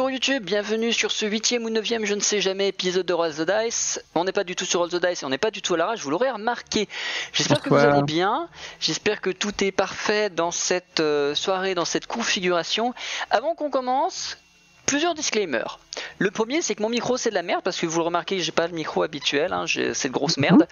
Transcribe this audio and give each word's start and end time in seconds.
bonjour 0.00 0.12
YouTube, 0.12 0.44
bienvenue 0.44 0.94
sur 0.94 1.12
ce 1.12 1.26
huitième 1.26 1.66
ou 1.66 1.68
neuvième, 1.68 2.06
je 2.06 2.14
ne 2.14 2.20
sais 2.20 2.40
jamais, 2.40 2.68
épisode 2.68 3.04
de 3.04 3.12
Roll 3.12 3.34
the 3.34 3.42
Dice. 3.42 4.02
On 4.14 4.24
n'est 4.24 4.32
pas 4.32 4.44
du 4.44 4.56
tout 4.56 4.64
sur 4.64 4.80
Roll 4.80 4.88
the 4.88 4.96
Dice 4.96 5.22
et 5.22 5.26
on 5.26 5.28
n'est 5.28 5.36
pas 5.36 5.50
du 5.50 5.60
tout 5.60 5.74
à 5.74 5.76
la 5.76 5.84
rage, 5.84 6.00
vous 6.00 6.08
l'aurez 6.08 6.30
remarqué. 6.30 6.88
J'espère 7.34 7.60
que 7.60 7.68
vous 7.68 7.76
allez 7.76 8.02
bien, 8.02 8.48
j'espère 8.80 9.20
que 9.20 9.28
tout 9.28 9.62
est 9.62 9.72
parfait 9.72 10.30
dans 10.30 10.52
cette 10.52 11.00
euh, 11.00 11.34
soirée, 11.34 11.74
dans 11.74 11.84
cette 11.84 12.06
configuration. 12.06 12.94
Avant 13.28 13.54
qu'on 13.54 13.68
commence, 13.68 14.38
plusieurs 14.86 15.12
disclaimers. 15.12 15.78
Le 16.16 16.30
premier, 16.30 16.62
c'est 16.62 16.74
que 16.74 16.82
mon 16.82 16.88
micro 16.88 17.18
c'est 17.18 17.28
de 17.28 17.34
la 17.34 17.42
merde 17.42 17.60
parce 17.62 17.78
que 17.78 17.84
vous 17.84 17.98
le 17.98 18.04
remarquez, 18.04 18.40
j'ai 18.40 18.52
pas 18.52 18.68
le 18.68 18.72
micro 18.72 19.02
habituel, 19.02 19.52
hein, 19.52 19.66
j'ai 19.66 19.92
cette 19.92 20.12
grosse 20.12 20.38
merde, 20.38 20.66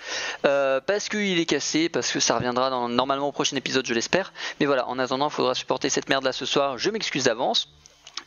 euh, 0.46 0.80
parce 0.80 1.10
qu'il 1.10 1.38
est 1.38 1.44
cassé, 1.44 1.90
parce 1.90 2.10
que 2.10 2.18
ça 2.18 2.36
reviendra 2.36 2.70
dans, 2.70 2.88
normalement 2.88 3.28
au 3.28 3.32
prochain 3.32 3.56
épisode, 3.56 3.84
je 3.86 3.92
l'espère. 3.92 4.32
Mais 4.58 4.64
voilà, 4.64 4.88
en 4.88 4.98
attendant, 4.98 5.28
il 5.28 5.34
faudra 5.34 5.54
supporter 5.54 5.90
cette 5.90 6.08
merde 6.08 6.24
là 6.24 6.32
ce 6.32 6.46
soir. 6.46 6.78
Je 6.78 6.88
m'excuse 6.88 7.24
d'avance. 7.24 7.68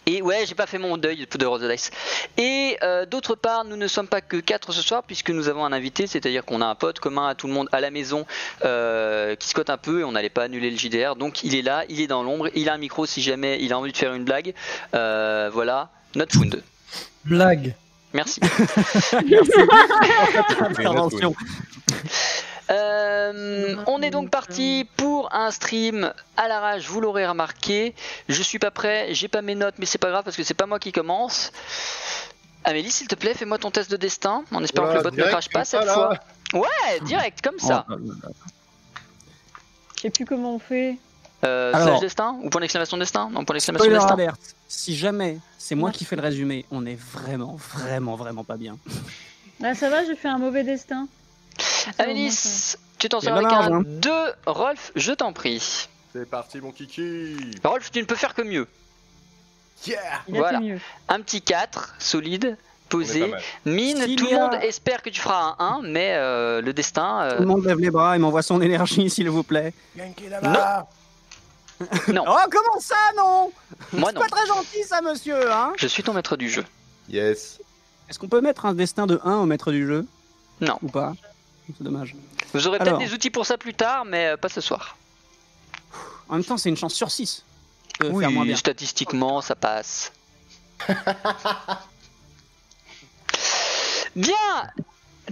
Et 0.08 0.22
ouais, 0.22 0.46
j'ai 0.48 0.56
pas 0.56 0.66
fait 0.66 0.80
mon 0.80 0.98
deuil 0.98 1.28
de 1.32 1.46
Roll 1.46 1.62
the 1.62 1.70
Dice. 1.70 1.92
Et 2.38 2.78
euh, 2.82 3.06
d'autre 3.06 3.36
part, 3.36 3.66
nous 3.66 3.76
ne 3.76 3.88
sommes 3.88 4.08
pas 4.08 4.22
que 4.22 4.38
4 4.38 4.72
ce 4.72 4.82
soir, 4.82 5.04
puisque 5.04 5.30
nous 5.30 5.48
avons 5.48 5.64
un 5.64 5.72
invité, 5.72 6.08
c'est-à-dire 6.08 6.44
qu'on 6.44 6.62
a 6.62 6.66
un 6.66 6.76
pote 6.76 7.00
commun 7.00 7.28
à 7.28 7.36
tout 7.36 7.48
le 7.48 7.54
monde 7.54 7.70
à 7.72 7.82
la 7.82 7.92
maison 7.92 8.26
euh, 8.66 9.36
qui 9.36 9.48
scotte 9.48 9.70
un 9.70 9.78
peu 9.78 10.00
et 10.00 10.04
on 10.04 10.12
n'allait 10.12 10.30
pas 10.30 10.44
annuler 10.44 10.72
le 10.72 10.78
JDR. 10.78 11.16
Donc 11.16 11.44
il 11.44 11.54
est 11.56 11.62
là, 11.62 11.86
il 11.88 12.02
est 12.02 12.08
dans 12.08 12.24
l'ombre, 12.24 12.50
il 12.56 12.68
a 12.70 12.74
un 12.74 12.78
micro 12.80 13.06
si 13.06 13.22
jamais 13.22 13.60
il 13.62 13.74
a 13.74 13.80
envie 13.80 13.92
de 13.92 13.98
faire 13.98 14.14
une 14.14 14.24
blague. 14.24 14.54
Euh, 14.96 15.50
voilà, 15.54 15.90
notre 16.16 16.34
fund. 16.34 16.50
Blague. 17.26 17.76
Merci. 18.14 18.42
Merci. 19.26 19.52
Intervention. 20.62 21.36
Euh, 22.72 23.76
on 23.88 24.02
est 24.02 24.10
donc 24.12 24.30
parti 24.30 24.88
pour 24.98 25.34
un 25.34 25.52
stream 25.52 26.14
à 26.38 26.48
la 26.48 26.60
rage, 26.60 26.88
vous 26.88 27.02
l'aurez 27.02 27.28
remarqué. 27.28 27.94
Je 28.30 28.42
suis 28.42 28.60
pas 28.60 28.72
prêt, 28.72 29.14
j'ai 29.14 29.28
pas 29.28 29.42
mes 29.42 29.56
notes, 29.56 29.76
mais 29.78 29.86
c'est 29.86 29.98
pas 29.98 30.10
grave 30.10 30.24
parce 30.24 30.38
que 30.38 30.44
c'est 30.44 30.54
pas 30.54 30.66
moi 30.66 30.80
qui 30.80 30.92
commence. 30.92 31.52
Amélie, 32.64 32.92
s'il 32.92 33.08
te 33.08 33.16
plaît, 33.16 33.34
fais-moi 33.34 33.58
ton 33.58 33.72
test 33.72 33.90
de 33.92 33.98
destin, 33.98 34.44
en 34.54 34.64
espérant 34.64 34.86
Voilà, 34.88 35.02
que 35.02 35.06
le 35.08 35.12
bot 35.12 35.18
ne 35.18 35.28
crache 35.30 35.50
pas 35.50 35.66
cette 35.66 35.84
là. 35.84 35.94
fois. 35.94 36.14
Ouais, 36.54 37.00
direct, 37.04 37.42
comme 37.42 37.60
ça. 37.60 37.86
Oh, 37.90 37.96
Je 39.96 40.02
sais 40.02 40.10
plus 40.10 40.26
comment 40.26 40.56
on 40.56 40.60
fait. 40.60 40.98
Euh, 41.44 41.74
Alors. 41.74 41.88
slash 41.88 42.00
destin 42.02 42.38
ou 42.44 42.50
point 42.52 42.62
d'exclamation 42.62 42.98
destin 42.98 43.30
Non, 43.32 43.44
point 43.46 43.56
d'exclamation 43.56 43.90
destin. 43.92 44.14
alert. 44.14 44.40
Si 44.68 44.96
jamais 44.96 45.40
c'est 45.58 45.74
moi 45.74 45.90
Ouais. 45.90 45.96
qui 45.96 46.06
fais 46.06 46.16
le 46.16 46.22
résumé, 46.22 46.66
on 46.70 46.86
est 46.86 46.96
vraiment, 47.00 47.56
vraiment, 47.56 48.16
vraiment 48.16 48.44
pas 48.44 48.58
bien. 48.58 48.78
Là, 49.60 49.74
ça 49.74 49.90
va, 49.90 50.06
j'ai 50.06 50.16
fait 50.16 50.28
un 50.28 50.38
mauvais 50.38 50.64
destin. 50.64 51.08
Ça- 51.60 52.78
tu 52.98 53.10
t'en 53.10 53.20
sors 53.20 53.32
de 53.34 53.38
avec 53.40 53.52
marge, 53.52 53.68
un 53.68 53.80
hein. 53.80 53.84
2. 53.86 54.12
Rolf, 54.46 54.92
je 54.96 55.12
t'en 55.12 55.34
prie. 55.34 55.88
C'est 56.14 56.30
parti 56.30 56.60
mon 56.60 56.72
kiki 56.72 57.36
Rolf, 57.64 57.90
tu 57.92 58.00
ne 58.00 58.06
peux 58.06 58.16
faire 58.16 58.34
que 58.34 58.42
mieux. 58.42 58.68
Yeah 59.88 59.98
Il 60.28 60.36
a 60.36 60.40
Voilà. 60.40 60.60
fait 60.60 60.64
mieux. 60.66 60.80
Un 61.10 61.22
petit 61.22 61.42
4, 61.42 61.96
solide, 61.98 62.58
posé. 62.90 63.34
Mine, 63.66 64.04
S'il 64.04 64.16
tout 64.18 64.28
le 64.28 64.36
a- 64.36 64.40
monde 64.40 64.54
espère 64.62 65.02
que 65.02 65.10
tu 65.10 65.20
feras 65.22 65.56
un 65.58 65.80
1, 65.80 65.82
mais 65.84 66.14
euh, 66.16 66.62
le 66.62 66.74
destin. 66.74 67.22
euh, 67.24 67.36
Tout 67.38 67.42
le 67.44 67.48
monde 67.48 67.66
lève 67.66 67.80
les 67.80 67.90
bras 67.90 68.16
et 68.16 68.20
m'envoie 68.20 68.44
son 68.44 68.62
énergie, 68.62 69.10
s'il 69.10 69.30
vous 69.30 69.44
plaît. 69.44 69.74
Yankee 69.96 70.30
là-bas 70.30 70.88
Non. 72.10 72.24
Oh, 72.28 72.38
comment 72.52 72.80
ça, 72.80 72.96
non? 73.18 73.52
Moi 73.94 74.10
C'est 74.10 74.16
non. 74.16 74.22
pas 74.22 74.28
très 74.28 74.46
gentil, 74.46 74.84
ça, 74.84 75.02
monsieur, 75.02 75.52
hein? 75.52 75.74
Je 75.78 75.88
suis 75.88 76.04
ton 76.04 76.14
maître 76.14 76.38
du 76.38 76.48
jeu. 76.48 76.64
Yes 77.10 77.60
Est-ce 78.08 78.20
qu'on 78.20 78.28
peut 78.28 78.42
mettre 78.42 78.68
un 78.68 78.76
destin 78.76 79.08
de 79.08 79.20
1 79.24 79.38
au 79.38 79.46
maître 79.48 79.72
du 79.72 79.88
jeu? 79.88 80.06
Non. 80.60 80.78
Ou 80.84 80.90
pas? 80.90 81.14
C'est 81.68 81.84
dommage. 81.84 82.16
Vous 82.54 82.68
aurez 82.68 82.80
peut-être 82.80 82.88
Alors. 82.96 83.00
des 83.00 83.14
outils 83.14 83.30
pour 83.30 83.46
ça 83.46 83.58
plus 83.58 83.74
tard, 83.74 84.04
mais 84.06 84.28
euh, 84.28 84.38
pas 84.38 84.50
ce 84.50 84.62
soir. 84.62 84.98
En 86.28 86.36
même 86.36 86.44
temps, 86.44 86.58
c'est 86.58 86.70
une 86.70 86.78
chance 86.78 86.94
sur 86.94 87.12
6 87.12 87.44
de 88.00 88.06
faire 88.06 88.32
moins 88.32 88.42
Oui, 88.42 88.48
bien. 88.48 88.56
statistiquement, 88.56 89.42
ça 89.42 89.56
passe. 89.56 90.12
Bien 94.16 94.34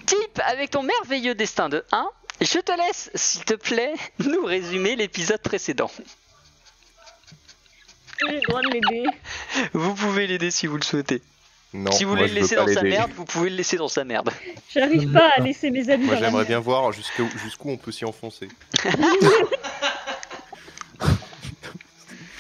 Type, 0.06 0.40
avec 0.46 0.72
ton 0.72 0.84
merveilleux 0.84 1.36
destin 1.36 1.68
de 1.70 1.84
1, 1.92 2.10
je 2.42 2.60
te 2.60 2.72
laisse, 2.72 3.10
s'il 3.16 3.44
te 3.44 3.56
plaît, 3.56 3.94
nous 4.20 4.46
résumer 4.46 4.96
l'épisode 4.96 5.42
précédent. 5.42 5.92
J'ai 8.26 8.36
le 8.36 8.42
droit 8.42 8.62
de 8.62 8.68
l'aider. 8.70 9.04
Vous 9.74 9.94
pouvez 9.96 10.28
l'aider 10.28 10.52
si 10.52 10.68
vous 10.68 10.78
le 10.78 10.84
souhaitez. 10.84 11.22
Non, 11.74 11.92
si 11.92 12.04
vous 12.04 12.12
voulez 12.12 12.28
le 12.28 12.34
laisser 12.34 12.56
dans 12.56 12.68
sa 12.68 12.82
merde, 12.82 13.12
vous 13.16 13.26
pouvez 13.26 13.50
le 13.50 13.56
laisser 13.56 13.78
dans 13.78 13.88
sa 13.88 14.04
merde. 14.04 14.32
J'arrive 14.74 15.12
pas 15.12 15.30
à 15.38 15.42
laisser 15.42 15.70
mes 15.70 15.88
amis 15.90 16.06
Moi 16.06 16.16
dans 16.16 16.22
j'aimerais 16.22 16.46
bien 16.46 16.60
voir 16.60 16.92
jusqu'où 16.92 17.28
jusqu'où 17.44 17.70
on 17.70 17.78
peut 17.78 17.92
s'y 17.92 18.06
enfoncer. 18.06 18.48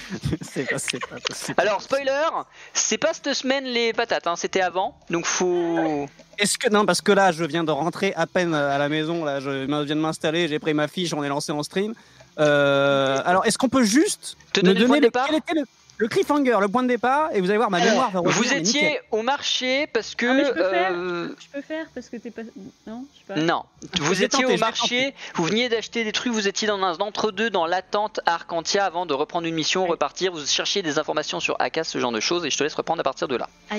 c'est 0.41 0.69
pas, 0.69 0.79
c'est 0.79 0.99
pas, 0.99 1.15
c'est 1.33 1.53
pas- 1.53 1.61
Alors, 1.61 1.81
spoiler, 1.81 2.27
c'est 2.73 2.97
pas 2.97 3.13
cette 3.13 3.33
semaine 3.33 3.65
les 3.65 3.93
patates, 3.93 4.27
hein, 4.27 4.35
c'était 4.35 4.61
avant, 4.61 4.97
donc 5.09 5.25
faut... 5.25 6.07
Est-ce 6.37 6.57
que 6.57 6.69
non 6.69 6.85
parce 6.85 7.01
que 7.01 7.11
là 7.11 7.33
je 7.33 7.43
viens 7.43 7.65
de 7.65 7.71
rentrer 7.71 8.13
à 8.15 8.25
peine 8.25 8.53
à 8.53 8.77
la 8.77 8.87
maison 8.87 9.25
là 9.25 9.41
je 9.41 9.65
viens 9.65 9.83
de 9.83 9.93
m'installer 9.95 10.47
j'ai 10.47 10.57
pris 10.57 10.73
ma 10.73 10.87
fiche 10.87 11.13
on 11.13 11.21
est 11.21 11.27
lancé 11.27 11.51
en 11.51 11.63
stream 11.63 11.93
Euh, 12.39 13.21
alors 13.25 13.45
est-ce 13.45 13.57
qu'on 13.57 13.67
peut 13.67 13.83
juste 13.83 14.37
Te 14.53 14.61
me 14.61 14.73
donner 14.73 14.79
le 14.79 14.87
point 14.87 14.97
de 14.97 15.01
le, 15.01 15.07
départ 15.07 15.27
quel 15.27 15.35
était 15.35 15.53
le, 15.55 15.65
le 15.99 16.07
cliffhanger 16.07 16.57
le 16.61 16.67
point 16.69 16.81
de 16.83 16.87
départ 16.87 17.29
et 17.33 17.41
vous 17.41 17.49
allez 17.49 17.57
voir 17.57 17.69
ma 17.69 17.77
Alors, 17.77 17.89
mémoire 17.89 18.11
va 18.11 18.21
Vous 18.21 18.53
étiez 18.53 18.81
nickel. 18.81 19.01
au 19.11 19.21
marché 19.21 19.85
parce 19.87 20.15
que... 20.15 20.25
Ah, 20.25 20.33
mais 20.33 20.45
je 20.45 20.51
peux 20.51 20.69
faire. 20.69 20.91
euh, 20.93 21.35
Je 21.39 21.47
peux 21.49 21.61
faire 21.61 21.85
parce 21.93 22.07
que 22.09 22.15
t'es 22.15 22.31
pas. 22.31 22.41
Non, 22.87 23.05
je 23.13 23.19
sais 23.19 23.25
pas. 23.27 23.35
Non, 23.35 23.65
vous 23.99 24.23
étiez 24.23 24.45
au 24.45 24.57
marché, 24.57 25.13
vous 25.35 25.43
veniez 25.43 25.67
d'acheter 25.67 26.05
des 26.05 26.13
trucs, 26.13 26.31
vous 26.31 26.47
étiez 26.47 26.67
dans 26.69 26.81
un 26.81 26.95
entre-deux 26.99 27.49
dans 27.49 27.65
l'attente 27.65 28.21
à 28.25 28.35
Arcantia 28.35 28.85
avant 28.85 29.05
de 29.05 29.13
reprendre 29.13 29.45
une 29.45 29.55
mission, 29.55 29.83
Oui. 29.83 29.89
repartir, 29.91 30.31
vous 30.31 30.45
cherchiez 30.45 30.81
des 30.81 30.97
informations 30.99 31.41
sur 31.41 31.57
Akas, 31.59 31.83
ce 31.83 31.99
genre 31.99 32.13
de 32.13 32.21
choses, 32.21 32.45
et 32.45 32.49
je 32.49 32.57
te 32.57 32.63
laisse 32.63 32.75
reprendre 32.75 33.01
à 33.01 33.03
partir 33.03 33.27
de 33.27 33.35
là. 33.35 33.49
Ah 33.69 33.75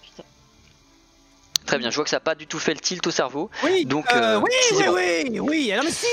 putain. 0.00 0.22
Très 1.66 1.78
bien, 1.78 1.90
je 1.90 1.96
vois 1.96 2.04
que 2.04 2.10
ça 2.10 2.16
n'a 2.16 2.20
pas 2.20 2.34
du 2.36 2.46
tout 2.46 2.58
fait 2.60 2.74
le 2.74 2.80
tilt 2.80 3.04
au 3.06 3.10
cerveau. 3.10 3.50
oui 3.64 3.84
donc, 3.84 4.06
euh, 4.12 4.36
euh, 4.36 4.40
oui 4.40 4.50
c'est 4.68 4.76
oui 4.76 4.84
bon. 4.86 4.94
oui 4.94 5.40
oui 5.40 5.72
alors 5.72 5.84
mais 5.84 5.90
si 5.90 6.06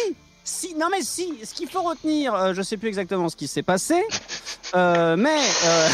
si 0.49 0.73
non 0.75 0.87
mais 0.91 1.03
si 1.03 1.33
ce 1.43 1.53
qu'il 1.53 1.69
faut 1.69 1.83
retenir 1.83 2.33
euh, 2.33 2.53
je 2.53 2.61
sais 2.61 2.75
plus 2.77 2.87
exactement 2.87 3.29
ce 3.29 3.35
qui 3.35 3.47
s'est 3.47 3.63
passé 3.63 4.01
euh, 4.75 5.15
mais 5.15 5.39
euh, 5.65 5.89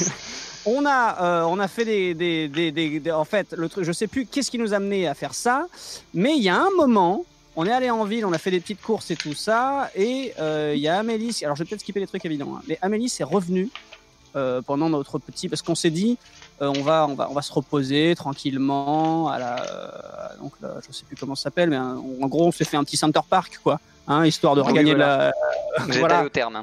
on 0.66 0.86
a 0.86 1.22
euh, 1.22 1.42
on 1.44 1.58
a 1.58 1.68
fait 1.68 1.84
des, 1.84 2.14
des, 2.14 2.72
des, 2.72 3.12
en 3.12 3.24
fait 3.24 3.52
le 3.52 3.68
truc 3.68 3.84
je 3.84 3.92
sais 3.92 4.06
plus 4.06 4.26
qu'est-ce 4.26 4.50
qui 4.50 4.58
nous 4.58 4.72
a 4.72 4.76
amené 4.76 5.06
à 5.06 5.14
faire 5.14 5.34
ça 5.34 5.66
mais 6.14 6.36
il 6.36 6.42
y 6.42 6.48
a 6.48 6.56
un 6.56 6.70
moment 6.76 7.24
on 7.54 7.66
est 7.66 7.70
allé 7.70 7.90
en 7.90 8.04
ville, 8.04 8.24
on 8.24 8.32
a 8.32 8.38
fait 8.38 8.50
des 8.50 8.60
petites 8.60 8.80
courses 8.80 9.10
et 9.10 9.16
tout 9.16 9.34
ça, 9.34 9.90
et 9.94 10.32
il 10.38 10.78
y 10.78 10.88
a 10.88 10.98
Amélie. 10.98 11.38
Alors 11.42 11.54
je 11.54 11.62
vais 11.62 11.68
peut-être 11.68 11.82
skipper 11.82 12.00
des 12.00 12.06
trucs 12.06 12.24
évidemment, 12.24 12.56
hein, 12.56 12.62
mais 12.66 12.78
Amélie 12.80 13.10
s'est 13.10 13.24
revenue 13.24 13.68
pendant 14.64 14.88
notre 14.88 15.18
petit, 15.18 15.50
parce 15.50 15.60
qu'on 15.60 15.74
s'est 15.74 15.90
dit, 15.90 16.16
euh, 16.60 16.72
on 16.76 16.82
va, 16.82 17.06
on 17.08 17.14
va, 17.14 17.28
on 17.30 17.34
va 17.34 17.42
se 17.42 17.52
reposer 17.52 18.14
tranquillement 18.14 19.28
à 19.28 19.38
la, 19.38 19.62
euh, 19.62 20.28
donc 20.40 20.52
là, 20.60 20.74
je 20.86 20.92
sais 20.92 21.04
plus 21.04 21.16
comment 21.16 21.34
ça 21.34 21.44
s'appelle, 21.44 21.70
mais 21.70 21.76
hein, 21.76 22.00
en 22.20 22.26
gros 22.28 22.46
on 22.48 22.52
s'est 22.52 22.64
fait 22.64 22.76
un 22.76 22.84
petit 22.84 22.96
Center 22.96 23.20
Park 23.28 23.58
quoi, 23.62 23.80
hein, 24.06 24.26
histoire 24.26 24.54
de 24.54 24.60
Oui, 24.60 24.68
regagner 24.68 24.94
voilà. 24.94 25.32
la, 25.78 25.84
Vous 25.84 25.90
êtes 25.92 25.98
voilà. 25.98 26.18
allé 26.18 26.26
au 26.26 26.30
terme. 26.30 26.62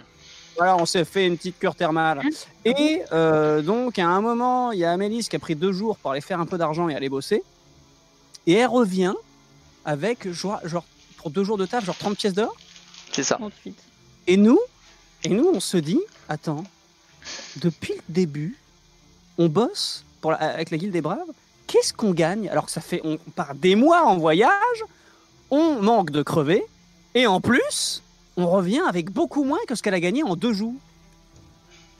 Voilà, 0.57 0.75
on 0.75 0.85
s'est 0.85 1.05
fait 1.05 1.25
une 1.25 1.37
petite 1.37 1.57
cure 1.57 1.73
thermale. 1.73 2.21
Et 2.65 3.01
euh, 3.13 3.61
donc, 3.61 3.97
à 3.97 4.05
un 4.07 4.19
moment, 4.19 4.73
il 4.73 4.79
y 4.79 4.83
a 4.83 4.91
Amélis 4.91 5.27
qui 5.29 5.37
a 5.37 5.39
pris 5.39 5.55
deux 5.55 5.71
jours 5.71 5.97
pour 5.97 6.11
aller 6.11 6.19
faire 6.19 6.41
un 6.41 6.45
peu 6.45 6.57
d'argent 6.57 6.89
et 6.89 6.95
aller 6.95 7.07
bosser. 7.07 7.43
Et 8.45 8.55
elle 8.55 8.67
revient 8.67 9.13
avec, 9.85 10.29
genre, 10.33 10.59
genre, 10.65 10.83
pour 11.15 11.29
deux 11.29 11.45
jours 11.45 11.57
de 11.57 11.65
taf, 11.65 11.85
genre 11.85 11.95
30 11.95 12.17
pièces 12.17 12.33
d'or. 12.33 12.53
C'est 13.13 13.23
ça. 13.23 13.35
38. 13.35 13.73
Et 14.27 14.35
nous, 14.35 14.59
et 15.23 15.29
nous, 15.29 15.47
on 15.47 15.61
se 15.61 15.77
dit, 15.77 16.01
attends, 16.27 16.65
depuis 17.57 17.93
le 17.93 18.03
début, 18.13 18.57
on 19.39 19.47
bosse 19.47 20.03
pour 20.21 20.31
la- 20.31 20.37
avec 20.37 20.69
la 20.69 20.77
Guilde 20.77 20.91
des 20.93 21.01
Braves. 21.01 21.17
Qu'est-ce 21.65 21.93
qu'on 21.93 22.11
gagne? 22.11 22.47
Alors 22.49 22.65
que 22.65 22.71
ça 22.71 22.81
fait 22.81 23.01
on 23.03 23.17
part 23.35 23.55
des 23.55 23.75
mois 23.75 24.03
en 24.05 24.17
voyage, 24.17 24.83
on 25.49 25.81
manque 25.81 26.11
de 26.11 26.21
crever, 26.21 26.63
et 27.15 27.25
en 27.25 27.41
plus, 27.41 28.03
on 28.37 28.47
revient 28.47 28.81
avec 28.87 29.11
beaucoup 29.11 29.43
moins 29.43 29.59
que 29.67 29.73
ce 29.75 29.81
qu'elle 29.81 29.93
a 29.95 29.99
gagné 29.99 30.21
en 30.23 30.35
deux 30.35 30.53
jours. 30.53 30.73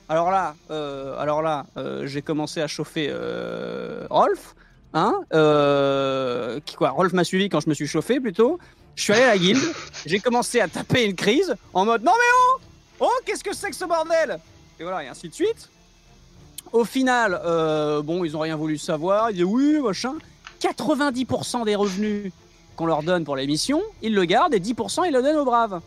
Alors 0.07 0.31
là, 0.31 0.55
euh, 0.71 1.17
alors 1.19 1.41
là, 1.41 1.65
euh, 1.77 2.07
j'ai 2.07 2.21
commencé 2.23 2.61
à 2.61 2.67
chauffer 2.67 3.07
euh, 3.11 4.07
Rolf, 4.09 4.55
hein, 4.93 5.13
euh, 5.33 6.59
qui 6.65 6.75
quoi, 6.75 6.89
Rolf 6.89 7.13
m'a 7.13 7.23
suivi 7.23 7.47
quand 7.49 7.59
je 7.59 7.69
me 7.69 7.75
suis 7.75 7.87
chauffé 7.87 8.19
plutôt. 8.19 8.57
Je 8.95 9.03
suis 9.03 9.13
allé 9.13 9.21
à 9.23 9.27
la 9.27 9.37
guilde, 9.37 9.61
j'ai 10.07 10.19
commencé 10.19 10.59
à 10.61 10.67
taper 10.67 11.05
une 11.05 11.15
crise 11.15 11.55
en 11.73 11.85
mode 11.85 12.03
non 12.03 12.11
mais 12.15 12.31
oh, 12.35 12.61
oh 13.01 13.11
qu'est-ce 13.25 13.43
que 13.43 13.55
c'est 13.55 13.69
que 13.69 13.75
ce 13.75 13.85
bordel 13.85 14.39
Et 14.79 14.83
voilà, 14.83 15.03
et 15.03 15.07
ainsi 15.07 15.29
de 15.29 15.33
suite. 15.33 15.69
Au 16.71 16.85
final, 16.85 17.39
euh, 17.45 18.01
bon, 18.01 18.23
ils 18.23 18.37
ont 18.37 18.41
rien 18.41 18.55
voulu 18.55 18.77
savoir. 18.77 19.31
Ils 19.31 19.33
disaient 19.33 19.45
oui, 19.45 19.79
machin. 19.79 20.15
90% 20.61 21.65
des 21.65 21.75
revenus 21.75 22.31
qu'on 22.75 22.85
leur 22.85 23.03
donne 23.03 23.25
pour 23.25 23.35
l'émission, 23.35 23.81
ils 24.01 24.13
le 24.13 24.25
gardent 24.25 24.53
et 24.53 24.59
10% 24.59 25.05
ils 25.05 25.13
le 25.13 25.21
donnent 25.21 25.37
aux 25.37 25.45
braves. 25.45 25.81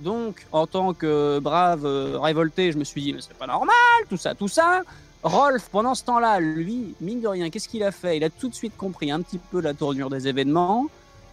Donc, 0.00 0.46
en 0.52 0.66
tant 0.66 0.92
que 0.92 1.38
brave 1.40 1.84
euh, 1.84 2.18
révolté, 2.18 2.72
je 2.72 2.78
me 2.78 2.84
suis 2.84 3.02
dit, 3.02 3.12
mais 3.12 3.20
c'est 3.20 3.36
pas 3.36 3.46
normal, 3.46 3.74
tout 4.08 4.16
ça, 4.16 4.34
tout 4.34 4.48
ça. 4.48 4.82
Rolf, 5.22 5.68
pendant 5.70 5.94
ce 5.94 6.04
temps-là, 6.04 6.38
lui, 6.40 6.94
mine 7.00 7.20
de 7.20 7.28
rien, 7.28 7.50
qu'est-ce 7.50 7.68
qu'il 7.68 7.82
a 7.82 7.90
fait? 7.90 8.16
Il 8.16 8.24
a 8.24 8.30
tout 8.30 8.48
de 8.48 8.54
suite 8.54 8.76
compris 8.76 9.10
un 9.10 9.22
petit 9.22 9.38
peu 9.38 9.60
la 9.60 9.74
tournure 9.74 10.10
des 10.10 10.28
événements. 10.28 10.86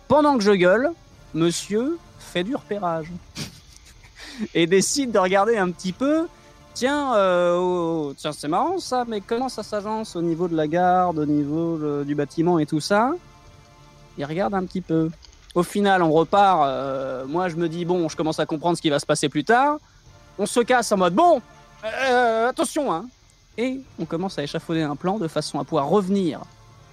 Pendant 0.07 0.37
que 0.37 0.43
je 0.43 0.51
gueule, 0.51 0.91
monsieur 1.33 1.97
fait 2.19 2.43
du 2.43 2.55
repérage. 2.55 3.11
et 4.55 4.65
décide 4.67 5.11
de 5.11 5.19
regarder 5.19 5.57
un 5.57 5.69
petit 5.71 5.91
peu. 5.91 6.27
Tiens, 6.73 7.15
euh, 7.15 7.57
oh, 7.59 8.13
tiens, 8.17 8.31
c'est 8.31 8.47
marrant 8.47 8.79
ça, 8.79 9.03
mais 9.07 9.21
comment 9.21 9.49
ça 9.49 9.61
s'agence 9.61 10.15
au 10.15 10.21
niveau 10.21 10.47
de 10.47 10.55
la 10.55 10.67
garde, 10.67 11.19
au 11.19 11.25
niveau 11.25 12.03
du 12.03 12.15
bâtiment 12.15 12.59
et 12.59 12.65
tout 12.65 12.79
ça? 12.79 13.11
Il 14.17 14.25
regarde 14.25 14.53
un 14.55 14.65
petit 14.65 14.81
peu. 14.81 15.09
Au 15.53 15.63
final, 15.63 16.01
on 16.01 16.11
repart. 16.11 16.63
euh, 16.65 17.25
moi, 17.27 17.49
je 17.49 17.55
me 17.55 17.67
dis 17.67 17.85
bon, 17.85 18.07
je 18.09 18.15
commence 18.15 18.39
à 18.39 18.45
comprendre 18.45 18.77
ce 18.77 18.81
qui 18.81 18.89
va 18.89 18.99
se 18.99 19.05
passer 19.05 19.29
plus 19.29 19.43
tard. 19.43 19.77
On 20.39 20.45
se 20.45 20.61
casse 20.61 20.91
en 20.91 20.97
mode 20.97 21.13
bon, 21.13 21.41
euh, 21.83 22.49
attention, 22.49 22.91
hein. 22.91 23.05
Et 23.57 23.81
on 23.99 24.05
commence 24.05 24.39
à 24.39 24.43
échafauder 24.43 24.81
un 24.81 24.95
plan 24.95 25.19
de 25.19 25.27
façon 25.27 25.59
à 25.59 25.65
pouvoir 25.65 25.87
revenir 25.87 26.39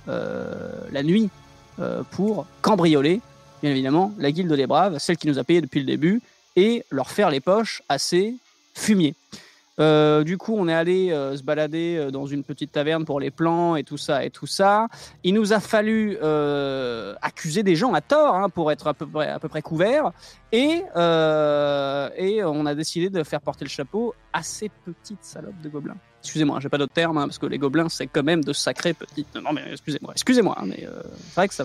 la 0.06 1.02
nuit 1.02 1.30
pour 2.10 2.46
cambrioler, 2.62 3.20
bien 3.62 3.70
évidemment, 3.70 4.12
la 4.18 4.32
guilde 4.32 4.52
des 4.52 4.66
braves, 4.66 4.98
celle 4.98 5.16
qui 5.16 5.28
nous 5.28 5.38
a 5.38 5.44
payé 5.44 5.60
depuis 5.60 5.80
le 5.80 5.86
début, 5.86 6.20
et 6.56 6.84
leur 6.90 7.10
faire 7.10 7.30
les 7.30 7.40
poches 7.40 7.82
assez 7.88 8.34
fumier. 8.74 9.14
Euh, 9.78 10.24
du 10.24 10.38
coup, 10.38 10.54
on 10.56 10.68
est 10.68 10.74
allé 10.74 11.10
euh, 11.12 11.36
se 11.36 11.42
balader 11.42 11.96
euh, 11.96 12.10
dans 12.10 12.26
une 12.26 12.42
petite 12.42 12.72
taverne 12.72 13.04
pour 13.04 13.20
les 13.20 13.30
plans 13.30 13.76
et 13.76 13.84
tout 13.84 13.96
ça 13.96 14.24
et 14.24 14.30
tout 14.30 14.46
ça. 14.46 14.88
Il 15.22 15.34
nous 15.34 15.52
a 15.52 15.60
fallu 15.60 16.18
accuser 17.22 17.62
des 17.62 17.76
gens 17.76 17.92
à 17.94 18.00
tort 18.00 18.34
hein, 18.34 18.48
pour 18.48 18.72
être 18.72 18.88
à 18.88 18.94
peu 18.94 19.06
près, 19.06 19.62
couverts. 19.62 20.12
Et, 20.52 20.82
et 20.96 22.44
on 22.44 22.66
a 22.66 22.74
décidé 22.74 23.10
de 23.10 23.22
faire 23.22 23.40
porter 23.40 23.64
le 23.64 23.70
chapeau 23.70 24.14
à 24.32 24.42
ces 24.42 24.70
petites 24.84 25.24
salopes 25.24 25.60
de 25.62 25.68
gobelins. 25.68 25.96
Excusez-moi, 26.22 26.58
j'ai 26.60 26.68
pas 26.68 26.78
d'autre 26.78 26.92
terme, 26.92 27.18
hein, 27.18 27.26
parce 27.26 27.38
que 27.38 27.46
les 27.46 27.58
gobelins, 27.58 27.88
c'est 27.88 28.06
quand 28.06 28.24
même 28.24 28.42
de 28.42 28.52
sacrées 28.52 28.94
petites. 28.94 29.34
Non, 29.36 29.52
mais 29.52 29.62
excusez-moi, 29.70 30.12
excusez-moi, 30.14 30.56
hein, 30.58 30.64
mais 30.66 30.86
c'est 31.28 31.34
vrai 31.34 31.48
que 31.48 31.54
ça 31.54 31.64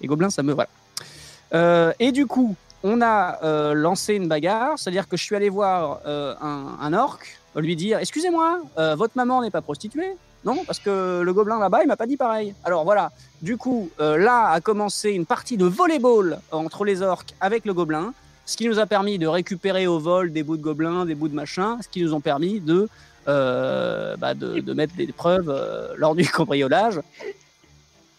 les 0.00 0.06
gobelins, 0.06 0.30
ça 0.30 0.42
me. 0.42 0.54
Voilà. 0.54 1.94
Et 1.98 2.12
du 2.12 2.26
coup, 2.26 2.56
on 2.82 3.00
a 3.00 3.42
euh, 3.42 3.74
lancé 3.74 4.14
une 4.14 4.28
bagarre, 4.28 4.78
c'est-à-dire 4.78 5.08
que 5.08 5.16
je 5.16 5.24
suis 5.24 5.34
allé 5.34 5.48
voir 5.48 6.00
euh, 6.06 6.34
un, 6.40 6.76
un 6.80 6.92
orc, 6.92 7.18
lui 7.56 7.76
dire 7.76 7.98
Excusez-moi, 7.98 8.60
euh, 8.78 8.94
votre 8.94 9.14
maman 9.16 9.42
n'est 9.42 9.50
pas 9.50 9.62
prostituée? 9.62 10.16
Non, 10.44 10.64
parce 10.64 10.78
que 10.78 11.22
le 11.22 11.32
gobelin 11.32 11.58
là-bas, 11.58 11.82
il 11.82 11.88
m'a 11.88 11.96
pas 11.96 12.06
dit 12.06 12.16
pareil. 12.16 12.54
Alors 12.62 12.84
voilà, 12.84 13.10
du 13.42 13.56
coup, 13.56 13.90
là 13.98 14.50
a 14.50 14.60
commencé 14.60 15.10
une 15.10 15.26
partie 15.26 15.56
de 15.56 15.64
volleyball 15.64 16.38
entre 16.52 16.84
les 16.84 17.02
orques 17.02 17.34
avec 17.40 17.64
le 17.64 17.74
gobelin, 17.74 18.14
ce 18.46 18.56
qui 18.56 18.68
nous 18.68 18.78
a 18.78 18.86
permis 18.86 19.18
de 19.18 19.26
récupérer 19.26 19.88
au 19.88 19.98
vol 19.98 20.30
des 20.30 20.44
bouts 20.44 20.56
de 20.56 20.62
gobelins, 20.62 21.04
des 21.04 21.16
bouts 21.16 21.28
de 21.28 21.34
machin, 21.34 21.78
ce 21.82 21.88
qui 21.88 22.02
nous 22.02 22.14
ont 22.14 22.20
permis 22.20 22.60
de, 22.60 22.88
bah, 23.26 24.34
de, 24.34 24.60
de 24.60 24.72
mettre 24.74 24.94
des 24.94 25.08
preuves 25.08 25.52
lors 25.96 26.14
du 26.14 26.26
cambriolage. 26.30 27.00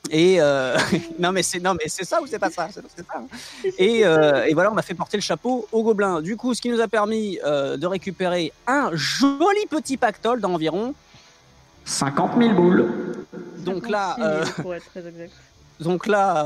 Et 0.10 0.38
euh, 0.42 0.78
non 1.20 1.32
mais 1.32 1.44
c'est 1.44 1.60
non 1.60 1.74
mais 1.74 1.88
c'est 1.88 2.04
ça 2.04 2.22
ou 2.22 2.28
c'est 2.28 2.40
pas 2.40 2.50
ça, 2.50 2.68
c'est 2.74 2.82
c'est 2.96 3.06
ça. 3.06 3.14
hein. 3.18 3.28
Et, 3.78 4.06
euh, 4.06 4.46
et 4.46 4.54
voilà, 4.54 4.72
on 4.72 4.78
a 4.78 4.82
fait 4.82 4.94
porter 4.94 5.18
le 5.18 5.22
chapeau 5.22 5.68
au 5.72 5.84
gobelin. 5.84 6.22
Du 6.22 6.36
coup, 6.36 6.54
ce 6.54 6.62
qui 6.62 6.70
nous 6.70 6.82
a 6.82 6.88
permis 6.88 7.40
euh, 7.46 7.78
de 7.78 7.86
récupérer 7.86 8.52
un 8.68 8.90
joli 8.94 9.66
petit 9.70 9.98
pactole 9.98 10.42
d'environ 10.42 10.94
50 11.86 12.38
000 12.38 12.54
boules. 12.54 13.26
Donc 13.60 13.90
là, 13.90 14.16
56 14.18 14.46
000 14.46 14.62
pour 14.62 14.76
être 14.76 14.86
très 14.90 15.08
exact. 15.08 15.32
donc 15.80 16.08
là, 16.08 16.44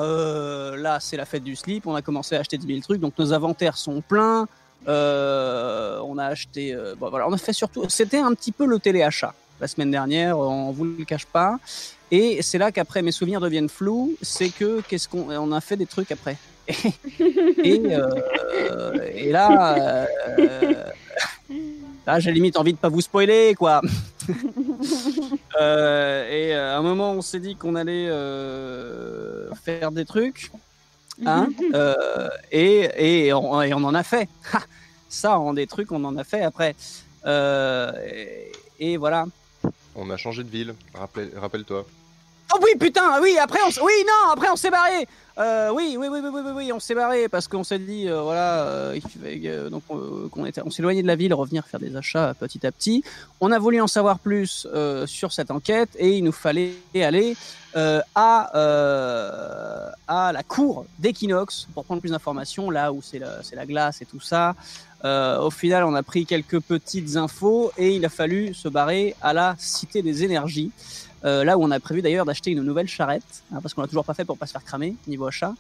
là, 0.78 1.00
c'est 1.00 1.18
la 1.18 1.26
fête 1.26 1.44
du 1.44 1.56
slip. 1.56 1.88
On 1.88 1.96
a 1.96 2.02
commencé 2.02 2.36
à 2.36 2.40
acheter 2.40 2.58
10 2.58 2.68
000 2.68 2.80
trucs. 2.82 3.00
Donc 3.02 3.18
nos 3.18 3.34
inventaires 3.34 3.78
sont 3.78 4.02
pleins. 4.02 4.48
On 4.88 6.18
a 6.18 6.26
acheté. 6.26 6.76
bon, 6.98 7.10
voilà, 7.10 7.28
on 7.28 7.34
a 7.34 7.38
fait 7.38 7.54
surtout. 7.54 7.86
C'était 7.90 8.20
un 8.20 8.34
petit 8.34 8.52
peu 8.52 8.66
le 8.66 8.80
téléachat 8.80 9.34
la 9.62 9.68
semaine 9.68 9.92
dernière. 9.92 10.38
On 10.38 10.72
vous 10.72 10.86
le 10.86 11.06
cache 11.06 11.26
pas. 11.26 11.58
Et 12.16 12.44
c'est 12.44 12.60
là 12.60 12.72
qu'après 12.72 13.02
mes 13.02 13.12
souvenirs 13.12 13.42
deviennent 13.42 13.70
flous. 13.70 14.14
C'est 14.22 14.50
que 14.50 14.82
qu'est-ce 14.82 15.10
qu'on 15.10 15.32
on 15.32 15.52
a 15.52 15.62
fait 15.62 15.78
des 15.78 15.88
trucs 15.88 16.12
après. 16.12 16.38
Et, 17.64 17.82
euh, 17.90 19.00
et 19.14 19.32
là, 19.32 20.08
euh, 20.40 20.84
là, 22.06 22.20
j'ai 22.20 22.32
limite 22.32 22.56
envie 22.58 22.74
de 22.74 22.78
pas 22.78 22.90
vous 22.90 23.02
spoiler, 23.02 23.56
quoi. 23.58 23.82
Euh, 25.60 26.30
et 26.30 26.54
à 26.54 26.78
un 26.78 26.82
moment, 26.82 27.12
on 27.12 27.22
s'est 27.22 27.40
dit 27.40 27.56
qu'on 27.56 27.76
allait 27.76 28.08
euh, 28.10 29.50
faire 29.64 29.92
des 29.92 30.04
trucs, 30.06 30.52
hein, 31.26 31.48
euh, 31.74 32.28
et, 32.52 33.28
et, 33.28 33.34
on, 33.34 33.62
et 33.62 33.74
on 33.74 33.84
en 33.84 33.94
a 33.94 34.04
fait. 34.04 34.28
Ha 34.54 34.60
Ça, 35.10 35.38
en 35.40 35.54
des 35.54 35.68
trucs, 35.68 35.92
on 35.92 36.04
en 36.04 36.18
a 36.18 36.24
fait 36.24 36.42
après. 36.42 36.76
Euh, 37.26 37.92
et, 38.08 38.52
et 38.94 38.98
voilà. 38.98 39.26
On 39.96 40.10
a 40.10 40.18
changé 40.18 40.44
de 40.44 40.50
ville, 40.50 40.74
rappelle- 40.94 41.32
rappelle-toi. 41.38 41.86
Oh 42.54 42.60
oui, 42.62 42.78
putain, 42.80 43.20
oui, 43.22 43.36
après 43.42 43.60
on, 43.66 43.84
oui, 43.84 43.94
non, 44.06 44.32
après 44.32 44.48
on 44.52 44.56
s'est 44.56 44.70
barré. 44.70 45.08
Euh, 45.40 45.72
oui, 45.74 45.96
oui, 45.98 46.08
oui, 46.12 46.20
oui, 46.22 46.42
oui, 46.56 46.72
on 46.72 46.80
s'est 46.80 46.94
barré 46.94 47.28
parce 47.28 47.48
qu'on 47.48 47.64
s'est 47.64 47.80
dit, 47.80 48.08
euh, 48.08 48.22
voilà, 48.22 48.66
euh, 48.68 49.70
donc 49.72 49.82
qu'on 50.30 50.46
était, 50.46 50.62
on 50.64 50.70
s'est 50.70 50.84
éloigné 50.84 51.02
de 51.02 51.08
la 51.08 51.16
ville, 51.16 51.34
revenir 51.34 51.66
faire 51.66 51.80
des 51.80 51.96
achats 51.96 52.36
petit 52.36 52.66
à 52.68 52.72
petit. 52.72 53.04
On 53.42 53.52
a 53.52 53.58
voulu 53.58 53.82
en 53.82 53.88
savoir 53.88 54.20
plus 54.20 54.68
sur 55.08 55.32
cette 55.32 55.50
enquête 55.50 55.90
et 55.98 56.18
il 56.18 56.24
nous 56.24 56.32
fallait 56.32 56.74
aller 56.96 57.36
à 57.74 58.52
à 60.08 60.32
la 60.32 60.44
cour 60.44 60.86
d'Equinox 61.00 61.68
pour 61.74 61.86
prendre 61.86 62.02
plus 62.02 62.12
d'informations, 62.12 62.70
là 62.70 62.94
où 62.94 63.02
c'est 63.02 63.18
la, 63.18 63.66
glace 63.66 64.04
et 64.04 64.06
tout 64.06 64.20
ça. 64.20 64.56
Au 65.04 65.50
final, 65.50 65.84
on 65.84 65.96
a 65.96 66.04
pris 66.04 66.28
quelques 66.28 66.60
petites 66.60 67.16
infos 67.16 67.72
et 67.80 67.96
il 67.96 68.06
a 68.06 68.10
fallu 68.10 68.54
se 68.54 68.68
barrer 68.68 69.16
à 69.22 69.34
la 69.34 69.56
Cité 69.58 70.04
des 70.04 70.24
Énergies. 70.24 70.72
Euh, 71.26 71.44
là 71.44 71.58
où 71.58 71.64
on 71.64 71.72
a 71.72 71.80
prévu 71.80 72.02
d'ailleurs 72.02 72.26
d'acheter 72.26 72.52
une 72.52 72.62
nouvelle 72.62 72.88
charrette, 72.88 73.44
hein, 73.54 73.60
parce 73.62 73.74
qu'on 73.74 73.82
l'a 73.82 73.88
toujours 73.88 74.04
pas 74.04 74.14
fait 74.14 74.26
pour 74.26 74.38
pas 74.38 74.46
se 74.46 74.52
faire 74.52 74.64
cramer 74.64 74.96
niveau 75.08 75.26
achat. 75.26 75.54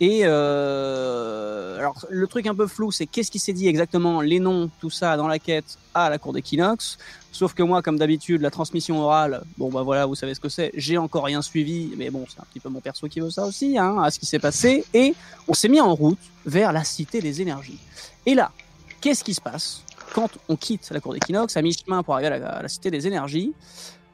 Et 0.00 0.20
euh, 0.22 1.78
alors 1.78 2.06
le 2.08 2.26
truc 2.28 2.46
un 2.46 2.54
peu 2.54 2.68
flou, 2.68 2.92
c'est 2.92 3.06
qu'est-ce 3.06 3.32
qui 3.32 3.40
s'est 3.40 3.52
dit 3.52 3.66
exactement, 3.66 4.20
les 4.20 4.38
noms, 4.38 4.70
tout 4.80 4.90
ça 4.90 5.16
dans 5.16 5.26
la 5.26 5.40
quête 5.40 5.76
à 5.92 6.08
la 6.08 6.18
cour 6.18 6.32
d'Equinox. 6.32 6.98
Sauf 7.32 7.54
que 7.54 7.62
moi, 7.62 7.82
comme 7.82 7.98
d'habitude, 7.98 8.40
la 8.40 8.50
transmission 8.50 9.00
orale, 9.00 9.42
bon 9.58 9.70
bah 9.70 9.82
voilà, 9.82 10.06
vous 10.06 10.14
savez 10.14 10.34
ce 10.34 10.40
que 10.40 10.48
c'est. 10.48 10.70
J'ai 10.74 10.98
encore 10.98 11.24
rien 11.24 11.42
suivi, 11.42 11.90
mais 11.96 12.10
bon, 12.10 12.24
c'est 12.28 12.40
un 12.40 12.46
petit 12.50 12.60
peu 12.60 12.68
mon 12.68 12.80
perso 12.80 13.08
qui 13.08 13.20
veut 13.20 13.30
ça 13.30 13.44
aussi, 13.44 13.76
hein, 13.76 14.00
à 14.02 14.10
ce 14.10 14.18
qui 14.18 14.26
s'est 14.26 14.38
passé. 14.38 14.84
Et 14.94 15.14
on 15.48 15.54
s'est 15.54 15.68
mis 15.68 15.80
en 15.80 15.94
route 15.94 16.18
vers 16.46 16.72
la 16.72 16.84
cité 16.84 17.20
des 17.20 17.42
énergies. 17.42 17.78
Et 18.24 18.34
là, 18.34 18.52
qu'est-ce 19.00 19.24
qui 19.24 19.34
se 19.34 19.40
passe 19.40 19.82
quand 20.14 20.30
on 20.48 20.56
quitte 20.56 20.88
la 20.90 21.00
cour 21.00 21.12
d'Equinox 21.12 21.56
à 21.56 21.62
mi-chemin 21.62 22.02
pour 22.02 22.14
arriver 22.14 22.28
à 22.28 22.62
la, 22.62 22.68
cité 22.68 22.90
des 22.90 23.06
énergies? 23.06 23.52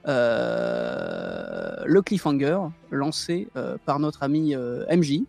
Le 0.06 2.00
cliffhanger 2.02 2.58
lancé 2.90 3.48
euh, 3.56 3.76
par 3.84 3.98
notre 3.98 4.22
ami 4.22 4.54
euh, 4.54 4.84
MJ, 4.94 5.20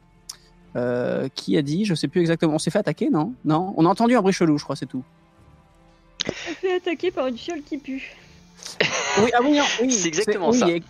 euh, 0.75 1.29
qui 1.35 1.57
a 1.57 1.61
dit, 1.61 1.85
je 1.85 1.95
sais 1.95 2.07
plus 2.07 2.21
exactement, 2.21 2.55
on 2.55 2.59
s'est 2.59 2.71
fait 2.71 2.79
attaquer, 2.79 3.09
non? 3.09 3.33
Non, 3.45 3.73
on 3.77 3.85
a 3.85 3.89
entendu 3.89 4.15
un 4.15 4.21
bruit 4.21 4.33
chelou, 4.33 4.57
je 4.57 4.63
crois, 4.63 4.75
c'est 4.75 4.85
tout. 4.85 5.03
On 6.27 6.31
s'est 6.31 6.55
fait 6.55 6.75
attaquer 6.75 7.11
par 7.11 7.27
une 7.27 7.37
fiole 7.37 7.61
qui 7.61 7.77
pue. 7.77 8.15
Oui, 9.21 9.31
ah 9.33 9.39
oui, 9.41 9.57
non, 9.57 9.63
oui, 9.81 9.91
C'est 9.91 10.09
exactement 10.09 10.49
oui, 10.49 10.59
ça. 10.59 10.67
il 10.67 10.81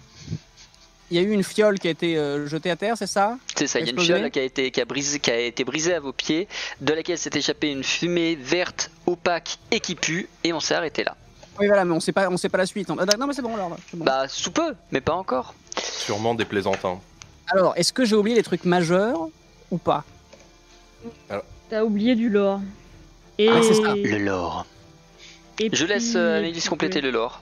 y 1.11 1.19
a 1.19 1.21
eu 1.21 1.29
une 1.29 1.43
fiole 1.43 1.77
qui 1.77 1.87
a 1.87 1.91
été 1.91 2.17
euh, 2.17 2.47
jetée 2.47 2.71
à 2.71 2.75
terre, 2.75 2.97
c'est 2.97 3.05
ça? 3.05 3.37
C'est 3.55 3.67
ça, 3.67 3.79
il 3.79 3.85
y 3.85 3.89
a 3.89 3.91
une 3.91 3.99
fiole 3.99 4.31
qui 4.31 4.39
a, 4.39 4.43
été, 4.43 4.71
qui, 4.71 4.81
a 4.81 4.85
brisé, 4.85 5.19
qui 5.19 5.29
a 5.29 5.39
été 5.39 5.63
brisée 5.63 5.93
à 5.93 5.99
vos 5.99 6.13
pieds, 6.13 6.47
de 6.81 6.93
laquelle 6.93 7.19
s'est 7.19 7.29
échappée 7.35 7.71
une 7.71 7.83
fumée 7.83 8.35
verte, 8.35 8.89
opaque 9.05 9.59
et 9.69 9.79
qui 9.79 9.93
pue, 9.93 10.27
et 10.43 10.53
on 10.53 10.59
s'est 10.59 10.73
arrêté 10.73 11.03
là. 11.03 11.15
Oui, 11.59 11.67
voilà, 11.67 11.85
mais 11.85 11.93
on 11.93 11.99
sait 11.99 12.11
pas, 12.11 12.29
on 12.29 12.37
sait 12.37 12.49
pas 12.49 12.57
la 12.57 12.65
suite. 12.65 12.89
Ah, 12.89 13.17
Non, 13.17 13.27
mais 13.27 13.33
c'est 13.33 13.41
bon 13.41 13.53
alors. 13.55 13.69
bon. 13.69 14.03
Bah, 14.05 14.27
sous 14.27 14.51
peu, 14.51 14.75
mais 14.91 15.01
pas 15.01 15.13
encore. 15.13 15.53
Sûrement 15.81 16.35
des 16.35 16.45
plaisantins. 16.45 16.99
Alors, 17.49 17.73
est-ce 17.77 17.93
que 17.93 18.03
j'ai 18.05 18.15
oublié 18.15 18.35
les 18.35 18.43
trucs 18.43 18.65
majeurs 18.65 19.29
ou 19.71 19.77
pas? 19.77 20.03
T'as 21.69 21.83
oublié 21.83 22.15
du 22.15 22.29
lore. 22.29 22.59
Et... 23.37 23.49
Ah, 23.49 23.61
c'est 23.61 23.73
ça. 23.75 23.95
Le 23.95 24.17
lore. 24.17 24.65
et 25.59 25.69
Je 25.71 25.83
puis- 25.85 25.93
laisse 25.93 26.13
euh, 26.15 26.51
compléter 26.69 27.01
le 27.01 27.11
lore. 27.11 27.41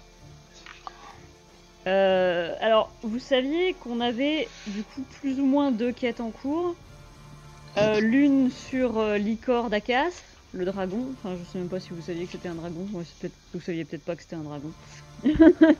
Euh, 1.85 2.53
alors, 2.61 2.91
vous 3.01 3.19
saviez 3.19 3.73
qu'on 3.73 3.99
avait 3.99 4.47
du 4.67 4.83
coup 4.83 5.03
plus 5.19 5.39
ou 5.39 5.45
moins 5.45 5.71
deux 5.71 5.91
quêtes 5.91 6.21
en 6.21 6.29
cours. 6.29 6.75
Euh, 7.77 7.99
L'une 7.99 8.51
sur 8.51 8.99
euh, 8.99 9.17
l'Icor 9.17 9.69
d'Akas, 9.69 10.11
le 10.53 10.65
dragon. 10.65 11.07
Enfin, 11.13 11.35
je 11.39 11.51
sais 11.51 11.57
même 11.57 11.67
pas 11.67 11.79
si 11.79 11.89
vous 11.89 12.01
saviez 12.01 12.25
que 12.25 12.31
c'était 12.33 12.49
un 12.49 12.55
dragon. 12.55 12.87
Ouais, 12.93 13.03
vous 13.53 13.59
saviez 13.61 13.85
peut-être 13.85 14.05
pas 14.05 14.15
que 14.15 14.21
c'était 14.21 14.35
un 14.35 14.43
dragon. 14.43 14.71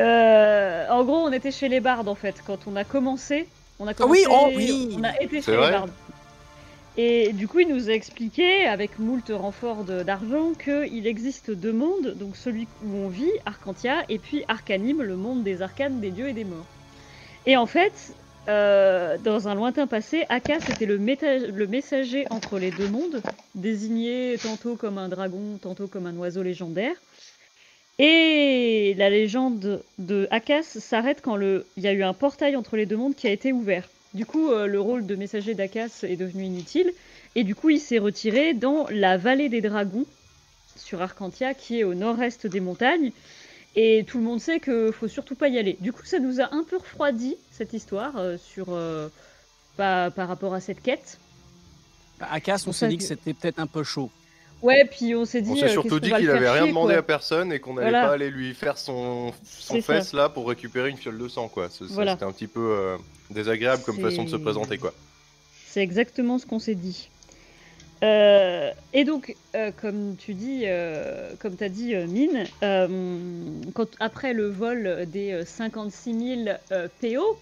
Euh, 0.00 0.88
en 0.88 1.04
gros, 1.04 1.18
on 1.18 1.30
était 1.30 1.50
chez 1.50 1.68
les 1.68 1.80
bardes 1.80 2.08
en 2.08 2.14
fait. 2.14 2.36
Quand 2.46 2.66
on 2.66 2.74
a 2.74 2.84
commencé, 2.84 3.46
on 3.78 3.86
a 3.86 3.90
Ah 3.90 3.94
commencé, 3.94 4.26
oui, 4.26 4.26
oh 4.30 4.50
oui. 4.56 4.96
on 4.98 5.04
a 5.04 5.20
été 5.20 5.42
chez 5.42 5.54
vrai 5.54 5.66
les 5.66 5.72
bardes. 5.72 5.90
Et 6.96 7.32
du 7.32 7.46
coup, 7.48 7.60
il 7.60 7.68
nous 7.68 7.90
a 7.90 7.92
expliqué, 7.92 8.66
avec 8.66 8.98
moult 8.98 9.30
renforts 9.30 9.84
d'argent, 9.84 10.52
qu'il 10.54 11.06
existe 11.06 11.50
deux 11.50 11.72
mondes, 11.72 12.14
donc 12.18 12.34
celui 12.36 12.66
où 12.84 12.96
on 12.96 13.08
vit, 13.08 13.30
Arcantia, 13.44 14.04
et 14.08 14.18
puis 14.18 14.44
Arcanime, 14.48 15.02
le 15.02 15.16
monde 15.16 15.42
des 15.42 15.60
arcanes, 15.60 16.00
des 16.00 16.10
dieux 16.10 16.28
et 16.28 16.32
des 16.32 16.44
morts. 16.44 16.66
Et 17.46 17.56
en 17.56 17.66
fait, 17.66 18.14
euh, 18.48 19.16
dans 19.18 19.48
un 19.48 19.54
lointain 19.54 19.86
passé, 19.86 20.24
Akas 20.28 20.60
était 20.70 20.86
le, 20.86 20.98
messager 20.98 22.26
entre 22.30 22.58
les 22.58 22.70
deux 22.70 22.88
mondes, 22.88 23.22
désigné 23.54 24.36
tantôt 24.42 24.76
comme 24.76 24.98
un 24.98 25.08
dragon, 25.08 25.58
tantôt 25.60 25.86
comme 25.86 26.06
un 26.06 26.16
oiseau 26.16 26.42
légendaire. 26.42 26.94
Et 27.98 28.94
la 28.98 29.08
légende 29.08 29.82
de 29.98 30.28
Akas 30.30 30.64
s'arrête 30.64 31.20
quand 31.22 31.38
il 31.40 31.82
y 31.82 31.86
a 31.86 31.92
eu 31.92 32.02
un 32.02 32.12
portail 32.12 32.56
entre 32.56 32.76
les 32.76 32.86
deux 32.86 32.96
mondes 32.96 33.14
qui 33.14 33.26
a 33.26 33.30
été 33.30 33.52
ouvert. 33.52 33.88
Du 34.14 34.26
coup, 34.26 34.50
euh, 34.50 34.66
le 34.66 34.80
rôle 34.80 35.06
de 35.06 35.14
messager 35.16 35.54
d'Akas 35.54 36.00
est 36.02 36.16
devenu 36.16 36.44
inutile, 36.44 36.92
et 37.34 37.44
du 37.44 37.54
coup, 37.54 37.70
il 37.70 37.80
s'est 37.80 37.98
retiré 37.98 38.54
dans 38.54 38.86
la 38.90 39.16
vallée 39.16 39.48
des 39.48 39.60
dragons, 39.60 40.06
sur 40.76 41.02
Arcantia, 41.02 41.54
qui 41.54 41.80
est 41.80 41.84
au 41.84 41.94
nord-est 41.94 42.46
des 42.46 42.60
montagnes. 42.60 43.12
Et 43.76 44.04
tout 44.06 44.18
le 44.18 44.24
monde 44.24 44.40
sait 44.40 44.60
qu'il 44.60 44.92
faut 44.92 45.08
surtout 45.08 45.34
pas 45.34 45.48
y 45.48 45.58
aller. 45.58 45.76
Du 45.80 45.92
coup, 45.92 46.04
ça 46.04 46.18
nous 46.20 46.40
a 46.40 46.54
un 46.54 46.62
peu 46.62 46.76
refroidi, 46.76 47.36
cette 47.50 47.72
histoire, 47.72 48.12
euh, 48.16 48.36
sur, 48.38 48.66
euh, 48.70 49.08
par, 49.76 50.12
par 50.12 50.28
rapport 50.28 50.54
à 50.54 50.60
cette 50.60 50.80
quête. 50.82 51.18
Bah, 52.20 52.28
À 52.30 52.40
Cass, 52.40 52.66
on 52.68 52.72
s'est 52.72 52.86
dit 52.88 52.96
que 52.98 53.02
que- 53.02 53.08
c'était 53.08 53.34
peut-être 53.34 53.58
un 53.58 53.66
peu 53.66 53.82
chaud. 53.82 54.10
Ouais, 54.62 54.84
puis 54.90 55.14
on 55.14 55.24
s'est 55.24 55.42
dit. 55.42 55.50
On 55.50 55.56
euh, 55.56 55.60
s'est 55.60 55.68
surtout 55.68 55.98
dit 56.00 56.10
qu'il 56.12 56.30
avait 56.30 56.48
rien 56.48 56.66
demandé 56.68 56.94
quoi. 56.94 57.00
à 57.00 57.02
personne 57.02 57.52
et 57.52 57.58
qu'on 57.58 57.74
n'allait 57.74 57.90
Voilà. 57.90 58.06
pas 58.06 58.12
aller 58.14 58.30
lui 58.30 58.54
faire 58.54 58.78
son, 58.78 59.32
son 59.44 59.74
ça. 59.74 59.82
fesse 59.82 60.12
là 60.14 60.28
pour 60.30 60.48
récupérer 60.48 60.88
une 60.88 60.96
fiole 60.96 61.18
de 61.18 61.28
sang 61.28 61.48
quoi. 61.48 61.68
Voilà. 61.90 62.12
C'était 62.12 62.24
un 62.24 62.32
petit 62.32 62.46
peu 62.46 62.60
euh, 62.60 62.96
désagréable 63.30 63.82
comme 63.82 63.98
façon 64.00 64.22
de 64.24 64.30
se 64.30 64.36
présenter 64.36 64.78
quoi. 64.78 64.94
C'est 65.68 65.82
exactement 65.82 66.38
ce 66.38 66.46
qu'on 66.46 66.60
s'est 66.60 66.76
dit. 66.76 67.10
Euh, 68.04 68.70
et 68.92 69.04
donc, 69.04 69.34
euh, 69.56 69.70
comme 69.80 70.16
tu 70.16 70.34
dis, 70.34 70.64
euh, 70.66 71.30
comme 71.38 71.56
t'as 71.56 71.70
dit, 71.70 71.94
Mine, 71.94 72.44
après 73.98 74.34
le 74.34 74.48
vol 74.48 75.06
des 75.06 75.32
euh, 75.32 75.44
56 75.44 76.44
000 76.44 76.56
euh, 76.70 76.88
PO, 77.00 77.38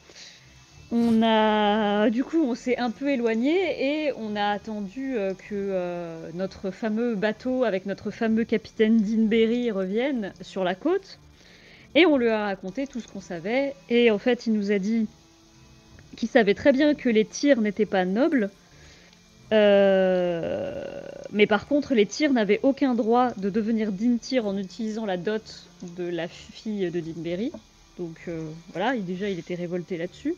on 0.93 1.23
a, 1.23 2.11
du 2.11 2.23
coup, 2.23 2.45
on 2.45 2.55
s'est 2.55 2.77
un 2.77 2.91
peu 2.91 3.11
éloigné 3.11 4.07
et 4.07 4.13
on 4.13 4.37
a 4.37 4.51
attendu 4.51 5.17
que 5.49 6.31
notre 6.35 6.71
fameux 6.71 7.15
bateau 7.15 7.65
avec 7.65 7.87
notre 7.87 8.11
fameux 8.11 8.45
capitaine 8.45 8.99
Dinberry 8.99 9.71
revienne 9.71 10.35
sur 10.43 10.65
la 10.65 10.75
côte. 10.75 11.19
Et 11.95 12.05
on 12.05 12.19
lui 12.19 12.29
a 12.29 12.45
raconté 12.45 12.87
tout 12.87 13.01
ce 13.01 13.09
qu'on 13.09 13.23
savait. 13.23 13.75
Et 13.89 14.11
en 14.11 14.19
fait, 14.19 14.47
il 14.47 14.53
nous 14.53 14.71
a 14.71 14.79
dit 14.79 15.09
qu'il 16.15 16.29
savait 16.29 16.53
très 16.53 16.73
bien 16.73 16.95
que 16.95 17.09
les 17.09 17.25
tirs 17.25 17.63
n'étaient 17.63 17.87
pas 17.87 18.05
nobles. 18.05 18.51
Euh, 19.53 20.83
Mais 21.33 21.47
par 21.47 21.67
contre, 21.67 21.95
les 21.95 22.07
tirs 22.07 22.33
n'avaient 22.33 22.61
aucun 22.63 22.95
droit 22.95 23.33
de 23.37 23.51
devenir 23.51 23.93
Dintir 23.93 24.47
en 24.47 24.57
utilisant 24.57 25.07
la 25.07 25.17
dot 25.17 25.69
de 25.97 26.05
la 26.05 26.29
fille 26.29 26.91
de 26.91 27.01
Dinberry. 27.01 27.53
Donc 27.99 28.17
euh, 28.29 28.49
voilà, 28.73 28.95
il, 28.95 29.05
déjà 29.05 29.29
il 29.29 29.39
était 29.39 29.55
révolté 29.55 29.99
là-dessus. 29.99 30.35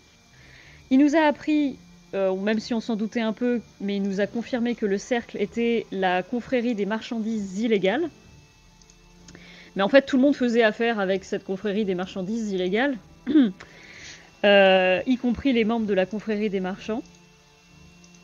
Il 0.90 0.98
nous 0.98 1.16
a 1.16 1.20
appris, 1.20 1.78
euh, 2.14 2.34
même 2.34 2.60
si 2.60 2.74
on 2.74 2.80
s'en 2.80 2.96
doutait 2.96 3.20
un 3.20 3.32
peu, 3.32 3.60
mais 3.80 3.96
il 3.96 4.02
nous 4.02 4.20
a 4.20 4.26
confirmé 4.26 4.74
que 4.74 4.86
le 4.86 4.98
cercle 4.98 5.36
était 5.40 5.86
la 5.92 6.22
confrérie 6.22 6.74
des 6.74 6.86
marchandises 6.86 7.58
illégales. 7.60 8.08
Mais 9.76 9.82
en 9.82 9.88
fait, 9.88 10.02
tout 10.02 10.16
le 10.16 10.22
monde 10.22 10.36
faisait 10.36 10.62
affaire 10.62 11.00
avec 11.00 11.24
cette 11.24 11.44
confrérie 11.44 11.84
des 11.84 11.96
marchandises 11.96 12.52
illégales, 12.52 12.96
y 14.44 15.16
compris 15.16 15.52
les 15.52 15.64
membres 15.64 15.86
de 15.86 15.94
la 15.94 16.06
confrérie 16.06 16.50
des 16.50 16.60
marchands. 16.60 17.02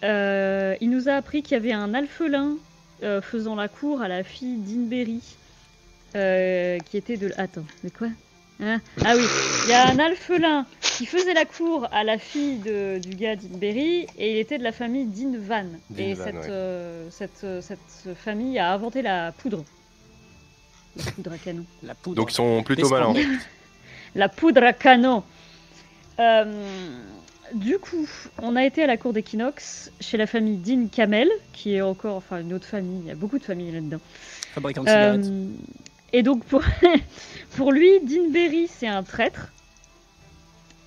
Euh, 0.04 0.76
il 0.80 0.90
nous 0.90 1.08
a 1.08 1.12
appris 1.14 1.42
qu'il 1.42 1.52
y 1.52 1.56
avait 1.56 1.72
un 1.72 1.92
alphelin 1.94 2.56
euh, 3.02 3.20
faisant 3.20 3.54
la 3.54 3.68
cour 3.68 4.02
à 4.02 4.08
la 4.08 4.22
fille 4.24 4.56
d'Inberry, 4.58 5.20
euh, 6.16 6.78
qui 6.78 6.96
était 6.96 7.16
de... 7.16 7.32
Attends, 7.36 7.64
de 7.84 7.90
quoi? 7.90 8.08
Hein? 8.62 8.80
Ah 9.04 9.14
oui, 9.16 9.24
il 9.64 9.70
y 9.70 9.72
a 9.72 9.88
un 9.88 9.98
alphelin 9.98 10.66
qui 10.80 11.06
faisait 11.06 11.32
la 11.32 11.46
cour 11.46 11.88
à 11.92 12.04
la 12.04 12.18
fille 12.18 12.58
de- 12.58 12.98
du 12.98 13.10
gars 13.10 13.36
d'Inberry, 13.36 14.06
et 14.18 14.32
il 14.32 14.36
était 14.38 14.58
de 14.58 14.62
la 14.64 14.72
famille 14.72 15.06
d'Invan. 15.06 15.66
Et 15.96 16.14
cette, 16.14 16.34
ouais. 16.34 16.40
euh, 16.50 17.08
cette, 17.10 17.46
cette 17.62 18.14
famille 18.16 18.58
a 18.58 18.72
inventé 18.72 19.00
la 19.00 19.32
poudre. 19.32 19.64
La 20.96 21.10
poudre 21.12 21.32
à 21.32 21.38
canon. 21.38 21.64
La 21.82 21.94
poudre. 21.94 22.16
Donc 22.16 22.32
ils 22.32 22.34
sont 22.34 22.62
plutôt 22.62 22.88
malins. 22.90 23.14
La 24.16 24.28
poudre 24.28 24.64
à 24.64 24.72
canon. 24.72 25.22
Euh, 26.18 26.52
du 27.54 27.78
coup, 27.78 28.08
on 28.42 28.56
a 28.56 28.64
été 28.64 28.82
à 28.82 28.86
la 28.86 28.96
cour 28.96 29.12
d'Equinox 29.12 29.90
chez 30.00 30.16
la 30.16 30.26
famille 30.26 30.56
Dean 30.56 30.86
Camel, 30.88 31.28
qui 31.52 31.74
est 31.74 31.80
encore, 31.80 32.16
enfin 32.16 32.40
une 32.40 32.52
autre 32.52 32.66
famille, 32.66 33.00
il 33.02 33.08
y 33.08 33.10
a 33.10 33.14
beaucoup 33.14 33.38
de 33.38 33.44
familles 33.44 33.72
là-dedans. 33.72 34.00
Fabricant 34.54 34.82
de 34.82 34.88
cigarettes. 34.88 35.26
Euh, 35.26 35.46
et 36.12 36.22
donc 36.22 36.44
pour, 36.44 36.62
pour 37.56 37.72
lui, 37.72 38.00
Dean 38.00 38.30
Berry, 38.30 38.68
c'est 38.68 38.86
un 38.86 39.02
traître 39.02 39.52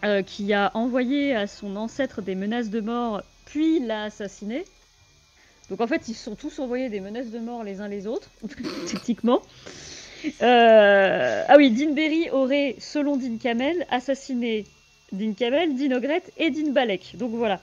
euh, 0.03 0.21
qui 0.21 0.53
a 0.53 0.71
envoyé 0.73 1.35
à 1.35 1.47
son 1.47 1.75
ancêtre 1.75 2.21
des 2.21 2.35
menaces 2.35 2.69
de 2.69 2.81
mort, 2.81 3.21
puis 3.45 3.79
l'a 3.79 4.03
assassiné. 4.03 4.65
Donc 5.69 5.81
en 5.81 5.87
fait, 5.87 6.07
ils 6.07 6.13
se 6.13 6.25
sont 6.25 6.35
tous 6.35 6.59
envoyés 6.59 6.89
des 6.89 6.99
menaces 6.99 7.31
de 7.31 7.39
mort 7.39 7.63
les 7.63 7.79
uns 7.79 7.87
les 7.87 8.05
autres, 8.07 8.29
techniquement. 8.87 9.41
Euh, 10.41 11.43
Ah 11.47 11.55
oui, 11.57 11.71
Dean 11.71 11.93
Berry 11.93 12.29
aurait, 12.31 12.75
selon 12.79 13.17
Dean 13.17 13.37
Camel, 13.37 13.85
assassiné 13.89 14.65
Dean 15.13 15.33
Camel, 15.33 15.75
Dean 15.75 15.99
et 16.37 16.49
Dean 16.49 16.71
Balek. 16.71 17.15
Donc 17.17 17.31
voilà. 17.31 17.61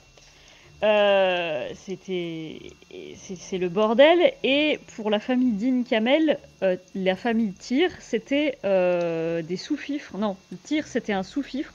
Euh, 0.82 1.68
C'était, 1.74 2.58
c'est 3.16 3.58
le 3.58 3.68
bordel. 3.68 4.32
Et 4.42 4.78
pour 4.96 5.10
la 5.10 5.18
famille 5.18 5.52
Dean 5.52 5.82
Camel, 5.82 6.38
euh, 6.62 6.76
la 6.94 7.16
famille 7.16 7.52
Tyr, 7.52 7.90
c'était 8.00 8.56
euh, 8.64 9.42
des 9.42 9.56
sous-fifres. 9.56 10.16
Non, 10.16 10.36
Tyr, 10.64 10.86
c'était 10.86 11.12
un 11.12 11.22
sous-fifre, 11.22 11.74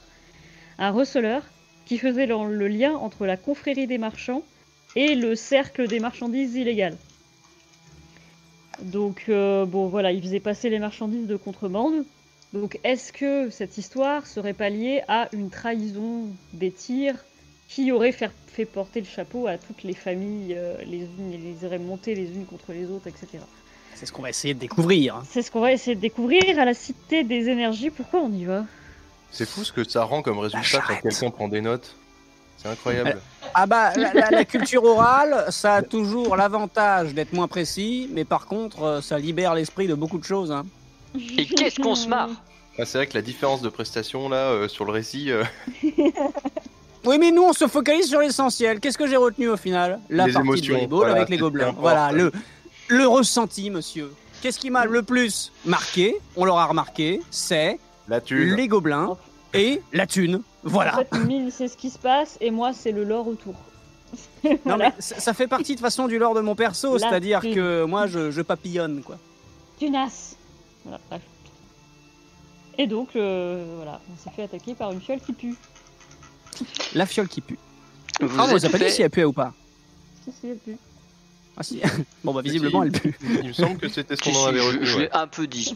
un 0.78 0.90
receleur, 0.90 1.42
qui 1.84 1.98
faisait 1.98 2.26
le, 2.26 2.52
le 2.52 2.68
lien 2.68 2.94
entre 2.94 3.26
la 3.26 3.36
confrérie 3.36 3.86
des 3.86 3.98
marchands 3.98 4.42
et 4.96 5.14
le 5.14 5.36
cercle 5.36 5.86
des 5.86 6.00
marchandises 6.00 6.54
illégales. 6.56 6.96
Donc, 8.82 9.24
bon, 9.28 9.86
voilà, 9.86 10.10
il 10.12 10.20
faisait 10.20 10.40
passer 10.40 10.68
les 10.68 10.78
marchandises 10.78 11.26
de 11.26 11.36
contrebande. 11.36 12.04
Donc, 12.56 12.78
est-ce 12.84 13.12
que 13.12 13.50
cette 13.50 13.76
histoire 13.78 14.26
serait 14.26 14.54
pas 14.54 14.70
liée 14.70 15.02
à 15.08 15.28
une 15.32 15.50
trahison 15.50 16.28
des 16.52 16.70
tirs 16.70 17.16
qui 17.68 17.92
aurait 17.92 18.12
fait, 18.12 18.30
fait 18.46 18.64
porter 18.64 19.00
le 19.00 19.06
chapeau 19.06 19.46
à 19.46 19.58
toutes 19.58 19.82
les 19.82 19.92
familles, 19.94 20.54
euh, 20.56 20.74
les 20.86 21.00
unes 21.02 21.32
et 21.32 21.38
les 21.38 21.66
aurait 21.66 21.78
montées 21.78 22.14
les 22.14 22.26
unes 22.28 22.46
contre 22.46 22.72
les 22.72 22.86
autres, 22.90 23.08
etc. 23.08 23.38
C'est 23.94 24.06
ce 24.06 24.12
qu'on 24.12 24.22
va 24.22 24.30
essayer 24.30 24.54
de 24.54 24.58
découvrir. 24.60 25.22
C'est 25.28 25.42
ce 25.42 25.50
qu'on 25.50 25.60
va 25.60 25.72
essayer 25.72 25.96
de 25.96 26.00
découvrir 26.00 26.58
à 26.58 26.64
la 26.64 26.74
Cité 26.74 27.24
des 27.24 27.48
Énergies. 27.48 27.90
Pourquoi 27.90 28.20
on 28.20 28.32
y 28.32 28.44
va? 28.44 28.64
C'est 29.30 29.48
fou 29.48 29.64
ce 29.64 29.72
que 29.72 29.84
ça 29.84 30.04
rend 30.04 30.22
comme 30.22 30.38
résultat 30.38 30.80
quand 30.86 30.96
quelqu'un 31.02 31.30
prend 31.30 31.48
des 31.48 31.60
notes. 31.60 31.96
C'est 32.58 32.68
incroyable. 32.68 33.20
Ah 33.54 33.66
bah, 33.66 33.92
la, 33.96 34.14
la- 34.14 34.30
la 34.30 34.44
culture 34.44 34.84
orale, 34.84 35.46
ça 35.50 35.76
a 35.76 35.82
toujours 35.82 36.36
l'avantage 36.36 37.12
d'être 37.14 37.32
moins 37.32 37.48
précis, 37.48 38.08
mais 38.12 38.24
par 38.24 38.46
contre, 38.46 38.82
euh, 38.82 39.00
ça 39.02 39.18
libère 39.18 39.54
l'esprit 39.54 39.86
de 39.88 39.94
beaucoup 39.94 40.18
de 40.18 40.24
choses. 40.24 40.52
hein. 40.52 40.64
Et 41.38 41.46
qu'est-ce 41.46 41.80
qu'on 41.80 41.94
se 41.94 42.08
marre 42.08 42.30
Ah, 42.78 42.84
c'est 42.84 42.98
vrai 42.98 43.06
que 43.06 43.14
la 43.14 43.22
différence 43.22 43.62
de 43.62 43.68
prestation 43.68 44.28
là 44.28 44.36
euh, 44.50 44.68
sur 44.68 44.84
le 44.84 44.92
récit, 44.92 45.30
euh, 45.30 45.44
Oui, 47.04 47.18
mais 47.18 47.30
nous, 47.30 47.42
on 47.44 47.52
se 47.52 47.68
focalise 47.68 48.08
sur 48.08 48.20
l'essentiel. 48.20 48.80
Qu'est-ce 48.80 48.98
que 48.98 49.06
j'ai 49.06 49.16
retenu 49.16 49.48
au 49.48 49.56
final 49.56 50.00
La 50.10 50.26
Les 50.26 50.32
partie 50.32 50.46
émotions, 50.48 50.82
de 50.86 50.94
voilà, 50.94 51.14
avec 51.14 51.28
les 51.28 51.36
c'est 51.36 51.40
gobelins. 51.40 51.72
Voilà, 51.78 52.10
le, 52.10 52.32
le 52.88 53.06
ressenti, 53.06 53.70
monsieur. 53.70 54.12
Qu'est-ce 54.42 54.58
qui 54.58 54.70
m'a 54.70 54.84
le 54.86 55.02
plus 55.02 55.52
marqué 55.64 56.16
On 56.36 56.44
l'aura 56.44 56.66
remarqué, 56.66 57.20
c'est 57.30 57.78
la 58.08 58.20
thune. 58.20 58.54
les 58.56 58.66
gobelins 58.66 59.16
et 59.54 59.80
la 59.92 60.06
thune. 60.06 60.42
Voilà. 60.64 60.94
En 60.94 61.04
fait, 61.04 61.18
mine, 61.26 61.50
c'est 61.52 61.68
ce 61.68 61.76
qui 61.76 61.90
se 61.90 61.98
passe, 61.98 62.36
et 62.40 62.50
moi, 62.50 62.72
c'est 62.72 62.92
le 62.92 63.04
lore 63.04 63.28
autour. 63.28 63.54
Non, 64.44 64.56
voilà. 64.64 64.88
mais 64.88 64.94
ça, 64.98 65.18
ça 65.20 65.32
fait 65.34 65.46
partie 65.48 65.74
de 65.76 65.80
façon 65.80 66.06
du 66.08 66.18
lore 66.18 66.34
de 66.34 66.40
mon 66.40 66.54
perso, 66.54 66.96
La 66.98 67.08
c'est-à-dire 67.08 67.40
thune. 67.40 67.54
que 67.54 67.84
moi 67.84 68.06
je, 68.06 68.30
je 68.30 68.40
papillonne 68.42 69.02
quoi. 69.02 69.18
Tunas. 69.78 70.35
Voilà, 70.86 71.00
bref. 71.10 71.22
Et 72.78 72.86
donc, 72.86 73.16
euh, 73.16 73.74
voilà, 73.76 74.00
on 74.12 74.16
s'est 74.22 74.30
fait 74.34 74.44
attaquer 74.44 74.74
par 74.74 74.92
une 74.92 75.00
fiole 75.00 75.20
qui 75.20 75.32
pue. 75.32 75.56
La 76.94 77.06
fiole 77.06 77.26
qui 77.28 77.40
pue. 77.40 77.58
Vous 78.20 78.38
Ah, 78.38 78.46
on 78.48 78.52
nous 78.52 78.64
a 78.64 78.68
pas 78.68 78.78
dit 78.78 78.90
si 78.90 79.02
elle 79.02 79.10
pue 79.10 79.24
ou 79.24 79.32
pas. 79.32 79.52
Si, 80.24 80.30
si, 80.40 80.46
elle 80.48 80.58
pue. 80.58 80.76
Ah 81.56 81.62
si. 81.62 81.80
bon 82.24 82.32
bah 82.34 82.42
visiblement 82.42 82.82
elle 82.84 82.92
pue. 82.92 83.16
Il 83.42 83.48
me 83.48 83.52
semble 83.52 83.78
que 83.78 83.88
c'était 83.88 84.14
ce 84.16 84.22
qu'on 84.22 84.34
en 84.36 84.46
avait 84.46 84.58
je, 84.60 84.64
retenu. 84.66 84.86
je 84.86 84.96
ouais. 84.96 85.02
l'ai 85.04 85.12
un 85.12 85.26
peu 85.26 85.46
dit. 85.46 85.74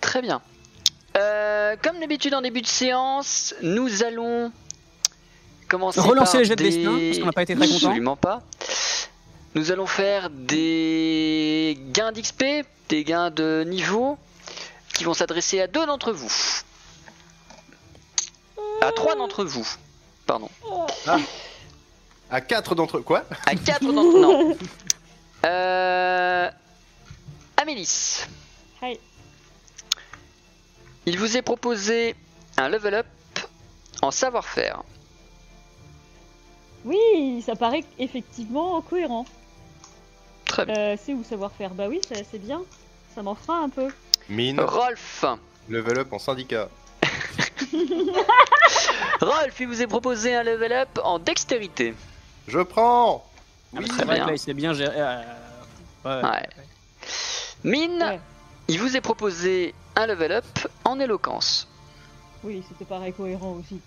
Très 0.00 0.22
bien. 0.22 0.40
Euh, 1.16 1.76
comme 1.82 1.98
d'habitude 2.00 2.34
en 2.34 2.42
début 2.42 2.60
de 2.62 2.66
séance, 2.66 3.54
nous 3.62 4.02
allons 4.02 4.52
commencer 5.68 6.00
Relancer 6.00 6.32
par 6.32 6.40
les 6.42 6.44
jets 6.46 6.56
de 6.56 6.62
des- 6.62 6.70
destin, 6.70 6.98
parce 6.98 7.18
qu'on 7.18 7.26
n'a 7.26 7.32
pas 7.32 7.42
été 7.42 7.54
très 7.56 7.66
content. 7.66 7.86
Absolument 7.86 8.16
pas. 8.16 8.42
Nous 9.54 9.70
allons 9.70 9.86
faire 9.86 10.30
des 10.30 11.78
gains 11.92 12.10
d'XP, 12.10 12.66
des 12.88 13.04
gains 13.04 13.30
de 13.30 13.64
niveau, 13.64 14.18
qui 14.94 15.04
vont 15.04 15.14
s'adresser 15.14 15.60
à 15.60 15.68
deux 15.68 15.86
d'entre 15.86 16.10
vous. 16.12 16.32
À 18.80 18.90
trois 18.90 19.14
d'entre 19.14 19.44
vous. 19.44 19.66
Pardon. 20.26 20.50
À 22.30 22.40
4 22.40 22.74
d'entre 22.74 22.98
quoi? 23.00 23.24
À 23.46 23.54
quatre 23.54 23.92
d'entre 23.92 24.18
Non. 24.18 24.56
Euh... 25.44 26.50
Amélis. 27.58 28.24
Hi. 28.82 28.98
Il 31.04 31.18
vous 31.18 31.36
est 31.36 31.42
proposé 31.42 32.16
un 32.56 32.70
level 32.70 32.94
up 32.94 33.06
en 34.00 34.10
savoir-faire. 34.10 34.82
Oui, 36.86 37.42
ça 37.44 37.56
paraît 37.56 37.84
effectivement 37.98 38.80
cohérent. 38.80 39.26
Très 40.54 40.66
bien. 40.66 40.74
Euh, 40.76 40.96
c'est 41.02 41.12
où 41.14 41.24
savoir-faire 41.24 41.70
Bah 41.70 41.86
oui, 41.88 42.00
ça- 42.08 42.14
c'est 42.30 42.38
bien. 42.38 42.62
Ça 43.14 43.22
m'en 43.22 43.34
fera 43.34 43.58
un 43.58 43.68
peu. 43.68 43.88
Mine, 44.28 44.60
Rolf. 44.60 45.24
level 45.68 45.98
up 45.98 46.12
en 46.12 46.18
syndicat. 46.20 46.68
Rolf, 49.20 49.58
il 49.60 49.66
vous 49.66 49.82
est 49.82 49.86
proposé 49.88 50.34
un 50.34 50.42
level 50.44 50.72
up 50.72 51.00
en 51.02 51.18
dextérité. 51.18 51.94
Je 52.46 52.60
prends 52.60 53.24
Ah, 53.76 53.80
très 53.82 54.04
bien. 54.04 54.30
il 54.30 54.38
s'est 54.38 54.54
bien 54.54 54.72
géré. 54.74 54.94
euh, 54.96 55.22
ouais. 56.04 56.22
Ouais. 56.22 56.48
Mine, 57.64 58.00
Ouais. 58.02 58.20
il 58.68 58.78
vous 58.80 58.96
est 58.96 59.00
proposé 59.00 59.74
un 59.96 60.06
level 60.06 60.32
up 60.32 60.44
en 60.84 61.00
éloquence. 61.00 61.66
Oui, 62.44 62.62
c'était 62.68 62.84
pareil 62.84 63.12
cohérent 63.12 63.52
aussi. 63.60 63.80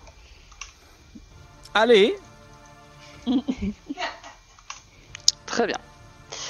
Allez, 1.74 2.18
Très 5.46 5.66
bien. 5.66 5.78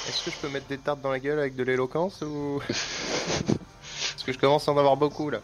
Est-ce 0.07 0.23
que 0.25 0.31
je 0.31 0.37
peux 0.37 0.49
mettre 0.49 0.67
des 0.67 0.77
tartes 0.77 1.01
dans 1.01 1.11
la 1.11 1.19
gueule 1.19 1.39
avec 1.39 1.55
de 1.55 1.63
l'éloquence 1.63 2.21
ou. 2.21 2.61
Parce 2.67 4.23
que 4.25 4.31
je 4.33 4.37
commence 4.39 4.67
à 4.67 4.71
en 4.71 4.77
avoir 4.77 4.97
beaucoup 4.97 5.29
là. 5.29 5.39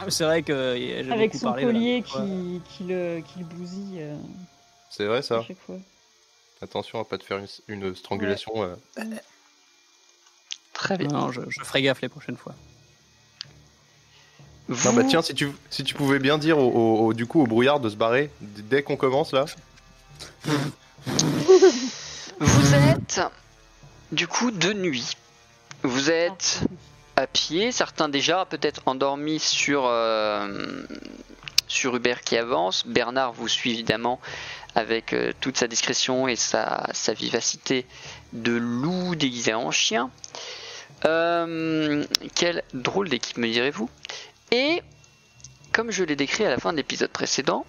Ah, 0.00 0.04
c'est 0.10 0.24
vrai 0.24 0.42
que 0.42 0.52
euh, 0.52 1.12
Avec 1.12 1.34
son 1.34 1.46
parlé, 1.46 1.64
collier 1.64 1.96
Ouais. 1.96 2.02
qui, 2.02 2.60
qui, 2.70 2.84
le, 2.84 3.20
qui 3.20 3.40
le 3.40 3.44
bousille 3.46 3.98
euh, 4.00 4.16
C'est 4.90 5.06
vrai 5.06 5.22
ça 5.22 5.38
à 5.38 5.42
chaque 5.42 5.58
fois. 5.66 5.76
Attention 6.62 7.00
à 7.00 7.04
pas 7.04 7.18
te 7.18 7.24
faire 7.24 7.38
une, 7.38 7.46
une 7.68 7.94
strangulation. 7.96 8.52
euh. 8.62 8.74
Très 10.72 10.96
bien. 10.96 11.08
Non, 11.08 11.32
je, 11.32 11.40
je 11.48 11.60
ferai 11.64 11.82
gaffe 11.82 12.00
les 12.00 12.08
prochaines 12.08 12.36
fois. 12.36 12.54
Vous, 14.68 14.88
Non 14.88 14.94
bah 14.94 15.02
tiens, 15.08 15.22
si 15.22 15.34
tu, 15.34 15.50
si 15.70 15.82
tu 15.82 15.94
pouvais 15.94 16.18
bien 16.18 16.36
dire 16.38 16.58
au, 16.58 16.68
au- 16.70 17.06
au- 17.06 17.14
du 17.14 17.26
coup 17.26 17.40
au 17.42 17.46
brouillard 17.46 17.80
de 17.80 17.88
se 17.88 17.96
barrer 17.96 18.30
dès 18.40 18.82
qu'on 18.82 18.96
commence 18.96 19.32
là. 19.32 19.46
vous 22.38 22.74
êtes 22.74 23.20
du 24.12 24.26
coup 24.26 24.50
de 24.50 24.72
nuit. 24.72 25.16
Vous 25.82 26.10
êtes 26.10 26.60
à 27.16 27.26
pied, 27.26 27.72
certains 27.72 28.08
déjà 28.08 28.44
peut-être 28.44 28.82
endormis 28.86 29.38
sur, 29.38 29.86
euh, 29.86 30.82
sur 31.66 31.96
Hubert 31.96 32.22
qui 32.22 32.36
avance. 32.36 32.86
Bernard 32.86 33.32
vous 33.32 33.48
suit 33.48 33.72
évidemment 33.72 34.20
avec 34.74 35.12
euh, 35.12 35.32
toute 35.40 35.56
sa 35.56 35.66
discrétion 35.66 36.28
et 36.28 36.36
sa, 36.36 36.88
sa 36.92 37.12
vivacité 37.12 37.86
de 38.32 38.52
loup 38.52 39.14
déguisé 39.14 39.54
en 39.54 39.70
chien. 39.70 40.10
Euh, 41.04 42.04
quelle 42.34 42.62
drôle 42.74 43.08
d'équipe 43.08 43.36
me 43.36 43.48
direz-vous 43.48 43.88
Et 44.50 44.82
comme 45.72 45.90
je 45.90 46.02
l'ai 46.02 46.16
décrit 46.16 46.44
à 46.44 46.50
la 46.50 46.58
fin 46.58 46.72
de 46.72 46.76
l'épisode 46.78 47.10
précédent, 47.10 47.64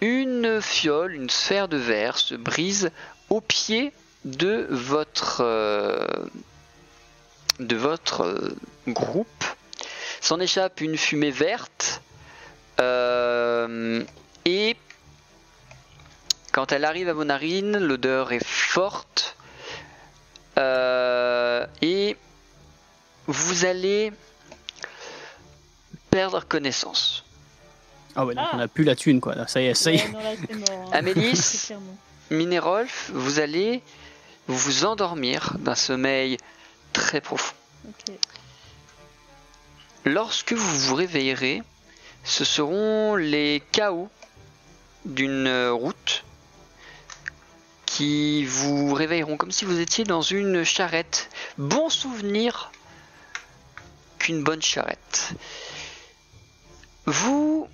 une 0.00 0.60
fiole, 0.60 1.14
une 1.14 1.30
sphère 1.30 1.68
de 1.68 1.76
verre 1.76 2.18
se 2.18 2.34
brise 2.34 2.90
au 3.30 3.40
pied 3.40 3.92
de 4.24 4.66
votre 4.70 5.38
euh, 5.40 6.06
de 7.60 7.76
votre 7.76 8.22
euh, 8.22 8.56
groupe. 8.86 9.44
S'en 10.20 10.40
échappe 10.40 10.80
une 10.80 10.96
fumée 10.96 11.30
verte 11.30 12.02
euh, 12.80 14.02
et 14.44 14.76
quand 16.52 16.72
elle 16.72 16.84
arrive 16.84 17.08
à 17.08 17.12
vos 17.12 17.24
narines, 17.24 17.78
l'odeur 17.78 18.32
est 18.32 18.44
forte 18.44 19.36
euh, 20.58 21.64
et 21.82 22.16
vous 23.26 23.64
allez 23.64 24.12
perdre 26.10 26.44
connaissance. 26.44 27.24
Ah 28.16 28.24
ouais, 28.26 28.34
donc 28.34 28.46
Ah. 28.50 28.56
on 28.56 28.60
a 28.60 28.68
plus 28.68 28.84
la 28.84 28.96
thune 28.96 29.20
quoi. 29.20 29.34
Là, 29.36 29.46
ça 29.46 29.60
y 29.60 29.66
est, 29.66 29.74
ça 29.74 29.92
y 29.92 29.96
est. 29.96 30.02
Ouais, 30.06 30.12
non, 30.12 30.20
là, 30.20 30.30
c'est 30.48 30.54
mort, 30.56 30.86
hein. 30.86 30.90
Amélis. 30.92 31.68
Minérolf, 32.30 33.10
vous 33.14 33.38
allez 33.40 33.82
vous 34.48 34.84
endormir 34.84 35.56
d'un 35.58 35.74
sommeil 35.74 36.38
très 36.92 37.20
profond. 37.20 37.54
Lorsque 40.04 40.52
vous 40.52 40.78
vous 40.78 40.94
réveillerez, 40.94 41.62
ce 42.24 42.44
seront 42.44 43.14
les 43.14 43.62
chaos 43.72 44.08
d'une 45.04 45.68
route 45.68 46.24
qui 47.86 48.44
vous 48.44 48.94
réveilleront 48.94 49.36
comme 49.36 49.50
si 49.50 49.64
vous 49.64 49.80
étiez 49.80 50.04
dans 50.04 50.22
une 50.22 50.64
charrette. 50.64 51.30
Bon 51.58 51.88
souvenir 51.88 52.70
qu'une 54.18 54.42
bonne 54.42 54.62
charrette. 54.62 55.32
Vous 57.06 57.68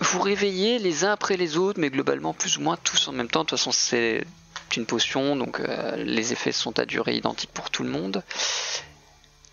vous 0.00 0.20
réveillez 0.20 0.78
les 0.78 1.04
uns 1.04 1.12
après 1.12 1.36
les 1.36 1.56
autres, 1.56 1.80
mais 1.80 1.90
globalement 1.90 2.32
plus 2.32 2.56
ou 2.56 2.60
moins 2.60 2.76
tous 2.76 3.08
en 3.08 3.12
même 3.12 3.28
temps. 3.28 3.40
De 3.40 3.48
toute 3.48 3.58
façon, 3.58 3.72
c'est 3.72 4.24
une 4.76 4.86
potion, 4.86 5.36
donc 5.36 5.60
euh, 5.60 5.96
les 5.96 6.32
effets 6.32 6.52
sont 6.52 6.78
à 6.78 6.86
durée 6.86 7.16
identique 7.16 7.50
pour 7.52 7.70
tout 7.70 7.82
le 7.82 7.90
monde. 7.90 8.22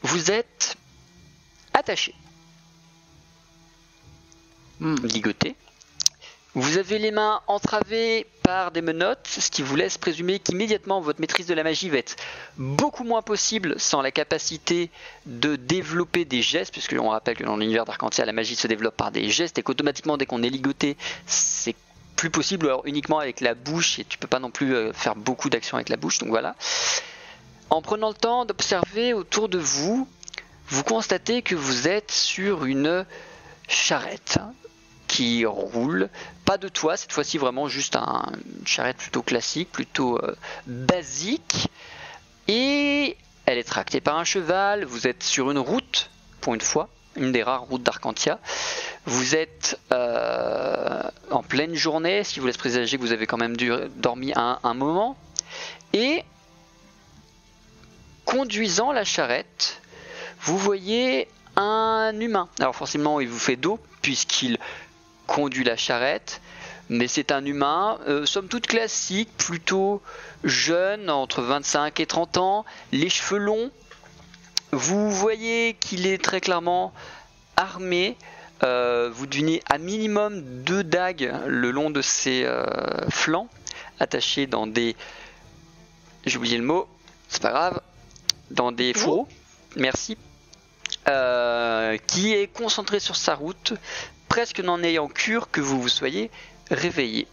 Vous 0.01 0.31
êtes 0.31 0.75
attaché, 1.73 2.13
Hmm. 4.79 4.95
ligoté. 5.05 5.55
Vous 6.53 6.77
avez 6.77 6.99
les 6.99 7.11
mains 7.11 7.41
entravées 7.47 8.27
par 8.43 8.71
des 8.71 8.81
menottes, 8.81 9.27
ce 9.27 9.49
qui 9.49 9.61
vous 9.61 9.75
laisse 9.75 9.97
présumer 9.97 10.39
qu'immédiatement 10.39 11.01
votre 11.01 11.19
maîtrise 11.19 11.47
de 11.47 11.53
la 11.53 11.63
magie 11.63 11.89
va 11.89 11.97
être 11.97 12.15
beaucoup 12.57 13.03
moins 13.03 13.21
possible 13.21 13.79
sans 13.79 14.01
la 14.01 14.11
capacité 14.11 14.89
de 15.25 15.55
développer 15.55 16.23
des 16.23 16.41
gestes, 16.41 16.71
puisque 16.71 16.95
on 16.99 17.09
rappelle 17.09 17.35
que 17.37 17.43
dans 17.43 17.57
l'univers 17.57 17.85
d'Arcantia, 17.85 18.25
la 18.25 18.31
magie 18.33 18.55
se 18.55 18.67
développe 18.67 18.95
par 18.95 19.11
des 19.11 19.29
gestes 19.29 19.57
et 19.57 19.63
qu'automatiquement, 19.63 20.17
dès 20.17 20.25
qu'on 20.25 20.43
est 20.43 20.49
ligoté, 20.49 20.95
c'est 21.25 21.75
plus 22.15 22.29
possible 22.29 22.67
alors 22.67 22.81
uniquement 22.85 23.19
avec 23.19 23.41
la 23.41 23.53
bouche 23.53 23.99
et 23.99 24.05
tu 24.05 24.17
peux 24.17 24.27
pas 24.27 24.39
non 24.39 24.51
plus 24.51 24.73
euh, 24.75 24.93
faire 24.93 25.15
beaucoup 25.15 25.49
d'actions 25.49 25.77
avec 25.77 25.89
la 25.89 25.97
bouche, 25.97 26.19
donc 26.19 26.29
voilà. 26.29 26.55
En 27.69 27.81
prenant 27.81 28.09
le 28.09 28.15
temps 28.15 28.45
d'observer 28.45 29.13
autour 29.13 29.49
de 29.49 29.57
vous, 29.57 30.07
vous 30.67 30.83
constatez 30.83 31.41
que 31.41 31.55
vous 31.55 31.87
êtes 31.87 32.11
sur 32.11 32.65
une 32.65 33.05
charrette 33.67 34.37
qui 35.07 35.45
roule, 35.45 36.09
pas 36.45 36.57
de 36.57 36.67
toit, 36.67 36.97
cette 36.97 37.11
fois-ci 37.11 37.37
vraiment 37.37 37.67
juste 37.67 37.95
un- 37.95 38.31
une 38.59 38.67
charrette 38.67 38.97
plutôt 38.97 39.21
classique, 39.21 39.71
plutôt 39.71 40.17
euh, 40.23 40.35
basique, 40.67 41.67
et 42.47 43.17
elle 43.45 43.57
est 43.57 43.63
tractée 43.63 44.01
par 44.01 44.17
un 44.17 44.23
cheval, 44.23 44.85
vous 44.85 45.07
êtes 45.07 45.23
sur 45.23 45.51
une 45.51 45.59
route, 45.59 46.09
pour 46.41 46.53
une 46.53 46.61
fois, 46.61 46.89
une 47.15 47.31
des 47.31 47.43
rares 47.43 47.63
routes 47.63 47.83
d'Arcantia, 47.83 48.39
vous 49.05 49.35
êtes 49.35 49.79
euh, 49.91 51.01
en 51.31 51.43
pleine 51.43 51.75
journée, 51.75 52.23
ce 52.23 52.39
vous 52.39 52.47
laisse 52.47 52.57
présager 52.57 52.97
que 52.97 53.01
vous 53.01 53.11
avez 53.11 53.27
quand 53.27 53.37
même 53.37 53.55
dormi 53.95 54.33
un, 54.35 54.59
un 54.63 54.73
moment, 54.73 55.17
et 55.93 56.23
conduisant 58.25 58.91
la 58.91 59.03
charrette, 59.03 59.81
vous 60.41 60.57
voyez 60.57 61.27
un 61.55 62.19
humain. 62.19 62.49
Alors 62.59 62.75
forcément, 62.75 63.19
il 63.19 63.29
vous 63.29 63.39
fait 63.39 63.55
dos 63.55 63.79
puisqu'il 64.01 64.57
conduit 65.27 65.63
la 65.63 65.77
charrette, 65.77 66.41
mais 66.89 67.07
c'est 67.07 67.31
un 67.31 67.43
humain, 67.45 67.97
euh, 68.07 68.25
somme 68.25 68.47
toute 68.47 68.67
classique, 68.67 69.29
plutôt 69.37 70.01
jeune, 70.43 71.09
entre 71.09 71.41
25 71.41 71.99
et 71.99 72.05
30 72.05 72.37
ans, 72.37 72.65
les 72.91 73.09
cheveux 73.09 73.39
longs. 73.39 73.71
Vous 74.75 75.09
voyez 75.09 75.73
qu'il 75.79 76.05
est 76.05 76.21
très 76.21 76.41
clairement 76.41 76.93
armé. 77.55 78.17
Euh, 78.61 79.09
vous 79.13 79.25
devinez 79.25 79.63
à 79.69 79.77
minimum 79.77 80.41
deux 80.63 80.83
dagues 80.83 81.33
le 81.47 81.71
long 81.71 81.89
de 81.89 82.01
ses 82.01 82.43
euh, 82.43 82.65
flancs, 83.09 83.47
attachées 84.01 84.47
dans 84.47 84.67
des. 84.67 84.97
J'ai 86.25 86.37
oublié 86.37 86.57
le 86.57 86.65
mot, 86.65 86.89
c'est 87.29 87.41
pas 87.41 87.51
grave. 87.51 87.81
Dans 88.51 88.73
des 88.73 88.93
fourreaux. 88.93 89.29
Merci. 89.77 90.17
Euh, 91.07 91.97
qui 92.07 92.33
est 92.33 92.47
concentré 92.47 92.99
sur 92.99 93.15
sa 93.15 93.33
route, 93.33 93.73
presque 94.27 94.59
n'en 94.59 94.83
ayant 94.83 95.07
cure 95.07 95.51
que 95.51 95.61
vous 95.61 95.81
vous 95.81 95.89
soyez 95.89 96.31
réveillé. 96.69 97.27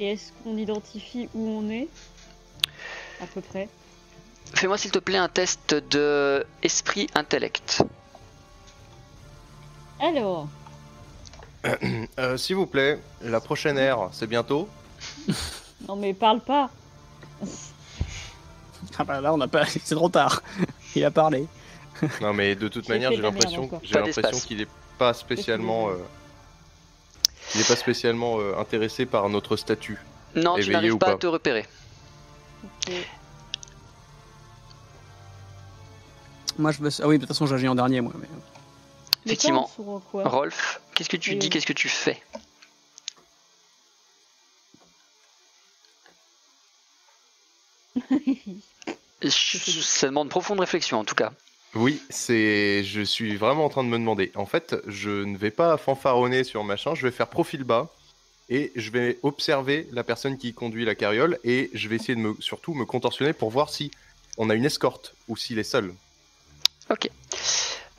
Et 0.00 0.12
est-ce 0.12 0.32
qu'on 0.42 0.56
identifie 0.56 1.28
où 1.34 1.48
on 1.48 1.70
est? 1.70 1.86
À 3.22 3.26
peu 3.26 3.40
près. 3.40 3.68
Fais-moi 4.54 4.78
s'il 4.78 4.90
te 4.90 4.98
plaît 4.98 5.18
un 5.18 5.28
test 5.28 5.74
de 5.74 6.44
esprit 6.62 7.08
intellect. 7.14 7.82
Alors, 10.00 10.48
Euh, 12.18 12.38
S'il 12.38 12.56
vous 12.56 12.66
plaît, 12.66 12.98
la 13.20 13.38
prochaine 13.40 13.76
ère, 13.76 14.08
c'est 14.12 14.26
bientôt 14.26 14.66
non 15.88 15.94
mais 15.96 16.14
parle 16.14 16.40
pas. 16.40 16.70
Ah 18.98 19.04
bah 19.04 19.20
là, 19.20 19.32
on 19.34 19.36
n'a 19.36 19.46
pas. 19.46 19.66
C'est 19.84 19.94
trop 19.94 20.08
tard. 20.08 20.42
Il 20.94 21.04
a 21.04 21.10
parlé. 21.10 21.46
Non, 22.22 22.32
mais 22.32 22.54
de 22.54 22.66
toute 22.68 22.88
manière, 22.88 23.12
j'ai 23.12 23.20
l'impression 23.20 23.68
j'ai 23.82 23.92
Pas 23.92 24.06
l'impression 24.06 24.38
qu'il 24.40 24.56
n'est 24.58 24.66
pas 24.98 25.12
spécialement. 25.12 25.90
euh, 25.90 25.98
il 27.54 27.60
n'est 27.60 27.66
pas 27.66 27.76
spécialement 27.76 28.38
euh, 28.40 28.56
intéressé 28.58 29.04
par 29.04 29.28
notre 29.28 29.56
statut. 29.56 29.98
Non, 30.34 30.56
tu 30.56 30.70
n'arrives 30.70 30.94
ou 30.94 30.98
pas, 30.98 31.08
à 31.08 31.10
pas 31.12 31.18
te 31.18 31.26
repérer. 31.26 31.66
Moi, 36.58 36.72
je 36.72 36.80
veux. 36.82 36.90
Ah 37.02 37.08
oui, 37.08 37.16
de 37.16 37.20
toute 37.20 37.28
façon, 37.28 37.46
j'agis 37.46 37.68
en 37.68 37.74
dernier, 37.74 38.00
moi. 38.00 38.12
Mais... 38.20 38.28
Effectivement. 39.26 39.70
Rolf, 40.12 40.80
qu'est-ce 40.94 41.08
que 41.08 41.16
tu 41.16 41.30
Oui. 41.30 41.36
dis, 41.36 41.50
qu'est-ce 41.50 41.66
que 41.66 41.72
tu 41.72 41.88
fais 41.88 42.20
Ça 49.28 50.06
demande 50.06 50.28
profonde 50.28 50.60
réflexion 50.60 50.98
en 50.98 51.04
tout 51.04 51.14
cas. 51.14 51.32
Oui, 51.74 52.00
c'est. 52.10 52.82
Je 52.84 53.02
suis 53.02 53.36
vraiment 53.36 53.64
en 53.66 53.68
train 53.68 53.84
de 53.84 53.88
me 53.88 53.98
demander. 53.98 54.32
En 54.34 54.46
fait, 54.46 54.76
je 54.86 55.10
ne 55.10 55.36
vais 55.36 55.50
pas 55.50 55.76
fanfaronner 55.76 56.42
sur 56.44 56.64
machin, 56.64 56.94
je 56.94 57.06
vais 57.06 57.12
faire 57.12 57.28
profil 57.28 57.64
bas 57.64 57.88
et 58.50 58.72
je 58.74 58.90
vais 58.90 59.18
observer 59.22 59.88
la 59.92 60.04
personne 60.04 60.36
qui 60.36 60.52
conduit 60.52 60.84
la 60.84 60.94
carriole 60.96 61.38
et 61.44 61.70
je 61.72 61.88
vais 61.88 61.96
essayer 61.96 62.16
de 62.16 62.20
me, 62.20 62.34
surtout 62.40 62.74
me 62.74 62.84
contorsionner 62.84 63.32
pour 63.32 63.50
voir 63.50 63.70
si 63.70 63.90
on 64.36 64.50
a 64.50 64.54
une 64.54 64.64
escorte 64.64 65.14
ou 65.28 65.36
s'il 65.36 65.58
est 65.58 65.64
seul. 65.64 65.94
Ok. 66.90 67.08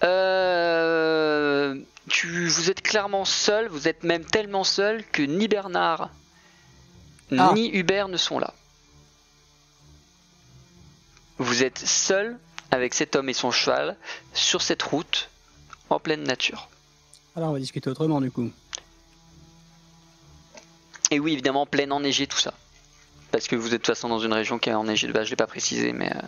Euh, 0.03 1.75
tu, 2.09 2.47
vous 2.47 2.69
êtes 2.69 2.81
clairement 2.81 3.23
seul, 3.23 3.67
vous 3.69 3.87
êtes 3.87 4.03
même 4.03 4.25
tellement 4.25 4.63
seul 4.65 5.03
que 5.11 5.21
ni 5.21 5.47
Bernard 5.47 6.09
Ah. 7.37 7.51
ni 7.55 7.69
Hubert 7.69 8.09
ne 8.09 8.17
sont 8.17 8.39
là. 8.39 8.53
Vous 11.37 11.63
êtes 11.63 11.79
seul 11.79 12.37
avec 12.71 12.93
cet 12.93 13.15
homme 13.15 13.29
et 13.29 13.33
son 13.33 13.51
cheval 13.51 13.95
sur 14.33 14.61
cette 14.61 14.83
route 14.83 15.29
en 15.89 15.99
pleine 15.99 16.23
nature. 16.23 16.69
Alors, 17.35 17.49
on 17.49 17.53
va 17.53 17.59
discuter 17.59 17.89
autrement, 17.89 18.19
du 18.19 18.31
coup. 18.31 18.51
Et 21.12 21.19
oui, 21.19 21.34
évidemment, 21.34 21.65
pleine 21.65 21.91
enneigée, 21.91 22.26
tout 22.26 22.39
ça. 22.39 22.54
Parce 23.32 23.47
que 23.47 23.56
vous 23.56 23.67
êtes 23.67 23.71
de 23.74 23.78
toute 23.78 23.88
façon 23.88 24.10
dans 24.10 24.19
une 24.19 24.34
région 24.34 24.58
qui 24.60 24.69
est 24.69 24.74
enneigée 24.74 25.08
de 25.08 25.13
base, 25.13 25.26
je 25.26 25.30
l'ai 25.32 25.36
pas 25.36 25.47
précisé, 25.47 25.93
mais 25.93 26.10
euh, 26.15 26.19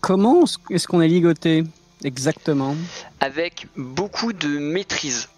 Comment 0.00 0.44
est-ce 0.70 0.86
qu'on 0.86 1.00
est 1.02 1.08
ligoté 1.08 1.64
Exactement? 2.04 2.76
avec 3.20 3.66
beaucoup 3.76 4.32
de 4.32 4.46
maîtrise. 4.46 5.28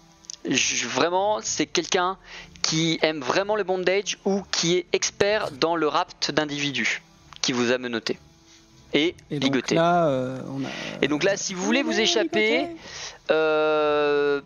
Je- 0.47 0.87
vraiment, 0.87 1.39
c'est 1.41 1.65
quelqu'un 1.65 2.17
qui 2.61 2.99
aime 3.01 3.19
vraiment 3.21 3.55
le 3.55 3.63
bondage 3.63 4.19
ou 4.23 4.43
qui 4.51 4.77
est 4.77 4.85
expert 4.93 5.49
dans 5.51 5.75
le 5.75 5.87
rapt 5.87 6.29
d'individus 6.31 7.01
qui 7.41 7.51
vous 7.53 7.71
a 7.71 7.79
menotté 7.79 8.19
et, 8.93 9.15
Et 9.31 9.39
donc 9.39 9.43
ligoté. 9.55 9.75
là, 9.75 10.05
euh, 10.07 10.41
on 10.47 10.63
a. 10.63 10.67
et 11.01 11.07
donc 11.07 11.23
là, 11.23 11.35
si 11.37 11.55
vous 11.55 11.63
voulez 11.63 11.81
vous 11.81 11.99
échapper, 11.99 12.67
euh, 13.31 14.41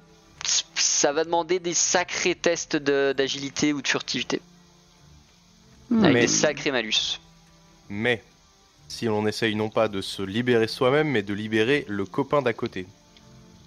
ça 0.75 1.11
va 1.11 1.23
demander 1.23 1.59
des 1.59 1.73
sacrés 1.73 2.35
tests 2.35 2.75
d'agilité 2.77 3.73
ou 3.73 3.81
de 3.81 3.87
furtivité 3.87 4.41
Hmm. 5.89 6.03
avec 6.03 6.13
Mais- 6.15 6.21
des 6.21 6.27
sacrés 6.27 6.71
malus. 6.71 7.19
Mais 7.89 8.23
si 8.87 9.05
l'on 9.05 9.27
essaye 9.27 9.55
non 9.55 9.69
pas 9.69 9.87
de 9.87 10.01
se 10.01 10.23
libérer 10.23 10.67
soi-même, 10.67 11.09
mais 11.09 11.21
de 11.21 11.33
libérer 11.33 11.85
le 11.87 12.05
copain 12.05 12.41
d'à 12.41 12.53
côté, 12.53 12.87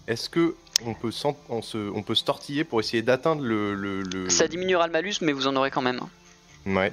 est-ce 0.08 0.28
que 0.28 0.56
on 0.84 0.94
peut, 0.94 1.10
on 1.48 1.62
se, 1.62 1.78
on 1.92 2.02
peut 2.02 2.14
se 2.16 2.24
tortiller 2.24 2.64
pour 2.64 2.80
essayer 2.80 3.02
d'atteindre 3.02 3.42
le, 3.42 3.74
le, 3.74 4.02
le- 4.02 4.28
Ça 4.30 4.48
diminuera 4.48 4.86
le 4.86 4.92
malus, 4.92 5.14
mais 5.22 5.32
vous 5.32 5.46
en 5.46 5.54
aurez 5.56 5.70
quand 5.70 5.82
même. 5.82 6.00
Ouais. 6.66 6.92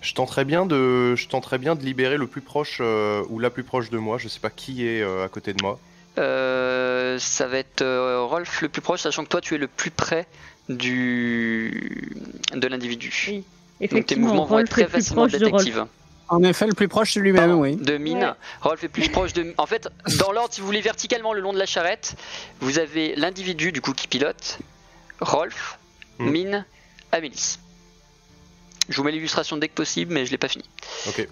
Je 0.00 0.14
tenterais 0.14 0.44
bien 0.44 0.66
de, 0.66 1.14
je 1.16 1.28
tenterais 1.28 1.58
bien 1.58 1.74
de 1.76 1.84
libérer 1.84 2.16
le 2.16 2.26
plus 2.26 2.40
proche 2.40 2.78
euh, 2.80 3.24
ou 3.30 3.38
la 3.38 3.50
plus 3.50 3.62
proche 3.64 3.90
de 3.90 3.98
moi. 3.98 4.18
Je 4.18 4.26
sais 4.28 4.40
pas 4.40 4.50
qui 4.50 4.84
est 4.86 5.00
euh, 5.02 5.24
à 5.24 5.28
côté 5.28 5.54
de 5.54 5.62
moi. 5.62 5.78
Euh, 6.18 6.81
ça 7.18 7.46
va 7.46 7.58
être 7.58 7.82
euh, 7.82 8.22
Rolf 8.22 8.62
le 8.62 8.68
plus 8.68 8.82
proche, 8.82 9.00
sachant 9.00 9.24
que 9.24 9.28
toi 9.28 9.40
tu 9.40 9.54
es 9.54 9.58
le 9.58 9.68
plus 9.68 9.90
près 9.90 10.26
du 10.68 12.12
de 12.54 12.66
l'individu. 12.66 13.12
Oui. 13.28 13.88
Donc 13.88 14.06
tes 14.06 14.16
mouvements 14.16 14.44
vont 14.44 14.58
être 14.60 14.68
très 14.70 14.86
facilement 14.88 15.26
détectives. 15.26 15.86
En 16.28 16.42
effet, 16.44 16.66
le 16.66 16.72
plus 16.72 16.88
proche, 16.88 17.12
c'est 17.12 17.20
lui-même, 17.20 17.52
oui. 17.58 17.76
De 17.76 17.98
mine, 17.98 18.18
Ouais. 18.24 18.30
Rolf 18.62 18.82
est 18.84 18.88
plus 18.88 19.08
proche 19.10 19.34
de. 19.34 19.52
En 19.58 19.66
fait, 19.66 19.88
dans 20.18 20.32
l'ordre, 20.32 20.54
si 20.54 20.60
vous 20.62 20.66
voulez 20.66 20.80
verticalement 20.80 21.34
le 21.34 21.40
long 21.42 21.52
de 21.52 21.58
la 21.58 21.66
charrette, 21.66 22.14
vous 22.60 22.78
avez 22.78 23.14
l'individu 23.16 23.70
du 23.70 23.82
coup 23.82 23.92
qui 23.92 24.08
pilote, 24.08 24.58
Rolf, 25.20 25.78
Hmm. 26.18 26.30
Mine, 26.30 26.66
Amélis. 27.10 27.58
Je 28.88 28.96
vous 28.96 29.02
mets 29.02 29.12
l'illustration 29.12 29.56
dès 29.56 29.68
que 29.68 29.74
possible, 29.74 30.12
mais 30.12 30.26
je 30.26 30.30
l'ai 30.30 30.38
pas 30.38 30.48
fini. 30.48 30.64
Ok. 31.08 31.26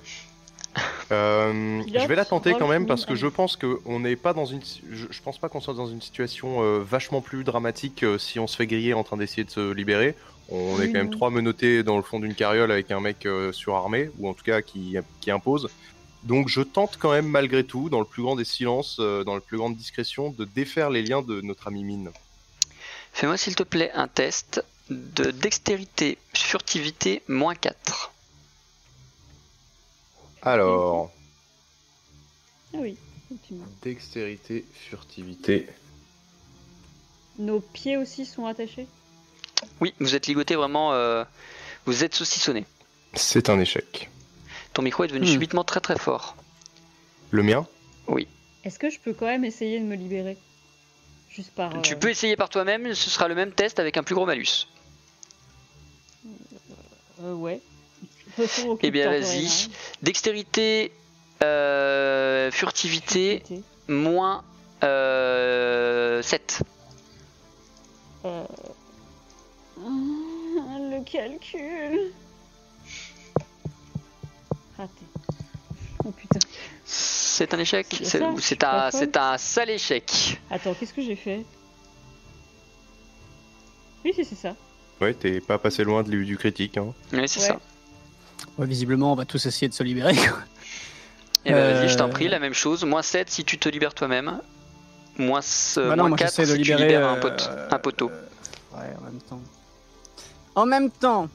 Euh, 1.13 1.83
je 1.93 2.07
vais 2.07 2.15
la 2.15 2.25
tenter 2.25 2.55
quand 2.59 2.69
même 2.69 2.87
parce 2.87 3.05
que 3.05 3.15
je 3.17 3.27
pense 3.27 3.57
que 3.57 3.81
on 3.85 4.01
n'est 4.01 4.17
pas 4.17 4.33
dans 4.33 4.47
une. 4.47 4.61
Je, 4.91 5.07
je 5.11 5.23
pense 5.23 5.39
pas 5.39 5.49
qu'on 5.49 5.61
soit 5.61 5.75
dans 5.75 5.87
une 5.89 6.01
situation 6.01 6.63
euh, 6.63 6.79
vachement 6.79 7.21
plus 7.21 7.43
dramatique 7.43 8.05
euh, 8.05 8.17
si 8.19 8.39
on 8.39 8.47
se 8.47 8.57
fait 8.57 8.67
griller 8.69 8.95
en 8.95 9.03
train 9.03 9.17
d'essayer 9.17 9.43
de 9.45 9.51
se 9.51 9.73
libérer. 9.73 10.15
On 10.51 10.81
est 10.81 10.87
Oui, 10.87 10.87
quand 10.87 10.99
même 10.99 11.11
non. 11.11 11.11
trois 11.11 11.31
menottés 11.31 11.83
dans 11.83 11.97
le 11.97 12.03
fond 12.03 12.21
d'une 12.21 12.35
carriole 12.35 12.71
avec 12.71 12.91
un 12.91 13.01
mec 13.01 13.27
euh, 13.27 13.53
surarmé 13.53 14.11
ou 14.19 14.29
en 14.29 14.35
tout 14.35 14.45
cas 14.45 14.63
qui, 14.63 14.97
qui 15.21 15.31
impose. 15.31 15.69
Donc 16.23 16.49
je 16.49 16.61
tente 16.61 16.97
quand 16.99 17.13
même 17.13 17.27
malgré 17.27 17.65
tout, 17.65 17.89
dans 17.89 18.01
le 18.01 18.05
plus 18.05 18.23
grand 18.23 18.37
des 18.37 18.45
silences, 18.45 18.99
euh, 19.01 19.25
dans 19.25 19.35
la 19.35 19.41
plus 19.41 19.57
grande 19.59 19.77
discrétion, 19.77 20.31
de 20.31 20.45
défaire 20.45 20.91
les 20.91 21.03
liens 21.03 21.23
de 21.23 21.41
notre 21.41 21.67
ami 21.69 21.83
Mine. 21.83 22.11
Fais-moi 23.13 23.37
s'il 23.37 23.55
te 23.57 23.63
plaît 23.63 23.91
un 23.95 24.07
test 24.07 24.63
de 24.91 25.31
dextérité, 25.31 26.19
furtivité, 26.35 27.23
moins 27.29 27.55
4. 27.55 28.13
Alors, 30.43 31.11
Ah 32.75 32.79
oui, 32.81 32.97
effectivement. 33.27 33.65
dextérité, 33.83 34.65
furtivité. 34.73 35.67
Nos 37.39 37.61
pieds 37.61 37.97
aussi 37.97 38.25
sont 38.27 38.47
attachés? 38.47 38.87
Oui, 39.81 39.95
vous 40.01 40.15
êtes 40.15 40.27
ligoté 40.27 40.55
vraiment. 40.57 40.93
euh, 40.93 41.25
vous 41.87 42.05
êtes 42.05 42.15
saucissonné. 42.15 42.67
C'est 43.15 43.49
un 43.51 43.59
échec. 43.61 44.11
Ton 44.73 44.83
micro 44.83 45.05
est 45.05 45.09
devenu 45.09 45.27
Hmm. 45.27 45.33
subitement 45.33 45.65
très 45.65 45.81
très 45.81 45.99
fort. 45.99 46.37
Le 47.31 47.43
mien? 47.43 47.67
Est-ce 48.63 48.79
que 48.79 48.91
je 48.91 48.99
peux 49.01 49.15
quand 49.15 49.25
même 49.27 49.45
essayer 49.45 49.81
de 49.81 49.85
me 49.87 49.95
libérer? 49.97 50.37
Juste 51.31 51.53
par. 51.53 51.81
Tu 51.81 51.95
euh, 51.95 51.97
peux 51.97 52.11
essayer 52.11 52.37
par 52.37 52.51
toi-même, 52.51 52.93
ce 52.95 53.09
sera 53.09 53.27
le 53.27 53.35
même 53.35 53.53
test 53.53 53.79
avec 53.79 53.97
un 53.97 54.03
plus 54.03 54.15
gros 54.15 54.27
malus. 54.27 54.67
euh, 57.23 57.33
ouais. 57.35 57.63
Eh 58.83 58.91
bien, 58.91 59.09
vas-y. 59.11 59.21
de 59.21 59.27
rien. 59.27 59.69
Dextérité, 60.03 60.93
euh, 61.43 62.51
furtivité, 62.51 63.39
Furtivité. 63.39 63.63
moins 63.89 64.45
euh, 64.85 66.23
7. 66.23 66.63
Euh... 68.25 68.45
ah, 69.79 70.79
Le 70.79 71.05
calcul. 71.05 72.13
Raté. 74.77 74.93
Oh 76.05 76.11
putain. 76.11 76.39
C'est 76.85 77.53
un 77.55 77.59
échec 77.59 77.87
C'est 78.03 78.23
un, 78.23 78.91
un 79.17 79.39
sale 79.39 79.71
échec. 79.71 80.41
Attends, 80.51 80.75
qu'est-ce 80.75 80.93
que 80.95 81.03
j'ai 81.03 81.17
fait? 81.17 81.45
Oui, 84.05 84.13
si, 84.15 84.25
c'est 84.25 84.35
ça. 84.35 84.57
Ouais, 85.01 85.15
t'es 85.15 85.41
pas 85.41 85.59
passé 85.59 85.85
loin 85.85 86.03
de, 86.03 86.11
du 86.11 86.37
critique. 86.39 86.77
Hein. 86.79 86.93
Oui, 87.13 87.27
c'est 87.29 87.41
Ouais. 87.41 87.47
ça. 87.49 87.61
Ouais, 88.61 88.67
visiblement, 88.67 89.13
on 89.13 89.15
va 89.15 89.25
tous 89.25 89.47
essayer 89.47 89.69
de 89.69 89.73
se 89.73 89.83
libérer. 89.83 90.13
Et 90.13 90.19
eh 91.47 91.53
bah 91.53 91.57
ben, 91.57 91.75
vas-y, 91.75 91.89
je 91.89 91.97
t'en 91.97 92.09
euh, 92.09 92.13
prie, 92.13 92.29
la 92.29 92.39
même 92.39 92.53
chose. 92.53 92.85
Moins 92.85 93.01
7 93.01 93.31
si 93.31 93.43
tu 93.43 93.57
te 93.57 93.71
libères 93.71 93.95
toi-même. 93.95 94.39
Moins, 95.17 95.41
euh, 95.79 95.89
bah 95.89 95.97
non, 95.97 96.15
4 96.15 96.31
si 96.31 96.59
libérer, 96.59 96.63
tu 96.63 96.83
libères 96.83 97.09
un, 97.09 97.17
euh, 97.17 97.79
poteau. 97.79 98.09
ouais, 98.09 98.95
en 98.99 99.05
même 99.05 99.21
temps. 99.23 99.41
En 100.55 100.67
même 100.67 100.91
temps 100.91 101.31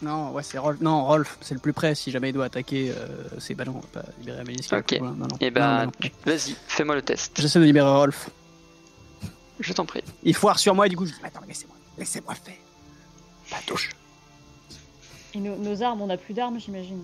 Non, 0.00 0.30
ouais, 0.30 0.42
c'est 0.42 0.56
Rolf. 0.56 0.80
Non, 0.80 1.04
Rolf, 1.04 1.36
c'est 1.42 1.52
le 1.52 1.60
plus 1.60 1.74
près. 1.74 1.94
Si 1.94 2.10
jamais 2.10 2.30
il 2.30 2.32
doit 2.32 2.46
attaquer, 2.46 2.94
c'est 3.38 3.54
ballon. 3.54 3.74
On 3.76 3.80
va 3.80 4.02
pas 4.02 4.08
libérer 4.20 4.40
Amélis. 4.40 4.66
Ok. 4.72 4.98
Non, 5.02 5.10
non. 5.10 5.26
Et 5.38 5.48
eh 5.48 5.50
bah, 5.50 5.84
ben, 6.00 6.10
vas-y, 6.24 6.56
fais-moi 6.66 6.94
le 6.94 7.02
test. 7.02 7.38
J'essaie 7.38 7.60
de 7.60 7.64
libérer 7.64 7.90
Rolf. 7.90 8.30
Je 9.60 9.72
t'en 9.74 9.84
prie. 9.84 10.02
Il 10.22 10.34
foire 10.34 10.58
sur 10.58 10.74
moi 10.74 10.86
et 10.86 10.88
du 10.88 10.96
coup, 10.96 11.04
je 11.04 11.12
dis 11.12 11.18
Attends, 11.22 11.42
laissez-moi 11.46 11.76
laissez 11.98 12.20
faire. 12.20 12.56
Touche. 13.66 13.90
Et 15.34 15.38
nos, 15.38 15.56
nos 15.56 15.82
armes, 15.82 16.02
on 16.02 16.06
n'a 16.06 16.16
plus 16.16 16.34
d'armes, 16.34 16.58
j'imagine. 16.60 17.02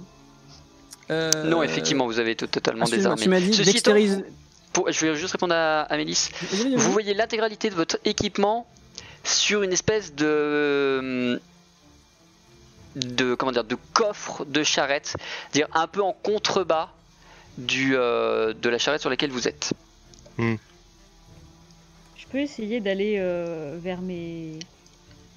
Euh, 1.11 1.31
Non, 1.45 1.63
effectivement, 1.63 2.07
vous 2.07 2.19
avez 2.19 2.37
totalement 2.37 2.83
excuse-moi, 2.85 3.15
désarmé. 3.17 3.23
Tu 3.23 3.29
m'as 3.29 3.41
dit 3.41 3.55
Ceci 3.57 3.71
étant, 3.79 3.93
dextérise. 3.95 4.25
pour- 4.73 4.91
je 4.93 5.07
vais 5.07 5.17
juste 5.17 5.33
répondre 5.33 5.55
à 5.55 5.87
vas-y, 5.89 6.05
vas-y. 6.53 6.75
Vous 6.77 6.93
voyez 6.93 7.15
l'intégralité 7.15 7.71
de 7.71 7.75
votre 7.75 7.99
équipement 8.05 8.67
sur 9.25 9.63
une 9.63 9.73
espèce 9.73 10.15
de 10.15 11.41
de 12.97 13.35
comment 13.35 13.53
dire 13.53 13.65
de 13.65 13.77
coffre 13.93 14.45
de 14.45 14.63
charrette, 14.63 15.17
dire 15.53 15.69
un 15.73 15.87
peu 15.87 16.03
en 16.03 16.13
contrebas 16.13 16.91
du 17.57 17.97
euh, 17.97 18.53
de 18.55 18.69
la 18.69 18.79
charrette 18.79 19.01
sur 19.01 19.11
laquelle 19.11 19.31
vous 19.31 19.49
êtes. 19.49 19.73
Je 20.39 20.57
peux 22.31 22.39
essayer 22.39 22.81
d'aller 22.81 23.17
euh, 23.19 23.79
vers 23.83 24.01
mes... 24.03 24.59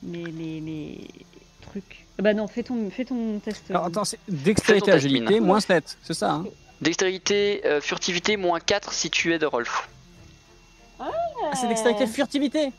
mes, 0.04 0.24
mes, 0.32 0.62
mes 0.62 1.08
trucs. 1.62 2.06
Ah 2.18 2.22
bah 2.22 2.34
non, 2.34 2.48
fais 2.48 2.64
ton, 2.64 2.90
fais 2.90 3.06
ton 3.06 3.40
test. 3.40 3.64
Alors 3.70 3.86
attends, 3.86 4.06
c'est 4.06 4.20
dextérité, 4.28 4.92
agilité, 4.92 5.40
moins 5.40 5.60
7, 5.60 5.98
c'est 6.04 6.14
ça 6.14 6.32
hein 6.34 6.46
Dextérité, 6.82 7.62
euh, 7.66 7.80
furtivité, 7.82 8.38
moins 8.38 8.60
4 8.60 8.92
si 8.94 9.10
tu 9.12 9.34
es 9.34 9.40
de 9.40 9.46
Rolf. 9.46 9.88
Ah, 11.00 11.10
c'est 11.56 11.68
dextérité, 11.68 12.06
furtivité 12.08 12.72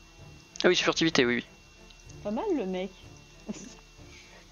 Ah 0.64 0.68
oui, 0.68 0.76
c'est 0.76 0.82
furtivité, 0.84 1.24
oui, 1.24 1.36
oui. 1.36 1.44
Pas 2.24 2.30
mal 2.30 2.44
le 2.56 2.66
mec. 2.66 2.90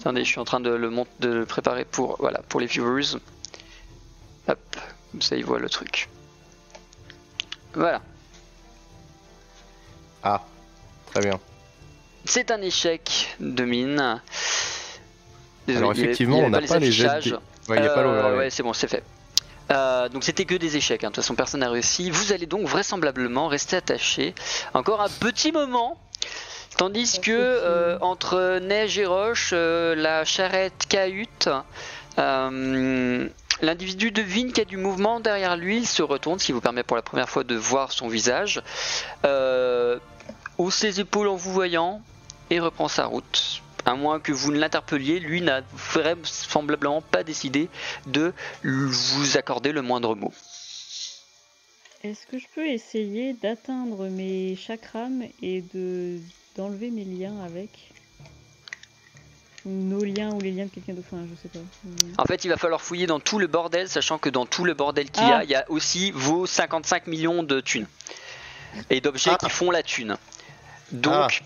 Attendez, 0.00 0.24
je 0.24 0.30
suis 0.30 0.40
en 0.40 0.44
train 0.44 0.60
de 0.60 0.70
le, 0.70 0.90
mont- 0.90 1.06
de 1.20 1.28
le 1.28 1.46
préparer 1.46 1.84
pour, 1.84 2.16
voilà, 2.18 2.40
pour 2.48 2.58
les 2.60 2.66
viewers. 2.66 3.16
Hop, 4.48 4.76
comme 5.12 5.22
ça 5.22 5.36
ils 5.36 5.44
voient 5.44 5.58
le 5.60 5.68
truc. 5.68 6.08
Voilà. 7.74 8.00
Ah, 10.22 10.42
très 11.06 11.20
bien. 11.20 11.38
C'est 12.30 12.52
un 12.52 12.62
échec 12.62 13.34
de 13.40 13.64
mine. 13.64 13.98
Alors, 13.98 14.20
il 15.66 15.74
y 15.74 15.76
avait- 15.76 16.00
effectivement, 16.02 16.36
il 16.36 16.38
y 16.38 16.42
on 16.44 16.52
avait 16.52 16.62
n'a 16.66 16.68
pas 16.68 16.78
les 16.78 16.90
dés. 16.90 17.32
Ouais, 17.68 17.76
il 17.78 17.80
n'y 17.82 17.88
a 17.88 17.90
pas 17.90 18.02
Euh. 18.02 18.36
Ouais, 18.38 18.50
c'est 18.50 18.62
bon, 18.62 18.72
c'est 18.72 18.86
fait. 18.86 19.02
Euh, 19.72 20.08
donc 20.08 20.22
c'était 20.22 20.44
que 20.44 20.54
des 20.54 20.76
échecs, 20.76 21.02
hein. 21.02 21.08
de 21.08 21.14
toute 21.14 21.24
façon 21.24 21.34
personne 21.34 21.58
n'a 21.58 21.68
réussi. 21.70 22.08
Vous 22.08 22.32
allez 22.32 22.46
donc 22.46 22.68
vraisemblablement 22.68 23.48
rester 23.48 23.74
attaché 23.76 24.36
encore 24.74 25.00
un 25.00 25.08
petit 25.08 25.50
moment, 25.50 25.98
tandis 26.76 27.18
que 27.20 27.32
euh, 27.32 27.98
entre 28.00 28.60
neige 28.60 28.96
et 29.00 29.06
roche, 29.06 29.50
euh, 29.52 29.96
la 29.96 30.24
charrette 30.24 30.86
cahute, 30.88 31.48
l'individu 33.60 34.12
devine 34.12 34.48
qu'il 34.48 34.58
y 34.58 34.62
a 34.62 34.64
du 34.66 34.76
mouvement 34.76 35.18
derrière 35.18 35.56
lui, 35.56 35.78
il 35.78 35.86
se 35.86 36.02
retourne, 36.04 36.38
ce 36.38 36.46
qui 36.46 36.52
vous 36.52 36.60
permet 36.60 36.84
pour 36.84 36.96
la 36.96 37.02
première 37.02 37.28
fois 37.28 37.42
de 37.42 37.56
voir 37.56 37.90
son 37.90 38.06
visage, 38.06 38.62
hausse 40.58 40.82
les 40.84 41.00
épaules 41.00 41.26
en 41.28 41.34
vous 41.36 41.52
voyant 41.52 42.02
et 42.50 42.60
reprend 42.60 42.88
sa 42.88 43.06
route. 43.06 43.62
À 43.86 43.94
moins 43.94 44.20
que 44.20 44.32
vous 44.32 44.52
ne 44.52 44.58
l'interpelliez, 44.58 45.20
lui 45.20 45.40
n'a 45.40 45.62
vraisemblablement 45.72 47.00
pas 47.00 47.22
décidé 47.24 47.68
de 48.06 48.32
vous 48.62 49.36
accorder 49.38 49.72
le 49.72 49.80
moindre 49.82 50.14
mot. 50.14 50.32
Est-ce 52.02 52.26
que 52.26 52.38
je 52.38 52.46
peux 52.54 52.66
essayer 52.66 53.32
d'atteindre 53.34 54.08
mes 54.08 54.56
chakrams 54.56 55.24
et 55.42 55.62
de 55.74 56.18
d'enlever 56.56 56.90
mes 56.90 57.04
liens 57.04 57.40
avec? 57.44 57.70
Nos 59.66 60.02
liens 60.04 60.30
ou 60.32 60.40
les 60.40 60.50
liens 60.52 60.64
de 60.64 60.70
quelqu'un 60.70 60.94
d'autre 60.94 61.08
Enfin, 61.12 61.26
je 61.30 61.40
sais 61.42 61.48
pas. 61.48 62.22
En 62.22 62.24
fait, 62.24 62.44
il 62.44 62.48
va 62.48 62.56
falloir 62.56 62.80
fouiller 62.80 63.06
dans 63.06 63.20
tout 63.20 63.38
le 63.38 63.46
bordel, 63.46 63.88
sachant 63.88 64.16
que 64.18 64.30
dans 64.30 64.46
tout 64.46 64.64
le 64.64 64.72
bordel 64.72 65.10
qu'il 65.10 65.22
y 65.22 65.30
a, 65.30 65.38
Ah. 65.38 65.44
il 65.44 65.50
y 65.50 65.54
a 65.54 65.70
aussi 65.70 66.10
vos 66.12 66.46
55 66.46 67.06
millions 67.06 67.42
de 67.42 67.60
thunes 67.60 67.86
et 68.88 69.02
d'objets 69.02 69.32
Ah. 69.34 69.38
qui 69.38 69.50
font 69.50 69.70
la 69.70 69.82
thune. 69.82 70.16
Donc, 70.92 71.42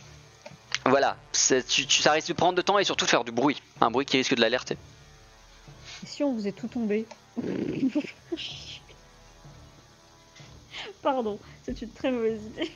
voilà, 0.87 1.17
c'est- 1.33 1.67
tu- 1.67 1.87
tu- 1.87 2.03
ça 2.03 2.13
risque 2.13 2.29
de 2.29 2.33
prendre 2.35 2.55
de 2.57 2.63
temps 2.63 2.79
et 2.79 2.85
surtout 2.85 3.05
de 3.07 3.11
faire 3.11 3.25
du 3.25 3.33
bruit, 3.33 3.61
un 3.81 3.91
bruit 3.91 4.05
qui 4.07 4.17
risque 4.19 4.35
de 4.35 4.41
l'alerter. 4.41 4.77
Et 6.03 6.07
si 6.07 6.23
on 6.23 6.35
faisait 6.37 6.53
tout 6.53 6.69
tomber 6.69 7.07
Pardon, 11.03 11.39
c'est 11.65 11.81
une 11.83 11.91
très 11.91 12.11
mauvaise 12.11 12.41
idée. 12.45 12.71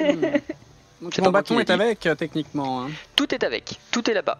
Hmm. 0.00 0.38
Moi 1.20 1.30
bâton 1.30 1.58
est 1.58 1.70
avec, 1.70 2.04
euh, 2.06 2.14
techniquement. 2.14 2.82
hein. 2.84 2.90
Tout 3.16 3.34
est 3.34 3.42
avec, 3.44 3.78
tout 3.90 4.08
est 4.10 4.14
là-bas, 4.14 4.38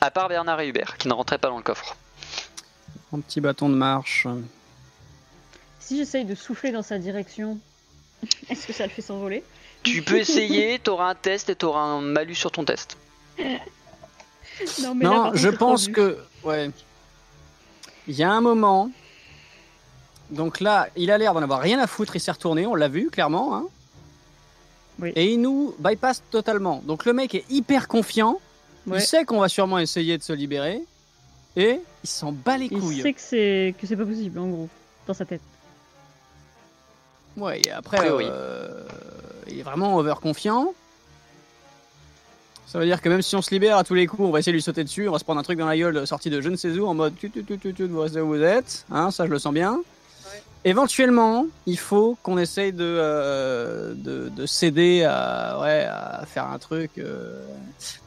à 0.00 0.10
part 0.10 0.28
Bernard 0.28 0.60
et 0.60 0.68
Hubert 0.68 0.96
qui 0.98 1.06
ne 1.08 1.12
rentraient 1.12 1.38
pas 1.38 1.48
dans 1.48 1.56
le 1.56 1.62
coffre. 1.62 1.96
Mon 3.12 3.20
petit 3.20 3.40
bâton 3.40 3.68
de 3.68 3.74
marche. 3.74 4.26
Si 5.78 5.96
j'essaye 5.96 6.24
de 6.24 6.34
souffler 6.34 6.72
dans 6.72 6.82
sa 6.82 6.98
direction, 6.98 7.58
est-ce 8.50 8.66
que 8.66 8.72
ça 8.72 8.84
le 8.86 8.90
fait 8.90 9.02
s'envoler? 9.02 9.44
Tu 9.84 10.02
peux 10.02 10.18
essayer, 10.18 10.78
t'auras 10.78 11.10
un 11.10 11.14
test 11.14 11.48
et 11.50 11.54
t'auras 11.54 11.80
un 11.82 12.00
malus 12.00 12.34
sur 12.34 12.50
ton 12.50 12.64
test. 12.64 12.96
Non, 14.82 14.94
mais 14.94 15.04
Non, 15.04 15.30
je 15.34 15.48
pense 15.48 15.88
que. 15.88 16.18
Ouais. 16.42 16.70
Il 18.06 18.14
y 18.14 18.22
a 18.22 18.30
un 18.30 18.40
moment. 18.40 18.90
Donc 20.30 20.60
là, 20.60 20.88
il 20.96 21.10
a 21.10 21.18
l'air 21.18 21.34
d'en 21.34 21.42
avoir 21.42 21.60
rien 21.60 21.78
à 21.78 21.86
foutre, 21.86 22.16
il 22.16 22.20
s'est 22.20 22.30
retourné, 22.32 22.66
on 22.66 22.74
l'a 22.74 22.88
vu 22.88 23.10
clairement. 23.10 23.56
Hein. 23.56 23.64
Oui. 25.00 25.12
Et 25.16 25.32
il 25.32 25.40
nous 25.40 25.74
bypass 25.78 26.22
totalement. 26.30 26.82
Donc 26.84 27.04
le 27.04 27.12
mec 27.12 27.34
est 27.34 27.44
hyper 27.50 27.88
confiant. 27.88 28.40
Ouais. 28.86 28.98
Il 28.98 29.02
sait 29.02 29.24
qu'on 29.24 29.40
va 29.40 29.48
sûrement 29.48 29.78
essayer 29.78 30.16
de 30.18 30.22
se 30.22 30.32
libérer. 30.32 30.80
Et 31.56 31.80
il 32.02 32.08
s'en 32.08 32.32
bat 32.32 32.56
les 32.58 32.66
Il 32.66 32.78
couilles. 32.80 33.02
sait 33.02 33.12
que 33.12 33.20
c'est 33.20 33.74
que 33.80 33.86
c'est 33.86 33.96
pas 33.96 34.04
possible, 34.04 34.38
en 34.38 34.48
gros, 34.48 34.68
dans 35.06 35.14
sa 35.14 35.24
tête. 35.24 35.40
Ouais, 37.36 37.60
et 37.66 37.70
après, 37.70 37.98
A 37.98 38.00
priori. 38.02 38.26
euh, 38.30 38.68
il 39.48 39.58
est 39.58 39.62
vraiment 39.62 39.96
overconfiant. 39.96 40.72
Ça 42.66 42.78
veut 42.78 42.86
dire 42.86 43.00
que 43.00 43.08
même 43.08 43.22
si 43.22 43.36
on 43.36 43.42
se 43.42 43.50
libère 43.50 43.76
à 43.76 43.84
tous 43.84 43.94
les 43.94 44.06
coups, 44.06 44.22
on 44.22 44.30
va 44.32 44.40
essayer 44.40 44.52
de 44.52 44.56
lui 44.56 44.62
sauter 44.62 44.82
dessus, 44.82 45.08
on 45.08 45.12
va 45.12 45.18
se 45.18 45.24
prendre 45.24 45.38
un 45.38 45.44
truc 45.44 45.58
dans 45.58 45.66
la 45.66 45.76
gueule 45.76 46.06
sorti 46.06 46.28
de 46.30 46.40
je 46.40 46.48
ne 46.48 46.56
sais 46.56 46.70
où 46.70 46.86
en 46.88 46.94
mode 46.94 47.14
tu 47.16 47.30
tu 47.30 47.44
tu 47.44 47.56
tu 47.58 47.72
tu 47.72 47.86
vous 47.86 48.00
restez 48.00 48.20
où 48.20 48.26
vous 48.28 48.42
êtes, 48.42 48.84
hein, 48.90 49.10
ça 49.12 49.26
je 49.26 49.30
le 49.30 49.38
sens 49.38 49.54
bien. 49.54 49.80
Éventuellement, 50.66 51.46
il 51.66 51.78
faut 51.78 52.16
qu'on 52.22 52.38
essaye 52.38 52.72
de, 52.72 52.82
euh, 52.82 53.92
de, 53.94 54.30
de 54.30 54.46
céder 54.46 55.04
à, 55.04 55.60
ouais, 55.60 55.84
à 55.90 56.24
faire 56.26 56.46
un 56.46 56.58
truc. 56.58 56.92
euh. 56.98 57.38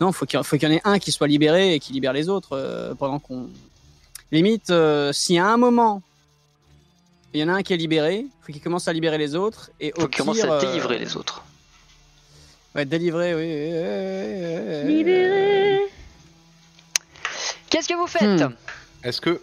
Non, 0.02 0.12
faut 0.12 0.26
qu'il 0.26 0.44
faut 0.44 0.58
qu'il 0.58 0.68
y 0.68 0.72
en 0.72 0.76
ait 0.76 0.82
un 0.84 0.98
qui 0.98 1.12
soit 1.12 1.28
libéré 1.28 1.76
et 1.76 1.80
qui 1.80 1.94
libère 1.94 2.14
les 2.14 2.30
autres 2.30 2.54
euh, 2.54 2.96
pendant 2.96 3.20
qu'on. 3.20 3.48
Limite, 4.32 4.74
s'il 5.14 5.36
y 5.36 5.40
a 5.40 5.46
un 5.48 5.56
moment, 5.58 6.02
il 7.38 7.42
y 7.42 7.44
en 7.44 7.50
a 7.50 7.54
un 7.54 7.62
qui 7.64 7.74
est 7.74 7.78
libéré, 7.78 8.26
faut 8.42 8.52
qu'il 8.52 8.62
commence 8.62 8.88
à 8.88 8.94
libérer 8.94 9.18
les 9.18 9.36
autres 9.36 9.70
et 9.80 9.94
au 9.94 10.02
Faut 10.02 10.08
qu'il 10.08 10.18
commence 10.22 10.42
à 10.44 10.52
euh, 10.54 10.60
délivrer 10.62 10.98
les 10.98 11.16
autres. 11.16 11.44
Ouais, 12.76 12.86
délivrer, 12.86 13.34
oui. 13.36 14.88
Libéré 14.94 15.80
Qu'est-ce 17.70 17.88
que 17.88 17.94
vous 17.96 18.08
faites 18.08 18.24
Hmm. 18.42 18.54
Est-ce 19.04 19.22
que, 19.22 19.40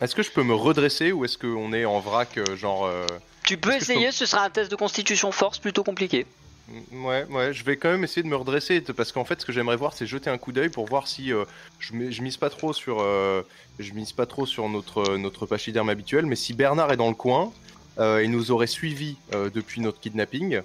est-ce 0.00 0.14
que 0.14 0.22
je 0.22 0.30
peux 0.30 0.42
me 0.42 0.54
redresser 0.54 1.12
ou 1.12 1.24
est-ce 1.24 1.38
qu'on 1.38 1.72
est 1.72 1.84
en 1.84 1.98
vrac, 2.00 2.36
euh, 2.36 2.56
genre. 2.56 2.84
euh, 2.84 3.06
Tu 3.44 3.56
peux 3.56 3.74
essayer, 3.74 4.12
ce 4.12 4.26
sera 4.26 4.44
un 4.44 4.50
test 4.50 4.70
de 4.70 4.76
constitution 4.76 5.32
force 5.32 5.58
plutôt 5.58 5.82
compliqué. 5.82 6.26
Mm, 6.68 7.04
Ouais, 7.04 7.24
ouais, 7.30 7.52
je 7.52 7.64
vais 7.64 7.76
quand 7.76 7.90
même 7.90 8.04
essayer 8.04 8.22
de 8.22 8.28
me 8.28 8.36
redresser 8.36 8.80
parce 8.80 9.12
qu'en 9.12 9.24
fait, 9.24 9.40
ce 9.40 9.46
que 9.46 9.52
j'aimerais 9.52 9.76
voir, 9.76 9.92
c'est 9.94 10.06
jeter 10.06 10.30
un 10.30 10.38
coup 10.38 10.52
d'œil 10.52 10.68
pour 10.68 10.86
voir 10.86 11.06
si 11.08 11.32
euh, 11.32 11.44
je, 11.78 11.92
mise 11.94 12.36
pas 12.36 12.50
trop 12.50 12.72
sur, 12.72 13.00
euh, 13.00 13.42
je 13.78 13.92
mise 13.92 14.12
pas 14.12 14.26
trop 14.26 14.46
sur 14.46 14.68
notre 14.68 15.16
notre 15.16 15.46
pachyderme 15.46 15.88
habituel, 15.88 16.26
mais 16.26 16.36
si 16.36 16.54
Bernard 16.54 16.92
est 16.92 16.96
dans 16.96 17.08
le 17.08 17.14
coin, 17.14 17.52
euh, 17.98 18.22
il 18.24 18.30
nous 18.30 18.50
aurait 18.50 18.66
suivi 18.66 19.16
euh, 19.34 19.50
depuis 19.50 19.80
notre 19.80 20.00
kidnapping. 20.00 20.62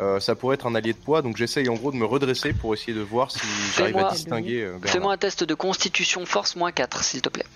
euh, 0.00 0.20
ça 0.20 0.34
pourrait 0.36 0.54
être 0.54 0.66
un 0.66 0.74
allié 0.74 0.92
de 0.92 0.98
poids, 0.98 1.22
donc 1.22 1.36
j'essaye 1.36 1.68
en 1.68 1.74
gros 1.74 1.90
de 1.90 1.96
me 1.96 2.04
redresser 2.04 2.52
pour 2.52 2.72
essayer 2.74 2.92
de 2.94 3.00
voir 3.00 3.30
si 3.32 3.40
j'arrive 3.76 3.96
à 3.96 4.10
distinguer 4.12 4.62
euh. 4.62 4.78
Fais-moi 4.84 5.12
un 5.14 5.16
test 5.16 5.42
de 5.42 5.54
constitution 5.54 6.24
force 6.26 6.54
moins 6.54 6.70
4, 6.70 7.02
s'il 7.02 7.22
te 7.22 7.28
plaît. 7.30 7.46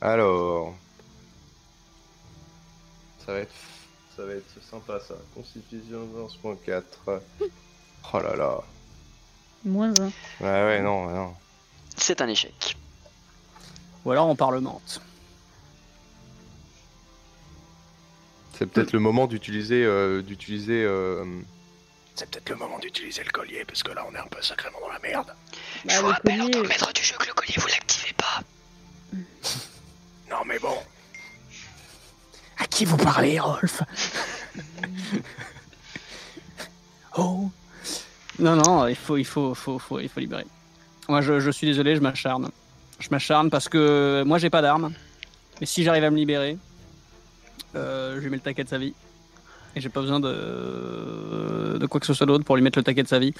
Alors, 0.00 0.74
ça 3.24 3.32
va 3.32 3.38
être, 3.38 3.54
ça 4.16 4.24
va 4.24 4.32
être 4.32 4.62
sympa 4.70 4.98
ça. 5.00 5.14
Constitution 5.34 6.08
11.4. 6.44 6.82
Oh 8.12 8.20
là 8.20 8.36
là. 8.36 8.60
Moins 9.64 9.92
un. 10.00 10.06
Ouais 10.40 10.64
ouais 10.64 10.80
non 10.80 11.10
non. 11.10 11.34
C'est 11.96 12.20
un 12.20 12.28
échec. 12.28 12.76
Ou 14.04 14.12
alors 14.12 14.28
on 14.28 14.36
parlemente. 14.36 15.00
C'est 18.56 18.66
peut-être 18.66 18.92
le 18.92 19.00
moment 19.00 19.26
d'utiliser 19.26 19.84
euh, 19.84 20.22
d'utiliser. 20.22 20.84
euh, 20.84 21.24
C'est 22.14 22.30
peut-être 22.30 22.48
le 22.50 22.56
moment 22.56 22.78
d'utiliser 22.78 23.24
le 23.24 23.30
collier 23.30 23.64
parce 23.64 23.82
que 23.82 23.90
là 23.90 24.06
on 24.08 24.14
est 24.14 24.18
un 24.18 24.28
peu 24.28 24.40
sacrément 24.40 24.78
dans 24.80 24.88
la 24.92 25.00
merde. 25.00 25.26
Bah, 25.26 25.34
Je 25.88 25.96
vous 26.00 26.06
le 26.06 26.12
rappelle 26.12 26.40
en 26.42 26.44
tant 26.44 26.50
que 26.50 26.56
collier, 26.58 26.68
maître 26.68 26.92
du 26.92 27.02
jeu 27.02 27.16
que 27.18 27.26
le 27.26 27.34
collier 27.34 27.54
vous 27.58 27.66
l'activez 27.66 28.12
pas. 28.14 28.42
Non 30.30 30.44
mais 30.46 30.58
bon. 30.60 30.76
Qui 32.70 32.84
vous 32.84 32.96
parlez, 32.96 33.38
Rolf 33.40 33.82
Oh 37.16 37.50
Non, 38.38 38.56
non, 38.56 38.86
il 38.86 38.96
faut, 38.96 39.16
il 39.16 39.24
faut, 39.24 39.54
faut, 39.54 39.80
il 40.00 40.08
faut 40.08 40.20
libérer. 40.20 40.46
Moi, 41.08 41.20
je, 41.22 41.50
suis 41.50 41.66
désolé, 41.66 41.96
je 41.96 42.00
m'acharne. 42.00 42.50
Je 42.98 43.08
m'acharne 43.10 43.48
parce 43.50 43.68
que 43.68 44.22
moi, 44.26 44.38
j'ai 44.38 44.50
pas 44.50 44.60
d'armes. 44.62 44.92
Mais 45.60 45.66
si 45.66 45.82
j'arrive 45.84 46.04
à 46.04 46.10
me 46.10 46.16
libérer, 46.16 46.58
euh, 47.74 48.16
je 48.16 48.20
lui 48.20 48.28
mets 48.30 48.36
le 48.36 48.42
taquet 48.42 48.64
de 48.64 48.68
sa 48.68 48.78
vie. 48.78 48.92
Et 49.74 49.80
j'ai 49.80 49.88
pas 49.88 50.00
besoin 50.00 50.20
de, 50.20 51.76
de 51.78 51.86
quoi 51.86 52.00
que 52.00 52.06
ce 52.06 52.14
soit 52.14 52.26
d'autre 52.26 52.44
pour 52.44 52.56
lui 52.56 52.62
mettre 52.62 52.78
le 52.78 52.82
taquet 52.82 53.02
de 53.02 53.08
sa 53.08 53.18
vie. 53.18 53.34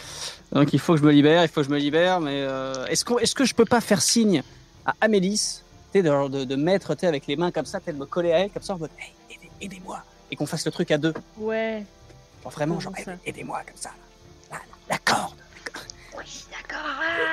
Donc 0.53 0.73
il 0.75 0.79
faut 0.79 0.93
que 0.95 1.01
je 1.01 1.05
me 1.05 1.11
libère, 1.13 1.43
il 1.43 1.49
faut 1.49 1.61
que 1.63 1.67
je 1.67 1.73
me 1.73 1.79
libère. 1.79 2.21
Mais 2.21 2.43
euh, 2.43 2.87
est-ce 2.87 3.05
qu'on- 3.07 3.19
est-ce 3.19 3.35
que 3.35 3.45
je 3.45 3.55
peux 3.55 3.65
pas 3.65 3.81
faire 3.81 4.03
signe 4.03 4.43
à 4.85 4.95
Amélis 5.01 5.63
de, 6.03 6.29
de, 6.29 6.45
de 6.45 6.57
mettre 6.57 6.95
avec 7.03 7.27
les 7.27 7.37
mains 7.37 7.51
comme 7.51 7.67
ça, 7.67 7.81
peut-être 7.81 7.97
me 7.97 8.07
coller 8.07 8.33
à 8.33 8.39
elle, 8.41 8.51
comme 8.51 8.63
ça 8.63 8.75
en 8.75 8.79
mode 8.79 8.91
hey, 8.99 9.13
aidez- 9.37 9.51
aidez-moi. 9.61 10.03
Et 10.31 10.37
qu'on 10.37 10.47
fasse 10.47 10.65
le 10.67 10.73
truc 10.73 10.91
à 10.91 10.99
deux. 10.99 11.15
Ouais. 11.37 11.85
Genre 12.43 12.53
vraiment, 12.53 12.81
genre 12.81 12.93
aidez-moi 13.25 13.63
comme 13.67 13.77
ça. 13.77 13.91
La, 14.51 14.57
la- 14.59 14.63
la 14.91 14.99
corde. 14.99 15.37
Oui, 16.17 16.45
d'accord. 16.51 16.87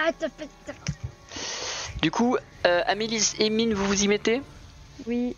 Ah, 0.05 0.11
t'as 0.19 0.29
fait- 0.29 0.49
t'as- 0.65 0.73
Du 2.01 2.11
coup, 2.11 2.37
euh, 2.67 2.81
Amélis 2.85 3.33
et 3.39 3.49
Mine, 3.49 3.73
vous 3.73 3.85
vous 3.85 4.03
y 4.03 4.07
mettez? 4.07 4.41
Oui. 5.07 5.35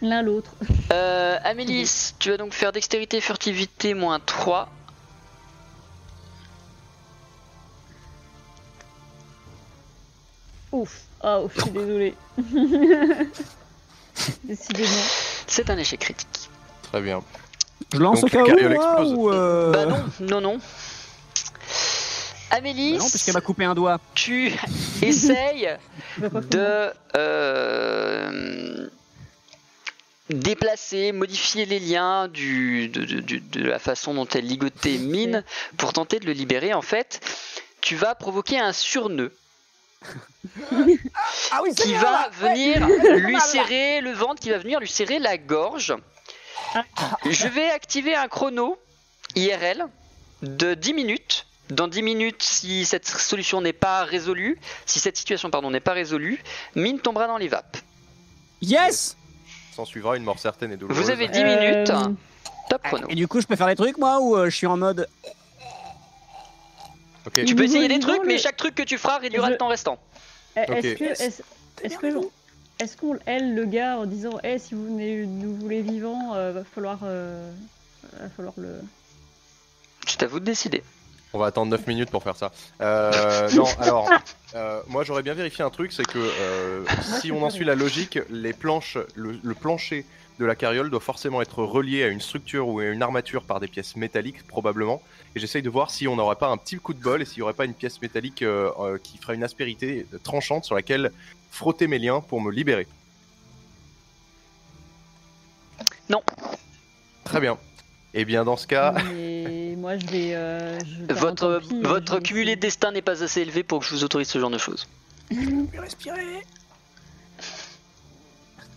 L'un 0.00 0.22
l'autre. 0.22 0.52
Euh, 0.92 1.38
Amélis, 1.42 2.14
tu 2.18 2.30
vas 2.30 2.36
donc 2.36 2.52
faire 2.52 2.72
dextérité, 2.72 3.20
furtivité, 3.20 3.94
moins 3.94 4.20
3. 4.20 4.68
Ouf. 10.72 11.02
Ouf, 11.24 11.52
je 11.54 11.60
suis 11.62 11.70
désolée. 11.70 12.14
Décidément. 14.44 14.88
C'est 15.46 15.70
un 15.70 15.78
échec 15.78 16.00
critique. 16.00 16.50
Très 16.90 17.00
bien. 17.00 17.22
Je 17.92 17.98
lance 17.98 18.20
Donc, 18.20 18.34
au 18.34 18.44
cas 18.44 18.52
où, 18.54 18.68
moi, 18.74 19.02
ou, 19.04 19.30
euh, 19.32 19.70
Bah 19.72 19.86
non, 19.86 20.04
non, 20.20 20.40
non. 20.40 20.58
Amélis, 22.50 22.92
bah 22.92 22.98
non, 23.04 23.08
puisqu'elle 23.10 23.34
m'a 23.34 23.40
coupé 23.40 23.64
un 23.64 23.74
doigt. 23.74 23.98
tu 24.14 24.52
essayes 25.02 25.76
de 26.20 26.90
euh, 27.16 28.88
déplacer, 30.30 31.12
modifier 31.12 31.64
les 31.64 31.80
liens 31.80 32.28
du, 32.28 32.88
de, 32.88 33.04
de- 33.04 33.20
de- 33.20 33.38
de 33.60 33.64
la 33.68 33.78
façon 33.78 34.12
dont 34.14 34.26
elle 34.26 34.46
ligotait 34.46 34.98
Mine 34.98 35.44
pour 35.78 35.92
tenter 35.94 36.18
de 36.20 36.26
le 36.26 36.32
libérer. 36.32 36.74
En 36.74 36.82
fait, 36.82 37.20
tu 37.80 37.96
vas 37.96 38.14
provoquer 38.14 38.58
un 38.58 38.72
surnœud 38.72 39.32
Ah 41.50 41.60
oui, 41.62 41.74
qui 41.74 41.94
va 41.94 42.28
venir 42.40 42.86
lui 43.16 43.38
serrer 43.40 44.00
le 44.00 44.12
ventre, 44.12 44.40
qui 44.40 44.50
va 44.50 44.58
venir 44.58 44.80
lui 44.80 44.88
serrer 44.88 45.18
la 45.18 45.38
gorge. 45.38 45.94
Je 47.28 47.48
vais 47.48 47.70
activer 47.70 48.14
un 48.14 48.28
chrono 48.28 48.78
IRL 49.36 49.86
de 50.42 50.74
10 50.74 50.94
minutes. 50.94 51.46
Dans 51.70 51.88
10 51.88 52.02
minutes, 52.02 52.42
si 52.42 52.84
cette 52.84 53.06
solution 53.08 53.60
n'est 53.60 53.72
pas 53.72 54.04
résolue, 54.04 54.58
si 54.84 55.00
cette 55.00 55.16
situation 55.16 55.48
pardon 55.48 55.70
n'est 55.70 55.80
pas 55.80 55.92
résolue, 55.92 56.42
Mine 56.74 56.98
tombera 56.98 57.26
dans 57.26 57.38
les 57.38 57.48
vapes. 57.48 57.78
Yes 58.60 59.16
S'en 59.74 59.84
suivra 59.86 60.16
une 60.18 60.24
mort 60.24 60.38
certaine 60.38 60.72
et 60.72 60.76
douloureuse. 60.76 61.02
Vous 61.04 61.10
avez 61.10 61.28
10 61.28 61.38
Euh, 61.38 61.44
minutes. 61.72 61.92
Top 62.68 62.82
chrono. 62.82 63.06
Et 63.08 63.14
du 63.14 63.26
coup, 63.26 63.40
je 63.40 63.46
peux 63.46 63.56
faire 63.56 63.68
des 63.68 63.74
trucs, 63.76 63.96
moi, 63.96 64.18
ou 64.20 64.36
euh, 64.36 64.50
je 64.50 64.56
suis 64.56 64.66
en 64.66 64.76
mode. 64.76 65.08
Tu 67.46 67.54
peux 67.54 67.64
essayer 67.64 67.88
des 67.88 67.98
trucs, 67.98 68.22
mais 68.26 68.38
chaque 68.38 68.56
truc 68.56 68.74
que 68.74 68.82
tu 68.82 68.98
feras 68.98 69.18
réduira 69.18 69.46
Je- 69.46 69.52
le 69.52 69.58
temps 69.58 69.68
restant. 69.68 69.98
Eh, 70.56 70.60
Est-ce 70.60 70.72
Ok. 70.92 70.98
que, 70.98 71.04
est-ce, 71.04 71.42
est-ce 71.82 71.98
que, 71.98 72.06
l'on- 72.06 72.30
est-ce 72.78 72.96
qu'on 72.96 73.16
aide 73.26 73.54
le 73.54 73.64
gars 73.64 73.98
en 73.98 74.06
disant, 74.06 74.38
eh, 74.44 74.58
si 74.58 74.74
vous 74.74 74.84
venez 74.84 75.24
nous 75.26 75.54
voulez 75.56 75.82
vivant, 75.82 76.34
euh, 76.34 76.52
va 76.52 76.64
falloir, 76.64 76.98
euh, 77.04 77.50
va 78.20 78.28
falloir 78.36 78.54
le. 78.58 78.80
C'est 80.06 80.22
à 80.22 80.26
vous 80.26 80.40
de 80.40 80.44
décider. 80.44 80.82
On 81.34 81.38
va 81.38 81.46
attendre 81.46 81.70
9 81.70 81.86
minutes 81.86 82.10
pour 82.10 82.22
faire 82.22 82.36
ça. 82.36 82.52
Euh, 82.82 83.48
non, 83.52 83.64
alors, 83.80 84.10
euh, 84.54 84.82
moi 84.88 85.02
j'aurais 85.04 85.22
bien 85.22 85.32
vérifié 85.32 85.64
un 85.64 85.70
truc, 85.70 85.90
c'est 85.92 86.04
que 86.04 86.18
euh, 86.18 86.84
si 87.20 87.32
on 87.32 87.42
en 87.42 87.48
suit 87.48 87.64
la 87.64 87.74
logique, 87.74 88.18
les 88.28 88.52
planches, 88.52 88.98
le, 89.14 89.38
le 89.42 89.54
plancher 89.54 90.04
de 90.42 90.46
la 90.46 90.56
carriole 90.56 90.90
doit 90.90 91.00
forcément 91.00 91.40
être 91.40 91.62
relié 91.62 92.02
à 92.02 92.08
une 92.08 92.20
structure 92.20 92.68
ou 92.68 92.80
à 92.80 92.86
une 92.86 93.00
armature 93.00 93.44
par 93.44 93.60
des 93.60 93.68
pièces 93.68 93.94
métalliques, 93.94 94.44
probablement. 94.46 95.00
Et 95.36 95.40
j'essaye 95.40 95.62
de 95.62 95.70
voir 95.70 95.90
si 95.90 96.08
on 96.08 96.16
n'aurait 96.16 96.36
pas 96.36 96.48
un 96.48 96.56
petit 96.56 96.76
coup 96.76 96.94
de 96.94 97.00
bol 97.00 97.22
et 97.22 97.24
s'il 97.24 97.38
n'y 97.38 97.42
aurait 97.42 97.52
pas 97.54 97.64
une 97.64 97.74
pièce 97.74 98.02
métallique 98.02 98.42
euh, 98.42 98.70
euh, 98.80 98.98
qui 99.00 99.18
ferait 99.18 99.36
une 99.36 99.44
aspérité 99.44 100.04
tranchante 100.24 100.64
sur 100.64 100.74
laquelle 100.74 101.12
frotter 101.52 101.86
mes 101.86 102.00
liens 102.00 102.20
pour 102.20 102.40
me 102.40 102.50
libérer. 102.50 102.88
Non. 106.10 106.22
Très 107.24 107.40
bien. 107.40 107.56
Et 108.14 108.24
bien 108.24 108.44
dans 108.44 108.56
ce 108.56 108.66
cas, 108.66 108.94
Mais 109.12 109.74
moi, 109.78 109.96
je 109.96 110.06
vais. 110.06 110.34
euh, 110.34 110.78
je 110.80 111.14
Votre, 111.14 111.60
pis, 111.60 111.74
euh, 111.74 111.88
votre 111.88 112.14
je 112.14 112.18
vais 112.18 112.22
cumulé 112.22 112.56
destin 112.56 112.90
n'est 112.90 113.00
pas 113.00 113.22
assez 113.22 113.40
élevé 113.40 113.62
pour 113.62 113.78
que 113.78 113.86
je 113.86 113.94
vous 113.94 114.04
autorise 114.04 114.28
ce 114.28 114.38
genre 114.40 114.50
de 114.50 114.58
choses. 114.58 114.88
respirer. 115.78 116.42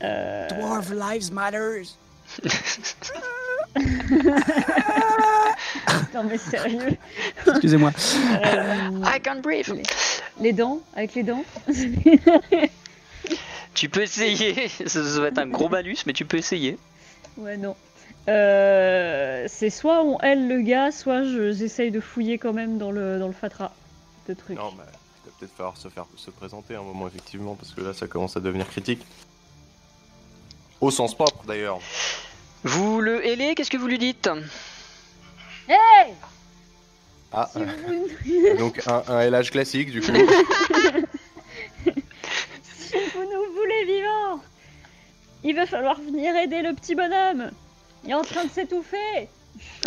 Euh, 0.03 0.47
Dwarf 0.49 0.89
lives 0.91 1.31
matters. 1.33 1.95
Non, 6.13 6.23
mais 6.23 6.37
sérieux. 6.37 6.97
Excusez-moi. 7.47 7.91
Euh, 8.45 9.01
I 9.03 9.19
can't 9.21 9.41
breathe. 9.41 9.67
les 10.39 10.53
dents, 10.53 10.79
avec 10.95 11.13
les 11.15 11.23
dents. 11.23 11.43
Tu 13.73 13.89
peux 13.89 14.03
essayer. 14.03 14.69
ça, 14.69 15.03
ça 15.03 15.19
va 15.19 15.27
être 15.27 15.37
un 15.39 15.47
gros 15.47 15.67
malus, 15.67 15.97
mais 16.05 16.13
tu 16.13 16.23
peux 16.23 16.37
essayer. 16.37 16.77
ouais, 17.37 17.57
non. 17.57 17.75
Euh, 18.29 19.43
c'est 19.49 19.69
soit 19.69 20.01
on 20.03 20.17
aile 20.21 20.47
le 20.47 20.61
gars, 20.61 20.91
soit 20.93 21.23
je- 21.25 21.51
j'essaye 21.51 21.91
de 21.91 21.99
fouiller 21.99 22.37
quand 22.37 22.53
même 22.53 22.77
dans 22.77 22.91
le, 22.91 23.19
dans 23.19 23.27
le 23.27 23.33
fatras 23.33 23.71
de 24.29 24.33
trucs. 24.33 24.55
non, 24.57 24.71
bah, 24.77 24.85
il 24.87 25.29
va 25.29 25.35
peut-être 25.37 25.53
falloir 25.57 25.75
se 25.77 25.89
faire 25.89 26.05
se 26.15 26.31
présenter 26.31 26.75
un 26.75 26.83
moment 26.83 27.05
effectivement 27.07 27.55
parce 27.55 27.73
que 27.73 27.81
là 27.81 27.93
ça 27.93 28.07
commence 28.07 28.37
à 28.37 28.39
devenir 28.39 28.67
critique. 28.69 29.05
Au 30.85 30.91
sens 30.91 31.15
propre 31.15 31.43
d'ailleurs. 31.47 31.79
Vous 32.63 33.01
le 33.01 33.25
hélez, 33.25 33.55
qu'est-ce 33.55 33.71
que 33.71 33.77
vous 33.77 33.87
lui 33.87 33.97
dites 33.97 34.29
Hey 35.67 36.13
Ah, 37.33 37.49
Si 37.51 37.57
vous, 37.57 38.07
donc 38.59 38.83
un, 38.85 39.01
un 39.07 39.27
LH 39.27 39.49
classique 39.49 39.89
du 39.89 40.01
coup. 40.01 40.11
si 41.81 42.97
vous 43.15 43.23
nous 43.23 43.53
voulez 43.55 43.85
vivants, 43.85 44.43
il 45.43 45.55
va 45.55 45.65
falloir 45.65 45.99
venir 45.99 46.35
aider 46.35 46.61
le 46.61 46.75
petit 46.75 46.93
bonhomme. 46.93 47.49
Il 48.03 48.11
est 48.11 48.13
en 48.13 48.21
train 48.21 48.45
de 48.45 48.51
s'étouffer. 48.51 49.27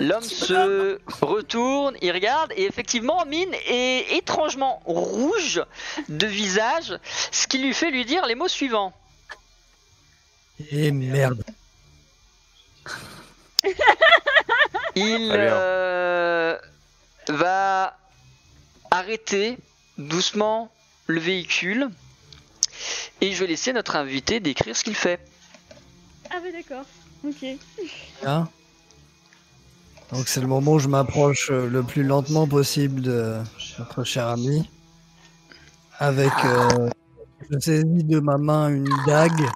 L'homme 0.00 0.24
se 0.24 0.98
retourne, 1.22 1.96
il 2.02 2.10
regarde, 2.10 2.52
et 2.56 2.64
effectivement, 2.64 3.24
Mine 3.24 3.54
est 3.68 4.16
étrangement 4.16 4.82
rouge 4.84 5.62
de 6.08 6.26
visage, 6.26 6.98
ce 7.30 7.46
qui 7.46 7.58
lui 7.58 7.72
fait 7.72 7.92
lui 7.92 8.04
dire 8.04 8.26
les 8.26 8.34
mots 8.34 8.48
suivants. 8.48 8.92
Et 10.70 10.90
merde. 10.90 11.44
Il 14.96 15.30
euh, 15.32 16.56
va 17.28 17.96
arrêter 18.90 19.58
doucement 19.96 20.72
le 21.06 21.20
véhicule, 21.20 21.88
et 23.20 23.32
je 23.32 23.40
vais 23.40 23.46
laisser 23.46 23.72
notre 23.72 23.96
invité 23.96 24.40
décrire 24.40 24.76
ce 24.76 24.84
qu'il 24.84 24.94
fait. 24.94 25.20
Ah 26.30 26.36
ouais 26.42 26.52
d'accord. 26.52 26.84
Ok. 27.24 27.44
Hein 28.24 28.48
Donc 30.12 30.28
c'est 30.28 30.40
le 30.40 30.46
moment 30.46 30.74
où 30.74 30.78
je 30.78 30.88
m'approche 30.88 31.50
euh, 31.50 31.68
le 31.68 31.82
plus 31.82 32.02
lentement 32.02 32.46
possible 32.46 33.00
de 33.00 33.38
notre 33.78 34.04
cher 34.04 34.26
ami. 34.28 34.68
Avec, 35.98 36.32
euh, 36.44 36.90
je 37.50 37.58
saisis 37.58 38.04
de 38.04 38.20
ma 38.20 38.38
main 38.38 38.68
une 38.68 38.88
dague. 39.06 39.48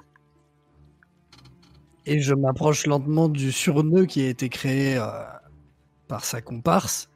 Et 2.05 2.19
je 2.19 2.33
m'approche 2.33 2.85
lentement 2.85 3.29
du 3.29 3.51
surnœud 3.51 4.05
qui 4.05 4.21
a 4.25 4.29
été 4.29 4.49
créé 4.49 4.97
euh, 4.97 5.07
par 6.07 6.25
sa 6.25 6.41
comparse. 6.41 7.09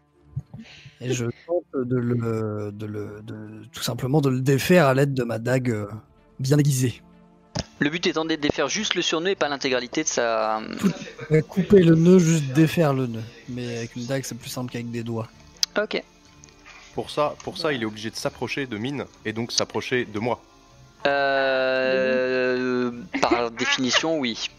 Et 1.01 1.13
je 1.13 1.25
tente 1.45 1.65
de 1.75 1.97
le, 1.97 2.71
de 2.71 2.85
le, 2.85 3.21
de- 3.21 3.65
tout 3.71 3.83
simplement 3.83 4.21
de 4.21 4.29
le 4.29 4.41
défaire 4.41 4.87
à 4.87 4.93
l'aide 4.93 5.13
de 5.13 5.23
ma 5.23 5.39
dague 5.39 5.71
euh, 5.71 5.87
bien 6.39 6.57
aiguisée. 6.57 7.01
Le 7.79 7.89
but 7.89 8.07
étant 8.07 8.25
de 8.25 8.33
défaire 8.35 8.69
juste 8.69 8.95
le 8.95 9.01
surnœud 9.01 9.31
et 9.31 9.35
pas 9.35 9.49
l'intégralité 9.49 10.03
de 10.03 10.07
sa... 10.07 10.61
Couper 11.49 11.83
le 11.83 11.95
nœud, 11.95 12.17
juste 12.17 12.53
défaire 12.53 12.93
le 12.93 13.07
nœud. 13.07 13.23
Mais 13.49 13.77
avec 13.77 13.95
une 13.95 14.05
dague, 14.05 14.23
c'est 14.23 14.37
plus 14.37 14.49
simple 14.49 14.71
qu'avec 14.71 14.89
des 14.89 15.03
doigts. 15.03 15.27
Ok. 15.77 16.01
Pour 16.95 17.11
ça, 17.11 17.35
pour 17.43 17.57
ça, 17.59 17.73
il 17.73 17.83
est 17.83 17.85
obligé 17.85 18.09
de 18.09 18.15
s'approcher 18.15 18.65
de 18.65 18.77
Mine 18.77 19.05
et 19.25 19.33
donc 19.33 19.51
s'approcher 19.51 20.05
de 20.05 20.17
moi. 20.17 20.41
Euh, 21.05 22.91
par 23.21 23.51
définition, 23.51 24.17
oui. 24.17 24.49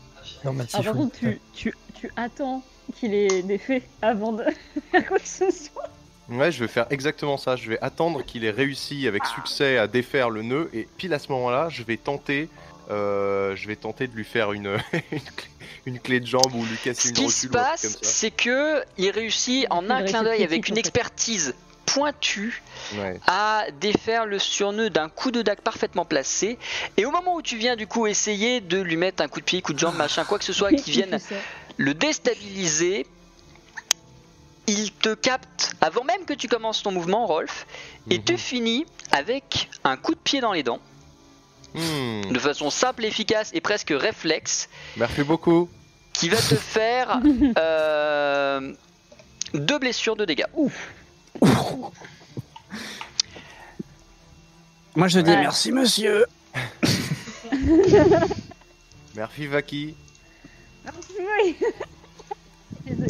Ah 0.44 0.82
par 0.82 0.94
oui. 0.94 0.98
contre 0.98 1.18
tu, 1.18 1.40
tu, 1.52 1.74
tu 1.94 2.10
attends 2.16 2.62
qu'il 2.96 3.14
ait 3.14 3.42
défait 3.42 3.82
avant 4.02 4.32
de 4.32 4.44
faire 4.90 5.06
quoi 5.06 5.18
que 5.18 5.28
ce 5.28 5.50
soit. 5.50 5.90
Ouais, 6.28 6.52
je 6.52 6.60
vais 6.60 6.68
faire 6.68 6.86
exactement 6.90 7.36
ça. 7.36 7.56
Je 7.56 7.70
vais 7.70 7.78
attendre 7.80 8.22
qu'il 8.22 8.44
ait 8.44 8.50
réussi 8.50 9.06
avec 9.06 9.24
succès 9.26 9.78
à 9.78 9.86
défaire 9.86 10.30
le 10.30 10.42
nœud 10.42 10.70
et 10.74 10.86
pile 10.96 11.14
à 11.14 11.18
ce 11.18 11.32
moment-là, 11.32 11.68
je 11.70 11.82
vais 11.82 11.96
tenter 11.96 12.48
euh, 12.90 13.54
je 13.54 13.66
vais 13.68 13.76
tenter 13.76 14.06
de 14.06 14.14
lui 14.14 14.24
faire 14.24 14.52
une, 14.52 14.78
une, 15.12 15.20
clé, 15.20 15.48
une 15.84 16.00
clé 16.00 16.20
de 16.20 16.26
jambe 16.26 16.54
ou 16.54 16.64
lui 16.64 16.76
Ce 16.76 16.84
casser 16.84 17.08
une 17.10 17.14
qui 17.14 17.24
rotule 17.24 17.38
se 17.38 17.46
ou 17.46 17.50
un 17.50 17.52
truc 17.52 17.70
passe, 17.70 17.98
c'est 18.00 18.30
que 18.30 18.82
il 18.96 19.10
réussit 19.10 19.66
en 19.70 19.90
un 19.90 20.04
clin 20.04 20.22
d'œil 20.22 20.42
avec 20.42 20.68
une 20.68 20.78
expertise 20.78 21.54
pointue 21.94 22.62
Ouais. 22.96 23.18
à 23.26 23.66
défaire 23.80 24.24
le 24.26 24.38
surnœud 24.38 24.88
d'un 24.90 25.08
coup 25.08 25.30
de 25.30 25.42
dague 25.42 25.60
parfaitement 25.60 26.04
placé. 26.04 26.58
Et 26.96 27.04
au 27.04 27.10
moment 27.10 27.34
où 27.34 27.42
tu 27.42 27.56
viens 27.56 27.76
du 27.76 27.86
coup 27.86 28.06
essayer 28.06 28.60
de 28.60 28.78
lui 28.80 28.96
mettre 28.96 29.22
un 29.22 29.28
coup 29.28 29.40
de 29.40 29.44
pied, 29.44 29.60
coup 29.62 29.72
de 29.74 29.78
jambe, 29.78 29.96
machin, 29.96 30.24
quoi 30.24 30.38
que 30.38 30.44
ce 30.44 30.52
soit 30.52 30.72
qui 30.72 30.90
vienne 30.92 31.18
le 31.76 31.94
déstabiliser, 31.94 33.06
il 34.66 34.92
te 34.92 35.14
capte 35.14 35.74
avant 35.80 36.04
même 36.04 36.24
que 36.24 36.34
tu 36.34 36.48
commences 36.48 36.82
ton 36.82 36.92
mouvement, 36.92 37.26
Rolf, 37.26 37.66
et 38.10 38.18
Mhm. 38.18 38.24
te 38.24 38.36
finit 38.36 38.86
avec 39.12 39.68
un 39.84 39.96
coup 39.96 40.14
de 40.14 40.20
pied 40.20 40.40
dans 40.40 40.52
les 40.52 40.62
dents, 40.62 40.80
Hmm. 41.74 42.32
de 42.32 42.38
façon 42.38 42.70
simple, 42.70 43.04
efficace 43.04 43.50
et 43.54 43.60
presque 43.60 43.92
réflexe, 43.96 44.68
Merci 44.96 45.22
beaucoup. 45.22 45.68
qui 46.14 46.28
va 46.30 46.36
te 46.38 46.54
faire 46.54 47.20
euh, 47.58 48.72
deux 49.54 49.78
blessures 49.78 50.16
de 50.16 50.24
dégâts. 50.24 50.46
Moi 54.96 55.08
je 55.08 55.20
dis 55.20 55.30
Ouais. 55.30 55.36
merci 55.40 55.72
monsieur. 55.72 56.24
Merci 59.14 59.46
Vaki. 59.46 59.94
Oui. 61.18 61.56
Va- 62.86 63.06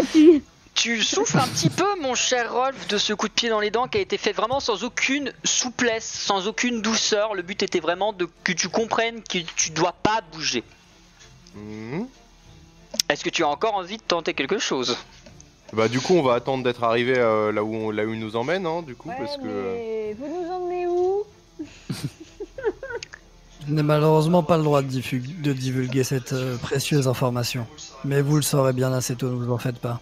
Vas-y. 0.00 0.42
Tu 0.74 1.02
souffres 1.02 1.36
un 1.36 1.48
petit 1.48 1.68
peu, 1.70 2.00
mon 2.00 2.14
cher 2.14 2.52
Rolf, 2.52 2.86
de 2.88 2.96
ce 2.96 3.12
coup 3.12 3.26
de 3.28 3.32
pied 3.32 3.48
dans 3.48 3.58
les 3.60 3.70
dents 3.70 3.88
qui 3.88 3.98
a 3.98 4.00
été 4.00 4.16
fait 4.16 4.32
vraiment 4.32 4.60
sans 4.60 4.84
aucune 4.84 5.32
souplesse, 5.44 6.04
sans 6.08 6.46
aucune 6.46 6.80
douceur. 6.82 7.34
Le 7.34 7.42
but 7.42 7.62
était 7.62 7.80
vraiment 7.80 8.12
de 8.12 8.28
que 8.44 8.52
tu 8.52 8.68
comprennes 8.68 9.22
que 9.22 9.38
tu 9.56 9.70
dois 9.70 9.92
pas 9.92 10.20
bouger. 10.32 10.62
Hmm. 11.54 12.04
Est-ce 13.08 13.24
que 13.24 13.30
tu 13.30 13.42
as 13.42 13.48
encore 13.48 13.74
envie 13.74 13.96
de 13.98 14.02
tenter 14.02 14.34
quelque 14.34 14.58
chose? 14.58 14.96
Bah 15.72 15.88
du 15.88 16.00
coup 16.00 16.14
on 16.14 16.22
va 16.22 16.34
attendre 16.34 16.64
d'être 16.64 16.82
arrivé 16.82 17.14
euh, 17.16 17.52
là 17.52 17.62
où 17.62 17.72
on, 17.74 17.90
là 17.90 18.04
où 18.04 18.12
il 18.12 18.18
nous 18.18 18.34
emmène 18.34 18.66
hein, 18.66 18.82
du 18.82 18.96
coup 18.96 19.08
Ouais, 19.08 19.14
parce 19.18 19.36
que 19.36 19.42
mais 19.44 20.16
vous 20.18 20.26
nous 20.26 20.50
emmenez 20.50 20.86
où 20.88 21.22
Je 23.68 23.72
n'ai 23.74 23.82
malheureusement 23.82 24.42
pas 24.42 24.56
le 24.56 24.62
droit 24.64 24.80
de, 24.82 24.88
diffu- 24.88 25.40
de 25.42 25.52
divulguer 25.52 26.02
cette 26.02 26.32
euh, 26.32 26.56
précieuse 26.56 27.06
information. 27.06 27.66
Mais 28.04 28.22
vous 28.22 28.36
le 28.36 28.42
saurez 28.42 28.72
bien 28.72 28.90
assez 28.92 29.14
tôt, 29.16 29.28
ne 29.28 29.34
vous 29.34 29.52
en 29.52 29.58
faites 29.58 29.78
pas. 29.78 30.00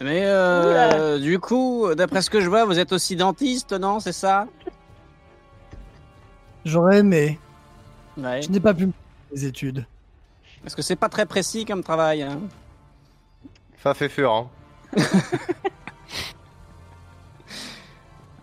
Mais 0.00 0.22
euh, 0.24 1.18
du 1.18 1.38
coup, 1.38 1.86
d'après 1.94 2.22
ce 2.22 2.30
que 2.30 2.40
je 2.40 2.48
vois, 2.48 2.64
vous 2.64 2.78
êtes 2.78 2.92
aussi 2.92 3.14
dentiste, 3.14 3.72
non 3.74 4.00
C'est 4.00 4.12
ça? 4.14 4.46
J'aurais 6.64 7.00
aimé. 7.00 7.38
Ouais. 8.16 8.40
Je 8.40 8.48
n'ai 8.48 8.60
pas 8.60 8.72
pu 8.72 8.86
me 8.86 8.92
faire 8.92 9.00
les 9.32 9.44
études. 9.44 9.84
Parce 10.62 10.74
que 10.74 10.80
c'est 10.82 10.96
pas 10.96 11.10
très 11.10 11.26
précis 11.26 11.66
comme 11.66 11.82
travail. 11.82 12.22
Hein. 12.22 12.40
Ça 13.82 13.94
fait 13.94 14.08
fur 14.08 14.32
hein. 14.32 14.50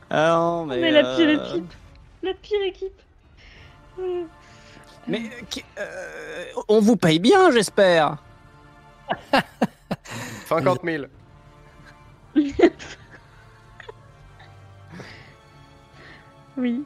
Ah 0.09 0.29
non, 0.29 0.65
mais. 0.65 0.75
On 0.75 0.83
est 0.83 0.91
la 0.91 1.15
pire 1.15 1.27
euh, 1.27 1.33
équipe. 1.33 1.73
La 2.23 2.33
pire 2.33 2.61
équipe. 2.65 3.01
Euh, 3.99 4.23
Mais 5.07 5.19
euh, 5.19 5.61
euh, 5.79 6.45
on 6.67 6.79
vous 6.79 6.95
paye 6.95 7.19
bien, 7.19 7.51
j'espère. 7.51 8.17
50 10.45 10.79
000. 10.83 11.05
Oui. 16.59 16.83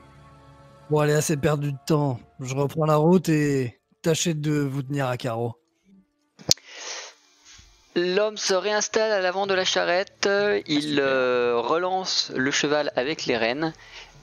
Bon, 0.90 1.00
allez, 1.00 1.14
assez 1.14 1.38
perdu 1.38 1.72
de 1.72 1.78
temps. 1.86 2.20
Je 2.42 2.54
reprends 2.56 2.86
la 2.86 2.98
route 2.98 3.30
et 3.30 3.80
tâchez 4.02 4.34
de 4.34 4.52
vous 4.52 4.84
tenir 4.84 5.08
à 5.08 5.16
carreau. 5.16 5.61
L'homme 7.96 8.38
se 8.38 8.54
réinstalle 8.54 9.12
à 9.12 9.20
l'avant 9.20 9.48
de 9.48 9.54
la 9.54 9.66
charrette, 9.66 10.30
il 10.68 11.00
euh, 11.02 11.58
relance 11.60 12.32
le 12.34 12.50
cheval 12.50 12.92
avec 12.96 13.26
les 13.26 13.36
rênes 13.36 13.74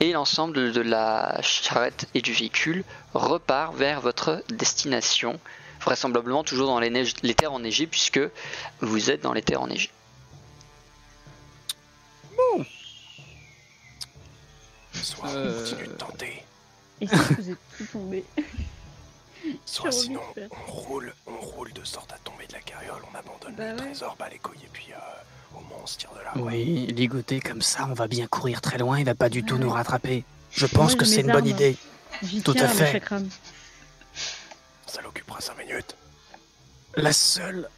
et 0.01 0.13
l'ensemble 0.13 0.73
de 0.73 0.81
la 0.81 1.39
charrette 1.43 2.07
et 2.15 2.23
du 2.23 2.33
véhicule 2.33 2.83
repart 3.13 3.75
vers 3.75 4.01
votre 4.01 4.43
destination, 4.49 5.39
vraisemblablement 5.83 6.45
toujours 6.45 6.69
dans 6.69 6.81
les, 6.81 6.89
neiges- 6.89 7.15
les 7.23 7.35
terres 7.35 7.53
enneigées 7.53 7.87
puisque 7.87 8.21
vous 8.81 9.11
êtes 9.11 9.21
dans 9.21 9.35
les 9.35 9.43
terres 9.43 9.61
enneigées. 9.63 9.91
Soit 14.93 15.29
Euh, 15.29 15.55
on 15.55 15.71
continue 15.71 15.89
de 15.89 15.93
tenter, 15.93 16.45
Et 17.01 17.07
si 17.07 17.15
vous 17.15 17.51
êtes 17.51 17.59
tout 17.77 17.85
tombé? 17.93 18.25
Soit 19.65 19.93
sinon 19.93 20.21
on 20.51 20.73
roule, 20.73 21.13
on 21.27 21.37
roule 21.37 21.73
de 21.73 21.85
sorte 21.85 22.13
à 22.13 22.19
tomber 22.19 22.47
de 22.47 22.53
la 22.53 22.61
carriole, 22.61 23.01
on 23.13 23.17
abandonne 23.17 23.55
Bah 23.57 23.65
le 23.65 23.71
ouais. 23.73 23.77
trésor, 23.77 24.17
bah 24.19 24.29
les 24.31 24.39
couilles 24.39 24.59
et 24.65 24.69
puis 24.73 24.89
euh, 24.93 25.57
au 25.57 25.61
moins 25.61 25.79
on 25.83 25.87
se 25.87 25.99
tire 25.99 26.11
de 26.13 26.21
là. 26.21 26.33
Oui, 26.37 26.87
ligoté 26.89 27.41
comme 27.41 27.63
ça, 27.63 27.87
on 27.91 27.95
va 27.95 28.07
bien 28.09 28.27
courir 28.27 28.61
très 28.61 28.79
loin, 28.79 28.99
il 28.99 29.05
va 29.05 29.15
pas 29.15 29.29
du 29.29 29.45
tout 29.45 29.55
Ouais. 29.55 29.61
nous 29.61 29.71
rattraper. 29.71 30.25
Je 30.51 30.67
pense 30.67 30.93
Moi, 30.93 31.01
que 31.01 31.05
c'est 31.05 31.21
une 31.21 31.33
bonne 31.33 31.47
idée. 31.47 31.77
Tout 32.45 32.55
à 32.59 32.69
fait. 32.69 33.03
Ça 34.87 35.03
l'occupera 35.03 35.41
5 35.41 35.59
minutes. 35.59 35.95
La 36.97 37.13
seule. 37.13 37.69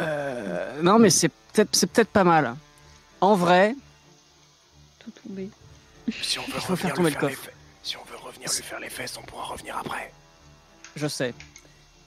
Euh, 0.00 0.82
non, 0.82 0.98
mais 0.98 1.10
c'est 1.10 1.28
peut-être 1.28 1.68
c'est 1.72 1.86
peut-être 1.86 2.08
pas 2.10 2.24
mal. 2.24 2.56
En 3.20 3.36
vrai, 3.36 3.74
Tout 4.98 5.10
tombé. 5.22 5.48
Si 6.20 6.38
on 6.38 6.42
veut 6.46 6.76
faire 6.76 6.94
tomber 6.94 7.10
le 7.10 7.16
coffre. 7.16 7.48
si 7.82 7.96
on 7.96 8.04
veut 8.04 8.16
revenir 8.16 8.50
lui 8.52 8.62
faire 8.62 8.80
les 8.80 8.90
fesses, 8.90 9.16
on 9.16 9.22
pourra 9.22 9.44
revenir 9.44 9.78
après. 9.78 10.12
Je 10.96 11.06
sais. 11.06 11.34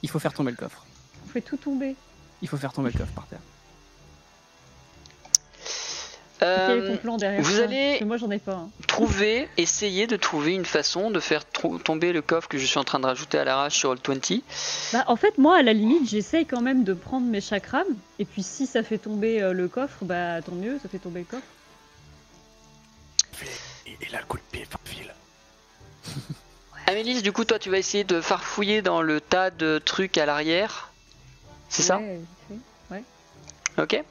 Il 0.02 0.08
faut 0.10 0.18
faire 0.18 0.32
tomber 0.32 0.50
le 0.52 0.56
coffre. 0.56 0.84
On 1.24 1.28
fait 1.28 1.40
tout 1.40 1.56
tomber. 1.56 1.96
Il 2.42 2.48
faut 2.48 2.56
faire 2.56 2.72
tomber 2.72 2.90
le 2.92 2.98
coffre 2.98 3.12
par 3.12 3.26
terre. 3.26 3.38
Quel 6.38 6.48
est 6.48 6.52
Euh, 6.82 6.92
ton 6.92 6.96
plan 6.98 7.16
derrière 7.16 7.40
vous 7.40 7.56
ça 7.56 7.64
allez- 7.64 7.88
Parce 7.92 8.00
que 8.00 8.04
moi 8.04 8.16
j'en 8.18 8.30
ai 8.30 8.38
pas. 8.38 8.52
hein. 8.56 8.68
trouver, 8.86 9.48
essayer 9.56 10.06
de 10.06 10.16
trouver 10.16 10.52
une 10.52 10.66
façon 10.66 11.10
de 11.10 11.18
faire 11.18 11.48
tro- 11.50 11.78
tomber 11.78 12.12
le 12.12 12.20
coffre 12.20 12.46
que 12.48 12.58
je 12.58 12.66
suis 12.66 12.78
en 12.78 12.84
train 12.84 13.00
de 13.00 13.06
rajouter 13.06 13.38
à 13.38 13.44
l'arrache 13.44 13.74
sur 13.78 13.94
Roll20. 13.94 14.42
Bah, 14.92 15.04
en 15.06 15.16
fait, 15.16 15.38
moi, 15.38 15.56
à 15.56 15.62
la 15.62 15.72
limite, 15.72 16.06
j'essaye 16.08 16.44
quand 16.44 16.60
même 16.60 16.84
de 16.84 16.92
prendre 16.92 17.26
mes 17.26 17.40
chakrams. 17.40 17.86
Et 18.18 18.26
puis, 18.26 18.42
si 18.42 18.66
ça 18.66 18.82
fait 18.82 18.98
tomber 18.98 19.40
euh, 19.42 19.54
le 19.54 19.66
coffre, 19.66 20.04
bah 20.04 20.42
tant 20.42 20.52
mieux, 20.52 20.78
ça 20.82 20.90
fait 20.90 20.98
tomber 20.98 21.20
le 21.20 21.26
coffre. 21.26 21.42
Et, 23.86 23.96
et 24.06 24.08
là, 24.10 24.20
le 24.20 24.26
coup 24.26 24.36
de 24.36 24.42
pied. 24.52 24.66
Amélis, 26.86 27.22
du 27.22 27.32
coup, 27.32 27.44
toi, 27.44 27.58
tu 27.58 27.70
vas 27.70 27.78
essayer 27.78 28.04
de 28.04 28.20
farfouiller 28.20 28.82
dans 28.82 29.02
le 29.02 29.20
tas 29.20 29.50
de 29.50 29.78
trucs 29.78 30.18
à 30.18 30.26
l'arrière. 30.26 30.92
C'est 31.68 31.82
ça? 31.82 31.98
Ouais, 31.98 32.20
fait. 33.78 33.82
Ok. 33.82 34.04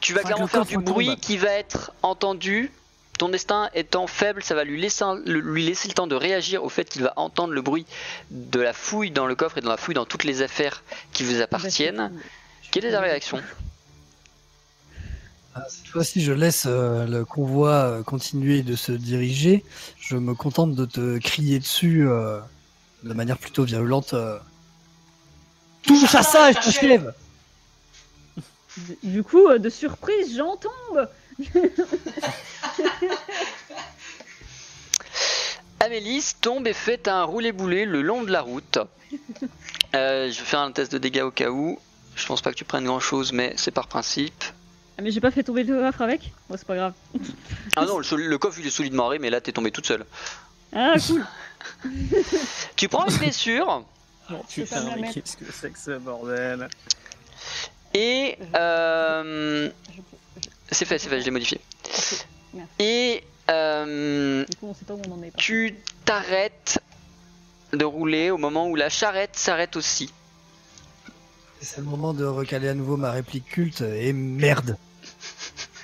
Tu 0.00 0.12
vas 0.14 0.22
clairement 0.22 0.44
le 0.44 0.48
faire 0.48 0.64
du 0.64 0.74
tombe. 0.74 0.84
bruit 0.84 1.16
qui 1.20 1.36
va 1.36 1.50
être 1.50 1.92
entendu. 2.02 2.70
Ton 3.18 3.28
destin 3.28 3.68
étant 3.74 4.06
faible, 4.06 4.42
ça 4.42 4.54
va 4.54 4.64
lui 4.64 4.80
laisser, 4.80 5.04
lui 5.26 5.64
laisser 5.66 5.86
le 5.86 5.94
temps 5.94 6.06
de 6.06 6.14
réagir 6.14 6.64
au 6.64 6.68
fait 6.70 6.84
qu'il 6.88 7.02
va 7.02 7.12
entendre 7.16 7.52
le 7.52 7.60
bruit 7.60 7.86
de 8.30 8.58
la 8.58 8.72
fouille 8.72 9.10
dans 9.10 9.26
le 9.26 9.34
coffre 9.34 9.58
et 9.58 9.60
de 9.60 9.68
la 9.68 9.76
fouille 9.76 9.94
dans 9.94 10.06
toutes 10.06 10.24
les 10.24 10.40
affaires 10.42 10.82
qui 11.12 11.22
vous 11.22 11.40
appartiennent. 11.42 12.10
Bah, 12.12 12.22
je- 12.62 12.70
Quelle 12.70 12.86
est 12.86 12.92
ta 12.92 13.00
réaction? 13.00 13.40
Cette 15.68 15.86
fois-ci, 15.88 16.22
je 16.22 16.32
laisse 16.32 16.64
euh, 16.66 17.06
le 17.06 17.24
convoi 17.26 17.70
euh, 17.72 18.02
continuer 18.02 18.62
de 18.62 18.74
se 18.74 18.92
diriger. 18.92 19.64
Je 20.00 20.16
me 20.16 20.34
contente 20.34 20.74
de 20.74 20.86
te 20.86 21.18
crier 21.18 21.58
dessus 21.58 22.08
euh, 22.08 22.40
de 23.02 23.12
manière 23.12 23.36
plutôt 23.38 23.64
virulente. 23.64 24.14
euh, 24.14 24.38
Touche 25.86 26.14
à 26.14 26.22
ça 26.22 26.50
et 26.50 26.54
je 26.54 26.58
t'achève 26.60 27.12
Du 29.02 29.22
coup, 29.22 29.46
euh, 29.48 29.58
de 29.58 29.68
surprise, 29.68 30.34
j'en 30.36 30.56
tombe 30.56 31.08
Amélis 35.80 36.34
tombe 36.40 36.66
et 36.66 36.72
fait 36.72 37.08
un 37.08 37.24
roulé-boulé 37.24 37.84
le 37.84 38.02
long 38.02 38.22
de 38.22 38.30
la 38.30 38.40
route. 38.40 38.78
Euh, 39.94 40.30
je 40.30 40.38
vais 40.38 40.44
faire 40.46 40.60
un 40.60 40.72
test 40.72 40.92
de 40.92 40.98
dégâts 40.98 41.22
au 41.22 41.30
cas 41.30 41.50
où. 41.50 41.78
Je 42.14 42.26
pense 42.26 42.40
pas 42.40 42.50
que 42.52 42.56
tu 42.56 42.64
prennes 42.64 42.84
grand 42.84 43.00
chose, 43.00 43.32
mais 43.32 43.52
c'est 43.56 43.70
par 43.72 43.88
principe. 43.88 44.44
Ah, 44.98 45.02
mais 45.02 45.10
j'ai 45.10 45.20
pas 45.20 45.30
fait 45.30 45.42
tomber 45.42 45.64
le 45.64 45.78
coffre 45.78 46.02
avec 46.02 46.32
Moi, 46.48 46.58
c'est 46.58 46.66
pas 46.66 46.76
grave. 46.76 46.92
Ah 47.76 47.84
non, 47.86 47.98
le, 47.98 48.36
coffre 48.38 48.58
il 48.60 48.66
est 48.66 48.70
solidement 48.70 49.06
arrêté, 49.06 49.22
mais 49.22 49.30
là 49.30 49.40
t'es 49.40 49.52
tombé 49.52 49.70
toute 49.70 49.86
seule. 49.86 50.04
Ah, 50.74 50.94
cool 51.06 51.24
Tu 52.76 52.88
prends 52.88 53.06
une 53.08 53.16
blessure 53.16 53.84
me 54.30 54.90
la 54.90 54.96
mettre. 54.96 55.14
qu'est-ce 55.14 55.36
que 55.36 55.44
c'est 55.52 55.70
que 55.70 55.78
ce 55.78 55.98
bordel 55.98 56.68
et. 57.94 58.38
euh, 58.54 59.70
c'est 60.70 60.84
fait, 60.86 60.98
c'est 60.98 61.08
fait, 61.08 61.20
je 61.20 61.24
l'ai 61.26 61.30
modifié. 61.30 61.60
Et. 62.78 63.22
euh, 63.50 64.44
Du 64.48 64.56
coup, 64.56 64.66
on 64.68 64.74
sait 64.74 64.84
pas 64.84 64.94
où 64.94 65.02
on 65.08 65.12
en 65.12 65.22
est. 65.22 65.34
tu 65.36 65.76
t'arrêtes 66.04 66.80
de 67.72 67.84
rouler 67.84 68.30
au 68.30 68.38
moment 68.38 68.68
où 68.68 68.76
la 68.76 68.88
charrette 68.88 69.36
s'arrête 69.36 69.76
aussi. 69.76 70.12
C'est 71.62 71.78
le 71.78 71.84
moment 71.86 72.12
de 72.12 72.24
recaler 72.24 72.68
à 72.68 72.74
nouveau 72.74 72.96
ma 72.96 73.12
réplique 73.12 73.44
culte 73.46 73.82
et 73.82 74.12
merde. 74.12 74.76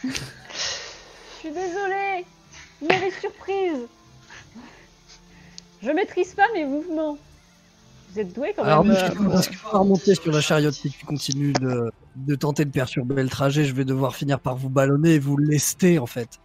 Je 0.02 0.08
suis 1.38 1.50
désolée 1.50 2.26
Mauvaise 2.82 3.14
surprise 3.20 3.86
Je 5.82 5.90
maîtrise 5.90 6.34
pas 6.34 6.46
mes 6.52 6.64
mouvements. 6.64 7.16
Vous 8.10 8.18
êtes 8.20 8.34
doué 8.34 8.54
quand 8.56 8.64
Alors, 8.64 8.84
même. 8.84 8.96
parce 9.30 9.46
que 9.48 9.56
pour 9.56 9.70
remonter 9.70 10.16
sur 10.16 10.32
la 10.32 10.40
chariote, 10.40 10.74
si 10.74 10.90
tu 10.90 11.06
continues 11.06 11.52
de, 11.52 11.92
de 12.16 12.34
tenter 12.34 12.64
de 12.64 12.70
perturber 12.70 13.22
le 13.22 13.28
trajet, 13.28 13.64
je 13.64 13.72
vais 13.74 13.84
devoir 13.84 14.16
finir 14.16 14.40
par 14.40 14.56
vous 14.56 14.70
ballonner 14.70 15.14
et 15.14 15.18
vous 15.20 15.36
lester 15.36 16.00
en 16.00 16.06
fait. 16.06 16.40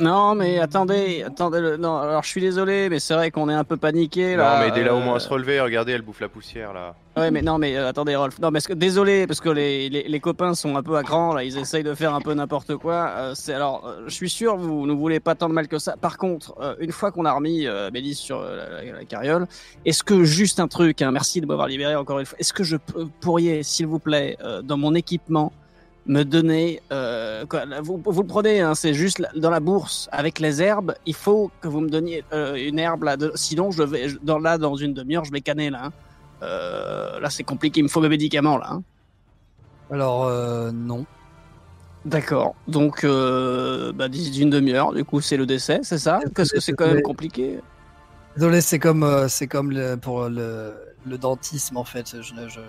Non, 0.00 0.34
mais 0.34 0.58
attendez, 0.58 1.22
attendez. 1.22 1.60
le- 1.60 1.76
Non, 1.76 1.96
alors 1.98 2.22
je 2.24 2.28
suis 2.28 2.40
désolé, 2.40 2.88
mais 2.88 2.98
c'est 2.98 3.14
vrai 3.14 3.30
qu'on 3.30 3.48
est 3.48 3.54
un 3.54 3.62
peu 3.62 3.76
paniqué 3.76 4.34
là. 4.36 4.54
non, 4.54 4.60
mais 4.62 4.68
aidez-la 4.68 4.94
au 4.94 4.98
euh, 4.98 5.00
moins 5.04 5.16
à 5.16 5.20
se 5.20 5.28
relever. 5.28 5.60
Regardez, 5.60 5.92
elle 5.92 6.02
bouffe 6.02 6.20
la 6.20 6.28
poussière 6.28 6.72
là. 6.72 6.94
Ouais, 7.16 7.30
mais 7.30 7.42
non, 7.42 7.58
mais 7.58 7.76
euh, 7.76 7.88
attendez, 7.88 8.16
Rolf. 8.16 8.38
Non, 8.40 8.50
que 8.50 8.72
désolé, 8.72 9.26
parce 9.26 9.40
que 9.40 9.50
les, 9.50 9.88
les, 9.90 10.04
les 10.04 10.20
copains 10.20 10.54
sont 10.54 10.76
un 10.76 10.82
peu 10.82 10.96
à 10.96 11.02
cran, 11.02 11.34
là, 11.34 11.44
ils 11.44 11.56
essayent 11.58 11.82
de 11.84 11.94
faire 11.94 12.14
un 12.14 12.20
peu 12.20 12.32
n'importe 12.34 12.74
quoi. 12.76 13.10
Euh, 13.16 13.32
c'est 13.34 13.52
alors, 13.52 13.86
euh, 13.86 14.04
je 14.06 14.14
suis 14.14 14.30
sûr, 14.30 14.56
vous 14.56 14.86
ne 14.86 14.92
voulez 14.92 15.20
pas 15.20 15.34
tant 15.34 15.48
de 15.48 15.54
mal 15.54 15.68
que 15.68 15.78
ça. 15.78 15.94
Par 16.00 16.16
contre, 16.16 16.54
une 16.80 16.90
fois 16.90 17.12
qu'on 17.12 17.24
a 17.26 17.32
remis 17.32 17.66
Mélisse 17.92 18.18
sur 18.18 18.40
la, 18.40 18.82
la- 18.82 18.92
la 18.98 19.04
carriole, 19.04 19.46
est-ce 19.84 20.02
que 20.02 20.24
juste 20.24 20.58
un 20.58 20.68
truc, 20.68 21.02
hein, 21.02 21.10
merci 21.12 21.40
de 21.40 21.46
m'avoir 21.46 21.68
libéré 21.68 21.94
encore 21.94 22.18
une 22.18 22.26
fois, 22.26 22.38
est-ce 22.40 22.52
que 22.54 22.64
je 22.64 22.76
pourriez, 23.20 23.62
s'il 23.62 23.86
vous 23.86 23.98
plaît, 23.98 24.36
dans 24.64 24.76
mon 24.78 24.94
équipement, 24.94 25.52
me 26.06 26.24
donner, 26.24 26.80
euh, 26.92 27.46
quoi, 27.46 27.64
vous, 27.80 28.02
vous 28.04 28.22
le 28.22 28.26
prenez, 28.26 28.60
hein, 28.60 28.74
c'est 28.74 28.92
juste 28.94 29.22
dans 29.36 29.50
la 29.50 29.60
bourse 29.60 30.08
avec 30.10 30.40
les 30.40 30.60
herbes. 30.60 30.94
Il 31.06 31.14
faut 31.14 31.50
que 31.60 31.68
vous 31.68 31.80
me 31.80 31.88
donniez 31.88 32.24
euh, 32.32 32.54
une 32.56 32.78
herbe 32.78 33.04
là, 33.04 33.16
de- 33.16 33.30
sinon 33.36 33.70
je 33.70 33.82
vais 33.84 34.08
je- 34.08 34.18
dans 34.22 34.38
là 34.38 34.58
dans 34.58 34.74
une 34.74 34.94
demi-heure, 34.94 35.24
je 35.24 35.30
vais 35.32 35.40
canner 35.40 35.70
là. 35.70 35.84
hein. 35.86 35.92
Euh, 36.42 37.20
là, 37.20 37.30
c'est 37.30 37.44
compliqué, 37.44 37.78
il 37.80 37.84
me 37.84 37.88
faut 37.88 38.00
mes 38.00 38.08
médicaments 38.08 38.58
là. 38.58 38.66
hein. 38.72 38.82
Alors, 39.92 40.28
non. 40.72 41.04
D'accord. 42.04 42.56
Donc, 42.66 43.04
bah, 43.06 44.08
d'ici 44.08 44.40
une 44.42 44.50
demi-heure, 44.50 44.92
du 44.92 45.04
coup, 45.04 45.20
c'est 45.20 45.36
le 45.36 45.46
décès, 45.46 45.80
c'est 45.84 45.98
ça? 45.98 46.18
Parce 46.34 46.50
que 46.50 46.58
c'est 46.60 46.72
quand 46.72 46.86
même 46.86 47.02
compliqué. 47.02 47.60
Désolé, 48.36 48.60
c'est 48.60 48.78
comme, 48.80 49.26
c'est 49.28 49.46
comme 49.46 49.70
le- 49.70 49.96
pour 49.96 50.28
le, 50.28 50.74
le 51.06 51.18
dentisme 51.18 51.76
en 51.76 51.84
fait. 51.84 52.16
Je 52.22 52.34
n'ai 52.34 52.48
je, 52.48 52.60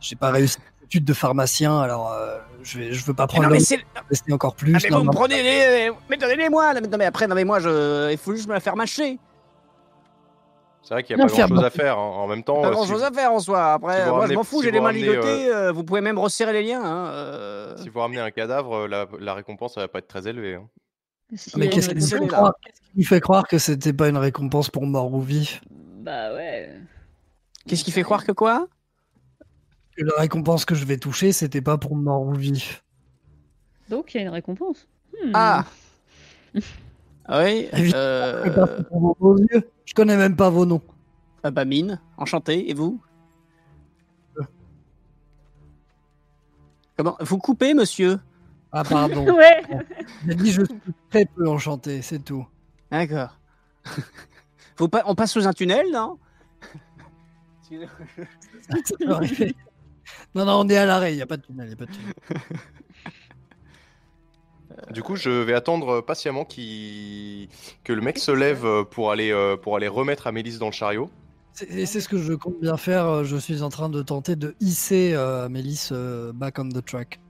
j'ai 0.00 0.16
pas 0.16 0.30
réussi 0.30 0.56
l'étude 0.92 1.04
de 1.04 1.14
pharmacien, 1.14 1.80
alors 1.80 2.12
euh, 2.12 2.38
je, 2.62 2.78
vais, 2.78 2.92
je 2.92 3.04
veux 3.04 3.14
pas 3.14 3.26
prendre 3.26 3.44
non, 3.44 3.50
mais 3.50 3.58
le 3.58 3.64
c'est. 3.64 4.32
encore 4.32 4.54
plus. 4.54 4.74
Ah, 4.76 4.78
mais 4.82 4.90
Non, 4.90 4.98
vous 4.98 5.02
me 5.04 5.06
non. 5.08 5.12
prenez 5.14 5.42
les. 5.42 5.90
Mais 6.10 6.16
donnez-les 6.18 6.48
moi 6.50 6.72
là. 6.74 6.80
Non, 6.80 6.98
mais 6.98 7.06
après, 7.06 7.26
non, 7.26 7.34
mais 7.34 7.44
moi, 7.44 7.60
je... 7.60 8.10
il 8.12 8.18
faut 8.18 8.34
juste 8.34 8.48
me 8.48 8.52
la 8.52 8.60
faire 8.60 8.76
mâcher. 8.76 9.18
C'est 10.82 10.94
vrai 10.94 11.02
qu'il 11.04 11.16
n'y 11.16 11.22
a 11.22 11.24
Non, 11.24 11.30
pas 11.30 11.36
grand 11.36 11.48
chose 11.48 11.58
à 11.58 11.68
bouffer. 11.68 11.78
faire. 11.82 11.98
hein. 11.98 12.02
En 12.02 12.26
même 12.26 12.42
temps, 12.42 12.60
Pas 12.60 12.68
euh, 12.68 12.72
grand 12.72 12.84
si, 12.84 12.90
chose 12.90 13.02
à 13.04 13.10
faire 13.10 13.32
en 13.32 13.40
soi. 13.40 13.72
Après, 13.74 14.02
si 14.04 14.08
moi, 14.10 14.26
je 14.26 14.34
m'en 14.34 14.44
fous, 14.44 14.58
si 14.60 14.64
j'ai 14.64 14.70
les 14.72 14.80
mains 14.80 14.92
ligotées. 14.92 15.48
euh, 15.48 15.72
vous 15.72 15.84
pouvez 15.84 16.00
même 16.00 16.18
resserrer 16.18 16.52
les 16.52 16.62
liens. 16.64 16.82
Hein, 16.84 17.06
euh. 17.12 17.76
si 17.78 17.88
vous 17.88 18.00
ramenez 18.00 18.20
un 18.20 18.30
cadavre, 18.32 18.86
la, 18.88 19.06
la 19.20 19.34
récompense 19.34 19.74
ça 19.74 19.80
va 19.80 19.88
pas 19.88 20.00
être 20.00 20.08
très 20.08 20.26
élevée. 20.28 20.56
hein. 20.56 20.68
si 21.36 21.56
Mais 21.58 21.66
elle 21.66 21.72
qu'est-ce 21.72 21.90
est 21.90 21.94
qui, 21.94 22.14
vous 22.16 22.26
croire, 22.26 22.52
vous 22.96 23.04
fait 23.04 23.20
croire 23.20 23.46
que 23.48 23.58
c'était 23.58 23.92
pas 23.92 24.08
une 24.08 24.18
récompense 24.18 24.68
pour 24.70 24.84
mort 24.84 25.12
ou 25.14 25.20
vif? 25.20 25.62
Bah 25.70 26.34
ouais. 26.34 26.70
Qu'est-ce 27.68 27.84
qui 27.84 27.92
fait 27.92 28.02
croire 28.02 28.24
que 28.26 28.32
quoi? 28.32 28.66
Que 30.02 30.08
la 30.08 30.20
récompense 30.20 30.64
que 30.64 30.74
je 30.74 30.84
vais 30.84 30.96
toucher, 30.96 31.30
c'était 31.30 31.60
pas 31.60 31.78
pour 31.78 31.94
mort 31.94 32.22
ou 32.22 32.34
vif. 32.34 32.82
Donc 33.88 34.12
il 34.12 34.16
y 34.16 34.20
a 34.20 34.24
une 34.24 34.30
récompense. 34.30 34.88
Hmm. 35.12 35.30
Ah 35.32 35.64
Oui. 37.28 37.68
Euh... 37.72 38.82
Je 39.84 39.94
connais 39.94 40.16
même 40.16 40.34
pas 40.34 40.50
vos 40.50 40.66
noms. 40.66 40.82
ah 41.44 41.52
bah, 41.52 41.64
mine, 41.64 42.00
enchanté. 42.16 42.68
Et 42.68 42.74
vous 42.74 43.00
Comment 46.96 47.16
Vous 47.20 47.38
coupez, 47.38 47.74
monsieur 47.74 48.18
Ah 48.72 48.82
pardon. 48.82 49.24
Ouais. 49.36 49.62
J'ai 50.26 50.34
dit 50.34 50.50
je 50.50 50.64
suis 50.64 50.80
très 51.10 51.26
peu 51.26 51.48
enchanté, 51.48 52.02
c'est 52.02 52.24
tout. 52.24 52.44
D'accord. 52.90 53.38
On 54.80 55.14
passe 55.14 55.30
sous 55.30 55.46
un 55.46 55.52
tunnel, 55.52 55.86
non. 55.92 56.18
Non, 60.34 60.44
non, 60.44 60.60
on 60.60 60.68
est 60.68 60.76
à 60.76 60.86
l'arrêt, 60.86 61.12
il 61.12 61.16
n'y 61.16 61.22
a 61.22 61.26
pas 61.26 61.36
de 61.36 61.42
tunnel, 61.42 61.68
y 61.68 61.72
a 61.72 61.76
pas 61.76 61.86
de 61.86 61.92
tunnel. 61.92 62.14
Du 64.92 65.02
coup, 65.02 65.16
je 65.16 65.28
vais 65.30 65.52
attendre 65.54 66.00
patiemment 66.00 66.44
qu'il- 66.44 67.48
que 67.84 67.92
le 67.92 68.00
mec 68.00 68.18
se 68.18 68.30
lève 68.30 68.84
pour 68.90 69.10
aller, 69.12 69.30
euh, 69.30 69.56
pour 69.56 69.76
aller 69.76 69.86
remettre 69.88 70.26
Amélis 70.26 70.58
dans 70.58 70.66
le 70.66 70.72
chariot. 70.72 71.10
C'est- 71.52 71.70
Et 71.70 71.84
c'est 71.86 72.00
ce 72.00 72.08
que 72.08 72.16
je 72.18 72.32
compte 72.32 72.58
bien 72.60 72.76
faire. 72.78 73.06
euh, 73.06 73.24
Je 73.24 73.36
suis 73.36 73.62
en 73.62 73.68
train 73.68 73.90
de 73.90 74.00
tenter 74.02 74.34
de 74.34 74.54
hisser 74.60 75.12
euh, 75.14 75.48
Mélisse 75.50 75.90
euh, 75.92 76.32
back 76.32 76.58
on 76.58 76.68
the 76.70 76.82
track. 76.84 77.20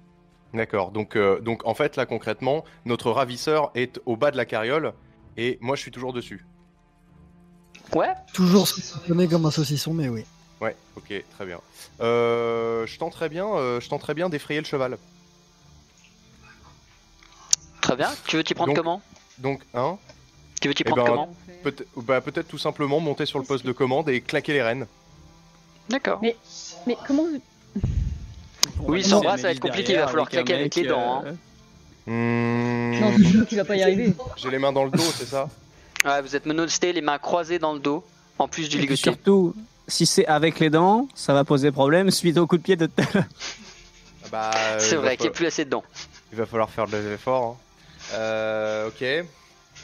D'accord. 0.55 0.93
Donc, 0.93 1.17
euh, 1.17 1.41
donc 1.41 1.67
en 1.67 1.75
fait, 1.75 1.97
là 1.97 2.07
concrètement, 2.07 2.65
notre 2.85 3.11
ravisseur 3.11 3.73
est 3.75 4.01
au 4.07 4.17
bas 4.17 4.31
de 4.31 4.37
la 4.37 4.45
carriole 4.45 4.93
et 5.37 5.59
moi 5.61 5.75
je 5.77 5.83
suis 5.83 5.91
toujours 5.91 6.13
dessus. 6.13 6.47
Ouais. 7.95 8.13
Toujours 8.33 8.69
saucissonné 8.69 9.27
comme 9.27 9.45
un 9.47 9.51
saucisson, 9.51 9.93
mais 9.93 10.09
oui. 10.09 10.25
Ouais. 10.63 10.77
Ok. 10.97 11.13
Très 11.35 11.45
bien. 11.45 11.59
Euh, 12.01 12.87
je 12.87 12.97
tenterais 12.99 13.29
bien, 13.29 13.47
euh, 13.47 13.81
je 13.81 13.89
tenterais 13.89 14.15
bien 14.15 14.29
d'effrayer 14.29 14.61
le 14.61 14.67
cheval. 14.67 14.97
Très 17.81 17.97
bien. 17.97 18.11
Tu 18.27 18.37
veux 18.37 18.45
t'y 18.45 18.55
prendre 18.55 18.69
Donc, 18.73 18.77
comment? 18.77 19.03
Donc, 19.39 19.61
hein, 19.75 19.99
Tu 20.61 20.69
veux 20.69 20.75
t'y 20.75 20.83
eh 20.83 20.85
prendre 20.85 21.03
ben, 21.03 21.11
comment? 21.11 21.35
peut-être, 21.65 21.89
bah, 21.97 22.21
peut-être 22.21 22.47
tout 22.47 22.59
simplement 22.59 23.01
monter 23.01 23.27
sur 23.27 23.41
le 23.41 23.45
poste 23.45 23.67
de 23.67 23.73
commande 23.73 24.09
et 24.09 24.21
claquer 24.21 24.53
les 24.53 24.63
rênes. 24.63 24.87
D'accord. 25.89 26.21
Mais- 26.23 26.37
Mais 26.87 26.97
comment. 27.07 27.27
Oui, 28.79 29.03
sans 29.03 29.21
bras, 29.21 29.37
ça 29.37 29.45
va 29.45 29.51
être 29.51 29.61
compliqué, 29.61 29.95
il 29.95 29.99
va 29.99 30.07
falloir 30.07 30.29
claquer 30.31 30.55
avec 30.55 30.75
les 30.77 30.87
dents, 30.87 31.25
hein. 31.27 31.35
Hmm, 32.07 33.01
Non, 33.01 33.13
c'est 33.17 33.25
sûr 33.25 33.47
qu'il 33.47 33.59
va 33.59 33.65
pas 33.65 33.77
y 33.77 33.83
arriver. 33.83 34.13
J'ai 34.37 34.51
les 34.51 34.59
mains 34.59 34.73
dans 34.73 34.85
le 34.85 34.91
dos, 34.91 35.03
c'est 35.03 35.27
ça? 35.27 35.49
Ouais, 36.05 36.21
vous 36.23 36.35
êtes 36.35 36.47
menotté, 36.47 36.93
les 36.93 37.01
mains 37.01 37.19
croisées 37.19 37.59
dans 37.61 37.73
le 37.75 37.79
dos, 37.79 38.05
en 38.39 38.49
plus 38.49 38.69
du 38.69 38.79
ligoté. 38.79 38.97
surtout, 39.03 39.55
si 39.89 40.07
c'est 40.07 40.27
avec 40.27 40.59
les 40.61 40.71
dents, 40.71 41.09
ça 41.15 41.33
va 41.35 41.45
poser 41.45 41.71
problème 41.73 42.11
suite 42.11 42.39
au 42.39 42.47
coup 42.47 42.57
de 42.59 42.63
pied 42.63 42.77
de. 42.77 42.89
Ah 43.15 43.21
Bah, 44.31 44.51
euh, 44.57 44.79
C'est 44.79 44.97
va 44.97 45.03
vrai 45.03 45.17
qu'il 45.17 45.25
n'y 45.27 45.31
a 45.31 45.33
plus 45.33 45.47
assez 45.47 45.65
de 45.65 45.71
dents. 45.71 45.85
Il 46.33 46.39
va 46.39 46.47
falloir 46.47 46.71
faire 46.71 46.87
de 46.87 46.97
l'effort. 46.97 47.57
hein. 47.57 48.15
Euh, 48.15 48.89
ok. 48.89 49.27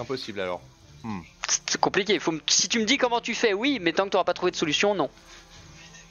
Impossible 0.01 0.41
alors. 0.41 0.61
C'est 1.67 1.81
compliqué. 1.81 2.15
il 2.15 2.21
Faut 2.21 2.33
me- 2.33 2.41
Si 2.47 2.69
tu 2.69 2.79
me 2.79 2.85
dis 2.85 2.97
comment 2.99 3.21
tu 3.21 3.35
fais, 3.35 3.53
oui, 3.55 3.79
mais 3.81 3.93
tant 3.93 4.05
que 4.05 4.11
tu 4.11 4.17
n'auras 4.17 4.25
pas 4.25 4.35
trouvé 4.35 4.51
de 4.53 4.57
solution, 4.57 4.95
non. 4.95 5.09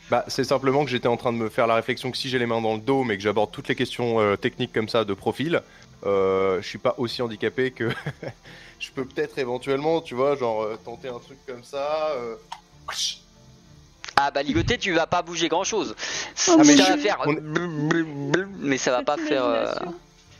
Bah, 0.09 0.23
c'est 0.27 0.43
simplement 0.45 0.85
que 0.85 0.89
j'étais 0.89 1.07
en 1.09 1.17
train 1.17 1.33
de 1.33 1.37
me 1.37 1.49
faire 1.49 1.67
la 1.67 1.75
réflexion 1.75 2.11
que 2.11 2.17
si 2.17 2.29
j'ai 2.29 2.39
les 2.39 2.45
mains 2.45 2.61
dans 2.61 2.75
le 2.75 2.79
dos, 2.79 3.03
mais 3.03 3.17
que 3.17 3.23
j'aborde 3.23 3.51
toutes 3.51 3.67
les 3.67 3.75
questions 3.75 4.19
euh, 4.21 4.35
techniques 4.37 4.71
comme 4.73 4.87
ça 4.87 5.03
de 5.03 5.13
profil, 5.13 5.61
euh, 6.05 6.61
je 6.61 6.67
suis 6.67 6.77
pas 6.77 6.95
aussi 6.97 7.21
handicapé 7.21 7.71
que 7.71 7.89
je 8.79 8.89
peux 8.91 9.03
peut-être 9.05 9.37
éventuellement, 9.37 9.99
tu 9.99 10.15
vois, 10.15 10.35
genre 10.37 10.63
euh, 10.63 10.79
tenter 10.83 11.09
un 11.09 11.19
truc 11.19 11.37
comme 11.45 11.63
ça. 11.63 12.11
Ah 14.19 14.31
bah 14.31 14.41
ligoté, 14.41 14.77
tu 14.79 14.91
vas 14.93 15.05
pas 15.05 15.21
bouger 15.21 15.47
grand 15.47 15.63
chose. 15.63 15.95
Oh, 15.97 16.03
ça 16.35 16.57
mais 16.57 16.75
va 16.75 16.95
je- 16.95 17.01
faire. 17.01 17.17
on- 17.25 17.35
Mais 18.57 18.77
ça 18.79 18.91
va 18.91 19.03
pas 19.03 19.15
faire. 19.17 19.45
euh, 19.45 19.73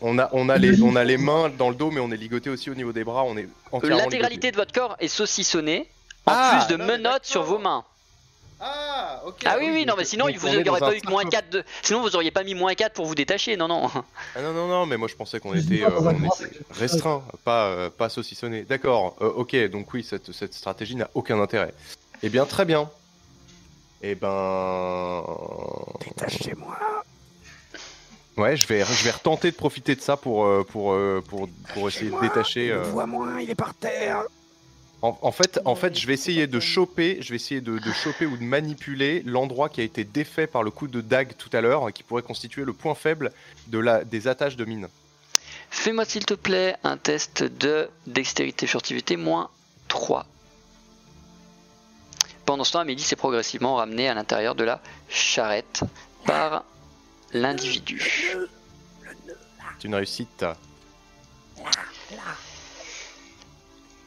On 0.02 0.18
a, 0.20 0.30
on 0.34 0.50
a 0.50 0.58
les, 0.58 0.82
on 0.82 0.96
a 0.96 1.04
les 1.04 1.18
mains 1.18 1.50
dans 1.50 1.70
le 1.70 1.76
dos, 1.76 1.92
mais 1.92 2.00
on 2.00 2.12
est 2.12 2.18
ligoté 2.18 2.50
aussi 2.50 2.70
au 2.72 2.76
niveau 2.76 2.92
des 2.92 3.04
bras. 3.04 3.24
On 3.24 3.38
est 3.38 3.48
entièrement 3.72 3.98
L'intégralité 3.98 4.52
de 4.52 4.56
votre 4.58 4.74
corps 4.74 4.96
est 5.00 5.08
saucissonnée, 5.08 5.88
en 6.26 6.34
Ah, 6.36 6.66
plus 6.68 6.76
de 6.76 6.80
non, 6.82 6.86
menottes 6.88 7.26
sur 7.26 7.44
vos 7.44 7.60
mains. 7.60 7.84
Ah, 8.60 9.22
ok. 9.28 9.42
Ah 9.46 9.58
oui, 9.60 9.70
oui, 9.72 9.86
non, 9.86 9.94
mais 9.96 10.04
sinon, 10.06 10.26
vous 10.36 10.64
dans 10.64 10.78
pas 10.80 10.96
eu 10.96 11.02
moins 11.08 11.22
cercle- 11.22 11.30
4 11.30 11.50
de... 11.52 11.64
Sinon, 11.84 12.02
vous 12.02 12.16
auriez 12.16 12.32
pas 12.32 12.44
mis 12.44 12.56
moins 12.56 12.74
4 12.74 12.94
pour 12.94 13.06
vous 13.06 13.14
détacher, 13.14 13.56
non, 13.58 13.68
non. 13.68 13.88
Ah 14.36 14.42
non, 14.42 14.54
non, 14.54 14.68
non, 14.68 14.86
mais 14.88 14.98
moi 14.98 15.08
je 15.08 15.14
pensais 15.16 15.40
qu'on 15.40 15.54
était, 15.54 15.84
euh, 15.84 15.90
on 16.00 16.10
était 16.24 16.50
restreint, 16.72 17.22
pas, 17.44 17.66
euh, 17.68 17.90
pas 17.92 18.10
saucissonné. 18.10 18.64
D'accord, 18.64 19.16
euh, 19.22 19.30
ok, 19.36 19.56
donc 19.70 19.94
oui, 19.94 20.04
cette, 20.04 20.32
cette 20.32 20.56
stratégie 20.56 20.96
n'a 20.96 21.08
aucun 21.14 21.40
intérêt. 21.40 21.72
Eh 22.24 22.30
bien, 22.30 22.46
très 22.46 22.66
bien. 22.66 22.90
Eh 24.02 24.16
ben. 24.16 25.24
Détachez-moi. 26.06 26.78
Ouais, 28.38 28.56
je 28.56 28.68
vais, 28.68 28.84
je 28.86 29.04
vais 29.04 29.12
retenter 29.12 29.50
de 29.50 29.56
profiter 29.56 29.96
de 29.96 30.02
ça 30.02 30.16
pour, 30.16 30.46
euh, 30.46 30.64
pour, 30.64 30.94
euh, 30.94 31.24
pour, 31.28 31.50
pour 31.74 31.88
essayer 31.88 32.12
de 32.12 32.20
détacher. 32.22 32.72
euh, 32.72 32.84
Vois 32.84 33.08
moins, 33.08 33.42
il 33.42 33.50
est 33.50 33.56
par 33.56 33.74
terre. 33.74 34.24
En, 35.02 35.18
en 35.22 35.32
fait, 35.32 35.60
en 35.66 35.76
fait, 35.76 35.98
je 35.98 36.06
vais 36.06 36.14
essayer 36.14 36.46
de 36.48 36.60
choper, 36.60 37.18
je 37.22 37.30
vais 37.30 37.36
essayer 37.38 37.62
de, 37.62 37.80
de 37.80 37.92
choper 37.92 38.26
ou 38.28 38.38
de 38.38 38.44
manipuler 38.44 39.24
l'endroit 39.26 39.70
qui 39.70 39.82
a 39.82 39.84
été 39.84 40.04
défait 40.04 40.46
par 40.48 40.62
le 40.64 40.70
coup 40.70 40.88
de 40.88 41.02
dague 41.02 41.34
tout 41.38 41.50
à 41.54 41.62
l'heure, 41.62 41.92
qui 41.94 42.04
pourrait 42.04 42.22
constituer 42.24 42.64
le 42.64 42.74
point 42.74 42.94
faible 42.96 43.32
de 43.68 43.80
la, 43.80 44.04
des 44.04 44.28
attaches 44.28 44.56
de 44.56 44.66
mine. 44.66 44.88
Fais-moi, 45.72 46.06
s'il 46.06 46.26
te 46.26 46.34
plaît, 46.36 46.76
un 46.84 46.98
test 46.98 47.44
de 47.44 47.90
dextérité 48.06 48.68
furtivité 48.68 49.18
moins 49.18 49.50
3. 49.88 50.26
Pendant 52.48 52.64
ce 52.64 52.72
temps, 52.72 52.80
Amélie 52.80 53.04
s'est 53.04 53.18
progressivement 53.18 53.76
ramenée 53.76 54.08
à 54.08 54.14
l'intérieur 54.14 54.56
de 54.56 54.64
la 54.64 54.80
charrette 55.10 55.82
par 56.26 56.64
l'individu. 57.34 58.02
C'est 59.78 59.84
une 59.84 59.96
réussite. 59.96 60.46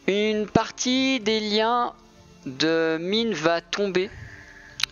Une 0.06 0.46
partie 0.46 1.20
des 1.20 1.38
liens 1.38 1.92
de 2.46 2.96
mine 2.98 3.34
va 3.34 3.60
tomber 3.60 4.10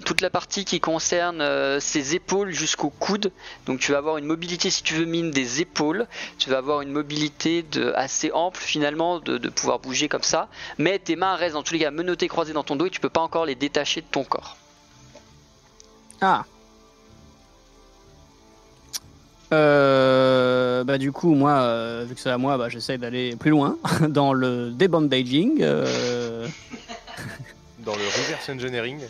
toute 0.08 0.22
la 0.22 0.30
partie 0.30 0.64
qui 0.64 0.80
concerne 0.80 1.42
euh, 1.42 1.80
ses 1.80 2.14
épaules 2.14 2.50
jusqu'au 2.50 2.88
coude. 2.88 3.30
Donc 3.66 3.78
tu 3.78 3.92
vas 3.92 3.98
avoir 3.98 4.16
une 4.16 4.24
mobilité, 4.24 4.70
si 4.70 4.82
tu 4.82 4.94
veux, 4.94 5.04
mine 5.04 5.30
des 5.30 5.60
épaules. 5.60 6.06
Tu 6.38 6.48
vas 6.48 6.56
avoir 6.56 6.80
une 6.80 6.90
mobilité 6.90 7.62
de, 7.62 7.92
assez 7.94 8.32
ample 8.32 8.58
finalement 8.58 9.20
de, 9.20 9.36
de 9.36 9.48
pouvoir 9.50 9.80
bouger 9.80 10.08
comme 10.08 10.22
ça. 10.22 10.48
Mais 10.78 10.98
tes 10.98 11.14
mains 11.14 11.36
restent 11.36 11.56
dans 11.56 11.62
tous 11.62 11.74
les 11.74 11.80
cas 11.80 11.90
menottées 11.90 12.26
croisées 12.26 12.54
dans 12.54 12.64
ton 12.64 12.74
dos 12.74 12.86
et 12.86 12.90
tu 12.90 13.00
peux 13.00 13.10
pas 13.10 13.20
encore 13.20 13.44
les 13.44 13.54
détacher 13.54 14.00
de 14.00 14.06
ton 14.10 14.24
corps. 14.24 14.56
Ah. 16.22 16.46
Euh, 19.52 20.84
bah 20.84 20.96
du 20.96 21.12
coup 21.12 21.34
moi 21.34 21.52
euh, 21.52 22.04
vu 22.06 22.14
que 22.14 22.20
c'est 22.20 22.28
à 22.28 22.36
moi 22.36 22.58
bah, 22.58 22.68
j'essaie 22.68 22.98
d'aller 22.98 23.34
plus 23.34 23.50
loin 23.50 23.78
dans 24.08 24.34
le 24.34 24.70
debandaging 24.70 25.62
euh, 25.62 26.46
Dans 27.78 27.94
le 27.94 28.04
reverse 28.04 28.48
engineering. 28.48 29.00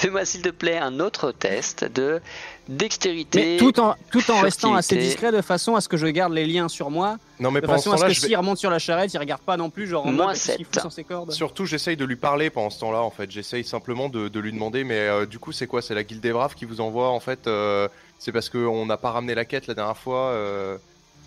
Fais-moi 0.00 0.24
s'il 0.24 0.40
te 0.42 0.48
plaît 0.48 0.78
un 0.78 0.98
autre 1.00 1.30
test 1.32 1.84
de 1.84 2.20
dextérité. 2.68 3.40
mais 3.52 3.56
tout 3.58 3.78
en 3.80 3.94
tout 4.10 4.30
en 4.30 4.40
restant 4.40 4.74
assez 4.74 4.96
discret 4.96 5.32
de 5.32 5.42
façon 5.42 5.74
à 5.74 5.80
ce 5.80 5.88
que 5.88 5.96
je 5.96 6.06
garde 6.06 6.32
les 6.32 6.46
liens 6.46 6.68
sur 6.68 6.88
moi 6.90 7.18
Non, 7.38 7.50
mais 7.50 7.60
de 7.60 7.66
façon 7.66 7.92
à 7.92 7.96
ce 7.98 8.02
que 8.04 8.08
vais- 8.08 8.14
s'il 8.14 8.36
remonte 8.36 8.58
sur 8.58 8.70
la 8.70 8.78
charrette 8.78 9.12
il 9.12 9.18
regarde 9.18 9.42
pas 9.42 9.56
non 9.56 9.68
plus 9.70 9.86
genre 9.86 10.06
en 10.06 10.12
Moins 10.12 10.26
mode 10.26 10.34
qu'est-ce 10.34 10.56
qu'il 10.56 10.64
sept. 10.66 10.74
fout 10.74 10.80
sur 10.82 10.92
ses 10.92 11.04
cordes 11.04 11.32
Surtout, 11.32 11.66
j'essaye 11.66 11.96
de 11.96 12.04
lui 12.04 12.16
parler 12.16 12.48
pendant 12.50 12.70
ce 12.70 12.80
temps-là, 12.80 13.02
en 13.02 13.10
fait. 13.10 13.30
J'essaye 13.30 13.64
simplement 13.64 14.08
de, 14.08 14.28
de 14.28 14.40
lui 14.40 14.52
demander, 14.52 14.84
mais 14.84 14.98
euh, 15.00 15.26
du 15.26 15.38
coup, 15.38 15.52
c'est 15.52 15.66
quoi? 15.66 15.82
C'est 15.82 15.94
la 15.94 16.02
Guilde 16.04 16.20
des 16.22 16.32
Braves 16.32 16.54
qui 16.54 16.64
vous 16.64 16.80
envoie, 16.80 17.08
en 17.10 17.20
fait 17.20 17.46
euh, 17.46 17.88
C'est 18.18 18.32
parce 18.32 18.48
qu'on 18.48 18.86
n'a 18.86 18.96
pas 18.96 19.10
ramené 19.10 19.34
la 19.34 19.44
quête 19.44 19.66
la 19.66 19.74
dernière 19.74 19.96
fois 19.96 20.28
euh, 20.30 20.78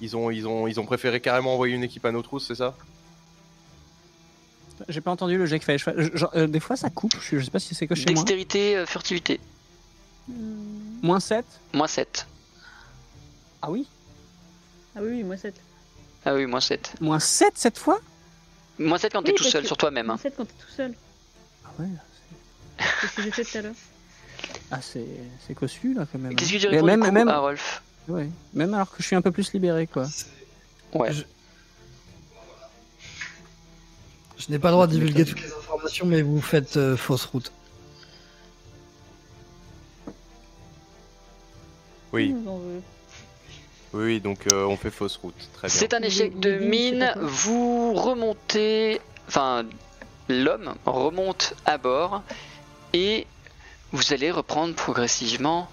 ils, 0.02 0.18
ont, 0.18 0.32
ils, 0.32 0.48
ont, 0.48 0.68
ils 0.68 0.80
ont 0.80 0.86
préféré 0.86 1.20
carrément 1.22 1.54
envoyer 1.54 1.76
une 1.76 1.84
équipe 1.84 2.06
à 2.06 2.12
nos 2.12 2.22
trousses, 2.24 2.48
c'est 2.48 2.56
ça? 2.56 2.74
J'ai 4.90 5.02
pas 5.02 5.12
entendu 5.12 5.38
le 5.38 5.46
jet 5.46 5.60
qu'il 5.60 5.66
fallait 5.80 5.80
que 6.12 6.18
je 6.18 6.26
euh, 6.36 6.48
des 6.48 6.60
fois 6.60 6.76
ça 6.76 6.90
coupe 6.90 7.14
je, 7.22 7.40
je 7.40 7.46
sais 7.46 7.52
pas 7.52 7.60
si 7.60 7.76
c'est 7.76 7.88
que 7.88 7.96
chez 7.96 8.06
moi 8.06 8.14
Dextérité, 8.14 8.78
euh, 8.78 8.86
furtivité. 8.86 9.40
Hmm. 10.28 11.00
moins 11.02 11.20
7 11.20 11.46
Moins 11.74 11.88
7. 11.88 12.28
ah 13.62 13.70
oui 13.72 13.88
Ah 14.96 15.00
oui, 15.02 15.10
oui, 15.12 15.24
moi 15.24 15.38
7. 15.38 15.54
Ah 16.26 16.34
oui, 16.34 16.46
moins 16.46 16.62
7. 16.62 16.94
moins 17.02 17.20
7 17.20 17.54
cette 17.56 17.78
fois 17.78 18.00
Moins 18.80 18.98
7 18.98 19.14
quand 19.14 19.22
t'es 19.22 19.32
Oui, 19.32 19.36
tout 19.36 19.44
parce 19.44 19.52
seul 19.52 19.62
que- 19.62 19.68
sur 19.68 19.78
toi-même. 19.78 20.06
hein. 20.10 20.14
Moins 20.14 20.18
7 20.18 20.34
quand 20.38 20.46
t'es 20.46 20.54
tout 20.60 20.72
seul. 20.76 20.94
ah 21.66 21.70
ouais 21.80 21.88
C'est 23.02 23.08
ce 23.08 23.16
que 23.16 23.22
j'ai 23.24 23.32
fait 23.32 23.44
tout 23.44 23.58
à 23.58 23.62
l'heure. 23.62 23.76
ah 24.72 24.82
c'est 24.82 25.06
c'est 25.46 25.54
cossu 25.54 25.94
là 25.94 26.08
quand 26.12 26.20
même 26.20 26.36
Qu'est-ce 26.36 26.52
que 26.54 26.58
tu 26.58 26.70
Mais 26.70 26.80
réponds 26.82 27.12
même 27.12 27.28
à 27.28 27.38
Rolf 27.40 27.84
ouais. 28.08 28.30
même 28.54 28.74
alors 28.74 28.90
que 28.90 28.98
je 29.00 29.08
suis 29.08 29.16
un 29.16 29.22
peu 29.22 29.32
plus 29.32 29.52
libéré 29.54 29.88
quoi 29.88 30.08
Ouais. 30.94 31.12
Je 31.12 31.24
n'ai 34.50 34.60
pas 34.60 34.70
le 34.70 34.74
droit 34.74 34.88
de 34.88 34.94
divulguer 34.94 35.26
toutes 35.26 35.42
les 35.42 35.54
informations, 35.54 36.06
mais 36.06 36.22
vous 36.22 36.42
faites 36.42 36.78
euh, 36.78 36.98
fausse 36.98 37.26
route. 37.26 37.52
Oui, 42.12 42.36
oui, 43.94 44.20
donc 44.20 44.46
euh, 44.48 44.66
on 44.66 44.78
fait 44.78 44.92
fausse 44.92 45.18
route. 45.18 45.34
Très 45.54 45.68
bien. 45.68 45.76
C'est 45.76 45.94
un 45.94 46.02
échec 46.02 46.40
de 46.40 46.60
mine. 46.60 47.14
Vous 47.20 47.94
remontez. 47.94 49.02
Enfin, 49.28 49.66
l'homme 50.30 50.76
remonte 50.86 51.56
à 51.66 51.78
bord 51.78 52.22
et 52.94 53.26
vous 53.92 54.14
allez 54.14 54.32
reprendre 54.32 54.76
progressivement 54.76 55.70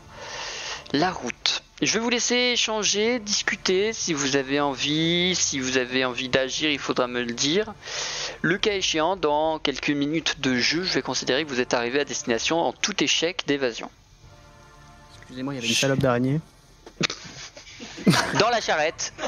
la 0.92 1.10
route. 1.10 1.62
Je 1.82 1.94
vais 1.94 2.00
vous 2.00 2.10
laisser 2.10 2.52
échanger, 2.52 3.18
discuter 3.20 3.92
si 3.94 4.12
vous 4.12 4.36
avez 4.36 4.60
envie. 4.60 5.34
Si 5.34 5.58
vous 5.58 5.78
avez 5.78 6.04
envie 6.04 6.28
d'agir, 6.28 6.70
il 6.70 6.78
faudra 6.78 7.06
me 7.06 7.22
le 7.22 7.32
dire. 7.32 7.72
Le 8.42 8.56
cas 8.56 8.72
échéant, 8.72 9.16
dans 9.16 9.58
quelques 9.58 9.90
minutes 9.90 10.40
de 10.40 10.56
jeu, 10.56 10.82
je 10.82 10.94
vais 10.94 11.02
considérer 11.02 11.44
que 11.44 11.50
vous 11.50 11.60
êtes 11.60 11.74
arrivé 11.74 12.00
à 12.00 12.04
destination 12.04 12.58
en 12.58 12.72
tout 12.72 13.02
échec 13.04 13.44
d'évasion. 13.46 13.90
excusez-moi 15.20 15.54
il 15.54 15.56
y 15.56 15.58
avait 15.58 15.68
une 15.68 15.74
salope 15.74 15.98
d'araignée 15.98 16.40
Dans 18.38 18.48
la 18.48 18.60
charrette. 18.60 19.12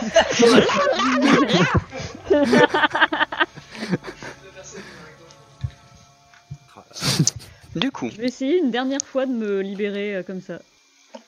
Du 7.75 7.91
coup, 7.91 8.11
Je 8.11 8.21
vais 8.21 8.27
essayer 8.27 8.59
une 8.59 8.71
dernière 8.71 9.01
fois 9.05 9.25
de 9.25 9.33
me 9.33 9.63
libérer 9.63 10.17
euh, 10.17 10.23
comme 10.23 10.43
ça. 10.43 10.59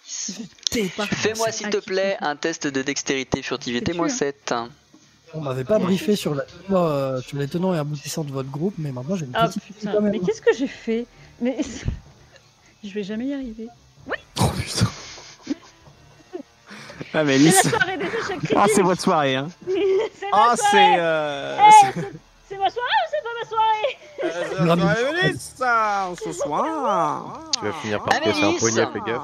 fais-moi 0.05 1.51
s'il 1.51 1.70
te 1.70 1.78
plaît 1.78 2.18
un 2.20 2.37
test 2.37 2.66
de 2.66 2.82
dextérité 2.82 3.43
furtivité 3.43 3.95
moins 3.95 4.09
sûr. 4.09 4.18
7. 4.18 4.55
On 5.35 5.41
m'avait 5.41 5.64
pas 5.64 5.78
briefé 5.78 6.14
sur, 6.16 6.35
la, 6.35 6.45
euh, 6.70 7.20
sur 7.20 7.39
les 7.39 7.49
tenants 7.49 7.74
et 7.74 7.78
aboutissants 7.78 8.24
de 8.24 8.30
votre 8.32 8.51
groupe, 8.51 8.74
mais 8.78 8.93
maintenant 8.93 9.16
j'ai 9.16 9.26
une 9.26 9.32
Ah 9.35 9.49
petite 9.49 9.62
putain, 9.64 9.93
quand 9.93 10.01
même. 10.01 10.12
mais 10.12 10.20
qu'est-ce 10.20 10.41
que 10.43 10.53
j'ai 10.57 10.66
fait 10.68 11.07
Mais 11.41 11.59
je 12.85 12.95
vais 12.95 13.03
jamais 13.03 13.26
y 13.26 13.35
arriver. 13.35 13.68
oh 14.41 14.43
putain. 14.57 14.87
Ah 17.16 17.22
mais 17.24 17.39
C'est 17.39 17.45
Lys 17.45 17.64
la 17.64 17.70
soirée 17.70 17.97
des 17.97 18.05
échecs 18.07 18.39
critiques. 18.39 18.57
ah 18.57 18.66
c'est 18.74 18.82
votre 18.82 19.01
soirée 19.03 19.37
hein. 19.37 19.49
C'est 19.66 20.30
ma 20.30 20.37
ah 20.51 20.57
soirée. 20.57 20.70
c'est 20.70 20.95
euh... 20.99 21.59
Eh, 21.59 22.01
c'est- 22.49 22.59
ma 22.59 22.70
soirée 22.70 22.89
ou 23.03 23.11
c'est 23.11 23.22
pas 23.22 23.35
ma 23.41 23.49
soirée 23.49 23.99
Euh, 24.24 24.74
va, 24.76 25.22
Lys, 25.28 25.53
ça, 25.57 26.11
ce 26.24 26.32
soir 26.32 27.51
Tu 27.59 27.64
vas 27.66 27.72
finir 27.74 28.03
par 28.03 28.20
te 28.20 28.28
un 28.28 28.53
poignet, 28.59 28.87
fais 28.93 29.01
gaffe. 29.11 29.22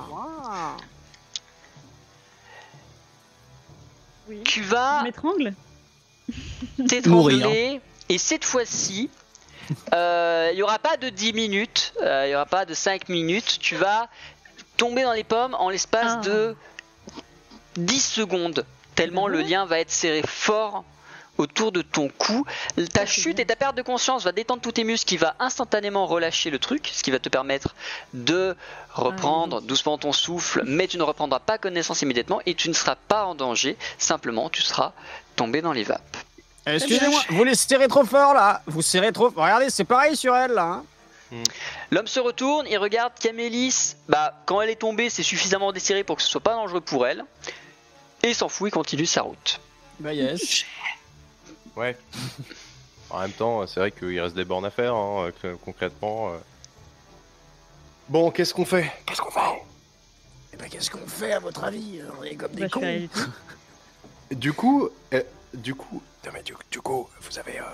Oui. 4.28 4.42
Tu 4.44 4.62
vas 4.62 5.02
m'étrangle 5.02 5.54
t'étrangler 6.89 7.81
et 8.09 8.18
cette 8.18 8.45
fois-ci, 8.45 9.09
euh, 9.95 10.49
il 10.53 10.57
n'y 10.57 10.62
aura 10.62 10.78
pas 10.78 10.97
de 10.97 11.09
10 11.09 11.33
minutes, 11.33 11.93
euh, 12.03 12.24
il 12.26 12.31
n'y 12.31 12.35
aura 12.35 12.47
pas 12.47 12.64
de 12.64 12.74
5 12.74 13.09
minutes. 13.09 13.59
Tu 13.61 13.76
vas 13.76 14.09
tomber 14.76 15.03
dans 15.03 15.12
les 15.12 15.24
pommes 15.24 15.55
en 15.55 15.70
l'espace 15.70 16.16
Ah. 16.18 16.20
de 16.24 16.57
10 17.76 18.01
secondes, 18.05 18.66
tellement 18.97 19.28
le 19.28 19.41
lien 19.43 19.66
va 19.66 19.78
être 19.78 19.93
serré 19.93 20.22
fort 20.26 20.85
autour 21.39 21.72
de 21.72 21.83
ton 21.83 22.09
cou. 22.18 22.45
Ta 22.93 23.07
chute 23.07 23.39
et 23.39 23.47
ta 23.47 23.57
perte 23.57 23.76
de 23.76 23.83
conscience 23.83 24.24
va 24.24 24.33
détendre 24.33 24.61
tous 24.61 24.72
tes 24.72 24.85
muscles, 24.85 25.09
qui 25.09 25.16
va 25.16 25.37
instantanément 25.39 26.07
relâcher 26.07 26.51
le 26.51 26.59
truc, 26.59 26.91
ce 26.93 27.03
qui 27.03 27.11
va 27.11 27.18
te 27.18 27.28
permettre 27.28 27.74
de 28.12 28.57
reprendre 28.93 29.61
oui. 29.61 29.66
doucement 29.66 29.97
ton 29.97 30.12
souffle, 30.12 30.62
mais 30.66 30.87
tu 30.87 30.99
ne 30.99 31.03
reprendras 31.03 31.39
pas 31.39 31.57
connaissance 31.59 32.03
immédiatement 32.03 32.41
et 32.45 32.55
tu 32.55 32.68
ne 32.68 32.74
seras 32.74 32.97
pas 32.97 33.24
en 33.24 33.35
danger, 33.35 33.76
simplement 33.99 34.51
tu 34.51 34.61
seras 34.62 34.93
dans 35.49 35.72
les 35.72 35.84
vapes. 35.84 36.16
Excusez-moi, 36.66 37.20
vous 37.30 37.45
les 37.45 37.55
serrez 37.55 37.88
trop 37.88 38.05
fort 38.05 38.34
là 38.34 38.62
Vous 38.66 38.82
serrez 38.82 39.12
trop 39.12 39.28
Regardez, 39.34 39.70
c'est 39.70 39.84
pareil 39.84 40.14
sur 40.16 40.36
elle 40.36 40.53
là 40.53 40.64
hein. 40.64 40.84
L'homme 41.91 42.07
se 42.09 42.18
retourne, 42.20 42.66
il 42.68 42.76
regarde 42.76 43.12
Camélis. 43.18 43.95
Bah, 44.09 44.34
quand 44.47 44.61
elle 44.62 44.70
est 44.70 44.76
tombée, 44.80 45.09
c'est 45.11 45.22
suffisamment 45.22 45.70
desserré 45.72 46.03
pour 46.05 46.16
que 46.16 46.22
ce 46.22 46.28
soit 46.28 46.41
pas 46.41 46.55
dangereux 46.55 46.80
pour 46.80 47.07
elle. 47.07 47.24
Et 48.22 48.34
s'en 48.34 48.49
fout, 48.49 48.68
il 48.68 48.72
continue 48.72 49.07
sa 49.07 49.22
route. 49.22 49.61
Bah 50.01 50.12
yes. 50.12 50.64
Ouais. 51.76 51.97
En 53.12 53.20
même 53.22 53.32
temps, 53.32 53.66
c'est 53.66 53.80
vrai 53.80 53.91
qu'il 53.91 54.20
reste 54.20 54.36
des 54.36 54.45
bornes 54.45 54.64
à 54.66 54.70
faire, 54.70 54.95
hein, 54.95 55.30
que- 55.43 55.55
concrètement. 55.64 56.28
euh. 56.32 56.38
Bon, 58.09 58.30
qu'est-ce 58.30 58.55
qu'on 58.55 58.64
fait? 58.64 58.93
Qu'est-ce 59.05 59.20
qu'on 59.20 59.32
fait? 59.32 59.62
Eh 60.53 60.57
ben 60.57 60.68
qu'est-ce 60.68 60.91
qu'on 60.91 61.07
fait 61.09 61.32
à 61.32 61.41
votre 61.41 61.64
avis? 61.64 62.01
On 62.20 62.22
est 62.22 62.36
comme 62.36 62.53
Bah, 62.53 62.66
fais 62.72 62.78
rien 62.86 63.09
du 64.31 64.53
coup, 64.53 64.89
euh, 65.14 65.22
du 65.55 65.74
coup, 65.74 66.03
Non 66.24 66.31
mais 66.35 66.43
du, 66.43 66.55
du 66.70 66.81
coup, 66.81 67.09
vous 67.22 67.39
avez 67.39 67.59
euh, 67.59 67.64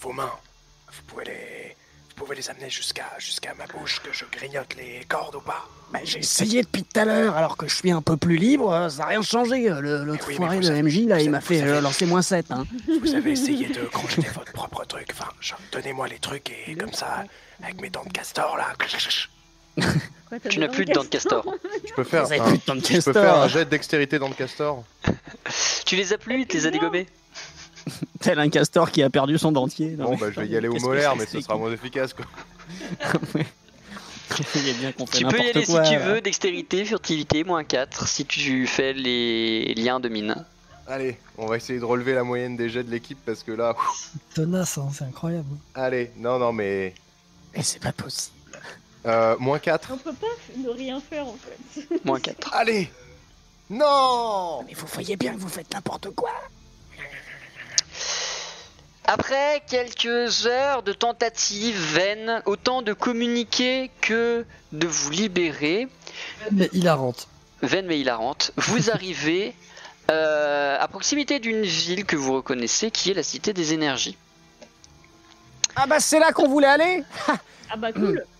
vos 0.00 0.12
mains. 0.12 0.32
Vous 0.92 1.02
pouvez 1.06 1.24
les, 1.24 1.76
vous 2.10 2.14
pouvez 2.24 2.36
les 2.36 2.50
amener 2.50 2.68
jusqu'à 2.68 3.06
jusqu'à 3.18 3.54
ma 3.54 3.66
bouche 3.66 4.00
que 4.02 4.12
je 4.12 4.24
grignote 4.30 4.74
les 4.76 5.04
cordes 5.08 5.36
ou 5.36 5.40
pas 5.40 5.66
Bah, 5.92 6.00
j'ai 6.04 6.18
essayé 6.18 6.62
depuis 6.62 6.84
tout 6.84 7.00
à 7.00 7.04
l'heure, 7.04 7.36
alors 7.36 7.56
que 7.56 7.66
je 7.68 7.74
suis 7.74 7.90
un 7.90 8.02
peu 8.02 8.16
plus 8.16 8.36
libre, 8.36 8.70
euh, 8.72 8.88
ça 8.90 8.98
n'a 8.98 9.06
rien 9.06 9.22
changé. 9.22 9.68
Le, 9.68 10.04
l'autre 10.04 10.24
oui, 10.28 10.34
mais 10.34 10.36
foiré 10.36 10.56
vous 10.60 10.68
de 10.68 10.82
MJ 10.82 11.06
là, 11.08 11.16
vous 11.18 11.24
il 11.24 11.30
m'a 11.30 11.40
fait 11.40 11.60
vous 11.60 11.62
euh, 11.66 11.68
savez- 11.74 11.80
lancer 11.80 12.06
moins 12.06 12.22
7. 12.22 12.50
Hein. 12.50 12.66
Vous 13.00 13.14
avez 13.14 13.30
essayé 13.32 13.68
de 13.68 13.84
crocheter 13.92 14.28
votre 14.34 14.52
propre 14.52 14.84
truc. 14.84 15.08
Enfin, 15.12 15.28
donnez-moi 15.72 16.08
les 16.08 16.18
trucs 16.18 16.50
et 16.66 16.74
comme 16.74 16.92
ça, 16.92 17.24
avec 17.62 17.80
mes 17.80 17.88
dents 17.88 18.04
de 18.04 18.12
castor 18.12 18.56
là. 18.58 18.66
Tu 20.50 20.58
n'as 20.60 20.68
plus 20.68 20.84
de 20.86 20.92
dents 20.92 21.02
de 21.04 21.08
castor. 21.08 21.44
je 21.88 21.92
peux 21.94 22.04
faire, 22.04 22.24
Vous 22.24 22.32
avez 22.32 22.40
un, 22.40 22.44
plus 22.48 22.58
de 22.58 22.62
temps 22.62 22.74
de 22.74 22.80
je 22.80 23.00
peux 23.00 23.12
faire 23.12 23.22
un 23.22 23.42
castor. 23.42 23.48
jet 23.48 23.64
de 23.66 23.70
dextérité 23.70 24.18
dans 24.18 24.28
le 24.28 24.34
castor 24.34 24.82
tu 25.84 25.96
les 25.96 26.12
as 26.12 26.18
plus, 26.18 26.40
il 26.40 26.46
te 26.46 26.54
les 26.54 26.66
a 26.66 26.70
dégommés. 26.70 27.06
Tel 28.20 28.38
un 28.38 28.48
castor 28.48 28.90
qui 28.90 29.02
a 29.02 29.10
perdu 29.10 29.36
son 29.38 29.52
dentier. 29.52 29.90
Non, 29.90 30.04
Bon, 30.04 30.10
mais- 30.12 30.16
bah, 30.18 30.26
je 30.34 30.40
vais 30.40 30.46
y 30.48 30.56
aller 30.56 30.68
au 30.68 30.72
Qu'est-ce 30.72 30.84
que 30.84 30.88
molaire, 30.88 31.16
mais 31.16 31.26
ce 31.26 31.40
sera 31.40 31.56
moins 31.56 31.72
efficace, 31.72 32.14
quoi. 32.14 32.24
Il 34.54 34.68
est 34.68 34.72
bien 34.74 34.92
qu'on 34.92 35.04
fait 35.06 35.18
Tu 35.18 35.24
peux 35.26 35.36
y 35.36 35.38
n'importe 35.40 35.56
aller 35.56 35.66
quoi, 35.66 35.84
si 35.84 35.90
tu 35.92 35.98
là. 35.98 36.06
veux, 36.14 36.20
dextérité, 36.22 36.84
furtivité, 36.86 37.44
moins 37.44 37.64
4, 37.64 38.08
si 38.08 38.24
tu 38.24 38.66
fais 38.66 38.94
les 38.94 39.74
liens 39.74 40.00
de 40.00 40.08
mine. 40.08 40.34
Allez, 40.86 41.18
on 41.36 41.46
va 41.46 41.58
essayer 41.58 41.78
de 41.78 41.84
relever 41.84 42.14
la 42.14 42.24
moyenne 42.24 42.56
des 42.56 42.70
jets 42.70 42.82
de 42.82 42.90
l'équipe 42.90 43.18
parce 43.26 43.42
que 43.42 43.52
là, 43.52 43.72
ouf, 43.76 44.10
Tenace, 44.34 44.78
hein, 44.78 44.88
c'est 44.94 45.04
incroyable. 45.04 45.48
allez, 45.74 46.10
non, 46.16 46.38
non, 46.38 46.52
mais. 46.52 46.94
Mais 47.54 47.62
c'est 47.62 47.80
pas 47.82 47.92
possible. 47.92 48.36
Euh, 49.06 49.36
moins 49.38 49.58
4. 49.58 49.90
On 49.92 49.96
peut 49.98 50.12
pas 50.12 50.26
ne 50.56 50.68
rien 50.68 51.00
faire 51.00 51.26
en 51.26 51.36
fait. 51.36 51.88
Moins 52.04 52.20
4. 52.20 52.54
Allez 52.54 52.90
Non 53.68 54.62
Mais 54.66 54.74
vous 54.74 54.86
voyez 54.86 55.16
bien 55.16 55.34
que 55.34 55.40
vous 55.40 55.48
faites 55.48 55.72
n'importe 55.74 56.10
quoi. 56.10 56.30
Après 59.04 59.62
quelques 59.68 60.46
heures 60.46 60.82
de 60.84 60.92
tentatives 60.92 61.76
vaines, 61.94 62.42
autant 62.46 62.82
de 62.82 62.92
communiquer 62.92 63.90
que 64.00 64.46
de 64.70 64.86
vous 64.86 65.10
libérer, 65.10 65.88
Mais 66.52 66.70
hilarante. 66.72 67.26
vaine 67.62 67.86
mais 67.86 67.98
hilarante, 67.98 68.52
vous 68.56 68.90
arrivez 68.92 69.54
euh, 70.10 70.76
à 70.78 70.86
proximité 70.88 71.40
d'une 71.40 71.62
ville 71.62 72.04
que 72.04 72.14
vous 72.16 72.34
reconnaissez 72.34 72.90
qui 72.92 73.10
est 73.10 73.14
la 73.14 73.22
Cité 73.24 73.52
des 73.52 73.72
Énergies. 73.72 74.16
Ah 75.74 75.86
bah 75.86 75.98
c'est 76.00 76.20
là 76.20 76.32
qu'on 76.32 76.48
voulait 76.48 76.66
aller 76.68 77.02
Ah 77.70 77.76
bah 77.76 77.92
cool. 77.92 78.24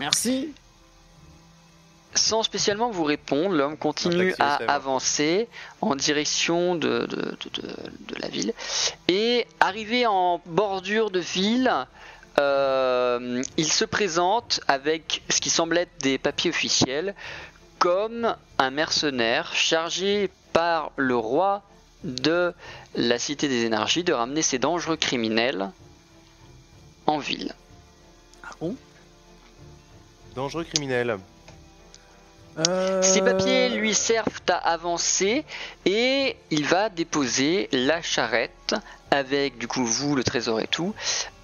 Merci. 0.00 0.52
Sans 2.14 2.42
spécialement 2.42 2.90
vous 2.90 3.04
répondre, 3.04 3.54
l'homme 3.54 3.76
continue 3.76 4.34
à 4.40 4.54
avancer 4.72 5.46
en 5.80 5.94
direction 5.94 6.74
de, 6.74 7.06
de, 7.06 7.06
de- 7.06 7.60
de- 7.62 8.14
de 8.14 8.20
la 8.20 8.28
ville. 8.28 8.52
Et 9.06 9.46
arrivé 9.60 10.06
en 10.06 10.40
bordure 10.46 11.10
de 11.12 11.20
ville, 11.20 11.70
euh, 12.40 13.40
il 13.56 13.70
se 13.72 13.84
présente 13.84 14.60
avec 14.66 15.22
ce 15.28 15.40
qui 15.40 15.50
semble 15.50 15.78
être 15.78 15.92
des 16.02 16.18
papiers 16.18 16.50
officiels 16.50 17.14
comme 17.78 18.34
un 18.58 18.70
mercenaire 18.70 19.54
chargé 19.54 20.30
par 20.52 20.90
le 20.96 21.14
roi 21.16 21.62
de 22.02 22.52
la 22.96 23.18
Cité 23.20 23.46
des 23.48 23.64
Énergies 23.66 24.02
de 24.02 24.12
ramener 24.12 24.42
ces 24.42 24.58
dangereux 24.58 24.96
criminels 24.96 25.70
en 27.06 27.18
ville. 27.18 27.54
Ah 28.42 28.50
bon? 28.60 28.74
Dangereux 30.40 30.64
criminel. 30.64 31.18
Euh, 32.66 33.02
Ces 33.02 33.20
papiers 33.20 33.68
lui 33.68 33.92
servent 33.92 34.40
à 34.48 34.54
avancer 34.54 35.44
et 35.84 36.34
il 36.50 36.64
va 36.64 36.88
déposer 36.88 37.68
la 37.72 38.00
charrette 38.00 38.74
avec 39.10 39.58
du 39.58 39.68
coup 39.68 39.84
vous, 39.84 40.16
le 40.16 40.24
trésor 40.24 40.60
et 40.60 40.66
tout. 40.66 40.94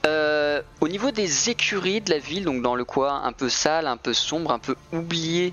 euh, 0.06 0.62
au 0.80 0.88
niveau 0.88 1.10
des 1.10 1.50
écuries 1.50 2.00
de 2.00 2.08
la 2.10 2.18
ville, 2.18 2.44
donc 2.46 2.62
dans 2.62 2.74
le 2.74 2.86
coin 2.86 3.22
un 3.22 3.32
peu 3.32 3.50
sale, 3.50 3.86
un 3.86 3.98
peu 3.98 4.14
sombre, 4.14 4.50
un 4.50 4.58
peu 4.58 4.76
oublié 4.94 5.52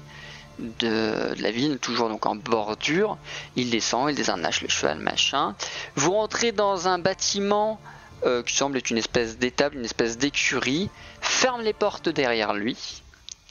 de, 0.60 1.36
de 1.36 1.42
la 1.44 1.52
ville, 1.52 1.80
toujours 1.80 2.08
donc 2.08 2.26
en 2.26 2.36
bordure, 2.38 3.18
il 3.58 3.70
descend, 3.72 4.10
il 4.10 4.16
désarnache 4.16 4.62
le 4.62 4.70
cheval, 4.70 5.00
machin. 5.00 5.54
Vous 5.96 6.12
rentrez 6.14 6.54
dans 6.54 6.88
un 6.88 6.98
bâtiment 6.98 7.78
euh, 8.26 8.42
qui 8.42 8.56
semble 8.56 8.78
être 8.78 8.90
une 8.90 9.00
espèce 9.00 9.38
d'étable, 9.38 9.76
une 9.76 9.84
espèce 9.86 10.18
d'écurie, 10.18 10.90
ferme 11.20 11.62
les 11.62 11.74
portes 11.74 12.08
derrière 12.08 12.54
lui 12.54 13.03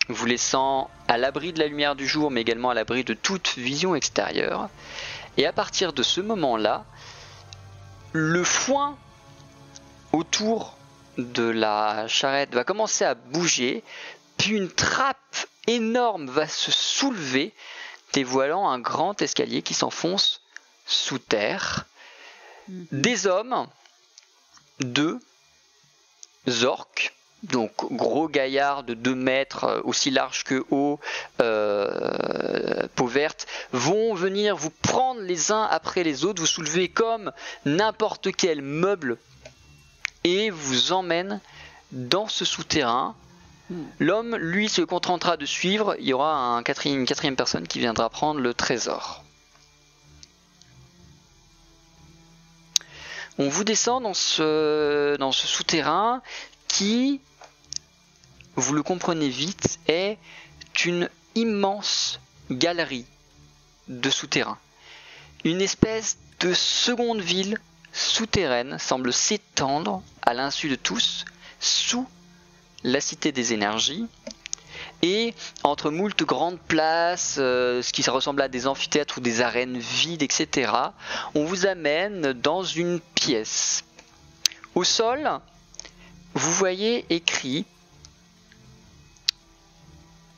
vous 0.09 0.27
laissant 0.27 0.91
à 1.09 1.17
l'abri 1.17 1.53
de 1.53 1.59
la 1.59 1.67
lumière 1.67 1.95
du 1.95 2.07
jour, 2.07 2.31
mais 2.31 2.41
également 2.41 2.71
à 2.71 2.75
l'abri 2.75 3.05
de 3.05 3.15
toute 3.15 3.55
vision 3.57 3.95
extérieure. 3.95 4.69
Et 5.37 5.47
à 5.47 5.53
partir 5.53 5.93
de 5.93 6.03
ce 6.03 6.21
moment-là, 6.21 6.85
le 8.13 8.45
foin 8.45 8.97
autour 10.13 10.77
de 11.19 11.45
la 11.45 12.07
charrette 12.09 12.55
va 12.55 12.65
commencer 12.65 13.05
à 13.05 13.15
bouger, 13.15 13.83
puis 14.37 14.57
une 14.57 14.71
trappe 14.71 15.47
énorme 15.67 16.29
va 16.29 16.47
se 16.47 16.71
soulever, 16.71 17.55
dévoilant 18.13 18.69
un 18.69 18.79
grand 18.79 19.21
escalier 19.23 19.63
qui 19.63 19.75
s'enfonce 19.75 20.43
sous 20.87 21.19
terre. 21.19 21.87
Mhm. 22.69 22.87
Des 22.93 23.27
hommes, 23.27 23.67
deux 24.81 25.19
orques, 26.65 27.15
donc 27.43 27.73
gros 27.93 28.29
gaillards 28.29 28.85
de 28.85 28.95
2 28.95 29.15
mètres, 29.15 29.65
euh, 29.65 29.81
aussi 29.85 30.11
large 30.11 30.45
que 30.45 30.65
haut, 30.71 31.01
euh, 31.41 32.87
peau 32.95 33.07
verte, 33.07 33.47
vont 33.73 34.15
venir 34.15 34.57
vous 34.57 34.71
prendre 34.71 35.21
les 35.21 35.51
uns 35.51 35.65
après 35.65 36.05
les 36.05 36.25
autres, 36.25 36.41
vous 36.41 36.47
soulever 36.47 36.89
comme 36.89 37.33
n'importe 37.65 38.33
quel 38.33 38.63
meuble 38.63 39.19
et 40.25 40.51
vous 40.51 40.93
emmènent 40.93 41.41
dans 41.91 42.29
ce 42.29 42.45
souterrain. 42.45 43.17
Hmm. 43.71 43.85
L'homme, 43.99 44.37
lui, 44.37 44.69
se 44.69 44.83
contentera 44.83 45.37
de 45.37 45.47
suivre. 45.47 45.97
Il 45.99 46.07
y 46.07 46.13
aura 46.13 46.37
un 46.57 46.63
quatrième, 46.63 47.01
une 47.01 47.07
quatrième 47.07 47.37
personne 47.37 47.67
qui 47.67 47.81
viendra 47.81 48.09
prendre 48.09 48.41
le 48.41 48.55
trésor. 48.55 49.25
On 53.39 53.49
vous 53.49 53.65
descend 53.65 54.03
dans 54.03 54.15
ce, 54.15 55.17
dans 55.17 55.33
ce 55.33 55.47
souterrain 55.47 56.23
qui, 56.69 57.21
vous 58.57 58.75
le 58.75 58.83
comprenez 58.83 59.29
vite, 59.29 59.79
est 59.89 60.19
une 60.85 61.09
immense 61.35 62.21
galerie 62.51 63.07
de 63.89 64.11
souterrain. 64.11 64.59
Une 65.45 65.61
espèce 65.61 66.19
de 66.41 66.55
seconde 66.55 67.21
ville 67.21 67.59
souterraine 67.93 68.79
semble 68.79 69.13
s'étendre 69.13 70.03
à 70.23 70.35
l'insu 70.35 70.69
de 70.69 70.77
tous 70.77 71.25
sous 71.61 72.07
la 72.85 73.01
cité 73.01 73.33
des 73.33 73.53
énergies 73.53 74.07
et 75.03 75.35
entre 75.65 75.91
moult 75.91 76.23
grandes 76.23 76.61
places, 76.61 77.37
euh, 77.39 77.83
ce 77.83 77.93
qui 77.93 78.09
ressemble 78.09 78.41
à 78.41 78.49
des 78.49 78.67
amphithéâtres 78.67 79.19
ou 79.19 79.21
des 79.21 79.41
arènes 79.41 79.79
vides, 79.79 80.23
etc., 80.23 80.73
on 81.35 81.45
vous 81.45 81.67
amène 81.67 82.33
dans 82.33 82.63
une 82.63 83.01
pièce. 83.15 83.85
Au 84.75 84.85
sol, 84.85 85.29
vous 86.35 86.53
voyez 86.53 87.05
écrit 87.11 87.67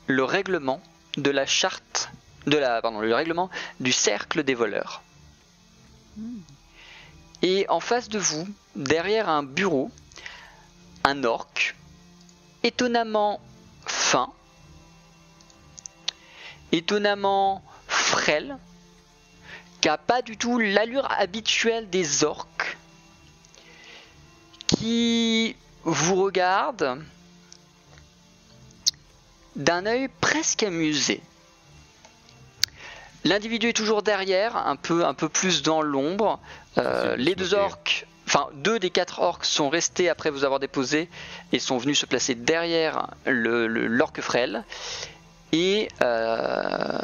le 0.07 0.23
règlement 0.23 0.81
de 1.17 1.31
la 1.31 1.45
charte 1.45 2.09
de 2.45 2.57
la 2.57 2.81
pardon, 2.81 2.99
le 2.99 3.13
règlement 3.13 3.49
du 3.79 3.91
cercle 3.91 4.43
des 4.43 4.53
voleurs. 4.53 5.01
Et 7.41 7.65
en 7.69 7.79
face 7.79 8.09
de 8.09 8.19
vous, 8.19 8.47
derrière 8.75 9.29
un 9.29 9.43
bureau, 9.43 9.91
un 11.03 11.23
orc 11.23 11.75
étonnamment 12.63 13.39
fin, 13.85 14.31
étonnamment 16.71 17.63
frêle, 17.87 18.57
qui 19.81 19.89
a 19.89 19.97
pas 19.97 20.21
du 20.21 20.37
tout 20.37 20.57
l'allure 20.57 21.11
habituelle 21.11 21.89
des 21.89 22.23
orques, 22.23 22.77
qui 24.67 25.55
vous 25.83 26.15
regarde 26.15 27.03
d'un 29.55 29.85
œil 29.85 30.09
presque 30.21 30.63
amusé. 30.63 31.21
L'individu 33.23 33.69
est 33.69 33.73
toujours 33.73 34.03
derrière, 34.03 34.55
un 34.55 34.75
peu, 34.75 35.05
un 35.05 35.13
peu 35.13 35.29
plus 35.29 35.63
dans 35.63 35.81
l'ombre. 35.81 36.39
Euh, 36.77 37.15
les 37.15 37.33
deux 37.33 37.53
orques, 37.55 38.05
enfin 38.27 38.47
deux 38.53 38.77
des 38.77 38.91
quatre 38.91 39.19
orques 39.19 39.45
sont 39.45 39.69
restés 39.69 40.09
après 40.09 40.29
vous 40.29 40.43
avoir 40.43 40.59
déposé 40.59 41.09
et 41.51 41.57
sont 41.59 41.77
venus 41.77 41.99
se 41.99 42.05
placer 42.05 42.35
derrière 42.35 43.07
le, 43.25 43.65
le- 43.67 43.87
l'orque 43.87 44.21
frêle. 44.21 44.63
Et 45.53 45.87
euh, 46.03 46.99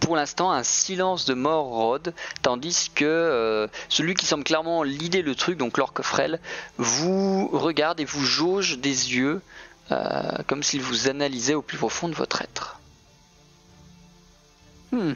pour 0.00 0.16
l'instant, 0.16 0.50
un 0.52 0.62
silence 0.62 1.24
de 1.24 1.34
mort 1.34 1.64
rôde, 1.66 2.14
tandis 2.42 2.90
que 2.94 3.04
euh, 3.04 3.66
celui 3.88 4.14
qui 4.14 4.26
semble 4.26 4.44
clairement 4.44 4.82
lider 4.82 5.22
le 5.22 5.34
truc, 5.34 5.58
donc 5.58 5.76
l'orque 5.78 6.02
frêle, 6.02 6.40
vous 6.78 7.48
regarde 7.48 8.00
et 8.00 8.04
vous 8.04 8.24
jauge 8.24 8.78
des 8.78 9.14
yeux, 9.14 9.40
euh, 9.90 10.22
comme 10.46 10.62
s'il 10.62 10.82
vous 10.82 11.08
analysait 11.08 11.54
au 11.54 11.62
plus 11.62 11.78
profond 11.78 12.08
de 12.08 12.14
votre 12.14 12.42
être. 12.42 12.78
Hmm. 14.92 15.12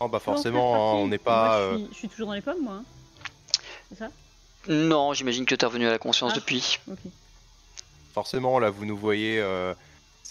Oh, 0.00 0.08
bah 0.08 0.18
forcément, 0.18 0.74
hein, 0.74 0.96
on 0.96 1.06
n'est 1.06 1.18
pas. 1.18 1.46
Moi, 1.46 1.54
euh, 1.56 1.72
je, 1.72 1.76
suis, 1.78 1.88
je 1.92 1.98
suis 1.98 2.08
toujours 2.08 2.26
dans 2.26 2.32
les 2.34 2.40
pommes, 2.40 2.62
moi. 2.62 2.74
hein. 2.80 2.84
C'est 3.90 3.98
ça? 3.98 4.08
Non, 4.68 5.12
j'imagine 5.12 5.44
que 5.46 5.54
tu 5.54 5.64
es 5.64 5.66
revenu 5.66 5.86
à 5.86 5.90
la 5.90 5.98
conscience 5.98 6.32
Ah. 6.34 6.38
depuis. 6.38 6.78
Ok. 6.90 6.98
Forcément, 8.14 8.58
là, 8.58 8.70
vous 8.70 8.84
nous 8.84 8.96
voyez, 8.96 9.38
euh, 9.40 9.74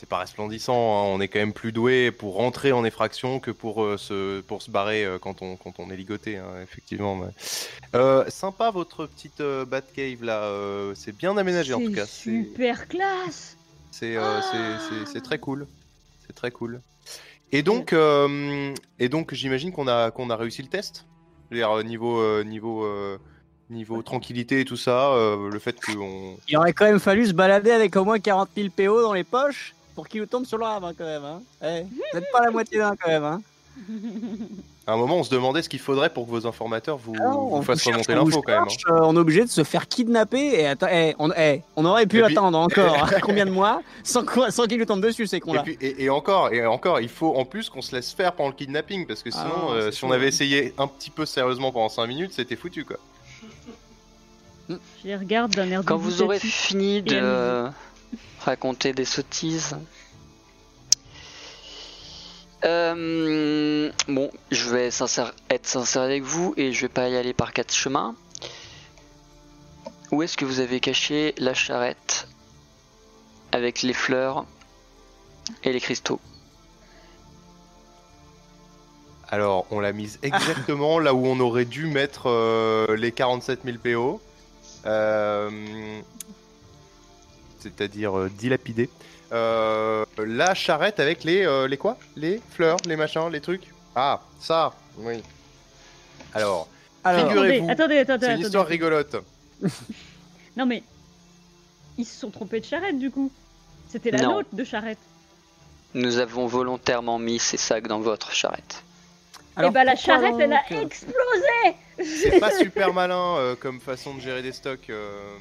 c'est 0.01 0.09
pas 0.09 0.17
resplendissant. 0.17 0.73
hein, 0.73 1.03
On 1.13 1.21
est 1.21 1.27
quand 1.27 1.37
même 1.37 1.53
plus 1.53 1.71
doué 1.71 2.09
pour 2.09 2.33
rentrer 2.33 2.71
en 2.71 2.83
effraction 2.83 3.39
que 3.39 3.51
pour, 3.51 3.83
euh, 3.83 3.97
se, 3.97 4.41
pour 4.41 4.63
se 4.63 4.71
barrer 4.71 5.05
euh, 5.05 5.19
quand, 5.19 5.43
on, 5.43 5.55
quand 5.57 5.75
on 5.77 5.91
est 5.91 5.95
ligoté, 5.95 6.37
hein, 6.37 6.47
effectivement. 6.63 7.15
mais- 7.15 7.27
Euh, 7.93 8.25
sympa 8.29 8.71
votre 8.71 9.05
petite 9.05 9.41
euh, 9.41 9.63
Batcave 9.63 10.23
là, 10.23 10.39
euh, 10.45 10.93
c'est 10.95 11.15
bien 11.15 11.37
aménagé 11.37 11.75
en 11.75 11.79
tout 11.79 11.91
cas. 11.93 12.07
C'est 12.07 12.31
super 12.31 12.87
classe 12.87 13.55
c'est, 13.91 14.15
euh, 14.17 14.21
Ah. 14.23 14.41
c'est- 14.41 14.89
c'est- 15.05 15.13
c'est 15.13 15.21
très 15.21 15.37
cool. 15.37 15.67
C'est 16.25 16.33
très 16.33 16.49
cool. 16.49 16.81
Et 17.51 17.61
donc, 17.61 17.93
euh, 17.93 18.73
et 18.97 19.07
donc 19.07 19.33
j'imagine 19.35 19.71
qu'on 19.71 19.87
a, 19.87 20.09
qu'on 20.09 20.31
a 20.31 20.35
réussi 20.35 20.63
le 20.63 20.67
test. 20.69 21.05
Dire, 21.51 21.83
niveau, 21.83 22.19
euh, 22.19 22.43
niveau, 22.43 22.85
euh, 22.85 23.19
niveau 23.69 24.01
tranquillité 24.01 24.61
et 24.61 24.65
tout 24.65 24.77
ça, 24.77 25.11
euh, 25.11 25.49
le 25.51 25.59
fait 25.59 25.75
qu'on. 25.79 26.37
Il 26.47 26.57
aurait 26.57 26.73
quand 26.73 26.85
même 26.85 26.99
fallu 26.99 27.27
se 27.27 27.33
balader 27.33 27.69
avec 27.71 27.95
au 27.97 28.03
moins 28.05 28.19
40 28.19 28.49
000 28.55 28.69
PO 28.75 29.01
dans 29.03 29.13
les 29.13 29.25
poches 29.25 29.75
pour 30.01 30.07
qu'il 30.07 30.19
nous 30.19 30.25
tombe 30.25 30.47
sur 30.47 30.57
le 30.57 30.63
rame 30.65 30.83
hein, 30.83 30.93
quand 30.97 31.05
même. 31.05 31.23
Hein. 31.23 31.41
Eh, 31.63 31.83
vous 31.83 32.17
êtes 32.17 32.31
pas 32.33 32.41
la 32.43 32.49
moitié 32.49 32.79
d'un 32.79 32.95
quand 32.95 33.07
même. 33.07 33.23
Hein. 33.23 33.41
À 34.87 34.93
un 34.93 34.97
moment, 34.97 35.17
on 35.17 35.23
se 35.23 35.29
demandait 35.29 35.61
ce 35.61 35.69
qu'il 35.69 35.79
faudrait 35.79 36.09
pour 36.11 36.25
que 36.25 36.31
vos 36.31 36.47
informateurs 36.47 36.97
vous, 36.97 37.13
Ah, 37.21 37.29
vous 37.29 37.61
fassent 37.61 37.85
remonter 37.85 38.13
on 38.17 38.25
l'info 38.25 38.41
quand 38.41 38.51
même. 38.51 38.63
hein. 38.63 38.91
euh, 38.93 38.99
on 39.03 39.15
est 39.15 39.19
obligé 39.19 39.43
de 39.45 39.49
se 39.49 39.63
faire 39.63 39.87
kidnapper 39.87 40.39
et 40.59 40.73
eh, 40.91 41.15
on, 41.19 41.31
eh, 41.37 41.61
on 41.75 41.85
aurait 41.85 42.07
pu 42.07 42.17
Et 42.17 42.23
puis- 42.23 42.35
attendre 42.35 42.57
encore 42.57 42.95
hein, 42.95 43.07
combien 43.21 43.45
de 43.45 43.51
mois 43.51 43.83
sans, 44.03 44.25
quoi- 44.25 44.49
sans 44.49 44.65
qu'ils 44.65 44.79
nous 44.79 44.85
tombent 44.85 45.03
dessus 45.03 45.27
ces 45.27 45.35
Et, 45.37 45.39
cons-là. 45.39 45.61
puis, 45.61 45.77
et, 45.81 46.03
et 46.05 46.09
encore, 46.09 46.51
et 46.51 46.65
encore, 46.65 46.99
il 46.99 47.09
faut 47.09 47.35
en 47.37 47.45
plus 47.45 47.69
qu'on 47.69 47.83
se 47.83 47.95
laisse 47.95 48.11
faire 48.11 48.33
pendant 48.33 48.49
le 48.49 48.55
kidnapping 48.55 49.05
parce 49.05 49.21
que 49.21 49.29
Ah 49.33 49.37
sinon, 49.47 49.67
non, 49.67 49.73
euh, 49.75 49.91
c'est 49.91 49.97
si 49.97 50.03
on 50.05 50.11
avait 50.11 50.27
essayé 50.29 50.73
un 50.79 50.87
petit 50.87 51.11
peu 51.11 51.27
sérieusement 51.27 51.71
pendant 51.71 51.89
5 51.89 52.07
minutes, 52.07 52.33
c'était 52.33 52.55
foutu 52.55 52.83
quoi. 52.83 52.97
Je 54.67 54.75
les 55.05 55.15
regarde 55.15 55.51
d'un 55.53 55.69
air 55.69 55.83
Quand 55.85 55.97
vous 55.97 56.23
aurez 56.23 56.39
fini 56.39 57.03
de 57.03 57.17
amusé. 57.17 57.75
Raconter 58.43 58.93
des 58.93 59.05
sottises. 59.05 59.77
Euh, 62.63 63.91
bon, 64.07 64.29
je 64.51 64.69
vais 64.69 64.87
être 64.87 65.65
sincère 65.67 66.01
avec 66.01 66.23
vous 66.23 66.53
et 66.57 66.73
je 66.73 66.81
vais 66.81 66.89
pas 66.89 67.09
y 67.09 67.15
aller 67.15 67.33
par 67.33 67.53
quatre 67.53 67.73
chemins. 67.73 68.15
Où 70.11 70.21
est-ce 70.23 70.37
que 70.37 70.45
vous 70.45 70.59
avez 70.59 70.79
caché 70.79 71.33
la 71.37 71.53
charrette 71.53 72.27
avec 73.51 73.81
les 73.81 73.93
fleurs 73.93 74.45
et 75.63 75.71
les 75.71 75.79
cristaux? 75.79 76.19
Alors, 79.29 79.65
on 79.71 79.79
l'a 79.79 79.93
mise 79.93 80.19
exactement 80.23 80.99
là 80.99 81.13
où 81.13 81.25
on 81.25 81.39
aurait 81.39 81.65
dû 81.65 81.85
mettre 81.87 82.29
euh, 82.29 82.97
les 82.97 83.13
47 83.13 83.61
000 83.63 83.77
PO. 83.81 84.21
Euh, 84.85 86.01
C'est-à-dire 87.61 88.17
euh, 88.17 88.29
dilapidé. 88.29 88.89
Euh, 89.31 90.03
la 90.17 90.53
charrette 90.53 90.99
avec 90.99 91.23
les, 91.23 91.45
euh, 91.45 91.67
les 91.67 91.77
quoi? 91.77 91.97
Les 92.15 92.41
fleurs, 92.51 92.77
les 92.85 92.95
machins, 92.95 93.29
les 93.31 93.41
trucs? 93.41 93.63
Ah, 93.95 94.21
ça 94.39 94.73
Oui. 94.97 95.21
Alors, 96.33 96.67
Alors, 97.03 97.27
figure- 97.27 97.41
Attendez, 97.41 97.53
figurez-vous, 97.53 97.69
attendez, 97.71 97.97
attendez. 97.99 98.19
c'est 98.19 98.25
une 98.25 98.31
attendez. 98.33 98.45
histoire 98.47 98.67
rigolote. 98.67 99.15
Non 100.57 100.65
mais 100.65 100.83
ils 101.97 102.05
se 102.05 102.19
sont 102.19 102.29
trompés 102.29 102.59
de 102.59 102.65
charrette 102.65 102.99
du 102.99 103.09
coup. 103.09 103.31
C'était 103.89 104.11
la 104.11 104.21
Non. 104.21 104.33
nôtre 104.35 104.49
de 104.53 104.63
charrette. 104.65 104.97
Nous 105.93 106.17
avons 106.17 106.45
volontairement 106.47 107.19
mis 107.19 107.39
ces 107.39 107.57
sacs 107.57 107.87
dans 107.87 107.99
votre 108.01 108.33
charrette. 108.33 108.83
alors, 109.55 109.71
et 109.71 109.73
bah 109.73 109.83
la 109.85 109.93
pourquoi 109.93 110.13
charrette 110.15 110.35
elle 110.39 110.53
a 110.53 110.81
explosé. 110.81 111.75
C'est 112.03 112.39
pas 112.39 112.51
super 112.51 112.93
malin 112.93 113.35
euh, 113.37 113.55
comme 113.55 113.79
façon 113.79 114.15
de 114.15 114.19
gérer 114.21 114.41
des 114.41 114.51
stocks. 114.51 114.89
euh. 114.89 115.37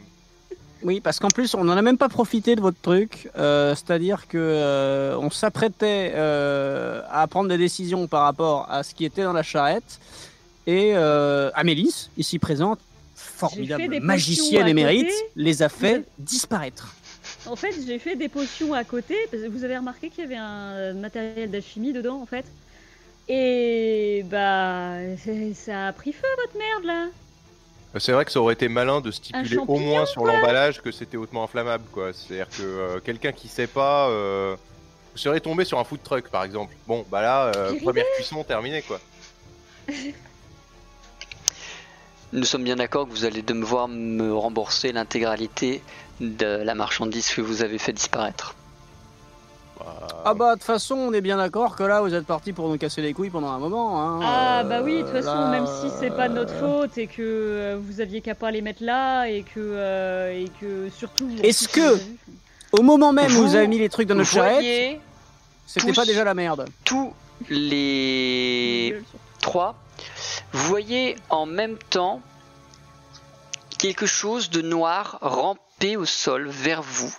Oui, 0.82 1.00
parce 1.00 1.18
qu'en 1.18 1.28
plus, 1.28 1.54
on 1.54 1.64
n'en 1.64 1.76
a 1.76 1.82
même 1.82 1.98
pas 1.98 2.08
profité 2.08 2.56
de 2.56 2.60
votre 2.60 2.80
truc. 2.80 3.28
euh, 3.36 3.74
C'est-à-dire 3.74 4.26
que 4.28 4.38
euh, 4.38 5.16
on 5.18 5.30
s'apprêtait 5.30 6.12
euh, 6.14 7.02
à 7.10 7.26
prendre 7.26 7.48
des 7.48 7.58
décisions 7.58 8.06
par 8.06 8.22
rapport 8.22 8.66
à 8.70 8.82
ce 8.82 8.94
qui 8.94 9.04
était 9.04 9.22
dans 9.22 9.32
la 9.32 9.42
charrette. 9.42 10.00
Et 10.66 10.94
Amélis, 10.94 12.10
ici 12.16 12.38
présente, 12.38 12.78
formidable 13.14 14.00
magicienne 14.00 14.68
émérite, 14.68 15.08
côté. 15.08 15.30
les 15.36 15.62
a 15.62 15.68
fait 15.68 16.04
disparaître. 16.18 16.94
En 17.46 17.56
fait 17.56 17.74
j'ai 17.86 17.98
fait 17.98 18.14
des 18.14 18.28
potions 18.28 18.74
à 18.74 18.84
côté. 18.84 19.16
Parce 19.30 19.42
que 19.42 19.48
vous 19.48 19.64
avez 19.64 19.76
remarqué 19.76 20.10
qu'il 20.10 20.22
y 20.22 20.26
avait 20.26 20.36
un 20.36 20.92
matériel 20.92 21.50
d'alchimie 21.50 21.92
dedans 21.92 22.20
en 22.20 22.26
fait. 22.26 22.44
Et 23.28 24.24
bah 24.30 24.98
ça 25.54 25.88
a 25.88 25.92
pris 25.92 26.12
feu 26.12 26.28
votre 26.44 26.58
merde 26.58 26.84
là. 26.84 27.06
C'est 27.98 28.12
vrai 28.12 28.24
que 28.24 28.30
ça 28.30 28.40
aurait 28.40 28.54
été 28.54 28.68
malin 28.68 29.00
de 29.00 29.10
stipuler 29.10 29.56
au 29.56 29.78
moins 29.78 30.06
sur 30.06 30.24
l'emballage 30.24 30.80
que 30.80 30.92
c'était 30.92 31.16
hautement 31.16 31.42
inflammable, 31.42 31.84
quoi. 31.90 32.12
C'est-à-dire 32.12 32.48
que 32.48 32.62
euh, 32.62 33.00
quelqu'un 33.00 33.32
qui 33.32 33.48
sait 33.48 33.66
pas 33.66 34.08
euh, 34.08 34.54
serait 35.16 35.40
tombé 35.40 35.64
sur 35.64 35.80
un 35.80 35.84
food 35.84 36.00
truck, 36.02 36.28
par 36.28 36.44
exemple. 36.44 36.76
Bon, 36.86 37.04
bah 37.10 37.20
là, 37.20 37.46
euh, 37.46 37.72
première 37.82 38.04
cuisson 38.14 38.44
terminée, 38.44 38.82
quoi. 38.82 39.00
Nous 42.32 42.44
sommes 42.44 42.62
bien 42.62 42.76
d'accord 42.76 43.08
que 43.08 43.10
vous 43.10 43.24
allez 43.24 43.42
devoir 43.42 43.88
me 43.88 44.32
rembourser 44.32 44.92
l'intégralité 44.92 45.82
de 46.20 46.46
la 46.46 46.76
marchandise 46.76 47.30
que 47.30 47.40
vous 47.40 47.62
avez 47.64 47.78
fait 47.78 47.92
disparaître. 47.92 48.54
Ah 50.24 50.34
bah 50.34 50.50
de 50.50 50.58
toute 50.58 50.64
façon, 50.64 50.94
on 50.96 51.12
est 51.12 51.20
bien 51.22 51.38
d'accord 51.38 51.76
que 51.76 51.82
là, 51.82 52.02
vous 52.02 52.12
êtes 52.14 52.26
parti 52.26 52.52
pour 52.52 52.68
nous 52.68 52.76
casser 52.76 53.00
les 53.00 53.14
couilles 53.14 53.30
pendant 53.30 53.48
un 53.50 53.58
moment. 53.58 54.00
hein. 54.00 54.20
Ah 54.22 54.60
Euh, 54.60 54.64
bah 54.64 54.80
oui, 54.82 54.98
de 54.98 55.02
toute 55.02 55.12
façon, 55.12 55.28
là, 55.34 55.48
même 55.50 55.66
si 55.66 55.88
c'est 55.98 56.10
pas 56.10 56.28
de 56.28 56.34
notre 56.34 56.52
euh, 56.54 56.82
faute 56.82 56.98
et 56.98 57.06
que 57.06 57.22
euh, 57.22 57.78
vous 57.80 58.00
aviez 58.02 58.20
qu'à 58.20 58.34
pas 58.34 58.50
les 58.50 58.60
mettre 58.60 58.82
là 58.84 59.26
et 59.26 59.42
que 59.42 60.30
et 60.32 60.50
que 60.60 60.90
surtout. 60.90 61.28
Est-ce 61.42 61.68
que- 61.68 61.98
Au 62.72 62.82
moment 62.82 63.12
même 63.12 63.30
où 63.36 63.42
Vous 63.42 63.54
avez 63.56 63.66
mis 63.66 63.78
les 63.78 63.88
trucs 63.88 64.06
dans 64.08 64.14
notre 64.14 64.30
charrette, 64.30 65.00
c'était 65.66 65.92
pas 65.92 66.04
déjà 66.04 66.22
la 66.24 66.34
merde? 66.34 66.66
tous 66.84 67.12
les 67.48 69.02
trois, 69.40 69.74
vous 70.52 70.64
voyez 70.68 71.16
en 71.30 71.46
même 71.46 71.78
temps 71.90 72.20
quelque 73.78 74.06
chose 74.06 74.50
de 74.50 74.60
noir 74.62 75.18
ramper 75.22 75.96
au 75.96 76.04
sol 76.04 76.48
vers 76.48 76.82
vous, 76.82 77.14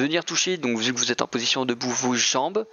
venir 0.00 0.24
toucher, 0.24 0.56
donc 0.56 0.78
vu 0.78 0.92
que 0.92 0.98
vous 0.98 1.12
êtes 1.12 1.22
en 1.22 1.26
position 1.26 1.64
debout, 1.64 1.90
vos 1.90 2.14
jambes, 2.14 2.66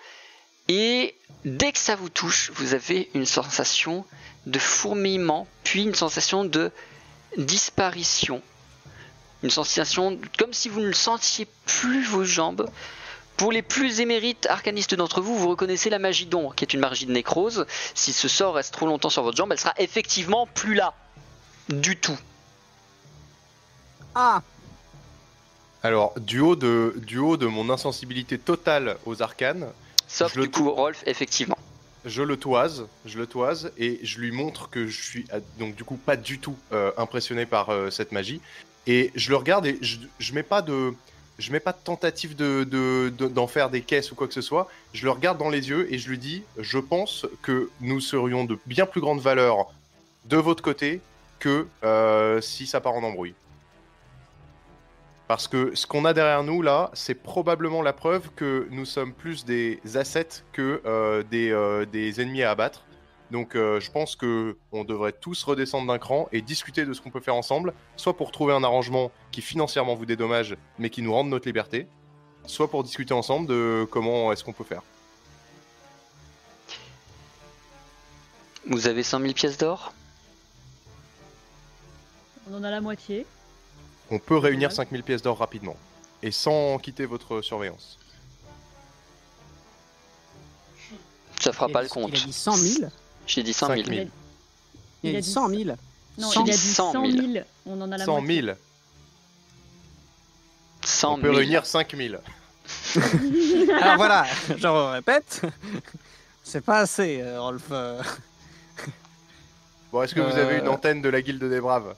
et 0.67 1.15
dès 1.45 1.71
que 1.71 1.79
ça 1.79 1.95
vous 1.95 2.09
touche, 2.09 2.51
vous 2.55 2.73
avez 2.73 3.09
une 3.13 3.25
sensation 3.25 4.05
de 4.45 4.59
fourmillement, 4.59 5.47
puis 5.63 5.83
une 5.83 5.95
sensation 5.95 6.45
de 6.45 6.71
disparition. 7.37 8.41
Une 9.43 9.49
sensation 9.49 10.19
comme 10.37 10.53
si 10.53 10.69
vous 10.69 10.81
ne 10.81 10.91
sentiez 10.91 11.47
plus 11.65 12.03
vos 12.03 12.23
jambes. 12.23 12.69
Pour 13.37 13.51
les 13.51 13.63
plus 13.63 14.01
émérites 14.01 14.45
arcanistes 14.47 14.93
d'entre 14.93 15.19
vous, 15.19 15.35
vous 15.35 15.49
reconnaissez 15.49 15.89
la 15.89 15.97
magie 15.97 16.27
d'ombre, 16.27 16.53
qui 16.53 16.63
est 16.63 16.73
une 16.73 16.79
magie 16.79 17.07
de 17.07 17.11
nécrose. 17.11 17.65
Si 17.95 18.13
ce 18.13 18.27
sort 18.27 18.55
reste 18.55 18.73
trop 18.73 18.85
longtemps 18.85 19.09
sur 19.09 19.23
votre 19.23 19.37
jambe, 19.37 19.51
elle 19.51 19.59
sera 19.59 19.73
effectivement 19.77 20.45
plus 20.47 20.75
là. 20.75 20.93
Du 21.69 21.97
tout. 21.97 22.17
Ah, 24.13 24.43
Alors, 25.83 26.13
du 26.19 26.39
haut 26.39 26.55
de, 26.55 26.93
du 26.97 27.17
haut 27.17 27.37
de 27.37 27.47
mon 27.47 27.69
insensibilité 27.69 28.37
totale 28.37 28.97
aux 29.05 29.21
arcanes, 29.21 29.67
Sauf 30.07 30.33
Je 30.33 30.39
le 30.41 30.45
du 30.47 30.51
coup, 30.51 30.69
Rolf, 30.69 31.03
effectivement. 31.07 31.57
je 32.05 32.21
le 32.21 32.35
toise, 32.37 32.85
je 33.05 33.17
le 33.17 33.25
toise 33.27 33.71
et 33.77 33.99
je 34.03 34.19
lui 34.19 34.31
montre 34.31 34.69
que 34.69 34.85
je 34.87 35.01
suis 35.01 35.25
euh, 35.33 35.39
donc 35.57 35.73
du 35.75 35.85
coup 35.85 35.95
pas 35.95 36.17
du 36.17 36.37
tout 36.37 36.57
euh, 36.73 36.91
impressionné 36.97 37.45
par 37.45 37.69
euh, 37.69 37.89
cette 37.89 38.11
magie. 38.11 38.41
Et 38.87 39.11
je 39.15 39.29
le 39.29 39.37
regarde 39.37 39.65
et 39.65 39.77
je, 39.81 39.97
je 40.19 40.33
mets 40.33 40.43
pas 40.43 40.61
de, 40.61 40.93
je 41.39 41.51
mets 41.53 41.61
pas 41.61 41.71
de 41.71 41.77
tentative 41.81 42.35
de, 42.35 42.65
de- 42.65 43.09
de- 43.17 43.27
d'en 43.29 43.47
faire 43.47 43.69
des 43.69 43.81
caisses 43.81 44.11
ou 44.11 44.15
quoi 44.15 44.27
que 44.27 44.33
ce 44.33 44.41
soit. 44.41 44.67
Je 44.93 45.05
le 45.05 45.11
regarde 45.11 45.37
dans 45.37 45.49
les 45.49 45.69
yeux 45.69 45.87
et 45.93 45.97
je 45.97 46.09
lui 46.09 46.17
dis, 46.17 46.43
je 46.59 46.77
pense 46.77 47.25
que 47.41 47.69
nous 47.79 48.01
serions 48.01 48.43
de 48.43 48.59
bien 48.65 48.85
plus 48.85 48.99
grande 49.01 49.21
valeur 49.21 49.71
de 50.25 50.35
votre 50.37 50.61
côté 50.61 50.99
que 51.39 51.67
euh, 51.85 52.41
si 52.41 52.67
ça 52.67 52.81
part 52.81 52.93
en 52.95 53.03
embrouille. 53.03 53.33
Parce 55.31 55.47
que 55.47 55.73
ce 55.75 55.87
qu'on 55.87 56.03
a 56.03 56.11
derrière 56.11 56.43
nous 56.43 56.61
là, 56.61 56.91
c'est 56.91 57.15
probablement 57.15 57.81
la 57.81 57.93
preuve 57.93 58.31
que 58.35 58.67
nous 58.69 58.83
sommes 58.83 59.13
plus 59.13 59.45
des 59.45 59.79
assets 59.95 60.43
que 60.51 60.81
euh, 60.85 61.23
des, 61.23 61.51
euh, 61.51 61.85
des 61.85 62.19
ennemis 62.19 62.43
à 62.43 62.51
abattre. 62.51 62.83
Donc 63.31 63.55
euh, 63.55 63.79
je 63.79 63.89
pense 63.89 64.17
que 64.17 64.57
on 64.73 64.83
devrait 64.83 65.13
tous 65.13 65.41
redescendre 65.45 65.87
d'un 65.87 65.99
cran 65.99 66.27
et 66.33 66.41
discuter 66.41 66.85
de 66.85 66.91
ce 66.91 66.99
qu'on 66.99 67.11
peut 67.11 67.21
faire 67.21 67.35
ensemble, 67.35 67.73
soit 67.95 68.17
pour 68.17 68.33
trouver 68.33 68.53
un 68.53 68.61
arrangement 68.65 69.09
qui 69.31 69.41
financièrement 69.41 69.95
vous 69.95 70.05
dédommage 70.05 70.57
mais 70.79 70.89
qui 70.89 71.01
nous 71.01 71.13
rende 71.13 71.29
notre 71.29 71.47
liberté, 71.47 71.87
soit 72.45 72.69
pour 72.69 72.83
discuter 72.83 73.13
ensemble 73.13 73.47
de 73.47 73.87
comment 73.89 74.33
est-ce 74.33 74.43
qu'on 74.43 74.51
peut 74.51 74.65
faire. 74.65 74.81
Vous 78.67 78.85
avez 78.85 79.01
100 79.01 79.21
000 79.21 79.31
pièces 79.31 79.57
d'or? 79.57 79.93
On 82.51 82.57
en 82.57 82.65
a 82.65 82.69
la 82.69 82.81
moitié. 82.81 83.25
On 84.11 84.19
peut 84.19 84.37
réunir 84.37 84.69
Ouais. 84.69 84.75
5000 84.75 85.03
pièces 85.03 85.21
d'or 85.21 85.37
rapidement 85.37 85.75
et 86.21 86.31
sans 86.31 86.77
quitter 86.77 87.05
votre 87.05 87.41
surveillance. 87.41 87.97
Ça 91.39 91.51
fera 91.53 91.67
il 91.69 91.73
pas 91.73 91.79
a 91.79 91.83
le 91.83 91.89
compte. 91.89 92.11
Il 92.13 92.21
a 92.21 92.25
dit 92.25 92.33
100 92.33 92.51
000 92.55 92.89
J'ai 93.25 93.41
dit 93.43 93.53
100 93.53 93.67
000. 93.67 93.77
5 93.79 93.87
000. 93.87 94.07
Il 95.03 95.15
a 95.15 95.21
dit 95.21 95.31
100 95.31 95.49
000. 95.49 95.63
Non, 96.17 96.31
il 96.33 96.39
a 96.39 96.43
dit 96.43 96.51
dit 96.51 96.57
100 96.57 96.91
100 96.91 97.05
000. 97.11 97.31
000. 97.33 97.45
On 97.65 97.81
en 97.81 97.91
a 97.91 97.97
la 97.97 98.05
100 98.05 98.21
moitié. 98.21 98.41
000 98.43 98.55
100 100.85 101.13
On 101.13 101.15
peut 101.17 101.21
000. 101.23 101.35
réunir 101.37 101.65
5000. 101.65 102.19
Alors 103.81 103.95
voilà, 103.97 104.25
je 104.55 104.67
répète, 104.67 105.41
c'est 106.43 106.61
pas 106.61 106.79
assez, 106.79 107.21
euh, 107.21 107.41
Rolf. 107.41 107.63
euh. 107.71 108.01
Bon, 109.91 110.03
est-ce 110.03 110.13
que 110.15 110.21
vous 110.21 110.37
avez 110.37 110.55
Euh. 110.55 110.59
une 110.61 110.67
antenne 110.67 111.01
de 111.01 111.09
la 111.09 111.21
Guilde 111.21 111.43
des 111.43 111.59
Braves? 111.59 111.95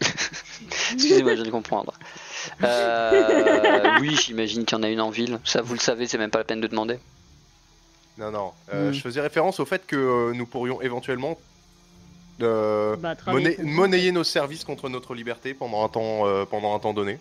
Excusez-moi, 0.92 1.32
je 1.32 1.36
viens 1.36 1.44
de 1.44 1.50
comprendre. 1.50 1.92
Euh, 2.62 3.98
oui, 4.00 4.16
j'imagine 4.16 4.64
qu'il 4.64 4.76
y 4.76 4.80
en 4.80 4.82
a 4.82 4.88
une 4.88 5.00
en 5.00 5.10
ville. 5.10 5.38
Ça, 5.44 5.62
vous 5.62 5.74
le 5.74 5.80
savez, 5.80 6.06
c'est 6.06 6.18
même 6.18 6.30
pas 6.30 6.38
la 6.38 6.44
peine 6.44 6.60
de 6.60 6.66
demander. 6.66 6.98
Non, 8.18 8.30
non. 8.30 8.52
Euh, 8.72 8.90
Hmm. 8.90 8.92
Je 8.92 9.00
faisais 9.00 9.20
référence 9.20 9.60
au 9.60 9.64
fait 9.64 9.86
que 9.86 9.96
euh, 9.96 10.32
nous 10.34 10.46
pourrions 10.46 10.80
éventuellement 10.82 11.38
euh, 12.42 12.96
Bah, 12.96 13.14
monnayer 13.62 14.12
nos 14.12 14.24
services 14.24 14.64
contre 14.64 14.88
notre 14.88 15.14
liberté 15.14 15.54
pendant 15.54 15.84
un 15.84 15.88
temps, 15.88 16.26
euh, 16.26 16.44
pendant 16.44 16.74
un 16.74 16.78
temps 16.78 16.94
donné. 16.94 17.18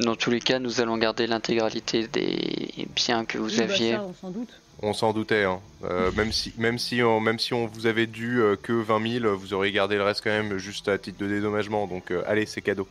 Dans 0.00 0.14
tous 0.14 0.30
les 0.30 0.40
cas, 0.40 0.58
nous 0.58 0.80
allons 0.80 0.98
garder 0.98 1.26
l'intégralité 1.26 2.06
des 2.06 2.86
biens 2.94 3.24
que 3.24 3.38
vous 3.38 3.48
Oui, 3.50 3.56
bah, 3.56 3.62
aviez. 3.64 3.92
ça, 3.92 4.02
on 4.02 4.12
s'en 4.14 4.30
doute. 4.30 4.48
On 4.82 4.92
s'en 4.92 5.12
doutait, 5.14 5.44
hein. 5.44 5.60
Euh, 5.84 6.12
même, 6.12 6.32
si, 6.32 6.52
même, 6.58 6.78
si 6.78 7.02
on, 7.02 7.18
même 7.18 7.38
si 7.38 7.54
on 7.54 7.66
vous 7.66 7.86
avait 7.86 8.06
dû 8.06 8.42
euh, 8.42 8.56
que 8.56 8.74
20 8.74 9.20
000, 9.20 9.34
vous 9.34 9.54
auriez 9.54 9.72
gardé 9.72 9.96
le 9.96 10.02
reste 10.02 10.20
quand 10.22 10.28
même 10.30 10.58
juste 10.58 10.88
à 10.88 10.98
titre 10.98 11.18
de 11.18 11.26
dédommagement. 11.26 11.86
Donc 11.86 12.10
euh, 12.10 12.22
allez, 12.26 12.44
c'est 12.44 12.60
cadeau. 12.60 12.86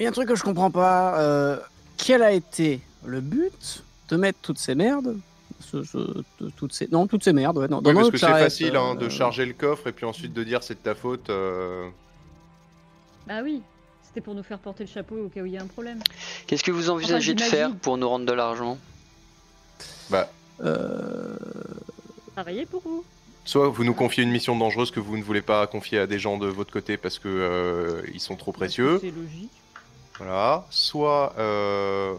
Il 0.00 0.02
y 0.02 0.06
a 0.06 0.08
un 0.08 0.12
truc 0.12 0.28
que 0.28 0.34
je 0.34 0.42
comprends 0.42 0.70
pas. 0.72 1.20
euh, 1.20 1.58
quel 1.96 2.22
a 2.24 2.32
été 2.32 2.80
le 3.04 3.20
but 3.20 3.84
de 4.08 4.16
mettre 4.16 4.38
toutes 4.42 4.58
ces 4.58 4.74
merdes? 4.74 5.16
Ce- 5.60 5.82
ce- 5.84 6.24
de- 6.40 6.50
toutes 6.56 6.72
ces... 6.72 6.88
Non, 6.90 7.06
toutes 7.06 7.22
ces 7.24 7.32
merdes, 7.32 7.58
ouais. 7.58 7.68
Non, 7.68 7.80
dans 7.82 7.90
Oui, 7.90 7.96
parce 7.96 8.10
que 8.10 8.16
c'est 8.18 8.26
facile 8.26 8.74
hein, 8.76 8.94
de 8.96 9.08
charger 9.08 9.46
le 9.46 9.52
coffre 9.54 9.86
et 9.88 9.92
puis 9.92 10.06
ensuite 10.06 10.32
de 10.32 10.42
dire 10.42 10.62
c'est 10.64 10.74
de 10.74 10.78
ta 10.80 10.94
faute. 10.96 11.30
euh, 11.30 11.88
Bah 13.28 13.42
oui, 13.44 13.62
c'était 14.18 14.24
pour 14.24 14.34
nous 14.34 14.42
faire 14.42 14.58
porter 14.58 14.82
le 14.84 14.90
chapeau 14.90 15.14
au 15.26 15.28
cas 15.28 15.42
où 15.42 15.46
il 15.46 15.52
y 15.52 15.58
a 15.58 15.62
un 15.62 15.66
problème. 15.68 16.00
Qu'est-ce 16.48 16.64
que 16.64 16.72
vous 16.72 16.90
envisagez 16.90 17.34
de 17.34 17.40
faire 17.40 17.72
pour 17.76 17.98
nous 17.98 18.08
rendre 18.08 18.26
de 18.26 18.32
l'argent? 18.32 18.76
Bah, 20.10 20.28
euh, 20.60 21.36
Travailler 22.34 22.66
pour 22.66 22.82
vous. 22.82 23.04
soit 23.44 23.68
vous 23.68 23.84
nous 23.84 23.94
confiez 23.94 24.24
une 24.24 24.30
mission 24.32 24.56
dangereuse 24.56 24.90
que 24.90 24.98
vous 24.98 25.16
ne 25.16 25.22
voulez 25.22 25.40
pas 25.42 25.64
confier 25.68 26.00
à 26.00 26.08
des 26.08 26.18
gens 26.18 26.36
de 26.36 26.48
votre 26.48 26.72
côté 26.72 26.96
parce 26.96 27.20
que 27.20 27.28
euh, 27.28 28.02
ils 28.12 28.18
sont 28.20 28.34
trop 28.34 28.50
précieux. 28.50 28.98
C'est 29.00 29.12
logique. 29.12 29.52
Voilà. 30.18 30.66
Soit 30.70 31.34
euh, 31.38 32.14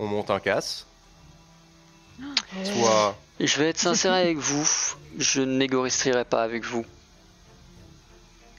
on 0.00 0.06
monte 0.08 0.30
un 0.30 0.40
casse. 0.40 0.86
Soit 2.64 3.16
Je 3.38 3.58
vais 3.58 3.68
être 3.68 3.78
sincère 3.78 4.12
avec 4.12 4.38
vous, 4.38 4.66
je 5.18 5.40
ne 5.40 5.56
négocierai 5.56 6.24
pas 6.24 6.42
avec 6.42 6.64
vous. 6.64 6.84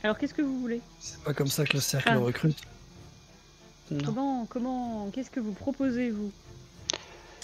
Alors 0.04 0.18
qu'est-ce 0.18 0.34
que 0.34 0.42
vous 0.42 0.60
voulez 0.60 0.82
C'est 1.00 1.22
pas 1.24 1.34
comme 1.34 1.48
ça 1.48 1.64
que 1.66 1.74
le 1.74 1.80
cercle 1.80 2.10
Ah. 2.12 2.18
recrute. 2.18 2.58
non. 3.92 4.04
Comment, 4.06 4.46
comment, 4.50 5.10
qu'est-ce 5.14 5.30
que 5.32 5.40
vous 5.40 5.54
proposez 5.54 6.10
vous 6.12 6.32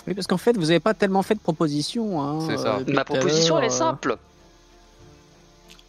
Oui, 0.08 0.14
parce 0.14 0.28
qu'en 0.28 0.38
fait, 0.38 0.54
vous 0.54 0.64
n'avez 0.66 0.80
pas 0.80 0.94
tellement 0.94 1.22
fait 1.24 1.36
de 1.36 1.40
propositions. 1.40 2.22
Hein, 2.22 2.46
C'est 2.50 2.58
ça. 2.58 2.76
euh, 2.76 2.80
depuis 2.80 2.94
Ma 2.94 3.06
proposition, 3.06 3.58
elle 3.60 3.66
est 3.66 3.68
euh, 3.68 3.70
simple. 3.78 4.18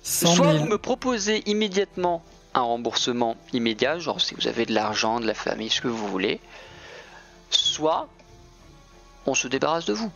100 0.02 0.34
Soit 0.34 0.52
000. 0.52 0.58
vous 0.58 0.64
me 0.70 0.78
proposez 0.78 1.42
immédiatement 1.50 2.22
un 2.54 2.62
remboursement 2.62 3.36
immédiat, 3.52 3.98
genre 3.98 4.20
si 4.20 4.34
vous 4.34 4.46
avez 4.48 4.66
de 4.66 4.72
l'argent, 4.74 5.20
de 5.20 5.26
la 5.26 5.34
famille, 5.34 5.70
ce 5.70 5.80
que 5.80 5.88
vous 5.88 6.08
voulez, 6.08 6.40
soit 7.50 8.08
on 9.26 9.34
se 9.34 9.46
débarrasse 9.46 9.84
de 9.86 9.92
vous. 9.92 10.10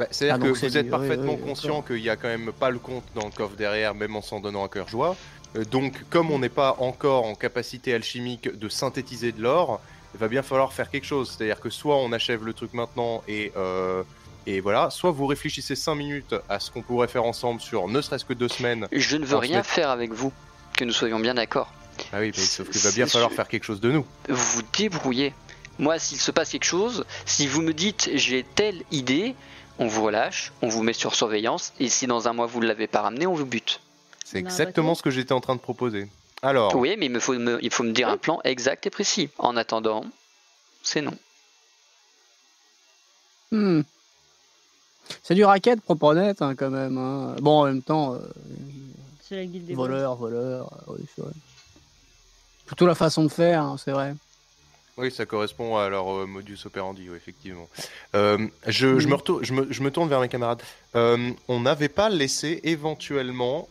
Bah, 0.00 0.06
C'est-à-dire 0.10 0.38
Ah, 0.40 0.46
que 0.46 0.58
vous 0.58 0.78
êtes 0.78 0.88
parfaitement 0.88 1.34
oui, 1.34 1.40
oui, 1.42 1.48
conscient 1.50 1.82
qu'il 1.82 1.98
y 1.98 2.08
a 2.08 2.16
quand 2.16 2.28
même 2.28 2.52
pas 2.58 2.70
le 2.70 2.78
compte 2.78 3.04
dans 3.14 3.26
le 3.26 3.30
coffre 3.32 3.54
derrière, 3.54 3.94
même 3.94 4.16
en 4.16 4.22
s'en 4.22 4.40
donnant 4.40 4.64
à 4.64 4.68
cœur 4.68 4.88
joie. 4.88 5.14
Euh, 5.56 5.64
donc, 5.66 5.92
comme 6.08 6.30
on 6.30 6.38
n'est 6.38 6.48
pas 6.48 6.76
encore 6.78 7.26
en 7.26 7.34
capacité 7.34 7.92
alchimique 7.92 8.48
de 8.48 8.68
synthétiser 8.70 9.30
de 9.32 9.42
l'or, 9.42 9.78
il 10.14 10.20
va 10.20 10.28
bien 10.28 10.42
falloir 10.42 10.72
faire 10.72 10.88
quelque 10.88 11.04
chose. 11.04 11.36
C'est-à-dire 11.36 11.60
que 11.60 11.68
soit 11.68 11.98
on 11.98 12.12
achève 12.12 12.46
le 12.46 12.54
truc 12.54 12.72
maintenant 12.72 13.22
et, 13.28 13.52
euh, 13.58 14.02
et 14.46 14.60
voilà, 14.60 14.88
soit 14.88 15.10
vous 15.10 15.26
réfléchissez 15.26 15.76
5 15.76 15.94
minutes 15.96 16.34
à 16.48 16.60
ce 16.60 16.70
qu'on 16.70 16.80
pourrait 16.80 17.08
faire 17.08 17.24
ensemble 17.24 17.60
sur 17.60 17.86
ne 17.86 18.00
serait-ce 18.00 18.24
que 18.24 18.32
deux 18.32 18.48
semaines. 18.48 18.88
Je 18.92 19.18
ne 19.18 19.26
veux 19.26 19.36
rien 19.36 19.62
faire 19.62 19.90
avec 19.90 20.14
vous, 20.14 20.32
que 20.78 20.84
nous 20.86 20.94
soyons 20.94 21.20
bien 21.20 21.34
d'accord. 21.34 21.70
Ah 22.14 22.20
oui, 22.20 22.32
mais 22.34 22.42
sauf 22.42 22.70
qu'il 22.70 22.80
va 22.80 22.90
bien 22.92 23.06
falloir 23.06 23.32
faire 23.32 23.48
quelque 23.48 23.64
chose 23.64 23.82
de 23.82 23.92
nous. 23.92 24.06
Vous 24.30 24.56
vous 24.56 24.62
débrouillez. 24.78 25.34
Moi, 25.78 25.98
s'il 25.98 26.18
se 26.18 26.30
passe 26.30 26.50
quelque 26.50 26.64
chose, 26.64 27.04
si 27.26 27.46
vous 27.46 27.60
me 27.60 27.74
dites 27.74 28.10
j'ai 28.14 28.42
telle 28.42 28.82
idée, 28.90 29.34
on 29.80 29.88
vous 29.88 30.04
relâche, 30.04 30.52
on 30.62 30.68
vous 30.68 30.82
met 30.84 30.92
sur 30.92 31.14
surveillance, 31.16 31.72
et 31.80 31.88
si 31.88 32.06
dans 32.06 32.28
un 32.28 32.32
mois 32.32 32.46
vous 32.46 32.60
ne 32.60 32.66
l'avez 32.66 32.86
pas 32.86 33.00
ramené, 33.00 33.26
on 33.26 33.34
vous 33.34 33.46
bute. 33.46 33.80
C'est 34.24 34.38
exactement 34.38 34.94
ce 34.94 35.02
que 35.02 35.10
j'étais 35.10 35.32
en 35.32 35.40
train 35.40 35.56
de 35.56 35.60
proposer. 35.60 36.06
Alors, 36.42 36.74
Oui, 36.76 36.94
mais 36.98 37.06
il 37.06 37.12
me 37.12 37.18
faut 37.18 37.32
me, 37.34 37.58
il 37.64 37.70
faut 37.72 37.82
me 37.82 37.92
dire 37.92 38.08
un 38.08 38.16
plan 38.16 38.40
exact 38.44 38.86
et 38.86 38.90
précis. 38.90 39.28
En 39.38 39.56
attendant, 39.56 40.04
c'est 40.82 41.02
non. 41.02 41.16
hmm. 43.50 43.80
C'est 45.22 45.34
du 45.34 45.44
racket 45.44 45.80
propre 45.80 46.04
honnête, 46.04 46.40
hein, 46.40 46.54
quand 46.54 46.70
même. 46.70 46.96
hein. 46.96 47.34
Bon, 47.40 47.62
en 47.62 47.64
même 47.64 47.82
temps, 47.82 48.14
euh, 48.14 48.18
C'est 49.22 49.36
la 49.36 49.44
guilde 49.46 49.66
des 49.66 49.74
voleur, 49.74 50.14
voleur, 50.14 50.70
euh, 50.88 50.92
oui, 50.94 51.04
c'est 51.14 51.22
vrai. 51.22 51.32
Plutôt 52.66 52.86
la 52.86 52.94
façon 52.94 53.24
de 53.24 53.28
faire, 53.28 53.62
hein, 53.62 53.76
c'est 53.82 53.90
vrai. 53.90 54.14
Oui, 55.00 55.10
ça 55.10 55.24
correspond 55.24 55.78
à 55.78 55.88
leur 55.88 56.14
euh, 56.14 56.26
modus 56.26 56.58
operandi, 56.66 57.08
oui, 57.08 57.16
effectivement. 57.16 57.68
Euh, 58.14 58.46
je, 58.66 58.98
je 58.98 59.08
me 59.08 59.14
retourne, 59.14 59.42
je, 59.42 59.54
me, 59.54 59.72
je 59.72 59.82
me 59.82 59.90
tourne 59.90 60.10
vers 60.10 60.20
mes 60.20 60.28
camarades. 60.28 60.62
Euh, 60.94 61.30
on 61.48 61.60
n'avait 61.60 61.88
pas 61.88 62.10
laissé 62.10 62.60
éventuellement 62.64 63.66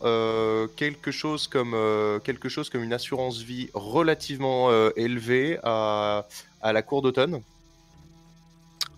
quelque, 0.76 1.12
chose 1.12 1.46
comme, 1.46 1.76
quelque 2.24 2.48
chose 2.48 2.68
comme 2.68 2.82
une 2.82 2.92
assurance 2.92 3.38
vie 3.38 3.70
relativement 3.74 4.70
élevée 4.96 5.58
à, 5.62 6.26
à 6.62 6.72
la 6.72 6.82
cour 6.82 7.00
d'automne? 7.00 7.42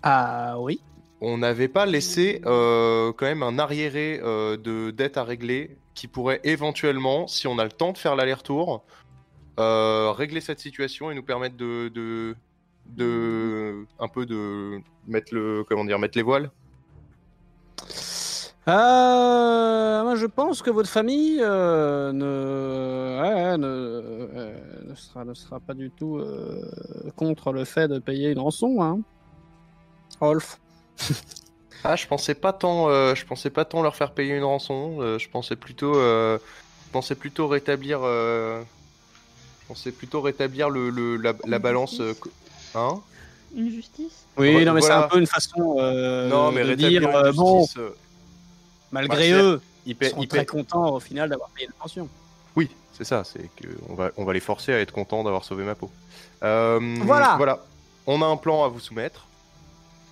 Ah 0.03 0.57
oui. 0.59 0.80
On 1.20 1.39
n'avait 1.39 1.68
pas 1.68 1.85
laissé 1.85 2.41
quand 2.45 3.14
même 3.20 3.43
un 3.43 3.59
arriéré 3.59 4.18
de 4.18 4.91
dette 4.91 5.18
à 5.18 5.24
régler 5.24 5.76
qui 5.95 6.09
pourrait 6.09 6.41
éventuellement, 6.45 7.28
si 7.28 7.47
on 7.47 7.59
a 7.59 7.64
le 7.64 7.70
temps 7.70 7.93
de 7.93 7.99
faire 7.99 8.16
l'aller-retour, 8.16 8.83
régler 9.59 10.40
cette 10.40 10.61
situation 10.61 11.11
et 11.11 11.14
nous 11.14 11.22
permettre 11.22 11.57
de, 11.57 11.88
de, 11.88 12.34
de 12.86 13.86
un 13.98 14.09
peu 14.09 14.26
de 14.26 14.80
mettre 15.07 15.34
le 15.34 15.64
comment 15.68 15.84
dire 15.84 15.98
mettre 15.98 16.16
les 16.18 16.22
voiles. 16.22 16.50
Euh, 18.68 20.03
moi, 20.05 20.14
je 20.14 20.26
pense 20.26 20.62
que 20.62 20.70
votre 20.70 20.88
famille 20.88 21.40
euh, 21.42 22.12
ne, 22.12 23.20
ouais, 23.20 23.59
ne, 23.59 23.66
euh, 23.66 24.55
ne 24.88 24.94
sera, 24.94 25.24
ne 25.24 25.34
sera 25.34 25.59
pas 25.59 25.74
du 25.74 25.90
tout 25.90 26.18
euh, 26.18 26.62
contre 27.16 27.53
le 27.53 27.64
fait 27.64 27.88
de 27.88 27.98
payer 27.98 28.30
une 28.30 28.38
rançon, 28.38 28.80
hein. 28.80 29.00
Rolf. 30.20 30.61
Ah, 31.84 31.96
je 31.96 32.07
pensais 32.07 32.36
pas 32.36 32.53
tant, 32.53 32.88
euh, 32.88 33.16
je 33.16 33.26
pensais 33.26 33.50
pas 33.50 33.64
tant 33.64 33.82
leur 33.82 33.96
faire 33.96 34.12
payer 34.14 34.36
une 34.36 34.44
rançon. 34.44 34.98
euh, 35.00 35.18
je 35.18 35.28
pensais 35.28 35.57
plutôt, 35.57 35.96
euh, 35.96 36.38
je 36.86 36.92
pensais 36.92 37.16
plutôt 37.16 37.48
rétablir, 37.48 38.03
euh, 38.05 38.62
pensais 39.73 39.93
plutôt 39.93 40.20
rétablir 40.20 40.68
le, 40.68 40.91
le- 40.91 41.16
la, 41.16 41.59
balance, 41.59 42.01
euh, 42.01 42.14
hein 42.75 43.01
Une 43.55 43.70
justice 43.70 44.27
Oui, 44.37 44.64
non, 44.64 44.73
mais 44.75 44.81
voilà. 44.81 44.87
c'est 44.87 44.93
un 45.05 45.09
peu 45.09 45.18
une 45.18 45.27
façon 45.27 45.77
euh, 45.79 46.29
Non, 46.29 46.53
mais 46.53 46.62
de 46.62 46.68
rétablir 46.68 47.01
dire, 47.01 47.09
une 47.11 47.16
euh, 47.16 47.33
bon, 47.33 47.61
justice, 47.61 47.79
euh, 47.79 47.91
malgré 48.91 49.31
bah, 49.33 49.39
eux, 49.43 49.61
ils 49.87 49.97
ils 50.18 50.29
très 50.29 50.45
contents 50.47 50.95
au 50.95 51.01
final 51.01 51.29
d'avoir 51.31 51.49
payé 51.51 51.66
la 51.66 51.73
pension. 51.83 52.09
Oui, 52.55 52.68
c'est 52.93 53.05
ça, 53.05 53.25
c'est 53.25 53.49
que 53.57 53.68
on 53.89 53.95
va, 53.95 54.11
on 54.18 54.25
va 54.25 54.33
les 54.35 54.41
forcer 54.41 54.73
à 54.75 54.81
être 54.81 54.93
contents 54.93 55.25
d'avoir 55.25 55.45
sauvé 55.45 55.64
ma 55.64 55.75
peau. 55.75 55.91
Euh, 56.43 56.79
Voilà. 57.01 57.37
Voilà. 57.37 57.64
On 58.07 58.20
a 58.20 58.27
un 58.27 58.37
plan 58.37 58.64
à 58.64 58.68
vous 58.68 58.81
soumettre. 58.81 59.27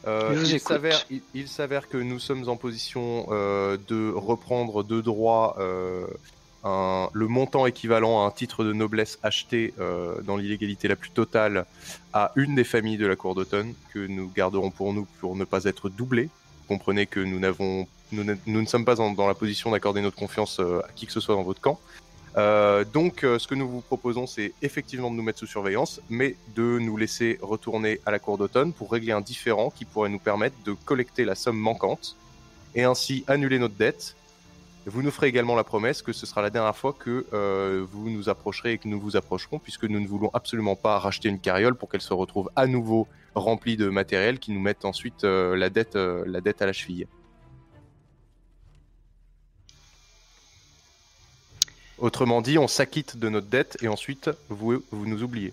Euh, 0.07 0.43
il 0.47 0.59
s'avère, 0.61 1.05
il, 1.11 1.21
il 1.35 1.49
s'avère 1.49 1.87
que 1.89 1.99
nous 1.99 2.19
sommes 2.19 2.49
en 2.49 2.57
position 2.57 3.27
euh, 3.31 3.77
de 3.89 4.11
reprendre 4.11 4.83
de 4.83 5.03
droit 5.03 5.57
euh, 5.59 6.07
un- 6.65 7.09
le 7.13 7.27
montant 7.29 7.67
équivalent 7.67 8.23
à 8.23 8.27
un 8.27 8.31
titre 8.31 8.65
de 8.65 8.73
noblesse 8.73 9.19
acheté 9.23 9.73
euh, 9.79 10.21
dans 10.23 10.37
l'illégalité 10.37 10.89
la 10.89 10.97
plus 10.97 11.11
totale 11.11 11.67
à 12.13 12.33
une 12.37 12.55
des 12.55 12.65
familles 12.65 12.99
de 12.99 13.07
la 13.07 13.17
cour 13.17 13.35
d'automne 13.35 13.75
que 13.93 14.07
nous 14.07 14.31
garderons 14.35 14.71
pour 14.71 14.93
nous 14.93 15.07
pour 15.21 15.37
ne 15.37 15.45
pas 15.45 15.65
être 15.65 15.89
doublés. 15.89 16.29
Comprenez 16.69 17.07
que 17.07 17.21
nous 17.21 17.41
nous, 18.13 18.25
ne- 18.63 18.67
sommes 18.67 18.85
pas 18.85 18.95
dans 18.97 19.27
la 19.27 19.35
position 19.35 19.71
d'accorder 19.71 20.01
notre 20.03 20.17
confiance 20.17 20.59
euh, 20.61 20.81
à 20.81 20.93
qui 20.95 21.07
que 21.07 21.13
ce 21.13 21.21
soit 21.21 21.35
dans 21.35 21.43
votre 21.43 21.61
camp. 21.61 21.79
Euh, 22.37 22.85
donc, 22.85 23.21
ce 23.23 23.45
que 23.49 23.57
nous 23.57 23.69
vous 23.69 23.81
proposons, 23.81 24.27
c'est 24.29 24.53
effectivement 24.63 25.11
de 25.11 25.17
nous 25.17 25.23
mettre 25.23 25.41
sous 25.41 25.47
surveillance, 25.49 26.01
mais 26.09 26.37
de 26.55 26.79
nous 26.79 26.97
laisser 26.97 27.39
retourner 27.43 28.01
à 28.07 28.13
la 28.13 28.21
cour 28.21 28.39
d'automne 28.39 28.73
pour 28.73 28.93
régler 28.93 29.11
un 29.13 29.21
différend 29.21 29.71
qui 29.71 29.85
pourrait 29.85 30.11
nous 30.11 30.21
permettre 30.21 30.55
de 30.65 30.73
collecter 30.85 31.25
la 31.25 31.35
somme 31.35 31.57
manquante 31.59 32.17
et 32.77 32.85
ainsi 32.85 33.25
annuler 33.27 33.59
notre 33.59 33.75
dette. 33.75 34.15
Vous 34.87 35.03
nous 35.03 35.11
ferez 35.11 35.27
également 35.27 35.57
la 35.57 35.65
promesse 35.65 36.01
que 36.01 36.13
ce 36.13 36.25
sera 36.25 36.41
la 36.41 36.49
dernière 36.49 36.77
fois 36.77 36.95
que 36.95 37.27
euh, 37.35 37.85
vous 37.91 38.09
nous 38.09 38.31
approcherez 38.31 38.73
et 38.73 38.79
que 38.79 38.89
nous 38.89 38.99
vous 38.99 39.15
approcherons, 39.15 39.59
puisque 39.59 39.85
nous 39.85 40.01
ne 40.01 40.07
voulons 40.07 40.31
absolument 40.33 40.75
pas 40.75 40.99
racheter 40.99 41.29
une 41.29 41.39
carriole 41.39 41.75
pour 41.75 41.91
qu'elle 41.91 42.01
se 42.01 42.15
retrouve 42.15 42.51
à 42.57 42.67
nouveau 42.67 43.07
remplie 43.35 43.77
de 43.77 43.91
matériel 43.91 44.39
qui 44.39 44.53
nous 44.53 44.61
mette 44.61 44.87
ensuite 44.87 45.25
euh, 45.25 45.55
la, 45.55 45.69
dette, 45.69 45.97
euh, 45.97 46.25
la 46.27 46.41
dette 46.41 46.63
à 46.63 46.67
la 46.67 46.73
cheville. 46.73 47.07
Autrement 51.99 52.41
dit, 52.41 52.57
on 52.57 52.67
s'acquitte 52.67 53.19
de 53.19 53.29
notre 53.29 53.49
dette 53.49 53.77
et 53.83 53.89
ensuite 53.89 54.31
vous, 54.49 54.83
vous 54.91 55.07
nous 55.07 55.23
oubliez. 55.23 55.53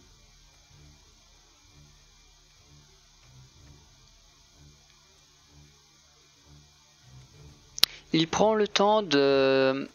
Il 8.14 8.28
prend 8.28 8.54
le 8.56 8.68
temps 8.68 9.02
de 9.02 9.90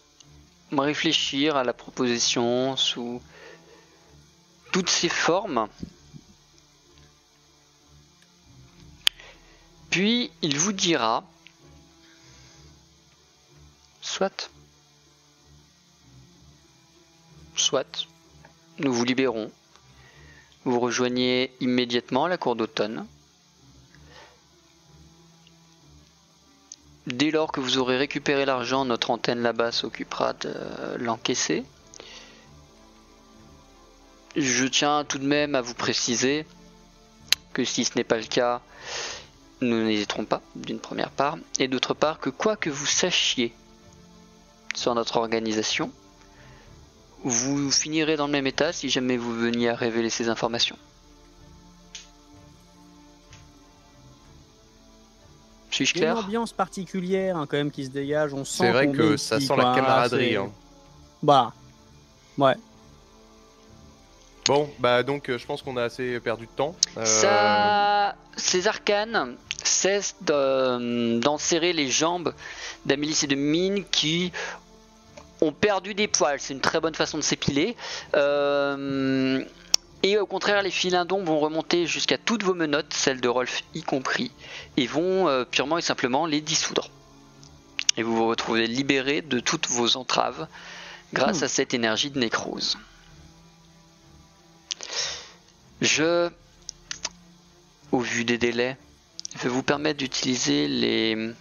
réfléchir 0.70 1.56
à 1.56 1.64
la 1.64 1.72
proposition 1.72 2.76
sous 2.76 3.22
toutes 4.72 4.90
ses 4.90 5.08
formes. 5.08 5.68
Puis 9.90 10.30
il 10.40 10.56
vous 10.58 10.72
dira 10.72 11.24
soit 14.00 14.50
soit 17.56 18.06
nous 18.78 18.92
vous 18.92 19.04
libérons 19.04 19.50
Vous 20.64 20.80
rejoignez 20.80 21.52
immédiatement 21.60 22.26
la 22.26 22.38
cour 22.38 22.56
d'automne. 22.56 23.06
Dès 27.06 27.30
lors 27.32 27.50
que 27.50 27.60
vous 27.60 27.78
aurez 27.78 27.96
récupéré 27.96 28.44
l'argent, 28.44 28.84
notre 28.84 29.10
antenne 29.10 29.42
là-bas 29.42 29.72
s'occupera 29.72 30.34
de 30.34 30.52
l'encaisser. 30.98 31.64
Je 34.36 34.66
tiens 34.66 35.04
tout 35.04 35.18
de 35.18 35.26
même 35.26 35.54
à 35.54 35.60
vous 35.60 35.74
préciser 35.74 36.46
que 37.52 37.64
si 37.64 37.84
ce 37.84 37.96
n'est 37.96 38.04
pas 38.04 38.18
le 38.18 38.24
cas, 38.24 38.60
nous 39.60 39.84
n'hésiterons 39.84 40.24
pas, 40.24 40.42
d'une 40.54 40.78
première 40.78 41.10
part, 41.10 41.38
et 41.58 41.68
d'autre 41.68 41.92
part 41.92 42.20
que 42.20 42.30
quoi 42.30 42.56
que 42.56 42.70
vous 42.70 42.86
sachiez 42.86 43.52
sur 44.74 44.94
notre 44.94 45.16
organisation, 45.16 45.92
vous 47.24 47.70
finirez 47.70 48.16
dans 48.16 48.26
le 48.26 48.32
même 48.32 48.46
état 48.46 48.72
si 48.72 48.88
jamais 48.88 49.16
vous 49.16 49.34
veniez 49.34 49.68
à 49.68 49.74
révéler 49.74 50.10
ces 50.10 50.28
informations. 50.28 50.78
Suis-je 55.72 55.94
Il 55.96 56.00
y 56.02 56.04
a 56.04 56.08
une 56.08 56.12
clair 56.14 56.24
ambiance 56.24 56.52
particulière 56.52 57.36
hein, 57.36 57.46
quand 57.48 57.56
même 57.56 57.70
qui 57.72 57.84
se 57.84 57.90
dégage. 57.90 58.32
On 58.34 58.44
sent 58.44 58.64
C'est 58.66 58.70
vrai 58.72 58.86
qu'on 58.86 58.92
que 58.92 59.14
est 59.14 59.18
ça 59.18 59.38
ici, 59.38 59.46
sent 59.48 59.56
la 59.56 59.62
quoi, 59.64 59.74
camaraderie. 59.74 60.36
hein. 60.36 60.50
Bah. 61.22 61.52
Ouais. 62.38 62.54
Bon, 64.46 64.68
bah 64.80 65.02
donc 65.04 65.28
euh, 65.28 65.38
je 65.38 65.46
pense 65.46 65.62
qu'on 65.62 65.76
a 65.76 65.84
assez 65.84 66.18
perdu 66.20 66.46
de 66.46 66.50
temps. 66.50 66.74
Euh, 66.98 67.04
Ça, 67.04 68.16
ces 68.36 68.66
arcanes 68.66 69.36
cessent 69.62 70.16
de- 70.22 71.20
d'enserrer 71.20 71.72
les 71.72 71.88
jambes 71.88 72.34
d'Amélis 72.84 73.20
et 73.22 73.26
de 73.28 73.36
Mine 73.36 73.84
qui 73.90 74.32
ont 75.40 75.52
perdu 75.52 75.94
des 75.94 76.08
poils. 76.08 76.40
C'est 76.40 76.54
une 76.54 76.60
très 76.60 76.80
bonne 76.80 76.94
façon 76.94 77.18
de 77.18 77.22
s'épiler. 77.22 77.76
Euh, 78.16 79.44
et 80.02 80.18
au 80.18 80.26
contraire, 80.26 80.62
les 80.62 80.70
filins 80.70 81.04
d'ombre 81.04 81.32
vont 81.32 81.38
remonter 81.38 81.86
jusqu'à 81.86 82.18
toutes 82.18 82.42
vos 82.42 82.54
menottes, 82.54 82.92
celles 82.92 83.20
de 83.20 83.28
Rolf 83.28 83.62
y 83.74 83.82
compris, 83.82 84.32
et 84.76 84.86
vont 84.86 85.28
euh, 85.28 85.44
purement 85.44 85.78
et 85.78 85.82
simplement 85.82 86.26
les 86.26 86.40
dissoudre. 86.40 86.90
Et 87.96 88.02
vous 88.02 88.16
vous 88.16 88.26
retrouvez 88.26 88.66
libéré 88.66 89.22
de 89.22 89.38
toutes 89.38 89.68
vos 89.68 89.96
entraves 89.96 90.48
grâce 91.12 91.42
à 91.42 91.48
cette 91.48 91.74
énergie 91.74 92.10
de 92.10 92.18
nécrose. 92.18 92.78
Je, 95.80 96.30
au 97.92 98.00
vu 98.00 98.24
des 98.24 98.38
délais, 98.38 98.76
vais 99.36 99.48
vous 99.48 99.62
permettre 99.62 99.98
d'utiliser 99.98 100.68
les 100.68 101.32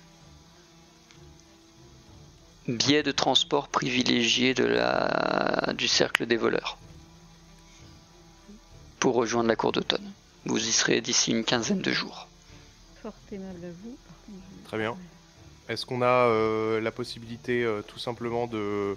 biais 2.67 3.03
de 3.03 3.11
transport 3.11 3.69
privilégiés 3.69 4.53
de 4.53 4.65
la, 4.65 5.73
du 5.73 5.87
cercle 5.87 6.25
des 6.25 6.37
voleurs 6.37 6.77
pour 9.01 9.15
rejoindre 9.15 9.49
la 9.49 9.57
cour 9.57 9.73
d'automne. 9.73 10.09
Vous 10.45 10.57
y 10.59 10.71
serez 10.71 11.01
d'ici 11.01 11.31
une 11.31 11.43
quinzaine 11.43 11.81
de 11.81 11.91
jours. 11.91 12.27
Fort 13.01 13.13
aimable 13.31 13.65
à 13.65 13.69
vous. 13.83 13.97
Par 14.07 14.15
contre, 14.25 14.39
je- 14.63 14.67
Très 14.67 14.77
bien. 14.77 14.95
Est-ce 15.67 15.85
qu'on 15.85 16.01
a 16.01 16.27
euh, 16.29 16.79
la 16.79 16.91
possibilité 16.91 17.63
euh, 17.63 17.81
tout 17.81 17.99
simplement 17.99 18.45
de 18.47 18.95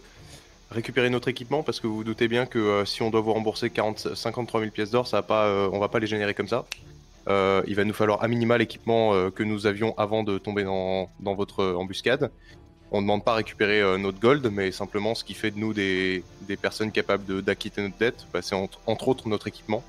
récupérer 0.70 1.08
notre 1.10 1.28
équipement? 1.28 1.62
Parce 1.62 1.80
que 1.80 1.86
vous 1.86 1.96
vous 1.96 2.04
doutez 2.04 2.28
bien 2.28 2.46
que 2.46 2.58
euh, 2.58 2.84
si 2.84 3.02
on 3.02 3.10
doit 3.10 3.20
vous 3.22 3.32
rembourser 3.32 3.70
40, 3.70 4.14
53 4.14 4.60
000 4.60 4.72
pièces 4.72 4.90
d'or, 4.90 5.06
ça 5.06 5.18
va 5.18 5.22
pas, 5.22 5.46
euh, 5.46 5.68
on 5.72 5.78
va 5.78 5.88
pas 5.88 5.98
les 5.98 6.06
générer 6.06 6.34
comme 6.34 6.48
ça. 6.48 6.66
Euh, 7.28 7.62
il 7.66 7.74
va 7.74 7.84
nous 7.84 7.94
falloir 7.94 8.22
à 8.22 8.28
minima 8.28 8.58
l'équipement 8.58 9.14
euh, 9.14 9.30
que 9.30 9.42
nous 9.42 9.66
avions 9.66 9.94
avant 9.96 10.22
de 10.22 10.36
tomber 10.36 10.64
dans, 10.64 11.08
dans 11.20 11.34
votre 11.34 11.64
embuscade. 11.64 12.30
On 12.90 12.98
ne 12.98 13.02
demande 13.06 13.24
pas 13.24 13.32
à 13.32 13.36
récupérer 13.36 13.80
euh, 13.80 13.96
notre 13.96 14.20
gold, 14.20 14.46
mais 14.52 14.70
simplement 14.70 15.14
ce 15.14 15.24
qui 15.24 15.32
fait 15.34 15.50
de 15.50 15.58
nous 15.58 15.72
des, 15.72 16.22
des 16.42 16.56
personnes 16.58 16.92
capables 16.92 17.24
de- 17.24 17.40
d'acquitter 17.40 17.80
notre 17.80 17.96
dette, 17.96 18.26
bah, 18.32 18.42
c'est 18.42 18.54
entre, 18.54 18.78
entre 18.86 19.08
autres 19.08 19.28
notre 19.28 19.46
équipement. 19.48 19.82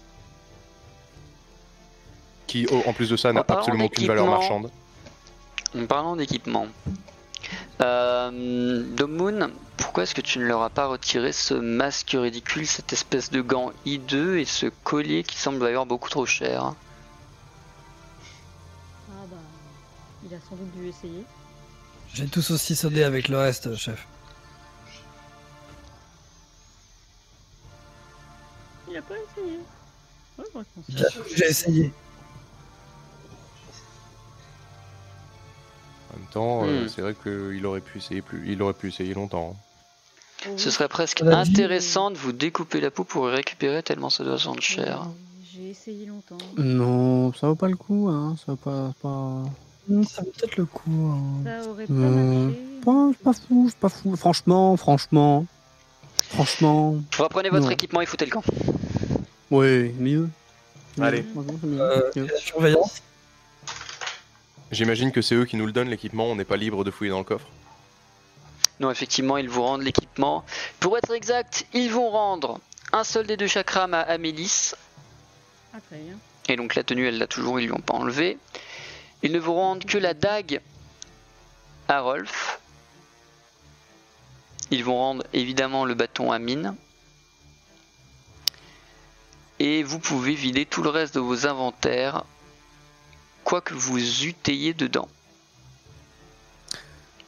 Qui, 2.47 2.67
en 2.85 2.93
plus 2.93 3.09
de 3.09 3.17
ça, 3.17 3.33
n'a 3.33 3.43
absolument 3.47 3.85
aucune 3.85 4.07
valeur 4.07 4.27
marchande. 4.27 4.69
En 5.77 5.85
parlant 5.87 6.15
d'équipement, 6.15 6.67
euh, 7.81 8.83
Domoon, 8.95 9.51
pourquoi 9.77 10.03
est-ce 10.03 10.15
que 10.15 10.21
tu 10.21 10.39
ne 10.39 10.45
leur 10.45 10.61
as 10.61 10.69
pas 10.69 10.85
retiré 10.87 11.33
ce 11.33 11.53
masque 11.53 12.15
ridicule, 12.17 12.65
cette 12.65 12.93
espèce 12.93 13.31
de 13.31 13.41
gant 13.41 13.73
hideux 13.85 14.39
et 14.39 14.45
ce 14.45 14.67
collier 14.83 15.23
qui 15.23 15.37
semble 15.37 15.59
d'ailleurs 15.59 15.85
beaucoup 15.85 16.09
trop 16.09 16.25
cher? 16.25 16.73
Ah 19.09 19.25
bah, 19.29 19.37
il 20.23 20.33
a 20.33 20.37
sans 20.47 20.55
doute 20.55 20.71
dû 20.75 20.87
essayer. 20.87 21.25
J'ai 22.13 22.27
tous 22.27 22.51
aussi 22.51 22.75
sonné 22.75 23.03
avec 23.03 23.27
le 23.27 23.37
reste, 23.37 23.75
chef. 23.75 24.07
Il 28.89 28.95
a 28.95 29.01
pas 29.01 29.15
essayé. 29.15 29.59
Ouais, 30.37 30.45
moi, 30.53 30.63
je 30.63 30.81
pense. 30.81 30.85
J'ai 31.27 31.35
j'ai 31.35 31.45
essayé. 31.49 31.91
En 36.13 36.17
même 36.19 36.27
temps, 36.31 36.63
euh, 36.65 36.85
Hmm. 36.85 36.87
c'est 36.89 37.01
vrai 37.01 37.15
qu'il 37.21 37.65
aurait 37.65 37.81
pu 37.81 37.97
essayer 37.97 38.21
plus, 38.21 38.43
il 38.49 38.61
aurait 38.61 38.73
pu 38.73 38.87
essayer 38.89 39.13
longtemps. 39.13 39.55
hein. 40.45 40.51
Ce 40.57 40.69
serait 40.69 40.87
presque 40.89 41.21
intéressant 41.23 42.11
de 42.11 42.17
vous 42.17 42.31
découper 42.31 42.79
la 42.79 42.91
peau 42.91 43.03
pour 43.03 43.29
y 43.29 43.33
récupérer 43.33 43.81
tellement 43.81 44.09
ça 44.11 44.23
doit 44.23 44.37
se 44.37 44.45
vendre 44.45 44.61
cher. 44.61 45.07
J'ai 45.53 45.69
essayé 45.69 46.05
longtemps. 46.05 46.37
Non, 46.57 47.33
ça 47.33 47.47
vaut 47.47 47.55
pas 47.55 47.69
le 47.69 47.75
coup, 47.77 48.09
hein. 48.09 48.35
Ça 48.45 48.51
vaut 48.51 48.57
pas. 48.57 48.93
pas... 49.01 49.43
Ça 50.07 50.21
vaut 50.21 50.31
peut-être 50.37 50.57
le 50.57 50.65
coup. 50.65 51.11
hein. 51.11 51.43
Ça 51.63 51.69
aurait 51.69 51.85
pas 51.87 51.93
marché. 51.93 52.59
Pas, 52.83 53.11
pas 53.23 53.33
fou, 53.33 53.71
pas 53.79 53.89
fou. 53.89 54.15
Franchement, 54.15 54.75
franchement. 54.77 55.45
Franchement. 56.29 56.95
Vous 57.17 57.23
reprenez 57.23 57.49
votre 57.49 57.65
Non. 57.65 57.71
équipement 57.71 58.01
et 58.01 58.05
foutez 58.05 58.25
le 58.25 58.31
camp. 58.31 58.43
Oui, 59.51 59.91
mieux. 59.99 60.29
Allez. 61.01 61.25
Euh, 61.65 62.01
Mieux. 62.15 62.25
la 62.27 62.37
surveillance. 62.37 63.01
J'imagine 64.71 65.11
que 65.11 65.21
c'est 65.21 65.35
eux 65.35 65.45
qui 65.45 65.57
nous 65.57 65.65
le 65.65 65.71
donnent 65.71 65.89
l'équipement, 65.89 66.25
on 66.25 66.35
n'est 66.35 66.45
pas 66.45 66.57
libre 66.57 66.83
de 66.83 66.91
fouiller 66.91 67.11
dans 67.11 67.19
le 67.19 67.23
coffre. 67.23 67.47
Non, 68.79 68.91
effectivement, 68.91 69.37
ils 69.37 69.47
vous 69.47 69.61
rendent 69.61 69.83
l'équipement. 69.83 70.43
Pour 70.79 70.97
être 70.97 71.11
exact, 71.13 71.65
ils 71.73 71.89
vont 71.89 72.09
rendre 72.09 72.59
un 72.91 73.03
seul 73.03 73.25
des 73.25 73.37
deux 73.37 73.47
chakras 73.47 73.85
à 73.85 74.01
Amélis. 74.01 74.73
Ah, 75.73 75.77
très 75.87 75.97
bien. 75.97 76.17
Et 76.47 76.55
donc 76.55 76.75
la 76.75 76.83
tenue, 76.83 77.07
elle 77.07 77.17
l'a 77.17 77.27
toujours, 77.27 77.59
ils 77.59 77.65
lui 77.65 77.73
ont 77.73 77.79
pas 77.79 77.93
enlevé. 77.93 78.37
Ils 79.23 79.31
ne 79.31 79.39
vous 79.39 79.53
rendent 79.53 79.85
que 79.85 79.97
la 79.97 80.13
dague 80.13 80.61
à 81.87 82.01
Rolf. 82.01 82.59
Ils 84.71 84.83
vont 84.83 84.97
rendre 84.97 85.23
évidemment 85.33 85.85
le 85.85 85.93
bâton 85.93 86.31
à 86.31 86.39
Mine. 86.39 86.75
Et 89.59 89.83
vous 89.83 89.99
pouvez 89.99 90.33
vider 90.33 90.65
tout 90.65 90.83
le 90.83 90.89
reste 90.89 91.15
de 91.15 91.19
vos 91.19 91.47
inventaires, 91.47 92.25
quoi 93.45 93.61
que 93.61 93.73
vous 93.73 93.97
eutéiez 94.25 94.73
dedans. 94.73 95.07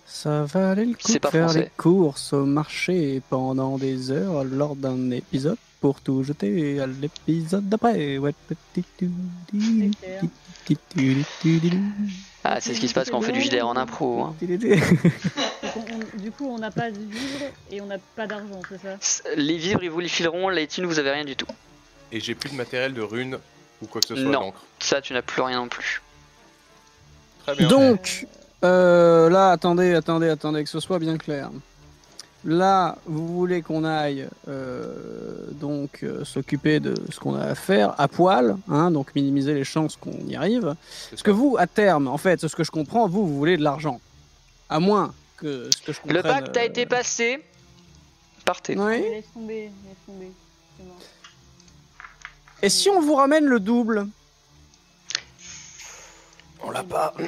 Ça 0.05 0.43
valait 0.45 0.85
le 0.85 0.93
coup 0.93 0.99
C'est 1.05 1.13
de 1.13 1.19
pas 1.19 1.31
faire 1.31 1.45
français. 1.45 1.59
les 1.61 1.71
courses 1.77 2.33
au 2.33 2.43
marché 2.45 3.21
pendant 3.29 3.77
des 3.77 4.11
heures 4.11 4.43
lors 4.43 4.75
d'un 4.75 5.11
épisode 5.11 5.57
pour 5.79 6.01
tout 6.01 6.23
jeter 6.23 6.79
à 6.81 6.87
l'épisode 6.87 7.69
d'après. 7.69 8.17
Ah, 12.43 12.59
c'est 12.61 12.73
ce 12.73 12.79
qui 12.79 12.87
se 12.87 12.93
passe 12.93 13.09
quand 13.09 13.17
on 13.19 13.21
fait 13.21 13.31
du 13.31 13.41
JDR 13.41 13.67
en 13.67 13.75
impro. 13.75 14.23
hein. 14.23 14.35
du 14.41 16.31
coup, 16.31 16.47
on 16.49 16.57
n'a 16.57 16.71
pas 16.71 16.89
de 16.91 16.97
vivre 16.97 17.45
et 17.71 17.81
on 17.81 17.85
n'a 17.85 17.97
pas 18.15 18.25
d'argent, 18.25 18.61
c'est 18.69 18.81
ça? 18.81 18.97
Les 19.35 19.57
vivres, 19.57 19.83
ils 19.83 19.89
vous 19.89 19.99
les 19.99 20.07
fileront, 20.07 20.49
les 20.49 20.67
thunes, 20.67 20.85
vous 20.85 20.97
avez 20.99 21.11
rien 21.11 21.25
du 21.25 21.35
tout. 21.35 21.47
Et 22.11 22.19
j'ai 22.19 22.35
plus 22.35 22.49
de 22.49 22.55
matériel 22.55 22.93
de 22.93 23.01
runes 23.01 23.37
ou 23.81 23.85
quoi 23.85 24.01
que 24.01 24.07
ce 24.07 24.15
soit 24.15 24.23
Non. 24.23 24.39
d'encre. 24.47 24.63
Ça, 24.79 25.01
tu 25.01 25.13
n'as 25.13 25.21
plus 25.21 25.41
rien 25.41 25.57
non 25.59 25.67
plus. 25.67 26.01
Très 27.47 27.55
bien. 27.55 27.69
Donc, 27.69 28.27
euh, 28.65 29.29
là, 29.29 29.51
attendez, 29.51 29.93
attendez, 29.93 30.27
attendez, 30.27 30.63
que 30.65 30.69
ce 30.69 30.81
soit 30.81 30.99
bien 30.99 31.17
clair. 31.17 31.49
Là, 32.43 32.97
vous 33.05 33.25
voulez 33.27 33.61
qu'on 33.61 33.85
aille 33.85 34.27
euh, 34.49 35.47
donc 35.53 36.03
euh, 36.03 36.25
s'occuper 36.25 36.79
de 36.79 36.93
ce 37.09 37.19
qu'on 37.19 37.35
a 37.35 37.45
à 37.45 37.55
faire 37.55 37.99
à 37.99 38.09
poil, 38.09 38.57
hein, 38.69 38.91
donc 38.91 39.15
minimiser 39.15 39.53
les 39.53 39.63
chances 39.63 39.95
qu'on 39.95 40.11
y 40.27 40.35
arrive. 40.35 40.75
C'est 40.89 41.11
Parce 41.11 41.23
que 41.23 41.31
vous, 41.31 41.55
à 41.57 41.67
terme, 41.67 42.07
en 42.07 42.17
fait, 42.17 42.45
ce 42.45 42.55
que 42.55 42.65
je 42.65 42.71
comprends, 42.71 43.07
vous, 43.07 43.25
vous 43.25 43.37
voulez 43.37 43.55
de 43.55 43.63
l'argent. 43.63 44.01
À 44.69 44.81
moins 44.81 45.13
que 45.37 45.69
ce 45.73 45.81
que 45.81 45.93
je 45.93 46.01
comprenne... 46.01 46.17
Le 46.17 46.23
pacte 46.23 46.57
a 46.57 46.65
été 46.65 46.85
passé. 46.85 47.43
Partez. 48.43 48.77
Oui. 48.77 48.99
Laisse 48.99 49.25
tomber, 49.33 49.71
laisse 49.85 50.05
tomber. 50.05 50.31
C'est 50.77 50.85
mort. 50.85 50.97
Et 52.61 52.69
si 52.69 52.89
on 52.89 52.99
vous 52.99 53.15
ramène 53.15 53.45
le 53.45 53.61
double? 53.61 54.07
On 56.67 56.71
l'a 56.71 56.83
pas. 56.83 57.13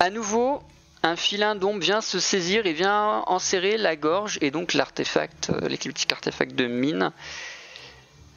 À 0.00 0.10
nouveau, 0.10 0.62
un 1.02 1.16
filin 1.16 1.56
d'ombre 1.56 1.80
vient 1.80 2.00
se 2.00 2.20
saisir 2.20 2.66
et 2.66 2.72
vient 2.72 3.24
enserrer 3.26 3.76
la 3.76 3.96
gorge 3.96 4.38
et 4.40 4.52
donc 4.52 4.74
l'artefact, 4.74 5.50
euh, 5.50 5.68
l'écliptique 5.68 6.12
artefact 6.12 6.54
de 6.54 6.68
mine. 6.68 7.10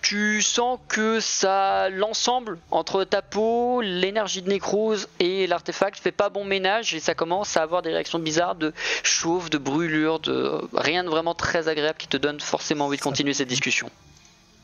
Tu 0.01 0.41
sens 0.41 0.79
que 0.87 1.19
ça, 1.19 1.89
l'ensemble 1.91 2.57
entre 2.71 3.03
ta 3.03 3.21
peau, 3.21 3.81
l'énergie 3.81 4.41
de 4.41 4.49
nécrose 4.49 5.07
et 5.19 5.45
l'artefact 5.45 5.99
fait 5.99 6.11
pas 6.11 6.29
bon 6.29 6.43
ménage 6.43 6.95
et 6.95 6.99
ça 6.99 7.13
commence 7.13 7.55
à 7.55 7.61
avoir 7.61 7.83
des 7.83 7.91
réactions 7.91 8.17
bizarres 8.17 8.55
de 8.55 8.73
chauffe, 9.03 9.51
de 9.51 9.59
brûlure, 9.59 10.19
de 10.19 10.59
rien 10.73 11.03
de 11.03 11.09
vraiment 11.09 11.35
très 11.35 11.67
agréable 11.67 11.99
qui 11.99 12.07
te 12.07 12.17
donne 12.17 12.39
forcément 12.39 12.87
envie 12.87 12.97
de 12.97 13.03
continuer 13.03 13.35
cette 13.35 13.49
discussion. 13.49 13.91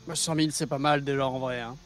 Bah, 0.08 0.16
100 0.16 0.34
000, 0.34 0.48
c'est 0.50 0.66
pas 0.66 0.78
mal 0.78 1.04
déjà 1.04 1.28
en 1.28 1.38
vrai. 1.38 1.60
Hein. 1.60 1.76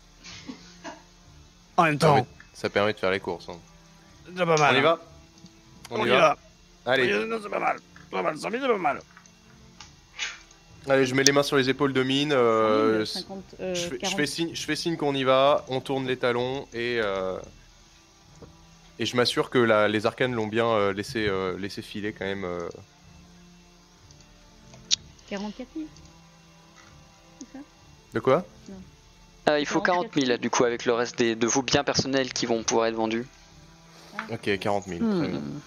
En 1.77 1.85
même 1.85 1.99
temps, 1.99 2.27
ça 2.53 2.69
permet 2.71 2.93
de 2.93 2.99
faire 2.99 3.11
les 3.11 3.21
courses. 3.21 3.49
hein. 3.49 3.59
c'est 4.27 4.35
pas 4.47 4.57
mal. 4.57 4.75
On 4.75 4.77
y 4.77 4.79
hein. 4.79 4.83
va? 4.83 5.01
On 5.91 6.07
y 6.07 6.09
va. 6.09 6.37
Allez, 6.87 7.17
Oui, 7.17 7.27
non, 7.29 7.39
c'est 7.43 7.49
pas 7.49 7.59
mal. 7.59 7.77
C'est 8.05 8.11
Pas 8.11 8.23
mal, 8.23 8.37
100 8.39 8.51
000, 8.51 8.63
c'est 8.63 8.69
pas 8.73 8.79
mal. 8.79 9.01
allez, 10.89 11.07
je 11.07 11.15
mets 11.15 11.23
les 11.23 11.33
mains 11.33 11.43
sur 11.43 11.57
les 11.57 11.69
épaules 11.69 11.93
de 11.93 12.03
Mine. 12.03 12.33
euh, 12.33 13.05
50, 13.05 13.45
euh, 13.61 13.75
je, 13.75 13.81
fais, 13.81 13.89
je 13.95 14.01
40. 14.01 14.17
fais 14.17 14.27
signe, 14.27 14.55
je 14.55 14.63
fais 14.65 14.77
signe 14.77 14.97
qu'on 14.97 15.15
y 15.15 15.23
va, 15.25 15.65
on 15.69 15.81
tourne 15.81 16.07
les 16.07 16.17
talons 16.17 16.67
et, 16.73 16.99
euh, 17.01 17.39
et 18.99 19.07
je 19.07 19.17
m'assure 19.17 19.49
que 19.51 19.59
la- 19.59 19.89
les 19.89 20.07
arcanes 20.07 20.35
l'ont 20.35 20.47
bien 20.49 20.67
euh, 20.67 20.93
laissé, 20.93 21.27
euh, 21.29 21.57
laissé 21.59 21.83
filer 21.83 22.13
quand 22.13 22.25
même. 22.25 22.45
euh. 22.45 22.69
44 25.29 25.69
000 25.75 25.87
C'est 27.41 27.53
ça? 27.59 27.59
De 28.13 28.21
quoi? 28.21 28.45
Euh, 29.49 29.59
il 29.59 29.67
faut 29.67 29.81
40 29.81 30.05
44 30.13 30.27
000 30.27 30.39
du 30.39 30.51
coup 30.51 30.65
avec 30.65 30.85
le 30.85 30.93
reste 30.93 31.19
des, 31.19 31.35
de 31.35 31.47
vos 31.47 31.63
biens 31.63 31.83
personnels 31.85 32.33
qui 32.33 32.47
vont 32.47 32.63
pouvoir 32.63 32.87
être 32.87 32.95
vendus. 32.95 33.27
Ok, 34.31 34.59
40 34.59 34.85
000. 34.87 34.99
Très 35.01 35.29
bien. 35.29 35.39
Hmm. 35.41 35.61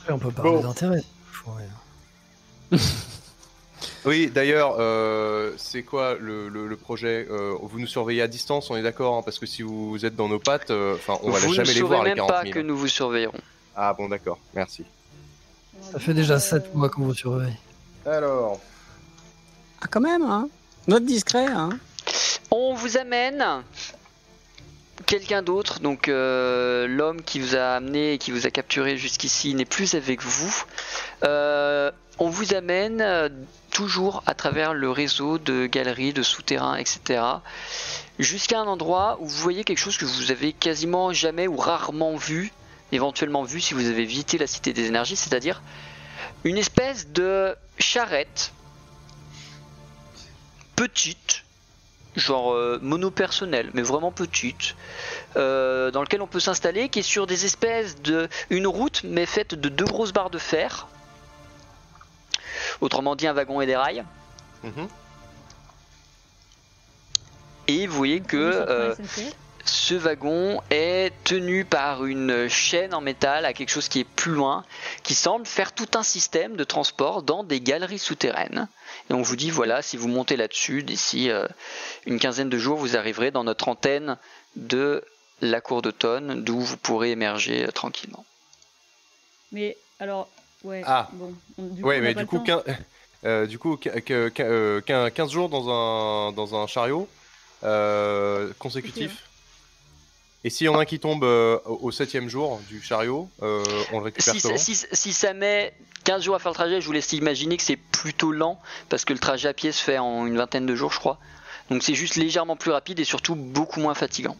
Après, 0.00 0.12
on 0.12 0.18
peut 0.18 0.30
parler 0.30 0.50
Bon. 0.50 0.60
d'intérêt. 0.62 1.02
Oui, 4.04 4.30
d'ailleurs, 4.34 4.76
euh, 4.80 5.52
c'est 5.58 5.82
quoi 5.84 6.16
le, 6.18 6.48
le- 6.48 6.66
le 6.66 6.76
projet 6.76 7.26
Euh, 7.30 7.54
Vous 7.62 7.78
nous 7.78 7.86
surveillez 7.86 8.22
à 8.22 8.26
distance, 8.28 8.68
on 8.70 8.76
est 8.76 8.82
d'accord 8.82 9.16
hein, 9.16 9.22
Parce 9.24 9.38
que 9.38 9.46
si 9.46 9.62
vous 9.62 10.04
êtes 10.04 10.16
dans 10.16 10.28
nos 10.28 10.40
pattes, 10.40 10.70
euh, 10.72 10.94
enfin, 10.96 11.18
on 11.22 11.30
va 11.30 11.38
vous 11.38 11.50
ne 11.50 11.54
jamais 11.54 11.72
les 11.72 11.82
voir 11.82 12.02
les 12.02 12.10
même 12.10 12.16
40 12.16 12.30
pas 12.30 12.42
000. 12.42 12.52
que 12.54 12.58
nous 12.60 12.76
vous 12.76 12.88
surveillerons. 12.88 13.38
Ah 13.76 13.94
bon, 13.94 14.08
d'accord, 14.08 14.38
merci. 14.54 14.84
Ça 15.92 15.98
fait 16.00 16.14
déjà 16.14 16.40
7 16.40 16.74
mois 16.74 16.88
qu'on 16.90 17.02
vous 17.04 17.14
surveille. 17.14 17.56
Alors, 18.04 18.60
Ah, 19.80 19.86
quand 19.88 20.00
même, 20.00 20.22
hein. 20.22 20.48
Note 20.88 21.04
discret, 21.04 21.46
hein. 21.46 21.70
On 22.54 22.74
vous 22.74 22.98
amène 22.98 23.64
quelqu'un 25.06 25.40
d'autre, 25.40 25.80
donc 25.80 26.08
euh, 26.08 26.86
l'homme 26.86 27.22
qui 27.22 27.40
vous 27.40 27.56
a 27.56 27.76
amené 27.76 28.12
et 28.12 28.18
qui 28.18 28.30
vous 28.30 28.46
a 28.46 28.50
capturé 28.50 28.98
jusqu'ici 28.98 29.54
n'est 29.54 29.64
plus 29.64 29.94
avec 29.94 30.20
vous. 30.20 30.64
Euh, 31.24 31.90
on 32.18 32.28
vous 32.28 32.52
amène 32.52 33.00
euh, 33.00 33.30
toujours 33.70 34.22
à 34.26 34.34
travers 34.34 34.74
le 34.74 34.90
réseau 34.90 35.38
de 35.38 35.64
galeries, 35.64 36.12
de 36.12 36.22
souterrains, 36.22 36.76
etc. 36.76 37.22
Jusqu'à 38.18 38.60
un 38.60 38.66
endroit 38.66 39.16
où 39.20 39.26
vous 39.26 39.38
voyez 39.38 39.64
quelque 39.64 39.78
chose 39.78 39.96
que 39.96 40.04
vous 40.04 40.30
avez 40.30 40.52
quasiment 40.52 41.10
jamais 41.14 41.48
ou 41.48 41.56
rarement 41.56 42.16
vu, 42.16 42.52
éventuellement 42.92 43.44
vu 43.44 43.62
si 43.62 43.72
vous 43.72 43.86
avez 43.86 44.04
visité 44.04 44.36
la 44.36 44.46
Cité 44.46 44.74
des 44.74 44.88
Énergies, 44.88 45.16
c'est-à-dire 45.16 45.62
une 46.44 46.58
espèce 46.58 47.08
de 47.08 47.56
charrette 47.78 48.52
petite, 50.76 51.41
genre 52.16 52.52
euh, 52.52 52.78
monopersonnelle, 52.82 53.70
mais 53.74 53.82
vraiment 53.82 54.12
petite, 54.12 54.76
euh, 55.36 55.90
dans 55.90 56.02
lequel 56.02 56.22
on 56.22 56.26
peut 56.26 56.40
s'installer, 56.40 56.88
qui 56.88 57.00
est 57.00 57.02
sur 57.02 57.26
des 57.26 57.44
espèces 57.44 58.00
de 58.02 58.28
une 58.50 58.66
route 58.66 59.02
mais 59.04 59.26
faite 59.26 59.54
de 59.54 59.68
deux 59.68 59.84
grosses 59.84 60.12
barres 60.12 60.30
de 60.30 60.38
fer. 60.38 60.88
Autrement 62.80 63.16
dit 63.16 63.26
un 63.26 63.32
wagon 63.32 63.60
et 63.60 63.66
des 63.66 63.76
rails. 63.76 64.04
mhm. 64.62 64.88
Et 67.68 67.86
vous 67.86 67.96
voyez 67.96 68.20
que 68.20 68.36
euh, 68.36 68.94
ce 69.64 69.94
wagon 69.94 70.60
est 70.70 71.12
tenu 71.24 71.64
par 71.64 72.04
une 72.04 72.48
chaîne 72.48 72.92
en 72.92 73.00
métal 73.00 73.44
à 73.44 73.52
quelque 73.52 73.70
chose 73.70 73.88
qui 73.88 74.00
est 74.00 74.04
plus 74.04 74.32
loin, 74.32 74.64
qui 75.04 75.14
semble 75.14 75.46
faire 75.46 75.72
tout 75.72 75.88
un 75.94 76.02
système 76.02 76.56
de 76.56 76.64
transport 76.64 77.22
dans 77.22 77.44
des 77.44 77.60
galeries 77.60 78.00
souterraines. 78.00 78.68
Et 79.10 79.14
on 79.14 79.22
vous 79.22 79.36
dit, 79.36 79.50
voilà, 79.50 79.82
si 79.82 79.96
vous 79.96 80.08
montez 80.08 80.36
là-dessus, 80.36 80.82
d'ici 80.82 81.30
euh, 81.30 81.46
une 82.06 82.18
quinzaine 82.18 82.48
de 82.48 82.58
jours, 82.58 82.78
vous 82.78 82.96
arriverez 82.96 83.30
dans 83.30 83.44
notre 83.44 83.68
antenne 83.68 84.16
de 84.56 85.04
la 85.40 85.60
cour 85.60 85.82
d'automne, 85.82 86.42
d'où 86.44 86.60
vous 86.60 86.76
pourrez 86.76 87.10
émerger 87.10 87.64
euh, 87.66 87.70
tranquillement. 87.72 88.24
Mais 89.50 89.76
alors, 89.98 90.28
ouais. 90.64 90.82
Ah. 90.86 91.08
Bon, 91.12 91.34
on- 91.58 91.66
du 91.66 91.82
ouais, 91.82 91.98
on 91.98 92.02
mais 92.02 92.14
coup, 92.26 92.38
temps. 92.38 92.44
quin- 92.64 92.76
euh, 93.24 93.46
du 93.46 93.58
coup, 93.58 93.76
quin- 93.76 94.00
que- 94.00 94.28
quin- 94.28 94.44
euh, 94.44 94.80
quin- 94.80 95.10
15 95.10 95.30
jours 95.30 95.48
dans 95.48 95.68
un, 95.68 96.32
dans 96.32 96.54
un 96.54 96.66
chariot 96.66 97.08
euh, 97.64 98.52
consécutif. 98.58 99.24
Et 100.44 100.50
s'il 100.50 100.66
y 100.66 100.68
en 100.68 100.76
a 100.76 100.82
un 100.82 100.84
qui 100.84 100.98
tombe 100.98 101.22
euh, 101.22 101.58
au 101.64 101.92
septième 101.92 102.28
jour 102.28 102.60
du 102.68 102.82
chariot, 102.82 103.28
euh, 103.42 103.62
on 103.92 103.98
le 103.98 104.04
récupère 104.06 104.34
Si, 104.34 104.42
comment 104.42 104.56
si, 104.56 104.74
si 104.74 105.12
ça 105.12 105.34
met 105.34 105.72
15 106.04 106.24
jours 106.24 106.34
à 106.34 106.38
faire 106.40 106.50
le 106.50 106.56
trajet, 106.56 106.80
je 106.80 106.86
vous 106.86 106.92
laisse 106.92 107.12
imaginer 107.12 107.56
que 107.56 107.62
c'est 107.62 107.76
plutôt 107.76 108.32
lent, 108.32 108.60
parce 108.88 109.04
que 109.04 109.12
le 109.12 109.20
trajet 109.20 109.48
à 109.48 109.54
pied 109.54 109.70
se 109.70 109.82
fait 109.82 109.98
en 109.98 110.26
une 110.26 110.36
vingtaine 110.36 110.66
de 110.66 110.74
jours, 110.74 110.92
je 110.92 110.98
crois. 110.98 111.18
Donc 111.70 111.82
c'est 111.82 111.94
juste 111.94 112.16
légèrement 112.16 112.56
plus 112.56 112.72
rapide 112.72 112.98
et 112.98 113.04
surtout 113.04 113.36
beaucoup 113.36 113.80
moins 113.80 113.94
fatigant. 113.94 114.36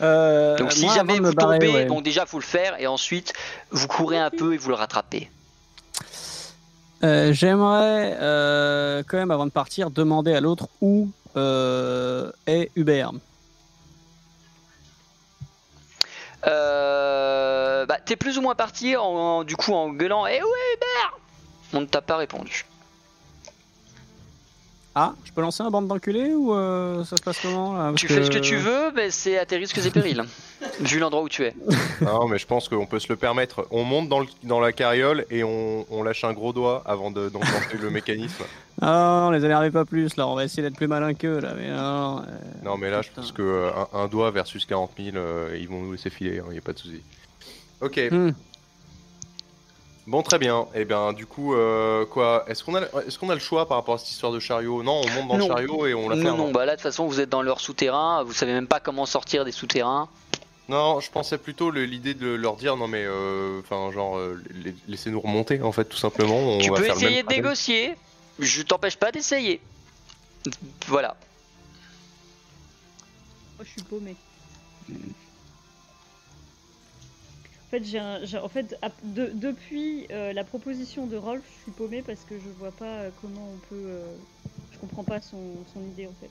Euh, 0.00 0.58
Donc 0.58 0.72
si 0.72 0.84
moi, 0.84 0.94
jamais 0.94 1.18
vous 1.18 1.32
barrer, 1.32 1.58
tombez, 1.58 1.72
ouais. 1.72 1.84
bon 1.86 2.00
déjà 2.00 2.26
faut 2.26 2.38
le 2.38 2.44
faire 2.44 2.78
et 2.80 2.86
ensuite 2.86 3.32
vous 3.70 3.86
courez 3.86 4.18
un 4.18 4.30
peu 4.30 4.52
et 4.52 4.58
vous 4.58 4.68
le 4.68 4.74
rattrapez. 4.74 5.30
Euh, 7.04 7.32
J'aimerais 7.32 8.16
euh, 8.20 9.02
quand 9.06 9.18
même, 9.18 9.30
avant 9.30 9.46
de 9.46 9.50
partir, 9.50 9.90
demander 9.90 10.34
à 10.34 10.40
l'autre 10.40 10.68
où 10.80 11.08
euh, 11.36 12.30
est 12.46 12.70
Hubert. 12.76 13.12
Bah 16.46 17.96
t'es 18.04 18.16
plus 18.16 18.38
ou 18.38 18.42
moins 18.42 18.54
parti 18.54 18.96
en, 18.96 19.44
du 19.44 19.56
coup 19.56 19.72
en 19.72 19.90
gueulant 19.90 20.26
Eh 20.26 20.42
ouais 20.42 20.74
Hubert 20.74 21.18
On 21.72 21.80
ne 21.80 21.86
t'a 21.86 22.02
pas 22.02 22.16
répondu. 22.16 22.64
Ah, 24.96 25.14
je 25.24 25.32
peux 25.32 25.40
lancer 25.40 25.62
un 25.64 25.70
bande 25.70 25.88
d'enculés 25.88 26.32
ou 26.34 26.54
euh, 26.54 27.02
ça 27.04 27.16
se 27.16 27.22
passe 27.22 27.40
comment 27.42 27.72
là? 27.76 27.92
Tu 27.96 28.06
fais 28.06 28.22
ce 28.22 28.30
que 28.30 28.38
tu 28.38 28.54
veux, 28.56 28.92
mais 28.94 29.10
c'est 29.10 29.36
à 29.38 29.44
tes 29.44 29.56
risques 29.56 29.76
et 29.84 29.90
périls, 29.90 30.22
vu 30.80 31.00
l'endroit 31.00 31.22
où 31.24 31.28
tu 31.28 31.42
es. 31.44 31.52
Non, 32.00 32.28
mais 32.28 32.38
je 32.38 32.46
pense 32.46 32.68
qu'on 32.68 32.86
peut 32.86 33.00
se 33.00 33.08
le 33.08 33.16
permettre. 33.16 33.66
On 33.72 33.82
monte 33.82 34.08
dans, 34.08 34.20
le- 34.20 34.26
dans 34.44 34.60
la 34.60 34.72
carriole 34.72 35.24
et 35.30 35.42
on, 35.42 35.84
on 35.90 36.02
lâche 36.04 36.22
un 36.22 36.32
gros 36.32 36.52
doigt 36.52 36.82
avant 36.86 37.10
de- 37.10 37.28
d'enclencher 37.28 37.78
le 37.80 37.90
mécanisme. 37.90 38.44
Ah, 38.82 39.20
non, 39.22 39.30
les 39.30 39.44
énervez 39.44 39.70
pas 39.70 39.84
plus 39.84 40.16
là, 40.16 40.26
on 40.26 40.34
va 40.34 40.44
essayer 40.44 40.60
d'être 40.62 40.74
plus 40.76 40.88
malin 40.88 41.14
qu'eux 41.14 41.38
là. 41.38 41.54
Mais 41.56 41.70
non, 41.70 42.18
euh, 42.18 42.22
Non, 42.64 42.76
mais 42.76 42.90
là, 42.90 43.02
je 43.02 43.08
pense 43.14 43.30
que 43.30 43.40
euh, 43.40 43.70
un, 43.92 44.00
un 44.00 44.08
doigt 44.08 44.32
versus 44.32 44.66
40 44.66 44.90
000, 44.98 45.16
euh, 45.16 45.56
ils 45.58 45.68
vont 45.68 45.80
nous 45.80 45.92
laisser 45.92 46.10
filer, 46.10 46.42
il 46.44 46.50
n'y 46.52 46.58
a 46.58 46.60
pas 46.60 46.72
de 46.72 46.78
souci. 46.80 47.00
Ok. 47.80 48.00
Hmm. 48.10 48.30
Bon, 50.06 50.22
très 50.22 50.38
bien. 50.38 50.66
Et 50.74 50.84
bien, 50.84 51.12
du 51.14 51.24
coup, 51.24 51.54
euh, 51.54 52.04
quoi 52.04 52.44
Est-ce 52.46 52.62
qu'on 52.62 52.74
a, 52.74 52.82
est 52.82 53.16
qu'on 53.18 53.30
a 53.30 53.34
le 53.34 53.40
choix 53.40 53.66
par 53.66 53.78
rapport 53.78 53.94
à 53.94 53.98
cette 53.98 54.10
histoire 54.10 54.32
de 54.32 54.38
chariot? 54.38 54.82
Non, 54.82 55.00
on 55.02 55.10
monte 55.10 55.28
dans 55.28 55.36
Non. 55.38 55.48
le 55.48 55.54
chariot 55.54 55.86
et 55.86 55.94
on 55.94 56.08
la 56.10 56.16
Non, 56.16 56.22
ferme. 56.22 56.36
non, 56.36 56.50
bah 56.52 56.66
là 56.66 56.72
de 56.72 56.76
toute 56.76 56.82
façon 56.82 57.06
vous 57.06 57.20
êtes 57.20 57.30
dans 57.30 57.40
leur 57.40 57.58
souterrain, 57.60 58.22
vous 58.22 58.34
savez 58.34 58.52
même 58.52 58.66
pas 58.66 58.80
comment 58.80 59.06
sortir 59.06 59.46
des 59.46 59.52
souterrains. 59.52 60.08
Non, 60.68 61.00
je 61.00 61.10
pensais 61.10 61.38
plutôt 61.38 61.70
l'idée 61.70 62.12
de 62.14 62.26
leur 62.28 62.56
dire 62.56 62.76
non, 62.76 62.86
mais 62.86 63.04
euh, 63.04 63.60
enfin, 63.60 63.90
genre, 63.92 64.16
euh, 64.18 64.42
la- 64.64 64.72
laissez-nous 64.88 65.20
remonter 65.20 65.60
en 65.62 65.72
fait, 65.72 65.84
tout 65.86 65.96
simplement. 65.96 66.36
On 66.38 66.58
tu 66.58 66.70
va 66.70 66.76
peux 66.76 66.82
faire 66.84 66.94
le 66.96 67.00
essayer 67.02 67.16
même 67.22 67.26
de 67.26 67.32
négocier, 67.32 67.94
je 68.38 68.62
t'empêche 68.62 68.96
pas 68.96 69.10
d'essayer. 69.10 69.60
Voilà. 70.86 71.16
Oh, 73.58 73.62
je 73.64 73.70
suis 73.70 73.82
paumé. 73.82 74.16
En 77.74 77.78
fait, 77.78 77.84
j'ai 77.86 77.98
un- 77.98 78.24
j'ai- 78.24 78.38
en 78.38 78.48
fait 78.48 78.76
ap- 78.82 78.92
de- 79.02 79.32
depuis 79.34 80.06
euh, 80.12 80.32
la 80.32 80.44
proposition 80.44 81.08
de 81.08 81.16
Rolf, 81.16 81.42
je 81.56 81.62
suis 81.62 81.72
paumé 81.72 82.02
parce 82.02 82.20
que 82.20 82.36
je 82.38 82.48
vois 82.60 82.70
pas 82.70 82.84
euh, 82.84 83.10
comment 83.20 83.48
on 83.52 83.56
peut. 83.68 83.74
euh, 83.74 84.14
je 84.70 84.78
comprends 84.78 85.02
pas 85.02 85.20
son, 85.20 85.40
son 85.72 85.80
idée 85.82 86.06
en 86.06 86.12
fait. 86.20 86.30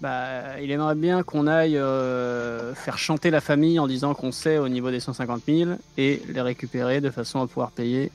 Bah, 0.00 0.58
il 0.62 0.70
aimerait 0.70 0.94
bien 0.94 1.22
qu'on 1.22 1.46
aille 1.46 1.76
euh, 1.76 2.74
faire 2.74 2.96
chanter 2.96 3.30
la 3.30 3.42
famille 3.42 3.78
en 3.78 3.86
disant 3.86 4.14
qu'on 4.14 4.32
sait 4.32 4.56
au 4.56 4.70
niveau 4.70 4.90
des 4.90 4.98
150 5.00 5.42
000 5.46 5.72
et 5.98 6.22
les 6.26 6.40
récupérer 6.40 7.02
de 7.02 7.10
façon 7.10 7.42
à 7.42 7.46
pouvoir 7.46 7.70
payer 7.72 8.10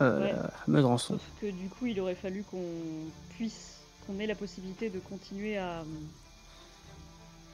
Ouais. 0.00 0.32
la 0.32 0.50
fameuse 0.64 0.84
rançon. 0.84 1.14
Sauf 1.14 1.22
que 1.40 1.50
du 1.50 1.68
coup, 1.68 1.86
il 1.86 2.00
aurait 2.00 2.14
fallu 2.14 2.44
qu'on 2.48 2.62
puisse, 3.36 3.80
qu'on 4.06 4.20
ait 4.20 4.26
la 4.28 4.36
possibilité 4.36 4.88
de 4.88 5.00
continuer 5.00 5.58
à. 5.58 5.82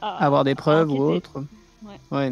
à- 0.03 0.23
Avoir 0.23 0.45
des 0.45 0.55
preuves 0.55 0.91
ou 0.91 0.99
autre. 0.99 1.43
Ouais. 1.85 2.01
Ouais. 2.11 2.31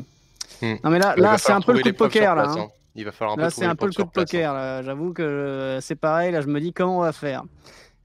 Hmm. 0.62 0.76
Non 0.84 0.90
mais 0.90 0.98
là, 0.98 1.14
là 1.16 1.38
c'est 1.38 1.52
un 1.52 1.60
peu 1.60 1.72
le 1.72 1.80
coup 1.82 1.90
de 1.90 1.96
poker 1.96 2.34
là. 2.34 2.44
place, 2.44 2.56
hein. 2.56 2.66
hein. 2.68 2.70
Il 2.96 3.04
va 3.04 3.12
falloir 3.12 3.36
un 3.36 3.40
Là 3.40 3.46
peu 3.48 3.50
c'est 3.50 3.64
un 3.64 3.74
peu 3.74 3.86
le 3.86 3.92
coup 3.92 4.02
de 4.04 4.08
place, 4.08 4.22
hein. 4.22 4.24
poker 4.38 4.54
là. 4.54 4.82
J'avoue 4.82 5.12
que 5.12 5.22
euh, 5.22 5.80
c'est 5.80 5.96
pareil. 5.96 6.30
Là 6.32 6.40
je 6.40 6.46
me 6.46 6.60
dis 6.60 6.72
comment 6.72 6.98
on 6.98 7.02
va 7.02 7.12
faire? 7.12 7.42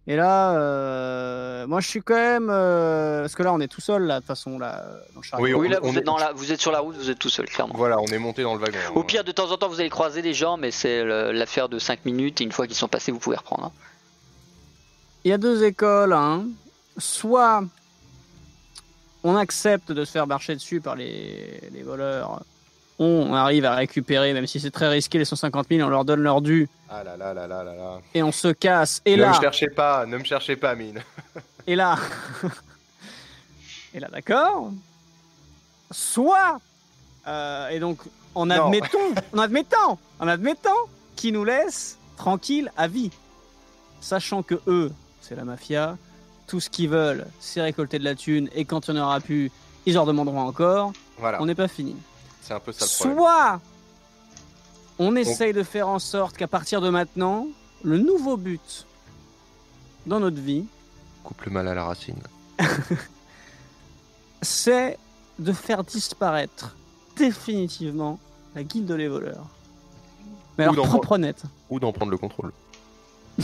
Et 0.07 0.15
là, 0.15 0.53
euh, 0.57 1.67
moi 1.67 1.81
je 1.81 1.87
suis 1.87 2.01
quand 2.01 2.15
même 2.15 2.47
euh, 2.49 3.21
parce 3.21 3.35
que 3.35 3.43
là 3.43 3.53
on 3.53 3.59
est 3.59 3.67
tout 3.67 3.81
seul 3.81 4.03
là 4.03 4.15
de 4.15 4.19
toute 4.21 4.27
façon 4.27 4.57
là 4.57 4.83
dans 5.13 5.19
le 5.19 5.23
chariot. 5.23 5.59
Oui, 5.59 5.69
là 5.69 5.77
on 5.83 5.89
vous 5.89 5.95
est- 5.95 5.99
êtes, 5.99 6.05
dans 6.05 6.17
la, 6.17 6.31
vous 6.33 6.51
êtes 6.51 6.59
sur 6.59 6.71
la 6.71 6.79
route, 6.79 6.95
vous 6.95 7.11
êtes 7.11 7.19
tout 7.19 7.29
seul, 7.29 7.45
clairement. 7.45 7.75
Voilà, 7.77 7.99
on 7.99 8.07
est 8.07 8.17
monté 8.17 8.41
dans 8.41 8.55
le 8.55 8.59
wagon. 8.59 8.79
Au 8.95 9.03
pire, 9.03 9.23
de 9.23 9.31
temps 9.31 9.51
en 9.51 9.57
temps, 9.57 9.67
vous 9.69 9.79
allez 9.79 9.89
croiser 9.91 10.23
des 10.23 10.33
gens, 10.33 10.57
mais 10.57 10.71
c'est 10.71 11.03
l'affaire 11.31 11.69
de 11.69 11.77
5 11.77 12.05
minutes, 12.05 12.41
et 12.41 12.43
une 12.43 12.51
fois 12.51 12.65
qu'ils 12.65 12.75
sont 12.75 12.87
passés, 12.87 13.11
vous 13.11 13.19
pouvez 13.19 13.35
reprendre. 13.35 13.65
hein. 13.65 13.71
Il 15.25 15.29
y 15.29 15.33
a 15.33 15.37
deux 15.37 15.63
écoles. 15.63 16.13
Hein. 16.13 16.45
Soit 16.97 17.63
on 19.23 19.35
accepte 19.35 19.91
de 19.91 20.05
se 20.05 20.11
faire 20.11 20.27
marcher 20.27 20.55
dessus 20.55 20.81
par 20.81 20.95
les, 20.95 21.61
les 21.73 21.83
voleurs 21.83 22.41
on 22.99 23.33
arrive 23.33 23.63
à 23.63 23.75
récupérer, 23.75 24.33
même 24.33 24.45
si 24.45 24.59
c'est 24.59 24.71
très 24.71 24.89
risqué, 24.89 25.17
les 25.17 25.25
150 25.25 25.67
000, 25.71 25.87
on 25.87 25.89
leur 25.89 26.03
donne 26.03 26.19
leur 26.19 26.41
dû 26.41 26.67
Ah 26.89 27.03
là 27.03 27.15
là 27.15 27.33
là 27.33 27.47
là 27.47 27.63
là 27.63 27.73
là. 27.73 28.01
et 28.13 28.21
on 28.21 28.31
se 28.33 28.49
casse. 28.49 29.01
Et 29.05 29.15
ne 29.15 29.21
là, 29.21 29.29
me 29.29 29.41
cherchez 29.41 29.69
pas, 29.69 30.05
ne 30.05 30.17
me 30.17 30.23
cherchez 30.23 30.57
pas, 30.57 30.75
mine. 30.75 31.01
et 31.67 31.75
là, 31.75 31.97
et 33.93 34.01
là, 34.01 34.09
d'accord. 34.11 34.71
Soit, 35.91 36.59
euh, 37.25 37.69
et 37.69 37.79
donc, 37.79 37.99
en 38.35 38.49
admettons, 38.49 39.15
en 39.33 39.37
admettant, 39.39 39.97
en 40.19 40.27
admettant 40.27 40.77
qu'ils 41.15 41.33
nous 41.33 41.45
laissent 41.45 41.97
tranquilles 42.17 42.69
à 42.75 42.87
vie, 42.89 43.11
sachant 44.01 44.43
que 44.43 44.55
eux, 44.67 44.91
c'est 45.21 45.35
la 45.35 45.45
mafia, 45.45 45.97
tout 46.49 46.59
ce 46.59 46.69
qu'ils 46.69 46.89
veulent, 46.89 47.27
c'est 47.39 47.61
récolter 47.61 47.99
de 47.99 48.03
la 48.03 48.15
thune, 48.15 48.49
et 48.55 48.65
quand 48.65 48.87
il 48.87 48.95
y 48.95 48.99
en 48.99 49.03
aura 49.03 49.19
plus, 49.19 49.51
ils 49.85 49.97
en 49.99 50.05
demanderont 50.05 50.41
encore. 50.41 50.91
Voilà, 51.19 51.41
On 51.41 51.45
n'est 51.45 51.55
pas 51.55 51.67
fini. 51.67 51.95
c'est 52.41 52.53
un 52.53 52.59
peu 52.59 52.71
ça 52.71 52.85
le 52.85 52.89
problème. 52.97 53.17
Soit 53.17 53.61
on 54.97 55.15
essaye 55.15 55.53
de 55.53 55.63
faire 55.63 55.87
en 55.87 55.99
sorte 55.99 56.35
qu'à 56.35 56.47
partir 56.47 56.81
de 56.81 56.89
maintenant, 56.89 57.47
le 57.83 57.99
nouveau 57.99 58.35
but 58.35 58.85
dans 60.07 60.19
notre 60.19 60.41
vie, 60.41 60.65
Coupe 61.23 61.43
le 61.43 61.51
mal 61.51 61.67
à 61.67 61.75
la 61.75 61.83
racine. 61.83 62.21
c'est 64.41 64.97
de 65.37 65.53
faire 65.53 65.83
disparaître 65.83 66.75
définitivement 67.15 68.19
la 68.55 68.63
guilde 68.63 68.91
des 68.91 69.07
voleurs. 69.07 69.45
Mais 70.57 70.67
Ou 70.67 70.71
alors 70.71 70.87
propre 70.87 71.17
net. 71.17 71.43
Ou 71.69 71.79
d'en 71.79 71.91
prendre 71.91 72.11
le 72.11 72.17
contrôle. 72.17 72.51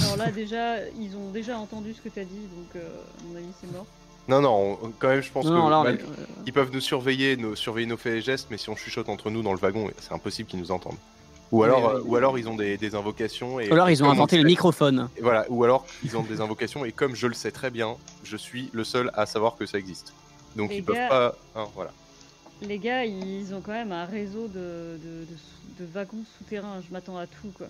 Alors 0.04 0.18
là, 0.18 0.32
déjà, 0.32 0.78
ils 1.00 1.16
ont 1.16 1.32
déjà 1.32 1.58
entendu 1.58 1.94
ce 1.94 2.02
que 2.02 2.10
t'as 2.10 2.24
dit, 2.24 2.48
donc 2.56 2.76
euh, 2.76 2.80
à 2.80 3.24
mon 3.30 3.36
avis, 3.38 3.48
c'est 3.62 3.72
mort. 3.72 3.86
Non, 4.28 4.42
non, 4.42 4.78
on- 4.84 4.92
quand 4.98 5.10
même, 5.10 5.22
je 5.22 5.32
pense 5.32 5.46
Non, 5.46 5.52
que 5.52 5.56
non, 5.58 5.70
là, 5.70 5.80
on 5.80 5.84
mal- 5.84 5.96
est- 5.96 6.02
euh, 6.04 6.26
ils 6.48 6.54
peuvent 6.54 6.72
nous 6.74 6.82
surveiller, 6.82 7.38
nos, 7.38 7.56
surveiller 7.56 7.88
nos 7.88 7.98
faits 7.98 8.14
et 8.16 8.22
gestes, 8.22 8.48
mais 8.50 8.58
si 8.58 8.70
on 8.70 8.76
chuchote 8.76 9.08
entre 9.10 9.30
nous 9.30 9.42
dans 9.44 9.54
le 9.54 9.60
wagon, 9.60 9.90
c'est 10.00 10.14
impossible 10.14 10.50
qu'ils 10.50 10.60
nous 10.60 10.72
entendent. 10.72 10.98
Ou 11.52 11.62
alors, 11.64 11.94
oui. 11.94 12.00
euh, 12.00 12.04
ou 12.06 12.16
alors 12.16 12.40
ils 12.40 12.50
ont 12.50 12.56
des, 12.56 12.76
des 12.78 12.96
invocations. 12.96 13.60
Et 13.60 13.70
Ou 13.70 13.74
alors 13.74 13.90
ils 13.92 14.02
ont 14.02 14.08
comme 14.08 14.10
on 14.10 14.12
inventé 14.14 14.38
le 14.38 14.42
sait- 14.42 14.48
microphone. 14.48 15.10
et 15.16 15.22
Voilà, 15.22 15.46
ou 15.50 15.64
alors 15.64 15.86
ils 16.04 16.18
ont 16.18 16.24
des 16.24 16.42
invocations, 16.42 16.86
et 16.86 16.92
comme 16.92 17.16
je 17.16 17.28
le 17.28 17.36
sais 17.36 17.52
très 17.52 17.70
bien, 17.70 17.96
je 18.24 18.36
suis 18.36 18.70
le 18.74 18.84
seul 18.84 19.12
à 19.14 19.26
savoir 19.28 19.56
que 19.56 19.66
ça 19.68 19.78
existe. 19.78 20.14
Donc 20.56 20.72
Les 20.72 20.78
ils 20.78 20.84
peuvent 20.84 20.96
gars- 20.96 21.08
pas. 21.10 21.36
hein, 21.56 21.68
voilà. 21.76 21.92
Les 22.62 22.80
gars, 22.80 23.06
ils 23.06 23.54
ont 23.54 23.62
quand 23.62 23.74
même 23.74 23.92
un 23.92 24.06
réseau 24.06 24.48
de, 24.48 24.98
de, 25.04 25.26
de- 25.26 25.84
de 25.86 25.92
wagons 25.94 26.24
souterrains. 26.40 26.82
Je 26.88 26.92
m'attends 26.92 27.18
à 27.18 27.28
tout, 27.28 27.52
quoi. 27.56 27.68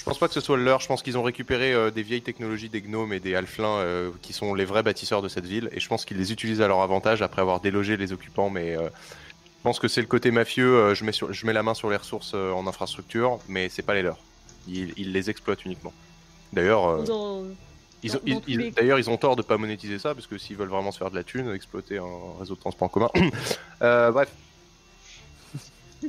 Je 0.00 0.04
pense 0.06 0.18
pas 0.18 0.28
que 0.28 0.34
ce 0.34 0.40
soit 0.40 0.56
le 0.56 0.64
leur, 0.64 0.80
je 0.80 0.86
pense 0.88 1.02
qu'ils 1.02 1.18
ont 1.18 1.22
récupéré 1.22 1.74
euh, 1.74 1.90
des 1.90 2.02
vieilles 2.02 2.22
technologies 2.22 2.70
des 2.70 2.80
gnomes 2.80 3.12
et 3.12 3.20
des 3.20 3.34
halflins 3.34 3.76
euh, 3.80 4.10
qui 4.22 4.32
sont 4.32 4.54
les 4.54 4.64
vrais 4.64 4.82
bâtisseurs 4.82 5.20
de 5.20 5.28
cette 5.28 5.44
ville, 5.44 5.68
et 5.72 5.78
je 5.78 5.86
pense 5.88 6.06
qu'ils 6.06 6.16
les 6.16 6.32
utilisent 6.32 6.62
à 6.62 6.68
leur 6.68 6.80
avantage 6.80 7.20
après 7.20 7.42
avoir 7.42 7.60
délogé 7.60 7.98
les 7.98 8.10
occupants, 8.10 8.48
mais 8.48 8.74
euh, 8.78 8.88
je 8.88 9.62
pense 9.62 9.78
que 9.78 9.88
c'est 9.88 10.00
le 10.00 10.06
côté 10.06 10.30
mafieux, 10.30 10.94
je, 10.94 11.04
mets 11.04 11.12
sur- 11.12 11.34
je 11.34 11.44
mets 11.44 11.52
la 11.52 11.62
main 11.62 11.74
sur 11.74 11.90
les 11.90 11.98
ressources 11.98 12.32
en 12.32 12.66
infrastructure, 12.66 13.40
mais 13.46 13.68
c'est 13.68 13.82
pas 13.82 13.92
les 13.92 14.00
leurs. 14.00 14.16
Ils, 14.66 14.94
ils 14.96 15.12
les 15.12 15.28
exploitent 15.28 15.66
uniquement. 15.66 15.92
D'ailleurs, 16.54 17.04
ils, 18.02 18.16
ont- 18.16 18.20
ils- 18.46 18.56
d'ailleurs, 18.72 19.06
ont 19.10 19.18
tort 19.18 19.36
de 19.36 19.42
pas 19.42 19.58
monétiser 19.58 19.98
ça, 19.98 20.14
parce 20.14 20.26
que 20.26 20.38
s'ils 20.38 20.56
veulent 20.56 20.68
vraiment 20.70 20.92
se 20.92 20.98
faire 20.98 21.10
de 21.10 21.16
la 21.16 21.24
thune, 21.24 21.52
exploiter 21.54 21.98
un 21.98 22.38
réseau 22.38 22.54
de 22.54 22.60
transport 22.60 22.86
en 22.86 22.88
commun. 22.88 23.10
Bref. 23.80 24.30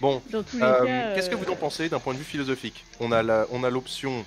Bon, 0.00 0.22
euh. 0.62 1.14
Qu'est-ce 1.14 1.30
que 1.30 1.34
vous 1.36 1.50
en 1.50 1.56
pensez 1.56 1.88
d'un 1.88 1.98
point 1.98 2.12
de 2.12 2.18
vue 2.18 2.24
philosophique 2.24 2.84
On 3.00 3.12
a 3.12 3.22
la- 3.22 3.46
on 3.50 3.64
a 3.64 3.70
l'option 3.70 4.24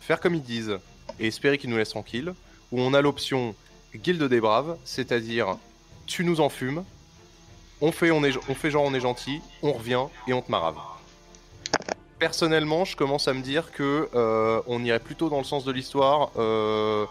faire 0.00 0.20
comme 0.20 0.34
ils 0.34 0.42
disent 0.42 0.78
et 1.20 1.26
espérer 1.28 1.58
qu'ils 1.58 1.70
nous 1.70 1.76
laissent 1.76 1.90
tranquilles, 1.90 2.34
ou 2.72 2.80
on 2.80 2.92
a 2.94 3.00
l'option 3.00 3.54
guilde 3.94 4.22
des 4.24 4.40
braves, 4.40 4.76
c'est-à-dire 4.84 5.56
tu 6.06 6.24
nous 6.24 6.40
en 6.40 6.48
fumes, 6.48 6.84
on 7.80 7.92
fait, 7.92 8.10
on, 8.10 8.24
est, 8.24 8.32
on 8.48 8.54
fait 8.54 8.70
genre 8.70 8.84
on 8.84 8.94
est 8.94 9.00
gentil, 9.00 9.40
on 9.62 9.72
revient 9.72 10.04
et 10.26 10.32
on 10.32 10.42
te 10.42 10.50
marave. 10.50 10.76
Personnellement, 12.18 12.84
je 12.86 12.96
commence 12.96 13.28
à 13.28 13.34
me 13.34 13.42
dire 13.42 13.70
que 13.72 14.08
euh, 14.14 14.60
on 14.66 14.82
irait 14.84 15.00
plutôt 15.00 15.28
dans 15.28 15.38
le 15.38 15.44
sens 15.44 15.64
de 15.64 15.72
l'histoire 15.72 16.30
euh, 16.38 17.04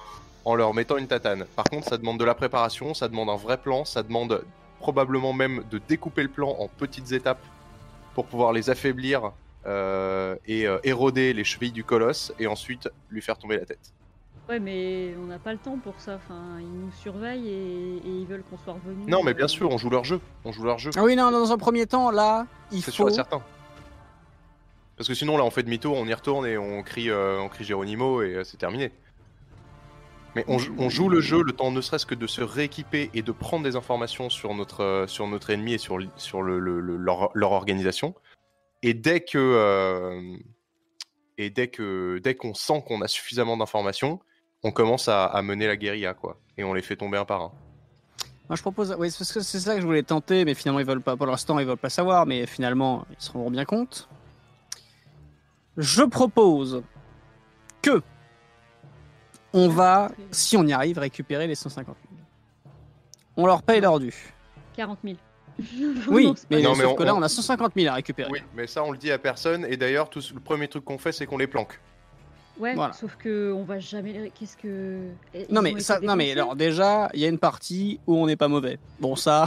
en 0.46 0.56
leur 0.56 0.74
mettant 0.74 0.98
une 0.98 1.08
tatane. 1.08 1.46
Par 1.56 1.66
contre, 1.66 1.88
ça 1.88 1.98
demande 1.98 2.18
de 2.20 2.26
la 2.26 2.34
préparation, 2.34 2.94
ça 2.96 3.08
demande 3.08 3.30
un 3.30 3.36
vrai 3.36 3.58
plan, 3.58 3.86
ça 3.86 4.02
demande 4.02 4.44
probablement 4.80 5.32
même 5.34 5.64
de 5.70 5.80
découper 5.88 6.24
le 6.24 6.30
plan 6.30 6.56
en 6.60 6.68
petites 6.68 7.12
étapes 7.12 7.42
pour 8.16 8.26
pouvoir 8.26 8.52
les 8.54 8.72
affaiblir 8.72 9.32
euh, 9.68 10.36
et 10.48 10.66
euh, 10.68 10.80
éroder 10.84 11.34
les 11.34 11.44
chevilles 11.44 11.72
du 11.72 11.84
colosse 11.84 12.34
et 12.40 12.48
ensuite 12.48 12.90
lui 13.12 13.22
faire 13.22 13.38
tomber 13.38 13.58
la 13.58 13.66
tête. 13.66 13.94
Ouais, 14.48 14.60
mais 14.60 15.14
on 15.22 15.26
n'a 15.26 15.40
pas 15.40 15.52
le 15.52 15.58
temps 15.58 15.78
pour 15.78 15.96
ça. 16.00 16.16
Enfin, 16.16 16.60
ils 16.60 16.66
nous 16.68 16.92
surveillent 16.92 17.50
et, 17.50 17.98
et 17.98 18.10
ils 18.22 18.26
veulent 18.28 18.44
qu'on 18.50 18.58
soit 18.58 18.74
revenus. 18.74 19.08
Non, 19.08 19.24
mais 19.24 19.34
bien 19.34 19.48
sûr, 19.48 19.70
on 19.72 19.78
joue 19.78 19.90
leur 19.90 20.04
jeu. 20.04 20.20
On 20.46 20.52
joue 20.52 20.64
leur 20.64 20.78
jeu. 20.78 20.92
Ah 20.96 21.04
oui, 21.04 21.16
non, 21.16 21.32
dans 21.32 21.52
un 21.52 21.58
premier 21.58 21.86
temps, 21.88 22.12
là, 22.12 22.46
il 22.72 22.82
C'est 22.82 22.92
sûr 22.92 23.06
faut. 23.06 23.10
et 23.10 23.14
certain. 23.14 23.42
Parce 24.98 25.10
que 25.10 25.14
sinon, 25.16 25.36
là, 25.38 25.44
on 25.44 25.50
fait 25.50 25.64
demi-tour, 25.64 25.98
on 25.98 26.06
y 26.06 26.14
retourne 26.14 26.46
et 26.46 26.58
on 26.58 26.82
crie, 26.84 27.10
euh, 27.10 27.40
on 27.40 27.50
crie 27.50 27.66
Geronimo 27.66 28.22
et 28.22 28.36
euh, 28.36 28.44
c'est 28.44 28.58
terminé. 28.58 28.92
Mais 30.36 30.44
on, 30.48 30.58
jou- 30.58 30.76
on 30.78 30.90
joue 30.90 31.08
le 31.08 31.22
jeu 31.22 31.42
le 31.42 31.54
temps 31.54 31.72
ne 31.72 31.80
serait-ce 31.82 32.06
que 32.06 32.16
de 32.16 32.28
se 32.28 32.42
rééquiper 32.42 33.10
et 33.14 33.22
de 33.22 33.32
prendre 33.32 33.64
des 33.64 33.76
informations 33.78 34.30
sur 34.30 34.54
notre, 34.54 34.82
euh, 34.84 35.08
sur 35.08 35.28
notre 35.28 35.50
ennemi 35.50 35.74
et 35.74 35.78
sur, 35.78 35.98
sur 36.18 36.42
le, 36.42 36.60
le- 36.60 36.82
le- 36.82 36.98
leur, 36.98 37.52
organisation. 37.54 38.14
Et 38.84 38.94
dès 38.94 39.22
que, 39.22 39.38
euh, 39.38 40.36
et 41.38 41.50
dès 41.50 41.70
que, 41.70 42.20
dès 42.22 42.36
qu'on 42.36 42.54
sent 42.54 42.84
qu'on 42.86 43.02
a 43.02 43.08
suffisamment 43.08 43.56
d'informations, 43.56 44.20
on 44.64 44.72
commence 44.72 45.08
à, 45.08 45.42
mener 45.42 45.68
la 45.68 45.78
guérilla, 45.78 46.14
quoi. 46.14 46.38
Et 46.58 46.64
on 46.64 46.74
les 46.74 46.82
fait 46.82 46.96
tomber 46.96 47.18
un 47.18 47.26
par 47.26 47.42
un. 47.42 47.52
Moi, 48.50 48.56
je 48.56 48.62
propose. 48.62 48.96
Oui, 49.00 49.10
c'est 49.10 49.24
ça 49.24 49.76
que 49.76 49.82
je 49.82 49.86
voulais 49.86 50.04
tenter, 50.04 50.44
mais 50.46 50.54
finalement, 50.54 50.80
ils 50.80 50.86
veulent 50.86 51.02
pas. 51.02 51.16
Pour 51.16 51.26
l'instant, 51.28 51.58
ils 51.60 51.66
veulent 51.66 51.78
pas 51.78 51.90
savoir, 51.90 52.26
mais 52.26 52.46
finalement, 52.46 53.06
ils 53.10 53.16
se 53.24 53.32
rendront 53.32 53.52
bien 53.52 53.66
compte. 53.66 54.08
Je 55.78 56.04
propose 56.04 56.84
que 57.82 58.02
on 59.56 59.70
va, 59.70 60.12
si 60.32 60.56
on 60.58 60.66
y 60.68 60.74
arrive, 60.74 61.00
récupérer 61.00 61.48
les 61.48 61.56
150 61.56 61.96
000. 62.12 62.22
On 63.38 63.46
leur 63.48 63.64
paye 63.64 63.82
leur 63.82 64.00
dû. 64.00 64.14
40 64.76 65.00
000. 65.04 65.16
Oui, 66.10 66.34
mais, 66.50 66.62
Non, 66.62 66.70
sauf 66.76 66.78
mais 66.80 66.86
on- 66.86 66.96
que 66.96 67.04
là, 67.04 67.16
on- 67.16 67.20
on 67.20 67.22
a 67.22 67.30
150 67.30 67.72
000 67.76 67.88
à 67.90 67.94
récupérer. 67.96 68.30
Oui, 68.32 68.40
mais 68.56 68.68
ça, 68.68 68.84
on 68.84 68.92
le 68.92 68.98
dit 68.98 69.12
à 69.12 69.18
personne. 69.18 69.66
Et 69.70 69.78
d'ailleurs, 69.78 70.10
tout 70.10 70.22
le 70.34 70.40
premier 70.42 70.68
truc 70.68 70.84
qu'on 70.84 70.98
fait, 70.98 71.12
c'est 71.14 71.26
qu'on 71.26 71.38
les 71.38 71.48
planque. 71.48 71.80
Ouais, 72.60 72.74
Voilà. 72.76 72.94
sauf 72.94 73.16
que 73.16 73.52
on 73.54 73.64
va 73.64 73.80
jamais. 73.80 74.14
les- 74.14 74.30
Qu'est-ce 74.32 74.56
que. 74.58 75.00
Ils 75.34 75.46
Non 75.50 75.62
mais 75.62 75.78
ça, 75.80 76.00
non 76.02 76.16
mais 76.16 76.32
alors 76.32 76.56
déjà, 76.56 77.10
il 77.14 77.20
y 77.22 77.26
a 77.26 77.28
une 77.30 77.38
partie 77.40 78.00
où 78.08 78.16
on 78.18 78.26
n'est 78.28 78.36
pas 78.38 78.48
mauvais. 78.48 78.80
Bon 79.00 79.16
ça, 79.18 79.46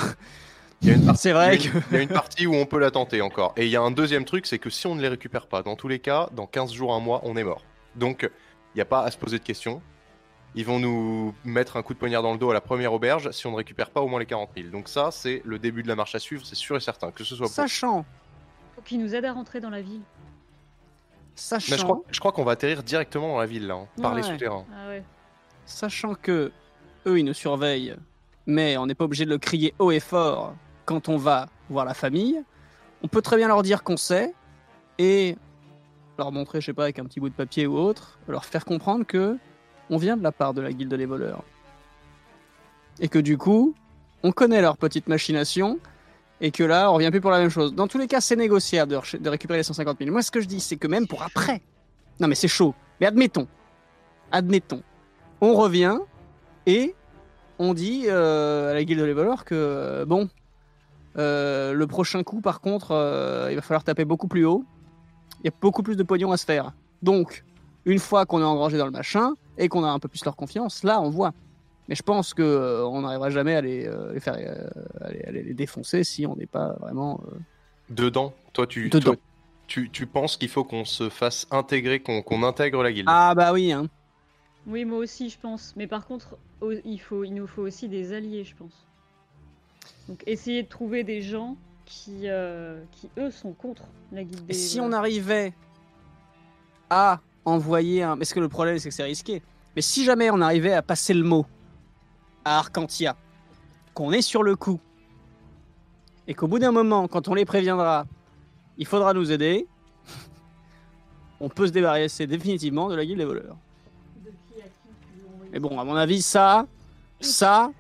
Il 0.83 0.89
y 0.89 0.91
a 0.91 0.95
une 0.95 1.07
partie 1.07 1.21
c'est 1.23 1.33
vrai 1.33 1.57
il 1.57 1.65
y, 1.65 1.95
y 1.95 1.97
a 1.97 2.03
une 2.03 2.09
partie 2.09 2.47
où 2.47 2.55
on 2.55 2.67
peut 2.67 2.79
la 2.79 2.91
tenter 2.91 3.21
encore. 3.23 3.53
Et 3.57 3.65
il 3.65 3.71
y 3.71 3.77
a 3.77 3.81
un 3.83 3.91
deuxième 3.91 4.25
truc, 4.27 4.47
c'est 4.47 4.59
que 4.59 4.69
si 4.71 4.87
on 4.87 4.95
ne 4.95 5.01
les 5.01 5.09
récupère 5.09 5.47
pas, 5.47 5.63
dans 5.63 5.75
tous 5.75 5.89
les 5.89 5.99
cas, 6.01 6.29
dans 6.33 6.47
15 6.47 6.71
jours, 6.73 6.95
un 6.95 7.01
mois, 7.01 7.21
on 7.25 7.35
est 7.37 7.45
mort. 7.45 7.65
Donc, 7.97 8.23
il 8.75 8.77
n'y 8.77 8.83
a 8.83 8.87
pas 8.87 9.03
à 9.05 9.11
se 9.11 9.17
poser 9.17 9.39
de 9.39 9.43
questions. 9.45 9.81
Ils 10.55 10.65
vont 10.65 10.81
nous 10.81 11.35
mettre 11.45 11.77
un 11.77 11.83
coup 11.83 11.95
de 11.95 11.99
poignard 11.99 12.23
dans 12.23 12.33
le 12.33 12.39
dos 12.39 12.51
à 12.51 12.55
la 12.55 12.61
première 12.61 12.93
auberge 12.93 13.31
si 13.33 13.47
on 13.47 13.53
ne 13.53 13.57
récupère 13.57 13.91
pas 13.91 14.01
au 14.01 14.09
moins 14.09 14.19
les 14.19 14.27
40 14.27 14.51
000. 14.57 14.69
Donc 14.71 14.89
ça, 14.89 15.11
c'est 15.11 15.43
le 15.45 15.59
début 15.59 15.83
de 15.83 15.89
la 15.89 15.95
marche 15.95 16.15
à 16.15 16.19
suivre, 16.19 16.45
c'est 16.47 16.55
sûr 16.57 16.77
et 16.77 16.81
certain. 16.81 17.11
Que 17.13 17.23
ce 17.23 17.37
soit 17.37 17.47
pour... 17.47 17.55
sachant, 17.55 18.05
Faut 18.75 18.83
qu'ils 18.83 18.99
nous 19.01 19.15
aident 19.15 19.27
à 19.27 19.33
rentrer 19.33 19.61
dans 19.61 19.71
la 19.71 19.83
ville. 19.83 20.01
sachant, 21.35 21.71
Mais 21.73 21.79
je 21.79 21.85
crois, 21.85 22.01
je 22.11 22.19
crois 22.21 22.33
qu'on 22.33 22.45
va 22.45 22.53
atterrir 22.53 22.83
directement 22.83 23.29
dans 23.35 23.39
la 23.39 23.47
ville, 23.47 23.67
là, 23.67 23.75
hein, 23.75 23.87
par 24.03 24.15
les 24.15 24.23
Ouais. 24.23 24.33
souterrains. 24.33 24.65
Ah 24.75 24.89
ouais. 24.89 25.05
sachant 25.67 26.15
que 26.15 26.51
eux 27.07 27.19
ils 27.19 27.25
nous 27.25 27.35
surveillent, 27.35 27.95
mais 28.47 28.77
on 28.79 28.87
n'est 28.87 28.95
pas 28.95 29.05
obligé 29.05 29.25
de 29.27 29.31
le 29.31 29.39
crier 29.39 29.75
haut 29.79 29.91
et 29.93 30.01
fort 30.01 30.55
quand 30.87 31.09
on 31.09 31.19
va 31.19 31.49
voir 31.69 31.85
la 31.85 31.95
famille. 31.95 32.43
On 33.03 33.09
peut 33.09 33.23
très 33.23 33.37
bien 33.37 33.47
leur 33.49 33.63
dire 33.63 33.83
qu'on 33.85 33.97
sait 33.99 34.35
et 34.99 35.37
leur 36.19 36.33
montrer, 36.33 36.61
je 36.61 36.67
sais 36.67 36.73
pas, 36.73 36.85
avec 36.85 36.99
un 36.99 37.05
petit 37.05 37.21
bout 37.21 37.29
de 37.29 37.35
papier 37.35 37.67
ou 37.67 37.77
autre, 37.77 38.19
leur 38.27 38.45
faire 38.47 38.65
comprendre 38.65 39.05
que 39.07 39.37
on 39.91 39.97
vient 39.97 40.17
de 40.17 40.23
la 40.23 40.33
part 40.33 40.55
de 40.55 40.61
la 40.61 40.73
guilde 40.73 40.95
des 40.95 41.07
voleurs 41.07 41.43
et 43.01 43.09
que 43.09 43.19
du 43.19 43.39
coup, 43.39 43.75
on 44.23 44.33
connaît 44.33 44.61
leur 44.61 44.77
petite 44.77 45.09
machination 45.09 45.79
et 46.41 46.51
que 46.51 46.63
là, 46.63 46.91
on 46.91 46.95
revient 46.95 47.11
plus 47.11 47.21
pour 47.21 47.31
la 47.31 47.39
même 47.39 47.51
chose. 47.51 47.75
Dans 47.75 47.89
tous 47.89 47.99
les 47.99 48.07
cas, 48.07 48.21
c'est 48.21 48.37
négociable 48.37 48.93
de, 48.93 49.29
récupérer 49.29 49.59
les 49.59 49.65
150 49.65 49.99
000. 49.99 50.11
Moi, 50.11 50.23
ce 50.23 50.31
que 50.31 50.41
je 50.41 50.47
dis, 50.47 50.61
c'est 50.61 50.77
que 50.77 50.87
même 50.87 51.07
pour 51.07 51.23
après, 51.23 51.63
non 52.21 52.29
mais 52.29 52.35
c'est 52.35 52.49
chaud. 52.49 52.75
Mais 53.01 53.07
admettons, 53.07 53.47
admettons, 54.31 54.83
on 55.41 55.55
revient 55.55 55.99
et 56.67 56.95
on 57.59 57.75
dit 57.75 58.05
euh, 58.07 58.71
à 58.71 58.75
la 58.75 58.85
guilde 58.85 59.03
des 59.03 59.13
voleurs 59.13 59.45
que 59.45 59.55
euh, 59.55 60.05
bon, 60.05 60.29
euh, 61.17 61.73
le 61.73 61.87
prochain 61.87 62.23
coup, 62.23 62.41
par 62.41 62.61
contre, 62.61 62.91
il 63.51 63.57
va 63.57 63.63
falloir 63.63 63.85
taper 63.85 64.05
beaucoup 64.05 64.29
plus 64.29 64.45
haut. 64.45 64.65
Il 65.43 65.47
y 65.47 65.49
a 65.49 65.53
beaucoup 65.61 65.83
plus 65.83 65.97
de 65.97 66.03
pognon 66.03 66.33
à 66.33 66.37
se 66.37 66.45
faire. 66.45 66.73
Donc, 67.03 67.45
une 67.85 67.99
fois 67.99 68.27
qu'on 68.27 68.41
est 68.41 68.45
engrangé 68.45 68.77
dans 68.77 68.87
le 68.87 68.91
machin 68.91 69.35
et 69.59 69.69
qu'on 69.69 69.85
a 69.85 69.89
un 69.89 69.99
peu 69.99 70.09
plus 70.09 70.25
leur 70.25 70.37
confiance, 70.37 70.83
là, 70.85 71.01
on 71.01 71.11
voit. 71.11 71.33
Mais 71.89 71.95
je 71.95 72.03
pense 72.03 72.35
que 72.35 72.43
euh, 72.43 72.87
on 72.87 73.01
n'arrivera 73.03 73.31
jamais 73.31 73.55
à 73.55 73.61
les, 73.61 73.87
euh, 73.87 74.13
les 74.13 74.21
faire 74.21 74.37
euh, 74.39 74.69
à 75.01 75.11
les, 75.11 75.23
à 75.25 75.31
les 75.33 75.55
défoncer 75.55 76.05
si 76.05 76.27
on 76.27 76.37
n'est 76.37 76.47
pas 76.47 76.75
vraiment. 76.81 77.21
euh, 77.33 77.37
Dedans, 77.91 78.35
toi, 78.53 78.67
tu, 78.67 78.89
Dedans. 78.91 79.13
toi, 79.13 79.17
tu, 79.67 79.91
tu 79.91 80.07
penses 80.07 80.37
qu'il 80.37 80.49
faut 80.51 80.65
qu'on 80.65 80.85
se 80.85 81.09
fasse 81.09 81.47
intégrer, 81.51 82.01
qu'on 82.01 82.23
qu'on 82.23 82.43
intègre 82.43 82.83
la 82.83 82.93
guilde? 82.93 83.07
Ah 83.09 83.35
bah 83.35 83.53
oui, 83.53 83.73
hein. 83.73 83.87
Oui, 84.67 84.85
moi 84.85 84.99
aussi, 84.99 85.31
je 85.31 85.39
pense. 85.41 85.73
Mais 85.77 85.87
par 85.87 86.07
contre, 86.07 86.37
il, 86.85 87.01
faut, 87.01 87.25
il 87.25 87.33
nous 87.33 87.47
faut 87.47 87.63
aussi 87.63 87.89
des 87.89 88.13
alliés, 88.13 88.45
je 88.45 88.55
pense. 88.55 88.87
Donc, 90.09 90.23
essayer 90.27 90.63
de 90.63 90.69
trouver 90.69 91.05
des 91.05 91.23
gens 91.23 91.57
qui, 91.87 92.29
euh, 92.29 92.83
qui 92.93 93.09
eux 93.19 93.31
sont 93.31 93.53
contre 93.53 93.85
la 94.13 94.25
guilde 94.25 94.43
Et 94.45 94.53
des. 94.53 94.55
si 94.55 94.79
on 94.81 94.93
arrivait 94.93 95.55
à 96.91 97.21
envoyer 97.49 98.03
un. 98.03 98.17
Parce 98.17 98.33
que 98.33 98.41
le 98.41 98.49
problème, 98.49 98.79
c'est 98.79 98.89
que 98.89 98.95
c'est 98.95 99.03
risqué. 99.03 99.43
Mais 99.77 99.83
si 99.83 100.05
jamais 100.05 100.31
on 100.31 100.41
arrivait 100.41 100.73
à 100.73 100.83
passer 100.83 101.15
le 101.15 101.25
mot 101.25 101.47
à 102.45 102.59
Arcantia, 102.59 103.17
qu'on 103.95 104.13
est 104.13 104.23
sur 104.23 104.43
le 104.43 104.57
coup, 104.57 104.81
et 106.27 106.35
qu'au 106.35 106.47
bout 106.47 106.59
d'un 106.59 106.73
moment, 106.73 107.09
quand 107.09 107.29
on 107.29 107.35
les 107.35 107.45
préviendra, 107.45 108.07
il 108.77 108.87
faudra 108.87 109.15
nous 109.15 109.33
aider, 109.33 109.67
on 111.41 111.49
peut 111.49 111.67
se 111.67 111.73
débarrasser 111.73 112.27
définitivement 112.27 112.89
de 112.89 112.95
la 112.95 113.05
guilde 113.05 113.19
des 113.19 113.25
voleurs. 113.25 113.57
Mais 115.53 115.59
bon, 115.59 115.79
à 115.81 115.85
mon 115.85 115.97
avis, 115.97 116.21
ça, 116.21 116.67
ça, 117.21 117.71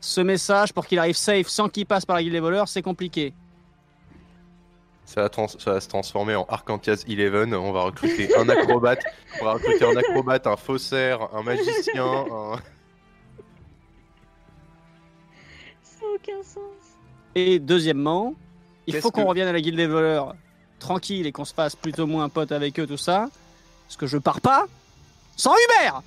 ce 0.00 0.20
message 0.20 0.72
pour 0.72 0.86
qu'il 0.86 0.98
arrive 0.98 1.16
safe 1.16 1.48
sans 1.48 1.68
qu'il 1.68 1.84
passe 1.84 2.06
par 2.06 2.16
la 2.16 2.22
guilde 2.22 2.34
des 2.34 2.40
voleurs, 2.40 2.68
c'est 2.68 2.82
compliqué. 2.82 3.34
Ça 5.06 5.20
va, 5.22 5.28
trans- 5.28 5.48
ça 5.48 5.72
va 5.72 5.80
se 5.80 5.88
transformer 5.88 6.34
en 6.34 6.44
Arcantias 6.48 7.04
Eleven. 7.06 7.54
On 7.54 7.72
va 7.72 7.82
recruter 7.84 8.34
un 8.36 8.48
acrobate, 8.48 9.02
on 9.40 9.44
va 9.44 9.52
recruter 9.54 9.84
un 9.84 9.96
acrobate, 9.96 10.46
un 10.46 10.56
faussaire, 10.56 11.28
un 11.34 11.42
magicien. 11.42 12.04
un- 12.06 12.56
Ça 15.82 16.06
n'a 16.06 16.12
aucun 16.14 16.42
sens. 16.42 16.60
Et 17.34 17.58
deuxièmement, 17.58 18.34
il 18.86 18.96
faut 18.96 19.10
qu'on 19.10 19.24
revienne 19.26 19.48
à 19.48 19.52
la 19.52 19.60
guilde 19.60 19.76
des 19.76 19.86
voleurs 19.86 20.34
tranquille 20.78 21.26
et 21.26 21.32
qu'on 21.32 21.44
se 21.44 21.54
fasse 21.54 21.74
plutôt 21.76 22.06
moins 22.06 22.28
pote 22.28 22.52
avec 22.52 22.78
eux, 22.78 22.86
tout 22.86 22.96
ça. 22.98 23.28
Parce 23.86 23.96
que 23.96 24.06
je 24.06 24.18
pars 24.18 24.40
pas 24.40 24.66
sans 25.36 25.52
Hubert 25.54 26.02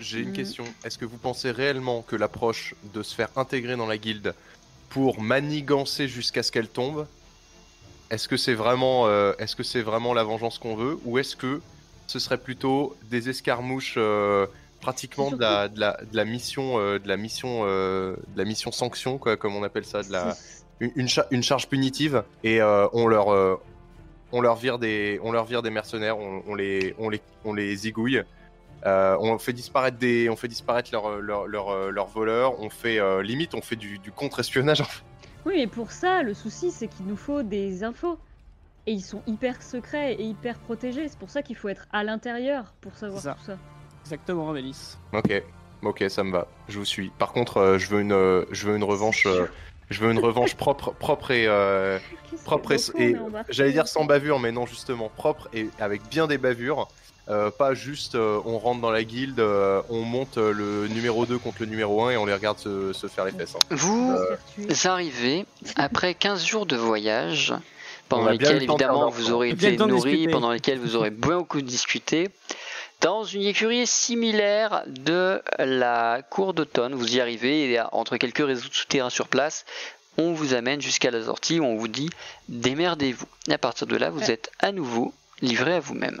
J'ai 0.00 0.20
une 0.20 0.30
Mm. 0.30 0.34
question. 0.34 0.64
Est-ce 0.84 0.96
que 0.98 1.04
vous 1.04 1.16
pensez 1.18 1.50
réellement 1.50 2.02
que 2.02 2.14
l'approche 2.16 2.74
de 2.94 3.02
se 3.02 3.14
faire 3.14 3.28
intégrer 3.36 3.76
dans 3.76 3.86
la 3.86 3.96
guilde 3.98 4.34
pour 4.90 5.20
manigancer 5.20 6.06
jusqu'à 6.08 6.42
ce 6.42 6.52
qu'elle 6.52 6.68
tombe, 6.68 7.06
est-ce 8.10 8.28
que 8.28 8.36
c'est 8.36 8.54
vraiment, 8.54 9.06
euh, 9.06 9.32
est-ce 9.38 9.54
que 9.56 9.62
c'est 9.62 9.82
vraiment 9.82 10.14
la 10.14 10.24
vengeance 10.24 10.58
qu'on 10.58 10.76
veut, 10.76 10.98
ou 11.04 11.18
est-ce 11.18 11.36
que 11.36 11.60
ce 12.06 12.18
serait 12.18 12.38
plutôt 12.38 12.96
des 13.10 13.28
escarmouches 13.28 13.94
euh, 13.96 14.46
pratiquement 14.80 15.30
de 15.30 15.40
la, 15.40 15.68
de 15.68 15.78
la, 15.80 15.98
de 16.10 16.16
la 16.16 16.24
mission, 16.24 16.78
euh, 16.78 16.98
de 16.98 17.08
la 17.08 17.16
mission, 17.16 17.62
euh, 17.64 18.16
de 18.34 18.38
la 18.38 18.44
mission 18.44 18.72
sanction, 18.72 19.18
quoi, 19.18 19.36
comme 19.36 19.56
on 19.56 19.62
appelle 19.62 19.84
ça, 19.84 20.02
de 20.02 20.12
la, 20.12 20.36
une, 20.80 20.92
une 20.96 21.08
cha- 21.08 21.26
une 21.30 21.42
charge 21.42 21.68
punitive, 21.68 22.22
et 22.44 22.62
on 22.62 23.06
leur, 23.06 23.60
on 24.32 24.40
leur 24.40 24.56
vire 24.56 24.78
des, 24.78 25.20
on 25.22 25.32
leur 25.32 25.44
vire 25.44 25.62
des 25.62 25.70
mercenaires, 25.70 26.18
on, 26.18 26.42
on 26.46 26.54
les, 26.54 26.94
on 26.98 27.08
les, 27.10 27.20
on 27.44 27.52
les 27.52 27.76
zigouille. 27.76 28.22
Euh, 28.86 29.16
on 29.18 29.36
fait 29.38 29.52
disparaître 29.52 29.98
des, 29.98 30.30
on 30.30 30.36
fait 30.36 30.46
disparaître 30.46 30.90
leurs 30.92 31.18
leur, 31.18 31.48
leur, 31.48 31.90
leur 31.90 32.06
voleurs. 32.06 32.60
On 32.60 32.70
fait 32.70 33.00
euh, 33.00 33.24
limite, 33.24 33.54
on 33.56 33.60
fait 33.60 33.74
du, 33.74 33.98
du 33.98 34.12
contre-espionnage. 34.12 34.84
Oui, 35.48 35.54
mais 35.56 35.66
pour 35.66 35.92
ça, 35.92 36.22
le 36.22 36.34
souci, 36.34 36.70
c'est 36.70 36.88
qu'il 36.88 37.06
nous 37.06 37.16
faut 37.16 37.42
des 37.42 37.82
infos. 37.82 38.18
Et 38.86 38.92
ils 38.92 39.00
sont 39.00 39.22
hyper 39.26 39.62
secrets 39.62 40.12
et 40.12 40.22
hyper 40.22 40.58
protégés. 40.58 41.08
C'est 41.08 41.18
pour 41.18 41.30
ça 41.30 41.42
qu'il 41.42 41.56
faut 41.56 41.70
être 41.70 41.86
à 41.90 42.04
l'intérieur 42.04 42.74
pour 42.82 42.94
savoir 42.96 43.22
ça. 43.22 43.34
tout 43.34 43.44
ça. 43.46 43.58
Exactement, 44.04 44.52
Mélisse. 44.52 44.98
ok, 45.14 45.42
ok, 45.82 46.04
ça 46.10 46.22
me 46.22 46.32
va. 46.32 46.48
Je 46.68 46.78
vous 46.78 46.84
suis. 46.84 47.08
Par 47.18 47.32
contre, 47.32 47.56
euh, 47.56 47.78
je 47.78 47.88
veux 47.88 48.00
une, 48.00 48.12
euh, 48.12 48.44
je 48.50 48.66
veux 48.68 48.76
une 48.76 48.84
revanche, 48.84 49.24
euh, 49.24 49.46
je 49.90 50.00
veux 50.00 50.12
une 50.12 50.18
revanche 50.18 50.54
propre, 50.54 50.92
propre 50.92 51.30
et, 51.30 51.46
euh, 51.46 51.98
propre 52.44 52.72
et, 52.72 53.02
et- 53.02 53.16
j'allais 53.48 53.72
dire 53.72 53.88
sans 53.88 54.04
bavure, 54.04 54.40
mais 54.40 54.52
non 54.52 54.66
justement 54.66 55.08
propre 55.08 55.48
et 55.54 55.70
avec 55.78 56.06
bien 56.10 56.26
des 56.26 56.36
bavures. 56.38 56.88
Euh, 57.30 57.50
pas 57.50 57.74
juste 57.74 58.14
euh, 58.14 58.40
on 58.46 58.58
rentre 58.58 58.80
dans 58.80 58.90
la 58.90 59.04
guilde, 59.04 59.38
euh, 59.40 59.82
on 59.90 60.00
monte 60.00 60.38
euh, 60.38 60.50
le 60.52 60.88
numéro 60.88 61.26
2 61.26 61.38
contre 61.38 61.58
le 61.60 61.66
numéro 61.66 62.02
1 62.04 62.10
et 62.12 62.16
on 62.16 62.24
les 62.24 62.32
regarde 62.32 62.58
se, 62.58 62.94
se 62.94 63.06
faire 63.06 63.26
les 63.26 63.32
fesses. 63.32 63.54
hein. 63.54 63.58
Vous 63.70 64.16
arrivez 64.84 65.44
après 65.76 66.14
15 66.14 66.44
jours 66.46 66.64
de 66.64 66.76
voyage, 66.76 67.52
pendant 68.08 68.30
lesquels 68.30 68.60
de 68.60 68.64
évidemment 68.64 69.10
vous 69.10 69.30
aurez 69.30 69.50
été 69.50 69.76
de 69.76 69.84
discuter. 69.84 70.28
pendant 70.28 70.50
lesquels 70.52 70.78
vous 70.78 70.96
aurez 70.96 71.10
beaucoup 71.10 71.60
discuté, 71.60 72.30
dans 73.02 73.24
une 73.24 73.42
écurie 73.42 73.86
similaire 73.86 74.82
de 74.86 75.42
la 75.58 76.22
cour 76.30 76.54
d'automne. 76.54 76.94
Vous 76.94 77.14
y 77.14 77.20
arrivez 77.20 77.70
et 77.70 77.80
entre 77.92 78.16
quelques 78.16 78.44
réseaux 78.46 78.68
souterrains 78.72 79.10
sur 79.10 79.28
place, 79.28 79.66
on 80.16 80.32
vous 80.32 80.54
amène 80.54 80.80
jusqu'à 80.80 81.10
la 81.10 81.22
sortie 81.24 81.60
où 81.60 81.64
on 81.64 81.76
vous 81.76 81.88
dit 81.88 82.08
démerdez-vous. 82.48 83.26
Et 83.48 83.52
à 83.52 83.58
partir 83.58 83.86
de 83.86 83.96
là, 83.96 84.08
vous 84.08 84.30
êtes 84.30 84.50
à 84.60 84.72
nouveau 84.72 85.12
livré 85.42 85.74
à 85.74 85.80
vous-même. 85.80 86.20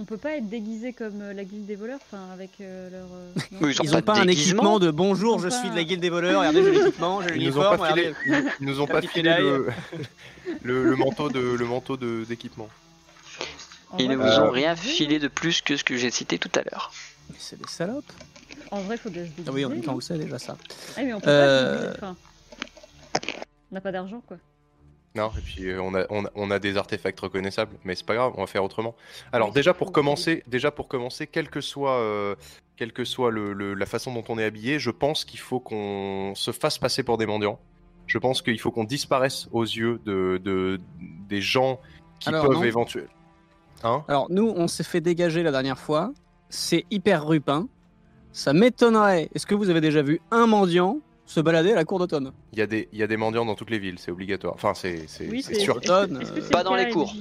On 0.00 0.04
peut 0.04 0.16
pas 0.16 0.36
être 0.36 0.48
déguisé 0.48 0.92
comme 0.92 1.20
euh, 1.22 1.32
la 1.32 1.44
guilde 1.44 1.66
des 1.66 1.76
voleurs, 1.76 2.00
enfin 2.10 2.28
avec 2.32 2.50
euh, 2.60 2.90
leur. 2.90 3.06
euh, 3.12 3.72
ils 3.72 3.80
ont 3.80 3.84
Ils 3.84 3.90
pas 3.90 3.98
ont 3.98 4.02
pas 4.02 4.18
un 4.20 4.26
équipement 4.26 4.80
de 4.80 4.90
bonjour, 4.90 5.38
je 5.38 5.48
suis 5.48 5.70
de 5.70 5.76
la 5.76 5.84
guilde 5.84 6.00
des 6.00 6.10
voleurs, 6.10 6.40
regardez, 6.40 6.64
j'ai 6.64 6.72
l'équipement, 6.72 7.22
j'ai 7.22 7.30
l'uniforme, 7.30 7.86
ils 8.26 8.66
nous 8.66 8.80
ont 8.80 8.86
pas 8.88 9.02
filé 9.02 9.36
le, 9.38 9.68
le, 10.62 10.84
le 10.90 10.96
manteau 10.96 11.28
de 11.28 11.38
le 11.38 11.64
manteau 11.64 11.96
de 11.96 12.24
d'équipement. 12.24 12.68
En 13.90 13.98
Ils 13.98 14.08
ne 14.08 14.16
vous 14.16 14.26
ont 14.40 14.50
rien 14.50 14.74
filé 14.74 15.20
de 15.20 15.28
plus 15.28 15.62
que 15.62 15.76
ce 15.76 15.84
que 15.84 15.96
j'ai 15.96 16.10
cité 16.10 16.38
tout 16.38 16.50
à 16.56 16.62
l'heure. 16.62 16.92
C'est 17.38 17.56
des 17.56 17.68
salopes. 17.68 18.12
En 18.72 18.80
vrai, 18.80 18.96
faut 18.96 19.10
bien 19.10 19.22
se 19.22 19.28
déguiser. 19.28 19.48
Ah 19.48 19.52
oui, 19.52 19.64
en 19.64 19.68
même 19.68 19.80
temps, 19.82 19.92
non 19.92 19.94
vous 19.94 20.00
savez 20.00 20.24
déjà 20.24 20.40
ça. 20.40 20.56
Ah, 20.96 21.02
mais 21.04 21.14
on 21.14 21.20
peut 21.20 21.30
Euh, 21.30 21.76
pas 21.76 21.76
se 21.76 21.82
déguiser. 21.84 21.98
Enfin, 22.02 22.16
on 23.70 23.74
n'a 23.76 23.80
pas 23.80 23.92
d'argent, 23.92 24.20
quoi. 24.26 24.38
Non, 25.16 25.30
et 25.38 25.40
puis 25.40 25.68
euh, 25.68 25.80
on, 25.80 25.94
a, 25.94 26.06
on, 26.10 26.24
a, 26.24 26.30
on 26.34 26.50
a 26.50 26.58
des 26.58 26.76
artefacts 26.76 27.20
reconnaissables, 27.20 27.76
mais 27.84 27.94
c'est 27.94 28.04
pas 28.04 28.16
grave, 28.16 28.32
on 28.36 28.40
va 28.40 28.46
faire 28.48 28.64
autrement. 28.64 28.96
Alors 29.32 29.52
déjà 29.52 29.72
pour 29.72 29.92
commencer, 29.92 30.42
déjà 30.48 30.72
pour 30.72 30.88
commencer, 30.88 31.28
quelle 31.28 31.48
que 31.50 31.60
soit, 31.60 31.98
euh, 32.00 32.34
quelle 32.76 32.92
que 32.92 33.04
soit 33.04 33.30
le, 33.30 33.52
le- 33.52 33.74
la 33.74 33.86
façon 33.86 34.12
dont 34.12 34.24
on 34.28 34.38
est 34.40 34.44
habillé, 34.44 34.80
je 34.80 34.90
pense 34.90 35.24
qu'il 35.24 35.38
faut 35.38 35.60
qu'on 35.60 36.32
se 36.34 36.50
fasse 36.50 36.78
passer 36.78 37.04
pour 37.04 37.16
des 37.16 37.26
mendiants. 37.26 37.60
Je 38.08 38.18
pense 38.18 38.42
qu'il 38.42 38.58
faut 38.58 38.72
qu'on 38.72 38.82
disparaisse 38.82 39.48
aux 39.52 39.62
yeux 39.62 40.00
de, 40.04 40.40
de- 40.42 40.80
des 41.28 41.40
gens 41.40 41.78
qui 42.18 42.30
Alors, 42.30 42.48
peuvent 42.48 42.64
éventuellement. 42.64 43.08
Hein? 43.84 44.02
Alors, 44.08 44.26
nous, 44.30 44.52
on 44.56 44.66
s'est 44.66 44.82
fait 44.82 45.00
dégager 45.00 45.44
la 45.44 45.52
dernière 45.52 45.78
fois. 45.78 46.12
C'est 46.48 46.86
hyper 46.90 47.24
rupin. 47.26 47.68
Ça 48.32 48.52
m'étonnerait. 48.52 49.28
Est-ce 49.34 49.46
que 49.46 49.54
vous 49.54 49.70
avez 49.70 49.80
déjà 49.80 50.02
vu 50.02 50.20
un 50.32 50.46
mendiant 50.48 50.98
se 51.26 51.40
balader 51.40 51.72
à 51.72 51.76
la 51.76 51.84
cour 51.84 51.98
d'automne 51.98 52.32
Il 52.52 52.58
y, 52.58 52.62
a 52.62 52.66
des- 52.66 52.88
il 52.92 52.98
y 52.98 53.02
a 53.02 53.06
des 53.06 53.16
mendiants 53.16 53.44
dans 53.44 53.54
toutes 53.54 53.70
les 53.70 53.78
villes, 53.78 53.98
c'est 53.98 54.10
obligatoire. 54.10 54.54
Enfin, 54.54 54.74
c'est 54.74 55.04
c'est- 55.08 55.28
Oui, 55.28 55.42
sûr. 55.42 55.76
Automne, 55.76 56.18
que 56.18 56.24
euh, 56.24 56.40
c'est 56.42 56.50
Pas 56.52 56.62
dans 56.64 56.74
les 56.74 56.90
cours. 56.90 57.14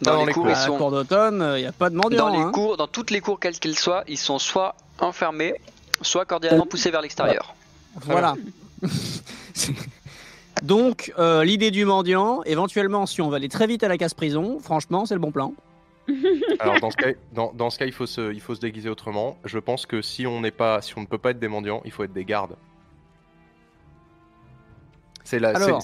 Dans, 0.00 0.14
Dans 0.18 0.24
les 0.24 0.32
cours, 0.32 0.42
cours. 0.44 0.50
ils 0.50 0.54
À 0.54 0.58
la 0.60 0.66
sont 0.66 0.76
cour 0.78 0.90
d'automne, 0.90 1.52
il 1.56 1.60
n'y 1.60 1.66
a 1.66 1.72
pas 1.72 1.88
de 1.90 1.94
mendiants. 1.96 2.26
dans 2.28 2.32
les 2.32 2.38
hein. 2.40 2.50
cours, 2.52 2.76
dans 2.76 2.88
toutes 2.88 3.10
les 3.10 3.20
cours 3.20 3.38
quelles 3.38 3.58
qu'elles 3.58 3.78
soient, 3.78 4.02
ils 4.08 4.18
sont 4.18 4.38
soit 4.40 4.74
enfermés, 5.00 5.54
soit 6.00 6.24
cordialement 6.24 6.66
poussés 6.66 6.90
vers 6.90 7.02
l'extérieur. 7.02 7.54
Voilà. 8.00 8.34
Donc, 10.62 11.12
euh, 11.18 11.44
l'idée 11.44 11.70
du 11.70 11.84
mendiant, 11.84 12.42
éventuellement, 12.44 13.06
si 13.06 13.20
on 13.20 13.28
va 13.28 13.36
aller 13.36 13.48
très 13.48 13.66
vite 13.66 13.82
à 13.84 13.88
la 13.88 13.96
casse-prison, 13.98 14.58
franchement, 14.60 15.06
c'est 15.06 15.14
le 15.14 15.20
bon 15.20 15.32
plan. 15.32 15.54
Alors 16.58 16.80
dans 16.80 16.90
ce 16.90 16.96
cas, 16.96 17.08
dans, 17.32 17.52
dans 17.54 17.70
ce 17.70 17.78
cas 17.78 17.86
il, 17.86 17.92
faut 17.92 18.06
se, 18.06 18.32
il 18.32 18.40
faut 18.40 18.56
se 18.56 18.60
déguiser 18.60 18.88
autrement. 18.88 19.38
Je 19.44 19.58
pense 19.60 19.86
que 19.86 20.02
si 20.02 20.26
on 20.26 20.40
n'est 20.40 20.50
pas, 20.50 20.82
si 20.82 20.98
on 20.98 21.00
ne 21.02 21.06
peut 21.06 21.16
pas 21.18 21.30
être 21.30 21.38
des 21.38 21.46
mendiants, 21.48 21.80
il 21.84 21.92
faut 21.92 22.02
être 22.02 22.12
des 22.12 22.24
gardes. 22.24 22.56
C'est 25.40 25.44
Alors. 25.44 25.82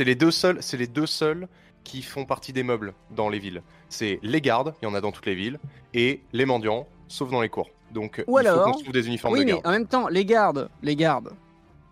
les 0.00 0.14
deux 0.14 0.30
seuls, 0.30 0.56
c'est 0.60 0.76
les 0.76 0.86
deux 0.86 1.06
seuls 1.06 1.48
qui 1.84 2.02
font 2.02 2.24
partie 2.24 2.52
des 2.52 2.62
meubles 2.62 2.94
dans 3.10 3.28
les 3.28 3.38
villes. 3.38 3.62
C'est 3.88 4.18
les 4.22 4.40
gardes, 4.40 4.74
il 4.82 4.86
y 4.86 4.88
en 4.88 4.94
a 4.94 5.00
dans 5.00 5.12
toutes 5.12 5.26
les 5.26 5.34
villes, 5.34 5.58
et 5.94 6.20
les 6.32 6.44
mendiants, 6.44 6.86
sauf 7.06 7.30
dans 7.30 7.40
les 7.40 7.48
cours. 7.48 7.70
Donc 7.92 8.22
Ou 8.26 8.38
il 8.38 8.44
faut 8.44 8.48
alors- 8.48 8.64
qu'on 8.64 8.74
se 8.78 8.82
trouve 8.82 8.92
des 8.92 9.06
uniformes 9.06 9.34
Oui, 9.34 9.40
de 9.40 9.52
mais 9.52 9.66
en 9.66 9.70
même 9.70 9.86
temps, 9.86 10.08
les 10.08 10.24
gardes, 10.24 10.68
les 10.82 10.96
gardes, 10.96 11.30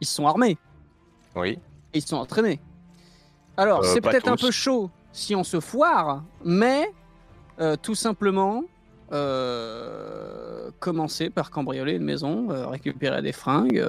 ils 0.00 0.06
sont 0.06 0.26
armés 0.26 0.58
Oui. 1.34 1.58
et 1.94 1.98
ils 1.98 2.02
sont 2.02 2.16
entraînés. 2.16 2.60
Alors, 3.56 3.80
Euh, 3.84 3.90
c'est 3.94 4.00
peut-être 4.02 4.28
un 4.28 4.36
peu 4.36 4.50
chaud 4.50 4.90
si 5.12 5.34
on 5.34 5.44
se 5.44 5.60
foire, 5.60 6.22
mais 6.44 6.90
euh, 7.60 7.76
tout 7.80 7.94
simplement, 7.94 8.64
euh, 9.12 10.70
commencer 10.80 11.30
par 11.30 11.50
cambrioler 11.50 11.94
une 11.94 12.04
maison, 12.04 12.48
récupérer 12.70 13.22
des 13.22 13.32
fringues. 13.32 13.82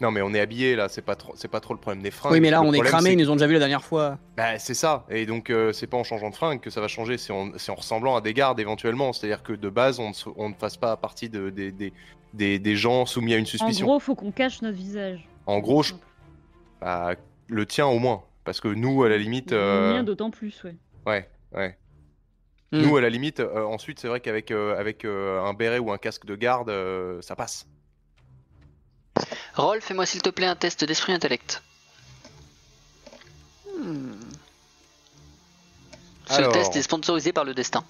Non 0.00 0.10
mais 0.12 0.22
on 0.22 0.32
est 0.32 0.38
habillé 0.40 0.76
là, 0.76 0.88
c'est 0.88 1.02
pas 1.02 1.16
trop, 1.16 1.32
c'est 1.36 1.48
pas 1.48 1.58
trop 1.60 1.74
le 1.74 1.80
problème 1.80 2.02
des 2.02 2.10
fringues. 2.12 2.32
Oui, 2.32 2.40
mais 2.40 2.50
là, 2.50 2.62
on 2.62 2.72
est 2.72 2.78
cramé, 2.80 3.12
ils 3.12 3.18
nous 3.18 3.30
ont 3.30 3.34
déjà 3.34 3.46
vu 3.48 3.54
la 3.54 3.58
dernière 3.58 3.82
fois. 3.82 4.18
Bah, 4.36 4.58
c'est 4.58 4.74
ça, 4.74 5.04
et 5.10 5.26
donc 5.26 5.50
euh, 5.50 5.72
c'est 5.72 5.88
pas 5.88 5.96
en 5.96 6.04
changeant 6.04 6.30
de 6.30 6.34
fringue 6.36 6.60
que 6.60 6.70
ça 6.70 6.80
va 6.80 6.86
changer, 6.88 7.18
c'est 7.18 7.32
en, 7.32 7.48
en 7.48 7.74
ressemblant 7.74 8.14
à 8.16 8.20
des 8.20 8.32
gardes 8.32 8.60
éventuellement, 8.60 9.12
c'est-à-dire 9.12 9.42
que 9.42 9.52
de 9.52 9.68
base 9.68 9.98
on 9.98 10.10
ne, 10.10 10.14
se- 10.14 10.28
on 10.36 10.48
ne 10.50 10.54
fasse 10.54 10.76
pas 10.76 10.96
partie 10.96 11.28
de, 11.28 11.50
des, 11.50 11.72
des, 11.72 11.92
des, 12.32 12.58
des 12.60 12.76
gens 12.76 13.06
soumis 13.06 13.34
à 13.34 13.38
une 13.38 13.42
En 13.42 13.46
suspicion. 13.46 13.86
gros, 13.86 13.98
faut 13.98 14.14
qu'on 14.14 14.30
cache 14.30 14.62
notre 14.62 14.76
visage. 14.76 15.26
En 15.46 15.58
gros, 15.58 15.82
je- 15.82 15.94
bah, 16.80 17.14
le 17.48 17.66
tien 17.66 17.86
au 17.86 17.98
moins, 17.98 18.22
parce 18.44 18.60
que 18.60 18.68
nous 18.68 19.02
à 19.02 19.08
la 19.08 19.18
limite, 19.18 19.50
Le 19.50 19.58
euh, 19.58 19.92
mien 19.94 20.04
d'autant 20.04 20.30
plus, 20.30 20.62
ouais. 20.64 20.76
ouais, 21.06 21.28
ouais. 21.54 21.76
Hmm. 22.70 22.82
Nous 22.82 22.96
à 22.98 23.00
la 23.00 23.08
limite, 23.08 23.40
euh, 23.40 23.64
ensuite 23.64 23.98
c'est 23.98 24.08
vrai 24.08 24.20
qu'avec 24.20 24.50
euh, 24.50 24.78
avec 24.78 25.04
euh, 25.06 25.40
un 25.42 25.54
béret 25.54 25.78
ou 25.78 25.90
un 25.90 25.96
casque 25.98 26.26
de 26.26 26.36
garde, 26.36 26.68
euh, 26.68 27.20
ça 27.22 27.34
passe. 27.34 27.66
Roll, 29.54 29.80
fais-moi 29.80 30.06
s'il 30.06 30.22
te 30.22 30.30
plaît 30.30 30.46
un 30.46 30.56
test 30.56 30.84
d'esprit 30.84 31.12
intellect. 31.12 31.62
Hmm. 33.76 34.12
Ce 36.28 36.34
Alors. 36.34 36.52
test 36.52 36.76
est 36.76 36.82
sponsorisé 36.82 37.32
par 37.32 37.44
le 37.44 37.54
destin. 37.54 37.84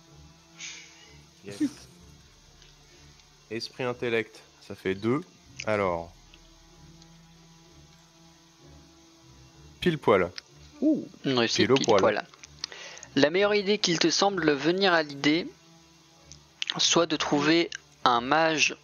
Esprit 3.51 3.85
intellect, 3.85 4.41
ça 4.67 4.75
fait 4.75 4.95
2. 4.95 5.23
Alors. 5.67 6.13
Pile 9.81 9.99
poil. 9.99 10.31
Une 11.25 11.39
réussite 11.39 11.57
Pile 11.67 11.73
au 11.73 11.77
pile 11.77 11.87
poil. 11.87 12.01
poil. 12.01 12.27
La 13.17 13.31
meilleure 13.31 13.55
idée 13.55 13.79
qu'il 13.79 13.99
te 13.99 14.11
semble 14.11 14.53
venir 14.53 14.93
à 14.93 15.03
l'idée, 15.03 15.49
soit 16.77 17.07
de 17.07 17.17
trouver 17.17 17.71
un 18.05 18.21
mage 18.21 18.77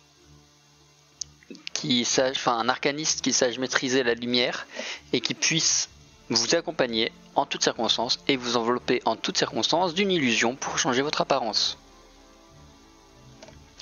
qui 1.84 2.04
sache, 2.06 2.38
enfin 2.38 2.56
un 2.58 2.70
arcaniste 2.70 3.20
qui 3.20 3.34
sache 3.34 3.58
maîtriser 3.58 4.02
la 4.02 4.14
lumière 4.14 4.66
et 5.12 5.20
qui 5.20 5.34
puisse 5.34 5.90
vous 6.30 6.54
accompagner 6.54 7.12
en 7.34 7.44
toutes 7.44 7.62
circonstances 7.62 8.20
et 8.26 8.38
vous 8.38 8.56
envelopper 8.56 9.02
en 9.04 9.16
toutes 9.16 9.36
circonstances 9.36 9.92
d'une 9.92 10.10
illusion 10.10 10.56
pour 10.56 10.78
changer 10.78 11.02
votre 11.02 11.20
apparence. 11.20 11.76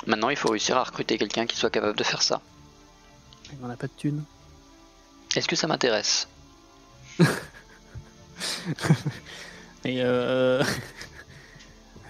Maintenant, 0.08 0.30
il 0.30 0.36
faut 0.36 0.48
réussir 0.50 0.76
à 0.76 0.82
recruter 0.82 1.16
quelqu'un 1.16 1.46
qui 1.46 1.56
soit 1.56 1.70
capable 1.70 1.96
de 1.96 2.02
faire 2.02 2.22
ça. 2.22 2.40
On 3.62 3.68
n'a 3.68 3.76
pas 3.76 3.86
de 3.86 3.92
thunes. 3.96 4.24
Est-ce 5.36 5.46
que 5.46 5.54
ça 5.54 5.68
m'intéresse? 5.68 6.26
Et 9.84 10.02
euh... 10.02 10.64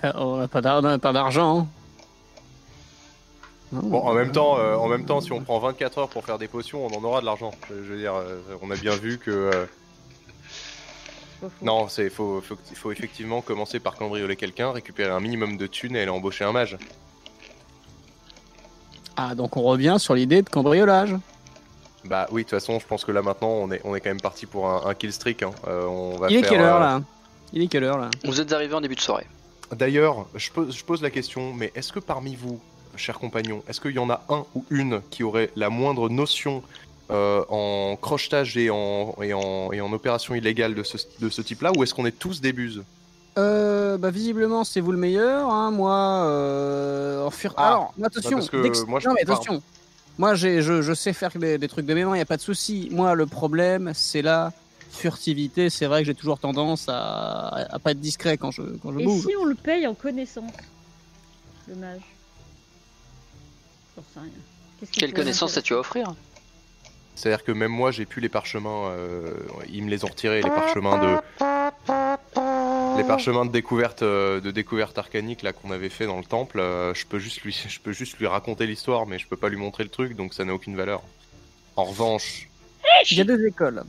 on 0.14 0.38
n'a 0.38 0.48
pas 0.48 0.62
d'ar- 0.62 0.78
on 0.78 0.82
n'a 0.82 0.98
pas 0.98 1.12
d'argent. 1.12 1.68
Non. 3.72 3.80
Bon, 3.82 4.00
en 4.00 4.12
même 4.12 4.32
temps, 4.32 4.58
euh, 4.58 4.74
en 4.76 4.86
même 4.88 5.04
temps, 5.06 5.20
si 5.20 5.32
on 5.32 5.40
prend 5.40 5.58
24 5.58 5.98
heures 5.98 6.08
pour 6.08 6.24
faire 6.24 6.38
des 6.38 6.48
potions, 6.48 6.84
on 6.86 6.90
en 6.94 7.02
aura 7.04 7.20
de 7.20 7.26
l'argent. 7.26 7.52
Je, 7.70 7.74
je 7.76 7.92
veux 7.92 7.98
dire, 7.98 8.14
euh, 8.14 8.38
on 8.60 8.70
a 8.70 8.76
bien 8.76 8.94
vu 8.94 9.18
que 9.18 9.30
euh, 9.30 9.64
non, 11.62 11.88
c'est 11.88 12.10
faut, 12.10 12.40
faut, 12.40 12.56
faut 12.74 12.92
effectivement 12.92 13.40
commencer 13.40 13.80
par 13.80 13.94
cambrioler 13.96 14.36
quelqu'un, 14.36 14.72
récupérer 14.72 15.10
un 15.10 15.20
minimum 15.20 15.56
de 15.56 15.66
thunes 15.66 15.96
et 15.96 16.02
aller 16.02 16.10
embaucher 16.10 16.44
un 16.44 16.52
mage. 16.52 16.76
Ah, 19.16 19.34
donc 19.34 19.56
on 19.56 19.62
revient 19.62 19.96
sur 19.98 20.14
l'idée 20.14 20.42
de 20.42 20.48
cambriolage. 20.48 21.14
Bah 22.04 22.26
oui, 22.30 22.42
de 22.42 22.48
toute 22.48 22.58
façon, 22.58 22.78
je 22.80 22.86
pense 22.86 23.04
que 23.04 23.12
là 23.12 23.22
maintenant, 23.22 23.48
on 23.48 23.70
est, 23.70 23.80
on 23.84 23.94
est 23.94 24.00
quand 24.00 24.10
même 24.10 24.20
parti 24.20 24.46
pour 24.46 24.68
un, 24.68 24.86
un 24.86 24.94
kill 24.94 25.12
streak. 25.12 25.42
hein. 25.42 25.50
Euh, 25.68 25.84
on 25.86 26.16
va 26.18 26.28
Il 26.30 26.36
est 26.36 26.40
faire, 26.40 26.50
quelle 26.50 26.60
heure 26.60 26.76
euh, 26.76 26.80
là? 26.80 27.02
Il 27.52 27.62
est 27.62 27.66
quelle 27.68 27.84
heure 27.84 27.98
là? 27.98 28.10
Vous 28.24 28.40
êtes 28.40 28.52
arrivé 28.52 28.74
en 28.74 28.80
début 28.80 28.94
de 28.96 29.00
soirée. 29.00 29.26
D'ailleurs, 29.70 30.26
je 30.34 30.50
pose, 30.50 30.74
je 30.76 30.84
pose 30.84 31.02
la 31.02 31.10
question, 31.10 31.52
mais 31.52 31.70
est-ce 31.74 31.92
que 31.92 32.00
parmi 32.00 32.34
vous, 32.34 32.60
chers 32.96 33.18
compagnons, 33.18 33.62
est-ce 33.68 33.80
qu'il 33.80 33.92
y 33.92 33.98
en 33.98 34.10
a 34.10 34.22
un 34.28 34.44
ou 34.54 34.64
une 34.70 35.00
qui 35.10 35.22
aurait 35.22 35.50
la 35.56 35.70
moindre 35.70 36.08
notion 36.08 36.62
euh, 37.10 37.44
en 37.48 37.96
crochetage 38.00 38.56
et 38.56 38.70
en, 38.70 39.14
et, 39.22 39.34
en, 39.34 39.72
et 39.72 39.80
en 39.80 39.92
opération 39.92 40.34
illégale 40.34 40.74
de 40.74 40.82
ce, 40.82 40.96
de 41.20 41.28
ce 41.28 41.42
type-là, 41.42 41.72
ou 41.76 41.82
est-ce 41.82 41.94
qu'on 41.94 42.06
est 42.06 42.18
tous 42.18 42.40
des 42.40 42.52
buses? 42.52 42.82
Euh, 43.38 43.96
bah 43.96 44.10
visiblement 44.10 44.62
c'est 44.62 44.80
vous 44.80 44.92
le 44.92 44.98
meilleur, 44.98 45.50
hein. 45.50 45.70
moi 45.70 46.24
euh, 46.26 47.24
en 47.24 47.30
fur... 47.30 47.54
Ah, 47.56 47.68
Alors, 47.68 47.94
attention, 48.04 48.36
parce 48.38 48.50
que 48.50 48.84
moi, 48.84 49.00
je 49.00 49.08
non 49.08 49.14
mais 49.14 49.22
attention, 49.22 49.62
moi 50.18 50.34
j'ai, 50.34 50.60
je, 50.60 50.82
je 50.82 50.92
sais 50.92 51.14
faire 51.14 51.32
des, 51.36 51.56
des 51.56 51.68
trucs 51.68 51.86
de 51.86 51.94
mémoire, 51.94 52.14
il 52.14 52.18
n'y 52.18 52.22
a 52.22 52.26
pas 52.26 52.36
de 52.36 52.42
souci. 52.42 52.88
Moi 52.92 53.14
le 53.14 53.24
problème 53.26 53.92
c'est 53.94 54.20
la 54.20 54.52
furtivité, 54.90 55.70
c'est 55.70 55.86
vrai 55.86 56.02
que 56.02 56.06
j'ai 56.08 56.14
toujours 56.14 56.38
tendance 56.38 56.86
à, 56.90 57.48
à 57.70 57.78
pas 57.78 57.92
être 57.92 58.00
discret 58.00 58.36
quand 58.36 58.50
je, 58.50 58.60
quand 58.82 58.92
je 58.92 58.98
Et 59.00 59.04
bouge. 59.04 59.22
si 59.22 59.34
on 59.40 59.46
le 59.46 59.54
paye 59.54 59.86
en 59.86 59.94
connaissance 59.94 60.52
Le 61.68 61.74
mage? 61.76 62.02
J'en 63.96 64.02
sais 64.02 64.20
rien. 64.20 64.30
Qu'est-ce 64.78 64.90
qu'il 64.90 65.00
Quelle 65.02 65.14
connaissance 65.14 65.56
as-tu 65.56 65.74
à 65.74 65.78
offrir 65.78 66.14
C'est-à-dire 67.14 67.44
que 67.44 67.52
même 67.52 67.70
moi, 67.70 67.90
j'ai 67.90 68.06
plus 68.06 68.20
les 68.20 68.28
parchemins, 68.28 68.90
euh, 68.90 69.34
ils 69.68 69.84
me 69.84 69.90
les 69.90 70.04
ont 70.04 70.08
retirés, 70.08 70.42
les 70.42 70.50
parchemins 70.50 70.98
de... 70.98 71.18
Les 72.96 73.04
parchemins 73.04 73.46
de 73.46 73.50
découverte, 73.50 74.02
euh, 74.02 74.40
de 74.40 74.50
découverte 74.50 74.98
arcanique 74.98 75.42
là 75.42 75.52
qu'on 75.52 75.70
avait 75.70 75.88
fait 75.88 76.06
dans 76.06 76.18
le 76.18 76.24
temple, 76.24 76.60
euh, 76.60 76.92
je 76.94 77.06
peux 77.06 77.18
juste 77.18 77.40
lui, 77.42 77.52
je 77.68 77.80
peux 77.80 77.92
juste 77.92 78.18
lui 78.18 78.26
raconter 78.26 78.66
l'histoire, 78.66 79.06
mais 79.06 79.18
je 79.18 79.26
peux 79.26 79.36
pas 79.36 79.48
lui 79.48 79.56
montrer 79.56 79.84
le 79.84 79.90
truc, 79.90 80.14
donc 80.14 80.34
ça 80.34 80.44
n'a 80.44 80.54
aucune 80.54 80.76
valeur. 80.76 81.02
En 81.76 81.84
revanche, 81.84 82.48
Il 83.10 83.16
y 83.16 83.20
a 83.20 83.24
deux 83.24 83.46
écoles. 83.46 83.82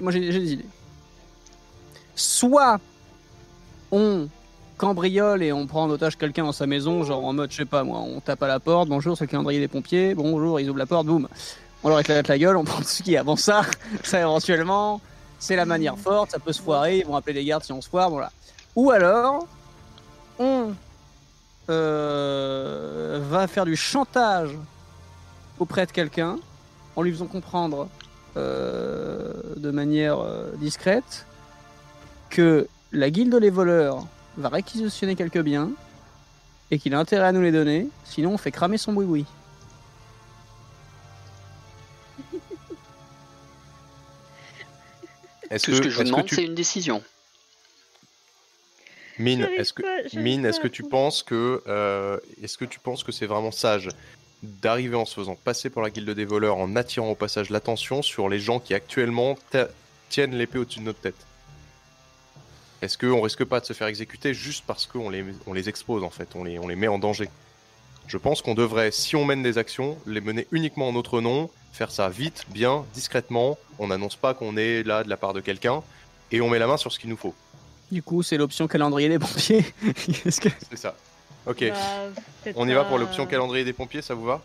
Moi 0.00 0.12
j'ai 0.12 0.32
j'ai 0.32 0.40
des 0.40 0.52
idées. 0.54 0.66
Soit 2.16 2.80
on 3.92 4.28
cambriole 4.76 5.42
et 5.42 5.52
on 5.52 5.66
prend 5.66 5.84
en 5.84 5.90
otage 5.90 6.16
quelqu'un 6.16 6.44
dans 6.44 6.52
sa 6.52 6.66
maison, 6.66 7.04
genre 7.04 7.24
en 7.24 7.32
mode, 7.32 7.50
je 7.50 7.56
sais 7.56 7.64
pas 7.64 7.84
moi, 7.84 8.00
on 8.00 8.20
tape 8.20 8.42
à 8.42 8.48
la 8.48 8.60
porte, 8.60 8.88
bonjour, 8.88 9.16
c'est 9.16 9.24
le 9.24 9.30
calendrier 9.30 9.60
des 9.60 9.68
pompiers, 9.68 10.14
bonjour, 10.14 10.60
ils 10.60 10.68
ouvrent 10.68 10.78
la 10.78 10.86
porte, 10.86 11.06
boum. 11.06 11.28
On 11.82 11.88
leur 11.88 12.00
éclate 12.00 12.28
la 12.28 12.38
gueule, 12.38 12.56
on 12.56 12.64
prend 12.64 12.78
tout 12.78 12.84
ce 12.84 13.02
qui 13.02 13.14
est 13.14 13.18
avant 13.18 13.36
ça, 13.36 13.62
ça 14.02 14.20
éventuellement, 14.20 15.00
c'est 15.38 15.56
la 15.56 15.64
manière 15.64 15.98
forte, 15.98 16.30
ça 16.30 16.38
peut 16.38 16.52
se 16.52 16.62
foirer, 16.62 16.98
ils 16.98 17.06
vont 17.06 17.16
appeler 17.16 17.34
les 17.34 17.44
gardes 17.44 17.64
si 17.64 17.72
on 17.72 17.80
se 17.80 17.88
foire, 17.88 18.10
voilà. 18.10 18.30
Ou 18.76 18.90
alors, 18.90 19.46
on 20.38 20.74
euh, 21.70 23.20
va 23.28 23.46
faire 23.46 23.64
du 23.64 23.76
chantage 23.76 24.50
auprès 25.58 25.86
de 25.86 25.92
quelqu'un 25.92 26.36
en 26.96 27.02
lui 27.02 27.12
faisant 27.12 27.26
comprendre 27.26 27.88
euh, 28.36 29.32
de 29.56 29.70
manière 29.70 30.18
euh, 30.18 30.50
discrète 30.56 31.26
que 32.30 32.66
la 32.92 33.10
guilde 33.10 33.36
des 33.36 33.50
voleurs 33.50 34.06
va 34.36 34.48
réquisitionner 34.48 35.16
quelques 35.16 35.40
biens 35.40 35.70
et 36.70 36.78
qu'il 36.78 36.94
a 36.94 36.98
intérêt 36.98 37.26
à 37.26 37.32
nous 37.32 37.42
les 37.42 37.52
donner, 37.52 37.88
sinon 38.04 38.32
on 38.32 38.38
fait 38.38 38.50
cramer 38.50 38.78
son 38.78 38.92
boui-boui. 38.92 39.24
est-ce 45.50 45.64
Tout 45.66 45.70
que, 45.72 45.76
ce 45.76 45.82
que 45.82 45.90
je 45.90 45.96
vous 45.98 46.04
demande, 46.04 46.26
tu... 46.26 46.34
c'est 46.36 46.44
une 46.44 46.54
décision. 46.54 47.02
Mine, 49.18 49.48
est-ce 49.56 49.72
que 49.72 49.82
pas- 49.82 50.20
Mine, 50.20 50.44
est-ce 50.44 50.58
que 50.58 50.66
tu 50.68 50.82
penses 50.82 51.22
que 51.22 51.62
euh, 51.68 52.18
est-ce 52.42 52.58
que 52.58 52.64
tu 52.64 52.80
penses 52.80 53.04
que 53.04 53.12
c'est 53.12 53.26
vraiment 53.26 53.52
sage 53.52 53.88
d'arriver 54.42 54.96
en 54.96 55.04
se 55.04 55.14
faisant 55.14 55.36
passer 55.36 55.70
pour 55.70 55.82
la 55.82 55.90
guilde 55.90 56.10
des 56.10 56.24
voleurs 56.24 56.56
en 56.56 56.74
attirant 56.76 57.10
au 57.10 57.14
passage 57.14 57.50
l'attention 57.50 58.02
sur 58.02 58.28
les 58.28 58.40
gens 58.40 58.58
qui 58.58 58.74
actuellement 58.74 59.38
tiennent 60.10 60.34
l'épée 60.36 60.58
au-dessus 60.58 60.80
de 60.80 60.84
notre 60.84 61.00
tête? 61.00 61.14
Est-ce 62.84 62.98
qu'on 62.98 63.20
risque 63.22 63.44
pas 63.44 63.60
de 63.60 63.64
se 63.64 63.72
faire 63.72 63.86
exécuter 63.86 64.34
juste 64.34 64.64
parce 64.66 64.86
qu'on 64.86 65.08
les, 65.10 65.24
on 65.46 65.52
les 65.54 65.68
expose 65.68 66.04
en 66.04 66.10
fait, 66.10 66.28
on 66.34 66.44
les, 66.44 66.58
on 66.58 66.68
les 66.68 66.76
met 66.76 66.88
en 66.88 66.98
danger? 66.98 67.28
Je 68.06 68.18
pense 68.18 68.42
qu'on 68.42 68.54
devrait, 68.54 68.90
si 68.90 69.16
on 69.16 69.24
mène 69.24 69.42
des 69.42 69.56
actions, 69.56 69.96
les 70.06 70.20
mener 70.20 70.46
uniquement 70.52 70.88
en 70.88 70.92
notre 70.92 71.22
nom, 71.22 71.48
faire 71.72 71.90
ça 71.90 72.10
vite, 72.10 72.44
bien, 72.50 72.84
discrètement, 72.92 73.56
on 73.78 73.86
n'annonce 73.88 74.16
pas 74.16 74.34
qu'on 74.34 74.56
est 74.58 74.82
là 74.82 75.02
de 75.02 75.08
la 75.08 75.16
part 75.16 75.32
de 75.32 75.40
quelqu'un, 75.40 75.82
et 76.30 76.42
on 76.42 76.50
met 76.50 76.58
la 76.58 76.66
main 76.66 76.76
sur 76.76 76.92
ce 76.92 76.98
qu'il 76.98 77.08
nous 77.08 77.16
faut. 77.16 77.34
Du 77.90 78.02
coup, 78.02 78.22
c'est 78.22 78.36
l'option 78.36 78.66
calendrier 78.68 79.08
des 79.08 79.18
pompiers. 79.18 79.64
Que- 79.82 80.48
C'est 80.70 80.76
ça. 80.76 80.94
Ok. 81.46 81.64
Bah, 81.70 82.52
On 82.56 82.68
y 82.68 82.74
va 82.74 82.84
pour 82.84 82.98
l'option 82.98 83.24
calendrier 83.26 83.64
des 83.64 83.72
pompiers, 83.72 84.02
ça 84.02 84.14
vous 84.14 84.24
va? 84.24 84.42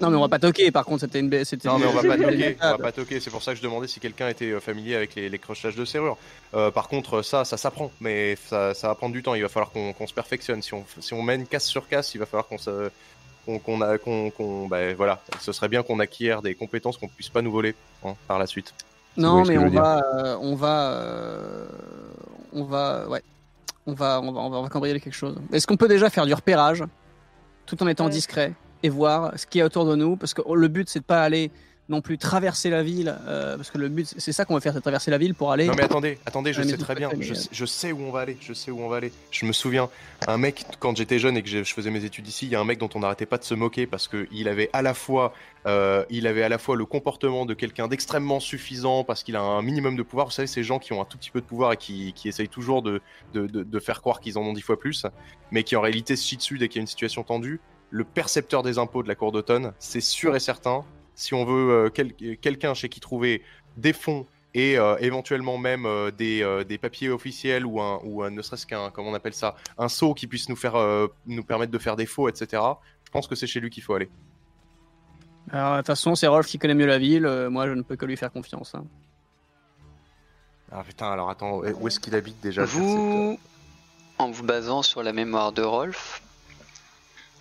Non, 0.00 0.10
mais 0.10 0.16
on 0.16 0.20
va 0.20 0.28
pas 0.28 0.38
toquer, 0.38 0.70
par 0.70 0.84
contre, 0.84 1.00
c'était 1.00 1.20
une. 1.20 1.28
Non, 1.28 1.78
mais 1.78 1.86
on 1.86 1.92
va 1.92 2.02
pas 2.02 2.16
toquer. 2.16 2.56
On 2.62 2.70
va 2.70 2.78
pas 2.78 2.92
toquer. 2.92 3.20
C'est 3.20 3.30
pour 3.30 3.42
ça 3.42 3.52
que 3.52 3.58
je 3.58 3.62
demandais 3.62 3.88
si 3.88 4.00
quelqu'un 4.00 4.28
était 4.28 4.50
euh, 4.52 4.60
familier 4.60 4.94
avec 4.96 5.14
les, 5.14 5.28
les 5.28 5.38
crochetages 5.38 5.76
de 5.76 5.84
serrure. 5.84 6.16
Euh, 6.54 6.70
par 6.70 6.88
contre, 6.88 7.22
ça, 7.22 7.44
ça 7.44 7.56
s'apprend, 7.56 7.90
mais 8.00 8.36
ça, 8.48 8.74
ça 8.74 8.88
va 8.88 8.94
prendre 8.94 9.12
du 9.14 9.22
temps. 9.22 9.34
Il 9.34 9.42
va 9.42 9.48
falloir 9.48 9.70
qu'on 9.70 9.92
qu'on 9.92 10.06
se 10.06 10.14
perfectionne. 10.14 10.62
Si 10.62 10.74
on, 10.74 10.84
si 11.00 11.14
on 11.14 11.22
mène 11.22 11.46
casse 11.46 11.66
sur 11.66 11.88
casse, 11.88 12.14
il 12.14 12.18
va 12.18 12.26
falloir 12.26 12.46
qu'on 12.46 12.58
se. 12.58 12.90
qu'on 13.64 13.80
a- 13.80 13.96
qu'on- 13.98 14.30
qu'on- 14.30 14.66
bah, 14.68 14.92
voilà, 14.94 15.20
ce 15.40 15.52
serait 15.52 15.68
bien 15.68 15.82
qu'on 15.82 16.00
acquiert 16.00 16.42
des 16.42 16.54
compétences 16.54 16.98
qu'on 16.98 17.08
puisse 17.08 17.30
pas 17.30 17.40
nous 17.42 17.50
voler 17.52 17.74
hein, 18.04 18.14
par 18.26 18.38
la 18.38 18.46
suite. 18.46 18.74
Non, 19.16 19.42
mais 19.44 19.54
je 19.54 19.58
on 19.60 19.68
va, 19.70 20.02
euh, 20.14 20.36
on 20.42 20.54
va, 20.54 20.90
euh, 20.92 21.66
on 22.52 22.64
va, 22.64 23.08
ouais, 23.08 23.22
on 23.86 23.92
va, 23.94 24.20
on 24.20 24.30
va, 24.32 24.40
on 24.40 24.50
va, 24.50 24.58
on 24.58 24.62
va 24.62 24.68
cambrioler 24.68 25.00
quelque 25.00 25.14
chose. 25.14 25.36
Est-ce 25.52 25.66
qu'on 25.66 25.76
peut 25.78 25.88
déjà 25.88 26.10
faire 26.10 26.26
du 26.26 26.34
repérage, 26.34 26.84
tout 27.66 27.82
en 27.82 27.88
étant 27.88 28.04
Ouais. 28.04 28.10
discret? 28.10 28.52
Et 28.82 28.88
voir 28.88 29.32
ce 29.38 29.46
qu'il 29.46 29.58
y 29.60 29.62
a 29.62 29.66
autour 29.66 29.84
de 29.86 29.96
nous, 29.96 30.16
parce 30.16 30.34
que 30.34 30.42
le 30.54 30.68
but 30.68 30.88
c'est 30.88 31.00
de 31.00 31.04
pas 31.04 31.22
aller 31.22 31.50
non 31.90 32.02
plus 32.02 32.18
traverser 32.18 32.68
la 32.68 32.82
ville, 32.82 33.16
euh, 33.26 33.56
parce 33.56 33.70
que 33.70 33.78
le 33.78 33.88
but 33.88 34.06
c'est 34.18 34.32
ça 34.32 34.44
qu'on 34.44 34.52
va 34.52 34.60
faire, 34.60 34.74
c'est 34.74 34.80
traverser 34.82 35.10
la 35.10 35.16
ville 35.16 35.34
pour 35.34 35.50
aller. 35.52 35.64
Non 35.64 35.72
mais 35.74 35.84
attendez, 35.84 36.18
attendez, 36.26 36.52
je 36.52 36.60
sais 36.62 36.76
très 36.76 36.94
bien, 36.94 37.08
je, 37.18 37.32
euh, 37.32 37.34
sais- 37.34 37.48
je 37.50 37.64
sais 37.64 37.92
où 37.92 38.00
on 38.02 38.10
va 38.10 38.20
aller, 38.20 38.36
je 38.42 38.52
sais 38.52 38.70
où 38.70 38.78
on 38.82 38.88
va 38.90 38.96
aller. 38.98 39.10
Je 39.30 39.46
me 39.46 39.52
souviens, 39.52 39.88
un 40.26 40.36
mec, 40.36 40.66
quand 40.80 40.94
j'étais 40.98 41.18
jeune 41.18 41.38
et 41.38 41.42
que 41.42 41.48
je 41.48 41.64
je 41.64 41.72
faisais 41.72 41.90
mes 41.90 42.04
études 42.04 42.28
ici, 42.28 42.44
il 42.44 42.52
y 42.52 42.56
a 42.56 42.60
un 42.60 42.64
mec 42.66 42.78
dont 42.78 42.90
on 42.94 43.00
n'arrêtait 43.00 43.24
pas 43.24 43.38
de 43.38 43.44
se 43.44 43.54
moquer 43.54 43.86
parce 43.86 44.06
qu'il 44.06 44.48
avait 44.48 44.68
à 44.74 44.82
la 44.82 44.92
fois, 44.92 45.32
euh, 45.66 46.04
il 46.10 46.26
avait 46.26 46.42
à 46.42 46.50
la 46.50 46.58
fois 46.58 46.76
le 46.76 46.84
comportement 46.84 47.46
de 47.46 47.54
quelqu'un 47.54 47.88
d'extrêmement 47.88 48.38
suffisant 48.38 49.02
parce 49.02 49.22
qu'il 49.22 49.34
a 49.36 49.40
un 49.40 49.62
minimum 49.62 49.96
de 49.96 50.02
pouvoir. 50.02 50.26
Vous 50.26 50.32
savez, 50.32 50.46
ces 50.46 50.62
gens 50.64 50.78
qui 50.78 50.92
ont 50.92 51.00
un 51.00 51.06
tout 51.06 51.16
petit 51.16 51.30
peu 51.30 51.40
de 51.40 51.46
pouvoir 51.46 51.72
et 51.72 51.78
qui, 51.78 52.12
qui 52.12 52.28
essayent 52.28 52.50
toujours 52.50 52.82
de, 52.82 53.00
de, 53.32 53.46
de- 53.46 53.62
de 53.62 53.80
faire 53.80 54.02
croire 54.02 54.20
qu'ils 54.20 54.36
en 54.36 54.42
ont 54.42 54.52
dix 54.52 54.60
fois 54.60 54.78
plus, 54.78 55.06
mais 55.50 55.62
qui 55.64 55.74
en 55.74 55.80
réalité 55.80 56.16
se 56.16 56.26
chient 56.28 56.36
dessus 56.36 56.58
dès 56.58 56.68
qu'il 56.68 56.76
y 56.76 56.80
a 56.80 56.82
une 56.82 56.86
situation 56.86 57.22
tendue. 57.22 57.60
Le 57.90 58.04
percepteur 58.04 58.62
des 58.62 58.78
impôts 58.78 59.02
de 59.02 59.08
la 59.08 59.14
cour 59.14 59.32
d'automne, 59.32 59.72
c'est 59.78 60.00
sûr 60.00 60.36
et 60.36 60.40
certain. 60.40 60.84
Si 61.14 61.34
on 61.34 61.44
veut 61.44 61.70
euh, 61.86 61.90
quel- 61.92 62.12
quelqu'un 62.14 62.74
chez 62.74 62.88
qui 62.88 63.00
trouver 63.00 63.42
des 63.76 63.92
fonds 63.92 64.26
et 64.54 64.78
euh, 64.78 64.96
éventuellement 64.98 65.58
même 65.58 65.84
euh, 65.86 66.10
des, 66.10 66.42
euh, 66.42 66.64
des 66.64 66.78
papiers 66.78 67.08
officiels 67.10 67.64
ou 67.66 67.80
un 67.80 68.00
ou 68.04 68.22
un- 68.22 68.30
ne 68.30 68.40
serait-ce 68.42 68.66
qu'un 68.66 68.90
comment 68.90 69.10
on 69.10 69.14
appelle 69.14 69.34
ça 69.34 69.56
un 69.76 69.88
sceau 69.88 70.14
qui 70.14 70.26
puisse 70.26 70.48
nous 70.48 70.56
faire 70.56 70.74
euh, 70.76 71.06
nous 71.26 71.44
permettre 71.44 71.70
de 71.70 71.78
faire 71.78 71.96
des 71.96 72.06
faux 72.06 72.28
etc 72.30 72.62
je 73.04 73.10
pense 73.10 73.26
que 73.26 73.34
c'est 73.34 73.46
chez 73.46 73.60
lui 73.60 73.68
qu'il 73.68 73.82
faut 73.82 73.92
aller 73.94 74.08
Alors, 75.50 75.72
de 75.74 75.78
toute 75.78 75.86
façon, 75.88 76.14
c'est 76.14 76.26
Rolf 76.26 76.46
qui 76.46 76.58
connaît 76.58 76.74
mieux 76.74 76.86
la 76.86 76.98
ville. 76.98 77.26
euh, 77.26 77.50
moi, 77.50 77.66
je 77.66 77.72
ne 77.72 77.82
peux 77.82 77.96
que 77.96 78.06
lui 78.06 78.16
faire 78.16 78.32
confiance. 78.32 78.74
hein. 78.74 78.84
ah 80.72 80.82
putain 80.86 81.10
alors 81.10 81.30
attends 81.30 81.58
où 81.60 81.86
est-ce 81.88 82.00
qu'il 82.00 82.14
habite 82.14 82.40
déjà 82.40 82.64
Vous, 82.64 83.38
en 84.18 84.30
vous 84.30 84.44
basant 84.44 84.82
sur 84.82 85.02
la 85.02 85.12
mémoire 85.12 85.52
de 85.52 85.62
Rolf, 85.62 86.22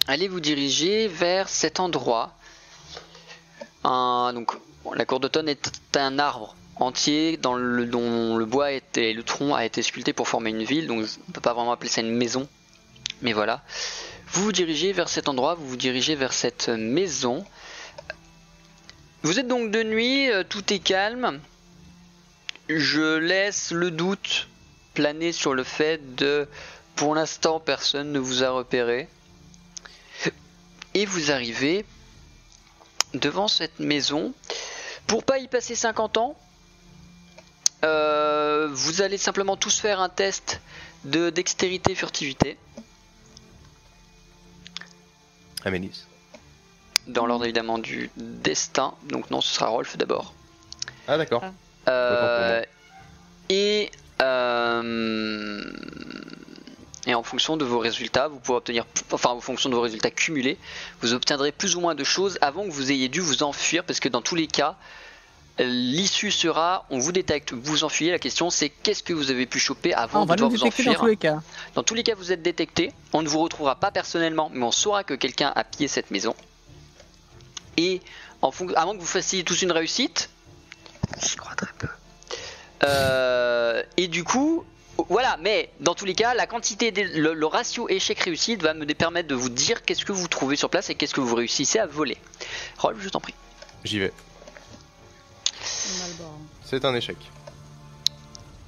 allez 0.08 0.28
vous 0.28 0.40
diriger 0.40 1.08
vers 1.08 1.50
cet 1.50 1.80
endroit. 1.80 2.34
La 3.84 5.06
cour 5.06 5.20
d'automne 5.20 5.50
est 5.50 5.96
un 5.96 6.20
arbre 6.20 6.56
entier 6.80 7.38
dans 7.38 7.56
le, 7.56 7.86
dont 7.86 8.38
le 8.38 8.46
bois 8.46 8.72
était, 8.72 9.14
le 9.14 9.24
tronc 9.24 9.56
a 9.56 9.66
été 9.66 9.82
sculpté 9.82 10.14
pour 10.14 10.28
former 10.28 10.52
une 10.52 10.64
ville, 10.64 10.88
donc 10.88 11.00
on 11.00 11.28
ne 11.28 11.34
peut 11.34 11.42
pas 11.42 11.54
vraiment 11.54 11.72
appeler 11.72 11.90
ça 11.90 12.02
une 12.02 12.16
maison. 12.16 12.48
Mais 13.22 13.34
voilà. 13.34 13.64
Vous 14.28 14.44
vous 14.44 14.52
dirigez 14.52 14.94
vers 14.94 15.10
cet 15.10 15.30
endroit, 15.30 15.56
vous 15.56 15.68
vous 15.68 15.78
dirigez 15.78 16.16
vers 16.16 16.34
cette 16.34 16.70
maison. 16.70 17.46
Vous 19.24 19.40
êtes 19.40 19.48
donc 19.48 19.72
de 19.72 19.84
nuit, 19.84 20.30
euh, 20.30 20.44
tout 20.48 20.72
est 20.72 20.80
calme. 20.80 21.40
Je 22.70 23.18
laisse 23.18 23.72
le 23.72 23.90
doute 23.90 24.48
planer 24.94 25.32
sur 25.32 25.54
le 25.54 25.64
fait 25.64 26.16
de, 26.16 26.48
pour 26.96 27.16
l'instant, 27.16 27.60
personne 27.60 28.12
ne 28.12 28.20
vous 28.20 28.44
a 28.44 28.50
repéré. 28.50 29.08
Et 30.98 31.06
vous 31.06 31.32
arrivez 31.32 31.86
devant 33.14 33.48
cette 33.48 33.78
maison. 33.78 34.34
Pour 35.06 35.24
pas 35.24 35.38
y 35.38 35.48
passer 35.48 35.76
50 35.76 36.18
ans, 36.18 36.36
euh, 37.84 38.68
vous 38.72 39.04
allez 39.04 39.20
simplement 39.20 39.58
tous 39.58 39.80
faire 39.80 40.00
un 40.00 40.10
test 40.10 40.60
de 41.04 41.30
dextérité 41.30 41.94
furtivité. 41.94 42.58
Amélis. 45.66 46.08
Dans 47.06 47.28
l'ordre 47.28 47.46
évidemment 47.46 47.78
du 47.78 48.10
destin. 48.18 48.96
Donc 49.04 49.30
non, 49.30 49.40
ce 49.40 49.54
sera 49.54 49.68
Rolf 49.68 49.98
d'abord. 49.98 50.34
Ah 51.08 51.20
d'accord. 51.20 51.44
Euh, 51.88 52.64
et 53.50 53.92
euh, 54.20 55.62
et 57.08 57.16
en 57.16 57.24
fonction 57.24 57.56
de 57.58 57.64
vos 57.66 57.80
résultats, 57.80 58.28
vous 58.28 58.40
pourrez 58.40 58.58
obtenir, 58.58 58.86
enfin 59.12 59.30
en 59.30 59.40
fonction 59.40 59.70
de 59.70 59.76
vos 59.76 59.82
résultats 59.82 60.12
cumulés, 60.12 60.58
vous 61.02 61.14
obtiendrez 61.14 61.54
plus 61.54 61.76
ou 61.78 61.80
moins 61.80 61.96
de 61.96 62.04
choses 62.04 62.38
avant 62.42 62.66
que 62.66 62.70
vous 62.70 62.92
ayez 62.92 63.08
dû 63.08 63.22
vous 63.22 63.44
enfuir, 63.44 63.86
parce 63.86 64.02
que 64.02 64.10
dans 64.10 64.22
tous 64.22 64.36
les 64.36 64.48
cas, 64.48 64.76
l'issue 65.58 66.32
sera, 66.32 66.86
on 66.90 67.00
vous 67.00 67.14
détecte, 67.14 67.54
vous 67.54 67.62
vous 67.64 67.84
enfuyez. 67.86 68.12
La 68.12 68.20
question 68.20 68.50
c'est 68.50 68.70
qu'est-ce 68.70 69.04
que 69.04 69.14
vous 69.14 69.32
avez 69.32 69.46
pu 69.46 69.58
choper 69.58 69.94
Ah, 69.94 70.02
avant 70.04 70.22
on 70.22 70.24
de 70.26 70.30
va 70.30 70.36
nous 70.36 70.50
devoir 70.50 70.52
vous 70.52 70.58
détecter 70.66 70.84
dans 70.84 70.92
enfuir. 70.92 71.00
tous 71.00 71.08
les 71.08 71.18
cas. 71.18 71.42
Dans 71.76 71.84
tous 71.84 71.94
les 71.96 72.04
cas, 72.04 72.14
vous 72.16 72.32
êtes 72.32 72.42
détecté. 72.42 72.92
On 73.14 73.22
ne 73.22 73.28
vous 73.30 73.40
retrouvera 73.40 73.76
pas 73.76 73.90
personnellement, 73.90 74.52
mais 74.54 74.66
on 74.66 74.72
saura 74.72 75.04
que 75.06 75.14
quelqu'un 75.14 75.54
a 75.56 75.64
pillé 75.64 75.88
cette 75.88 76.12
maison. 76.12 76.36
Et 77.78 78.02
en 78.42 78.52
moins 78.52 78.96
que 78.96 79.00
vous 79.00 79.06
fassiez 79.08 79.44
tous 79.44 79.62
une 79.62 79.72
réussite, 79.72 80.30
j'y 81.24 81.38
crois 81.38 81.56
très 81.56 81.72
peu. 81.78 81.88
Euh, 82.84 83.82
et 83.96 84.08
du 84.08 84.24
coup, 84.24 84.64
voilà. 85.10 85.38
Mais 85.42 85.70
dans 85.80 85.94
tous 85.96 86.06
les 86.06 86.16
cas, 86.16 86.34
la 86.34 86.48
quantité, 86.48 86.92
le, 86.92 87.34
le 87.34 87.46
ratio 87.46 87.88
échec-réussite 87.90 88.62
va 88.62 88.74
me 88.74 88.86
permettre 88.94 89.28
de 89.28 89.36
vous 89.36 89.50
dire 89.50 89.84
qu'est-ce 89.84 90.06
que 90.06 90.12
vous 90.12 90.28
trouvez 90.28 90.56
sur 90.56 90.70
place 90.70 90.90
et 90.90 90.96
qu'est-ce 90.96 91.14
que 91.14 91.22
vous 91.22 91.36
réussissez 91.36 91.80
à 91.80 91.86
voler. 91.86 92.18
Rolf, 92.78 92.98
je 93.02 93.10
t'en 93.10 93.20
prie. 93.20 93.36
J'y 93.84 94.00
vais. 94.00 94.14
C'est 96.64 96.84
un 96.86 96.96
échec. 96.96 97.18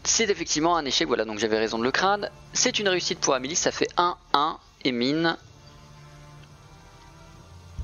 C'est 0.03 0.29
effectivement 0.29 0.75
un 0.75 0.85
échec, 0.85 1.07
voilà, 1.07 1.25
donc 1.25 1.39
j'avais 1.39 1.59
raison 1.59 1.77
de 1.77 1.83
le 1.83 1.91
craindre. 1.91 2.29
C'est 2.53 2.79
une 2.79 2.87
réussite 2.89 3.19
pour 3.19 3.33
Amélie, 3.33 3.55
ça 3.55 3.71
fait 3.71 3.89
1-1 3.97 4.57
et 4.85 4.91
mine. 4.91 5.37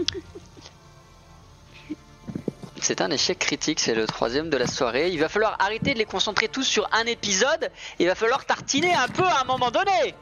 C'est 2.82 3.00
un 3.00 3.10
échec 3.12 3.38
critique, 3.38 3.78
c'est 3.78 3.94
le 3.94 4.06
troisième 4.06 4.50
de 4.50 4.56
la 4.56 4.66
soirée. 4.66 5.10
Il 5.10 5.20
va 5.20 5.28
falloir 5.28 5.56
arrêter 5.60 5.94
de 5.94 5.98
les 5.98 6.04
concentrer 6.04 6.48
tous 6.48 6.64
sur 6.64 6.88
un 6.92 7.04
épisode. 7.06 7.70
Il 8.00 8.06
va 8.08 8.14
falloir 8.16 8.44
tartiner 8.44 8.92
un 8.92 9.06
peu 9.08 9.22
à 9.22 9.40
un 9.40 9.44
moment 9.44 9.70
donné. 9.70 10.14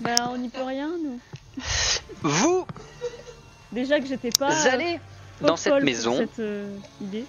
Bah, 0.00 0.28
on 0.30 0.38
n'y 0.38 0.48
peut 0.48 0.62
rien, 0.62 0.88
nous. 0.88 1.20
Vous 2.22 2.66
Déjà 3.72 4.00
que 4.00 4.06
j'étais 4.06 4.30
pas. 4.30 4.50
euh, 4.50 4.72
allez 4.72 4.98
dans 5.42 5.56
cette 5.56 5.82
maison 5.82 6.16
Cette 6.16 6.38
euh, 6.40 6.76
idée. 7.02 7.24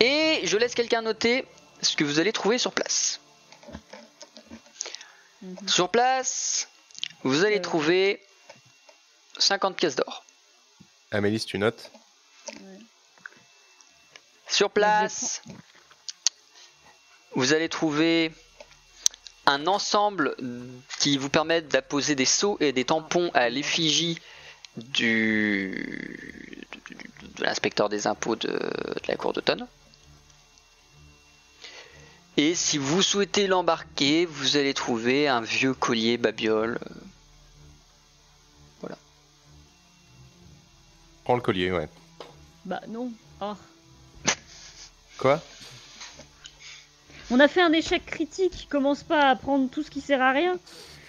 et 0.00 0.40
je 0.44 0.56
laisse 0.58 0.74
quelqu'un 0.74 1.00
noter 1.02 1.46
ce 1.80 1.96
que 1.96 2.04
vous 2.04 2.20
allez 2.20 2.32
trouver 2.32 2.58
sur 2.58 2.72
place. 2.72 3.18
Mhm. 5.42 5.68
Sur 5.68 5.88
place, 5.88 6.68
vous 7.22 7.44
allez 7.44 7.58
Euh. 7.58 7.62
trouver 7.62 8.20
50 9.38 9.74
pièces 9.76 9.96
d'or. 9.96 10.24
Amélis, 11.10 11.44
tu 11.46 11.58
notes 11.58 11.90
Ouais. 12.52 12.78
Sur 14.48 14.70
place, 14.70 15.42
vous 17.34 17.52
allez 17.52 17.68
trouver 17.68 18.32
un 19.46 19.66
ensemble 19.66 20.36
qui 20.98 21.18
vous 21.18 21.28
permet 21.28 21.62
d'apposer 21.62 22.14
des 22.14 22.24
seaux 22.24 22.56
et 22.60 22.72
des 22.72 22.84
tampons 22.84 23.30
à 23.34 23.48
l'effigie 23.48 24.18
du 24.76 26.66
de 27.36 27.44
l'inspecteur 27.44 27.88
des 27.88 28.06
impôts 28.06 28.36
de, 28.36 28.48
de 28.48 29.08
la 29.08 29.16
cour 29.16 29.32
d'automne. 29.32 29.66
Et 32.36 32.54
si 32.54 32.78
vous 32.78 33.02
souhaitez 33.02 33.46
l'embarquer, 33.46 34.26
vous 34.26 34.56
allez 34.56 34.74
trouver 34.74 35.28
un 35.28 35.40
vieux 35.40 35.74
collier 35.74 36.16
babiole. 36.16 36.78
Prends 41.24 41.36
le 41.36 41.40
collier, 41.40 41.72
ouais. 41.72 41.88
Bah, 42.66 42.82
non. 42.86 43.10
Oh. 43.40 43.54
Quoi? 45.18 45.40
On 47.30 47.40
a 47.40 47.48
fait 47.48 47.62
un 47.62 47.72
échec 47.72 48.04
critique. 48.04 48.66
Commence 48.70 49.02
pas 49.02 49.30
à 49.30 49.36
prendre 49.36 49.68
tout 49.70 49.82
ce 49.82 49.90
qui 49.90 50.00
sert 50.00 50.20
à 50.22 50.32
rien. 50.32 50.58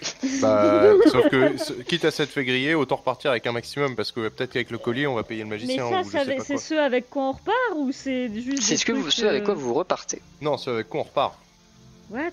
Bah, 0.42 0.92
sauf 1.10 1.28
que, 1.30 1.56
ce- 1.56 1.72
quitte 1.72 2.04
à 2.04 2.10
s'être 2.10 2.28
fait 2.30 2.44
griller, 2.44 2.74
autant 2.74 2.96
repartir 2.96 3.30
avec 3.30 3.46
un 3.46 3.52
maximum, 3.52 3.96
parce 3.96 4.12
que 4.12 4.28
peut-être 4.28 4.52
qu'avec 4.52 4.70
le 4.70 4.76
collier, 4.76 5.06
on 5.06 5.14
va 5.14 5.22
payer 5.22 5.40
le 5.42 5.48
Mais 5.48 5.56
magicien 5.56 5.88
ça, 5.88 6.00
ou 6.00 6.04
je 6.04 6.10
ça- 6.10 6.24
sais 6.24 6.36
pas 6.36 6.44
c'est 6.44 6.54
quoi. 6.54 6.62
ceux 6.62 6.80
avec 6.82 7.08
quoi 7.08 7.22
on 7.22 7.32
repart 7.32 7.56
ou 7.76 7.90
c'est 7.92 8.30
juste. 8.34 8.62
C'est 8.62 8.74
des 8.74 8.76
ce 8.78 8.84
que 8.84 8.92
vous, 8.92 9.00
trucs, 9.02 9.12
ce 9.14 9.24
avec 9.26 9.44
quoi 9.44 9.54
euh, 9.54 9.56
vous 9.56 9.72
repartez. 9.72 10.20
Non, 10.42 10.58
c'est 10.58 10.70
avec 10.70 10.88
quoi 10.90 11.00
on 11.00 11.04
repart. 11.04 11.38
What? 12.10 12.30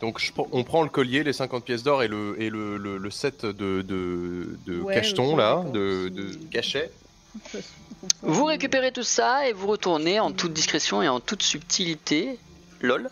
Donc 0.00 0.18
je 0.18 0.32
on 0.52 0.64
prend 0.64 0.82
le 0.82 0.88
collier, 0.88 1.22
les 1.24 1.34
50 1.34 1.62
pièces 1.64 1.82
d'or 1.82 2.02
et 2.02 2.08
le, 2.08 2.36
et 2.40 2.48
le, 2.48 2.78
le, 2.78 2.96
le 2.96 3.10
set 3.10 3.44
de, 3.44 3.82
de, 3.82 4.58
de 4.66 4.80
Ouais, 4.80 4.94
cachetons, 4.94 5.36
là, 5.36 5.56
d'accord. 5.56 5.72
de, 5.72 6.08
de 6.08 6.30
cachets. 6.50 6.90
Vous 8.22 8.44
récupérez 8.44 8.92
tout 8.92 9.02
ça 9.02 9.48
et 9.48 9.52
vous 9.52 9.66
retournez 9.66 10.20
en 10.20 10.32
toute 10.32 10.52
discrétion 10.52 11.02
et 11.02 11.08
en 11.08 11.20
toute 11.20 11.42
subtilité, 11.42 12.38
lol, 12.80 13.10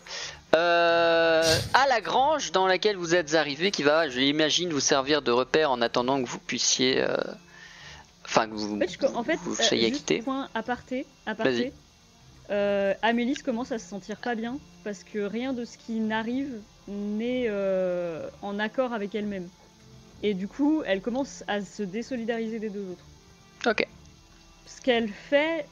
euh, 0.55 1.57
à 1.73 1.87
la 1.87 2.01
grange 2.01 2.51
dans 2.51 2.67
laquelle 2.67 2.95
vous 2.95 3.15
êtes 3.15 3.33
arrivé, 3.33 3.71
qui 3.71 3.83
va, 3.83 4.07
je 4.09 4.19
l'imagine, 4.19 4.71
vous 4.71 4.79
servir 4.79 5.21
de 5.21 5.31
repère 5.31 5.71
en 5.71 5.81
attendant 5.81 6.21
que 6.21 6.27
vous 6.29 6.39
puissiez, 6.39 7.01
euh, 7.01 7.15
enfin 8.25 8.47
que 8.47 8.53
vous, 8.53 8.75
En 8.75 8.79
fait, 8.79 8.97
co- 8.97 9.15
en 9.15 9.23
fait, 9.23 9.39
vous 9.43 9.53
euh, 9.59 9.63
soyez 9.63 9.89
juste 9.89 9.95
acquitté. 10.09 10.21
point 10.21 10.47
aparté, 10.53 11.05
aparté. 11.25 11.73
Euh, 12.51 12.93
Amélis 13.01 13.35
commence 13.43 13.71
à 13.71 13.79
se 13.79 13.87
sentir 13.87 14.17
pas 14.17 14.35
bien 14.35 14.57
parce 14.83 15.03
que 15.03 15.19
rien 15.19 15.53
de 15.53 15.63
ce 15.65 15.77
qui 15.77 15.93
n'arrive 15.93 16.59
n'est 16.87 17.45
euh, 17.47 18.27
en 18.41 18.59
accord 18.59 18.93
avec 18.93 19.15
elle-même. 19.15 19.47
Et 20.21 20.33
du 20.33 20.47
coup, 20.47 20.83
elle 20.85 21.01
commence 21.01 21.43
à 21.47 21.61
se 21.61 21.83
désolidariser 21.83 22.59
des 22.59 22.69
deux 22.69 22.85
autres. 22.91 23.05
Ok. 23.65 23.87
Ce 24.65 24.81
qu'elle 24.81 25.09
fait 25.09 25.65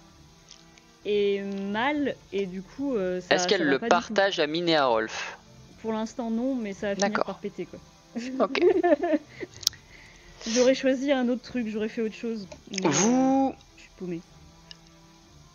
est 1.05 1.41
mal 1.72 2.15
et 2.31 2.45
du 2.45 2.61
coup, 2.61 2.95
euh, 2.95 3.22
ça. 3.22 3.35
Est-ce 3.35 3.47
qu'elle 3.47 3.63
le 3.63 3.80
partage 3.80 4.39
à 4.39 4.47
Mine 4.47 4.69
et 4.69 4.76
à 4.76 4.85
Rolf 4.85 5.38
Pour 5.81 5.93
l'instant, 5.93 6.30
non, 6.30 6.55
mais 6.55 6.73
ça 6.73 6.93
va 6.93 6.95
finir 7.07 7.23
par 7.23 7.39
péter 7.39 7.65
quoi. 7.65 7.80
Ok. 8.45 8.59
J'aurais 10.47 10.76
choisi 10.76 11.11
un 11.11 11.30
autre 11.30 11.43
truc, 11.43 11.68
j'aurais 11.68 11.88
fait 11.88 12.01
autre 12.01 12.15
chose. 12.15 12.47
euh, 12.84 12.89
Vous 12.89 13.53
Je 13.77 13.81
suis 13.84 13.91
paumée. 13.97 14.22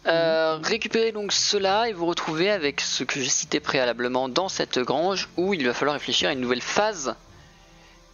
euh, 0.07 0.59
récupérez 0.63 1.11
donc 1.11 1.33
cela 1.33 1.89
et 1.89 1.93
vous 1.93 2.07
retrouvez 2.07 2.51
avec 2.51 2.81
ce 2.81 3.03
que 3.03 3.21
j'ai 3.21 3.29
cité 3.29 3.59
préalablement 3.59 4.29
dans 4.29 4.49
cette 4.49 4.79
grange 4.79 5.29
où 5.37 5.55
il 5.55 5.67
va 5.67 5.75
falloir 5.75 5.95
réfléchir 5.95 6.29
à 6.29 6.33
une 6.33 6.41
nouvelle 6.41 6.63
phase 6.63 7.17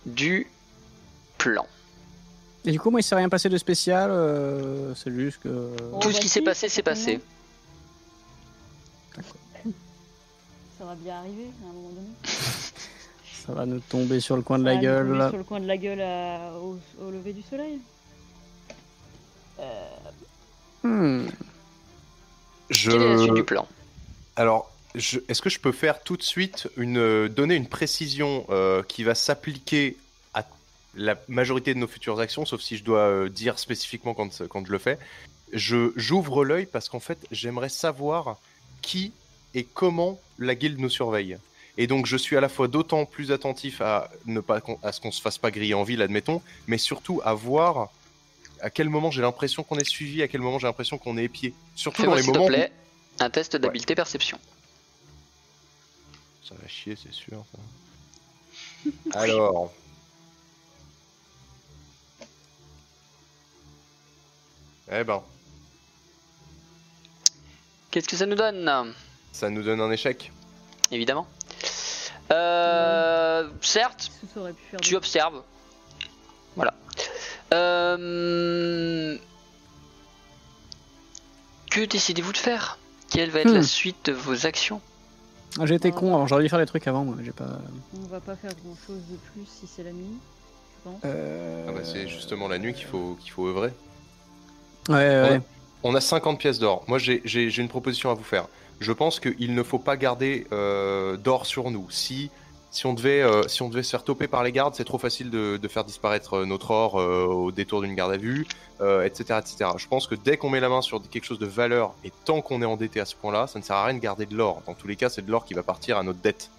du 0.07 0.47
plan. 1.37 1.67
Et 2.65 2.71
du 2.73 2.79
coup, 2.79 2.91
moi, 2.91 3.01
il 3.01 3.03
s'est 3.03 3.15
rien 3.17 3.29
passé 3.29 3.49
de 3.49 3.59
spécial. 3.59 4.11
euh, 4.11 4.95
c'est 4.95 5.11
juste 5.13 5.41
que. 5.43 5.49
Tout 6.01 6.11
ce 6.11 6.15
bah 6.15 6.19
qui 6.21 6.29
s'est 6.29 6.43
passé, 6.43 6.69
s'est 6.69 6.83
passé. 6.83 7.21
Ça 10.79 10.85
va 10.85 10.95
bien 10.95 11.17
arriver 11.17 11.47
à 11.65 11.69
un 11.69 11.73
moment 11.73 11.89
donné. 11.91 12.09
Ça 12.25 13.53
va 13.53 13.67
nous 13.67 13.81
tomber 13.81 14.21
sur 14.21 14.37
le 14.37 14.43
coin 14.43 14.59
de 14.59 14.65
Ça 14.65 14.71
la 14.71 14.77
nous 14.77 14.83
gueule. 14.83 15.07
tomber 15.07 15.19
là. 15.19 15.29
Sur 15.29 15.39
le 15.39 15.45
coin 15.45 15.61
de 15.61 15.67
la 15.67 15.77
gueule 15.77 16.01
à- 16.01 16.53
au, 16.61 16.79
au 17.05 17.11
lever 17.11 17.33
du 17.33 17.43
soleil. 17.43 17.79
Hmm. 20.83 21.27
Je... 22.71 22.91
Quelle 22.91 23.03
est 23.03 23.09
la 23.17 23.19
suite 23.23 23.35
du 23.35 23.45
plan? 23.45 23.69
Alors, 24.35 24.71
je- 24.97 25.21
est-ce 25.29 25.41
que 25.43 25.51
je 25.51 25.61
peux 25.61 25.71
faire 25.73 26.03
tout 26.03 26.17
de 26.17 26.23
suite 26.23 26.69
une 26.77 26.99
euh, 26.99 27.29
donner 27.29 27.55
une 27.55 27.69
précision 27.69 28.45
euh, 28.51 28.83
qui 28.83 29.05
va 29.05 29.15
s'appliquer 29.15 29.97
la 30.95 31.17
majorité 31.29 31.73
de 31.75 31.79
nos 31.79 31.87
futures 31.89 32.21
actions, 32.21 32.45
sauf 32.45 32.61
si 32.61 32.77
je 32.77 32.85
dois 32.85 33.01
euh, 33.01 33.29
dire 33.29 33.59
spécifiquement 33.59 34.15
quand, 34.15 34.47
quand 34.49 34.67
je 34.67 34.73
le 34.73 34.79
fais. 34.79 34.99
Je 35.53 35.93
j'ouvre 35.97 36.45
l'œil 36.45 36.67
parce 36.67 36.89
qu'en 36.89 37.01
fait, 37.01 37.19
j'aimerais 37.31 37.69
savoir 37.69 38.39
qui 38.83 39.13
et 39.55 39.65
comment 39.65 40.19
la 40.39 40.55
guilde 40.55 40.79
nous 40.79 40.89
surveille. 40.91 41.37
Et 41.79 41.87
donc, 41.87 42.05
je 42.07 42.17
suis 42.17 42.37
à 42.37 42.41
la 42.41 42.49
fois 42.51 42.69
d'autant 42.69 43.07
plus 43.07 43.33
attentif 43.33 43.81
à 43.81 44.11
ne 44.27 44.41
pas 44.41 44.61
qu'on- 44.61 44.79
à 44.83 44.93
ce 44.93 45.01
qu'on 45.01 45.11
se 45.13 45.21
fasse 45.23 45.39
pas 45.39 45.51
griller 45.51 45.75
en 45.75 45.83
ville, 45.85 46.03
admettons, 46.03 46.43
mais 46.67 46.77
surtout 46.79 47.21
à 47.25 47.33
voir 47.35 47.91
à 48.61 48.71
quel 48.71 48.89
moment 48.89 49.11
j'ai 49.11 49.23
l'impression 49.23 49.63
qu'on 49.63 49.77
est 49.79 49.85
suivi, 49.89 50.23
à 50.23 50.29
quel 50.29 50.41
moment 50.41 50.59
j'ai 50.59 50.67
l'impression 50.67 50.97
qu'on 50.99 51.17
est 51.19 51.25
épié. 51.25 51.55
Surtout 51.75 52.05
dans 52.05 52.15
les 52.15 52.23
s'il 52.23 52.33
te 52.33 52.39
moments. 52.39 52.47
où- 52.47 52.49
plaît 52.51 52.71
un 53.21 53.29
test 53.31 53.57
d'habileté 53.57 53.95
perception. 53.95 54.39
Ça 56.49 56.55
va 56.61 56.69
chier, 56.69 56.97
c'est 57.03 57.13
sûr. 57.13 57.45
ça. 57.53 58.91
Alors. 59.19 59.73
Eh 64.95 65.05
ben, 65.05 65.23
Qu'est-ce 67.91 68.09
que 68.09 68.17
ça 68.17 68.27
nous 68.27 68.35
donne? 68.37 68.93
Ça 69.33 69.51
nous 69.51 69.63
donne 69.63 69.81
un 69.81 69.91
échec. 69.91 70.33
Évidemment. 70.91 71.27
Euh, 72.33 73.49
certes, 73.61 74.11
tu 74.83 74.97
observes. 74.97 75.43
Voilà. 76.57 76.75
Euh, 77.53 79.17
Que 81.71 81.85
décidez-vous 81.85 82.33
de 82.33 82.37
faire? 82.39 82.79
Quelle 83.11 83.31
va 83.31 83.41
être 83.41 83.51
Hmm. 83.51 83.55
la 83.57 83.63
suite 83.63 84.07
de 84.07 84.13
vos 84.13 84.47
actions? 84.47 84.81
Ah, 85.59 85.67
J'ai 85.67 85.75
été 85.75 85.91
con, 85.91 86.15
alors 86.15 86.27
j'aurais 86.29 86.43
dû 86.43 86.49
faire 86.49 86.59
les 86.59 86.67
trucs 86.67 86.87
avant, 86.87 87.05
moi. 87.05 87.17
J'ai 87.23 87.33
pas. 87.33 87.59
On 87.95 88.07
va 88.09 88.21
pas 88.21 88.37
faire 88.37 88.53
grand 88.65 88.77
chose 88.87 89.01
de 89.11 89.17
plus 89.17 89.45
si 89.47 89.67
c'est 89.67 89.83
la 89.83 89.93
nuit, 89.93 90.17
je 90.85 90.91
pense. 90.91 91.01
Euh... 91.05 91.67
Ah 91.69 91.73
bah, 91.73 91.81
c'est 91.85 92.09
justement 92.09 92.49
la 92.49 92.59
nuit 92.59 92.73
qu'il 92.75 92.87
faut, 92.87 93.17
qu'il 93.21 93.31
faut 93.33 93.47
œuvrer. 93.49 93.73
Ouais, 94.89 94.95
ouais. 94.97 95.41
On 95.85 95.95
a 95.95 96.01
50 96.01 96.39
pièces 96.39 96.59
d'or. 96.59 96.85
Moi, 96.89 96.99
j'ai- 96.99 97.23
une 97.25 97.69
proposition 97.69 98.11
à 98.11 98.15
vous 98.15 98.23
faire. 98.25 98.47
Je 98.81 98.93
pense 98.93 99.21
qu'il 99.21 99.55
ne 99.55 99.63
faut 99.63 99.79
pas 99.79 99.97
garder 99.97 100.47
euh, 100.53 101.17
d'or 101.17 101.47
sur 101.47 101.71
nous. 101.71 101.87
Si, 101.91 102.31
si, 102.71 102.87
on 102.87 102.95
devait, 102.95 103.23
euh, 103.23 103.47
si 103.49 103.63
on 103.63 103.69
devait 103.69 103.83
se 103.83 103.91
faire 103.91 104.03
toper 104.03 104.27
par 104.29 104.43
les 104.43 104.51
gardes, 104.53 104.75
c'est 104.75 104.85
trop 104.85 104.99
facile 104.99 105.31
de, 105.31 105.57
de 105.57 105.69
faire 105.69 105.85
disparaître 105.85 106.35
euh, 106.39 106.47
notre 106.47 106.71
or 106.73 107.01
euh, 107.01 107.25
au 107.27 107.53
détour 107.53 107.83
d'une 107.83 107.95
garde 107.95 108.13
à 108.13 108.17
vue, 108.17 108.47
euh, 108.81 109.05
etc., 109.05 109.39
etc. 109.41 109.71
Je 109.77 109.87
pense 109.87 110.07
que 110.09 110.15
dès 110.17 110.37
qu'on 110.37 110.51
met 110.51 110.59
la 110.61 110.69
main 110.69 110.83
sur 110.83 111.01
quelque 111.11 111.25
chose 111.25 111.39
de 111.39 111.47
valeur, 111.47 111.95
et 112.05 112.13
tant 112.25 112.41
qu'on 112.41 112.61
est 112.63 112.67
endetté 112.67 112.99
à 113.01 113.05
ce 113.05 113.15
point-là, 113.15 113.47
ça 113.47 113.59
ne 113.59 113.65
sert 113.65 113.77
à 113.77 113.85
rien 113.85 113.95
de 113.95 114.01
garder 114.01 114.27
de 114.27 114.37
l'or. 114.37 114.63
Dans 114.67 114.75
tous 114.75 114.89
les 114.89 114.97
cas, 114.97 115.09
c'est 115.09 115.25
de 115.25 115.31
l'or 115.31 115.45
qui 115.45 115.55
va 115.55 115.63
partir 115.63 115.97
à 115.97 116.03
notre 116.03 116.19
dette. 116.21 116.51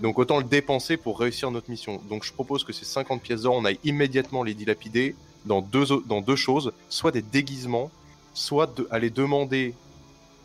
Donc 0.00 0.18
autant 0.18 0.38
le 0.38 0.44
dépenser 0.44 0.96
pour 0.96 1.18
réussir 1.20 1.50
notre 1.50 1.68
mission. 1.70 2.00
Donc 2.08 2.24
je 2.24 2.32
propose 2.32 2.64
que 2.64 2.72
ces 2.72 2.86
50 2.86 3.20
pièces 3.20 3.42
d'or, 3.42 3.54
on 3.54 3.64
aille 3.64 3.78
immédiatement 3.84 4.42
les 4.42 4.54
dilapider 4.54 5.14
dans 5.46 5.60
deux, 5.62 5.92
o- 5.92 6.02
dans 6.06 6.20
deux 6.20 6.36
choses, 6.36 6.72
soit 6.88 7.10
des 7.10 7.22
déguisements, 7.22 7.90
soit 8.34 8.66
de, 8.76 8.86
aller 8.90 9.10
demander 9.10 9.74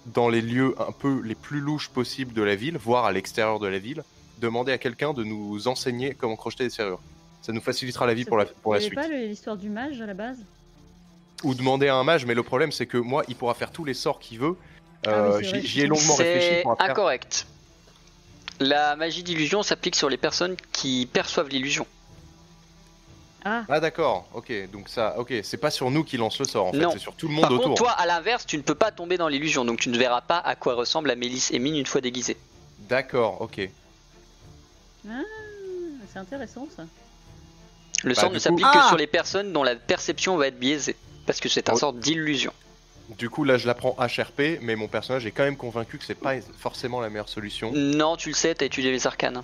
dans 0.07 0.30
les 0.30 0.41
lieux 0.41 0.76
un 0.80 0.91
peu 0.91 1.22
les 1.24 1.36
plus 1.36 1.60
louches 1.60 1.90
possibles 1.90 2.34
de 2.34 2.41
la 2.41 2.56
ville, 2.56 2.78
voire 2.78 3.06
à 3.06 3.11
l'extérieur 3.11 3.60
de 3.60 3.68
la 3.68 3.78
ville, 3.80 4.03
demander 4.40 4.72
à 4.72 4.78
quelqu'un 4.78 5.14
de 5.14 5.24
nous 5.24 5.68
enseigner 5.68 6.14
comment 6.14 6.36
crocheter 6.36 6.64
des 6.65 6.69
serrures. 6.69 6.99
Ça 7.41 7.52
nous 7.53 7.61
facilitera 7.61 8.06
la 8.07 8.14
vie 8.14 8.26
pour 8.26 8.38
la, 8.38 8.45
pour 8.45 8.74
la 8.74 8.80
suite. 8.80 8.95
pas 8.95 9.07
l'histoire 9.07 9.57
du 9.57 9.69
mage 9.69 10.02
à 10.02 10.06
la 10.06 10.14
base? 10.14 10.38
Ou 11.44 11.53
demander 11.53 11.88
à 11.88 11.95
un 11.95 12.03
mage, 12.03 12.26
mais 12.26 12.34
le 12.34 12.44
problème 12.44 12.72
c'est 12.72 12.88
que 12.88 12.98
moi, 12.98 13.24
il 13.28 13.36
pourra 13.36 13.53
faire 13.53 13.72
tous 13.72 13.86
les 13.86 13.94
sorts 13.94 14.19
qu'il 14.19 14.40
veut. 14.40 14.56
Ah 15.06 15.38
oui, 15.38 15.45
Euh. 15.48 15.60
J'y 15.61 15.82
ai 15.82 15.88
longuement 15.88 16.15
réfléchi 16.15 16.48
C'est 16.48 16.61
faire. 16.64 16.76
incorrect. 16.80 17.45
La 18.60 18.95
magie 18.95 19.22
d'illusion 19.24 19.61
s'applique 19.61 19.95
sur 19.95 20.10
les 20.10 20.18
personnes 20.18 20.56
qui 20.72 21.07
perçoivent 21.11 21.49
l'illusion. 21.49 21.86
Ah, 23.49 23.64
Ah 23.69 23.80
d'accord, 23.80 24.28
ok, 24.34 24.52
donc 24.72 24.90
ça, 24.90 25.15
ok, 25.18 25.34
c'est 25.44 25.57
pas 25.57 25.72
sur 25.72 25.90
nous 25.90 26.03
qui 26.03 26.18
lance 26.18 26.38
le 26.40 26.45
sort 26.45 26.65
en 26.68 26.72
fait, 26.74 26.80
Non. 26.80 26.91
c'est 26.91 26.99
sur 26.99 27.15
tout 27.15 27.28
le 27.30 27.34
monde 27.34 27.44
Par 27.44 27.52
autour. 27.53 27.64
contre, 27.69 27.84
toi, 27.84 27.91
à 27.91 28.06
l'inverse, 28.06 28.45
tu 28.45 28.57
ne 28.57 28.61
peux 28.61 28.76
pas 28.76 28.91
tomber 28.91 29.18
dans 29.18 29.28
l'illusion, 29.30 29.64
donc 29.64 29.80
tu 29.80 29.88
ne 29.90 29.98
verras 29.98 30.19
pas 30.22 30.38
à 30.40 30.56
quoi 30.56 30.74
ressemble 30.74 31.07
la 31.07 31.15
Mélisse 31.15 31.52
et 31.52 31.60
Mine 31.60 31.76
une 31.78 31.86
fois 31.86 32.02
déguisée. 32.02 32.36
D'accord, 32.90 33.40
ok. 33.41 33.61
ah, 35.10 35.11
c'est 36.11 36.19
intéressant 36.19 36.68
ça. 36.76 36.84
Le 38.03 38.14
Bah, 38.14 38.22
sort 38.22 38.30
ne 38.30 38.36
coup- 38.36 38.40
s'applique 38.41 38.65
Ah 38.69 38.80
que 38.82 38.88
sur 38.90 38.98
les 38.98 39.07
personnes 39.07 39.53
dont 39.53 39.64
la 39.64 39.76
perception 39.76 40.36
va 40.38 40.48
être 40.48 40.60
biaisée, 40.60 40.95
parce 41.26 41.40
que 41.40 41.49
c'est 41.49 41.69
un 41.69 41.74
Oh. 41.74 41.78
sort 41.78 41.94
d'illusion. 41.94 42.53
Du 43.18 43.30
coup, 43.30 43.45
là, 43.45 43.57
je 43.57 43.65
la 43.68 43.74
prends 43.74 43.95
HRP, 43.98 44.60
mais 44.61 44.76
mon 44.76 44.90
personnage 44.90 45.26
est 45.26 45.32
quand 45.32 45.44
même 45.44 45.56
convaincu 45.56 45.98
que 45.98 46.03
c'est 46.03 46.14
pas 46.15 46.34
forcément 46.60 46.99
la 46.99 47.10
meilleure 47.10 47.30
solution. 47.30 47.72
Non, 47.74 48.18
tu 48.18 48.30
le 48.30 48.36
sais, 48.36 48.53
t'as 48.53 48.65
étudié 48.65 48.91
les 48.91 49.07
arcanes. 49.07 49.41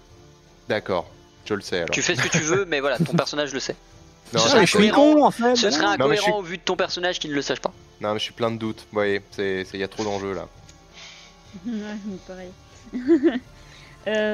D'accord, 0.68 1.10
je 1.46 1.54
le 1.54 1.62
sais 1.62 1.78
alors. 1.78 1.90
Tu 1.92 2.02
fais 2.02 2.16
ce 2.16 2.22
que 2.22 2.28
tu 2.28 2.40
veux, 2.40 2.66
mais 2.66 2.82
voilà, 2.82 2.98
ton 2.98 3.14
personnage 3.18 3.54
le 3.54 3.62
sait. 3.62 3.76
Non, 4.32 4.40
Ce 4.40 4.46
je- 4.46 4.50
serait 4.52 4.62
incohérent. 4.64 5.14
con 5.16 5.24
en 5.26 5.32
fait. 5.32 5.56
Ce 5.56 5.70
serait 5.70 5.82
voilà. 5.82 5.98
Non, 5.98 6.08
mais 6.08 6.16
je 6.16 6.22
incohérent 6.22 6.38
suis- 6.40 6.48
au 6.48 6.50
vu 6.52 6.58
de 6.58 6.64
ton 6.64 6.76
personnage 6.76 7.20
qui 7.20 7.28
ne 7.30 7.34
le 7.34 7.42
sache 7.42 7.60
pas. 7.60 7.72
non, 8.02 8.14
mais 8.14 8.20
je 8.20 8.24
suis 8.24 8.34
plein 8.34 8.52
de 8.52 8.58
doutes. 8.58 8.82
Vous 8.92 8.94
voyez, 8.96 9.22
c'est, 9.32 9.66
c'est- 9.66 9.78
y 9.78 9.84
a 9.84 9.88
trop 9.88 10.04
d'enjeux 10.04 10.34
là. 10.34 10.48
Ouais, 11.66 11.74
pareil. 12.28 12.50
Euh, 14.06 14.34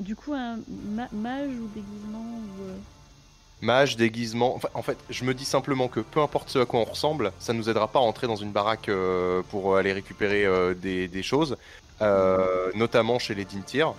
du 0.00 0.16
coup, 0.16 0.32
un 0.34 0.56
ma- 0.68 1.08
mage 1.12 1.50
ou 1.50 1.68
déguisement 1.72 2.18
ou, 2.58 2.62
euh, 2.64 2.74
Mage, 3.60 3.96
déguisement. 3.96 4.56
Enfin, 4.56 4.68
en 4.74 4.82
fait, 4.82 4.98
je 5.10 5.22
me 5.24 5.32
dis 5.32 5.44
simplement 5.44 5.86
que 5.86 6.00
peu 6.00 6.18
importe 6.20 6.48
ce 6.48 6.58
à 6.58 6.66
quoi 6.66 6.80
on 6.80 6.84
ressemble, 6.84 7.30
ça 7.38 7.52
nous 7.52 7.68
aidera 7.70 7.86
pas 7.86 8.00
à 8.00 8.02
entrer 8.02 8.26
dans 8.26 8.34
une 8.34 8.50
baraque 8.50 8.88
euh, 8.88 9.42
pour 9.50 9.76
aller 9.76 9.92
récupérer 9.92 10.44
euh, 10.44 10.74
des, 10.74 11.06
des 11.06 11.22
choses, 11.22 11.56
euh, 12.00 12.72
notamment 12.74 13.20
chez 13.20 13.36
les 13.36 13.44
Dintir. 13.44 13.94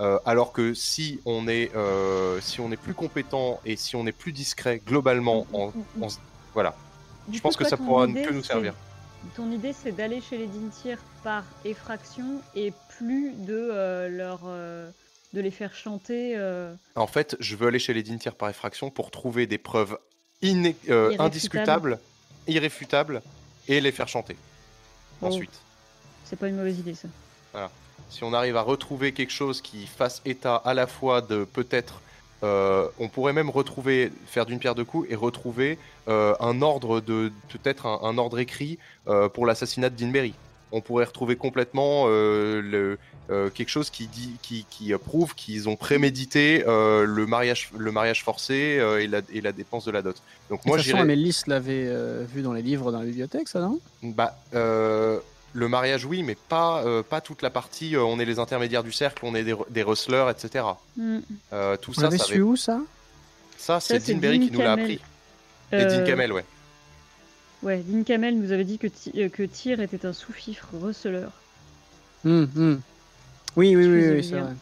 Euh, 0.00 0.18
alors 0.26 0.52
que 0.52 0.74
si 0.74 1.20
on 1.24 1.46
est 1.46 1.70
euh, 1.76 2.40
si 2.40 2.60
on 2.60 2.72
est 2.72 2.76
plus 2.76 2.94
compétent 2.94 3.60
et 3.64 3.76
si 3.76 3.94
on 3.94 4.06
est 4.06 4.12
plus 4.12 4.32
discret 4.32 4.80
globalement, 4.84 5.46
en, 5.52 5.72
en- 6.02 6.08
voilà, 6.52 6.74
Du 7.28 7.36
je 7.38 7.42
pense 7.42 7.56
que 7.56 7.64
ça 7.64 7.76
pourra 7.76 8.06
idée, 8.08 8.22
que 8.22 8.32
nous 8.32 8.42
servir. 8.42 8.74
Ton 9.36 9.50
idée, 9.52 9.72
c'est 9.72 9.92
d'aller 9.92 10.20
chez 10.20 10.36
les 10.36 10.46
Dintir 10.48 10.98
par 11.22 11.44
effraction 11.64 12.40
et 12.56 12.72
plus 12.98 13.32
de 13.34 13.68
euh, 13.72 14.08
leur 14.08 14.40
de 15.32 15.40
les 15.40 15.50
faire 15.52 15.74
chanter. 15.74 16.36
En 16.96 17.06
fait, 17.06 17.36
je 17.40 17.54
veux 17.56 17.68
aller 17.68 17.78
chez 17.78 17.94
les 17.94 18.02
Dintir 18.02 18.34
par 18.34 18.48
effraction 18.50 18.90
pour 18.90 19.10
trouver 19.12 19.46
des 19.46 19.58
preuves 19.58 19.96
iné- 20.42 20.74
Irréfutables. 20.88 21.22
indiscutables, 21.22 21.98
irréfutables, 22.48 23.22
et 23.68 23.80
les 23.80 23.92
faire 23.92 24.08
chanter. 24.08 24.36
Oh. 25.22 25.26
Ensuite, 25.26 25.50
C'est 26.24 26.36
pas 26.38 26.48
une 26.48 26.56
mauvaise 26.56 26.78
idée, 26.80 26.94
ça. 26.94 27.08
Si 28.10 28.24
on 28.24 28.32
arrive 28.32 28.56
à 28.56 28.62
retrouver 28.62 29.12
quelque 29.12 29.32
chose 29.32 29.60
qui 29.60 29.86
fasse 29.86 30.22
état 30.24 30.56
à 30.56 30.74
la 30.74 30.86
fois 30.86 31.20
de 31.20 31.44
peut-être, 31.44 32.00
euh, 32.42 32.86
on 32.98 33.08
pourrait 33.08 33.32
même 33.32 33.50
retrouver, 33.50 34.12
faire 34.26 34.46
d'une 34.46 34.58
pierre 34.58 34.74
deux 34.74 34.84
coups 34.84 35.08
et 35.10 35.14
retrouver 35.14 35.78
euh, 36.08 36.34
un 36.40 36.62
ordre 36.62 37.00
de 37.00 37.32
peut-être 37.48 37.86
un, 37.86 38.00
un 38.02 38.18
ordre 38.18 38.38
écrit 38.38 38.78
euh, 39.08 39.28
pour 39.28 39.46
l'assassinat 39.46 39.90
de 39.90 39.96
Dinberry. 39.96 40.34
On 40.72 40.80
pourrait 40.80 41.04
retrouver 41.04 41.36
complètement 41.36 42.08
le, 42.08 42.98
quelque 43.28 43.68
chose 43.68 43.90
qui 43.90 44.08
dit, 44.08 44.34
qui, 44.42 44.66
qui 44.68 44.92
prouve 44.94 45.36
qu'ils 45.36 45.68
ont 45.68 45.76
prémédité 45.76 46.64
le 46.66 47.26
mariage, 47.26 47.70
le 47.78 47.92
mariage 47.92 48.24
forcé 48.24 48.82
et, 49.00 49.06
la, 49.06 49.20
et 49.32 49.40
la 49.40 49.52
dépense 49.52 49.84
de 49.84 49.92
la 49.92 50.02
dot. 50.02 50.16
Donc 50.50 50.66
moi, 50.66 50.76
de 50.76 50.82
toute 50.82 50.90
façon, 50.90 51.06
l'avait 51.46 52.24
vu 52.24 52.42
dans 52.42 52.52
les 52.52 52.62
livres 52.62 52.90
dans 52.90 52.98
la 52.98 53.04
bibliothèque, 53.04 53.46
ça, 53.46 53.60
non? 53.60 53.78
Bah, 54.02 54.36
le 55.54 55.68
mariage, 55.68 56.04
oui, 56.04 56.22
mais 56.22 56.34
pas, 56.34 56.82
euh, 56.84 57.02
pas 57.02 57.20
toute 57.20 57.40
la 57.40 57.48
partie. 57.50 57.96
euh, 57.96 58.02
on 58.02 58.18
est 58.18 58.24
les 58.24 58.38
intermédiaires 58.38 58.82
du 58.82 58.92
cercle, 58.92 59.24
on 59.24 59.34
est 59.34 59.44
des, 59.44 59.54
des 59.70 59.82
rustlers, 59.82 60.26
etc. 60.30 60.64
Hmm. 60.96 61.20
Euh, 61.52 61.76
tout 61.76 61.92
Vous 61.92 62.00
ça, 62.00 62.02
l'avez 62.02 62.18
ça, 62.18 62.24
su 62.24 62.32
avait- 62.34 62.42
où, 62.42 62.56
ça? 62.56 62.80
Ça, 63.56 63.80
c'est 63.80 63.98
Dean 64.00 64.30
qui 64.40 64.50
nous 64.50 64.58
l'a 64.58 64.64
Camel. 64.76 64.80
appris. 64.84 65.00
Et 65.72 65.84
Dean 65.86 66.00
Euh, 66.00 66.06
Camel, 66.06 66.32
ouais. 66.32 66.44
Ouais, 67.62 67.78
Dean 67.86 68.02
Camel 68.02 68.38
nous 68.38 68.52
avait 68.52 68.64
dit 68.64 68.78
que, 68.78 68.88
Ti- 68.88 69.12
euh, 69.16 69.28
que 69.30 69.42
Tyr 69.44 69.80
était 69.80 70.04
un 70.04 70.12
sous-fifre 70.12 70.66
receleur. 70.82 71.30
Hum, 72.26 72.48
hum. 72.56 72.80
Oui, 73.56 73.74
oui, 73.76 73.84
Je 73.84 73.88
oui, 73.88 74.08
oui, 74.16 74.24
c'est 74.24 74.38
vrai. 74.40 74.52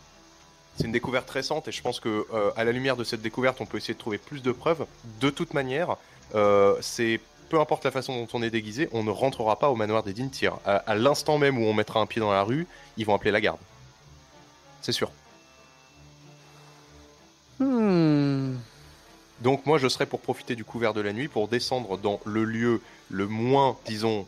C'est 0.76 0.84
une 0.84 0.92
découverte 0.92 1.28
récente 1.30 1.68
et 1.68 1.72
je 1.72 1.82
pense 1.82 2.00
que 2.00 2.26
euh, 2.32 2.50
à 2.56 2.64
la 2.64 2.72
lumière 2.72 2.96
de 2.96 3.04
cette 3.04 3.22
découverte, 3.22 3.60
on 3.60 3.66
peut 3.66 3.78
essayer 3.78 3.94
de 3.94 3.98
trouver 3.98 4.18
plus 4.18 4.42
de 4.42 4.52
preuves. 4.52 4.86
De 5.20 5.30
toute 5.30 5.54
manière, 5.54 5.96
euh, 6.34 6.76
c'est 6.80 7.20
peu 7.52 7.60
importe 7.60 7.84
la 7.84 7.90
façon 7.90 8.16
dont 8.16 8.28
on 8.32 8.42
est 8.42 8.48
déguisé, 8.48 8.88
on 8.92 9.04
ne 9.04 9.10
rentrera 9.10 9.58
pas 9.58 9.68
au 9.68 9.76
manoir 9.76 10.02
des 10.02 10.14
Dintir. 10.14 10.54
À, 10.64 10.76
à 10.76 10.94
l'instant 10.94 11.36
même 11.36 11.58
où 11.58 11.66
on 11.66 11.74
mettra 11.74 12.00
un 12.00 12.06
pied 12.06 12.18
dans 12.18 12.32
la 12.32 12.42
rue, 12.44 12.66
ils 12.96 13.04
vont 13.04 13.14
appeler 13.14 13.30
la 13.30 13.42
garde. 13.42 13.58
C'est 14.80 14.92
sûr. 14.92 15.10
Hmm. 17.58 18.54
Donc 19.42 19.66
moi 19.66 19.76
je 19.76 19.86
serais 19.88 20.06
pour 20.06 20.20
profiter 20.20 20.54
du 20.56 20.64
couvert 20.64 20.94
de 20.94 21.02
la 21.02 21.12
nuit 21.12 21.28
pour 21.28 21.46
descendre 21.46 21.98
dans 21.98 22.20
le 22.24 22.44
lieu 22.44 22.80
le 23.10 23.26
moins, 23.28 23.76
disons, 23.86 24.26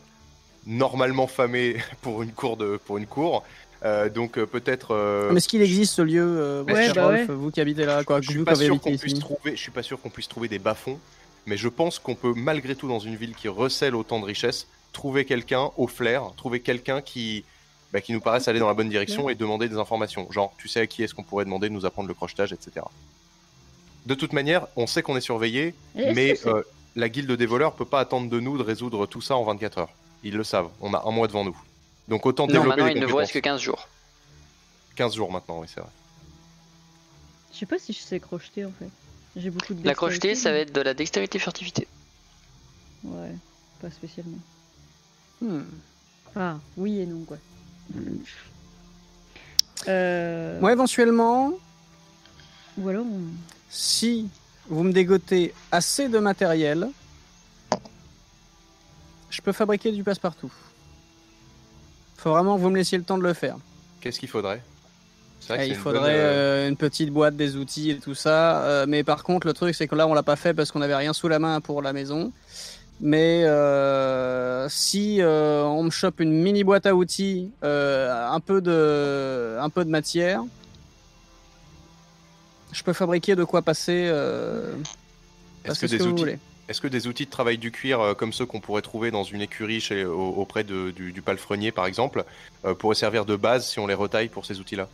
normalement 0.67 1.25
famé 1.25 1.77
pour 2.03 2.21
une 2.21 2.31
cour 2.31 2.57
de 2.57 2.77
pour 2.85 2.99
une 2.99 3.07
cour. 3.07 3.43
Euh, 3.83 4.07
donc 4.09 4.37
euh, 4.37 4.45
peut-être. 4.45 4.91
euh, 4.93 5.31
Mais 5.31 5.37
est-ce 5.37 5.47
qu'il 5.47 5.63
existe 5.63 5.95
ce 5.95 6.03
lieu, 6.03 6.63
Ouais, 6.67 6.93
bah 6.93 7.05
Rolf, 7.07 7.27
ouais. 7.27 7.35
vous 7.35 7.49
qui 7.49 7.59
habitez 7.59 7.85
là, 7.85 8.03
quoi, 8.03 8.21
je 8.21 8.29
suis 8.29 8.43
pas 8.43 8.53
sûr 8.53 8.79
qu'on 8.79 8.95
puisse 8.95 9.19
trouver. 9.19 9.55
Je 9.55 9.61
suis 9.61 9.71
pas 9.71 9.83
sûr 9.83 9.99
qu'on 9.99 10.09
puisse 10.11 10.27
trouver 10.27 10.47
des 10.47 10.59
bas-fonds, 10.59 10.99
mais 11.45 11.57
je 11.57 11.67
pense 11.67 11.99
qu'on 11.99 12.15
peut 12.15 12.33
malgré 12.35 12.75
tout 12.75 12.87
dans 12.87 12.99
une 12.99 13.15
ville 13.15 13.35
qui 13.35 13.47
recèle 13.47 13.95
autant 13.95 14.19
de 14.19 14.25
richesses 14.25 14.67
trouver 14.93 15.25
quelqu'un 15.25 15.71
au 15.77 15.87
flair, 15.87 16.31
trouver 16.37 16.61
quelqu'un 16.61 17.01
qui 17.01 17.43
bah, 17.93 18.01
qui 18.01 18.13
nous 18.13 18.19
paraisse 18.19 18.47
aller 18.47 18.59
dans 18.59 18.67
la 18.67 18.73
bonne 18.73 18.89
direction 18.89 19.29
et 19.29 19.35
demander 19.35 19.69
des 19.69 19.77
informations. 19.77 20.29
Genre, 20.31 20.53
tu 20.57 20.67
sais 20.67 20.81
à 20.81 20.87
qui 20.87 21.03
est-ce 21.03 21.13
qu'on 21.13 21.23
pourrait 21.23 21.45
demander 21.45 21.69
de 21.69 21.73
nous 21.73 21.85
apprendre 21.85 22.07
le 22.07 22.13
crochetage, 22.13 22.51
etc. 22.51 22.85
De 24.05 24.15
toute 24.15 24.33
manière, 24.33 24.67
on 24.75 24.87
sait 24.87 25.01
qu'on 25.01 25.15
est 25.15 25.21
surveillé, 25.21 25.73
mais 25.95 26.37
euh, 26.45 26.63
la 26.95 27.09
guilde 27.09 27.31
des 27.31 27.45
voleurs 27.45 27.73
peut 27.73 27.85
pas 27.85 27.99
attendre 27.99 28.29
de 28.29 28.39
nous 28.39 28.57
de 28.57 28.63
résoudre 28.63 29.05
tout 29.05 29.21
ça 29.21 29.35
en 29.35 29.43
24 29.43 29.77
heures. 29.77 29.93
Ils 30.23 30.35
le 30.35 30.43
savent. 30.43 30.69
On 30.81 30.93
a 30.93 31.03
un 31.05 31.11
mois 31.11 31.27
devant 31.27 31.45
nous. 31.45 31.57
Donc 32.07 32.25
autant 32.25 32.47
Non, 32.47 32.53
développer 32.53 32.67
maintenant 32.69 32.85
des 32.87 32.99
il 32.99 33.01
ne 33.01 33.05
vous 33.05 33.15
reste 33.17 33.31
que 33.31 33.39
compétences. 33.39 33.61
15 33.61 33.61
jours. 33.61 33.87
15 34.95 35.15
jours 35.15 35.31
maintenant, 35.31 35.59
oui, 35.59 35.67
c'est 35.73 35.79
vrai. 35.79 35.89
Je 37.53 37.59
sais 37.59 37.65
pas 37.65 37.79
si 37.79 37.93
je 37.93 37.99
sais 37.99 38.19
crocheter 38.19 38.65
en 38.65 38.71
fait. 38.71 38.89
J'ai 39.35 39.49
beaucoup 39.49 39.73
de 39.73 39.85
La 39.85 39.93
crocheté, 39.95 40.29
dextérité, 40.29 40.41
ça 40.41 40.51
va 40.51 40.57
être 40.59 40.73
de 40.73 40.81
la 40.81 40.93
dextérité 40.93 41.39
furtivité. 41.39 41.87
Ouais, 43.03 43.35
pas 43.81 43.89
spécialement. 43.91 44.37
Hmm. 45.41 45.63
Enfin, 46.29 46.61
oui 46.77 46.99
et 46.99 47.05
non, 47.05 47.23
quoi. 47.25 47.37
Euh, 49.87 50.59
Moi, 50.59 50.71
éventuellement, 50.71 51.53
Ou 52.77 52.89
alors, 52.89 53.05
on... 53.05 53.21
si 53.69 54.29
vous 54.69 54.83
me 54.83 54.91
dégotez 54.93 55.53
assez 55.71 56.09
de 56.09 56.17
matériel, 56.19 56.89
je 59.29 59.41
peux 59.41 59.51
fabriquer 59.51 59.91
du 59.91 60.03
passe-partout. 60.03 60.51
Faut 62.17 62.31
vraiment 62.31 62.55
que 62.55 62.61
vous 62.61 62.69
me 62.69 62.77
laissiez 62.77 62.97
le 62.97 63.03
temps 63.03 63.17
de 63.17 63.23
le 63.23 63.33
faire. 63.33 63.57
Qu'est-ce 64.01 64.19
qu'il 64.19 64.29
faudrait? 64.29 64.63
Vrai 65.53 65.67
il 65.67 65.73
une 65.73 65.79
faudrait 65.79 65.99
bonne, 65.99 66.09
euh, 66.09 66.65
euh, 66.65 66.69
une 66.69 66.77
petite 66.77 67.09
boîte, 67.11 67.35
des 67.35 67.55
outils 67.55 67.91
et 67.91 67.99
tout 67.99 68.15
ça. 68.15 68.63
euh, 68.63 68.85
mais 68.87 69.03
par 69.03 69.23
contre, 69.23 69.45
le 69.47 69.53
truc, 69.53 69.75
c'est 69.75 69.87
que 69.87 69.95
là, 69.95 70.07
on 70.07 70.13
l'a 70.13 70.23
pas 70.23 70.35
fait 70.35 70.53
parce 70.53 70.71
qu'on 70.71 70.79
n'avait 70.79 70.95
rien 70.95 71.13
sous 71.13 71.27
la 71.27 71.39
main 71.39 71.61
pour 71.61 71.81
la 71.81 71.93
maison. 71.93 72.31
Mais 73.01 73.43
euh, 73.43 74.67
si 74.69 75.19
on 75.21 75.83
me 75.83 75.89
chope 75.89 76.19
une 76.21 76.31
mini 76.31 76.63
boîte 76.63 76.85
à 76.85 76.95
outils, 76.95 77.51
un, 77.61 78.39
peu 78.39 78.61
de, 78.61 79.57
un 79.59 79.69
peu 79.69 79.83
de 79.83 79.89
matière, 79.89 80.41
je 82.71 82.83
peux 82.83 82.93
fabriquer 82.93 83.35
de 83.35 83.43
quoi 83.43 83.61
passer. 83.61 84.11
Est-ce 85.65 85.79
que, 85.79 85.87
ce 85.87 85.91
des 85.93 85.97
que 85.97 86.03
vous 86.03 86.09
outils, 86.11 86.21
voulez. 86.21 86.39
est-ce 86.69 86.79
que 86.79 86.87
des 86.87 87.07
outils 87.07 87.25
de 87.25 87.29
travail 87.31 87.57
du 87.57 87.71
cuir 87.71 87.99
euh, 87.99 88.13
comme 88.13 88.31
ceux 88.31 88.45
qu'on 88.45 88.59
pourrait 88.59 88.81
trouver 88.83 89.09
dans 89.11 89.23
une 89.23 89.41
écurie 89.41 89.81
chez, 89.81 90.05
au- 90.05 90.35
auprès 90.37 90.63
de- 90.63 90.91
du, 90.91 91.11
du 91.11 91.21
palefrenier 91.21 91.71
par 91.71 91.87
exemple 91.87 92.23
euh, 92.65 92.75
pourraient 92.75 92.95
servir 92.95 93.25
de 93.25 93.35
base 93.35 93.67
si 93.67 93.79
on 93.79 93.87
les 93.87 93.93
retaille 93.95 94.29
pour 94.29 94.45
ces 94.45 94.59
outils-là? 94.59 94.87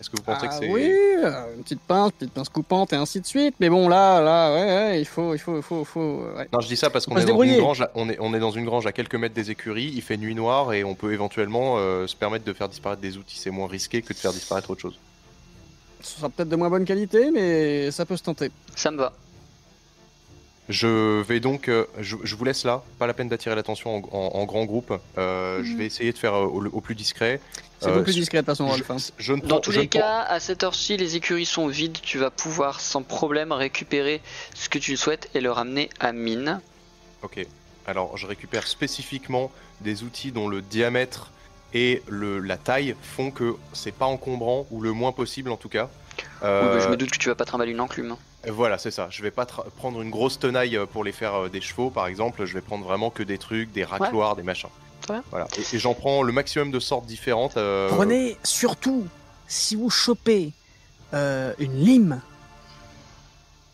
Est-ce 0.00 0.08
que 0.08 0.16
vous 0.16 0.22
pensez 0.22 0.46
Ah 0.46 0.48
que 0.48 0.54
c'est 0.54 0.70
oui, 0.72 0.90
euh, 0.90 1.54
une 1.56 1.62
petite 1.62 1.80
pince, 1.80 2.12
petite 2.12 2.32
pince 2.32 2.48
coupante 2.48 2.92
et 2.94 2.96
ainsi 2.96 3.20
de 3.20 3.26
suite. 3.26 3.54
Mais 3.60 3.68
bon, 3.68 3.86
là, 3.86 4.22
là, 4.22 4.52
ouais, 4.54 4.64
ouais, 4.64 5.00
il 5.00 5.04
faut, 5.04 5.34
il 5.34 5.38
faut, 5.38 5.56
il 5.58 5.62
faut, 5.62 5.80
il 5.80 5.84
faut. 5.84 6.22
ouais. 6.36 6.48
Non, 6.52 6.60
je 6.60 6.68
dis 6.68 6.76
ça 6.76 6.88
parce 6.88 7.06
On 7.06 7.10
qu'on 7.10 7.18
est, 7.20 7.26
dans 7.26 7.42
une 7.42 7.58
grange 7.58 7.82
à- 7.82 7.90
on 7.94 8.08
est, 8.08 8.16
on 8.18 8.32
est 8.32 8.38
dans 8.40 8.50
une 8.50 8.64
grange 8.64 8.86
à 8.86 8.92
quelques 8.92 9.14
mètres 9.16 9.34
des 9.34 9.50
écuries, 9.50 9.92
il 9.94 10.00
fait 10.00 10.16
nuit 10.16 10.34
noire 10.34 10.72
et 10.72 10.84
on 10.84 10.94
peut 10.94 11.12
éventuellement 11.12 11.74
euh, 11.76 12.06
se 12.06 12.16
permettre 12.16 12.46
de 12.46 12.52
faire 12.54 12.68
disparaître 12.70 13.02
des 13.02 13.18
outils. 13.18 13.38
C'est 13.38 13.50
moins 13.50 13.68
risqué 13.68 14.00
que 14.00 14.14
de 14.14 14.18
faire 14.18 14.32
disparaître 14.32 14.70
autre 14.70 14.80
chose. 14.80 14.98
Ce 16.00 16.16
sera 16.18 16.30
peut-être 16.30 16.48
de 16.48 16.56
moins 16.56 16.70
bonne 16.70 16.86
qualité, 16.86 17.30
mais 17.30 17.90
ça 17.90 18.06
peut 18.06 18.16
se 18.16 18.22
tenter. 18.22 18.50
Ça 18.74 18.90
me 18.90 18.96
va. 18.96 19.12
Je 20.70 21.20
vais 21.22 21.40
donc, 21.40 21.68
euh, 21.68 21.84
je, 21.98 22.14
je 22.22 22.36
vous 22.36 22.44
laisse 22.44 22.64
là, 22.64 22.84
pas 23.00 23.08
la 23.08 23.12
peine 23.12 23.28
d'attirer 23.28 23.56
l'attention 23.56 23.96
en, 23.96 24.16
en- 24.16 24.40
en 24.40 24.44
grand 24.44 24.64
groupe. 24.66 24.96
Euh, 25.18 25.64
Je 25.64 25.72
Mhm. 25.72 25.78
vais 25.78 25.86
essayer 25.86 26.12
de 26.12 26.16
faire 26.18 26.34
euh, 26.34 26.44
au, 26.46 26.64
au 26.66 26.80
plus 26.80 26.94
discret. 26.94 27.40
C'est 27.80 27.90
beaucoup 27.90 28.04
plus 28.04 28.14
discret 28.14 28.38
de 28.38 28.42
toute 28.42 28.46
façon, 28.56 28.68
Rolf. 28.68 28.88
je 29.18 29.32
ne 29.32 29.40
Dans 29.40 29.48
prends- 29.48 29.60
tous 29.60 29.72
les 29.72 29.88
prends- 29.88 29.98
cas, 30.00 30.20
à 30.20 30.38
cette 30.38 30.62
heure-ci, 30.62 30.96
les 30.96 31.16
écuries 31.16 31.44
sont 31.46 31.66
vides. 31.66 31.98
Tu 32.02 32.18
vas 32.18 32.30
pouvoir 32.30 32.80
sans 32.80 33.02
problème 33.02 33.50
récupérer 33.50 34.20
ce 34.54 34.68
que 34.68 34.78
tu 34.78 34.96
souhaites 34.96 35.28
et 35.34 35.40
le 35.40 35.50
ramener 35.50 35.90
à 35.98 36.12
mine. 36.12 36.60
Ok. 37.22 37.44
Alors, 37.86 38.16
je 38.16 38.26
récupère 38.28 38.68
spécifiquement 38.68 39.50
des 39.80 40.04
outils 40.04 40.30
dont 40.30 40.46
le 40.46 40.62
diamètre 40.62 41.32
et 41.74 42.02
le, 42.06 42.38
la 42.38 42.58
taille 42.58 42.94
font 43.02 43.32
que 43.32 43.56
c'est 43.72 43.94
pas 43.94 44.06
encombrant 44.06 44.66
ou 44.70 44.80
le 44.82 44.92
moins 44.92 45.10
possible 45.12 45.50
en 45.50 45.56
tout 45.56 45.68
cas. 45.68 45.88
Euh, 46.42 46.74
bah, 46.78 46.84
je 46.84 46.88
me 46.88 46.96
doute 46.96 47.10
que 47.10 47.18
tu 47.18 47.28
vas 47.28 47.34
pas 47.34 47.44
trimballer 47.44 47.72
une 47.72 47.80
enclume. 47.80 48.16
Voilà, 48.48 48.78
c'est 48.78 48.90
ça. 48.90 49.08
Je 49.10 49.22
vais 49.22 49.30
pas 49.30 49.44
prendre 49.44 50.00
une 50.00 50.10
grosse 50.10 50.38
tenaille 50.38 50.76
euh, 50.76 50.86
pour 50.86 51.04
les 51.04 51.12
faire 51.12 51.34
euh, 51.34 51.48
des 51.48 51.60
chevaux, 51.60 51.90
par 51.90 52.06
exemple. 52.06 52.44
Je 52.46 52.54
vais 52.54 52.60
prendre 52.62 52.84
vraiment 52.84 53.10
que 53.10 53.22
des 53.22 53.36
trucs, 53.38 53.70
des 53.72 53.84
racloirs, 53.84 54.36
des 54.36 54.42
machins. 54.42 54.70
Voilà. 55.30 55.48
Et, 55.58 55.76
et 55.76 55.78
j'en 55.78 55.92
prends 55.94 56.22
le 56.22 56.32
maximum 56.32 56.70
de 56.70 56.78
sortes 56.80 57.04
différentes. 57.06 57.56
euh, 57.56 57.88
Prenez 57.88 58.36
surtout, 58.44 59.06
si 59.48 59.74
vous 59.74 59.90
chopez 59.90 60.52
euh, 61.14 61.52
une 61.58 61.74
lime, 61.84 62.20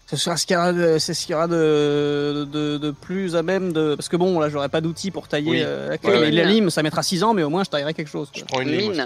ce 0.06 0.16
sera 0.16 0.36
ce 0.36 0.46
qu'il 0.46 0.54
y 0.54 0.56
aura 0.56 0.72
de, 0.72 0.98
c'est 0.98 1.14
ce 1.14 1.26
qu'il 1.26 1.32
y 1.32 1.34
aura 1.34 1.48
de, 1.48 2.46
de, 2.50 2.78
de 2.78 2.90
plus 2.92 3.34
à 3.36 3.42
même 3.42 3.72
de. 3.72 3.94
Parce 3.96 4.08
que 4.08 4.16
bon, 4.16 4.38
là, 4.38 4.48
j'aurai 4.48 4.68
pas 4.68 4.80
d'outils 4.80 5.10
pour 5.10 5.26
tailler 5.28 5.50
Oui. 5.50 5.60
euh, 5.62 5.88
la 5.90 5.98
queue, 5.98 6.08
Ouais, 6.08 6.14
mais 6.14 6.20
ouais. 6.26 6.30
la 6.30 6.44
lime, 6.44 6.70
ça 6.70 6.82
mettra 6.82 7.02
6 7.02 7.22
ans, 7.24 7.34
mais 7.34 7.42
au 7.42 7.50
moins, 7.50 7.64
je 7.64 7.70
taillerai 7.70 7.92
quelque 7.92 8.08
chose. 8.10 8.30
Je 8.34 8.44
prends 8.44 8.60
une 8.60 8.70
lime 8.70 8.90
aussi, 8.92 9.00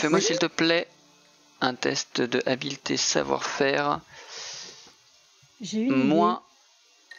Fais-moi 0.00 0.20
si- 0.20 0.28
s'il 0.28 0.38
te 0.38 0.46
plaît 0.46 0.88
un 1.62 1.74
test 1.74 2.20
de 2.20 2.42
habileté 2.46 2.96
savoir-faire. 2.96 4.00
J'ai 5.60 5.80
une 5.82 5.92
idée. 5.92 6.04
Moins, 6.04 6.42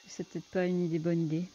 C'est 0.08 0.28
peut-être 0.28 0.46
pas 0.52 0.66
une 0.66 0.84
idée, 0.86 1.00
bonne 1.00 1.22
idée. 1.22 1.46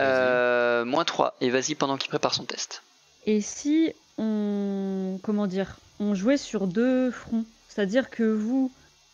euh, 0.00 0.84
moins 0.84 1.04
3. 1.04 1.36
Et 1.40 1.50
vas-y 1.50 1.74
pendant 1.74 1.96
qu'il 1.96 2.08
prépare 2.08 2.34
son 2.34 2.44
test. 2.44 2.82
Et 3.26 3.40
si 3.40 3.92
on, 4.18 5.18
comment 5.22 5.46
dire, 5.46 5.76
on 6.00 6.14
jouait 6.14 6.36
sur 6.36 6.66
deux 6.66 7.10
fronts, 7.10 7.44
c'est-à-dire 7.68 8.08
que 8.10 8.22
vous 8.22 8.70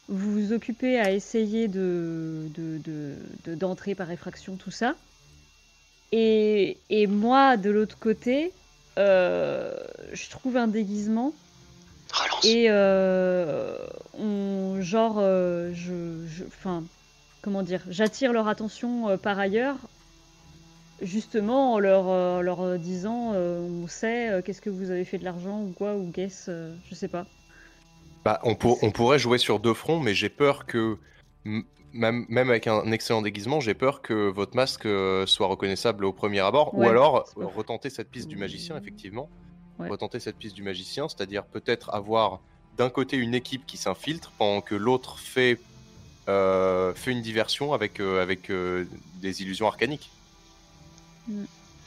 vous 0.09 0.33
vous 0.33 0.53
occupez 0.53 0.99
à 1.01 1.11
essayer 1.13 1.69
de 1.69 2.49
de- 2.55 2.79
de- 2.79 3.17
de- 3.45 3.55
d'entrer 3.55 3.95
par 3.95 4.11
effraction 4.11 4.57
tout 4.57 4.71
ça, 4.73 4.95
et, 6.11 6.77
et 6.91 7.07
moi 7.07 7.57
de 7.57 7.71
l'autre 7.71 7.97
côté, 7.99 8.53
euh, 8.99 9.75
je 10.13 10.29
trouve 10.29 10.57
un 10.59 10.69
déguisement 10.69 11.33
Relance. 12.13 12.45
et 12.45 12.67
euh, 12.69 13.77
on 14.19 14.81
genre 14.81 15.17
euh, 15.19 15.73
je, 15.75 16.27
je- 16.27 16.45
enfin 16.45 16.83
comment 17.43 17.63
dire, 17.63 17.81
j'attire 17.89 18.33
leur 18.33 18.49
attention 18.49 19.09
euh, 19.09 19.17
par 19.17 19.39
ailleurs 19.39 19.77
justement 21.01 21.75
en 21.75 21.79
leur, 21.79 22.09
euh, 22.09 22.41
leur 22.43 22.79
disant 22.79 23.33
euh, 23.35 23.61
on 23.61 23.87
sait 23.89 24.29
euh, 24.31 24.43
qu'est-ce 24.43 24.61
que 24.61 24.71
vous 24.71 24.91
avez 24.91 25.05
fait 25.05 25.19
de 25.19 25.25
l'argent 25.25 25.61
ou 25.63 25.73
quoi 25.77 25.97
ou 25.97 26.11
qu'est-ce 26.13 26.51
euh, 26.51 26.75
je 26.89 26.95
sais 26.95 27.09
pas 27.09 27.27
Bah, 28.25 28.39
on, 28.45 28.55
pour- 28.55 28.83
on 28.85 28.91
pourrait 28.93 29.19
jouer 29.19 29.39
sur 29.39 29.59
deux 29.59 29.75
fronts, 29.75 29.99
mais 29.99 30.15
j'ai 30.15 30.29
peur 30.29 30.65
que, 30.67 30.97
même, 31.45 32.25
même 32.29 32.51
avec 32.51 32.69
un 32.69 32.93
excellent 32.93 33.21
déguisement, 33.23 33.59
j'ai 33.59 33.75
peur 33.75 34.01
que 34.01 34.31
votre 34.31 34.55
masque 34.55 34.87
euh, 34.87 35.27
soit 35.27 35.49
reconnaissable 35.49 36.05
au 36.05 36.13
premier 36.13 36.39
abord. 36.39 36.73
Ou 36.75 36.85
alors, 36.85 37.25
retenter 37.37 37.91
cette 37.91 38.11
piste 38.11 38.29
du 38.29 38.37
magicien, 38.37 38.77
effectivement. 38.77 39.29
Ouais. 39.78 39.89
Retenter 39.89 40.20
cette 40.20 40.36
piste 40.36 40.55
du 40.55 40.62
magicien, 40.62 41.09
c'est-à-dire 41.09 41.44
peut-être 41.44 41.93
avoir 41.94 42.40
d'un 42.77 42.90
côté 42.90 43.16
une 43.16 43.35
équipe 43.35 43.66
qui 43.66 43.77
s'infiltre 43.77 44.32
pendant 44.39 44.61
que 44.61 44.74
l'autre 44.74 45.19
fait, 45.19 45.59
euh, 46.28 46.94
fait 46.94 47.11
une 47.11 47.23
diversion 47.23 47.73
avec, 47.73 48.01
euh, 48.01 48.23
avec 48.23 48.51
euh, 48.51 48.85
des 49.20 49.43
illusions 49.43 49.66
arcaniques. 49.66 50.11
Mm. 51.28 51.44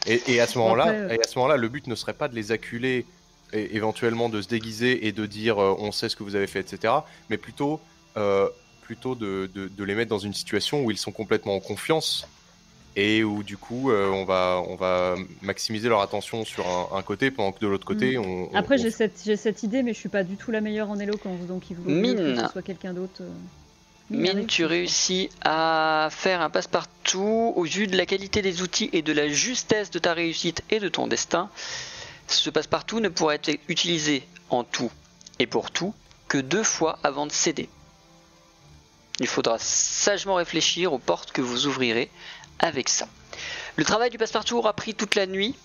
Et, 0.07 0.22
et 0.34 0.40
à 0.40 0.48
ce 0.48 0.57
moment-là, 0.60 0.86
après, 0.86 1.16
et 1.16 1.20
à 1.20 1.28
ce 1.28 1.38
moment-là, 1.40 1.57
le 1.57 1.68
but 1.70 1.88
ne 1.88 1.95
serait 1.95 2.14
pas 2.14 2.28
de 2.28 2.36
les 2.36 2.52
acculer 2.52 3.06
et 3.53 3.76
éventuellement 3.76 4.30
de 4.30 4.41
se 4.41 4.48
déguiser 4.48 5.07
et 5.07 5.12
de 5.12 5.26
dire 5.26 5.57
on 5.57 5.91
sait 5.91 6.10
ce 6.10 6.16
que 6.16 6.24
vous 6.24 6.36
avez 6.36 6.48
fait, 6.48 6.60
etc. 6.60 6.94
Mais 7.30 7.38
plutôt, 7.38 7.80
plutôt 8.82 9.16
de, 9.16 9.49
de- 9.53 9.68
de 9.68 9.84
les 9.84 9.95
mettre 9.95 10.10
dans 10.10 10.20
une 10.20 10.34
situation 10.34 10.84
où 10.84 10.91
ils 10.91 10.98
sont 10.98 11.12
complètement 11.12 11.56
en 11.56 11.60
confiance 11.60 12.28
et 12.96 13.24
où 13.24 13.44
du 13.44 13.58
coup 13.58 13.92
euh, 13.92 14.10
on, 14.10 14.24
va, 14.26 14.62
on 14.68 14.76
va 14.76 15.16
maximiser 15.42 15.90
leur 15.90 16.02
attention 16.02 16.46
sur 16.46 16.66
un, 16.68 16.98
un 16.98 17.02
côté 17.04 17.30
pendant 17.32 17.52
que 17.52 17.60
de 17.60 17.68
l'autre 17.68 17.86
côté 17.86 18.18
on, 18.18 18.50
on- 18.52 18.56
après 18.56 18.76
on- 18.80 18.82
j'ai 18.84 18.92
cette 18.92 19.20
j'ai 19.26 19.36
cette 19.38 19.64
idée 19.64 19.84
mais 19.84 19.94
je 19.94 20.00
suis 20.00 20.10
pas 20.10 20.24
du 20.24 20.36
tout 20.38 20.52
la 20.52 20.62
meilleure 20.62 20.90
en 20.90 20.98
éloquence 21.00 21.42
donc 21.48 21.70
il 21.70 21.76
vaut 21.76 21.90
mieux 21.90 22.14
que 22.14 22.22
Mine. 22.34 22.42
ce 22.46 22.52
soit 22.52 22.62
quelqu'un 22.62 22.94
d'autre 22.94 23.22
euh. 23.22 23.30
Mine, 24.12 24.46
tu 24.46 24.66
réussis 24.66 25.32
à 25.44 26.10
faire 26.12 26.40
un 26.42 26.52
passe-partout 26.52 27.54
au 27.56 27.64
vu 27.64 27.88
de 27.88 27.98
la 27.98 28.06
qualité 28.06 28.44
des 28.44 28.62
outils 28.62 28.88
et 28.94 29.02
de 29.02 29.12
la 29.12 29.28
justesse 29.28 29.90
de 29.90 29.98
ta 29.98 30.14
réussite 30.14 30.62
et 30.70 30.80
de 30.80 30.88
ton 30.90 31.08
destin. 31.08 31.50
Ce 32.28 32.52
passe-partout 32.52 33.00
ne 33.00 33.10
pourra 33.10 33.34
être 33.34 33.50
utilisé 33.68 34.22
en 34.52 34.64
tout 34.64 34.92
et 35.40 35.48
pour 35.48 35.72
tout 35.72 35.92
que 36.28 36.38
deux 36.38 36.62
fois 36.62 37.00
avant 37.04 37.26
de 37.26 37.32
céder. 37.32 37.68
Il 39.20 39.28
faudra 39.28 39.58
sagement 39.60 40.36
réfléchir 40.36 40.94
aux 40.94 41.00
portes 41.00 41.32
que 41.32 41.42
vous 41.42 41.66
ouvrirez 41.68 42.12
avec 42.60 42.90
ça. 42.90 43.07
Le 43.76 43.84
travail 43.84 44.10
du 44.10 44.18
passe-partout 44.18 44.57
aura 44.57 44.73
pris 44.73 44.95
toute 44.95 45.15
la 45.15 45.26
nuit, 45.26 45.56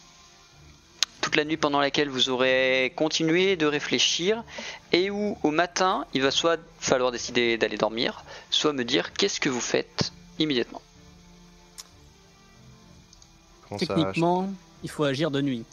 toute 1.21 1.37
la 1.37 1.45
nuit 1.45 1.57
pendant 1.57 1.81
laquelle 1.81 2.09
vous 2.09 2.29
aurez 2.29 2.93
continué 2.97 3.57
de 3.57 3.67
réfléchir 3.67 4.43
et 4.93 5.11
où 5.11 5.37
au 5.43 5.51
matin 5.51 6.07
il 6.15 6.23
va 6.23 6.31
soit 6.31 6.59
falloir 6.79 7.13
décider 7.13 7.59
d'aller 7.59 7.77
dormir, 7.77 8.25
soit 8.51 8.73
me 8.73 8.85
dire 8.85 9.13
qu'est-ce 9.13 9.41
que 9.41 9.49
vous 9.49 9.61
faites 9.61 10.13
immédiatement. 10.39 10.83
Techniquement, 13.79 14.53
il 14.83 14.91
faut 14.91 15.05
agir 15.05 15.31
de 15.31 15.41
nuit. 15.41 15.65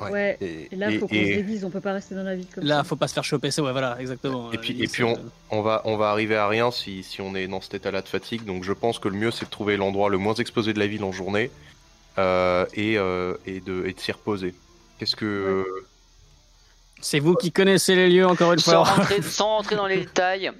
Ouais. 0.00 0.10
Ouais. 0.10 0.38
Et, 0.40 0.68
Et 0.72 0.76
là, 0.76 0.90
et- 0.90 0.98
faut 0.98 1.08
qu'on 1.08 1.14
et 1.14 1.32
se 1.32 1.36
déguise, 1.40 1.64
on 1.64 1.70
peut 1.70 1.80
pas 1.80 1.92
rester 1.92 2.14
dans 2.14 2.22
la 2.22 2.34
ville 2.36 2.46
comme 2.54 2.64
Là, 2.64 2.76
ça. 2.78 2.84
faut 2.84 2.96
pas 2.96 3.08
se 3.08 3.14
faire 3.14 3.24
choper, 3.24 3.50
c'est 3.50 3.60
ouais, 3.60 3.72
voilà, 3.72 3.96
exactement. 4.00 4.52
Et 4.52 4.56
Euh, 4.56 4.60
puis- 4.60 4.72
les 4.74 4.84
et 4.84 4.86
puis 4.88 5.02
on 5.50 5.62
va, 5.62 5.82
on 5.84 5.96
va 5.96 6.10
arriver 6.10 6.36
à 6.36 6.46
rien 6.48 6.70
si, 6.70 7.02
si 7.02 7.20
on 7.20 7.34
est 7.34 7.46
dans 7.48 7.60
cet 7.60 7.74
état-là 7.74 8.02
de 8.02 8.08
fatigue. 8.08 8.44
Donc 8.44 8.62
je 8.64 8.72
pense 8.72 8.98
que 8.98 9.08
le 9.08 9.16
mieux 9.16 9.30
c'est 9.30 9.46
de 9.46 9.50
trouver 9.50 9.76
l'endroit 9.76 10.08
le 10.08 10.18
moins 10.18 10.34
exposé 10.34 10.72
de 10.72 10.78
la 10.78 10.86
ville 10.86 11.02
en 11.04 11.12
journée 11.12 11.50
euh, 12.18 12.64
et, 12.74 12.96
euh, 12.98 13.34
et 13.46 13.60
de, 13.60 13.84
et 13.86 13.92
de 13.92 14.00
s'y 14.00 14.12
reposer. 14.12 14.54
Qu'est-ce 14.98 15.16
que. 15.16 15.64
C'est 17.00 17.20
vous 17.20 17.34
qui 17.34 17.52
connaissez 17.52 17.94
les 17.94 18.08
lieux, 18.08 18.26
encore 18.26 18.52
une 18.52 18.58
Sans 18.58 18.84
fois. 18.84 18.94
rentrer, 18.94 19.22
sans 19.22 19.46
rentrer 19.58 19.76
dans 19.76 19.86
les 19.86 19.98
détails, 19.98 20.50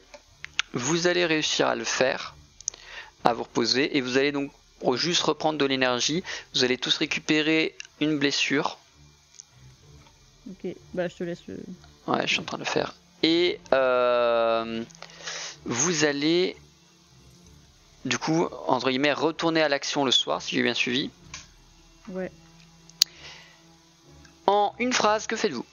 vous 0.72 1.06
allez 1.08 1.26
réussir 1.26 1.66
à 1.66 1.74
le 1.74 1.82
faire, 1.84 2.36
à 3.24 3.32
vous 3.34 3.42
reposer, 3.42 3.96
et 3.96 4.00
vous 4.00 4.16
allez 4.18 4.30
donc 4.30 4.52
juste 4.94 5.22
reprendre 5.22 5.58
de 5.58 5.64
l'énergie. 5.64 6.22
Vous 6.54 6.62
allez 6.62 6.78
tous 6.78 6.96
récupérer 6.98 7.74
une 8.00 8.18
blessure. 8.18 8.78
Ok, 10.50 10.74
bah 10.94 11.08
je 11.08 11.14
te 11.16 11.24
laisse 11.24 11.46
le. 11.46 11.58
Ouais, 12.06 12.22
je 12.22 12.32
suis 12.32 12.40
en 12.40 12.44
train 12.44 12.56
de 12.58 12.62
le 12.64 12.68
faire. 12.68 12.94
Et 13.22 13.60
euh, 13.72 14.82
vous 15.64 16.04
allez 16.04 16.56
du 18.04 18.16
coup, 18.18 18.48
entre 18.66 18.88
guillemets, 18.88 19.12
retourner 19.12 19.60
à 19.60 19.68
l'action 19.68 20.04
le 20.04 20.10
soir, 20.10 20.40
si 20.40 20.54
j'ai 20.56 20.62
bien 20.62 20.72
suivi. 20.74 21.10
Ouais. 22.08 22.30
En 24.46 24.72
une 24.78 24.92
phrase, 24.94 25.26
que 25.26 25.36
faites-vous? 25.36 25.66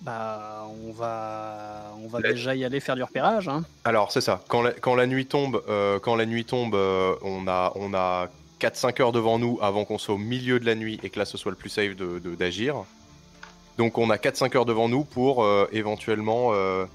Bah, 0.00 0.66
on 0.86 0.92
va, 0.92 1.92
on 2.02 2.08
va 2.08 2.20
La- 2.20 2.32
déjà 2.32 2.54
y 2.54 2.64
aller 2.64 2.80
faire 2.80 2.94
du 2.94 3.02
repérage. 3.02 3.48
Hein. 3.48 3.64
Alors 3.84 4.12
c'est 4.12 4.20
ça. 4.20 4.42
Quand 4.48 4.62
la, 4.62 4.72
quand 4.72 4.94
la 4.94 5.06
nuit 5.06 5.26
tombe, 5.26 5.62
euh, 5.68 5.98
quand 5.98 6.14
la 6.14 6.26
nuit 6.26 6.44
tombe, 6.44 6.74
euh, 6.74 7.16
on 7.22 7.46
a 7.48 7.72
on 7.74 7.94
a 7.94 8.28
4-5 8.68 9.00
heures 9.02 9.12
devant 9.12 9.38
nous 9.38 9.58
avant 9.60 9.84
qu'on 9.84 9.98
soit 9.98 10.14
au 10.14 10.18
milieu 10.18 10.58
de 10.60 10.66
la 10.66 10.74
nuit 10.74 10.98
et 11.02 11.10
que 11.10 11.18
là 11.18 11.24
ce 11.24 11.36
soit 11.38 11.50
le 11.50 11.56
plus 11.56 11.70
safe 11.70 11.96
de 11.96 12.18
de- 12.18 12.34
d'agir. 12.34 12.84
Donc 13.78 13.98
on 13.98 14.08
a 14.10 14.16
4-5 14.16 14.56
heures 14.56 14.64
devant 14.64 14.88
nous 14.88 15.04
pour 15.04 15.42
euh, 15.44 15.66
éventuellement 15.72 16.50
euh, 16.52 16.86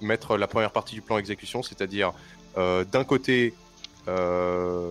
mettre 0.00 0.36
la 0.36 0.46
première 0.46 0.70
partie 0.70 0.94
du 0.94 1.02
plan 1.02 1.18
exécution, 1.18 1.62
c'est-à-dire 1.62 2.12
euh, 2.56 2.84
d'un 2.84 3.02
côté, 3.04 3.52
euh, 4.08 4.90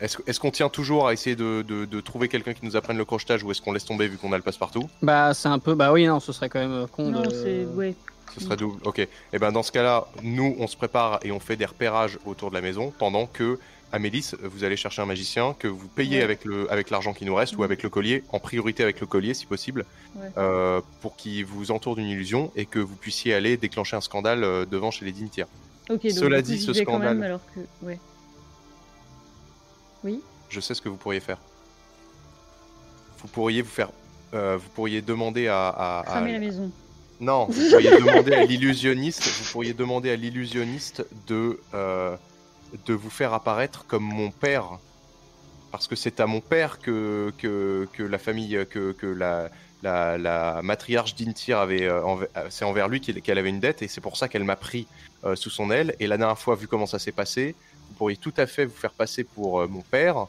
est-ce 0.00 0.18
est-ce 0.26 0.40
qu'on 0.40 0.50
tient 0.50 0.68
toujours 0.68 1.06
à 1.08 1.12
essayer 1.12 1.36
de, 1.36 1.62
de- 1.62 1.84
de 1.84 2.00
trouver 2.00 2.28
quelqu'un 2.28 2.52
qui 2.54 2.64
nous 2.64 2.76
apprenne 2.76 2.96
le 2.98 3.04
crochetage 3.04 3.42
ou 3.44 3.50
est-ce 3.50 3.62
qu'on 3.62 3.72
laisse 3.72 3.84
tomber 3.84 4.08
vu 4.08 4.16
qu'on 4.16 4.32
a 4.32 4.36
le 4.36 4.42
passe-partout? 4.42 4.88
Bah, 5.02 5.32
c'est 5.34 5.48
un 5.48 5.58
peu. 5.58 5.74
Bah 5.74 5.92
oui, 5.92 6.06
non, 6.06 6.20
ce 6.20 6.32
serait 6.32 6.48
quand 6.48 6.60
même 6.60 6.86
con 6.88 7.10
Non, 7.10 7.22
de. 7.22 7.30
c'est. 7.30 7.64
Ouais. 7.66 7.94
Ce 8.34 8.40
serait 8.40 8.56
double. 8.56 8.80
Ok. 8.84 8.98
Et 8.98 9.38
ben 9.38 9.52
dans 9.52 9.62
ce 9.62 9.70
cas-là, 9.70 10.06
nous 10.22 10.56
on 10.58 10.66
se 10.66 10.76
prépare 10.76 11.20
et 11.22 11.30
on 11.30 11.38
fait 11.38 11.56
des 11.56 11.66
repérages 11.66 12.18
autour 12.26 12.48
de 12.50 12.54
la 12.56 12.62
maison 12.62 12.92
pendant 12.98 13.26
que 13.26 13.60
Amélis, 13.94 14.32
vous 14.42 14.64
allez 14.64 14.76
chercher 14.76 15.02
un 15.02 15.06
magicien 15.06 15.54
que 15.56 15.68
vous 15.68 15.86
payez 15.86 16.18
Ouais. 16.18 16.24
avec 16.24 16.44
le 16.44 16.70
avec 16.72 16.90
l'argent 16.90 17.12
qui 17.14 17.24
nous 17.24 17.34
reste 17.34 17.56
ou 17.56 17.62
avec 17.62 17.82
le 17.84 17.88
collier, 17.90 18.24
en 18.30 18.40
priorité 18.40 18.82
avec 18.82 19.00
le 19.00 19.06
collier 19.06 19.34
si 19.34 19.46
possible, 19.46 19.84
Ouais. 20.16 20.30
euh, 20.36 20.80
pour 21.00 21.14
qu'il 21.14 21.44
vous 21.46 21.70
entoure 21.70 21.94
d'une 21.94 22.08
illusion 22.08 22.50
et 22.56 22.66
que 22.66 22.80
vous 22.80 22.96
puissiez 22.96 23.34
aller 23.34 23.56
déclencher 23.56 23.94
un 23.96 24.00
scandale 24.00 24.42
euh, 24.42 24.64
devant 24.66 24.90
chez 24.90 25.04
les 25.04 25.12
dignitaires. 25.12 25.46
Cela 25.88 26.42
dit, 26.42 26.58
ce 26.60 26.72
quand 26.82 26.98
même, 26.98 27.18
scandale- 27.18 27.22
alors 27.22 27.40
que. 27.54 27.60
Ouais. 27.86 28.00
Oui. 30.02 30.20
Je 30.48 30.58
sais 30.60 30.74
ce 30.74 30.82
que 30.82 30.88
vous 30.88 30.96
pourriez 30.96 31.20
faire. 31.20 31.38
Vous 33.18 33.28
pourriez 33.28 33.62
vous 33.62 33.70
faire, 33.70 33.90
euh, 34.34 34.56
vous 34.60 34.68
pourriez 34.70 35.02
demander 35.02 35.46
à, 35.48 35.68
à- 35.68 36.00
à- 36.00 36.20
la 36.20 36.38
maison. 36.38 36.70
Non, 37.20 37.46
vous 37.48 37.70
pourriez 37.70 37.90
demander 38.00 38.34
à 38.34 38.44
l'illusionniste, 38.44 39.22
vous 39.24 39.52
pourriez 39.52 39.72
demander 39.72 40.10
à 40.10 40.16
l'illusionniste 40.16 41.06
de 41.28 41.60
euh, 41.74 42.16
de 42.86 42.94
vous 42.94 43.10
faire 43.10 43.32
apparaître 43.32 43.86
comme 43.86 44.04
mon 44.04 44.30
père, 44.30 44.78
parce 45.72 45.88
que 45.88 45.96
c'est 45.96 46.20
à 46.20 46.26
mon 46.26 46.40
père 46.40 46.78
que 46.78 47.32
que, 47.38 47.88
que 47.92 48.02
la 48.02 48.18
famille, 48.18 48.66
que, 48.70 48.92
que 48.92 49.06
la, 49.06 49.48
la 49.82 50.18
la 50.18 50.62
matriarche 50.62 51.14
d'Intir 51.14 51.58
avait, 51.58 51.84
euh, 51.86 52.00
euh, 52.36 52.46
c'est 52.50 52.64
envers 52.64 52.88
lui 52.88 53.00
qu'elle 53.00 53.38
avait 53.38 53.50
une 53.50 53.60
dette 53.60 53.82
et 53.82 53.88
c'est 53.88 54.00
pour 54.00 54.16
ça 54.16 54.28
qu'elle 54.28 54.44
m'a 54.44 54.56
pris 54.56 54.86
euh, 55.24 55.36
sous 55.36 55.50
son 55.50 55.70
aile. 55.70 55.94
Et 56.00 56.06
la 56.06 56.16
dernière 56.16 56.38
fois, 56.38 56.54
vu 56.54 56.68
comment 56.68 56.86
ça 56.86 56.98
s'est 56.98 57.12
passé, 57.12 57.54
vous 57.88 57.94
pourriez 57.94 58.16
tout 58.16 58.34
à 58.36 58.46
fait 58.46 58.64
vous 58.64 58.74
faire 58.76 58.92
passer 58.92 59.24
pour 59.24 59.68
mon 59.68 59.82
père 59.82 60.26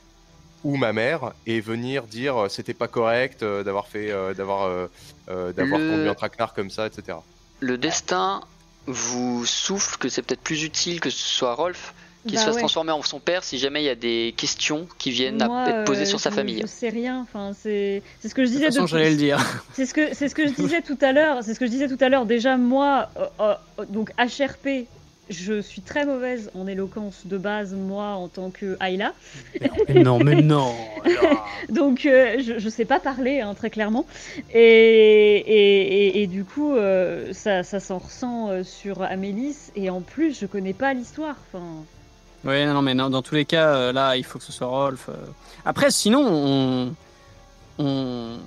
ou 0.63 0.77
ma 0.77 0.93
mère 0.93 1.33
et 1.45 1.61
venir 1.61 2.03
dire 2.03 2.47
c'était 2.49 2.73
pas 2.73 2.87
correct 2.87 3.43
d'avoir 3.43 3.87
fait 3.87 4.07
d'avoir 4.33 4.89
d'avoir 5.27 5.79
Le- 5.79 5.89
conduit 5.91 6.09
un 6.09 6.15
traquenard 6.15 6.53
comme 6.55 6.71
ça 6.71 6.87
etc 6.87 7.19
Le 7.59 7.77
destin 7.77 8.41
vous 8.87 9.45
souffle 9.45 9.97
que 9.99 10.09
c'est 10.09 10.23
peut-être 10.23 10.41
plus 10.41 10.63
utile 10.63 10.99
que 10.99 11.11
ce 11.11 11.23
soit 11.23 11.53
Rolf 11.53 11.93
qui 12.27 12.33
Bah 12.35 12.39
se 12.41 12.45
fasse 12.45 12.55
ouais. 12.55 12.61
transformer 12.61 12.91
en 12.91 13.01
son 13.03 13.19
père 13.19 13.43
si 13.43 13.57
jamais 13.57 13.81
il 13.81 13.85
y 13.85 13.89
a 13.89 13.95
des 13.95 14.33
questions 14.35 14.87
qui 14.97 15.11
viennent 15.11 15.43
Moi, 15.45 15.59
à 15.61 15.69
être 15.69 15.85
posées 15.85 16.01
euh, 16.03 16.05
sur 16.05 16.19
sa 16.19 16.31
famille. 16.31 16.61
Je 16.61 16.67
sais 16.67 16.89
rien. 16.89 17.21
Enfin, 17.21 17.51
c'est 17.59 18.01
c'est 18.19 18.29
ce 18.29 18.35
que 18.35 18.43
je 18.43 18.49
De 18.49 18.53
disais. 18.53 18.65
toute 18.65 18.73
façon, 18.75 18.85
depuis- 18.85 18.97
j'allais 18.97 19.11
le 19.11 19.17
dire. 19.17 19.39
C'est 19.73 19.85
ce 19.85 19.93
que 19.93 20.13
c'est 20.13 20.29
ce 20.29 20.35
que 20.35 20.47
je 20.47 20.53
disais 20.53 20.81
tout 20.81 20.97
à 21.01 21.11
l'heure. 21.11 21.43
C'est 21.43 21.53
ce 21.53 21.59
que 21.59 21.65
je 21.65 21.71
disais 21.71 21.87
tout 21.87 21.97
à 22.03 22.09
l'heure. 22.09 22.25
Déjà 22.25 22.57
moi, 22.57 23.09
euh, 23.17 23.27
euh, 23.79 23.85
donc 23.89 24.11
HRP, 24.17 24.87
je 25.29 25.59
suis 25.61 25.81
très 25.81 26.05
mauvaise 26.05 26.51
en 26.55 26.67
éloquence 26.67 27.21
de 27.25 27.37
base 27.37 27.73
moi 27.73 28.09
en 28.09 28.27
tant 28.27 28.51
que 28.51 28.77
Ayla. 28.79 29.13
Mais 29.89 30.01
non, 30.03 30.19
mais 30.19 30.41
non. 30.41 30.71
Donc 31.69 32.05
euh, 32.05 32.35
je, 32.39 32.59
je 32.59 32.69
sais 32.69 32.85
pas 32.85 32.99
parler 32.99 33.41
hein, 33.41 33.53
très 33.55 33.69
clairement. 33.71 34.05
Et, 34.53 34.59
et, 34.59 36.17
et, 36.19 36.21
et 36.21 36.27
du 36.27 36.43
coup 36.43 36.75
euh, 36.75 37.33
ça, 37.33 37.63
ça 37.63 37.79
s'en 37.79 37.97
ressent 37.97 38.49
euh, 38.49 38.63
sur 38.63 39.01
Amélis. 39.01 39.71
Et 39.75 39.89
en 39.89 40.01
plus 40.01 40.39
je 40.39 40.45
connais 40.45 40.73
pas 40.73 40.93
l'histoire. 40.93 41.37
Enfin, 41.51 41.63
Oui, 42.45 42.65
non, 42.65 42.81
mais 42.81 42.93
non, 42.93 43.09
dans 43.09 43.21
tous 43.21 43.35
les 43.35 43.45
cas, 43.45 43.75
euh, 43.75 43.91
là, 43.91 44.15
il 44.17 44.23
faut 44.23 44.37
que 44.39 44.45
ce 44.45 44.51
soit 44.51 44.67
Rolf. 44.67 45.09
euh. 45.09 45.13
Après, 45.65 45.89
sinon, 45.89 46.21
on, 46.27 46.93
on, 47.79 48.37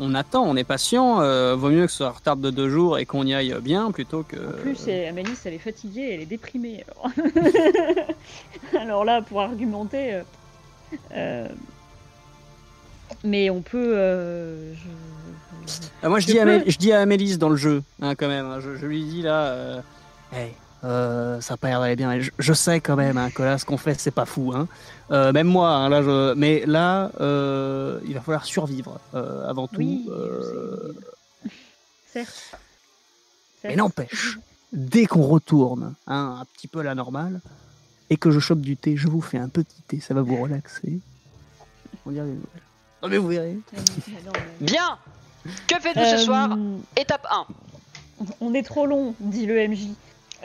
on 0.00 0.14
attend, 0.14 0.42
on 0.42 0.56
est 0.56 0.64
patient. 0.64 1.20
euh, 1.20 1.54
vaut 1.54 1.70
mieux 1.70 1.86
que 1.86 1.92
ce 1.92 1.98
soit 1.98 2.10
retard 2.10 2.36
de 2.36 2.50
deux 2.50 2.68
jours 2.68 2.98
et 2.98 3.06
qu'on 3.06 3.24
y 3.24 3.34
aille 3.34 3.54
bien 3.60 3.90
plutôt 3.92 4.22
que. 4.24 4.36
en 4.36 4.52
plus 4.62 4.74
c'est- 4.76 5.06
Amélis 5.08 5.36
elle 5.44 5.54
est 5.54 5.58
fatiguée, 5.58 6.10
elle 6.14 6.20
est 6.22 6.26
déprimée. 6.26 6.84
Alors, 6.88 7.12
Alors 8.80 9.04
là 9.04 9.22
pour 9.22 9.40
argumenter. 9.40 10.14
euh, 10.14 10.22
euh, 11.14 11.48
mais 13.24 13.48
on 13.50 13.62
peut. 13.62 13.92
euh, 13.96 14.74
je- 14.74 15.72
je- 15.72 15.72
Ah, 16.02 16.08
moi, 16.08 16.18
je 16.20 16.26
Je 16.26 16.32
dis, 16.32 16.38
à 16.40 16.44
peux- 16.44 16.50
Amé- 16.58 16.64
je 16.70 16.78
dis 16.78 16.92
à 16.92 17.00
Amélis 17.00 17.38
dans 17.38 17.48
le 17.48 17.56
jeu, 17.56 17.82
hein, 18.02 18.14
quand 18.16 18.28
même. 18.28 18.46
hein, 18.46 18.58
je, 18.60 18.74
je 18.76 18.86
lui 18.86 19.02
dis 19.04 19.22
là, 19.22 19.44
euh, 19.52 19.80
Hey, 20.32 20.52
euh, 20.86 21.40
ça 21.40 21.54
a 21.54 21.56
pas 21.56 21.68
l'air 21.68 21.80
d'aller 21.80 21.96
bien. 21.96 22.20
Je, 22.20 22.30
je 22.38 22.52
sais 22.52 22.80
quand 22.80 22.96
même 22.96 23.16
hein, 23.16 23.30
que 23.30 23.42
là, 23.42 23.58
ce 23.58 23.64
qu'on 23.64 23.76
fait, 23.76 23.98
c'est 23.98 24.12
pas 24.12 24.24
fou. 24.24 24.52
Hein. 24.54 24.68
Euh, 25.10 25.32
même 25.32 25.46
moi, 25.46 25.70
hein, 25.70 25.88
là, 25.88 26.02
je... 26.02 26.34
mais 26.34 26.64
là, 26.66 27.10
euh, 27.20 28.00
il 28.06 28.14
va 28.14 28.20
falloir 28.20 28.44
survivre 28.44 29.00
euh, 29.14 29.48
avant 29.48 29.66
tout. 29.66 29.78
Oui, 29.78 30.06
euh. 30.10 30.92
Certes. 32.12 32.56
Mais 33.64 33.74
n'empêche, 33.74 34.38
dès 34.72 35.06
qu'on 35.06 35.22
retourne 35.22 35.94
hein, 36.06 36.36
un 36.40 36.44
petit 36.54 36.68
peu 36.68 36.80
à 36.80 36.82
la 36.84 36.94
normale 36.94 37.40
et 38.10 38.16
que 38.16 38.30
je 38.30 38.38
chope 38.38 38.60
du 38.60 38.76
thé, 38.76 38.96
je 38.96 39.08
vous 39.08 39.20
fais 39.20 39.38
un 39.38 39.48
petit 39.48 39.82
thé, 39.88 39.98
ça 39.98 40.14
va 40.14 40.22
vous 40.22 40.40
relaxer. 40.40 41.00
On 42.04 42.12
dirait 42.12 42.26
des 42.26 42.32
nouvelles. 42.32 42.62
Non 43.02 43.08
mais 43.08 43.18
vous 43.18 43.28
verrez. 43.28 43.58
Bien 44.60 44.98
Que 45.66 45.80
faites-vous 45.80 46.18
ce 46.18 46.24
soir? 46.24 46.56
Étape 46.96 47.26
1. 47.28 47.46
On 48.40 48.54
est 48.54 48.62
trop 48.62 48.86
long, 48.86 49.14
dit 49.18 49.46
le 49.46 49.66
MJ. 49.66 49.88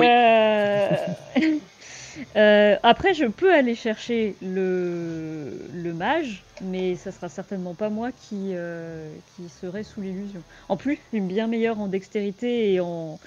Oui. 0.02 0.08
Euh, 0.10 0.98
euh, 2.36 2.76
après, 2.84 3.14
je 3.14 3.26
peux 3.26 3.54
aller 3.54 3.76
chercher 3.76 4.36
le, 4.42 5.54
le 5.74 5.94
mage, 5.94 6.44
mais 6.62 6.96
ça 6.96 7.12
sera 7.12 7.30
certainement 7.30 7.74
pas 7.74 7.90
moi 7.90 8.12
qui, 8.12 8.52
euh, 8.54 9.10
qui 9.36 9.44
serai 9.50 9.84
sous 9.84 10.02
l'illusion. 10.02 10.42
En 10.70 10.78
plus, 10.78 10.96
je 11.14 11.18
suis 11.18 11.22
bien 11.26 11.48
meilleure 11.48 11.80
en 11.80 11.88
dextérité 11.88 12.74
et 12.74 12.80
en, 12.80 13.20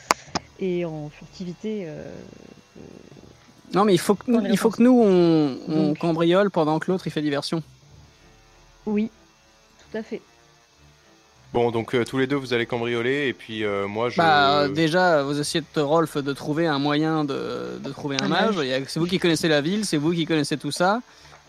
et 0.60 0.84
en 0.84 1.09
furtivité. 1.10 1.84
euh, 1.86 2.05
Non 3.74 3.84
mais 3.84 3.94
il 3.94 3.98
faut 4.01 4.14
que, 4.14 4.30
nous- 4.30 4.44
il 4.46 4.56
faut 4.59 4.70
que 4.70 4.82
nous 4.82 5.01
on, 5.02 5.59
on 5.68 5.94
cambriole 5.94 6.51
pendant 6.51 6.78
que 6.78 6.90
l'autre 6.90 7.06
il 7.06 7.10
fait 7.10 7.22
diversion. 7.22 7.62
Oui, 8.86 9.10
tout 9.90 9.98
à 9.98 10.02
fait. 10.02 10.20
Bon 11.55 11.70
donc 11.70 11.94
euh, 11.94 12.05
tous 12.05 12.18
les 12.18 12.26
deux 12.26 12.36
vous 12.36 12.52
allez 12.52 12.66
cambrioler 12.66 13.28
et 13.28 13.32
puis 13.32 13.64
euh, 13.64 13.86
moi 13.86 14.10
je 14.10 14.18
Bah 14.18 14.62
euh, 14.62 14.68
déjà 14.68 15.22
vous 15.22 15.40
essayez 15.40 15.64
de 15.74 15.81
Rolf 15.81 16.16
de 16.18 16.32
trouver 16.32 16.66
un 16.66 16.78
moyen 16.78 17.24
de, 17.24 17.78
de 17.81 17.90
trouver 17.90 18.16
un 18.20 18.28
mage. 18.28 18.56
C'est 18.89 18.98
vous 19.01 19.06
qui 19.06 19.18
connaissez 19.18 19.48
la 19.48 19.60
ville, 19.60 19.86
c'est 19.86 19.97
vous 19.97 20.12
qui 20.12 20.26
connaissez 20.26 20.59
tout 20.59 20.72
ça. 20.72 21.01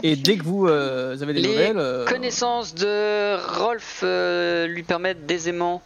Et 0.03 0.15
dès 0.15 0.37
que 0.37 0.43
vous 0.43 0.67
euh, 0.67 1.17
avez 1.21 1.33
des 1.33 1.41
Les 1.41 1.47
nouvelles, 1.47 1.77
euh, 1.77 2.05
Connaissances 2.05 2.75
de 2.75 3.37
Rolf 3.59 4.01
euh, 4.03 4.67
lui 4.67 4.83
permettent 4.83 5.25
d'aisément 5.25 5.81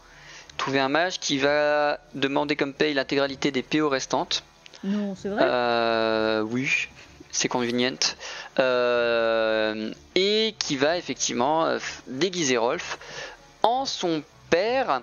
trouver 0.57 0.79
un 0.79 0.89
mage 0.89 1.19
qui 1.19 1.37
va 1.37 1.99
demander 2.15 2.55
comme 2.55 2.73
paye 2.73 2.93
l'intégralité 2.93 3.51
des 3.51 3.61
PO 3.61 3.87
restantes. 3.87 4.43
Non, 4.83 5.15
c'est 5.15 5.29
vrai. 5.29 5.43
Euh, 5.43 6.41
oui, 6.41 6.89
c'est 7.31 7.47
convenient. 7.47 8.15
Euh, 8.59 9.91
et 10.15 10.55
qui 10.57 10.75
va 10.75 10.97
effectivement 10.97 11.77
déguiser 12.07 12.57
Rolf 12.57 12.97
en 13.64 13.86
son 13.86 14.23
père. 14.49 15.02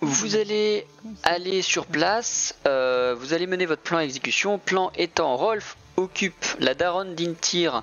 Vous 0.00 0.36
allez 0.36 0.86
aller 1.22 1.62
sur 1.62 1.86
place, 1.86 2.54
euh, 2.66 3.14
vous 3.18 3.32
allez 3.32 3.46
mener 3.46 3.64
votre 3.64 3.82
plan 3.82 3.98
à 3.98 4.04
exécution. 4.04 4.58
Plan 4.58 4.92
étant, 4.96 5.36
Rolf 5.36 5.76
occupe 5.96 6.44
la 6.58 6.74
daronne 6.74 7.14
d'Intir 7.14 7.82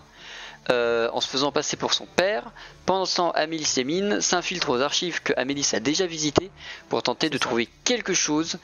euh, 0.69 1.09
en 1.13 1.21
se 1.21 1.27
faisant 1.27 1.51
passer 1.51 1.77
pour 1.77 1.93
son 1.93 2.05
père. 2.05 2.51
Pendant 2.85 3.05
ce 3.05 3.17
temps, 3.17 3.31
Amélis 3.31 3.73
et 3.77 3.83
Mine 3.83 4.21
s'infiltrent 4.21 4.69
aux 4.69 4.81
archives 4.81 5.21
que 5.23 5.33
Amélis 5.35 5.71
a 5.73 5.79
déjà 5.79 6.05
visitées 6.05 6.51
pour 6.89 7.01
tenter 7.01 7.29
de 7.31 7.37
trouver 7.39 7.67
quelque 7.83 8.13
chose 8.13 8.59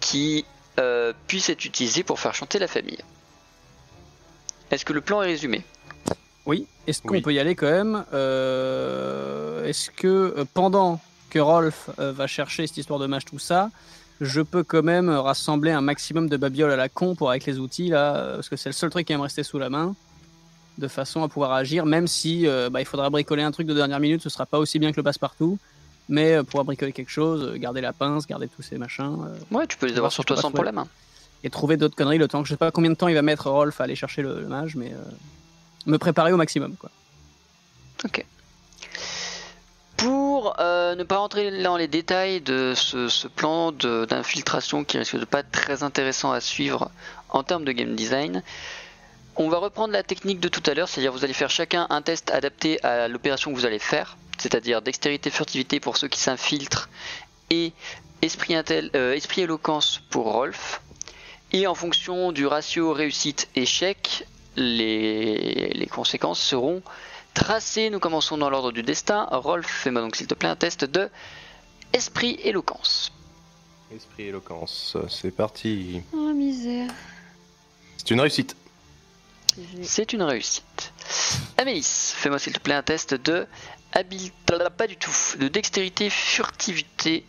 qui 0.00 0.44
euh, 0.80 1.12
puisse 1.28 1.48
être 1.48 1.64
utilisé 1.64 2.02
pour 2.02 2.18
faire 2.18 2.34
chanter 2.34 2.58
la 2.58 2.66
famille. 2.66 2.98
Est-ce 4.72 4.84
que 4.84 4.92
le 4.92 5.00
plan 5.00 5.22
est 5.22 5.26
résumé? 5.26 5.64
Oui. 6.46 6.66
Est-ce 6.86 7.02
qu'on 7.02 7.14
Oui. 7.14 7.20
peut 7.22 7.32
y 7.34 7.38
aller 7.38 7.54
quand 7.54 7.70
même 7.70 8.04
Euh, 8.12 9.64
Est-ce 9.64 9.90
que 9.90 10.06
euh, 10.38 10.44
pendant 10.54 11.00
que 11.30 11.38
Rolf 11.38 11.90
euh, 11.98 12.12
va 12.12 12.26
chercher 12.26 12.66
cette 12.66 12.76
histoire 12.76 12.98
de 13.00 13.06
mage, 13.06 13.24
tout 13.24 13.38
ça, 13.38 13.70
je 14.20 14.40
peux 14.40 14.62
quand 14.62 14.82
même 14.84 15.10
rassembler 15.10 15.72
un 15.72 15.80
maximum 15.80 16.28
de 16.28 16.36
babioles 16.36 16.70
à 16.70 16.76
la 16.76 16.88
con 16.88 17.14
pour 17.14 17.30
avec 17.30 17.44
les 17.46 17.58
outils 17.58 17.88
là, 17.88 18.34
parce 18.36 18.48
que 18.48 18.56
c'est 18.56 18.68
le 18.68 18.74
seul 18.74 18.90
truc 18.90 19.06
qui 19.06 19.12
va 19.12 19.18
me 19.18 19.24
rester 19.24 19.42
sous 19.42 19.58
la 19.58 19.68
main, 19.68 19.94
de 20.78 20.88
façon 20.88 21.22
à 21.22 21.28
pouvoir 21.28 21.52
agir, 21.52 21.84
même 21.84 22.06
si 22.06 22.46
euh, 22.46 22.70
bah, 22.70 22.80
il 22.80 22.86
faudra 22.86 23.10
bricoler 23.10 23.42
un 23.42 23.50
truc 23.50 23.66
de 23.66 23.74
dernière 23.74 23.98
minute, 24.00 24.22
ce 24.22 24.28
sera 24.28 24.46
pas 24.46 24.58
aussi 24.58 24.78
bien 24.78 24.92
que 24.92 24.96
le 24.96 25.02
passe-partout, 25.02 25.58
mais 26.08 26.34
euh, 26.34 26.44
pouvoir 26.44 26.64
bricoler 26.64 26.92
quelque 26.92 27.10
chose, 27.10 27.42
euh, 27.42 27.58
garder 27.58 27.80
la 27.80 27.92
pince, 27.92 28.26
garder 28.26 28.46
tous 28.48 28.62
ces 28.62 28.78
machins. 28.78 29.18
euh, 29.26 29.54
Ouais, 29.56 29.66
tu 29.66 29.76
peux 29.76 29.86
les 29.86 29.92
Voir 29.92 29.98
avoir 29.98 30.12
sur 30.12 30.24
toi 30.24 30.36
sans 30.36 30.50
problème. 30.52 30.78
hein. 30.78 30.86
et 31.42 31.50
trouver 31.50 31.76
d'autres 31.76 31.96
conneries 31.96 32.18
le 32.18 32.28
temps 32.28 32.40
que 32.42 32.48
je 32.48 32.52
sais 32.54 32.58
pas 32.58 32.70
combien 32.70 32.90
de 32.90 32.96
temps 32.96 33.08
il 33.08 33.14
va 33.14 33.22
mettre 33.22 33.50
Rolf 33.50 33.80
à 33.80 33.84
aller 33.84 33.96
chercher 33.96 34.22
le, 34.22 34.40
le 34.40 34.46
mage, 34.48 34.76
mais 34.76 34.92
euh, 34.92 35.02
me 35.86 35.98
préparer 35.98 36.32
au 36.32 36.36
maximum 36.36 36.76
quoi. 36.76 36.90
Ok. 38.04 38.24
Pour 39.96 40.60
euh, 40.60 40.94
ne 40.94 41.02
pas 41.04 41.16
rentrer 41.16 41.62
dans 41.62 41.78
les 41.78 41.88
détails 41.88 42.42
de 42.42 42.74
ce, 42.76 43.26
plan 43.28 43.72
d'infiltration 43.72 44.84
qui 44.84 44.98
risque 44.98 45.16
de 45.16 45.24
pas 45.24 45.40
être 45.40 45.50
très 45.50 45.82
intéressant 45.82 46.32
à 46.32 46.40
suivre 46.40 46.90
en 47.30 47.42
termes 47.42 47.64
de 47.64 47.72
game 47.72 47.96
design, 47.96 48.42
on 49.36 49.48
va 49.48 49.58
reprendre 49.58 49.92
la 49.92 50.02
technique 50.02 50.40
de 50.40 50.48
tout 50.48 50.62
à 50.66 50.74
l'heure, 50.74 50.88
c'est-à-dire 50.88 51.12
vous 51.12 51.24
allez 51.24 51.32
faire 51.32 51.50
chacun 51.50 51.86
un 51.90 52.02
test 52.02 52.30
adapté 52.30 52.82
à 52.84 53.08
l'opération 53.08 53.52
que 53.52 53.56
vous 53.56 53.66
allez 53.66 53.78
faire, 53.78 54.16
c'est-à-dire 54.38 54.82
dextérité, 54.82 55.30
furtivité 55.30 55.80
pour 55.80 55.96
ceux 55.96 56.08
qui 56.08 56.20
s'infiltrent 56.20 56.88
et 57.50 57.72
esprit, 58.22 58.54
euh, 58.54 59.18
éloquence 59.36 60.00
pour 60.10 60.32
Rolf. 60.32 60.80
Et 61.52 61.66
en 61.66 61.74
fonction 61.74 62.32
du 62.32 62.46
ratio 62.46 62.92
réussite-échec, 62.92 64.26
les, 64.56 65.68
les 65.74 65.86
conséquences 65.86 66.40
seront 66.40 66.82
tracées. 67.34 67.90
Nous 67.90 68.00
commençons 68.00 68.38
dans 68.38 68.50
l'ordre 68.50 68.72
du 68.72 68.82
destin. 68.82 69.28
Rolf, 69.30 69.66
fais-moi 69.66 70.02
donc 70.02 70.16
s'il 70.16 70.26
te 70.26 70.34
plaît 70.34 70.48
un 70.48 70.56
test 70.56 70.84
de 70.84 71.10
esprit 71.92 72.38
éloquence. 72.42 73.12
Esprit 73.94 74.24
éloquence, 74.24 74.96
c'est 75.08 75.30
parti. 75.30 76.02
Oh 76.12 76.32
misère. 76.32 76.90
C'est 77.98 78.10
une 78.10 78.20
réussite. 78.20 78.56
C'est 79.82 80.12
une 80.12 80.22
réussite. 80.22 80.92
Amélis, 81.56 82.12
fais-moi 82.14 82.38
s'il 82.38 82.52
te 82.52 82.60
plaît 82.60 82.74
un 82.74 82.82
test 82.82 83.14
de 83.14 83.46
habileté, 83.92 84.32
pas 84.76 84.86
du 84.86 84.96
tout, 84.96 85.12
de 85.38 85.48
dextérité, 85.48 86.10
furtivité. 86.10 87.24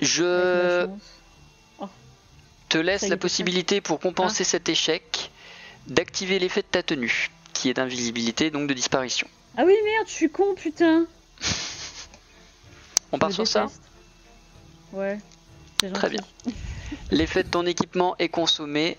Je 0.00 0.86
te 2.68 2.78
laisse 2.78 3.08
la 3.08 3.16
possibilité 3.16 3.80
pour 3.80 3.98
compenser 3.98 4.44
cet 4.44 4.68
échec 4.68 5.29
d'activer 5.90 6.38
l'effet 6.38 6.62
de 6.62 6.66
ta 6.66 6.82
tenue, 6.82 7.30
qui 7.52 7.68
est 7.68 7.74
d'invisibilité, 7.74 8.50
donc 8.50 8.68
de 8.68 8.74
disparition. 8.74 9.28
Ah 9.56 9.64
oui 9.66 9.74
merde, 9.84 10.06
je 10.06 10.12
suis 10.12 10.30
con 10.30 10.54
putain. 10.54 11.06
On 13.12 13.18
part 13.18 13.32
sur 13.32 13.46
ça. 13.46 13.66
Ouais. 14.92 15.18
Très 15.94 16.10
bien. 16.10 16.20
L'effet 17.10 17.42
de 17.42 17.48
ton 17.48 17.66
équipement 17.66 18.14
est 18.18 18.28
consommé. 18.28 18.96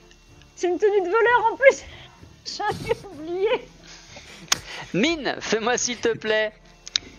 C'est 0.55 0.67
une 0.67 0.77
tenue 0.77 1.01
de 1.01 1.09
voleur 1.09 1.51
en 1.51 1.55
plus. 1.55 1.83
J'avais 2.57 2.97
oublié. 3.05 3.49
Mine, 4.93 5.35
fais-moi 5.39 5.77
s'il 5.77 5.97
te 5.97 6.17
plaît 6.17 6.51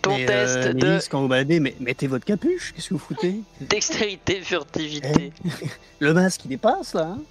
ton 0.01 0.17
Mais, 0.17 0.25
test 0.25 0.57
euh, 0.57 0.73
de 0.73 0.85
Mélisse, 0.85 1.07
quand 1.07 1.21
vous 1.21 1.27
baladez, 1.29 1.59
mais 1.59 1.75
mettez 1.79 2.07
votre 2.07 2.25
capuche, 2.25 2.73
qu'est-ce 2.73 2.89
que 2.89 2.93
vous 2.93 2.99
foutez? 2.99 3.35
Dextérité, 3.61 4.41
furtivité. 4.41 5.31
Le 5.99 6.13
masque 6.13 6.41
il 6.45 6.49
dépasse 6.49 6.93
là 6.93 7.15
hein? 7.17 7.23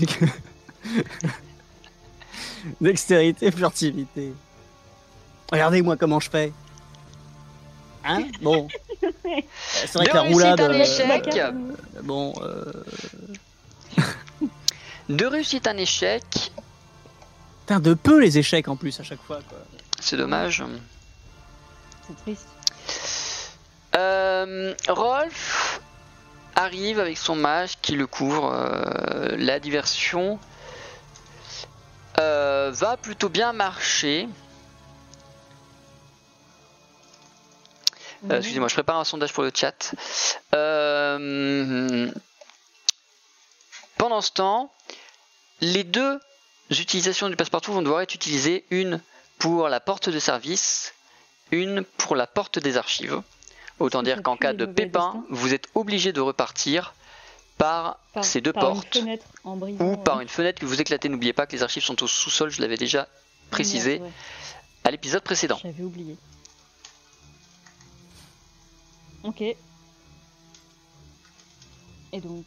Dextérité, 2.80 3.50
furtivité. 3.50 4.32
Regardez-moi 5.52 5.96
comment 5.96 6.20
je 6.20 6.30
fais. 6.30 6.52
Hein? 8.04 8.24
Bon. 8.42 8.68
C'est 9.68 9.92
vrai 9.94 10.04
De 10.06 10.10
que 10.10 10.14
la 10.16 10.22
roulade. 10.22 10.60
un 10.60 10.70
euh, 10.70 10.78
échec. 10.80 11.24
D'accord. 11.24 11.52
bon, 12.02 12.32
euh, 12.42 12.72
De 15.08 15.24
réussite, 15.26 15.66
un 15.66 15.76
échec. 15.76 16.52
putain, 17.60 17.80
de 17.80 17.94
peu 17.94 18.20
les 18.20 18.38
échecs 18.38 18.68
en 18.68 18.76
plus 18.76 18.98
à 19.00 19.02
chaque 19.02 19.22
fois. 19.22 19.40
Quoi. 19.48 19.58
C'est 20.00 20.16
dommage. 20.16 20.62
C'est 22.06 22.16
triste. 22.22 22.46
Euh, 23.96 24.74
Rolf 24.88 25.80
arrive 26.54 26.98
avec 27.00 27.16
son 27.16 27.36
mage 27.36 27.78
qui 27.80 27.94
le 27.96 28.06
couvre. 28.06 28.50
euh, 28.52 29.36
la 29.38 29.60
diversion 29.60 30.38
euh, 32.68 32.70
va 32.70 32.96
plutôt 32.96 33.28
bien 33.28 33.52
marcher. 33.52 34.28
Euh, 38.30 38.38
Excusez-moi, 38.38 38.68
je 38.68 38.74
prépare 38.74 38.98
un 38.98 39.04
sondage 39.04 39.32
pour 39.32 39.42
le 39.42 39.52
chat. 39.54 39.94
Euh, 40.54 42.10
pendant 43.96 44.20
ce 44.20 44.32
temps, 44.32 44.72
les 45.60 45.84
deux 45.84 46.20
utilisations 46.70 47.28
du 47.28 47.36
passe-partout 47.36 47.72
vont 47.72 47.82
devoir 47.82 48.02
être 48.02 48.14
utilisées, 48.14 48.64
une 48.70 49.00
pour 49.38 49.68
la 49.68 49.80
porte 49.80 50.08
de 50.08 50.18
service, 50.18 50.94
une 51.52 51.84
pour 51.84 52.16
la 52.16 52.26
porte 52.26 52.58
des 52.58 52.76
archives. 52.76 53.22
Autant 53.78 54.02
dire 54.02 54.22
qu'en 54.22 54.36
cas 54.36 54.52
de 54.52 54.66
pépin, 54.66 55.24
vous 55.30 55.54
êtes 55.54 55.68
obligé 55.74 56.12
de 56.12 56.20
repartir 56.20 56.94
par, 57.58 57.98
Par- 58.14 58.24
ces 58.24 58.40
deux 58.40 58.52
par 58.52 58.72
portes 58.72 58.98
en 59.44 59.60
ou 59.60 59.96
par 59.96 60.20
une 60.20 60.28
fenêtre 60.28 60.60
que 60.60 60.66
vous 60.66 60.80
éclatez. 60.80 61.08
N'oubliez 61.08 61.32
pas 61.32 61.46
que 61.46 61.52
les 61.52 61.62
archives 61.62 61.82
sont 61.82 62.02
au 62.02 62.06
sous-sol, 62.06 62.50
je 62.50 62.62
l'avais 62.62 62.76
déjà 62.76 63.08
précisé 63.50 63.98
ouais. 63.98 64.10
à 64.84 64.90
l'épisode 64.90 65.22
précédent. 65.22 65.58
J'avais 65.62 65.82
oublié. 65.82 66.16
Ok. 69.24 69.42
Et 69.42 69.56
donc. 72.20 72.46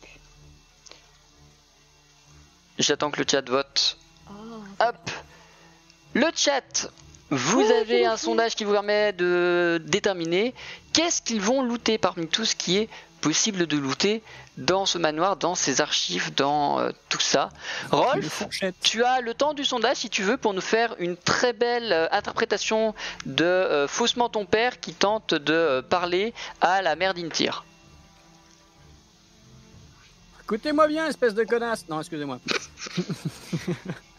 J'attends 2.79 3.11
que 3.11 3.21
le 3.21 3.25
chat 3.29 3.47
vote. 3.47 3.97
Ah, 4.79 4.89
Hop 4.89 5.11
Le 6.13 6.27
chat 6.33 6.89
Vous 7.29 7.59
avez 7.59 8.05
un 8.05 8.17
sondage 8.17 8.55
qui 8.55 8.63
vous 8.63 8.71
permet 8.71 9.13
de 9.13 9.81
déterminer 9.85 10.55
qu'est-ce 10.93 11.21
qu'ils 11.21 11.41
vont 11.41 11.61
looter 11.61 11.97
parmi 11.97 12.27
tout 12.27 12.45
ce 12.45 12.55
qui 12.55 12.77
est 12.77 12.89
possible 13.21 13.67
de 13.67 13.77
looter 13.77 14.21
dans 14.57 14.85
ce 14.85 14.97
manoir, 14.97 15.37
dans 15.37 15.55
ces 15.55 15.79
archives, 15.79 16.33
dans 16.35 16.79
euh, 16.79 16.91
tout 17.09 17.19
ça. 17.19 17.49
Rolf, 17.91 18.43
tu 18.81 19.03
as 19.03 19.21
le 19.21 19.33
temps 19.33 19.53
du 19.53 19.63
sondage 19.63 19.97
si 19.97 20.09
tu 20.09 20.23
veux 20.23 20.37
pour 20.37 20.53
nous 20.53 20.61
faire 20.61 20.95
une 20.99 21.15
très 21.15 21.53
belle 21.53 21.93
euh, 21.93 22.07
interprétation 22.11 22.93
de 23.25 23.45
euh, 23.45 23.87
Faussement 23.87 24.29
ton 24.29 24.45
père 24.45 24.79
qui 24.79 24.93
tente 24.93 25.33
de 25.33 25.81
parler 25.89 26.33
à 26.59 26.81
la 26.81 26.95
mère 26.95 27.13
d'Intir. 27.13 27.63
Écoutez-moi 30.43 30.87
bien, 30.87 31.07
espèce 31.07 31.33
de 31.33 31.43
connasse. 31.43 31.87
Non, 31.87 32.01
excusez-moi. 32.01 32.39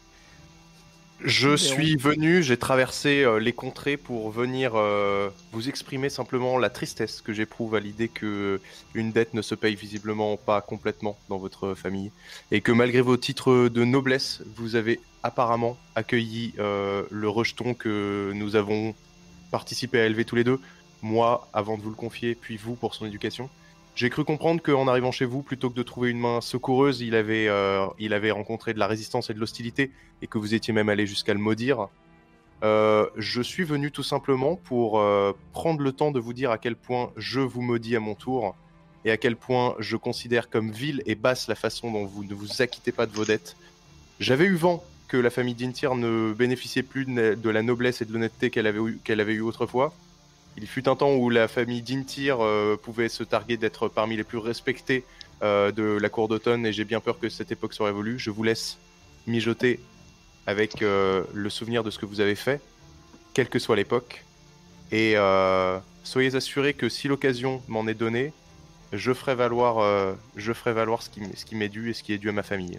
Je 1.24 1.56
suis 1.56 1.96
venu, 1.96 2.42
j'ai 2.42 2.56
traversé 2.56 3.22
euh, 3.22 3.38
les 3.38 3.52
contrées 3.52 3.96
pour 3.96 4.30
venir 4.30 4.72
euh, 4.74 5.30
vous 5.52 5.68
exprimer 5.68 6.08
simplement 6.08 6.58
la 6.58 6.68
tristesse 6.68 7.20
que 7.20 7.32
j'éprouve 7.32 7.76
à 7.76 7.80
l'idée 7.80 8.08
que 8.08 8.60
une 8.94 9.12
dette 9.12 9.32
ne 9.32 9.42
se 9.42 9.54
paye 9.54 9.76
visiblement 9.76 10.36
pas 10.36 10.60
complètement 10.60 11.16
dans 11.28 11.38
votre 11.38 11.74
famille 11.74 12.10
et 12.50 12.60
que 12.60 12.72
malgré 12.72 13.00
vos 13.00 13.16
titres 13.16 13.68
de 13.68 13.84
noblesse, 13.84 14.42
vous 14.56 14.74
avez 14.74 14.98
apparemment 15.22 15.76
accueilli 15.94 16.54
euh, 16.58 17.04
le 17.10 17.28
rejeton 17.28 17.74
que 17.74 18.32
nous 18.34 18.56
avons 18.56 18.94
participé 19.52 20.00
à 20.00 20.06
élever 20.06 20.24
tous 20.24 20.36
les 20.36 20.44
deux, 20.44 20.58
moi 21.02 21.48
avant 21.52 21.76
de 21.76 21.82
vous 21.82 21.90
le 21.90 21.96
confier, 21.96 22.34
puis 22.34 22.56
vous 22.56 22.74
pour 22.74 22.94
son 22.94 23.06
éducation. 23.06 23.48
J'ai 23.94 24.08
cru 24.08 24.24
comprendre 24.24 24.62
qu'en 24.62 24.88
arrivant 24.88 25.12
chez 25.12 25.26
vous, 25.26 25.42
plutôt 25.42 25.68
que 25.68 25.74
de 25.74 25.82
trouver 25.82 26.10
une 26.10 26.18
main 26.18 26.40
secoureuse, 26.40 27.00
il 27.02 27.14
avait, 27.14 27.46
euh, 27.48 27.86
il 27.98 28.14
avait 28.14 28.30
rencontré 28.30 28.72
de 28.72 28.78
la 28.78 28.86
résistance 28.86 29.28
et 29.28 29.34
de 29.34 29.38
l'hostilité 29.38 29.90
et 30.22 30.26
que 30.26 30.38
vous 30.38 30.54
étiez 30.54 30.72
même 30.72 30.88
allé 30.88 31.06
jusqu'à 31.06 31.34
le 31.34 31.40
maudire. 31.40 31.88
Euh, 32.64 33.06
je 33.16 33.42
suis 33.42 33.64
venu 33.64 33.90
tout 33.90 34.02
simplement 34.04 34.56
pour 34.56 34.98
euh, 35.00 35.32
prendre 35.52 35.82
le 35.82 35.92
temps 35.92 36.10
de 36.10 36.20
vous 36.20 36.32
dire 36.32 36.50
à 36.50 36.58
quel 36.58 36.76
point 36.76 37.10
je 37.16 37.40
vous 37.40 37.60
maudis 37.60 37.96
à 37.96 38.00
mon 38.00 38.14
tour 38.14 38.54
et 39.04 39.10
à 39.10 39.16
quel 39.16 39.36
point 39.36 39.74
je 39.78 39.96
considère 39.96 40.48
comme 40.48 40.70
vile 40.70 41.02
et 41.06 41.14
basse 41.14 41.48
la 41.48 41.56
façon 41.56 41.90
dont 41.90 42.06
vous 42.06 42.24
ne 42.24 42.34
vous 42.34 42.62
acquittez 42.62 42.92
pas 42.92 43.06
de 43.06 43.12
vos 43.12 43.24
dettes. 43.24 43.56
J'avais 44.20 44.44
eu 44.44 44.54
vent 44.54 44.82
que 45.08 45.16
la 45.18 45.28
famille 45.28 45.54
d'Intir 45.54 45.96
ne 45.96 46.32
bénéficiait 46.32 46.84
plus 46.84 47.04
de 47.04 47.50
la 47.50 47.62
noblesse 47.62 48.00
et 48.00 48.04
de 48.06 48.12
l'honnêteté 48.12 48.48
qu'elle 48.48 48.66
avait, 48.68 48.80
eu- 48.80 49.00
avait 49.08 49.34
eu 49.34 49.40
autrefois. 49.42 49.92
Il 50.56 50.66
fut 50.66 50.88
un 50.88 50.96
temps 50.96 51.12
où 51.14 51.30
la 51.30 51.48
famille 51.48 51.82
d'Intir 51.82 52.38
euh, 52.40 52.76
pouvait 52.76 53.08
se 53.08 53.22
targuer 53.24 53.56
d'être 53.56 53.88
parmi 53.88 54.16
les 54.16 54.24
plus 54.24 54.38
respectés 54.38 55.04
euh, 55.42 55.72
de 55.72 55.82
la 55.82 56.08
cour 56.08 56.28
d'automne 56.28 56.66
et 56.66 56.72
j'ai 56.72 56.84
bien 56.84 57.00
peur 57.00 57.18
que 57.18 57.28
cette 57.28 57.50
époque 57.52 57.72
soit 57.74 57.86
révolue. 57.86 58.18
Je 58.18 58.30
vous 58.30 58.42
laisse 58.42 58.76
mijoter 59.26 59.80
avec 60.46 60.82
euh, 60.82 61.24
le 61.32 61.48
souvenir 61.50 61.82
de 61.84 61.90
ce 61.90 61.98
que 61.98 62.06
vous 62.06 62.20
avez 62.20 62.34
fait, 62.34 62.60
quelle 63.34 63.48
que 63.48 63.58
soit 63.58 63.76
l'époque. 63.76 64.24
Et 64.90 65.14
euh, 65.16 65.78
soyez 66.04 66.34
assurés 66.34 66.74
que 66.74 66.88
si 66.88 67.08
l'occasion 67.08 67.62
m'en 67.66 67.86
est 67.86 67.94
donnée, 67.94 68.32
je 68.92 69.14
ferai 69.14 69.34
valoir, 69.34 69.78
euh, 69.78 70.12
je 70.36 70.52
ferai 70.52 70.74
valoir 70.74 71.02
ce 71.02 71.08
qui, 71.08 71.20
m- 71.20 71.30
ce 71.34 71.46
qui 71.46 71.54
m'est 71.54 71.70
dû 71.70 71.88
et 71.88 71.94
ce 71.94 72.02
qui 72.02 72.12
est 72.12 72.18
dû 72.18 72.28
à 72.28 72.32
ma 72.32 72.42
famille. 72.42 72.78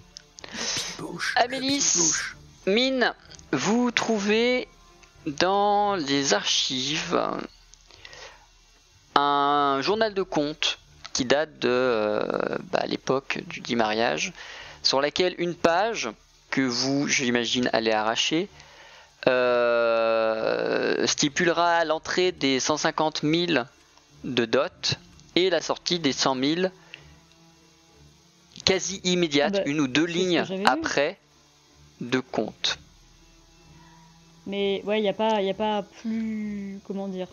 Amélis, 1.38 1.96
Mine, 2.68 3.14
vous 3.52 3.90
trouvez 3.90 4.68
dans 5.26 5.96
les 5.96 6.34
archives 6.36 7.20
un 9.16 9.80
journal 9.82 10.14
de 10.14 10.24
compte 10.24 10.80
qui 11.14 11.26
date 11.26 11.60
de 11.60 11.70
euh, 11.70 12.58
bah, 12.72 12.84
l'époque 12.88 13.40
du 13.48 13.60
dit 13.62 13.76
mariage, 13.76 14.34
sur 14.82 15.00
laquelle 15.02 15.36
une 15.38 15.54
page 15.56 16.10
que 16.50 16.62
vous, 16.62 17.08
j'imagine, 17.08 17.70
allez 17.74 17.92
arracher, 17.92 18.50
euh, 19.28 21.06
stipulera 21.08 21.86
l'entrée 21.86 22.32
des 22.32 22.60
150 22.60 23.22
000 23.24 23.64
de 24.24 24.46
dot 24.46 24.96
et 25.36 25.50
la 25.50 25.62
sortie 25.62 26.00
des 26.00 26.14
100 26.14 26.36
000 26.36 26.62
quasi 28.66 29.02
immédiate, 29.04 29.54
Ah 29.58 29.60
bah, 29.60 29.70
une 29.70 29.82
ou 29.82 29.88
deux 29.88 30.06
lignes 30.06 30.42
vu. 30.44 30.64
après 30.66 31.18
de 32.02 32.20
compte. 32.20 32.78
Mais 34.48 34.82
ouais, 34.86 35.00
il 35.00 35.04
n'y 35.04 35.10
a, 35.10 35.14
pas- 35.14 35.42
y 35.42 35.50
a 35.50 35.54
pas 35.54 35.84
plus. 36.02 36.80
Comment 36.86 37.08
dire 37.08 37.28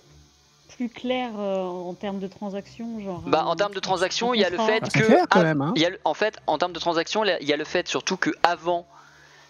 Plus 0.77 0.89
clair 0.89 1.31
euh, 1.39 1.63
en 1.63 1.95
termes 1.95 2.19
de 2.21 2.27
transactions. 2.27 3.01
Genre, 3.01 3.21
Bah, 3.27 3.45
en 3.47 3.57
termes 3.57 3.75
de 3.75 3.81
transactions, 3.81 4.33
il 4.35 4.41
y 4.41 4.45
a 4.45 4.51
le 4.51 4.57
fait 4.59 4.81
que. 4.93 5.01
clair, 5.05 5.27
quand 5.31 5.43
même, 5.43 5.61
hein. 5.61 5.73
il 5.77 5.83
y 5.83 5.87
a 5.87 5.91
le- 5.91 6.01
en 6.05 6.15
fait, 6.15 6.39
en 6.47 6.59
termes 6.59 6.73
de 6.73 6.79
transactions, 6.79 7.25
il 7.25 7.47
y 7.49 7.53
a 7.53 7.57
le 7.57 7.65
fait 7.65 7.87
surtout 7.89 8.17
que 8.17 8.31
avant 8.43 8.87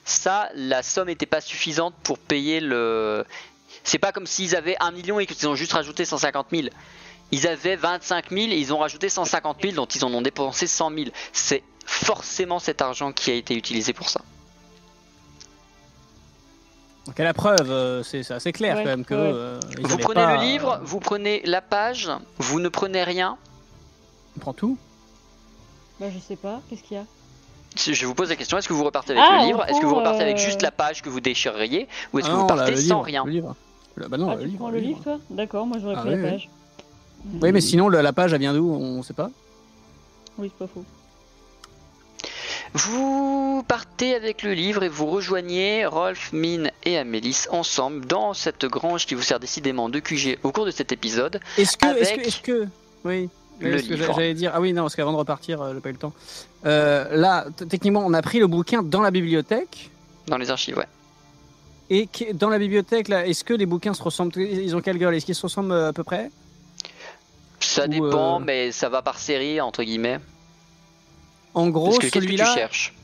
ça, 0.04 0.48
la 0.54 0.82
somme 0.82 1.08
n'était 1.08 1.26
pas 1.26 1.40
suffisante 1.40 1.94
pour 2.02 2.18
payer 2.18 2.60
le. 2.60 3.24
C'est 3.84 3.98
pas 3.98 4.12
comme 4.12 4.26
s'ils 4.26 4.56
avaient 4.56 4.76
un 4.80 4.90
million 4.90 5.20
et 5.20 5.26
qu'ils 5.26 5.46
ont 5.48 5.54
juste 5.54 5.72
rajouté 5.72 6.04
150 6.04 6.46
000. 6.50 6.68
Ils 7.32 7.46
avaient 7.46 7.76
25 7.76 8.30
000 8.30 8.40
et 8.50 8.56
ils 8.56 8.72
ont 8.74 8.78
rajouté 8.78 9.08
150 9.08 9.58
000, 9.62 9.74
dont 9.74 9.86
ils 9.86 10.04
en 10.04 10.12
ont 10.12 10.22
dépensé 10.22 10.66
100 10.66 10.90
000. 10.90 11.04
C'est 11.32 11.62
forcément 11.86 12.58
cet 12.58 12.82
argent 12.82 13.12
qui 13.12 13.30
a 13.30 13.34
été 13.34 13.54
utilisé 13.54 13.92
pour 13.92 14.08
ça. 14.08 14.20
Donc 17.06 17.18
à 17.18 17.24
la 17.24 17.34
preuve, 17.34 17.70
euh, 17.70 18.02
c'est 18.02 18.22
c'est 18.22 18.34
assez 18.34 18.52
clair 18.52 18.76
Ouais, 18.76 18.84
quand 18.84 18.90
même 18.90 19.04
que. 19.04 19.14
ouais. 19.14 19.20
euh, 19.34 19.60
Vous 19.82 19.96
prenez 19.98 20.22
pas, 20.22 20.36
le 20.36 20.40
livre, 20.42 20.74
euh, 20.74 20.78
vous 20.82 21.00
prenez 21.00 21.40
la 21.44 21.60
page, 21.60 22.10
vous 22.38 22.60
ne 22.60 22.68
prenez 22.68 23.02
rien. 23.02 23.36
On 24.36 24.40
prend 24.40 24.52
tout. 24.52 24.76
Bah, 25.98 26.06
je 26.14 26.18
sais 26.18 26.36
pas, 26.36 26.60
qu'est-ce 26.68 26.82
qu'il 26.82 26.96
y 26.96 27.00
a? 27.00 27.04
Je 27.76 28.06
vous 28.06 28.14
pose 28.14 28.28
la 28.30 28.36
question 28.36 28.58
est-ce 28.58 28.68
que 28.68 28.72
vous 28.72 28.84
repartez 28.84 29.12
avec 29.12 29.24
Ah, 29.28 29.38
le 29.40 29.46
livre? 29.46 29.64
Est-ce 29.68 29.80
que 29.80 29.86
vous 29.86 29.94
repartez 29.94 30.22
avec 30.22 30.38
juste 30.38 30.62
la 30.62 30.70
page 30.72 31.02
que 31.02 31.08
vous 31.08 31.20
déchireriez 31.20 31.88
Ou 32.12 32.18
est-ce 32.18 32.26
Ah 32.26 32.30
que 32.30 32.34
vous 32.36 32.40
non, 32.42 32.46
là, 32.48 32.54
partez 32.56 32.70
le 32.72 32.76
sans 32.78 32.82
livre, 32.82 33.02
rien? 33.02 33.24
le 33.24 33.30
livre. 33.30 33.56
Bah 34.08 34.16
non, 34.16 34.30
Ah, 34.30 34.34
le 34.36 34.40
tu 34.42 34.46
livre, 34.48 34.58
prends 34.58 34.70
le 34.70 34.76
le 34.76 34.80
livre. 34.82 34.98
livre, 34.98 35.02
toi? 35.04 35.18
D'accord, 35.30 35.66
moi 35.66 35.78
j'aurais 35.80 35.94
Ah, 35.96 36.00
pris 36.00 36.10
oui, 36.10 36.16
la 36.16 36.22
oui. 36.24 36.30
page. 36.30 36.48
Oui, 37.42 37.52
mais 37.52 37.60
sinon, 37.60 37.88
le- 37.88 38.00
la 38.00 38.12
page, 38.12 38.32
elle 38.32 38.40
vient 38.40 38.54
d'où? 38.54 38.70
On 38.72 39.02
sait 39.02 39.12
pas? 39.14 39.30
Oui, 40.38 40.50
c'est 40.50 40.66
pas 40.66 40.72
faux. 40.72 40.84
Vous 42.74 43.64
partez 43.66 44.14
avec 44.14 44.42
le 44.42 44.52
livre 44.54 44.82
et 44.82 44.88
vous 44.88 45.06
rejoignez 45.06 45.86
Rolf, 45.86 46.32
Mine 46.32 46.70
et 46.84 46.98
Amélis 46.98 47.46
ensemble 47.50 48.06
dans 48.06 48.32
cette 48.32 48.64
grange 48.64 49.06
qui 49.06 49.14
vous 49.14 49.22
sert 49.22 49.40
décidément 49.40 49.88
de 49.88 49.98
QG 49.98 50.38
au 50.42 50.52
cours 50.52 50.66
de 50.66 50.70
cet 50.70 50.92
épisode. 50.92 51.40
Est-ce 51.58 51.76
que, 51.76 51.86
est-ce 51.98 52.14
que, 52.14 52.20
est-ce 52.20 52.40
que, 52.40 52.68
oui, 53.04 53.28
le 53.60 53.76
livre. 53.76 54.14
j'allais 54.14 54.34
dire, 54.34 54.52
ah 54.54 54.60
oui, 54.60 54.72
non, 54.72 54.82
parce 54.82 54.94
qu'avant 54.96 55.12
de 55.12 55.16
repartir, 55.16 55.60
euh, 55.60 55.74
j'ai 55.74 55.80
pas 55.80 55.88
eu 55.88 55.92
le 55.92 55.98
temps. 55.98 56.12
Euh, 56.64 57.16
là, 57.16 57.46
techniquement, 57.68 58.04
on 58.06 58.14
a 58.14 58.22
pris 58.22 58.38
le 58.38 58.46
bouquin 58.46 58.82
dans 58.82 59.02
la 59.02 59.10
bibliothèque. 59.10 59.90
Dans 60.26 60.38
les 60.38 60.50
archives, 60.50 60.78
ouais. 60.78 60.86
Et 61.90 62.08
dans 62.34 62.48
la 62.48 62.58
bibliothèque, 62.58 63.08
là, 63.08 63.26
est-ce 63.26 63.42
que 63.42 63.52
les 63.52 63.66
bouquins 63.66 63.94
se 63.94 64.02
ressemblent 64.02 64.40
Ils 64.40 64.76
ont 64.76 64.80
quelle 64.80 64.96
gueule? 64.96 65.14
Est-ce 65.14 65.26
qu'ils 65.26 65.34
se 65.34 65.42
ressemblent 65.42 65.72
euh, 65.72 65.88
à 65.88 65.92
peu 65.92 66.04
près? 66.04 66.30
Ça 67.58 67.86
Ou, 67.86 67.88
dépend, 67.88 68.40
euh, 68.40 68.44
mais 68.44 68.70
ça 68.70 68.88
va 68.88 69.02
par 69.02 69.18
série, 69.18 69.60
entre 69.60 69.82
guillemets. 69.82 70.20
En 71.54 71.68
gros, 71.68 71.98
que 71.98 72.06
que 72.06 72.12
celui-là 72.12 72.54
cherches 72.54 72.94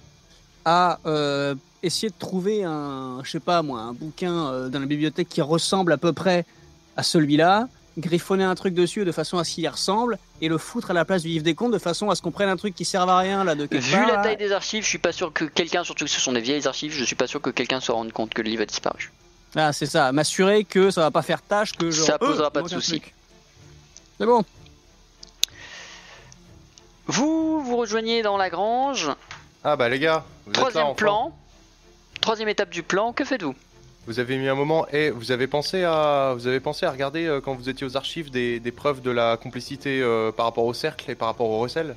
a 0.65 0.99
euh, 1.07 1.55
essayé 1.83 2.09
de 2.09 2.15
trouver 2.19 2.65
un, 2.65 3.21
je 3.23 3.31
sais 3.31 3.41
pas 3.41 3.63
moi, 3.63 3.81
un 3.81 3.93
bouquin 3.93 4.49
euh, 4.49 4.69
dans 4.69 4.81
la 4.81 4.87
bibliothèque 4.87 5.29
qui 5.29 5.41
ressemble 5.41 5.93
à 5.93 5.97
peu 5.97 6.13
près 6.13 6.45
à 6.97 7.03
celui-là, 7.03 7.69
griffonner 7.99 8.45
un 8.45 8.55
truc 8.55 8.75
dessus 8.75 9.05
de 9.05 9.13
façon 9.13 9.39
à 9.39 9.45
ce 9.45 9.55
qu'il 9.55 9.65
y 9.65 9.69
ressemble 9.69 10.19
et 10.41 10.49
le 10.49 10.59
foutre 10.59 10.91
à 10.91 10.95
la 10.95 11.05
place 11.05 11.23
du 11.23 11.29
livre 11.29 11.45
des 11.45 11.55
comptes 11.55 11.73
de 11.73 11.79
façon 11.79 12.11
à 12.11 12.15
ce 12.15 12.23
qu'on 12.23 12.31
prenne 12.31 12.49
un 12.49 12.57
truc 12.57 12.75
qui 12.75 12.85
serve 12.85 13.09
à 13.09 13.19
rien 13.19 13.45
là 13.45 13.55
de 13.55 13.67
quelque 13.67 13.83
Vu 13.83 13.93
part, 13.93 14.07
la 14.09 14.23
taille 14.23 14.37
des 14.37 14.53
archives, 14.53 14.83
je 14.83 14.89
suis 14.89 14.99
pas 14.99 15.13
sûr 15.13 15.33
que 15.33 15.45
quelqu'un, 15.45 15.85
surtout 15.85 16.05
que 16.05 16.11
ce 16.11 16.21
sont 16.21 16.33
des 16.33 16.41
vieilles 16.41 16.67
archives, 16.67 16.93
je 16.93 17.05
suis 17.05 17.17
pas 17.17 17.27
sûr 17.27 17.41
que 17.41 17.51
quelqu'un 17.51 17.81
se 17.81 17.93
rende 17.93 18.13
compte 18.13 18.35
que 18.35 18.43
le 18.43 18.51
livre 18.51 18.63
a 18.63 18.67
disparu. 18.67 19.13
Ah, 19.55 19.73
c'est 19.73 19.87
ça, 19.87 20.13
m'assurer 20.13 20.65
que 20.65 20.91
ça 20.91 21.01
va 21.03 21.11
pas 21.11 21.23
faire 21.23 21.41
tâche, 21.41 21.73
que 21.73 21.91
genre, 21.91 22.07
Ça 22.07 22.19
posera 22.19 22.49
euh, 22.49 22.51
pas 22.51 22.61
de 22.61 22.65
manque 22.65 22.73
un 22.73 22.77
souci. 22.77 23.01
truc. 23.01 23.15
C'est 24.19 24.27
bon. 24.27 24.45
Vous 27.07 27.61
vous 27.63 27.77
rejoignez 27.77 28.23
dans 28.23 28.37
la 28.37 28.51
grange. 28.51 29.11
Ah 29.65 29.77
bah 29.77 29.89
les 29.89 29.99
gars, 29.99 30.25
vous 30.47 30.51
êtes 30.53 30.57
là 30.57 30.61
Troisième 30.63 30.85
enfin. 30.87 30.95
plan. 30.95 31.33
Troisième 32.21 32.49
étape 32.49 32.71
du 32.71 32.83
plan. 32.83 33.13
Que 33.13 33.25
faites-vous? 33.25 33.55
Vous 34.07 34.21
avez 34.21 34.37
mis 34.39 34.49
un 34.49 34.55
moment 34.55 34.87
et 34.93 35.11
vous 35.11 35.33
avez 35.33 35.47
pensé 35.49 35.83
à 35.85 36.33
vous 36.35 36.47
avez 36.47 36.61
pensé 36.61 36.87
à 36.87 36.91
regarder 36.93 37.27
euh, 37.27 37.41
quand 37.41 37.55
vous 37.55 37.69
étiez 37.69 37.85
aux 37.87 37.97
archives 37.97 38.31
des, 38.31 38.61
des 38.61 38.71
preuves 38.73 39.01
de 39.03 39.11
la 39.11 39.37
complicité 39.37 40.01
euh, 40.01 40.31
par 40.31 40.47
rapport 40.47 40.65
au 40.65 40.73
cercle 40.75 41.11
et 41.11 41.15
par 41.17 41.29
rapport 41.29 41.49
au 41.49 41.59
recel? 41.59 41.97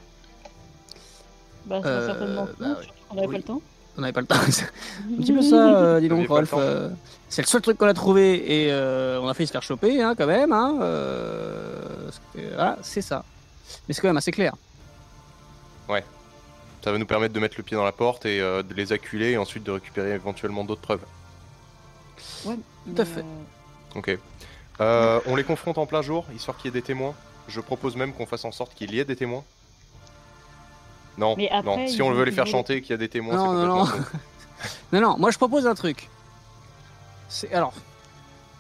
Bah, 1.66 1.82
ça 1.84 1.90
Euh, 1.90 2.08
certainement. 2.08 2.48
bah, 2.60 2.68
non, 2.68 2.76
oui. 2.80 2.88
On 3.12 3.18
avait 3.18 3.28
Oui. 3.28 3.32
pas 3.34 3.38
le 3.38 3.44
temps. 3.44 3.62
On 3.98 4.02
n'avait 4.02 4.14
pas 4.14 4.22
le 4.22 4.28
temps. 4.28 4.36
Un 4.38 5.22
petit 5.22 5.34
peu 5.34 5.42
ça, 5.44 5.56
euh, 5.56 6.00
dis 6.00 6.08
Vous 6.08 6.14
aviez 6.14 6.26
donc, 6.26 6.28
pas 6.28 6.34
le 6.34 6.40
Rolf. 6.40 6.50
temps. 6.52 6.60
euh, 6.60 6.90
c'est 7.30 7.42
le 7.44 7.48
seul 7.48 7.62
truc 7.62 7.78
qu'on 7.78 7.88
a 7.88 7.94
trouvé 7.94 8.66
et 8.66 8.72
euh, 8.72 9.20
on 9.22 9.28
a 9.28 9.34
failli 9.36 9.46
se 9.48 9.52
faire 9.52 9.62
choper, 9.64 10.02
hein, 10.02 10.16
quand 10.18 10.26
même. 10.28 10.52
Hein, 10.52 10.78
euh, 10.82 12.06
parce 12.06 12.22
que, 12.34 12.56
voilà, 12.56 12.78
c'est 12.82 13.02
ça. 13.02 13.24
Mais 13.88 13.94
c'est 13.94 14.02
quand 14.02 14.08
même 14.08 14.18
assez 14.18 14.32
clair. 14.32 14.54
Ça 16.82 16.92
va 16.94 16.98
nous 16.98 17.06
permettre 17.06 17.34
de 17.34 17.40
mettre 17.42 17.56
le 17.58 17.64
pied 17.64 17.76
dans 17.76 17.84
la 17.84 17.92
porte 17.92 18.26
et 18.26 18.40
euh, 18.40 18.64
de 18.64 18.74
les 18.74 18.94
acculer 18.94 19.32
et 19.32 19.38
ensuite 19.38 19.64
de 19.64 19.72
récupérer 19.72 20.12
éventuellement 20.14 20.64
d'autres 20.64 20.82
preuves. 20.82 21.04
Tout 22.46 22.56
à 22.98 23.04
fait. 23.06 23.20
euh, 23.22 23.96
Ok. 24.00 24.18
Euh, 24.80 25.20
on 25.26 25.36
les 25.36 25.44
confronte 25.44 25.78
en 25.78 25.86
plein 25.86 26.02
jour, 26.02 26.26
histoire 26.34 26.56
qu'il 26.56 26.68
y 26.68 26.70
ait 26.70 26.80
des 26.80 26.86
témoins. 26.86 27.14
Je 27.50 27.60
propose 27.60 27.98
même 27.98 28.14
qu'on 28.14 28.26
fasse 28.26 28.46
en 28.46 28.54
sorte 28.54 28.74
qu'il 28.76 28.94
y 28.94 29.00
ait 29.00 29.04
des 29.06 29.18
témoins. 29.18 29.44
Non, 31.18 31.36
Mais 31.36 31.50
après, 31.50 31.64
non. 31.84 31.88
Si 31.90 32.02
on 32.02 32.12
veut 32.14 32.24
les 32.24 32.32
faire 32.32 32.48
chanter 32.48 32.82
qu'il 32.82 32.92
y 32.92 32.94
a 32.94 32.98
des 32.98 33.10
témoins, 33.10 33.36
Non, 33.36 33.46
c'est 33.52 33.68
non, 33.68 33.78
complètement 33.80 33.98
non. 33.98 34.04
con. 34.12 34.20
Non, 34.94 35.02
non, 35.02 35.18
moi 35.18 35.32
je 35.32 35.38
propose 35.38 35.68
un 35.68 35.76
truc. 35.76 36.10
C'est 37.28 37.54
alors, 37.54 37.74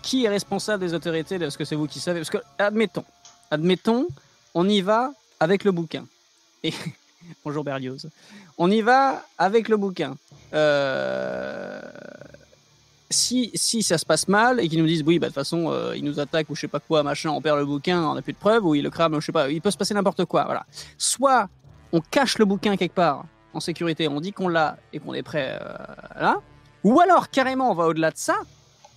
qui 0.01 0.25
est 0.25 0.29
responsable 0.29 0.81
des 0.83 0.93
autorités 0.93 1.39
Parce 1.39 1.55
que 1.57 1.63
c'est 1.65 1.75
vous 1.75 1.87
qui 1.87 1.99
savez. 2.01 2.19
Parce 2.19 2.29
que, 2.29 2.37
admettons, 2.57 3.05
admettons, 3.51 4.07
on 4.55 4.67
y 4.67 4.81
va 4.81 5.11
avec 5.39 5.63
le 5.63 5.71
bouquin. 5.71 6.05
Et 6.63 6.73
bonjour 7.45 7.63
Berlioz. 7.63 8.09
On 8.57 8.69
y 8.71 8.81
va 8.81 9.25
avec 9.37 9.69
le 9.69 9.77
bouquin. 9.77 10.15
Euh, 10.53 11.81
Si, 13.11 13.49
si 13.55 13.81
ça 13.81 13.97
se 13.97 14.05
passe 14.05 14.27
mal 14.27 14.59
et 14.59 14.69
qu'ils 14.69 14.79
nous 14.79 14.85
disent 14.85 15.03
oui, 15.03 15.17
bah, 15.17 15.27
de 15.27 15.29
toute 15.29 15.35
façon, 15.35 15.71
euh, 15.71 15.97
ils 15.97 16.03
nous 16.03 16.19
attaquent 16.19 16.49
ou 16.51 16.55
je 16.55 16.61
sais 16.61 16.67
pas 16.67 16.79
quoi, 16.79 17.01
machin, 17.01 17.31
on 17.31 17.41
perd 17.41 17.57
le 17.57 17.65
bouquin, 17.65 18.03
on 18.03 18.13
n'a 18.13 18.21
plus 18.21 18.33
de 18.33 18.37
preuves, 18.37 18.63
ou 18.63 18.75
ils 18.75 18.83
le 18.83 18.91
crament, 18.91 19.19
je 19.19 19.25
sais 19.25 19.31
pas, 19.31 19.49
il 19.49 19.61
peut 19.61 19.71
se 19.71 19.77
passer 19.77 19.95
n'importe 19.95 20.25
quoi. 20.25 20.43
Voilà. 20.45 20.63
Soit 20.99 21.49
on 21.91 22.01
cache 22.01 22.37
le 22.37 22.45
bouquin 22.45 22.77
quelque 22.77 22.93
part 22.93 23.25
en 23.53 23.59
sécurité, 23.59 24.07
on 24.07 24.21
dit 24.21 24.31
qu'on 24.31 24.47
l'a 24.47 24.77
et 24.93 24.99
qu'on 24.99 25.15
est 25.15 25.23
prêt 25.23 25.57
euh, 25.59 26.21
là. 26.21 26.39
Ou 26.83 26.99
alors 26.99 27.29
carrément 27.31 27.71
on 27.71 27.73
va 27.73 27.87
au-delà 27.87 28.11
de 28.11 28.17
ça, 28.17 28.35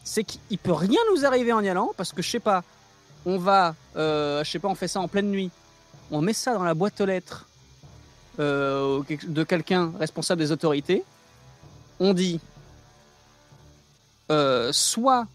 c'est 0.05 0.25
qu'il 0.25 0.59
peut 0.59 0.75
rien 0.75 1.01
nous 1.15 1.25
arriver 1.25 1.55
en 1.55 1.63
y 1.63 1.71
allant 1.71 1.93
parce 1.97 2.13
que 2.13 2.21
je 2.21 2.29
sais 2.29 2.39
pas, 2.41 2.63
on 3.25 3.39
va, 3.39 3.75
euh, 3.97 4.45
je 4.45 4.51
sais 4.51 4.59
pas, 4.59 4.69
on 4.69 4.75
fait 4.75 4.89
ça 4.89 5.01
en 5.01 5.09
pleine 5.09 5.31
nuit, 5.31 5.51
on 6.11 6.21
met 6.21 6.35
ça 6.35 6.53
dans 6.53 6.65
la 6.65 6.75
boîte 6.75 7.01
aux 7.01 7.07
lettres 7.07 7.49
euh, 8.39 9.03
de 9.27 9.45
quelqu'un 9.45 9.93
responsable 9.99 10.41
des 10.41 10.53
autorités, 10.53 11.05
on 12.01 12.15
dit 12.15 12.41
euh, 14.31 14.71
soit 14.73 15.27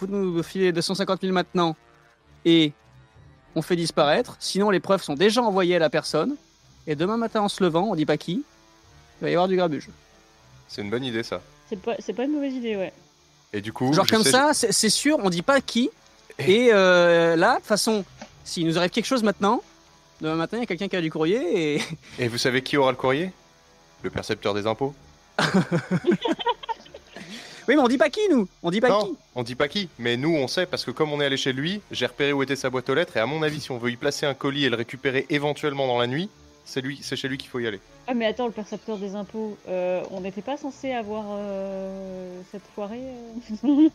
vous 0.00 0.06
nous 0.06 0.42
filez 0.42 0.72
250 0.72 1.20
000 1.22 1.32
maintenant 1.32 1.76
et 2.44 2.72
on 3.54 3.62
fait 3.62 3.76
disparaître, 3.76 4.36
sinon 4.40 4.70
les 4.70 4.80
preuves 4.80 5.02
sont 5.02 5.14
déjà 5.14 5.42
envoyées 5.42 5.76
à 5.76 5.78
la 5.78 5.90
personne 5.90 6.34
et 6.86 6.96
demain 6.96 7.16
matin 7.16 7.42
en 7.42 7.48
se 7.48 7.62
levant, 7.62 7.88
on 7.90 7.94
dit 7.94 8.06
pas 8.06 8.16
qui, 8.16 8.42
il 9.20 9.24
va 9.24 9.30
y 9.30 9.32
avoir 9.34 9.48
du 9.48 9.56
grabuge. 9.56 9.88
C'est 10.68 10.82
une 10.82 10.90
bonne 10.90 11.04
idée 11.04 11.22
ça. 11.22 11.40
C'est 11.68 11.80
pas, 11.80 11.94
c'est 11.98 12.12
pas 12.12 12.24
une 12.24 12.32
mauvaise 12.32 12.54
idée, 12.54 12.76
ouais. 12.76 12.92
Et 13.52 13.60
du 13.60 13.72
coup, 13.72 13.92
Genre 13.92 14.06
comme 14.06 14.24
sais- 14.24 14.30
ça, 14.32 14.50
c'est 14.52 14.72
c'est 14.72 14.90
sûr, 14.90 15.18
on 15.22 15.30
dit 15.30 15.42
pas 15.42 15.60
qui. 15.60 15.88
Et 16.40 16.70
euh, 16.72 17.36
là, 17.36 17.52
de 17.52 17.56
toute 17.58 17.66
façon, 17.66 18.04
s'il 18.44 18.66
nous 18.66 18.76
arrive 18.76 18.90
quelque 18.90 19.06
chose 19.06 19.22
maintenant, 19.22 19.62
demain 20.20 20.36
matin, 20.36 20.56
il 20.56 20.60
y 20.60 20.62
a 20.62 20.66
quelqu'un 20.66 20.88
qui 20.88 20.96
a 20.96 21.00
du 21.00 21.10
courrier 21.10 21.74
et. 21.76 21.82
Et 22.18 22.28
vous 22.28 22.38
savez 22.38 22.62
qui 22.62 22.76
aura 22.76 22.90
le 22.90 22.96
courrier? 22.96 23.30
Le 24.02 24.10
percepteur 24.10 24.54
des 24.54 24.66
impôts. 24.66 24.94
Oui, 27.66 27.76
mais 27.76 27.82
on 27.82 27.88
dit 27.88 27.96
pas 27.96 28.10
qui, 28.10 28.20
nous 28.30 28.46
On 28.62 28.70
dit 28.70 28.80
pas 28.80 28.90
non, 28.90 29.06
qui 29.06 29.16
on 29.34 29.42
dit 29.42 29.54
pas 29.54 29.68
qui, 29.68 29.88
mais 29.98 30.18
nous 30.18 30.34
on 30.34 30.48
sait 30.48 30.66
parce 30.66 30.84
que 30.84 30.90
comme 30.90 31.12
on 31.12 31.20
est 31.22 31.24
allé 31.24 31.38
chez 31.38 31.54
lui, 31.54 31.80
j'ai 31.90 32.04
repéré 32.04 32.32
où 32.32 32.42
était 32.42 32.56
sa 32.56 32.68
boîte 32.68 32.90
aux 32.90 32.94
lettres 32.94 33.16
et 33.16 33.20
à 33.20 33.26
mon 33.26 33.42
avis, 33.42 33.60
si 33.60 33.70
on 33.70 33.78
veut 33.78 33.90
y 33.90 33.96
placer 33.96 34.26
un 34.26 34.34
colis 34.34 34.66
et 34.66 34.68
le 34.68 34.76
récupérer 34.76 35.24
éventuellement 35.30 35.86
dans 35.86 35.98
la 35.98 36.06
nuit, 36.06 36.28
c'est 36.66 36.82
lui, 36.82 36.98
c'est 37.02 37.16
chez 37.16 37.26
lui 37.26 37.38
qu'il 37.38 37.48
faut 37.48 37.60
y 37.60 37.66
aller. 37.66 37.80
Ah, 38.06 38.12
mais 38.12 38.26
attends, 38.26 38.44
le 38.46 38.52
percepteur 38.52 38.98
des 38.98 39.14
impôts, 39.14 39.56
euh, 39.66 40.02
on 40.10 40.20
n'était 40.20 40.42
pas 40.42 40.58
censé 40.58 40.92
avoir 40.92 41.24
euh, 41.30 42.40
cette 42.52 42.62
foirée 42.74 43.00
euh 43.64 43.88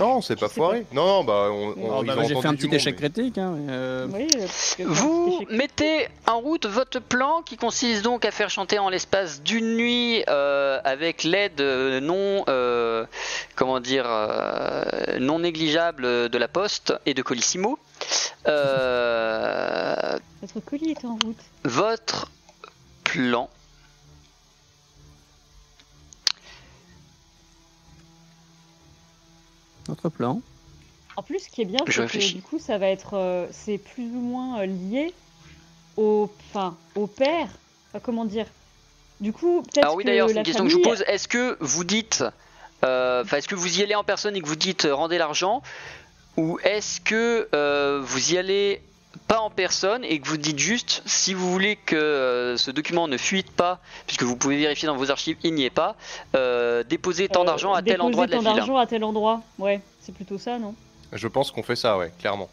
Non, 0.00 0.20
c'est 0.22 0.38
pas 0.38 0.48
foiré. 0.48 0.84
Non, 0.92 1.06
non, 1.06 1.24
bah 1.24 1.48
on, 1.52 1.74
on- 1.78 2.02
ils 2.02 2.06
bah, 2.06 2.14
J'ai 2.26 2.34
fait 2.34 2.48
un 2.48 2.54
petit 2.54 2.66
monde, 2.66 2.74
échec 2.74 2.96
mais- 3.00 3.08
critique. 3.10 3.38
Hein, 3.38 3.54
euh, 3.68 4.08
Oui, 4.12 4.26
euh, 4.36 4.84
Vous 4.86 5.44
mettez 5.50 6.08
en 6.26 6.40
route 6.40 6.66
votre 6.66 6.98
plan 7.00 7.42
qui 7.42 7.56
consiste 7.56 8.02
donc 8.02 8.24
à 8.24 8.32
faire 8.32 8.50
chanter 8.50 8.80
en 8.80 8.88
l'espace 8.88 9.40
d'une 9.42 9.76
nuit 9.76 10.24
euh, 10.28 10.80
avec 10.82 11.22
l'aide 11.22 11.60
non, 11.60 12.44
euh, 12.48 13.06
comment 13.54 13.78
dire, 13.78 14.06
euh, 14.08 14.82
non 15.20 15.38
négligeable 15.38 16.28
de 16.28 16.38
la 16.38 16.48
Poste 16.48 16.92
et 17.06 17.14
de 17.14 17.22
Colissimo. 17.22 17.78
Euh, 18.48 20.18
Notre 20.42 20.60
colis 20.60 20.90
est 20.90 21.04
en 21.04 21.16
route. 21.24 21.38
votre 21.64 22.30
plan. 23.04 23.48
Notre 29.88 30.08
plan. 30.08 30.40
En 31.16 31.22
plus, 31.22 31.40
ce 31.40 31.48
qui 31.48 31.62
est 31.62 31.66
bien, 31.66 31.78
c'est 31.86 32.06
que 32.06 32.32
du 32.32 32.42
coup, 32.42 32.58
ça 32.58 32.78
va 32.78 32.88
être, 32.88 33.14
euh, 33.14 33.46
c'est 33.52 33.78
plus 33.78 34.06
ou 34.06 34.20
moins 34.20 34.60
euh, 34.60 34.66
lié 34.66 35.14
au, 35.96 36.30
enfin, 36.50 36.76
au 36.96 37.06
père 37.06 37.48
Enfin, 37.94 38.02
comment 38.04 38.24
dire? 38.24 38.46
Du 39.20 39.32
coup, 39.32 39.62
peut-être 39.62 39.84
Alors 39.84 39.94
oui, 39.94 40.02
que 40.02 40.08
d'ailleurs, 40.08 40.28
c'est 40.28 40.34
la 40.34 40.40
une 40.40 40.44
question 40.44 40.64
que 40.64 40.70
je 40.70 40.76
vous 40.76 40.82
pose. 40.82 41.04
Est-ce 41.06 41.28
que 41.28 41.56
vous 41.60 41.84
dites, 41.84 42.24
euh, 42.84 43.24
est-ce 43.24 43.46
que 43.46 43.54
vous 43.54 43.78
y 43.78 43.82
allez 43.84 43.94
en 43.94 44.02
personne 44.02 44.34
et 44.34 44.40
que 44.40 44.48
vous 44.48 44.56
dites 44.56 44.84
euh, 44.84 44.94
rendez 44.94 45.16
l'argent, 45.16 45.62
ou 46.36 46.58
est-ce 46.64 47.00
que 47.00 47.48
euh, 47.54 48.00
vous 48.02 48.32
y 48.32 48.38
allez 48.38 48.82
pas 49.26 49.40
en 49.40 49.50
personne 49.50 50.04
et 50.04 50.18
que 50.20 50.28
vous 50.28 50.36
dites 50.36 50.58
juste 50.58 51.02
si 51.06 51.32
vous 51.34 51.50
voulez 51.50 51.76
que 51.76 51.96
euh, 51.96 52.56
ce 52.56 52.70
document 52.70 53.08
ne 53.08 53.16
fuite 53.16 53.50
pas, 53.50 53.80
puisque 54.06 54.22
vous 54.22 54.36
pouvez 54.36 54.56
vérifier 54.58 54.86
dans 54.86 54.96
vos 54.96 55.10
archives, 55.10 55.36
il 55.42 55.54
n'y 55.54 55.64
est 55.64 55.70
pas, 55.70 55.96
euh, 56.36 56.84
déposez 56.84 57.28
tant 57.28 57.42
euh, 57.42 57.46
d'argent 57.46 57.72
à 57.72 57.82
tel 57.82 57.92
déposer 57.94 58.06
endroit 58.06 58.26
de 58.26 58.32
la 58.32 58.36
tant 58.38 58.42
ville. 58.44 58.56
d'argent 58.56 58.76
à 58.76 58.86
tel 58.86 59.04
endroit. 59.04 59.40
Ouais, 59.58 59.80
c'est 60.00 60.14
plutôt 60.14 60.38
ça, 60.38 60.58
non? 60.58 60.74
Je 61.12 61.28
pense 61.28 61.50
qu'on 61.50 61.62
fait 61.62 61.76
ça, 61.76 61.96
ouais, 61.96 62.12
clairement. 62.18 62.50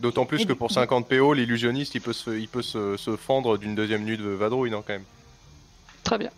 D'autant 0.00 0.26
plus 0.26 0.42
Et 0.42 0.46
que 0.46 0.52
pour 0.52 0.70
50 0.72 1.06
PO, 1.08 1.32
l'illusionniste, 1.32 1.94
il 1.94 2.00
peut 2.00 2.12
se, 2.12 2.30
il 2.30 2.48
peut 2.48 2.62
se, 2.62 2.96
se 2.96 3.16
fendre 3.16 3.56
d'une 3.56 3.74
deuxième 3.76 4.02
nuit 4.04 4.18
de 4.18 4.28
vadrouille, 4.28 4.70
non, 4.70 4.82
quand 4.84 4.94
même. 4.94 5.04
Très 6.02 6.18
bien. 6.18 6.30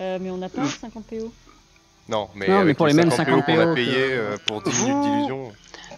Euh, 0.00 0.18
Mais 0.20 0.30
on 0.30 0.36
n'a 0.36 0.48
pas 0.48 0.66
50 0.66 1.04
PO. 1.06 1.32
Non, 2.08 2.28
mais, 2.34 2.48
Non, 2.48 2.54
mais 2.56 2.60
avec 2.60 2.76
pour 2.76 2.86
les 2.86 2.92
mêmes 2.92 3.10
50 3.10 3.44
50 3.44 3.46
qu'on 3.46 3.60
a 3.60 3.66
PO 3.66 3.74
payé 3.74 3.92
que- 3.92 3.98
euh, 4.12 4.36
pour 4.46 4.62
10 4.62 4.70
Vous- 4.72 4.88
minutes 4.88 5.02
d'illusion. 5.04 5.52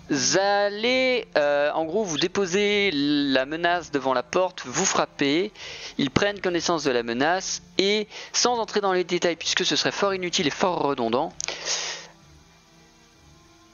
Vous 0.08 0.38
allez, 0.38 1.26
euh, 1.36 1.70
en 1.72 1.84
gros, 1.84 2.04
vous 2.04 2.16
déposez 2.18 2.90
la 2.92 3.44
menace 3.44 3.90
devant 3.90 4.14
la 4.14 4.22
porte, 4.22 4.62
vous 4.64 4.84
frappez, 4.86 5.52
ils 5.98 6.10
prennent 6.10 6.40
connaissance 6.40 6.84
de 6.84 6.90
la 6.92 7.02
menace 7.02 7.60
et, 7.78 8.06
sans 8.32 8.58
entrer 8.58 8.80
dans 8.80 8.92
les 8.92 9.02
détails, 9.04 9.34
puisque 9.36 9.64
ce 9.64 9.74
serait 9.74 9.90
fort 9.92 10.14
inutile 10.14 10.46
et 10.46 10.50
fort 10.50 10.78
redondant, 10.78 11.32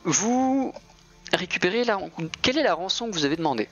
vous 0.04 0.72
récupérez 1.32 1.84
la... 1.84 1.98
Quelle 2.42 2.58
est 2.58 2.62
la 2.62 2.74
rançon 2.74 3.08
que 3.08 3.12
vous 3.14 3.24
avez 3.24 3.36
demandée? 3.36 3.68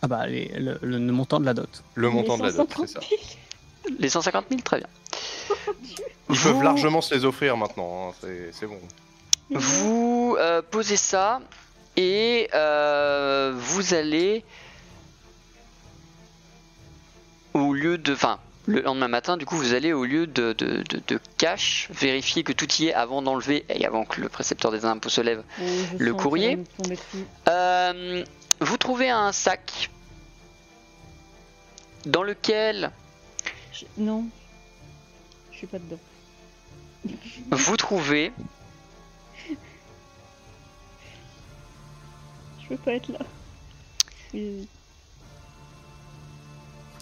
Ah 0.00 0.08
bah, 0.08 0.26
les- 0.26 0.48
le, 0.58 0.78
le 0.82 0.98
montant 0.98 1.38
de 1.40 1.44
la 1.46 1.54
dot. 1.54 1.82
Le 1.94 2.08
Les 2.08 2.14
montant 2.14 2.36
de 2.38 2.42
la 2.44 2.52
dot, 2.52 2.68
c'est 2.70 2.74
150 2.86 2.88
ça. 2.88 3.00
000. 3.86 3.96
Les 3.98 4.08
150 4.08 4.44
000 4.48 4.60
Très 4.62 4.78
bien. 4.78 4.88
Ils 6.30 6.36
Vous- 6.36 6.52
peuvent 6.54 6.62
largement 6.64 7.00
se 7.00 7.14
les 7.14 7.24
offrir 7.24 7.56
maintenant, 7.56 8.08
hein, 8.10 8.14
c'est 8.20 8.50
c'est 8.52 8.66
bon. 8.66 8.78
Vous 9.50 10.36
euh, 10.38 10.62
posez 10.62 10.96
ça 10.96 11.40
et 11.96 12.48
euh, 12.54 13.52
vous 13.56 13.94
allez 13.94 14.44
au 17.54 17.74
lieu 17.74 17.98
de, 17.98 18.14
enfin, 18.14 18.38
le 18.66 18.80
lendemain 18.80 19.08
matin, 19.08 19.36
du 19.36 19.44
coup, 19.44 19.56
vous 19.56 19.74
allez 19.74 19.92
au 19.92 20.04
lieu 20.04 20.26
de, 20.26 20.52
de, 20.54 20.82
de, 20.88 21.02
de 21.06 21.20
cash 21.36 21.88
vérifier 21.90 22.44
que 22.44 22.52
tout 22.52 22.70
y 22.80 22.86
est 22.86 22.94
avant 22.94 23.20
d'enlever 23.20 23.64
et 23.68 23.84
avant 23.84 24.04
que 24.04 24.20
le 24.20 24.28
précepteur 24.28 24.70
des 24.70 24.84
impôts 24.84 25.08
se 25.10 25.20
lève. 25.20 25.42
Le 25.98 26.14
courrier. 26.14 26.58
Euh, 27.48 28.24
vous 28.60 28.76
trouvez 28.78 29.10
un 29.10 29.32
sac 29.32 29.90
dans 32.06 32.22
lequel 32.22 32.90
Je- 33.72 33.84
Non. 33.98 34.24
Je 35.50 35.56
suis 35.58 35.66
pas 35.66 35.78
dedans. 35.78 35.98
vous 37.50 37.76
trouvez 37.76 38.32
Pas 42.76 42.92
être 42.92 43.08
là. 43.08 43.18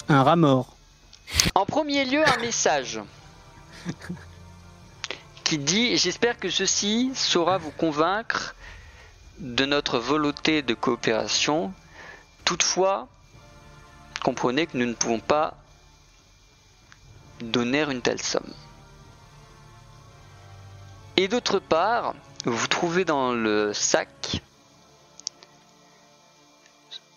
Un 0.09 0.23
rat 0.23 0.37
mort. 0.37 0.77
En 1.55 1.65
premier 1.65 2.05
lieu, 2.05 2.27
un 2.27 2.39
message 2.39 3.01
qui 5.45 5.59
dit 5.59 5.97
J'espère 5.97 6.39
que 6.39 6.51
ceci 6.51 7.13
saura 7.15 7.59
vous 7.59 7.71
convaincre 7.71 8.55
de 9.39 9.65
notre 9.65 9.99
volonté 9.99 10.63
de 10.63 10.75
coopération. 10.75 11.73
Toutefois, 12.45 13.07
comprenez 14.25 14.67
que 14.67 14.77
nous 14.77 14.87
ne 14.87 14.95
pouvons 14.95 15.21
pas 15.21 15.55
donner 17.41 17.83
une 17.83 18.03
telle 18.03 18.21
somme. 18.21 18.53
Et 21.17 21.29
d'autre 21.29 21.59
part, 21.59 22.15
vous 22.45 22.67
trouvez 22.67 23.05
dans 23.05 23.33
le 23.33 23.73
sac 23.73 24.09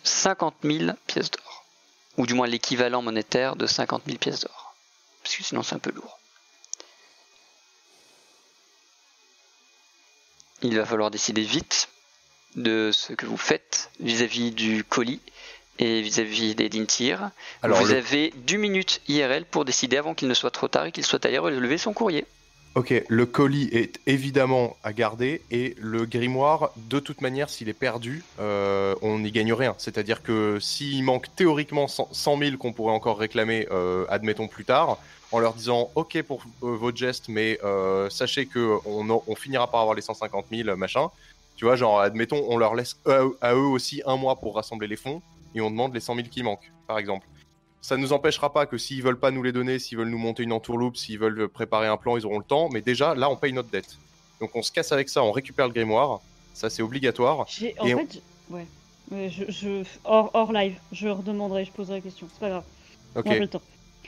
50 0.04 0.56
000 0.64 0.92
pièces 1.08 1.32
d'or 1.32 1.66
ou 2.18 2.26
du 2.28 2.34
moins 2.36 2.48
l'équivalent 2.48 3.02
monétaire 3.02 3.56
de 3.56 3.66
50 3.66 4.04
000 4.06 4.18
pièces 4.18 4.42
d'or. 4.42 4.76
Parce 5.24 5.36
que 5.36 5.44
sinon 5.44 5.64
c'est 5.64 5.76
un 5.76 5.80
peu 5.80 5.92
lourd. 5.92 6.20
Il 10.62 10.78
va 10.78 10.86
falloir 10.86 11.12
décider 11.12 11.42
vite 11.42 11.90
de 12.56 12.92
ce 12.94 13.14
que 13.14 13.26
vous 13.26 13.38
faites 13.38 13.90
vis-à-vis 14.00 14.52
du 14.52 14.84
colis 14.84 15.20
et 15.80 16.02
vis-à-vis 16.02 16.56
des 16.56 16.70
Dintir. 16.70 17.32
Alors, 17.64 17.80
vous 17.80 17.88
le- 17.88 17.98
avez 17.98 18.32
2 18.38 18.58
minutes 18.58 19.02
IRL 19.08 19.46
pour 19.46 19.66
décider 19.66 19.98
avant 19.98 20.14
qu'il 20.14 20.28
ne 20.28 20.34
soit 20.34 20.52
trop 20.52 20.68
tard 20.68 20.86
et 20.86 20.92
qu'il 20.92 21.04
soit 21.04 21.26
allé 21.26 21.38
relever 21.38 21.78
son 21.78 21.94
courrier. 21.94 22.26
Ok, 22.76 22.92
le 23.08 23.26
colis 23.28 23.70
est 23.72 24.00
évidemment 24.08 24.76
à 24.84 24.94
garder 24.94 25.44
et 25.52 25.76
le 25.80 26.08
grimoire, 26.08 26.72
de 26.76 27.00
toute 27.00 27.22
manière, 27.22 27.48
s'il 27.48 27.70
est 27.70 27.74
perdu, 27.74 28.24
euh, 28.40 28.96
on 29.04 29.20
n'y 29.20 29.32
gagne 29.32 29.54
rien. 29.54 29.76
C'est-à-dire 29.78 30.24
que 30.24 30.58
s'il 30.60 31.04
manque 31.04 31.28
théoriquement 31.36 31.88
100 31.88 32.10
100 32.12 32.38
000 32.40 32.58
qu'on 32.58 32.74
pourrait 32.74 32.94
encore 32.94 33.20
réclamer, 33.20 33.68
euh, 33.70 34.06
admettons 34.10 34.48
plus 34.48 34.66
tard, 34.66 34.98
en 35.32 35.38
leur 35.38 35.54
disant 35.54 35.92
ok 35.94 36.24
pour 36.24 36.46
euh, 36.64 36.76
votre 36.76 36.98
geste, 36.98 37.30
mais 37.30 37.60
euh, 37.64 38.10
sachez 38.10 38.48
que 38.48 38.80
on, 38.88 39.36
finira 39.36 39.70
par 39.70 39.82
avoir 39.82 39.96
les 39.96 40.02
150 40.02 40.48
000 40.52 40.76
machin. 40.76 41.10
Tu 41.56 41.66
vois, 41.66 41.76
genre 41.76 42.00
admettons, 42.00 42.44
on 42.50 42.58
leur 42.58 42.74
laisse 42.74 42.98
à, 43.06 43.22
à 43.42 43.54
eux 43.54 43.68
aussi 43.68 44.02
un 44.08 44.18
mois 44.18 44.38
pour 44.38 44.56
rassembler 44.56 44.88
les 44.88 44.96
fonds 44.96 45.22
et 45.54 45.62
on 45.62 45.70
demande 45.70 45.94
les 45.94 46.00
100 46.00 46.16
000 46.16 46.28
qui 46.28 46.42
manquent, 46.42 46.72
par 46.88 46.98
exemple. 46.98 47.28
Ça 47.84 47.98
ne 47.98 48.02
nous 48.02 48.14
empêchera 48.14 48.54
pas 48.54 48.66
que 48.66 48.78
s'ils 48.78 49.04
veulent 49.04 49.20
pas 49.20 49.30
nous 49.30 49.44
les 49.44 49.52
donner, 49.52 49.78
s'ils 49.78 49.98
veulent 49.98 50.08
nous 50.10 50.18
monter 50.18 50.44
une 50.44 50.54
entourloupe, 50.54 50.96
s'ils 50.96 51.20
veulent 51.20 51.50
préparer 51.50 51.88
un 51.88 51.98
plan, 51.98 52.16
ils 52.16 52.26
auront 52.26 52.38
le 52.40 52.46
temps. 52.46 52.70
Mais 52.72 52.82
déjà, 52.82 53.14
là, 53.14 53.30
on 53.30 53.36
paye 53.36 53.52
notre 53.52 53.70
dette. 53.70 53.98
Donc 54.40 54.52
on 54.56 54.62
se 54.62 54.72
casse 54.72 54.94
avec 54.94 55.10
ça, 55.10 55.22
on 55.22 55.34
récupère 55.34 55.68
le 55.68 55.74
grimoire. 55.74 56.22
Ça, 56.54 56.70
c'est 56.70 56.82
obligatoire. 56.82 57.46
J'ai- 57.50 57.76
En 57.80 57.86
Et 57.86 57.94
fait, 57.96 58.22
ouais. 58.50 58.66
Je, 59.12 59.44
je- 59.50 59.84
hors, 60.06 60.32
hors 60.34 60.54
live, 60.54 60.78
je 60.94 61.10
redemanderai, 61.10 61.66
je 61.66 61.72
poserai 61.72 61.96
la 61.96 62.02
question. 62.02 62.28
C'est 62.32 62.40
pas 62.40 62.50
grave. 62.50 62.64
Ok, 63.16 63.26
Moi, 63.26 63.36
le 63.36 63.48
temps. 63.50 63.62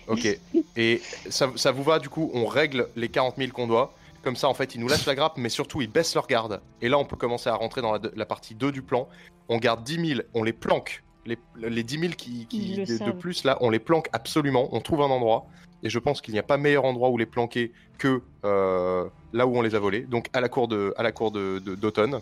ok. 0.07 0.39
Et 0.77 1.01
ça, 1.29 1.51
ça 1.57 1.71
vous 1.73 1.83
va, 1.83 1.99
du 1.99 2.07
coup, 2.07 2.31
on 2.33 2.45
règle 2.45 2.87
les 2.95 3.09
40 3.09 3.35
000 3.37 3.51
qu'on 3.51 3.67
doit. 3.67 3.93
Comme 4.23 4.37
ça, 4.37 4.47
en 4.47 4.53
fait, 4.53 4.73
ils 4.73 4.79
nous 4.79 4.87
lâchent 4.87 5.05
la 5.05 5.15
grappe, 5.15 5.35
mais 5.37 5.49
surtout, 5.49 5.81
ils 5.81 5.91
baissent 5.91 6.15
leur 6.15 6.27
garde. 6.27 6.61
Et 6.81 6.87
là, 6.87 6.97
on 6.97 7.03
peut 7.05 7.17
commencer 7.17 7.49
à 7.49 7.55
rentrer 7.55 7.81
dans 7.81 7.91
la, 7.91 7.99
la 8.15 8.25
partie 8.25 8.55
2 8.55 8.71
du 8.71 8.81
plan. 8.81 9.07
On 9.49 9.57
garde 9.57 9.83
10 9.83 10.07
000, 10.15 10.21
on 10.33 10.43
les 10.43 10.53
planque. 10.53 11.03
Les, 11.25 11.37
les 11.57 11.83
10 11.83 11.99
000 11.99 12.13
qui, 12.15 12.45
de, 12.49 13.11
plus, 13.11 13.43
là, 13.45 13.57
on 13.61 13.69
les 13.71 13.79
planque 13.79 14.09
absolument. 14.13 14.69
On 14.75 14.79
trouve 14.81 15.01
un 15.01 15.05
endroit. 15.09 15.47
Et 15.83 15.89
je 15.89 15.97
pense 15.99 16.21
qu'il 16.21 16.33
n'y 16.33 16.39
a 16.39 16.43
pas 16.43 16.57
meilleur 16.57 16.85
endroit 16.85 17.09
où 17.09 17.17
les 17.17 17.25
planquer 17.25 17.71
que 17.97 18.21
euh, 18.43 19.05
là 19.33 19.47
où 19.47 19.57
on 19.57 19.61
les 19.61 19.73
a 19.75 19.79
volés. 19.79 20.01
Donc, 20.01 20.27
à 20.33 20.41
la 20.41 20.49
cour 20.49 20.67
de, 20.67 20.93
à 20.97 21.03
la 21.03 21.11
cour 21.11 21.31
de, 21.31 21.59
de- 21.59 21.75
d'automne. 21.75 22.19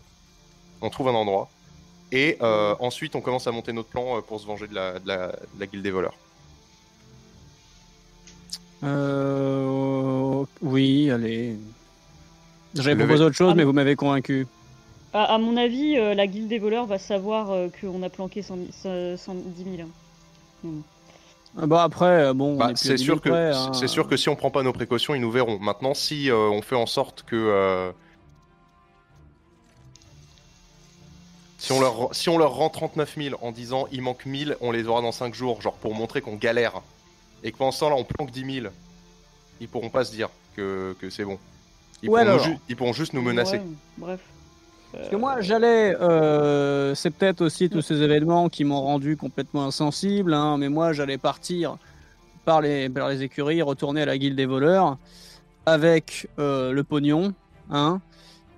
On 0.81 0.89
trouve 0.89 1.07
un 1.09 1.13
endroit. 1.13 1.49
Et 2.11 2.37
euh, 2.41 2.75
ensuite, 2.79 3.15
on 3.15 3.21
commence 3.21 3.47
à 3.47 3.51
monter 3.51 3.73
notre 3.73 3.89
plan 3.89 4.17
euh, 4.17 4.21
pour 4.21 4.39
se 4.39 4.45
venger 4.45 4.67
de 4.67 4.75
la, 4.75 4.99
de 4.99 5.07
la, 5.07 5.27
de 5.27 5.59
la 5.59 5.65
guilde 5.67 5.83
des 5.83 5.91
voleurs. 5.91 6.15
Euh... 8.83 10.45
Oui, 10.61 11.09
allez. 11.11 11.57
J'avais 12.75 12.95
proposé 12.95 13.23
autre 13.23 13.35
chose, 13.35 13.49
Ah, 13.51 13.55
mais- 13.55 13.63
vous 13.63 13.73
m'avez 13.73 13.95
convaincu. 13.95 14.47
À, 15.13 15.35
à 15.35 15.37
mon 15.37 15.57
avis, 15.57 15.97
euh, 15.97 16.13
la 16.15 16.25
guilde 16.27 16.47
des 16.47 16.59
voleurs 16.59 16.85
va 16.87 16.97
savoir 16.97 17.51
euh, 17.51 17.67
qu'on 17.79 18.01
a 18.03 18.09
planqué 18.09 18.41
100 18.41 18.55
000 18.83 19.17
110 19.17 19.63
000. 19.77 19.87
hein. 20.65 20.67
Ah 21.55 21.67
Bah 21.67 21.83
après, 21.83 22.05
euh, 22.05 22.33
bon, 22.33 22.55
on 22.55 22.57
Bah, 22.57 22.71
c'est 22.75 22.95
10 22.95 23.03
sûr 23.03 23.19
000 23.23 23.35
que 23.35 23.53
hein. 23.53 23.73
c'est 23.73 23.87
sûr 23.87 24.07
que 24.07 24.17
si 24.17 24.27
on 24.29 24.35
prend 24.35 24.49
pas 24.49 24.63
nos 24.63 24.73
précautions, 24.73 25.13
ils 25.13 25.21
nous 25.21 25.29
verront. 25.31 25.59
Maintenant, 25.59 25.93
si 25.93 26.31
euh, 26.31 26.35
on 26.49 26.61
fait 26.63 26.75
en 26.75 26.87
sorte 26.87 27.23
que 27.27 27.35
euh, 27.35 27.91
si 31.59 31.71
on 31.71 31.79
leur 31.79 32.09
si 32.15 32.29
on 32.29 32.37
leur 32.39 32.53
rend 32.55 32.69
39 32.69 33.15
000 33.15 33.35
en 33.41 33.51
disant 33.51 33.85
il 33.91 34.01
manque 34.01 34.25
1000, 34.25 34.57
on 34.61 34.71
les 34.71 34.87
aura 34.87 35.01
dans 35.01 35.11
5 35.11 35.33
jours, 35.35 35.61
genre 35.61 35.75
pour 35.75 35.93
montrer 35.93 36.21
qu'on 36.21 36.35
galère, 36.37 36.81
et 37.43 37.51
que 37.51 37.57
pendant 37.57 37.71
ce 37.71 37.81
temps-là 37.81 37.95
on 37.97 38.03
planque 38.03 38.31
10 38.31 38.61
000, 38.61 38.67
ils 39.61 39.67
pourront 39.67 39.89
pas 39.89 40.05
se 40.05 40.11
dire 40.11 40.29
que, 40.55 40.95
que 40.99 41.11
c'est 41.11 41.23
bon. 41.23 41.37
Ils, 42.01 42.09
Ou 42.09 42.13
pourront 42.13 42.21
alors 42.23 42.47
ils 42.67 42.75
pourront 42.75 42.93
juste 42.93 43.13
nous 43.13 43.21
menacer. 43.21 43.57
Ouais, 43.57 43.63
bref. 43.97 44.19
Parce 44.93 45.09
que 45.09 45.15
moi, 45.15 45.41
j'allais. 45.41 45.95
euh, 45.99 46.93
c'est 46.95 47.09
peut-être 47.09 47.41
aussi 47.41 47.69
tous 47.69 47.81
ces 47.81 48.01
événements 48.01 48.47
qui 48.49 48.63
m'ont 48.63 48.81
rendu 48.81 49.17
complètement 49.17 49.65
insensible, 49.65 50.33
hein, 50.33 50.57
mais 50.57 50.69
moi, 50.69 50.93
j'allais 50.93 51.17
partir 51.17 51.77
par 52.45 52.61
les, 52.61 52.89
par 52.89 53.09
les 53.09 53.23
écuries, 53.23 53.61
retourner 53.61 54.03
à 54.03 54.05
la 54.05 54.17
guilde 54.17 54.35
des 54.35 54.45
voleurs 54.45 54.97
avec 55.65 56.27
euh, 56.39 56.71
le 56.73 56.83
pognon, 56.83 57.33
hein, 57.71 58.01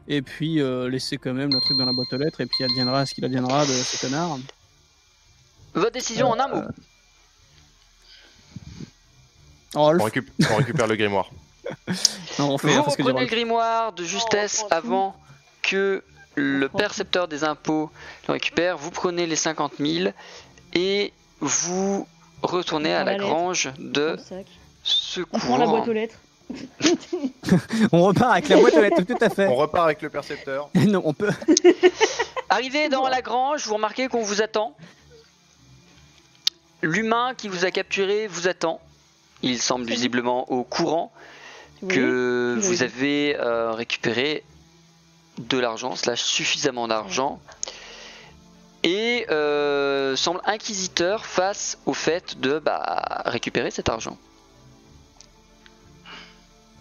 et 0.07 0.22
puis 0.22 0.60
euh, 0.62 0.90
laisser 0.90 1.18
quand 1.18 1.34
même 1.34 1.53
le 1.53 1.60
truc 1.62 1.78
dans 1.78 1.86
la 1.86 1.94
boîte 1.94 2.12
aux 2.12 2.18
lettres, 2.18 2.41
et 2.41 2.45
puis 2.48 2.64
adviendra 2.64 3.06
ce 3.06 3.14
qu'il 3.14 3.24
adviendra 3.24 3.62
de 3.66 3.72
ces 3.72 4.06
connards. 4.06 4.40
Votre 5.74 5.91
décision 5.94 6.30
en 6.32 6.40
un 6.40 6.48
mot. 6.48 6.62
On, 9.76 9.91
récup- 9.94 10.30
on 10.52 10.56
récupère 10.56 10.88
le 10.88 10.95
grimoire. 10.95 11.30
non, 12.40 12.52
on 12.53 12.57
fait 12.57 12.68
Vous 12.78 12.84
ce 12.90 12.98
reprenez 12.98 13.22
le 13.22 13.26
grimoire 13.26 13.91
de 13.94 14.03
justesse 14.03 14.64
avant 14.72 15.16
que 15.62 16.03
le 16.36 16.68
percepteur 16.70 17.28
des 17.28 17.44
impôts 17.44 17.90
le 18.28 18.34
récupère. 18.34 18.78
Vous 18.78 18.91
prenez 18.91 19.26
les 19.26 19.36
50 19.36 19.74
000 19.80 20.12
et 20.74 21.14
vous 21.40 22.07
retourner 22.41 22.94
On 22.94 22.98
à 22.98 23.03
la 23.03 23.12
la 23.14 23.18
grange 23.18 23.72
de 23.78 24.18
secours. 24.84 25.30
On 25.34 25.40
prend 25.40 25.57
la 25.57 25.66
boîte 25.66 25.88
aux 25.88 25.94
lettres. 25.94 26.18
On 27.91 28.03
repart 28.03 28.32
avec 28.34 28.49
la 28.49 28.57
boîte 28.57 28.76
aux 28.76 28.82
lettres, 28.82 29.02
tout 29.02 29.18
à 29.20 29.30
fait. 29.30 29.48
On 29.48 29.56
repart 29.56 29.86
avec 29.86 30.02
le 30.02 30.10
percepteur. 30.10 30.70
Non, 30.76 31.02
on 31.03 31.14
peut. 31.14 31.32
Arrivé 32.49 32.90
dans 32.90 33.07
la 33.07 33.22
grange, 33.22 33.66
vous 33.66 33.74
remarquez 33.74 34.07
qu'on 34.07 34.22
vous 34.22 34.41
attend. 34.41 34.76
L'humain 36.84 37.34
qui 37.36 37.48
vous 37.48 37.66
a 37.66 37.72
capturé 37.72 38.28
vous 38.28 38.48
attend. 38.48 38.80
Il 39.41 39.60
semble 39.60 39.86
visiblement 39.86 40.52
au 40.52 40.64
courant 40.64 41.12
que 41.88 42.56
vous 42.60 42.84
avez 42.84 43.36
euh, 43.38 43.72
récupéré 43.72 44.44
de 45.38 45.57
l'argent, 45.57 45.95
slash 45.95 46.24
suffisamment 46.24 46.88
d'argent, 46.88 47.40
et 48.84 49.26
euh, 49.32 50.16
semble 50.16 50.41
inquisiteur 50.45 51.26
face 51.26 51.80
au 51.86 51.94
fait 51.94 52.40
de 52.40 52.60
bah, 52.60 53.24
récupérer 53.26 53.72
cet 53.72 53.90
argent. 53.90 54.18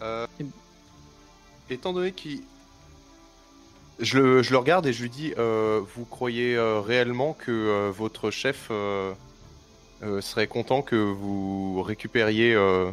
Euh, 0.02 0.26
étant 1.70 1.92
donné 1.92 2.12
qu'il. 2.12 2.42
Je 4.00 4.18
le, 4.18 4.42
je 4.42 4.50
le 4.50 4.58
regarde 4.58 4.86
et 4.86 4.92
je 4.92 5.02
lui 5.02 5.08
dis 5.08 5.32
euh, 5.38 5.80
Vous 5.94 6.04
croyez 6.04 6.56
euh, 6.56 6.80
réellement 6.80 7.32
que 7.32 7.52
euh, 7.52 7.90
votre 7.90 8.30
chef 8.30 8.68
euh, 8.70 9.14
euh, 10.02 10.20
serait 10.20 10.48
content 10.48 10.82
que 10.82 10.96
vous 10.96 11.80
récupériez 11.82 12.54
euh, 12.54 12.90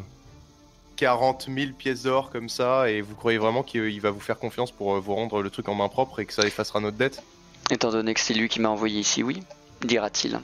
40 1.05 1.47
000 1.51 1.71
pièces 1.75 2.03
d'or 2.03 2.29
comme 2.29 2.47
ça 2.47 2.87
et 2.91 3.01
vous 3.01 3.15
croyez 3.15 3.39
vraiment 3.39 3.63
qu'il 3.63 3.99
va 4.01 4.11
vous 4.11 4.19
faire 4.19 4.37
confiance 4.37 4.69
pour 4.71 4.93
euh, 4.95 4.99
vous 4.99 5.15
rendre 5.15 5.41
le 5.41 5.49
truc 5.49 5.67
en 5.67 5.73
main 5.73 5.89
propre 5.89 6.19
et 6.19 6.27
que 6.27 6.33
ça 6.33 6.43
effacera 6.45 6.79
notre 6.79 6.95
dette? 6.97 7.23
Étant 7.71 7.89
donné 7.89 8.13
que 8.13 8.19
c'est 8.19 8.35
lui 8.35 8.47
qui 8.49 8.59
m'a 8.59 8.69
envoyé 8.69 8.99
ici, 8.99 9.23
oui, 9.23 9.41
dira-t-il. 9.83 10.39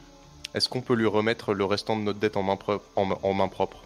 Est-ce 0.56 0.68
qu'on 0.68 0.82
peut 0.82 0.96
lui 0.96 1.06
remettre 1.06 1.54
le 1.54 1.64
restant 1.64 1.96
de 1.96 2.02
notre 2.02 2.18
dette 2.18 2.38
en 2.38 2.42
main, 2.42 2.56
pro- 2.56 2.82
en, 2.96 3.08
en 3.22 3.34
main 3.34 3.48
propre? 3.50 3.84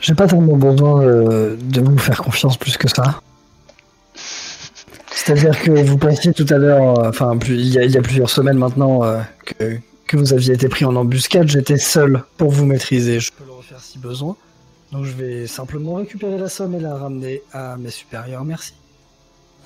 J'ai 0.00 0.14
pas 0.14 0.28
tellement 0.28 0.56
besoin 0.56 1.02
euh, 1.02 1.56
de 1.60 1.80
vous 1.80 1.98
faire 1.98 2.22
confiance 2.22 2.56
plus 2.56 2.76
que 2.76 2.86
ça. 2.86 3.20
C'est-à-dire 5.10 5.60
que 5.60 5.72
vous 5.72 5.98
passiez 5.98 6.32
tout 6.34 6.46
à 6.50 6.58
l'heure, 6.58 7.00
euh, 7.00 7.08
enfin 7.08 7.36
il 7.48 7.66
y, 7.66 7.78
a, 7.78 7.84
il 7.84 7.90
y 7.90 7.98
a 7.98 8.02
plusieurs 8.02 8.30
semaines 8.30 8.58
maintenant, 8.58 9.02
euh, 9.02 9.20
que, 9.44 9.78
que 10.06 10.16
vous 10.16 10.32
aviez 10.32 10.54
été 10.54 10.68
pris 10.68 10.84
en 10.84 10.94
embuscade, 10.94 11.48
j'étais 11.48 11.78
seul 11.78 12.22
pour 12.36 12.52
vous 12.52 12.64
maîtriser. 12.64 13.18
Je 13.18 13.32
peux 13.32 13.44
le 13.44 13.52
refaire 13.52 13.80
si 13.80 13.98
besoin. 13.98 14.36
Donc 14.92 15.04
je 15.04 15.12
vais 15.12 15.46
simplement 15.46 15.94
récupérer 15.94 16.38
la 16.38 16.48
somme 16.48 16.74
et 16.74 16.80
la 16.80 16.96
ramener 16.96 17.42
à 17.52 17.76
mes 17.76 17.90
supérieurs. 17.90 18.44
Merci. 18.44 18.74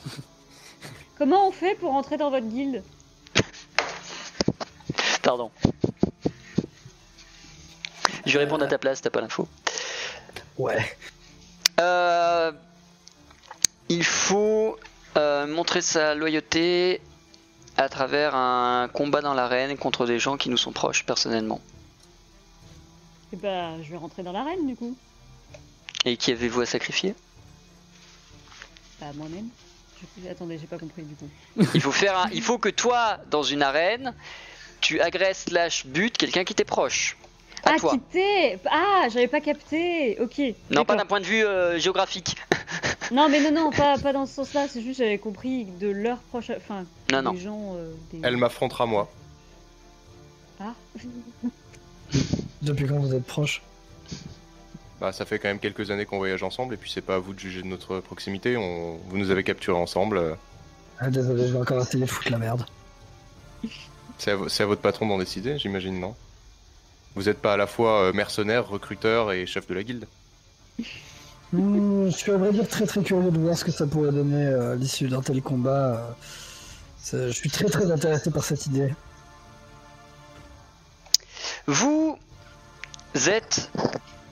Comment 1.18 1.48
on 1.48 1.52
fait 1.52 1.74
pour 1.74 1.92
entrer 1.92 2.16
dans 2.16 2.30
votre 2.30 2.46
guilde 2.46 2.82
Pardon. 5.22 5.50
Je 8.24 8.32
vais 8.38 8.44
répondre 8.44 8.64
à 8.64 8.68
ta 8.68 8.78
place, 8.78 9.02
t'as 9.02 9.10
pas 9.10 9.20
l'info. 9.20 9.46
Ouais. 10.56 10.78
Euh, 11.80 12.52
il 13.88 14.04
faut 14.04 14.78
euh, 15.16 15.46
montrer 15.46 15.80
sa 15.80 16.14
loyauté 16.14 17.00
à 17.76 17.88
travers 17.88 18.34
un 18.34 18.88
combat 18.88 19.20
dans 19.20 19.34
l'arène 19.34 19.76
contre 19.76 20.06
des 20.06 20.18
gens 20.18 20.36
qui 20.36 20.48
nous 20.50 20.56
sont 20.56 20.72
proches 20.72 21.04
personnellement. 21.04 21.60
Eh 23.32 23.36
bah, 23.36 23.80
je 23.82 23.90
vais 23.90 23.96
rentrer 23.96 24.22
dans 24.22 24.32
l'arène 24.32 24.66
du 24.66 24.76
coup. 24.76 24.96
Et 26.04 26.16
qui 26.16 26.32
avez-vous 26.32 26.60
à 26.62 26.66
sacrifier? 26.66 27.14
Bah, 29.00 29.06
moi-même. 29.14 29.48
Je- 30.22 30.28
Attendez, 30.28 30.58
j'ai 30.58 30.66
pas 30.66 30.78
compris 30.78 31.02
du 31.02 31.14
coup. 31.14 31.28
il 31.74 31.80
faut, 31.80 31.92
faire 31.92 32.16
un- 32.18 32.30
il 32.32 32.42
faut 32.42 32.58
que 32.58 32.68
toi, 32.70 33.18
dans 33.30 33.42
une 33.42 33.62
arène, 33.62 34.14
tu 34.80 35.00
agresses 35.00 35.44
slash 35.48 35.86
butes 35.86 36.16
quelqu'un 36.16 36.44
qui 36.44 36.54
t'est 36.54 36.64
proche. 36.64 37.16
À 37.64 37.72
ah, 37.74 37.78
toi. 37.78 37.92
quitter 37.92 38.58
Ah, 38.70 39.08
j'avais 39.12 39.28
pas 39.28 39.40
capté 39.42 40.18
Ok. 40.20 40.40
Non, 40.70 40.86
pas 40.86 40.96
d'un 40.96 41.04
point 41.04 41.20
de 41.20 41.26
vue 41.26 41.44
euh, 41.44 41.78
géographique. 41.78 42.36
Non, 43.12 43.28
mais 43.28 43.40
non, 43.40 43.50
non, 43.64 43.70
pas, 43.72 43.98
pas 43.98 44.12
dans 44.12 44.24
ce 44.24 44.34
sens-là. 44.34 44.68
C'est 44.68 44.82
juste 44.82 44.98
j'avais 45.00 45.18
compris 45.18 45.64
de 45.64 45.88
leur 45.88 46.18
proche. 46.18 46.50
Enfin, 46.56 46.84
Non, 47.10 47.18
des 47.18 47.24
non. 47.24 47.36
gens. 47.36 47.74
euh, 47.74 47.92
des- 48.12 48.20
Elle 48.22 48.36
m'affrontera 48.36 48.86
moi. 48.86 49.10
Ah. 50.60 50.74
Depuis 52.62 52.86
quand 52.86 53.00
vous 53.00 53.12
êtes 53.12 53.24
proches? 53.26 53.62
Bah, 55.00 55.12
ça 55.12 55.24
fait 55.24 55.38
quand 55.38 55.48
même 55.48 55.58
quelques 55.58 55.90
années 55.90 56.04
qu'on 56.04 56.18
voyage 56.18 56.42
ensemble 56.42 56.74
et 56.74 56.76
puis 56.76 56.90
c'est 56.90 57.00
pas 57.00 57.14
à 57.14 57.18
vous 57.18 57.32
de 57.32 57.38
juger 57.38 57.62
de 57.62 57.66
notre 57.66 58.00
proximité. 58.00 58.56
On... 58.58 58.98
Vous 59.08 59.16
nous 59.16 59.30
avez 59.30 59.42
capturés 59.42 59.78
ensemble. 59.78 60.18
euh, 60.18 60.34
ah, 60.98 61.08
Désolé, 61.10 61.48
je 61.48 61.52
vais 61.54 61.58
encore 61.58 61.80
essayer 61.80 62.04
de 62.04 62.10
foutre 62.10 62.30
la 62.30 62.38
merde. 62.38 62.66
C'est 64.18 64.32
à, 64.32 64.66
votre 64.66 64.82
patron 64.82 65.06
d'en 65.06 65.16
décider, 65.18 65.58
j'imagine, 65.58 65.98
non? 65.98 66.14
Vous 67.14 67.30
êtes 67.30 67.38
pas 67.38 67.54
à 67.54 67.56
la 67.56 67.66
fois 67.66 68.02
euh, 68.02 68.12
mercenaire, 68.12 68.68
recruteur 68.68 69.32
et 69.32 69.46
chef 69.46 69.66
de 69.66 69.74
la 69.74 69.82
guilde? 69.82 70.06
Hmm, 71.52 72.06
je 72.06 72.16
suis 72.16 72.30
à 72.30 72.36
vrai 72.36 72.52
dire 72.52 72.68
très 72.68 72.86
très 72.86 73.02
curieux 73.02 73.30
de 73.30 73.38
voir 73.38 73.56
ce 73.56 73.64
que 73.64 73.72
ça 73.72 73.86
pourrait 73.86 74.12
donner 74.12 74.44
euh, 74.44 74.74
à 74.74 74.76
l'issue 74.76 75.08
d'un 75.08 75.22
tel 75.22 75.40
combat. 75.40 76.14
euh. 77.14 77.28
Je 77.28 77.32
suis 77.32 77.48
très 77.50 77.64
très 77.64 77.90
intéressé 77.90 78.30
par 78.30 78.44
cette 78.44 78.66
idée. 78.66 78.94
Vous 81.66 82.18
êtes 83.26 83.70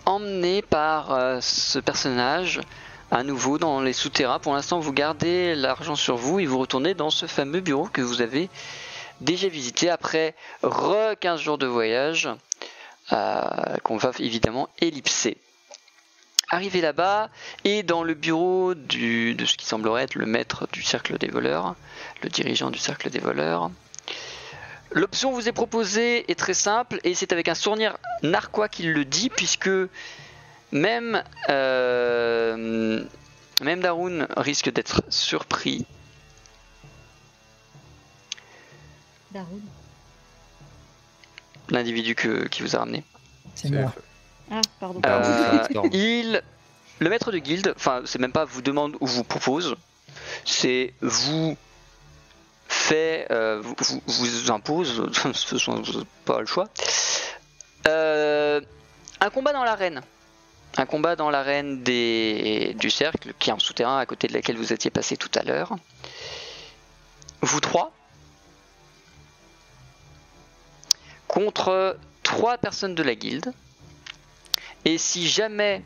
emmené 0.09 0.63
par 0.63 1.13
euh, 1.13 1.39
ce 1.43 1.79
personnage 1.79 2.61
à 3.11 3.23
nouveau 3.23 3.59
dans 3.59 3.83
les 3.83 3.93
souterrains. 3.93 4.39
Pour 4.39 4.55
l'instant, 4.55 4.81
vous 4.81 4.93
gardez 4.95 5.55
l'argent 5.55 5.97
sur 5.97 6.17
vous 6.17 6.41
et 6.41 6.47
vous 6.47 6.59
retournez 6.59 6.95
dans 6.95 7.11
ce 7.11 7.27
fameux 7.27 7.61
bureau 7.61 7.89
que 7.93 8.01
vous 8.01 8.23
avez 8.23 8.49
déjà 9.21 9.49
visité 9.49 9.91
après 9.91 10.35
re 10.63 11.15
15 11.21 11.41
jours 11.41 11.59
de 11.59 11.67
voyage 11.67 12.29
euh, 13.13 13.43
qu'on 13.83 13.99
va 13.99 14.13
évidemment 14.19 14.71
ellipser. 14.81 15.37
Arrivé 16.51 16.81
là-bas 16.81 17.29
et 17.65 17.83
dans 17.83 18.03
le 18.03 18.15
bureau 18.15 18.75
de 18.75 19.45
ce 19.45 19.57
qui 19.59 19.67
semblerait 19.67 20.05
être 20.05 20.15
le 20.15 20.25
maître 20.25 20.67
du 20.73 20.83
cercle 20.83 21.19
des 21.19 21.29
voleurs, 21.29 21.75
le 22.23 22.31
dirigeant 22.31 22.71
du 22.71 22.79
cercle 22.79 23.11
des 23.11 23.19
voleurs, 23.19 23.71
L'option 24.93 25.33
vous 25.33 25.49
est 25.49 25.53
proposée 25.53 26.31
est 26.31 26.35
très 26.39 26.55
simple 26.55 26.99
et 27.05 27.15
c'est 27.15 27.33
avec 27.33 27.49
un 27.49 27.55
sourire 27.55 27.97
narquois 28.23 28.69
qu'il 28.69 28.93
le 28.93 29.05
dit 29.05 29.29
puisque 29.29 29.71
même 30.73 31.23
euh, 31.51 33.05
même 33.61 33.81
Darun 33.81 34.27
risque 34.37 34.73
d'être 34.73 35.03
surpris. 35.09 35.85
Daroud. 39.31 39.63
L'individu 41.71 42.15
que- 42.15 42.47
qui 42.49 42.63
vous 42.63 42.75
a 42.77 42.79
ramené. 42.79 43.05
C'est 43.55 43.71
moi. 43.71 43.93
Ah, 44.51 44.63
pardon. 44.81 45.03
Euh, 45.05 45.89
il, 45.93 46.43
le 46.99 47.11
maître 47.11 47.31
de 47.31 47.39
guilde, 47.39 47.75
enfin 47.77 48.01
c'est 48.07 48.19
même 48.19 48.33
pas 48.33 48.47
vous 48.47 48.63
demande 48.63 48.97
ou 49.01 49.07
vous 49.07 49.25
propose, 49.25 49.77
c'est 50.47 50.95
vous 51.03 51.59
fait, 52.89 53.27
euh, 53.31 53.61
vous, 53.63 53.75
vous- 53.79 54.03
vous 54.07 54.51
impose, 54.51 55.11
ce 55.35 55.59
sont 55.59 55.83
pas 56.25 56.41
le 56.41 56.47
choix, 56.47 56.69
euh, 57.87 58.61
un 59.21 59.31
combat 59.31 59.53
dans 59.53 59.65
l'arène. 59.65 60.03
Un 60.77 60.87
combat 60.87 61.17
dans 61.17 61.31
l'arène 61.31 61.83
du 61.83 62.91
cercle, 62.91 63.33
qui 63.39 63.51
est 63.51 63.53
en 63.53 63.59
souterrain 63.59 63.99
à 63.99 64.07
côté 64.07 64.29
de 64.29 64.35
laquelle 64.35 64.57
vous 64.57 64.73
étiez 64.73 64.91
passé 64.91 65.17
tout 65.17 65.31
à 65.35 65.43
l'heure. 65.43 65.75
Vous 67.41 67.61
trois, 67.61 67.93
contre 71.27 71.97
trois 72.23 72.59
personnes 72.59 72.95
de 72.95 73.03
la 73.03 73.15
guilde. 73.15 73.53
Et 74.85 74.99
si 74.99 75.27
jamais 75.29 75.83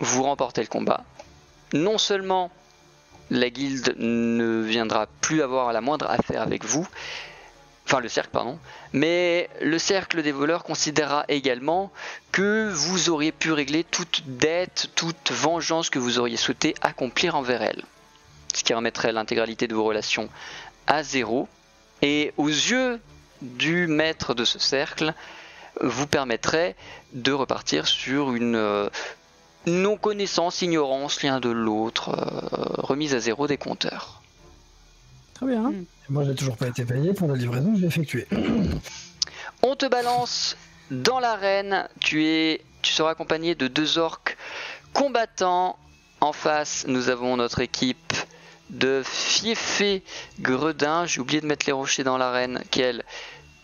vous 0.00 0.22
remportez 0.24 0.62
le 0.62 0.66
combat, 0.68 1.04
non 1.72 1.98
seulement 1.98 2.50
la 3.32 3.48
guilde 3.48 3.94
ne 3.96 4.60
viendra 4.60 5.06
plus 5.22 5.42
avoir 5.42 5.72
la 5.72 5.80
moindre 5.80 6.08
affaire 6.10 6.42
avec 6.42 6.64
vous, 6.66 6.86
enfin 7.86 7.98
le 7.98 8.08
cercle 8.08 8.30
pardon, 8.30 8.58
mais 8.92 9.48
le 9.62 9.78
cercle 9.78 10.22
des 10.22 10.32
voleurs 10.32 10.64
considérera 10.64 11.24
également 11.28 11.90
que 12.30 12.70
vous 12.70 13.08
auriez 13.08 13.32
pu 13.32 13.52
régler 13.52 13.84
toute 13.84 14.22
dette, 14.26 14.90
toute 14.94 15.32
vengeance 15.32 15.88
que 15.88 15.98
vous 15.98 16.18
auriez 16.18 16.36
souhaité 16.36 16.74
accomplir 16.82 17.34
envers 17.34 17.62
elle. 17.62 17.82
Ce 18.54 18.62
qui 18.64 18.74
remettrait 18.74 19.12
l'intégralité 19.12 19.66
de 19.66 19.74
vos 19.74 19.84
relations 19.84 20.28
à 20.86 21.02
zéro. 21.02 21.48
Et 22.02 22.34
aux 22.36 22.48
yeux 22.48 23.00
du 23.40 23.86
maître 23.86 24.34
de 24.34 24.44
ce 24.44 24.58
cercle, 24.58 25.14
vous 25.80 26.06
permettrait 26.06 26.76
de 27.14 27.32
repartir 27.32 27.86
sur 27.86 28.34
une 28.34 28.56
euh, 28.56 28.90
non-connaissance, 29.66 30.62
ignorance 30.62 31.22
l'un 31.22 31.40
de 31.40 31.50
l'autre, 31.50 32.10
euh, 32.10 32.82
remise 32.82 33.14
à 33.14 33.20
zéro 33.20 33.46
des 33.46 33.58
compteurs. 33.58 34.22
Très 35.34 35.46
bien. 35.46 35.70
Et 35.70 35.84
Moi, 36.08 36.24
j'ai 36.24 36.34
toujours 36.34 36.56
pas 36.56 36.68
été 36.68 36.84
payé 36.84 37.12
pour 37.14 37.28
la 37.28 37.36
livraison 37.36 37.72
que 37.72 37.80
j'ai 37.80 37.86
effectuée. 37.86 38.26
On 39.62 39.76
te 39.76 39.86
balance 39.86 40.56
dans 40.90 41.20
l'arène, 41.20 41.88
tu 42.00 42.26
es, 42.26 42.62
tu 42.82 42.92
seras 42.92 43.10
accompagné 43.10 43.54
de 43.54 43.68
deux 43.68 43.98
orques 43.98 44.36
combattants. 44.92 45.78
En 46.20 46.32
face, 46.32 46.84
nous 46.86 47.08
avons 47.08 47.36
notre 47.36 47.60
équipe 47.60 48.14
de 48.70 49.02
Fiefé 49.04 50.02
Gredin. 50.40 51.06
J'ai 51.06 51.20
oublié 51.20 51.40
de 51.40 51.46
mettre 51.46 51.66
les 51.66 51.72
rochers 51.72 52.04
dans 52.04 52.18
l'arène. 52.18 52.62
Quelle 52.70 53.04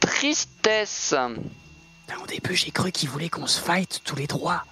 tristesse 0.01 1.15
Putain, 2.07 2.23
Au 2.23 2.27
début, 2.27 2.57
j'ai 2.57 2.71
cru 2.71 2.91
qu'il 2.91 3.09
voulait 3.09 3.29
qu'on 3.29 3.47
se 3.47 3.61
fight 3.61 4.01
tous 4.05 4.17
les 4.17 4.27
trois. 4.27 4.65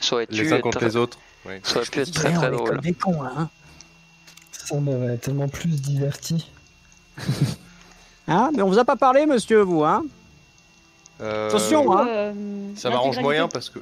Ça 0.00 0.14
aurait 0.16 0.26
Les 0.30 0.52
uns 0.52 0.56
être, 0.56 0.62
contre 0.62 0.84
les 0.84 0.96
autres. 0.96 1.18
Oui. 1.46 1.54
ça 1.62 1.76
aurait 1.78 1.86
pu 1.86 2.00
être 2.00 2.10
très 2.12 2.32
très 2.32 2.48
on 2.48 2.52
est 2.52 2.56
drôle. 2.56 2.70
comme 2.70 2.80
des 2.80 2.92
cons, 2.92 3.22
hein. 3.22 3.48
Ça 4.52 4.74
m'aurait 4.76 5.16
tellement 5.18 5.48
plus 5.48 5.80
diverti. 5.80 6.50
Hein 8.28 8.50
Mais 8.54 8.62
on 8.62 8.68
vous 8.68 8.78
a 8.78 8.84
pas 8.84 8.94
parlé, 8.94 9.26
monsieur, 9.26 9.60
vous, 9.62 9.82
hein 9.82 10.04
Euh, 11.20 11.48
Attention, 11.48 11.92
hein. 11.98 12.06
Euh, 12.08 12.32
Ça 12.76 12.88
m'arrange 12.90 13.18
moyen 13.18 13.48
parce 13.48 13.70
que. 13.70 13.80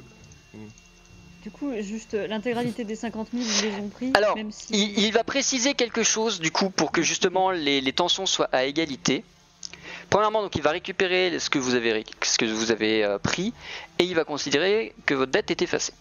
Du 1.43 1.51
coup, 1.51 1.71
juste 1.81 2.15
euh, 2.15 2.25
l'intégralité 2.27 2.83
des 2.83 2.95
50 2.95 3.27
000, 3.31 3.43
ils 3.45 3.69
les 3.69 3.75
ont 3.79 3.89
pris. 3.89 4.11
Alors, 4.15 4.35
même 4.35 4.51
si... 4.51 4.73
Il, 4.73 5.05
il 5.05 5.13
va 5.13 5.23
préciser 5.23 5.73
quelque 5.75 6.01
chose 6.03 6.39
du 6.39 6.51
coup 6.51 6.69
pour 6.71 6.91
que 6.91 7.01
justement 7.03 7.51
les, 7.51 7.79
les 7.79 7.93
tensions 7.93 8.25
soient 8.25 8.49
à 8.51 8.63
égalité. 8.65 9.23
Premièrement, 10.09 10.41
donc 10.41 10.55
il 10.55 10.61
va 10.63 10.71
récupérer 10.71 11.37
ce 11.39 11.49
que 11.49 11.59
vous 11.59 11.75
avez, 11.75 12.03
ce 12.23 12.37
que 12.37 12.45
vous 12.45 12.71
avez 12.71 13.03
euh, 13.03 13.19
pris 13.19 13.53
et 13.99 14.03
il 14.03 14.15
va 14.15 14.23
considérer 14.23 14.93
que 15.05 15.13
votre 15.13 15.31
dette 15.31 15.51
est 15.51 15.61
effacée. 15.61 15.93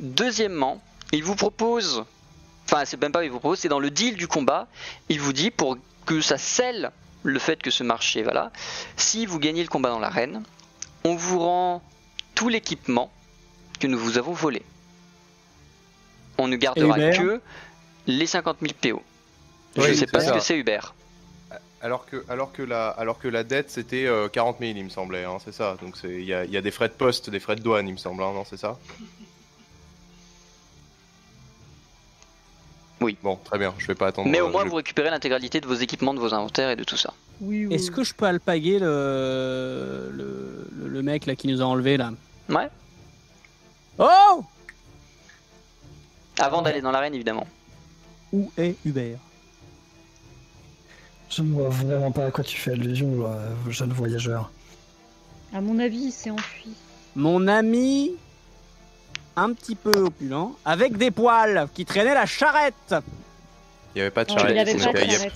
Deuxièmement, 0.00 0.82
il 1.12 1.22
vous 1.22 1.36
propose, 1.36 2.04
enfin 2.66 2.84
c'est 2.84 3.00
même 3.00 3.12
pas 3.12 3.24
il 3.24 3.30
vous 3.30 3.38
propose, 3.40 3.58
c'est 3.60 3.68
dans 3.68 3.78
le 3.78 3.90
deal 3.90 4.16
du 4.16 4.26
combat, 4.28 4.66
il 5.08 5.20
vous 5.20 5.32
dit 5.32 5.50
pour 5.50 5.76
que 6.06 6.20
ça 6.20 6.36
scelle 6.38 6.90
le 7.22 7.38
fait 7.38 7.62
que 7.62 7.70
ce 7.70 7.82
marché, 7.84 8.22
voilà, 8.22 8.50
si 8.96 9.24
vous 9.24 9.38
gagnez 9.38 9.62
le 9.62 9.68
combat 9.68 9.88
dans 9.90 9.98
l'arène, 10.00 10.42
on 11.04 11.14
vous 11.14 11.38
rend 11.38 11.82
tout 12.34 12.48
l'équipement 12.48 13.10
que 13.80 13.86
nous 13.86 13.98
vous 13.98 14.18
avons 14.18 14.32
volé. 14.32 14.62
On 16.38 16.48
ne 16.48 16.56
gardera 16.56 16.96
que 17.12 17.40
les 18.06 18.26
50 18.26 18.58
000 18.60 18.72
PO. 18.80 19.02
Je 19.76 19.80
Oui, 19.82 19.96
sais 19.96 20.06
pas 20.06 20.20
ce 20.20 20.32
que 20.32 20.40
c'est 20.40 20.58
Hubert. 20.58 20.94
Alors 21.80 22.06
que, 22.06 22.24
alors 22.28 22.50
que, 22.52 22.62
la, 22.62 22.88
alors 22.88 23.18
que 23.18 23.28
la 23.28 23.44
dette 23.44 23.70
c'était 23.70 24.06
euh, 24.06 24.28
40 24.28 24.56
000, 24.58 24.72
il 24.76 24.84
me 24.84 24.88
semblait, 24.88 25.24
hein, 25.24 25.36
c'est 25.44 25.52
ça. 25.52 25.76
Donc 25.82 25.96
c'est- 25.98 26.08
il 26.14 26.24
y 26.24 26.32
a, 26.32 26.44
il 26.44 26.50
y 26.50 26.56
a 26.56 26.62
des 26.62 26.70
frais 26.70 26.88
de 26.88 26.94
poste, 26.94 27.28
des 27.30 27.40
frais 27.40 27.56
de 27.56 27.60
douane, 27.60 27.86
il 27.86 27.92
me 27.92 27.98
semble, 27.98 28.22
hein, 28.22 28.32
non, 28.32 28.44
c'est 28.48 28.56
ça? 28.56 28.78
Oui. 33.04 33.16
Bon, 33.22 33.36
très 33.44 33.58
bien, 33.58 33.74
je 33.78 33.86
vais 33.86 33.94
pas 33.94 34.06
attendre. 34.08 34.28
Mais 34.30 34.40
au 34.40 34.46
euh, 34.46 34.50
moins 34.50 34.64
je- 34.64 34.70
vous 34.70 34.76
récupérez 34.76 35.10
l'intégralité 35.10 35.60
de 35.60 35.66
vos 35.66 35.74
équipements, 35.74 36.14
de 36.14 36.20
vos 36.20 36.32
inventaires 36.32 36.70
et 36.70 36.76
de 36.76 36.84
tout 36.84 36.96
ça. 36.96 37.12
Oui, 37.40 37.66
oui, 37.66 37.74
Est-ce 37.74 37.90
que 37.90 38.02
je 38.02 38.14
peux 38.14 38.24
alpaguer 38.26 38.78
le... 38.78 40.10
Le... 40.12 40.68
le- 40.72 40.88
le 40.88 41.02
mec 41.02 41.26
là 41.26 41.34
qui 41.34 41.48
nous 41.48 41.60
a 41.60 41.64
enlevé 41.64 41.96
là 41.96 42.12
Ouais. 42.48 42.68
Oh 43.98 44.44
Avant 46.38 46.62
d'aller 46.62 46.80
dans 46.80 46.90
l'arène 46.92 47.14
évidemment. 47.14 47.46
Où 48.32 48.50
est 48.56 48.76
Hubert? 48.84 49.18
Je 51.30 51.42
ne 51.42 51.52
vois 51.52 51.68
vraiment 51.68 52.10
pas 52.12 52.26
à 52.26 52.30
quoi 52.30 52.44
tu 52.44 52.56
fais 52.56 52.72
allusion, 52.72 53.26
euh, 53.26 53.70
jeune 53.70 53.92
voyageur. 53.92 54.50
À 55.52 55.60
mon 55.60 55.78
avis, 55.78 55.98
il 56.06 56.12
s'est 56.12 56.30
enfui. 56.30 56.70
Mon 57.16 57.46
ami, 57.48 58.12
un 59.36 59.52
petit 59.52 59.74
peu 59.74 59.92
opulent, 60.04 60.56
avec 60.64 60.96
des 60.96 61.10
poils, 61.10 61.68
qui 61.74 61.84
traînait 61.84 62.14
la 62.14 62.26
charrette, 62.26 62.94
Il 63.94 63.98
y 63.98 64.00
avait 64.02 64.10
pas 64.10 64.24
de 64.24 64.30
charrette. 64.30 64.50
il 64.54 64.58
avait 64.58 64.74
pas 64.76 64.92
de 64.92 65.10
charrette. 65.10 65.32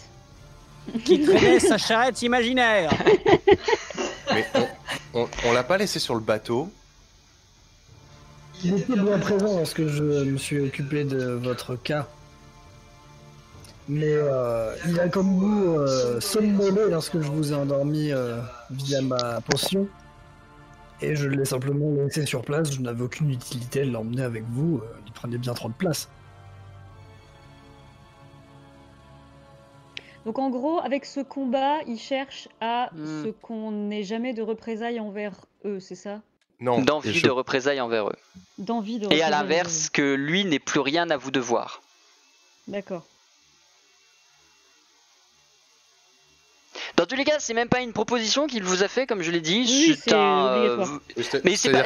qui 1.04 1.20
traînait 1.24 1.60
sa 1.60 1.78
charrette 1.78 2.22
imaginaire. 2.22 2.90
Mais 4.32 4.46
on, 4.54 5.22
on- 5.22 5.28
on 5.46 5.52
l'a 5.52 5.64
pas 5.64 5.78
laissé 5.78 5.98
sur 5.98 6.14
le 6.14 6.20
bateau. 6.20 6.70
Il 8.64 8.76
était 8.78 8.94
bien 8.96 9.18
présent 9.18 9.56
lorsque 9.58 9.86
je 9.86 10.02
me 10.02 10.36
suis 10.36 10.60
occupé 10.60 11.04
de 11.04 11.30
votre 11.32 11.76
cas. 11.76 12.06
Mais 13.88 14.04
euh, 14.12 14.74
il 14.86 14.98
a 15.00 15.08
comme 15.08 15.38
vous 15.38 15.76
euh, 15.78 16.20
somnolé 16.20 16.82
lorsque 16.90 17.20
je 17.20 17.28
vous 17.28 17.52
ai 17.52 17.54
endormi 17.54 18.12
euh, 18.12 18.38
via 18.70 19.00
ma 19.00 19.40
potion. 19.40 19.88
Et 21.00 21.14
je 21.14 21.28
l'ai 21.28 21.44
simplement 21.44 21.90
laissé 21.92 22.26
sur 22.26 22.42
place, 22.42 22.72
je 22.72 22.80
n'avais 22.80 23.02
aucune 23.02 23.30
utilité 23.30 23.84
de 23.84 23.90
l'emmener 23.92 24.22
avec 24.22 24.44
vous, 24.50 24.78
euh, 24.82 24.86
il 25.06 25.12
prenait 25.12 25.38
bien 25.38 25.54
trop 25.54 25.68
de 25.68 25.74
place. 25.74 26.08
Donc 30.26 30.38
en 30.38 30.50
gros, 30.50 30.80
avec 30.80 31.04
ce 31.04 31.20
combat, 31.20 31.78
il 31.86 31.98
cherche 31.98 32.48
à 32.60 32.90
Hmm. 32.92 33.24
ce 33.24 33.28
qu'on 33.30 33.70
n'ait 33.70 34.02
jamais 34.02 34.34
de 34.34 34.42
représailles 34.42 35.00
envers 35.00 35.32
eux, 35.64 35.80
c'est 35.80 35.94
ça? 35.94 36.20
Non. 36.60 36.82
D'envie 36.82 37.14
je- 37.14 37.24
de 37.24 37.30
représailles 37.30 37.80
envers 37.80 38.08
eux. 38.08 38.16
D'envie 38.58 38.98
de 38.98 39.10
Et 39.12 39.22
à 39.22 39.30
l'inverse, 39.30 39.88
que 39.90 40.14
lui 40.14 40.44
n'ait 40.44 40.58
plus 40.58 40.80
rien 40.80 41.08
à 41.10 41.16
vous 41.16 41.30
devoir. 41.30 41.80
D'accord. 42.66 43.06
Dans 46.98 47.06
tous 47.06 47.14
les 47.14 47.24
cas, 47.24 47.36
c'est 47.38 47.54
même 47.54 47.68
pas 47.68 47.78
une 47.78 47.92
proposition 47.92 48.48
qu'il 48.48 48.64
vous 48.64 48.82
a 48.82 48.88
fait, 48.88 49.06
comme 49.06 49.22
je 49.22 49.30
l'ai 49.30 49.40
dit. 49.40 49.64
Oui, 49.68 49.96
c'est 50.02 50.12
un, 50.12 50.46
euh, 50.48 50.84
Mais 51.44 51.54
c'est 51.54 51.70
pas. 51.70 51.84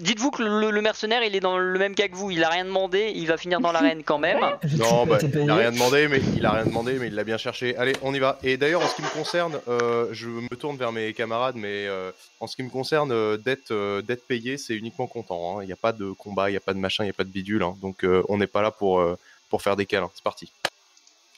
Dites-vous 0.00 0.30
que 0.30 0.42
le, 0.42 0.70
le 0.70 0.80
mercenaire, 0.80 1.22
il 1.22 1.36
est 1.36 1.40
dans 1.40 1.58
le 1.58 1.78
même 1.78 1.94
cas 1.94 2.08
que 2.08 2.14
vous. 2.14 2.30
Il 2.30 2.42
a 2.42 2.48
rien 2.48 2.64
demandé. 2.64 3.12
Il 3.14 3.26
va 3.26 3.36
finir 3.36 3.60
dans 3.60 3.72
l'arène 3.72 4.02
quand 4.02 4.16
même. 4.16 4.40
Non, 4.78 5.04
bah, 5.04 5.18
payé. 5.18 5.42
il 5.42 5.50
a 5.50 5.54
rien 5.56 5.70
demandé, 5.70 6.08
mais 6.08 6.22
il 6.34 6.46
a 6.46 6.52
rien 6.52 6.64
demandé, 6.64 6.94
mais 6.98 7.08
il 7.08 7.14
l'a 7.14 7.24
bien 7.24 7.36
cherché. 7.36 7.76
Allez, 7.76 7.94
on 8.00 8.14
y 8.14 8.18
va. 8.18 8.38
Et 8.42 8.56
d'ailleurs, 8.56 8.80
en 8.82 8.88
ce 8.88 8.94
qui 8.96 9.02
me 9.02 9.10
concerne, 9.10 9.60
euh, 9.68 10.08
je 10.12 10.28
me 10.28 10.56
tourne 10.56 10.78
vers 10.78 10.92
mes 10.92 11.12
camarades, 11.12 11.56
mais 11.56 11.86
euh, 11.86 12.10
en 12.40 12.46
ce 12.46 12.56
qui 12.56 12.62
me 12.62 12.70
concerne, 12.70 13.12
euh, 13.12 13.36
euh, 13.70 14.00
dette 14.00 14.26
payée, 14.26 14.56
c'est 14.56 14.74
uniquement 14.74 15.06
comptant. 15.08 15.58
hein. 15.58 15.62
Il 15.62 15.66
n'y 15.66 15.74
a 15.74 15.76
pas 15.76 15.92
de 15.92 16.10
combat, 16.12 16.48
il 16.48 16.52
n'y 16.52 16.56
a 16.56 16.60
pas 16.60 16.72
de 16.72 16.78
machin, 16.78 17.04
il 17.04 17.08
n'y 17.08 17.10
a 17.10 17.14
pas 17.14 17.24
de 17.24 17.28
bidule. 17.28 17.62
hein. 17.62 17.76
Donc, 17.82 18.02
euh, 18.02 18.22
on 18.30 18.38
n'est 18.38 18.46
pas 18.46 18.62
là 18.62 18.70
pour, 18.70 19.00
euh, 19.00 19.18
pour 19.50 19.60
faire 19.60 19.76
des 19.76 19.84
câlins. 19.84 20.10
C'est 20.14 20.24
parti. 20.24 20.50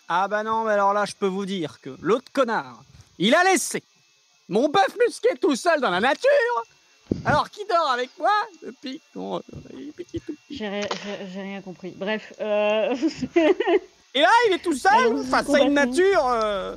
Ah 0.08 0.28
bah 0.28 0.44
non, 0.44 0.62
mais 0.64 0.72
alors 0.74 0.92
là, 0.92 1.04
je 1.06 1.14
peux 1.18 1.26
vous 1.26 1.44
dire 1.46 1.80
que 1.80 1.90
l'autre 2.00 2.30
connard, 2.32 2.82
il 3.20 3.34
a 3.34 3.44
laissé 3.44 3.82
mon 4.48 4.68
bœuf 4.68 4.96
musqué 5.06 5.28
tout 5.40 5.54
seul 5.54 5.80
dans 5.80 5.90
la 5.90 6.00
nature, 6.00 6.64
alors 7.24 7.48
qu'il 7.50 7.66
dort 7.68 7.90
avec 7.92 8.10
moi? 8.18 8.30
Depuis 8.64 9.00
qu'on... 9.14 9.40
petit. 9.96 10.20
J'ai 10.50 10.68
ri- 10.68 10.88
j'ai- 11.04 11.30
j'ai 11.32 11.40
rien 11.42 11.60
compris. 11.60 11.92
Bref, 11.96 12.32
euh... 12.40 12.94
Et 14.14 14.20
là, 14.22 14.28
il 14.48 14.54
est 14.54 14.58
tout 14.58 14.74
seul 14.76 15.24
face 15.24 15.48
à 15.54 15.58
une 15.60 15.74
nature 15.74 16.26
euh, 16.26 16.74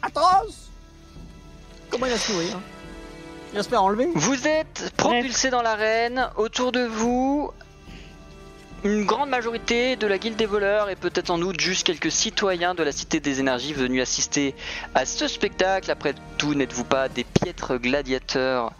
atroce. 0.00 0.70
Comment 1.90 2.06
il 2.06 2.12
va 2.12 2.18
se 2.18 2.30
nourrir 2.32 2.60
Il 3.52 3.56
va 3.56 3.62
se 3.64 3.68
faire 3.68 3.82
enlever 3.82 4.08
Vous 4.14 4.46
êtes 4.46 4.92
propulsé 4.96 5.50
dans 5.50 5.62
l'arène. 5.62 6.30
Autour 6.36 6.70
de 6.70 6.84
vous, 6.84 7.50
une 8.84 9.04
grande 9.04 9.28
majorité 9.28 9.96
de 9.96 10.06
la 10.06 10.18
guilde 10.18 10.36
des 10.36 10.46
voleurs 10.46 10.90
et 10.90 10.96
peut-être 10.96 11.30
en 11.30 11.40
outre 11.40 11.60
juste 11.60 11.86
quelques 11.86 12.10
citoyens 12.10 12.74
de 12.74 12.82
la 12.82 12.90
Cité 12.90 13.20
des 13.20 13.38
Énergies 13.38 13.72
venus 13.72 14.02
assister 14.02 14.54
à 14.94 15.06
ce 15.06 15.28
spectacle. 15.28 15.90
Après 15.90 16.14
tout, 16.36 16.54
n'êtes-vous 16.54 16.84
pas 16.84 17.08
des 17.08 17.24
piètres 17.24 17.76
gladiateurs 17.76 18.72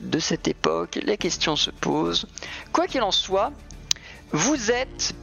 de 0.00 0.18
cette 0.18 0.46
époque? 0.46 0.98
Les 1.02 1.16
questions 1.16 1.56
se 1.56 1.70
posent. 1.70 2.26
Quoi 2.72 2.86
qu'il 2.86 3.02
en 3.02 3.12
soit, 3.12 3.52
vous 4.32 4.70
êtes 4.70 5.14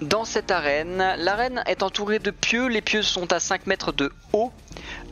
dans 0.00 0.24
cette 0.24 0.50
arène. 0.50 1.14
L'arène 1.18 1.62
est 1.66 1.82
entourée 1.82 2.18
de 2.18 2.30
pieux. 2.30 2.66
Les 2.68 2.80
pieux 2.80 3.02
sont 3.02 3.32
à 3.32 3.40
5 3.40 3.66
mètres 3.66 3.92
de 3.92 4.12
haut. 4.32 4.52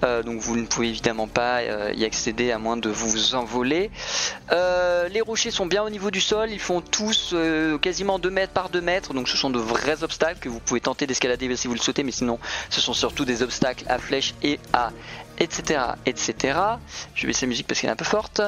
Euh, 0.04 0.22
donc 0.22 0.40
vous 0.40 0.56
ne 0.56 0.64
pouvez 0.66 0.88
évidemment 0.88 1.26
pas 1.26 1.58
euh, 1.58 1.92
y 1.94 2.04
accéder 2.04 2.52
à 2.52 2.58
moins 2.58 2.76
de 2.76 2.88
vous 2.88 3.34
envoler. 3.34 3.90
Euh, 4.52 5.08
les 5.08 5.20
rochers 5.20 5.50
sont 5.50 5.66
bien 5.66 5.82
au 5.82 5.90
niveau 5.90 6.10
du 6.10 6.20
sol, 6.20 6.50
ils 6.50 6.60
font 6.60 6.80
tous 6.80 7.34
quasiment 7.82 8.18
2 8.18 8.30
mètres 8.30 8.52
par 8.52 8.68
2 8.68 8.80
mètres, 8.80 9.14
donc 9.14 9.28
ce 9.28 9.36
sont 9.36 9.50
de 9.50 9.58
vrais 9.58 10.02
obstacles 10.02 10.38
que 10.38 10.48
vous 10.48 10.60
pouvez 10.60 10.80
tenter 10.80 11.06
d'escalader 11.06 11.54
si 11.56 11.66
vous 11.66 11.74
le 11.74 11.80
souhaitez, 11.80 12.04
mais 12.04 12.12
sinon 12.12 12.38
ce 12.70 12.80
sont 12.80 12.92
surtout 12.92 13.24
des 13.24 13.42
obstacles 13.42 13.84
à 13.88 13.98
flèches 13.98 14.34
et 14.42 14.60
à 14.72 14.92
etc 15.38 15.80
etc. 16.06 16.58
Je 17.14 17.22
vais 17.22 17.28
baisser 17.28 17.46
la 17.46 17.50
musique 17.50 17.66
parce 17.66 17.80
qu'elle 17.80 17.90
est 17.90 17.92
un 17.92 17.96
peu 17.96 18.04
forte. 18.04 18.40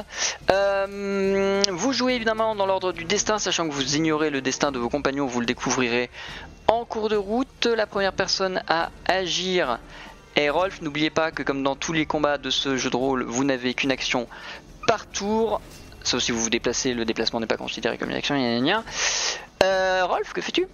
Euh, 0.51 1.63
vous 1.71 1.93
jouez 1.93 2.15
évidemment 2.15 2.55
dans 2.55 2.67
l'ordre 2.67 2.93
du 2.93 3.05
destin, 3.05 3.39
sachant 3.39 3.69
que 3.69 3.73
vous 3.73 3.97
ignorez 3.97 4.31
le 4.31 4.41
destin 4.41 4.73
de 4.73 4.79
vos 4.79 4.89
compagnons, 4.89 5.27
vous 5.27 5.41
le 5.41 5.47
découvrirez 5.47 6.11
en 6.67 6.85
cours 6.85 7.09
de 7.09 7.17
route. 7.17 7.67
La 7.67 7.87
première 7.87 8.13
personne 8.13 8.63
à 8.69 8.91
agir 9.07 9.79
et 10.37 10.49
Rolf, 10.49 10.81
n'oubliez 10.81 11.11
pas 11.11 11.33
que 11.33 11.43
comme 11.43 11.63
dans 11.63 11.77
tous 11.77 11.93
les 11.93 12.07
combats 12.07 12.39
de 12.39 12.51
ce 12.51 12.77
jeu 12.77 12.91
de 12.91 12.97
rôle, 12.97 13.25
vous 13.25 13.45
n'avez 13.45 13.75
qu'une 13.75 13.91
action 13.91 14.29
par 14.87 15.07
tour. 15.07 15.61
Sauf 16.03 16.23
si 16.23 16.33
vous 16.33 16.41
vous 16.41 16.51
déplacez, 16.51 16.95
le 16.95 17.05
déplacement 17.05 17.41
n'est 17.41 17.47
pas 17.47 17.57
considéré 17.57 17.99
comme 17.99 18.11
une 18.11 18.17
action. 18.17 18.37
gna 18.37 18.61
gna. 18.61 18.85
Euh, 19.63 20.07
Rolf, 20.07 20.33
que 20.33 20.41
fais-tu? 20.41 20.67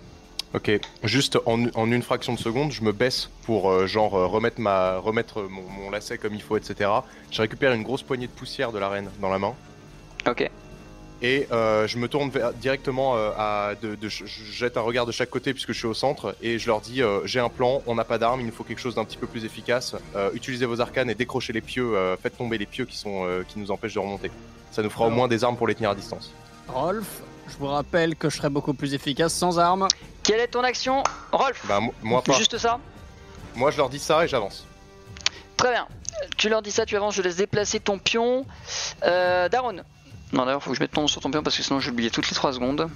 Ok, 0.55 0.71
juste 1.03 1.39
en, 1.45 1.67
en 1.75 1.91
une 1.93 2.03
fraction 2.03 2.33
de 2.33 2.39
seconde, 2.39 2.73
je 2.73 2.83
me 2.83 2.93
baisse 2.93 3.29
pour 3.45 3.71
euh, 3.71 3.87
genre 3.87 4.15
euh, 4.15 4.27
remettre, 4.27 4.61
ma, 4.61 4.97
remettre 4.99 5.43
mon, 5.43 5.63
mon 5.63 5.91
lacet 5.91 6.17
comme 6.19 6.35
il 6.35 6.41
faut, 6.43 6.57
etc. 6.57 6.89
Je 7.31 7.43
récupère 7.43 7.73
une 7.73 7.83
grosse 7.83 8.03
poignée 8.03 8.27
de 8.27 8.33
poussière 8.33 8.73
de 8.73 8.79
l'arène 8.79 9.11
dans 9.21 9.29
la 9.29 9.39
main. 9.39 9.55
Ok. 10.27 10.49
Et 11.23 11.47
euh, 11.51 11.87
je 11.87 11.99
me 11.99 12.09
tourne 12.09 12.29
vers- 12.31 12.53
directement 12.55 13.17
euh, 13.17 13.31
à. 13.37 13.73
De, 13.81 13.95
de- 13.97 14.09
je 14.09 14.25
je 14.27 14.45
jette 14.53 14.77
un 14.77 14.83
regard 14.83 15.05
de 15.07 15.13
chaque 15.13 15.31
côté 15.31 15.53
puisque 15.53 15.73
je 15.73 15.79
suis 15.79 15.87
au 15.87 15.95
centre 15.95 16.37
et 16.43 16.59
je 16.59 16.67
leur 16.67 16.81
dis 16.83 17.03
euh, 17.03 17.21
j'ai 17.27 17.41
un 17.41 17.49
plan, 17.49 17.83
on 17.87 17.95
n'a 17.95 18.05
pas 18.05 18.19
d'armes, 18.19 18.41
il 18.41 18.47
nous 18.47 18.53
faut 18.53 18.65
quelque 18.65 18.81
chose 18.81 18.95
d'un 18.95 19.05
petit 19.05 19.17
peu 19.17 19.27
plus 19.27 19.45
efficace. 19.47 19.95
Euh, 20.15 20.31
utilisez 20.35 20.67
vos 20.67 20.81
arcanes 20.81 21.09
et 21.11 21.15
décrochez 21.15 21.53
les 21.55 21.63
pieux, 21.63 21.97
euh, 21.97 22.17
faites 22.19 22.37
tomber 22.37 22.59
les 22.59 22.67
pieux 22.67 22.85
qui, 22.85 22.97
sont, 22.99 23.25
euh, 23.27 23.43
qui 23.49 23.59
nous 23.59 23.71
empêchent 23.71 23.95
de 23.95 23.99
remonter. 23.99 24.31
Ça 24.73 24.83
nous 24.83 24.91
fera 24.91 25.07
au 25.07 25.11
moins 25.11 25.27
des 25.27 25.43
armes 25.43 25.57
pour 25.57 25.67
les 25.67 25.75
tenir 25.75 25.91
à 25.91 25.95
distance. 25.95 26.33
Rolf, 26.69 27.23
je 27.49 27.57
vous 27.59 27.67
rappelle 27.69 28.17
que 28.17 28.29
je 28.31 28.37
serai 28.37 28.49
beaucoup 28.51 28.75
plus 28.75 28.95
efficace 28.95 29.33
sans 29.35 29.59
armes. 29.59 29.89
Quelle 30.23 30.41
est 30.41 30.49
ton 30.49 30.63
action 30.65 31.03
Rolf 31.33 31.65
Bah, 31.69 31.81
mo- 31.81 31.95
moi, 32.03 32.23
pas. 32.23 32.33
Juste 32.35 32.59
ça 32.59 32.79
moi 33.55 33.71
je 33.71 33.79
leur 33.79 33.89
dis 33.89 33.99
ça 33.99 34.23
et 34.25 34.29
j'avance. 34.29 34.67
Très 35.57 35.71
bien. 35.73 35.87
Tu 36.37 36.51
leur 36.51 36.61
dis 36.61 36.71
ça, 36.71 36.85
tu 36.85 36.95
avances, 36.97 37.15
je 37.15 37.23
laisse 37.23 37.37
déplacer 37.37 37.81
ton 37.81 37.99
pion. 37.99 38.45
Euh, 39.03 39.49
Daron. 39.49 39.77
Non, 40.33 40.45
d'ailleurs, 40.45 40.63
faut 40.63 40.71
que 40.71 40.77
je 40.77 40.83
mette 40.83 40.91
ton 40.93 41.03
nom 41.03 41.09
sur 41.09 41.23
ton 41.23 41.31
pion 41.31 41.43
parce 41.43 41.57
que 41.57 41.63
sinon 41.63 41.81
je 41.81 41.89
l'oubliais 41.89 42.11
toutes 42.11 42.29
les 42.29 42.35
3 42.35 42.53
secondes. 42.53 42.91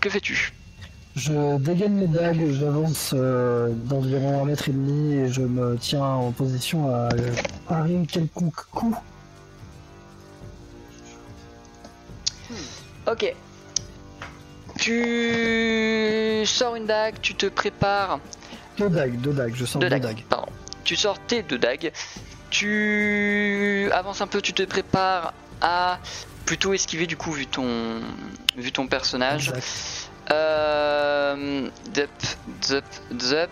Que 0.00 0.10
fais-tu? 0.10 0.52
Je 1.16 1.56
dégaine 1.58 1.94
mes 1.94 2.08
dagues, 2.08 2.50
j'avance 2.50 3.12
euh, 3.14 3.70
d'environ 3.72 4.42
un 4.42 4.44
mètre 4.46 4.68
et 4.68 4.72
demi 4.72 5.14
et 5.14 5.32
je 5.32 5.42
me 5.42 5.76
tiens 5.78 6.02
en 6.04 6.32
position 6.32 6.92
à 6.92 7.10
parer 7.68 7.96
quelconque 8.10 8.56
coup. 8.72 8.96
Ok. 13.06 13.34
Tu 14.78 16.42
sors 16.46 16.74
une 16.76 16.86
dague, 16.86 17.16
tu 17.22 17.34
te 17.34 17.46
prépares. 17.46 18.18
Deux 18.78 18.88
dagues, 18.88 19.16
deux 19.20 19.32
dagues, 19.32 19.54
je 19.54 19.64
sens 19.64 19.74
Deux 19.80 19.86
deux, 19.86 19.90
dagues. 19.90 20.02
dagues. 20.02 20.24
Pardon. 20.28 20.48
Tu 20.84 20.96
sors 20.96 21.18
tes 21.18 21.42
deux 21.42 21.58
dagues. 21.58 21.92
Tu 22.50 23.88
avances 23.92 24.20
un 24.20 24.26
peu, 24.26 24.40
tu 24.40 24.52
te 24.52 24.62
prépares 24.62 25.32
à 25.60 25.98
plutôt 26.46 26.74
esquiver 26.74 27.06
du 27.06 27.16
coup 27.16 27.32
vu 27.32 27.46
ton 27.46 28.00
vu 28.56 28.70
ton 28.72 28.86
personnage. 28.86 29.52
Euh, 30.30 31.68
dup, 31.92 32.10
dup, 32.68 32.84
dup. 33.12 33.50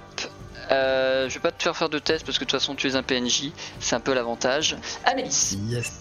Euh, 0.70 1.28
je 1.28 1.34
vais 1.34 1.40
pas 1.40 1.52
te 1.52 1.62
faire 1.62 1.76
faire 1.76 1.88
de 1.88 1.98
test 1.98 2.24
parce 2.24 2.38
que 2.38 2.44
de 2.44 2.50
toute 2.50 2.58
façon 2.60 2.74
tu 2.74 2.86
es 2.88 2.94
un 2.96 3.02
PNJ, 3.02 3.50
c'est 3.80 3.94
un 3.96 4.00
peu 4.00 4.12
l'avantage. 4.14 4.76
Amélis. 5.04 5.56
Yes. 5.68 6.00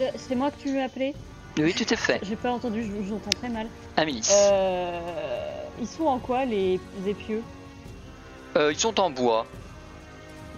Euh, 0.00 0.08
C'est 0.16 0.34
moi 0.34 0.50
que 0.50 0.62
tu 0.62 0.72
veux 0.74 0.82
appeler? 0.82 1.14
Oui, 1.58 1.74
tout 1.74 1.86
à 1.90 1.96
fait. 1.96 2.20
J'ai 2.22 2.36
pas 2.36 2.52
entendu, 2.52 2.84
je 2.84 2.92
vous 2.92 3.14
entends 3.14 3.30
très 3.30 3.48
mal. 3.48 3.66
Amélis. 3.96 4.28
Euh, 4.30 5.00
ils 5.80 5.86
sont 5.86 6.04
en 6.04 6.18
quoi 6.18 6.44
les 6.44 6.80
épieux? 7.06 7.42
Euh, 8.56 8.72
ils 8.72 8.78
sont 8.78 8.98
en 9.00 9.10
bois. 9.10 9.46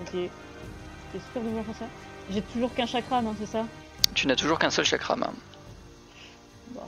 Ok. 0.01 0.13
T'es 0.13 1.19
sûr 1.33 1.43
de 1.43 1.49
vouloir 1.49 1.65
faire 1.65 1.77
ça? 1.77 1.87
J'ai 2.31 2.43
toujours 2.43 2.73
qu'un 2.75 2.87
chakra, 2.87 3.23
non, 3.23 3.35
c'est 3.39 3.47
ça? 3.47 3.65
Tu 4.15 4.27
n'as 4.27 4.37
toujours 4.37 4.59
qu'un 4.59 4.71
seul 4.71 4.85
chakram. 4.85 5.25
Bon. 6.69 6.81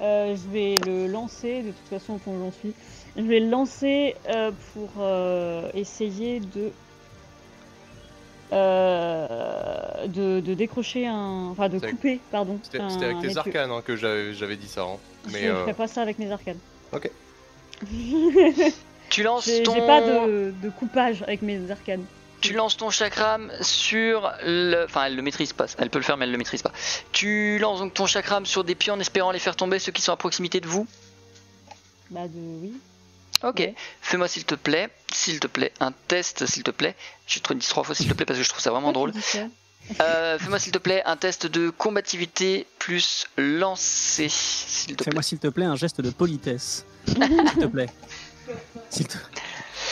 Euh, 0.00 0.36
je 0.36 0.48
vais 0.48 0.78
le 0.86 1.06
lancer, 1.06 1.62
de 1.62 1.70
toute 1.70 1.88
façon, 1.88 2.18
fond, 2.18 2.38
j'en 2.38 2.52
suis. 2.52 2.72
Je 3.16 3.22
vais 3.22 3.40
le 3.40 3.50
lancer 3.50 4.14
euh, 4.28 4.52
pour 4.72 4.90
euh, 4.98 5.68
essayer 5.74 6.40
de, 6.40 6.70
euh, 8.52 10.06
de. 10.06 10.40
de 10.40 10.54
décrocher 10.54 11.06
un. 11.06 11.48
Enfin, 11.50 11.68
de 11.68 11.78
couper, 11.78 12.20
pardon. 12.30 12.58
C'était 12.62 12.78
avec 12.80 13.20
tes 13.20 13.28
épieu. 13.28 13.38
arcanes 13.38 13.70
hein, 13.70 13.82
que 13.84 13.96
j'avais 13.96 14.56
dit 14.56 14.68
ça. 14.68 14.82
hein. 14.82 14.96
Mais 15.32 15.42
je 15.42 15.48
euh, 15.48 15.60
ferai 15.62 15.74
pas 15.74 15.88
ça 15.88 16.02
avec 16.02 16.18
mes 16.18 16.30
arcanes. 16.30 16.58
Ok. 16.92 17.10
Tu 19.10 19.22
lances 19.22 19.50
ton 19.64 19.74
j'ai 19.74 19.86
pas 19.86 20.00
de, 20.02 20.52
de 20.62 20.68
coupage 20.70 21.22
avec 21.22 21.42
mes 21.42 21.70
arcanes. 21.70 22.04
tu 22.40 22.52
lances 22.52 22.76
ton 22.76 22.90
chakram 22.90 23.50
sur 23.62 24.32
le 24.44 24.84
enfin 24.84 25.04
elle 25.06 25.16
le 25.16 25.22
maîtrise 25.22 25.52
pas, 25.52 25.66
elle 25.78 25.88
peut 25.90 25.98
le 25.98 26.04
faire 26.04 26.16
mais 26.16 26.24
elle 26.26 26.32
le 26.32 26.38
maîtrise 26.38 26.62
pas. 26.62 26.72
Tu 27.12 27.58
lances 27.58 27.80
donc 27.80 27.94
ton 27.94 28.06
chakram 28.06 28.44
sur 28.46 28.64
des 28.64 28.74
pieds 28.74 28.92
en 28.92 29.00
espérant 29.00 29.30
les 29.30 29.38
faire 29.38 29.56
tomber 29.56 29.78
ceux 29.78 29.92
qui 29.92 30.02
sont 30.02 30.12
à 30.12 30.16
proximité 30.16 30.60
de 30.60 30.66
vous? 30.66 30.86
Bah, 32.10 32.26
de. 32.28 32.38
Oui. 32.62 32.72
OK. 33.44 33.58
Ouais. 33.58 33.74
Fais-moi 34.02 34.28
s'il 34.28 34.44
te 34.44 34.54
plaît, 34.54 34.88
s'il 35.12 35.38
te 35.40 35.46
plaît, 35.46 35.72
un 35.80 35.92
test 35.92 36.46
s'il 36.46 36.62
te 36.62 36.70
plaît. 36.70 36.94
Je 37.26 37.38
te 37.38 37.52
dis 37.54 37.66
trois 37.68 37.84
fois 37.84 37.94
s'il 37.94 38.08
te 38.08 38.14
plaît 38.14 38.26
parce 38.26 38.38
que 38.38 38.44
je 38.44 38.48
trouve 38.48 38.60
ça 38.62 38.70
vraiment 38.70 38.92
drôle. 38.92 39.12
Euh, 40.00 40.38
Fais-moi 40.38 40.58
s'il 40.58 40.72
te 40.72 40.78
plaît 40.78 41.02
un 41.06 41.16
test 41.16 41.46
de 41.46 41.70
combativité 41.70 42.66
plus 42.78 43.26
lancer, 43.36 44.28
s'il 44.28 44.96
te 44.96 45.04
plaît. 45.04 45.10
Fais-moi 45.12 45.22
s'il 45.22 45.38
te 45.38 45.48
plaît 45.48 45.64
un 45.64 45.76
geste 45.76 46.00
de 46.00 46.10
politesse. 46.10 46.84
s'il 47.06 47.16
te 47.16 47.66
plaît. 47.66 47.88
S'il 48.90 49.06
te- 49.06 49.16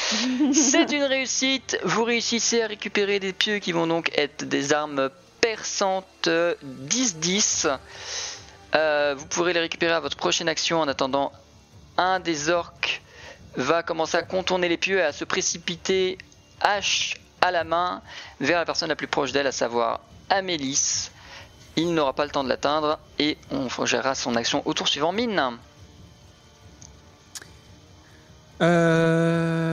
C'est 0.52 0.92
une 0.92 1.02
réussite. 1.04 1.78
Vous 1.84 2.04
réussissez 2.04 2.62
à 2.62 2.66
récupérer 2.66 3.18
des 3.20 3.32
pieux 3.32 3.58
qui 3.58 3.72
vont 3.72 3.86
donc 3.86 4.10
être 4.16 4.44
des 4.44 4.72
armes 4.72 5.08
perçantes 5.40 6.06
euh, 6.28 6.54
10-10. 6.88 7.78
Euh, 8.74 9.14
vous 9.16 9.26
pourrez 9.26 9.52
les 9.52 9.60
récupérer 9.60 9.92
à 9.92 10.00
votre 10.00 10.16
prochaine 10.16 10.48
action. 10.48 10.80
En 10.80 10.88
attendant, 10.88 11.32
un 11.96 12.20
des 12.20 12.50
orques 12.50 13.02
va 13.56 13.82
commencer 13.82 14.16
à 14.16 14.22
contourner 14.22 14.68
les 14.68 14.76
pieux 14.76 14.98
et 14.98 15.02
à 15.02 15.12
se 15.12 15.24
précipiter 15.24 16.18
hache 16.60 17.20
à 17.40 17.50
la 17.50 17.64
main 17.64 18.02
vers 18.40 18.58
la 18.58 18.64
personne 18.64 18.88
la 18.88 18.96
plus 18.96 19.06
proche 19.06 19.32
d'elle, 19.32 19.46
à 19.46 19.52
savoir 19.52 20.00
Amélis. 20.30 21.10
Il 21.76 21.92
n'aura 21.94 22.14
pas 22.14 22.24
le 22.24 22.30
temps 22.30 22.44
de 22.44 22.48
l'atteindre 22.48 22.98
et 23.18 23.36
on 23.50 23.68
gérera 23.84 24.14
son 24.14 24.34
action 24.36 24.62
au 24.64 24.72
tour 24.74 24.88
suivant. 24.88 25.12
Mine. 25.12 25.58
Euh, 28.62 29.66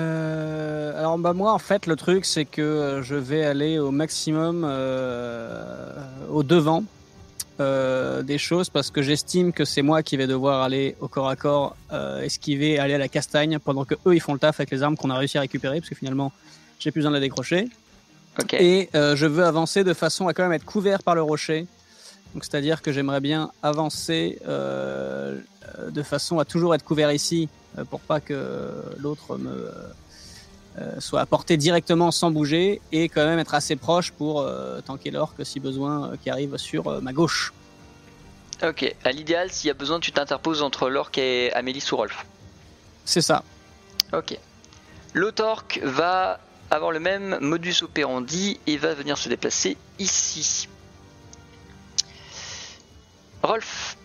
alors 1.00 1.18
bah 1.18 1.32
moi 1.32 1.54
en 1.54 1.60
fait 1.60 1.88
le 1.88 1.96
truc 1.96 2.26
c'est 2.26 2.44
que 2.44 3.00
je 3.02 3.16
vais 3.16 3.46
aller 3.46 3.80
au 3.80 3.92
maximum 3.92 4.66
euh, 4.68 5.94
au 6.30 6.44
devant 6.44 6.84
euh, 7.64 8.22
des 8.22 8.38
choses 8.38 8.70
parce 8.70 8.92
que 8.92 9.02
j'estime 9.02 9.54
que 9.54 9.66
c'est 9.66 9.82
moi 9.82 10.04
qui 10.04 10.18
vais 10.18 10.28
devoir 10.28 10.62
aller 10.62 10.96
au 11.00 11.08
corps 11.08 11.30
à 11.30 11.36
corps 11.36 11.76
euh, 11.92 12.22
esquiver 12.22 12.80
aller 12.80 12.94
à 12.94 12.98
la 12.98 13.08
castagne 13.08 13.58
pendant 13.60 13.86
que 13.86 13.96
eux 14.06 14.16
ils 14.16 14.20
font 14.20 14.34
le 14.34 14.40
taf 14.40 14.60
avec 14.60 14.72
les 14.72 14.84
armes 14.84 14.98
qu'on 14.98 15.10
a 15.10 15.18
réussi 15.18 15.38
à 15.38 15.42
récupérer 15.42 15.80
parce 15.80 15.90
que 15.90 15.96
finalement 15.96 16.32
j'ai 16.80 16.92
plus 16.92 17.00
besoin 17.00 17.12
de 17.12 17.16
les 17.16 17.22
décrocher 17.22 17.70
Ok. 18.40 18.54
et 18.56 18.90
euh, 18.96 19.16
je 19.16 19.26
veux 19.26 19.46
avancer 19.46 19.84
de 19.84 19.94
façon 19.94 20.28
à 20.28 20.34
quand 20.34 20.44
même 20.44 20.54
être 20.54 20.66
couvert 20.66 21.02
par 21.04 21.16
le 21.16 21.22
rocher. 21.22 21.68
Donc 22.34 22.44
c'est-à-dire 22.44 22.82
que 22.82 22.92
j'aimerais 22.92 23.22
bien 23.22 23.52
avancer 23.62 24.40
euh, 24.48 25.40
de 25.90 26.04
façon 26.04 26.40
à 26.40 26.46
toujours 26.46 26.74
être 26.76 26.84
couvert 26.84 27.12
ici 27.12 27.48
pour 27.90 28.00
pas 28.00 28.20
que 28.20 28.72
l'autre 29.00 29.38
me 29.38 29.70
soit 31.00 31.22
à 31.22 31.26
portée 31.26 31.58
directement 31.58 32.12
sans 32.12 32.32
bouger 32.32 32.82
et 32.92 33.10
quand 33.10 33.26
même 33.26 33.40
être 33.40 33.54
assez 33.54 33.76
proche 33.76 34.12
pour 34.12 34.42
euh, 34.42 34.82
tanker 34.82 35.12
l'orque 35.12 35.46
si 35.46 35.60
besoin 35.60 36.12
euh, 36.12 36.16
qui 36.22 36.30
arrive 36.30 36.58
sur 36.58 36.88
euh, 36.88 37.02
ma 37.02 37.14
gauche. 37.14 37.54
Ok. 38.64 38.96
À 39.04 39.12
l'idéal, 39.12 39.52
s'il 39.52 39.68
y 39.68 39.72
a 39.72 39.74
besoin, 39.74 40.00
tu 40.00 40.12
t'interposes 40.12 40.62
entre 40.62 40.90
l'orque 40.90 41.18
et 41.18 41.52
Amélis 41.54 41.86
ou 41.92 41.98
Rolf. 41.98 42.26
C'est 43.06 43.22
ça. 43.22 43.44
Ok. 44.14 44.38
L'autorque 45.14 45.80
va 45.84 46.40
avoir 46.72 46.92
le 46.92 47.00
même 47.00 47.38
modus 47.40 47.84
operandi 47.84 48.60
et 48.66 48.78
va 48.78 48.94
venir 48.94 49.18
se 49.18 49.30
déplacer 49.30 49.78
ici. 50.00 50.68
Rolf, 53.44 53.98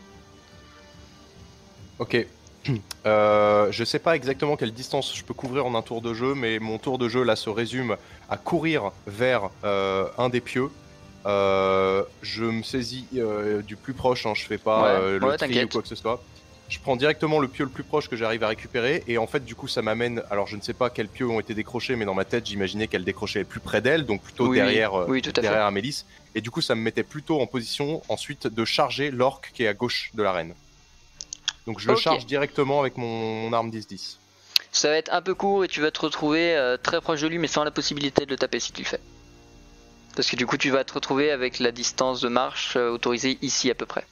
Ok. 1.99 2.27
Euh, 3.07 3.69
je 3.71 3.85
sais 3.85 3.99
pas 3.99 4.17
exactement 4.17 4.57
quelle 4.57 4.73
distance 4.73 5.17
je 5.17 5.25
peux 5.25 5.35
couvrir 5.35 5.65
en 5.67 5.75
un 5.75 5.83
tour 5.83 6.03
de 6.03 6.13
jeu, 6.13 6.35
mais 6.35 6.59
mon 6.59 6.79
tour 6.79 6.99
de 6.99 7.09
jeu 7.09 7.23
là 7.23 7.37
se 7.37 7.49
résume 7.49 7.97
à 8.29 8.37
courir 8.37 8.91
vers 9.07 9.51
euh, 9.65 10.07
un 10.19 10.29
des 10.29 10.41
pieux. 10.41 10.69
Euh, 11.27 12.03
je 12.23 12.45
me 12.45 12.63
saisis 12.63 13.07
du 13.67 13.77
plus 13.77 13.95
proche, 13.95 14.27
hein, 14.27 14.33
je 14.35 14.45
fais 14.45 14.59
pas 14.59 15.01
Ouais, 15.01 15.19
le 15.19 15.27
ouais, 15.27 15.37
tri 15.37 15.65
ou 15.65 15.69
quoi 15.69 15.83
que 15.83 15.89
ce 15.89 15.95
soit. 15.95 16.23
Je 16.69 16.79
prends 16.81 16.97
directement 16.97 17.39
le 17.41 17.49
pieu 17.49 17.65
le 17.65 17.71
plus 17.71 17.83
proche 17.83 18.11
que 18.11 18.17
j'arrive 18.17 18.45
à 18.45 18.49
récupérer 18.49 19.03
et 19.09 19.17
en 19.17 19.27
fait 19.27 19.43
du 19.43 19.55
coup 19.55 19.69
ça 19.69 19.81
m'amène. 19.81 20.23
Alors 20.31 20.47
je 20.47 20.57
ne 20.57 20.61
sais 20.61 20.75
pas 20.75 20.91
quels 20.91 21.09
pieux 21.09 21.27
ont 21.27 21.41
été 21.41 21.55
décrochés, 21.55 21.97
mais 21.97 22.05
dans 22.05 22.15
ma 22.15 22.27
tête 22.27 22.45
j'imaginais 22.45 22.89
qu'elle 22.89 23.05
décrochait 23.05 23.45
plus 23.45 23.61
près 23.61 23.81
d'elle, 23.81 24.05
donc 24.05 24.21
plutôt 24.21 24.49
Oui, 24.49 24.59
derrière, 24.59 25.09
oui, 25.09 25.23
tout 25.23 25.33
à 25.35 25.41
derrière 25.41 25.65
Amélis. 25.65 26.05
Et 26.35 26.43
du 26.43 26.51
coup 26.51 26.61
ça 26.61 26.75
me 26.75 26.83
mettait 26.83 27.05
plutôt 27.05 27.41
en 27.41 27.47
position 27.47 28.03
ensuite 28.11 28.47
de 28.49 28.65
charger 28.67 29.11
l'orque 29.11 29.51
qui 29.55 29.65
est 29.65 29.69
à 29.69 29.73
gauche 29.73 30.11
de 30.13 30.23
l'arène. 30.23 30.53
Donc 31.69 31.81
je 31.81 31.89
le 31.89 31.97
charge 31.97 32.25
directement 32.25 32.81
avec 32.81 32.97
mon, 32.97 33.43
mon 33.43 33.53
arme 33.53 33.69
10-10. 33.71 34.17
ça 34.73 34.89
va 34.89 34.97
être 34.97 35.13
un 35.13 35.21
peu 35.21 35.35
court 35.35 35.65
et 35.65 35.69
tu 35.69 35.81
vas 35.83 35.91
te 35.91 36.01
retrouver 36.01 36.57
euh, 36.57 36.79
très 36.79 37.01
proche 37.03 37.21
de 37.21 37.27
lui, 37.29 37.37
mais 37.39 37.47
sans 37.47 37.63
la 37.63 37.71
possibilité 37.71 38.25
de 38.25 38.31
le 38.31 38.37
taper 38.39 38.59
si 38.59 38.73
tu 38.73 38.81
le 38.83 38.87
fais. 38.89 39.01
Parce 40.17 40.31
que 40.31 40.37
du 40.37 40.47
coup, 40.47 40.57
tu 40.57 40.71
vas 40.71 40.83
te 40.85 40.95
retrouver 40.95 41.31
avec 41.31 41.59
la 41.59 41.71
distance 41.71 42.23
de 42.23 42.29
marche 42.29 42.77
euh, 42.77 42.89
autorisée 42.91 43.39
ici 43.43 43.71
à 43.71 43.75
peu 43.75 43.85
près. 43.87 44.05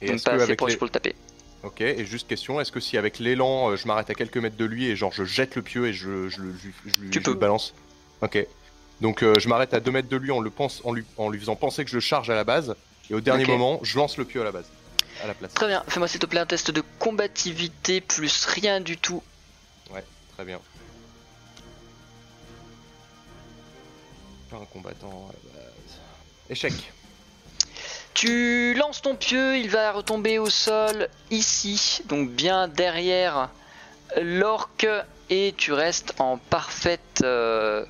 Et 0.00 0.06
Donc 0.10 0.22
pas 0.24 0.32
assez 0.32 0.56
proche 0.56 0.72
les- 0.72 0.76
pour 0.78 0.86
le 0.86 0.90
taper. 0.90 1.14
Ok, 1.62 1.80
et 1.82 2.04
juste 2.06 2.26
question, 2.28 2.58
est-ce 2.60 2.72
que 2.72 2.80
si 2.80 2.96
avec 2.96 3.18
l'élan 3.18 3.70
euh, 3.72 3.76
je 3.76 3.86
m'arrête 3.86 4.08
à 4.10 4.14
quelques 4.14 4.36
mètres 4.38 4.56
de 4.56 4.64
lui 4.64 4.86
et 4.86 4.96
genre 4.96 5.12
je 5.12 5.24
jette 5.24 5.56
le 5.56 5.62
pieu 5.62 5.88
et 5.88 5.92
je, 5.92 6.28
je, 6.28 6.40
le- 6.40 6.54
je, 6.86 7.10
Tu 7.10 7.20
peux. 7.20 7.32
le 7.32 7.36
balance 7.36 7.74
Ok. 8.22 8.46
Donc 9.00 9.22
euh, 9.22 9.38
je 9.38 9.48
m'arrête 9.48 9.74
à 9.74 9.80
2 9.80 9.90
mètres 9.90 10.08
de 10.08 10.16
lui 10.16 10.30
en, 10.30 10.40
le 10.40 10.50
pense, 10.50 10.80
en, 10.84 10.92
lui 10.92 11.04
en 11.18 11.28
lui 11.28 11.38
faisant 11.38 11.56
penser 11.56 11.84
que 11.84 11.90
je 11.90 11.96
le 11.96 12.00
charge 12.00 12.30
à 12.30 12.34
la 12.34 12.44
base 12.44 12.74
et 13.10 13.14
au 13.14 13.20
dernier 13.20 13.44
moment 13.44 13.78
je 13.82 13.96
lance 13.98 14.16
le 14.18 14.24
pieu 14.24 14.40
à 14.40 14.44
la 14.44 14.52
base, 14.52 14.66
à 15.22 15.26
la 15.26 15.34
place. 15.34 15.52
Très 15.54 15.66
bien, 15.66 15.82
fais-moi 15.88 16.08
s'il 16.08 16.20
te 16.20 16.26
plaît 16.26 16.40
un 16.40 16.46
test 16.46 16.70
de 16.70 16.82
combativité 16.98 18.00
plus 18.00 18.44
rien 18.46 18.80
du 18.80 18.96
tout. 18.96 19.22
Très 20.34 20.44
bien. 20.44 20.60
Pas 24.50 24.56
un 24.56 24.64
combattant 24.66 25.28
à 25.30 25.32
la 25.32 25.60
base. 25.60 25.98
Échec. 26.48 26.72
Tu 28.14 28.74
lances 28.74 29.02
ton 29.02 29.16
pieu, 29.16 29.56
il 29.58 29.68
va 29.68 29.92
retomber 29.92 30.38
au 30.38 30.48
sol 30.48 31.08
ici, 31.30 32.02
donc 32.06 32.30
bien 32.30 32.68
derrière 32.68 33.50
l'orque, 34.20 34.86
et 35.30 35.54
tu 35.56 35.72
restes 35.72 36.14
en 36.18 36.38
parfaite 36.38 37.20
euh, 37.22 37.84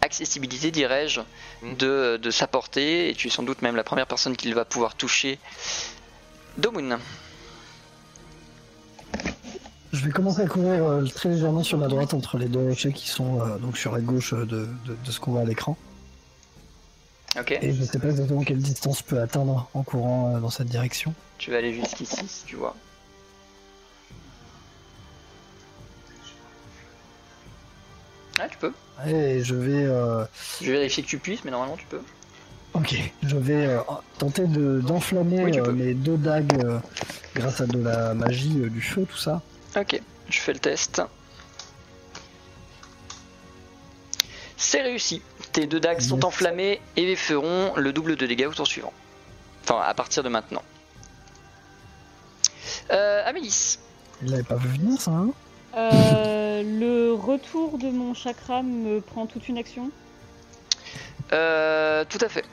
accessibilité, 0.00 0.70
dirais-je, 0.70 1.20
Mhm. 1.62 1.76
de, 1.76 2.18
de 2.22 2.30
sa 2.30 2.46
portée, 2.46 3.10
et 3.10 3.14
tu 3.14 3.26
es 3.26 3.30
sans 3.30 3.42
doute 3.42 3.62
même 3.62 3.74
la 3.74 3.82
première 3.82 4.06
personne 4.06 4.36
qu'il 4.36 4.54
va 4.54 4.64
pouvoir 4.64 4.94
toucher. 4.94 5.40
Domun. 6.58 6.98
Je 9.92 10.04
vais 10.04 10.10
commencer 10.10 10.42
à 10.42 10.46
courir 10.46 10.84
euh, 10.84 11.04
très 11.06 11.30
légèrement 11.30 11.62
sur 11.62 11.78
ma 11.78 11.88
droite 11.88 12.12
entre 12.12 12.36
les 12.36 12.46
deux 12.46 12.60
rochers 12.60 12.92
qui 12.92 13.08
sont 13.08 13.40
euh, 13.40 13.56
donc 13.58 13.78
sur 13.78 13.92
la 13.92 14.00
gauche 14.00 14.34
euh, 14.34 14.44
de, 14.44 14.68
de- 14.86 14.96
de 15.02 15.10
ce 15.10 15.18
qu'on 15.18 15.32
voit 15.32 15.40
à 15.40 15.44
l'écran. 15.44 15.76
Ok. 17.38 17.52
Et 17.62 17.72
je 17.72 17.84
sais 17.84 17.98
pas 17.98 18.08
exactement 18.08 18.42
quelle 18.42 18.58
distance 18.58 18.98
je 18.98 19.04
peux 19.04 19.20
atteindre 19.20 19.68
en 19.72 19.82
courant 19.82 20.34
euh, 20.36 20.40
dans 20.40 20.50
cette 20.50 20.68
direction. 20.68 21.14
Tu 21.38 21.50
vas 21.50 21.58
aller 21.58 21.72
jusqu'ici 21.72 22.26
si 22.28 22.44
tu 22.44 22.56
vois. 22.56 22.74
Ah, 28.40 28.48
tu 28.48 28.58
peux. 28.58 28.72
Et 29.06 29.42
je 29.42 29.54
vais, 29.54 29.84
euh, 29.84 30.24
Je 30.60 30.66
vais 30.66 30.72
vérifier 30.78 31.02
que 31.02 31.08
tu 31.08 31.18
puisses, 31.18 31.44
mais 31.44 31.50
normalement 31.50 31.76
tu 31.76 31.86
peux. 31.86 32.00
Ok, 32.74 32.94
je 33.22 33.36
vais 33.36 33.66
euh, 33.66 33.80
tenter 34.18 34.46
de 34.46 34.80
d'enflammer 34.80 35.44
Oui, 35.44 35.52
tu 35.52 35.60
euh, 35.60 35.72
mes 35.72 35.94
deux 35.94 36.16
dagues 36.16 36.64
euh, 36.64 36.78
grâce 37.34 37.60
à 37.60 37.66
de 37.66 37.82
la 37.82 38.14
magie, 38.14 38.60
euh, 38.62 38.68
du 38.68 38.80
feu, 38.80 39.06
tout 39.08 39.16
ça. 39.16 39.42
Ok, 39.76 40.00
je 40.28 40.38
fais 40.38 40.52
le 40.52 40.58
test. 40.58 41.02
C'est 44.56 44.82
réussi. 44.82 45.22
Tes 45.52 45.66
deux 45.66 45.80
dagues 45.80 46.00
sont 46.00 46.24
enflammées 46.24 46.80
et 46.96 47.16
feront 47.16 47.72
le 47.76 47.92
double 47.92 48.16
de 48.16 48.26
dégâts 48.26 48.46
au 48.46 48.52
tour 48.52 48.66
suivant. 48.66 48.92
Enfin, 49.62 49.80
à 49.80 49.94
partir 49.94 50.22
de 50.22 50.28
maintenant. 50.28 50.62
Euh, 52.90 53.22
Amélis. 53.24 53.78
Il 54.22 54.30
l'avait 54.30 54.42
pas 54.42 54.56
vu 54.56 54.68
venir 54.68 55.00
ça, 55.00 55.12
hein? 55.12 55.30
Euh, 55.76 56.62
le 56.62 57.12
retour 57.12 57.78
de 57.78 57.88
mon 57.88 58.14
chakra 58.14 58.62
me 58.62 59.00
prend 59.00 59.26
toute 59.26 59.48
une 59.48 59.58
action? 59.58 59.90
Euh, 61.32 62.04
tout 62.08 62.18
à 62.20 62.28
fait. 62.28 62.44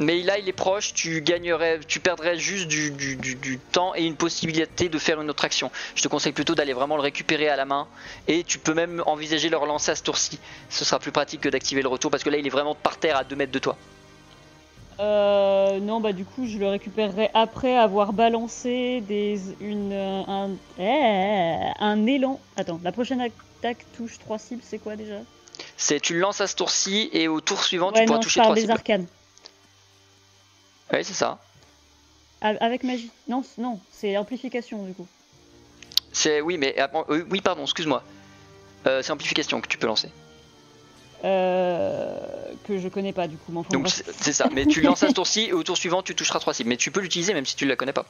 Mais 0.00 0.22
là, 0.22 0.38
il 0.38 0.48
est 0.48 0.52
proche, 0.52 0.92
tu 0.92 1.20
gagnerais, 1.22 1.78
tu 1.86 2.00
perdrais 2.00 2.36
juste 2.36 2.66
du, 2.66 2.90
du- 2.90 3.14
du- 3.14 3.36
du 3.36 3.58
temps 3.58 3.94
et 3.94 4.04
une 4.04 4.16
possibilité 4.16 4.88
de 4.88 4.98
faire 4.98 5.20
une 5.22 5.30
autre 5.30 5.44
action. 5.44 5.70
Je 5.94 6.02
te 6.02 6.08
conseille 6.08 6.32
plutôt 6.32 6.56
d'aller 6.56 6.72
vraiment 6.72 6.96
le 6.96 7.02
récupérer 7.02 7.48
à 7.48 7.54
la 7.54 7.64
main 7.64 7.86
et 8.26 8.42
tu 8.42 8.58
peux 8.58 8.74
même 8.74 9.04
envisager 9.06 9.48
le 9.48 9.56
relancer 9.56 9.92
à 9.92 9.94
ce 9.94 10.02
tour-ci. 10.02 10.40
Ce 10.68 10.84
sera 10.84 10.98
plus 10.98 11.12
pratique 11.12 11.42
que 11.42 11.48
d'activer 11.48 11.80
le 11.80 11.88
retour 11.88 12.10
parce 12.10 12.24
que 12.24 12.30
là, 12.30 12.38
il 12.38 12.46
est 12.46 12.50
vraiment 12.50 12.74
par 12.74 12.96
terre 12.96 13.16
à 13.16 13.22
2 13.24 13.36
mètres 13.36 13.52
de 13.52 13.58
toi. 13.60 13.76
Euh, 15.00 15.78
non, 15.80 16.00
bah 16.00 16.12
du 16.12 16.24
coup, 16.24 16.46
je 16.46 16.58
le 16.58 16.68
récupérerai 16.68 17.30
après 17.34 17.76
avoir 17.76 18.12
balancé 18.12 19.00
des, 19.00 19.40
une, 19.60 19.92
euh, 19.92 20.22
un, 20.26 20.50
eh, 20.78 21.72
un 21.80 22.06
élan. 22.06 22.40
Attends, 22.56 22.80
la 22.82 22.92
prochaine 22.92 23.20
attaque 23.20 23.84
touche 23.96 24.18
3 24.20 24.38
cibles, 24.38 24.62
c'est 24.64 24.78
quoi 24.78 24.94
déjà? 24.96 25.20
C'est 25.76 25.98
tu 26.00 26.14
le 26.14 26.20
lances 26.20 26.40
à 26.40 26.46
ce 26.46 26.54
tour-ci 26.56 27.10
et 27.12 27.26
au 27.28 27.40
tour 27.40 27.62
suivant, 27.62 27.88
Ouais, 27.92 28.00
tu 28.00 28.04
pourras 28.06 28.16
non, 28.16 28.22
je 28.22 28.26
toucher 28.26 28.38
parle 28.40 28.46
3 28.48 28.54
des 28.54 28.60
cibles. 28.62 28.72
arcanes. 28.72 29.06
Oui, 30.94 31.02
c'est 31.04 31.12
ça. 31.14 31.38
Avec 32.40 32.84
magie. 32.84 33.10
Non, 33.26 33.42
non, 33.58 33.80
c'est 33.90 34.16
amplification 34.16 34.84
du 34.84 34.92
coup. 34.92 35.06
C'est 36.12 36.40
oui, 36.40 36.56
mais 36.58 36.74
ah, 36.78 36.88
euh, 37.08 37.24
oui, 37.30 37.40
pardon, 37.40 37.62
excuse-moi. 37.62 38.02
Euh, 38.86 39.02
c'est 39.02 39.10
amplification 39.12 39.60
que 39.60 39.66
tu 39.66 39.78
peux 39.78 39.86
lancer. 39.86 40.08
Euh, 41.24 42.20
que 42.64 42.78
je 42.78 42.88
connais 42.88 43.12
pas 43.12 43.26
du 43.26 43.36
coup. 43.36 43.50
Donc 43.70 43.88
c'est 43.88 44.32
ça. 44.32 44.48
Mais 44.52 44.66
tu 44.66 44.82
lances 44.82 45.02
à 45.02 45.08
ce 45.08 45.14
tour-ci 45.14 45.46
et 45.46 45.52
au 45.52 45.62
tour 45.62 45.76
suivant, 45.76 46.02
tu 46.02 46.14
toucheras 46.14 46.38
3 46.38 46.54
cibles. 46.54 46.68
Mais 46.68 46.76
tu 46.76 46.90
peux 46.90 47.00
l'utiliser 47.00 47.32
même 47.34 47.46
si 47.46 47.56
tu 47.56 47.64
ne 47.64 47.70
la 47.70 47.76
connais 47.76 47.94
pas. 47.94 48.06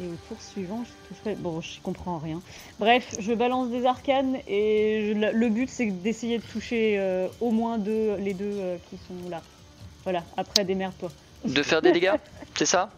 Et 0.00 0.06
au 0.06 0.16
tour 0.28 0.36
suivant, 0.40 0.82
je 0.84 1.14
toucherai. 1.14 1.34
Bon, 1.36 1.60
je 1.60 1.80
comprends 1.82 2.18
rien. 2.18 2.42
Bref, 2.78 3.14
je 3.20 3.32
balance 3.32 3.70
des 3.70 3.86
arcanes 3.86 4.38
et 4.48 5.12
je- 5.14 5.32
le 5.32 5.48
but 5.48 5.68
c'est 5.70 5.86
d'essayer 5.86 6.38
de 6.38 6.44
toucher 6.44 6.98
euh, 6.98 7.28
au 7.40 7.52
moins 7.52 7.78
deux, 7.78 8.16
les 8.16 8.34
deux 8.34 8.44
euh, 8.58 8.76
qui 8.90 8.96
sont 9.06 9.30
là. 9.30 9.40
Voilà, 10.04 10.24
après 10.36 10.64
démerde-toi. 10.64 11.10
De 11.44 11.62
faire 11.62 11.80
des 11.82 11.92
dégâts, 11.92 12.14
c'est 12.56 12.66
ça? 12.66 12.90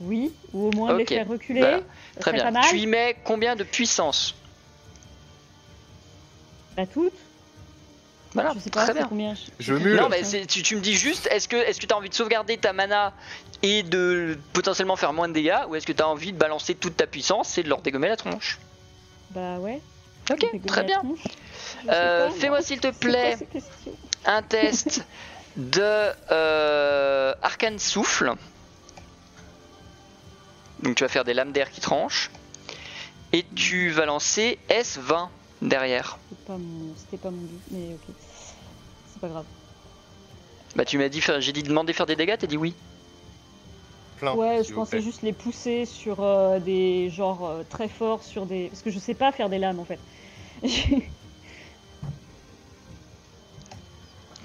Oui, 0.00 0.32
ou 0.52 0.68
au 0.68 0.72
moins 0.72 0.90
de 0.94 1.02
Ok, 1.02 1.10
les 1.10 1.16
faire 1.16 1.28
reculer. 1.28 1.60
voilà. 1.60 1.78
ça 2.14 2.20
Très 2.20 2.32
bien. 2.32 2.52
Tu 2.68 2.78
y 2.78 2.86
mets 2.86 3.16
combien 3.24 3.56
de 3.56 3.64
puissance? 3.64 4.34
Pas 6.76 6.86
toutes. 6.86 7.12
Voilà, 8.32 8.52
je 8.54 8.60
sais 8.60 8.70
pas 8.70 8.84
très 8.84 8.94
bien. 8.94 9.06
combien. 9.08 9.34
Je 9.58 9.74
mule. 9.74 9.96
Non, 9.96 10.08
mais 10.08 10.22
c'est- 10.22 10.46
tu, 10.46 10.62
tu 10.62 10.76
me 10.76 10.80
dis 10.80 10.94
juste, 10.94 11.26
est-ce 11.32 11.48
que 11.48 11.56
est-ce 11.56 11.80
que 11.80 11.86
tu 11.86 11.92
as 11.92 11.96
envie 11.96 12.08
de 12.08 12.14
sauvegarder 12.14 12.56
ta 12.58 12.72
mana 12.72 13.12
et 13.62 13.82
de 13.82 14.38
potentiellement 14.52 14.94
faire 14.96 15.12
moins 15.12 15.26
de 15.28 15.32
dégâts, 15.34 15.58
ou 15.68 15.74
est-ce 15.74 15.84
que 15.86 15.92
tu 15.92 16.02
as 16.02 16.08
envie 16.08 16.32
de 16.32 16.38
balancer 16.38 16.74
toute 16.76 16.96
ta 16.96 17.06
puissance 17.08 17.58
et 17.58 17.62
de 17.64 17.68
leur 17.68 17.82
dégommer 17.82 18.08
la 18.08 18.16
tronche? 18.16 18.58
Bah 19.30 19.58
ouais. 19.58 19.80
Ok, 20.30 20.46
très 20.66 20.84
bien. 20.84 21.02
Je 21.84 21.90
Euh, 21.90 22.30
Fais-moi 22.30 22.58
moi. 22.58 22.62
s'il 22.62 22.78
te 22.80 22.92
plaît 22.92 23.36
un 24.24 24.42
test 24.42 25.04
de 25.56 26.12
euh, 26.32 27.34
arcane 27.42 27.78
souffle. 27.78 28.32
Donc 30.82 30.96
tu 30.96 31.04
vas 31.04 31.08
faire 31.08 31.24
des 31.24 31.34
lames 31.34 31.52
d'air 31.52 31.70
qui 31.70 31.80
tranchent. 31.80 32.30
Et 33.32 33.44
tu 33.54 33.90
vas 33.90 34.06
lancer 34.06 34.58
S20 34.68 35.28
derrière. 35.62 36.18
C'était 36.96 37.16
pas 37.16 37.30
mon, 37.30 37.42
but, 37.42 37.60
mais 37.70 37.94
ok. 37.94 38.14
C'est 39.12 39.20
pas 39.20 39.28
grave. 39.28 39.44
Bah 40.74 40.84
tu 40.84 40.98
m'as 40.98 41.08
dit, 41.08 41.20
faire- 41.20 41.40
j'ai 41.40 41.52
dit 41.52 41.62
demander 41.62 41.92
de 41.92 41.96
faire 41.96 42.06
des 42.06 42.16
dégâts, 42.16 42.36
t'as 42.38 42.46
dit 42.46 42.56
oui. 42.56 42.74
Plein, 44.18 44.34
ouais, 44.34 44.62
je 44.64 44.72
pensais 44.72 44.96
plaît. 44.96 45.02
juste 45.02 45.22
les 45.22 45.32
pousser 45.32 45.84
sur 45.84 46.22
euh, 46.22 46.58
des 46.58 47.08
genres 47.10 47.46
euh, 47.46 47.62
très 47.68 47.88
forts 47.88 48.22
sur 48.22 48.46
des. 48.46 48.68
Parce 48.68 48.82
que 48.82 48.90
je 48.90 48.98
sais 48.98 49.14
pas 49.14 49.32
faire 49.32 49.48
des 49.48 49.58
lames 49.58 49.80
en 49.80 49.84
fait. 49.84 49.98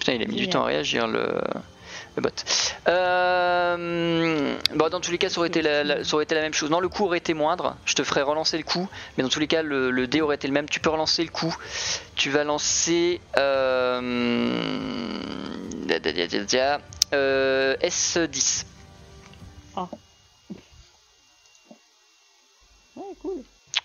Putain, 0.06 0.17
il 0.17 0.22
a 0.24 0.27
mis 0.27 0.35
du 0.35 0.48
temps 0.50 0.61
à 0.61 0.66
réagir 0.67 1.08
le, 1.08 1.42
le 2.16 2.22
bot. 2.22 2.30
Euh, 2.88 4.56
bon, 4.75 4.90
dans 4.90 5.00
tous 5.00 5.09
les 5.09 5.17
cas, 5.17 5.30
ça 5.30 5.40
aurait, 5.40 5.48
été 5.48 5.64
la, 5.64 5.84
la- 5.84 6.03
ça 6.03 6.14
aurait 6.14 6.25
été 6.25 6.35
la 6.35 6.42
même 6.42 6.53
chose. 6.53 6.69
Non, 6.69 6.80
le 6.80 6.90
coup 6.90 7.06
aurait 7.06 7.17
été 7.17 7.34
moindre. 7.34 7.75
Je 7.85 7.95
te 7.95 8.03
ferai 8.03 8.22
relancer 8.22 8.56
le 8.58 8.64
coup. 8.64 8.88
Mais 9.17 9.24
dans 9.24 9.30
tous 9.30 9.40
les 9.40 9.48
cas, 9.48 9.64
le, 9.64 9.90
le 9.90 10.06
dé 10.06 10.22
aurait 10.22 10.35
été 10.35 10.48
le 10.48 10.53
même. 10.53 10.69
Tu 10.69 10.80
peux 10.80 10.92
relancer 10.92 11.24
le 11.24 11.30
coup. 11.32 11.56
Tu 12.16 12.30
vas 12.30 12.43
lancer. 12.43 13.19
Euh, 13.38 14.00
euh, 17.14 17.75
S10. 17.82 18.66
ouais, 19.77 19.84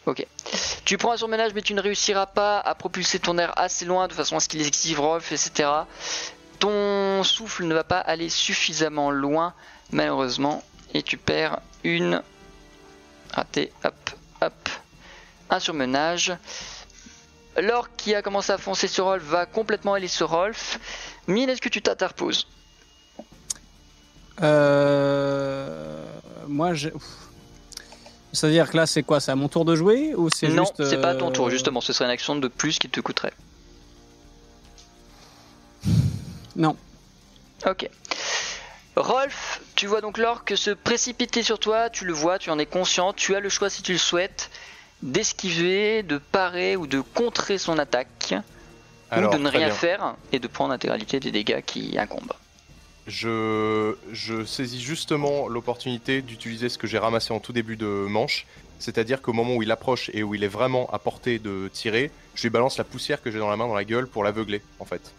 cool. 0.05 0.15
Tu 0.85 0.99
prends 0.99 1.13
un 1.13 1.17
surmenage, 1.17 1.53
mais 1.55 1.63
tu 1.63 1.75
ne 1.75 1.81
réussiras 1.81 2.27
pas 2.27 2.59
à 2.59 2.75
propulser 2.75 3.19
ton 3.19 3.39
air 3.39 3.53
assez 3.57 3.85
loin 3.85 4.09
de 4.09 4.13
façon 4.13 4.37
à 4.37 4.41
ce 4.41 4.49
qu'il 4.49 4.61
esquive 4.61 5.01
Rolf, 5.01 5.33
etc. 5.33 5.69
Ton 6.59 7.23
souffle 7.23 7.65
ne 7.65 7.75
va 7.75 7.85
pas 7.85 7.99
aller 7.99 8.29
suffisamment 8.29 9.11
loin, 9.11 9.55
malheureusement, 9.93 10.63
et 10.95 11.03
tu 11.03 11.17
perds 11.17 11.61
une. 11.85 12.23
Raté, 13.33 13.73
hop, 13.85 14.11
hop. 14.41 14.69
Un 15.51 15.61
surmenage. 15.61 16.33
L'orc 17.57 17.91
qui 17.97 18.15
a 18.15 18.23
commencé 18.23 18.53
à 18.53 18.59
foncer 18.59 18.89
sur 18.89 19.05
Rolf 19.05 19.23
va 19.23 19.47
complètement 19.47 19.95
aller 19.95 20.09
sur 20.09 20.31
Rolf. 20.31 20.79
Mine, 21.27 21.49
est-ce 21.49 21.61
que 21.61 21.69
tu 21.69 21.83
t'interposes? 21.83 22.47
Euh... 24.43 26.05
Moi, 26.49 26.75
j'ai. 26.75 26.93
C'est-à-dire 28.33 28.71
que 28.71 28.77
là, 28.77 28.87
c'est 28.87 29.03
quoi 29.03 29.21
C'est 29.21 29.33
à 29.33 29.37
mon 29.37 29.49
tour 29.49 29.65
de 29.65 29.75
jouer 29.75 30.15
ou 30.15 30.31
c'est 30.31 30.49
Non, 30.49 30.65
c'est 30.79 31.01
pas 31.01 31.11
à 31.11 31.15
ton 31.15 31.31
tour, 31.31 31.47
euh, 31.49 31.51
justement. 31.51 31.81
Ce 31.81 31.93
serait 31.93 32.05
une 32.05 32.11
action 32.13 32.37
de 32.37 32.49
plus 32.49 32.79
qui 32.79 32.89
te 32.89 33.01
coûterait. 33.01 33.33
Non. 36.57 36.77
Ok. 37.67 37.89
Rolf, 38.97 39.61
tu 39.77 39.87
vois 39.87 40.01
donc 40.01 40.19
l'orque 40.19 40.57
se 40.57 40.71
précipiter 40.71 41.43
sur 41.43 41.59
toi, 41.59 41.91
tu 41.91 42.05
le 42.05 42.13
vois, 42.13 42.39
tu 42.39 42.51
en 42.51 42.59
es 42.59 42.67
conscient, 42.67 43.13
tu 43.13 43.35
as 43.35 43.41
le 43.41 43.49
choix 43.49 43.71
si 43.71 43.83
tu 43.83 43.93
le 43.93 43.99
souhaites 43.99 44.51
d'esquiver, 45.03 46.03
de 46.03 46.19
parer 46.19 46.77
ou 46.77 46.87
de 46.87 47.01
contrer 47.01 47.57
son 47.57 47.79
attaque, 47.79 48.35
Alors, 49.11 49.33
ou 49.33 49.37
de 49.37 49.43
ne 49.43 49.49
rien 49.49 49.67
bien. 49.69 49.75
faire 49.75 50.15
et 50.33 50.39
de 50.39 50.47
prendre 50.49 50.73
l'intégralité 50.73 51.21
des 51.21 51.31
dégâts 51.31 51.63
qui 51.65 51.97
incombent. 51.99 52.33
Je, 53.11 54.45
saisis 54.47 54.81
justement 54.81 55.49
l'opportunité 55.49 56.23
d'utiliser 56.23 56.69
ce 56.69 56.79
que 56.79 56.87
j'ai 56.87 56.99
ramassé 56.99 57.33
en 57.33 57.41
tout 57.41 57.53
début 57.53 57.77
de 57.77 57.87
manche. 57.87 58.47
C'est-à-dire 58.79 59.21
qu'au 59.21 59.33
moment 59.33 59.57
où 59.57 59.63
il 59.63 59.71
approche 59.71 60.11
et 60.15 60.23
où 60.23 60.35
il 60.35 60.45
est 60.45 60.49
vraiment 60.49 60.89
à 60.91 60.99
portée 60.99 61.39
de 61.39 61.69
tirer, 61.73 62.11
je 62.35 62.43
lui 62.43 62.51
balance 62.51 62.79
la 62.79 62.85
poussière 62.85 63.21
que 63.21 63.31
j'ai 63.31 63.39
dans 63.39 63.51
la 63.51 63.57
main 63.57 63.67
dans 63.67 63.75
la 63.75 63.85
gueule 63.85 64.07
pour 64.07 64.25
l'aveugler, 64.25 64.63
en 64.79 64.85
fait. 64.85 65.13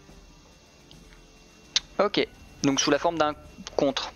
Ok, 1.99 2.25
donc 2.63 2.79
sous 2.79 2.89
la 2.89 2.97
forme 2.97 3.17
d'un 3.17 3.35
contre. 3.75 4.13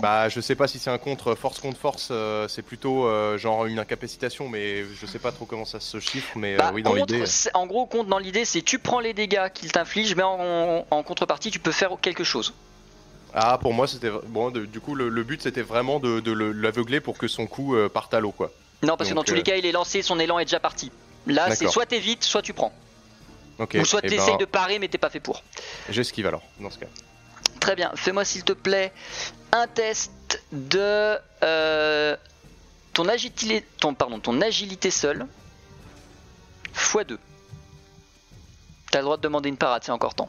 Bah, 0.00 0.28
je 0.28 0.40
sais 0.40 0.54
pas 0.54 0.66
si 0.66 0.78
c'est 0.78 0.90
un 0.90 0.98
contre 0.98 1.34
force 1.34 1.58
contre 1.60 1.78
force, 1.78 2.08
euh, 2.10 2.48
c'est 2.48 2.62
plutôt 2.62 3.06
euh, 3.06 3.36
genre 3.38 3.66
une 3.66 3.78
incapacitation, 3.78 4.48
mais 4.48 4.84
je 4.94 5.06
sais 5.06 5.18
pas 5.18 5.32
trop 5.32 5.44
comment 5.44 5.64
ça 5.64 5.80
se 5.80 6.00
chiffre, 6.00 6.30
mais 6.36 6.54
euh, 6.54 6.58
Bah, 6.58 6.70
oui, 6.72 6.82
dans 6.82 6.94
l'idée. 6.94 7.24
en 7.54 7.66
gros, 7.66 7.86
compte 7.86 8.08
dans 8.08 8.18
l'idée, 8.18 8.44
c'est 8.44 8.62
tu 8.62 8.78
prends 8.78 9.00
les 9.00 9.12
dégâts 9.14 9.48
qu'il 9.52 9.70
t'inflige, 9.72 10.14
mais 10.16 10.22
en, 10.22 10.86
en 10.90 11.02
contrepartie, 11.02 11.50
tu 11.50 11.58
peux 11.58 11.72
faire 11.72 11.90
quelque 12.00 12.24
chose. 12.24 12.54
Ah, 13.34 13.58
pour 13.60 13.72
moi, 13.74 13.86
c'était. 13.86 14.10
Bon, 14.26 14.50
de- 14.50 14.64
du 14.64 14.80
coup, 14.80 14.94
le, 14.94 15.08
le 15.08 15.22
but 15.22 15.40
c'était 15.42 15.62
vraiment 15.62 16.00
de, 16.00 16.20
de 16.20 16.32
le- 16.32 16.52
l'aveugler 16.52 17.00
pour 17.00 17.16
que 17.16 17.28
son 17.28 17.46
coup 17.46 17.76
euh, 17.76 17.88
parte 17.88 18.12
à 18.14 18.20
l'eau, 18.20 18.32
quoi. 18.32 18.50
Non, 18.82 18.96
parce 18.96 19.10
que 19.10 19.14
dans 19.14 19.22
tous 19.22 19.34
les 19.34 19.40
euh, 19.40 19.44
cas, 19.44 19.56
il 19.56 19.66
est 19.66 19.72
lancé, 19.72 20.02
son 20.02 20.18
élan 20.18 20.38
est 20.38 20.46
déjà 20.46 20.58
parti. 20.60 20.90
Là, 21.26 21.54
c'est 21.54 21.68
soit 21.68 21.86
t'évites, 21.86 22.24
soit 22.24 22.42
tu 22.42 22.54
prends. 22.54 22.72
Ou 23.58 23.84
soit 23.84 24.00
eh 24.02 24.08
t'essayes 24.08 24.30
ben, 24.32 24.38
de 24.38 24.44
parer, 24.46 24.78
mais 24.78 24.88
t'es 24.88 24.96
pas 24.98 25.10
fait 25.10 25.20
pour. 25.20 25.42
J'esquive 25.90 26.26
alors, 26.26 26.42
dans 26.58 26.70
ce 26.70 26.78
cas. 26.78 26.86
Très 27.60 27.76
bien, 27.76 27.92
fais-moi 27.94 28.24
s'il 28.24 28.42
te 28.42 28.52
plaît 28.52 28.92
un 29.52 29.66
test 29.66 30.42
de 30.52 31.16
euh, 31.42 32.16
ton 32.92 33.06
agilité, 33.08 33.64
ton, 33.78 33.94
pardon, 33.94 34.18
ton 34.18 34.40
agilité 34.40 34.90
seule 34.90 35.26
x2. 36.74 37.18
T'as 38.90 38.98
le 38.98 39.04
droit 39.04 39.16
de 39.18 39.22
demander 39.22 39.48
une 39.48 39.56
parade, 39.56 39.82
c'est 39.84 39.92
encore 39.92 40.14
temps. 40.14 40.28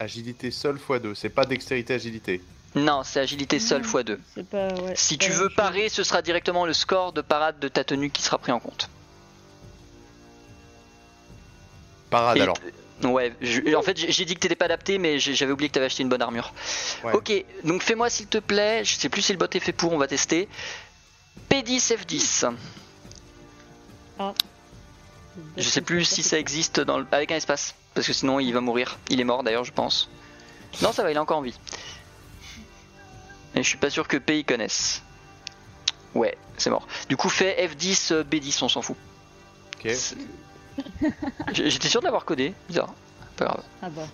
Agilité 0.00 0.50
seule 0.50 0.76
x2, 0.76 1.14
c'est 1.14 1.28
pas 1.30 1.44
dextérité 1.44 1.94
agilité. 1.94 2.42
Non, 2.74 3.02
c'est 3.02 3.20
agilité 3.20 3.58
seule 3.58 3.82
Non. 3.82 3.88
x2. 3.88 4.18
C'est 4.34 4.46
pas. 4.46 4.68
Ouais, 4.74 4.94
Si 4.94 5.16
tu 5.16 5.30
veux 5.30 5.48
parer, 5.48 5.88
ce 5.88 6.04
sera 6.04 6.20
directement 6.22 6.66
le 6.66 6.72
score 6.74 7.12
de 7.12 7.22
parade 7.22 7.58
de 7.58 7.68
ta 7.68 7.82
tenue 7.84 8.10
qui 8.10 8.22
sera 8.22 8.36
pris 8.38 8.52
en 8.52 8.60
compte. 8.60 8.90
Parade 12.10 12.36
Et- 12.36 12.42
alors. 12.42 12.56
Ouais, 13.04 13.32
je- 13.40 13.74
en 13.76 13.82
fait 13.82 13.96
j'ai 13.96 14.24
dit 14.24 14.34
que 14.34 14.40
t'étais 14.40 14.56
pas 14.56 14.64
adapté, 14.64 14.98
mais 14.98 15.18
j'avais 15.20 15.52
oublié 15.52 15.68
que 15.68 15.74
t'avais 15.74 15.86
acheté 15.86 16.02
une 16.02 16.08
bonne 16.08 16.22
armure. 16.22 16.52
Ouais. 17.04 17.12
Ok, 17.14 17.32
donc 17.64 17.82
fais-moi 17.82 18.10
s'il 18.10 18.26
te 18.26 18.38
plaît, 18.38 18.84
je 18.84 18.96
sais 18.96 19.08
plus 19.08 19.22
si 19.22 19.32
le 19.32 19.38
bot 19.38 19.46
est 19.52 19.60
fait 19.60 19.72
pour, 19.72 19.92
on 19.92 19.98
va 19.98 20.08
tester. 20.08 20.48
P10 21.50 21.94
F10. 21.96 22.52
Je 25.56 25.62
sais 25.68 25.80
plus 25.80 26.04
si 26.04 26.22
ça 26.24 26.38
existe 26.38 26.80
dans 26.80 26.98
le... 26.98 27.06
avec 27.12 27.30
un 27.30 27.36
espace, 27.36 27.74
parce 27.94 28.06
que 28.06 28.12
sinon 28.12 28.40
il 28.40 28.52
va 28.52 28.60
mourir. 28.60 28.98
Il 29.10 29.20
est 29.20 29.24
mort 29.24 29.44
d'ailleurs, 29.44 29.64
je 29.64 29.72
pense. 29.72 30.10
Non, 30.82 30.92
ça 30.92 31.02
va, 31.04 31.10
il 31.12 31.14
est 31.16 31.20
encore 31.20 31.38
en 31.38 31.42
vie. 31.42 31.58
Et 33.54 33.62
je 33.62 33.68
suis 33.68 33.78
pas 33.78 33.90
sûr 33.90 34.08
que 34.08 34.16
P 34.16 34.40
y 34.40 34.44
connaisse. 34.44 35.02
Ouais, 36.14 36.36
c'est 36.56 36.70
mort. 36.70 36.86
Du 37.08 37.16
coup, 37.16 37.28
fais 37.28 37.56
F10 37.68 38.12
euh, 38.12 38.24
B10, 38.24 38.64
on 38.64 38.68
s'en 38.68 38.82
fout. 38.82 38.96
Ok. 39.76 39.90
J'étais 41.52 41.88
sûr 41.88 42.00
de 42.00 42.04
l'avoir 42.04 42.24
codé, 42.24 42.54
bizarre. 42.68 42.92
Pas 43.36 43.44
grave. 43.46 43.62
Ah 43.82 43.88
bah. 43.90 44.06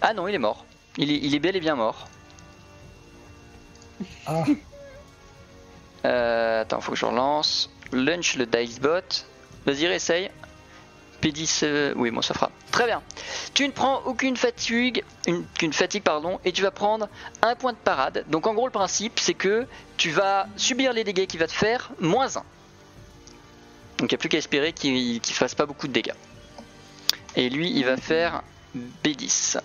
Ah 0.00 0.14
non, 0.14 0.28
il 0.28 0.34
est 0.34 0.38
mort. 0.38 0.64
Il 0.96 1.10
est, 1.10 1.18
il 1.18 1.34
est 1.34 1.38
bel 1.38 1.56
et 1.56 1.60
bien 1.60 1.76
mort. 1.76 2.08
Ah. 4.26 4.44
Euh, 6.06 6.62
attends, 6.62 6.80
faut 6.80 6.92
que 6.92 6.98
je 6.98 7.04
relance. 7.04 7.68
Lunch 7.92 8.36
le 8.36 8.46
dice 8.46 8.80
bot. 8.80 9.26
Vas-y, 9.66 9.86
réessaye. 9.86 10.30
P10, 11.20 11.60
euh, 11.64 11.92
oui, 11.96 12.10
bon, 12.10 12.22
ça 12.22 12.32
fera. 12.32 12.50
Très 12.70 12.86
bien. 12.86 13.02
Tu 13.52 13.66
ne 13.66 13.72
prends 13.72 14.00
aucune 14.06 14.36
fatigue, 14.36 15.04
une, 15.26 15.44
qu'une 15.58 15.72
fatigue, 15.72 16.02
pardon, 16.02 16.40
et 16.44 16.52
tu 16.52 16.62
vas 16.62 16.70
prendre 16.70 17.08
un 17.42 17.54
point 17.54 17.72
de 17.72 17.78
parade. 17.78 18.24
Donc, 18.28 18.46
en 18.46 18.54
gros, 18.54 18.66
le 18.66 18.72
principe, 18.72 19.20
c'est 19.20 19.34
que 19.34 19.66
tu 19.98 20.10
vas 20.10 20.46
subir 20.56 20.94
les 20.94 21.04
dégâts 21.04 21.26
qu'il 21.26 21.40
va 21.40 21.46
te 21.46 21.52
faire, 21.52 21.90
moins 22.00 22.36
1. 22.36 22.42
Donc, 24.00 24.10
il 24.10 24.14
n'y 24.14 24.16
a 24.16 24.18
plus 24.18 24.30
qu'à 24.30 24.38
espérer 24.38 24.72
qu'il 24.72 25.14
ne 25.14 25.20
fasse 25.20 25.54
pas 25.54 25.66
beaucoup 25.66 25.86
de 25.86 25.92
dégâts. 25.92 26.14
Et 27.36 27.50
lui, 27.50 27.70
il 27.70 27.84
va 27.84 27.98
faire 27.98 28.42
B10. 29.04 29.58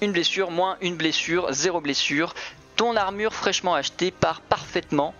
Une 0.00 0.12
blessure, 0.12 0.50
moins 0.50 0.78
une 0.80 0.96
blessure, 0.96 1.52
zéro 1.52 1.82
blessure. 1.82 2.34
Ton 2.74 2.96
armure 2.96 3.34
fraîchement 3.34 3.74
achetée 3.74 4.10
part 4.10 4.40
parfaitement 4.40 5.14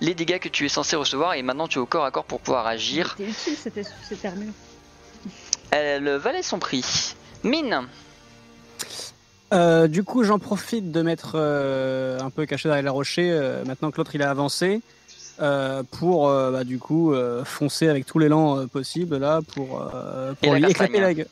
les 0.00 0.14
dégâts 0.14 0.38
que 0.38 0.48
tu 0.48 0.64
es 0.66 0.68
censé 0.68 0.94
recevoir 0.94 1.34
et 1.34 1.42
maintenant 1.42 1.66
tu 1.66 1.78
es 1.78 1.80
au 1.80 1.86
corps 1.86 2.04
à 2.04 2.12
corps 2.12 2.24
pour 2.24 2.40
pouvoir 2.40 2.66
agir. 2.66 3.16
C'était 3.16 3.30
utile 3.30 3.56
cette, 3.56 3.86
cette 4.08 4.24
armure. 4.24 4.52
Elle 5.72 6.08
valait 6.10 6.42
son 6.42 6.60
prix. 6.60 7.14
Mine, 7.42 7.88
Euh, 9.52 9.86
du 9.86 10.02
coup, 10.02 10.24
j'en 10.24 10.38
profite 10.38 10.90
de 10.90 11.02
mettre 11.02 11.32
euh, 11.34 12.18
un 12.20 12.30
peu 12.30 12.46
caché 12.46 12.68
derrière 12.68 12.82
les 12.82 12.90
rochers, 12.90 13.30
euh, 13.30 13.64
maintenant 13.64 13.90
que 13.90 13.98
l'autre 13.98 14.14
il 14.14 14.22
a 14.22 14.30
avancé, 14.30 14.80
euh, 15.40 15.82
pour 15.98 16.28
euh, 16.28 16.50
bah, 16.50 16.64
du 16.64 16.78
coup 16.78 17.12
euh, 17.12 17.44
foncer 17.44 17.88
avec 17.88 18.06
tout 18.06 18.18
l'élan 18.18 18.58
euh, 18.58 18.66
possible 18.66 19.18
là 19.18 19.40
pour, 19.54 19.88
euh, 19.94 20.32
pour 20.42 20.54
la 20.54 20.58
lui 20.58 20.70
éclater 20.70 20.98
la 20.98 21.14
gueule. 21.14 21.28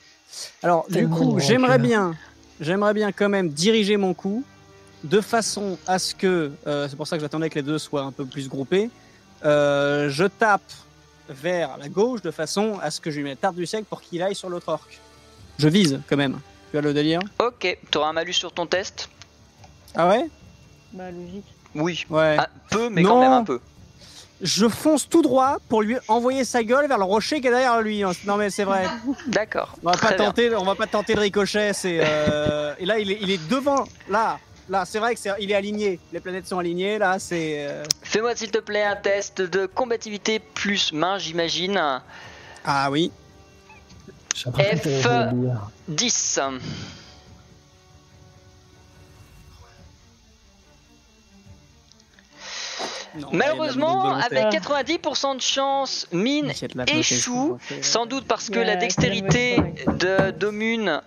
Alors, 0.62 0.86
du 0.88 1.08
coup, 1.08 1.34
de 1.34 1.40
j'aimerais 1.40 1.78
bien, 1.78 2.14
j'aimerais 2.60 2.94
bien 2.94 3.12
quand 3.12 3.28
même 3.28 3.48
diriger 3.48 3.96
mon 3.96 4.14
coup 4.14 4.44
de 5.02 5.20
façon 5.20 5.76
à 5.86 5.98
ce 5.98 6.14
que, 6.14 6.52
euh, 6.66 6.86
c'est 6.88 6.96
pour 6.96 7.06
ça 7.06 7.16
que 7.16 7.22
j'attendais 7.22 7.50
que 7.50 7.56
les 7.56 7.62
deux 7.62 7.78
soient 7.78 8.02
un 8.02 8.12
peu 8.12 8.24
plus 8.24 8.48
groupés, 8.48 8.90
euh, 9.44 10.08
je 10.08 10.24
tape 10.24 10.62
vers 11.28 11.78
la 11.78 11.88
gauche 11.88 12.22
de 12.22 12.30
façon 12.30 12.78
à 12.80 12.90
ce 12.90 13.00
que 13.00 13.10
je 13.10 13.16
lui 13.16 13.24
mette 13.24 13.40
tarte 13.40 13.56
du 13.56 13.66
siècle 13.66 13.86
pour 13.88 14.02
qu'il 14.02 14.22
aille 14.22 14.34
sur 14.34 14.48
l'autre 14.48 14.68
orc. 14.68 14.88
Je 15.58 15.68
vise 15.68 16.00
quand 16.08 16.16
même. 16.16 16.38
Tu 16.74 16.80
vois 16.80 16.88
le 16.88 16.92
délire 16.92 17.20
ok, 17.38 17.78
t'auras 17.92 18.08
un 18.08 18.12
malus 18.14 18.32
sur 18.32 18.50
ton 18.52 18.66
test 18.66 19.08
Ah 19.94 20.08
ouais 20.08 20.28
Bah 20.92 21.04
logique. 21.12 21.44
Oui. 21.72 22.04
Ouais. 22.10 22.36
Un 22.36 22.46
peu, 22.68 22.88
mais 22.88 23.02
Non. 23.02 23.10
quand 23.10 23.20
même 23.20 23.30
un 23.30 23.44
peu. 23.44 23.60
Je 24.42 24.66
fonce 24.66 25.08
tout 25.08 25.22
droit 25.22 25.58
pour 25.68 25.82
lui 25.82 25.96
envoyer 26.08 26.42
sa 26.44 26.64
gueule 26.64 26.88
vers 26.88 26.98
le 26.98 27.04
rocher 27.04 27.40
qui 27.40 27.46
est 27.46 27.50
derrière 27.50 27.80
lui. 27.80 28.02
Non 28.26 28.36
mais 28.36 28.50
c'est 28.50 28.64
vrai. 28.64 28.88
D'accord. 29.28 29.76
On 29.84 29.90
va 29.92 29.96
pas 29.96 30.08
bien. 30.16 30.26
tenter, 30.26 30.52
on 30.56 30.64
va 30.64 30.74
pas 30.74 30.88
tenter 30.88 31.14
le 31.14 31.20
ricochet. 31.20 31.72
C'est 31.74 32.00
euh, 32.02 32.74
et 32.80 32.86
là 32.86 32.98
il 32.98 33.12
est, 33.12 33.18
il 33.20 33.30
est 33.30 33.48
devant. 33.48 33.84
Là, 34.08 34.40
là, 34.68 34.84
c'est 34.84 34.98
vrai 34.98 35.14
que 35.14 35.20
c'est, 35.20 35.30
il 35.38 35.52
est 35.52 35.54
aligné. 35.54 36.00
Les 36.12 36.18
planètes 36.18 36.48
sont 36.48 36.58
alignées. 36.58 36.98
Là, 36.98 37.20
c'est. 37.20 37.68
euh, 37.68 37.84
Fais-moi 38.02 38.34
s'il 38.34 38.50
te 38.50 38.58
plaît 38.58 38.82
un 38.82 38.96
test 38.96 39.40
de 39.40 39.66
combativité 39.66 40.40
plus 40.40 40.92
main, 40.92 41.18
j'imagine. 41.18 41.80
Ah 42.64 42.90
oui. 42.90 43.12
J'ai 44.34 44.44
l'impression 44.50 44.76
F. 44.76 44.82
que 44.82 45.02
t'allais 45.02 45.32
dire. 45.32 45.70
10. 45.88 46.40
Non, 53.16 53.28
Malheureusement, 53.32 54.14
avec 54.16 54.32
volonté. 54.62 54.98
90% 54.98 55.36
de 55.36 55.40
chance, 55.40 56.08
Mine 56.10 56.52
échoue, 56.88 57.58
sans 57.80 58.06
doute 58.06 58.26
parce 58.26 58.50
que 58.50 58.58
la 58.58 58.74
dextérité 58.76 59.56
de 59.86 60.32
Domune 60.32 61.00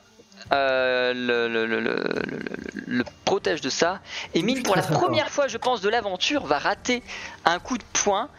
euh, 0.53 1.13
le, 1.13 1.49
le- 1.49 1.65
le- 1.65 1.81
le- 1.81 2.21
le- 2.25 2.39
le 2.85 3.03
protège 3.25 3.59
de 3.59 3.69
ça. 3.69 3.99
Et 4.33 4.41
Mine, 4.43 4.63
pour 4.63 4.77
la 4.77 4.81
première 4.83 5.29
fois, 5.29 5.49
je 5.49 5.57
pense, 5.57 5.81
de 5.81 5.89
l'aventure, 5.89 6.45
va 6.45 6.57
rater 6.59 7.03
un 7.43 7.59
coup 7.59 7.77
de 7.77 7.83
poing. 7.91 8.29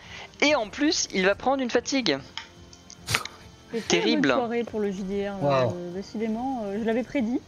Et 0.41 0.55
en 0.55 0.69
plus, 0.71 1.07
il 1.13 1.27
va 1.27 1.35
prendre 1.35 1.63
une 1.63 1.69
fatigue. 1.69 2.17
Terrible. 3.89 4.29
une 4.29 4.35
soirée 4.35 4.65
pour 4.65 4.81
le 4.81 4.91
JDR. 4.91 5.35
Wow. 5.43 5.51
euh, 5.77 5.93
décidément, 5.95 6.63
euh, 6.65 6.79
je 6.81 6.85
l'avais 6.85 7.03
prédit. 7.03 7.41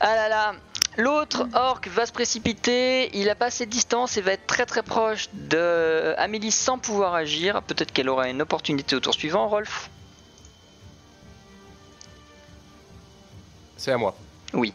Ah 0.00 0.14
là 0.16 0.28
là 0.28 0.54
L'autre 0.96 1.48
orc 1.54 1.80
va 1.88 2.06
se 2.06 2.12
précipiter, 2.12 3.10
il 3.18 3.28
a 3.28 3.34
pas 3.34 3.46
assez 3.46 3.66
de 3.66 3.70
distance 3.70 4.16
et 4.16 4.20
va 4.20 4.30
être 4.32 4.46
très 4.46 4.64
très 4.64 4.84
proche 4.84 5.28
de 5.32 6.14
Amélie 6.18 6.52
sans 6.52 6.78
pouvoir 6.78 7.14
agir. 7.14 7.62
Peut-être 7.62 7.92
qu'elle 7.92 8.08
aura 8.08 8.28
une 8.28 8.40
opportunité 8.40 8.94
au 8.94 9.00
tour 9.00 9.12
suivant, 9.12 9.48
Rolf. 9.48 9.90
C'est 13.76 13.90
à 13.90 13.98
moi. 13.98 14.14
Oui. 14.52 14.72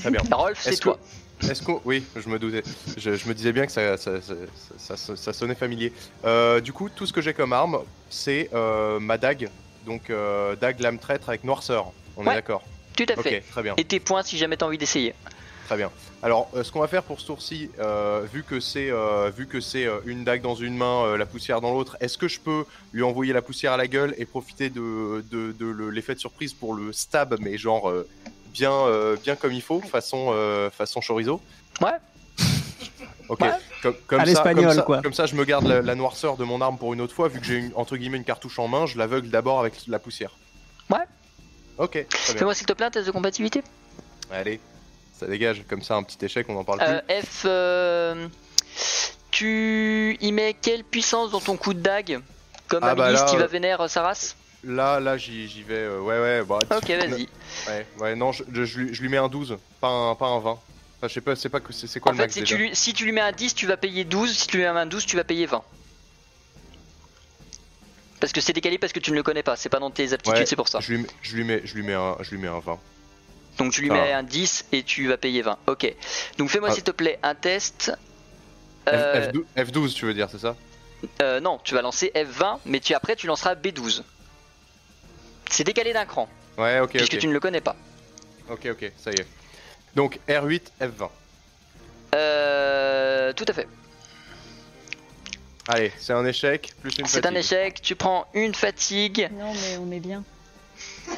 Très 0.00 0.10
bien. 0.10 0.20
Rolf, 0.32 0.58
c'est 0.60 0.74
que- 0.76 0.80
toi. 0.80 0.98
Est-ce 1.42 1.62
qu'on... 1.62 1.80
Oui, 1.84 2.04
je 2.16 2.28
me 2.28 2.38
doutais. 2.38 2.62
Je, 2.96 3.14
je 3.16 3.28
me 3.28 3.34
disais 3.34 3.52
bien 3.52 3.66
que 3.66 3.72
ça, 3.72 3.96
ça, 3.96 4.20
ça, 4.20 4.34
ça- 4.78 4.96
ça- 4.96 5.16
ça 5.16 5.32
sonnait 5.32 5.54
familier. 5.54 5.92
Euh, 6.24 6.60
du 6.60 6.72
coup, 6.72 6.88
tout 6.88 7.06
ce 7.06 7.12
que 7.12 7.20
j'ai 7.20 7.32
comme 7.34 7.52
arme, 7.52 7.78
c'est 8.10 8.50
euh, 8.52 8.98
ma 8.98 9.18
dague. 9.18 9.48
Donc, 9.86 10.10
euh, 10.10 10.56
dague 10.56 10.80
lame 10.80 10.98
traître 10.98 11.28
avec 11.28 11.44
noirceur. 11.44 11.92
On 12.16 12.24
Ouais. 12.26 12.32
est 12.32 12.36
d'accord 12.36 12.62
Tout 12.96 13.06
à 13.08 13.22
fait. 13.22 13.38
Ok, 13.38 13.50
très 13.50 13.62
bien. 13.62 13.74
Et 13.76 13.84
tes 13.84 14.00
points 14.00 14.22
si 14.22 14.36
jamais 14.36 14.56
t'as 14.56 14.66
envie 14.66 14.78
d'essayer. 14.78 15.14
Très 15.66 15.76
bien. 15.76 15.90
Alors, 16.22 16.50
ce 16.62 16.72
qu'on 16.72 16.80
va 16.80 16.88
faire 16.88 17.02
pour 17.04 17.20
ce 17.20 17.26
tour-ci, 17.26 17.70
vu 18.32 18.42
que 18.42 18.58
c'est 18.58 18.90
vu 19.36 19.46
que 19.46 19.60
c'est 19.60 19.86
une 20.06 20.24
dague 20.24 20.40
dans 20.40 20.54
une 20.56 20.74
main, 20.76 21.16
la 21.16 21.26
poussière 21.26 21.60
dans 21.60 21.72
l'autre, 21.72 21.96
est-ce 22.00 22.16
que 22.18 22.26
je 22.26 22.40
peux 22.40 22.64
lui 22.92 23.02
envoyer 23.02 23.32
la 23.34 23.42
poussière 23.42 23.72
à 23.72 23.76
la 23.76 23.86
gueule 23.86 24.14
et 24.18 24.24
profiter 24.24 24.70
de, 24.70 25.22
de, 25.30 25.52
de 25.52 25.66
le- 25.66 25.90
l'effet 25.90 26.14
de 26.14 26.18
surprise 26.20 26.54
pour 26.54 26.74
le 26.74 26.92
stab, 26.92 27.36
mais 27.40 27.56
genre 27.58 27.88
euh, 27.90 28.08
bien 28.58 28.72
euh, 28.72 29.16
bien 29.22 29.36
comme 29.36 29.52
il 29.52 29.62
faut, 29.62 29.80
façon 29.80 30.30
euh, 30.32 30.70
façon 30.70 31.00
chorizo 31.00 31.40
Ouais. 31.80 31.92
Ok. 33.28 33.40
Ouais. 33.42 33.50
Comme, 33.82 33.94
comme 34.06 34.20
À 34.20 34.24
ça, 34.24 34.30
l'espagnol, 34.30 34.64
comme 34.64 34.74
ça, 34.74 34.82
quoi. 34.82 35.02
Comme 35.02 35.12
ça, 35.12 35.26
je 35.26 35.34
me 35.34 35.44
garde 35.44 35.66
la, 35.66 35.82
la 35.82 35.94
noirceur 35.94 36.36
de 36.38 36.44
mon 36.44 36.60
arme 36.62 36.78
pour 36.78 36.94
une 36.94 37.00
autre 37.02 37.14
fois, 37.14 37.28
vu 37.28 37.40
que 37.40 37.46
j'ai 37.46 37.56
une, 37.56 37.72
entre 37.74 37.96
guillemets 37.98 38.16
une 38.16 38.24
cartouche 38.24 38.58
en 38.58 38.68
main, 38.68 38.86
je 38.86 38.96
l'aveugle 38.96 39.28
d'abord 39.28 39.60
avec 39.60 39.74
la 39.86 39.98
poussière. 39.98 40.32
Ouais. 40.90 41.04
Ok. 41.76 42.06
Fais-moi 42.10 42.54
s'il 42.54 42.66
te 42.66 42.72
plaît 42.72 42.86
un 42.86 42.90
test 42.90 43.06
de 43.06 43.12
compatibilité. 43.12 43.62
Allez. 44.30 44.60
Ça 45.12 45.26
dégage. 45.26 45.64
Comme 45.68 45.82
ça, 45.82 45.94
un 45.96 46.02
petit 46.02 46.24
échec, 46.24 46.46
on 46.48 46.56
en 46.56 46.64
parle 46.64 46.78
plus. 46.78 46.88
Euh, 46.88 47.22
F. 47.22 47.42
euh, 47.44 48.28
tu 49.30 50.16
y 50.20 50.32
mets 50.32 50.54
quelle 50.54 50.82
puissance 50.82 51.30
dans 51.30 51.40
ton 51.40 51.56
coup 51.56 51.74
de 51.74 51.80
dague? 51.80 52.20
Comme 52.66 52.82
Ah 52.82 52.94
bah 52.94 53.06
Amélie, 53.06 53.20
là, 53.20 53.26
qui 53.28 53.36
va 53.36 53.42
euh, 53.42 53.46
vénère 53.46 53.90
sa 53.90 54.02
race 54.02 54.36
Là, 54.64 54.98
là, 55.00 55.16
j'y 55.16 55.62
vais. 55.62 55.74
euh, 55.74 56.00
ouais, 56.00 56.18
ouais. 56.20 56.42
Bah, 56.44 56.58
Ok, 56.76 56.88
vas-y. 56.90 57.28
Ouais, 57.68 57.86
ouais, 58.00 58.14
non, 58.16 58.32
je, 58.32 58.42
je- 58.52 58.64
je 58.92 59.02
lui, 59.02 59.08
mets 59.08 59.16
un 59.16 59.28
12, 59.28 59.56
pas 59.80 59.88
un, 59.88 60.14
pas 60.16 60.26
un 60.26 60.40
20. 60.40 60.50
Enfin, 60.50 60.60
je 61.04 61.08
sais 61.08 61.20
pas, 61.20 61.36
c'est 61.36 61.48
pas 61.48 61.60
que 61.60 61.72
c'est 61.72 62.00
quoi 62.00 62.10
En 62.10 62.12
le 62.14 62.16
fait, 62.18 62.24
max 62.24 62.34
si 62.34 62.40
déjà 62.40 62.56
tu, 62.56 62.62
lui, 62.62 62.70
si 62.74 62.92
tu 62.92 63.04
lui 63.04 63.12
mets 63.12 63.20
un 63.20 63.30
10, 63.30 63.54
tu 63.54 63.66
vas 63.66 63.76
payer 63.76 64.04
12. 64.04 64.36
Si 64.36 64.46
tu 64.48 64.56
lui 64.56 64.64
mets 64.64 64.68
un 64.70 64.86
12, 64.86 65.06
tu 65.06 65.14
vas 65.16 65.22
payer 65.24 65.46
20. 65.46 65.62
Parce 68.20 68.32
que 68.32 68.40
c'est 68.40 68.52
décalé 68.52 68.78
parce 68.78 68.92
que 68.92 68.98
tu 68.98 69.12
ne 69.12 69.16
le 69.16 69.22
connais 69.22 69.44
pas. 69.44 69.54
C'est 69.54 69.68
pas 69.68 69.78
dans 69.78 69.92
tes 69.92 70.12
aptitudes, 70.12 70.40
Ouais, 70.40 70.46
c'est 70.46 70.56
pour 70.56 70.66
ça. 70.68 70.80
Je 70.80 70.90
lui, 70.92 70.98
mets- 71.02 71.08
je 71.22 71.36
lui 71.36 71.44
mets, 71.44 71.62
je 71.64 71.74
lui 71.74 71.82
mets 71.84 71.94
un, 71.94 72.16
je 72.20 72.30
lui 72.32 72.38
mets 72.38 72.48
un 72.48 72.58
20. 72.58 72.78
Donc 73.58 73.72
tu 73.72 73.80
lui 73.82 73.90
Ah. 73.90 73.94
mets 73.94 74.12
un 74.12 74.22
10 74.24 74.64
et 74.72 74.82
tu 74.82 75.06
vas 75.06 75.16
payer 75.16 75.42
20. 75.42 75.56
Ok. 75.68 75.92
Donc 76.36 76.50
fais-moi 76.50 76.70
Ah. 76.70 76.74
s'il 76.74 76.82
te 76.82 76.90
plaît 76.90 77.20
un 77.22 77.36
test. 77.36 77.92
F- 78.86 78.90
Euh, 78.92 79.30
F12, 79.30 79.44
F12, 79.56 79.94
tu 79.94 80.04
veux 80.06 80.14
dire, 80.14 80.28
c'est 80.30 80.38
ça? 80.40 80.56
euh, 81.22 81.38
non, 81.38 81.60
tu 81.62 81.74
vas 81.74 81.82
lancer 81.82 82.10
F20, 82.16 82.58
mais 82.66 82.80
tu, 82.80 82.92
après 82.94 83.14
tu 83.14 83.28
lanceras 83.28 83.54
B12. 83.54 84.02
C'est 85.50 85.64
décalé 85.64 85.92
d'un 85.92 86.04
cran. 86.04 86.28
Ouais, 86.56 86.80
ok, 86.80 86.90
puisque 86.90 87.14
ok. 87.14 87.20
tu 87.20 87.28
ne 87.28 87.32
le 87.32 87.40
connais 87.40 87.60
pas. 87.60 87.76
Ok, 88.50 88.66
ok, 88.70 88.92
ça 88.98 89.10
y 89.10 89.14
est. 89.14 89.26
Donc 89.94 90.18
R8, 90.28 90.62
F20. 90.80 91.08
Euh, 92.14 93.32
tout 93.32 93.44
à 93.48 93.52
fait. 93.52 93.68
Allez, 95.68 95.92
c'est 95.98 96.14
un 96.14 96.24
échec, 96.24 96.72
plus 96.80 96.96
une 96.98 97.06
C'est 97.06 97.26
un 97.26 97.34
échec, 97.34 97.82
tu 97.82 97.94
prends 97.94 98.26
une 98.32 98.54
fatigue 98.54 99.28
Non, 99.32 99.52
mais 99.52 99.76
on 99.76 99.92
est 99.92 100.00
bien. 100.00 100.24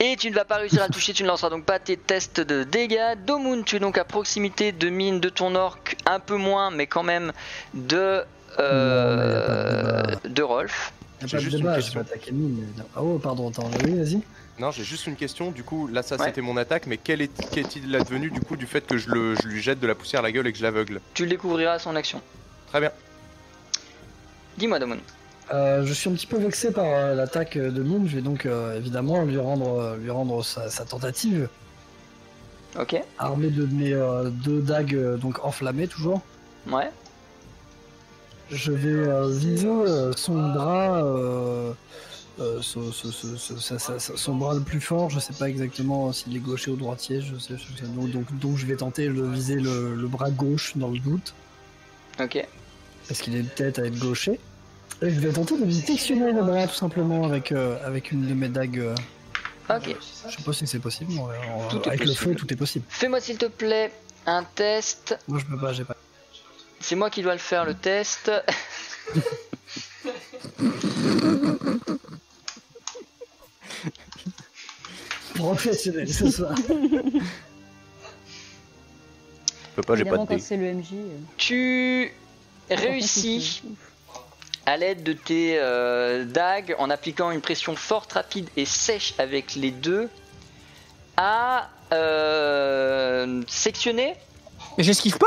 et 0.00 0.16
tu 0.16 0.30
ne 0.30 0.34
vas 0.34 0.46
pas 0.46 0.56
réussir 0.56 0.82
à 0.82 0.86
le 0.86 0.92
toucher, 0.92 1.12
tu 1.12 1.22
ne 1.22 1.28
lanceras 1.28 1.50
donc 1.50 1.66
pas 1.66 1.78
tes 1.78 1.98
tests 1.98 2.40
de 2.40 2.64
dégâts. 2.64 3.14
Domoun, 3.26 3.62
tu 3.64 3.76
es 3.76 3.78
donc 3.78 3.98
à 3.98 4.04
proximité 4.04 4.72
de 4.72 4.88
mine 4.88 5.20
de 5.20 5.28
ton 5.28 5.54
orc, 5.54 5.96
un 6.06 6.18
peu 6.18 6.36
moins, 6.36 6.70
mais 6.70 6.86
quand 6.86 7.02
même 7.02 7.32
de, 7.74 8.24
euh, 8.58 10.02
de 10.24 10.42
Rolf. 10.42 10.94
J'ai 11.26 11.36
de 11.38 11.42
juste 11.42 11.58
une 11.58 11.74
question. 11.74 12.04
mine. 12.32 12.66
Ah 12.96 13.02
oh, 13.02 13.18
pardon, 13.18 13.48
attends, 13.50 13.70
oui, 13.84 13.96
vas-y. 13.96 14.20
Non, 14.58 14.70
j'ai 14.70 14.84
juste 14.84 15.06
une 15.06 15.16
question. 15.16 15.50
Du 15.50 15.62
coup, 15.64 15.86
là, 15.88 16.02
ça 16.02 16.16
Ouais. 16.16 16.26
c'était 16.26 16.40
mon 16.42 16.56
attaque, 16.56 16.86
mais 16.86 16.96
quel 16.98 17.20
est- 17.22 17.50
qu'est-il 17.50 17.94
advenu 17.96 18.30
du 18.30 18.40
coup 18.40 18.56
du 18.56 18.66
fait 18.66 18.86
que 18.86 18.98
je, 18.98 19.08
le, 19.10 19.34
je 19.36 19.48
lui 19.48 19.62
jette 19.62 19.80
de 19.80 19.86
la 19.86 19.94
poussière 19.94 20.20
à 20.20 20.22
la 20.22 20.32
gueule 20.32 20.46
et 20.46 20.52
que 20.52 20.58
je 20.58 20.62
l'aveugle? 20.62 21.00
Tu 21.14 21.24
le 21.24 21.30
découvriras 21.30 21.72
à 21.72 21.78
son 21.78 21.96
action. 21.96 22.20
Très 22.68 22.80
bien. 22.80 22.90
Dis-moi, 24.58 24.78
Domoun. 24.78 24.98
Euh, 25.52 25.84
je 25.84 25.92
suis 25.92 26.08
un 26.08 26.12
petit 26.14 26.26
peu 26.26 26.38
vexé 26.38 26.70
par 26.72 26.84
euh, 26.86 27.14
l'attaque 27.14 27.58
de 27.58 27.82
mine. 27.82 28.06
Je 28.08 28.16
vais 28.16 28.22
donc 28.22 28.46
euh, 28.46 28.76
évidemment 28.76 29.24
lui 29.24 29.38
rendre, 29.38 29.78
euh, 29.80 29.96
lui 29.96 30.10
rendre 30.10 30.42
sa, 30.44 30.70
sa 30.70 30.84
tentative, 30.84 31.48
Ok. 32.78 32.96
armé 33.18 33.48
de 33.48 33.66
mes 33.66 33.92
euh, 33.92 34.30
deux 34.30 34.60
dagues 34.60 35.16
donc 35.16 35.44
enflammées 35.44 35.88
toujours. 35.88 36.20
Ouais. 36.70 36.90
Je 38.52 38.72
vais 38.72 39.08
euh, 39.08 39.28
viser 39.30 39.66
euh, 39.66 40.12
son 40.14 40.34
bras, 40.52 41.02
euh, 41.04 41.72
ce- 42.60 42.90
ce- 42.92 43.10
ce- 43.10 44.16
son 44.16 44.34
bras 44.34 44.54
le 44.54 44.60
plus 44.60 44.80
fort. 44.80 45.08
Je 45.10 45.18
sais 45.20 45.32
pas 45.32 45.48
exactement 45.48 46.12
s'il 46.12 46.36
est 46.36 46.40
gaucher 46.40 46.70
ou 46.70 46.76
droitier. 46.76 47.22
Je 47.22 47.36
sais, 47.38 47.54
je 47.56 47.80
sais- 47.80 47.86
donc, 47.88 48.10
donc, 48.10 48.38
donc 48.38 48.56
je 48.58 48.66
vais 48.66 48.76
tenter 48.76 49.08
de 49.08 49.22
viser 49.22 49.54
le, 49.56 49.94
le 49.94 50.06
bras 50.06 50.30
gauche 50.30 50.72
dans 50.76 50.88
le 50.88 50.98
doute, 50.98 51.32
Ok. 52.20 52.46
parce 53.08 53.20
qu'il 53.20 53.36
est 53.36 53.42
peut-être 53.42 53.78
à 53.78 53.86
être 53.86 53.98
gaucher? 53.98 54.38
Et 55.00 55.10
je 55.10 55.18
vais 55.20 55.32
tenter 55.32 55.56
de 55.58 55.70
sectionner 55.70 56.32
le 56.32 56.42
bras 56.42 56.66
tout 56.68 56.74
simplement 56.74 57.24
avec, 57.24 57.50
euh, 57.52 57.76
avec 57.86 58.12
une 58.12 58.26
de 58.28 58.34
mes 58.34 58.48
dagues. 58.48 58.78
euh, 58.78 58.94
Ok. 59.70 59.96
Je 60.28 60.36
sais 60.36 60.42
pas 60.44 60.52
si 60.52 60.66
c'est 60.66 60.78
possible. 60.78 61.12
mais 61.12 61.20
on- 61.20 61.80
avec 61.88 62.04
le 62.04 62.12
feu, 62.12 62.34
tout 62.34 62.52
est 62.52 62.56
possible. 62.56 62.84
Fais-moi 62.88 63.20
s'il 63.20 63.38
te 63.38 63.46
plaît 63.46 63.90
un 64.26 64.44
test. 64.44 65.16
Moi, 65.26 65.38
je 65.38 65.46
peux 65.46 65.58
pas, 65.58 65.72
j'ai 65.72 65.84
pas. 65.84 65.96
C'est 66.82 66.96
moi 66.96 67.08
qui 67.10 67.22
dois 67.22 67.32
le 67.32 67.38
faire 67.38 67.64
le 67.64 67.74
test. 67.74 68.30
Professionnel 75.34 76.12
ce 76.12 76.30
soir. 76.30 76.54
Je 76.56 76.72
peux 79.76 79.82
pas, 79.82 79.96
j'ai 79.96 80.04
pas 80.04 80.10
de 80.12 80.16
quand 80.16 80.26
dé. 80.26 80.38
c'est 80.38 80.56
le 80.56 80.74
MJ. 80.74 80.88
euh, 80.92 81.18
Tu 81.38 82.12
réussis 82.70 83.62
à 84.66 84.76
l'aide 84.76 85.02
de 85.02 85.14
tes 85.14 85.58
euh, 85.58 86.24
dagues 86.24 86.76
en 86.78 86.90
appliquant 86.90 87.30
une 87.30 87.40
pression 87.40 87.74
forte, 87.74 88.12
rapide 88.12 88.48
et 88.56 88.66
sèche 88.66 89.14
avec 89.18 89.54
les 89.54 89.70
deux 89.70 90.08
à 91.16 91.70
euh, 91.92 93.42
sectionner. 93.48 94.14
Mais 94.76 94.84
j'esquive 94.84 95.16
pas? 95.18 95.26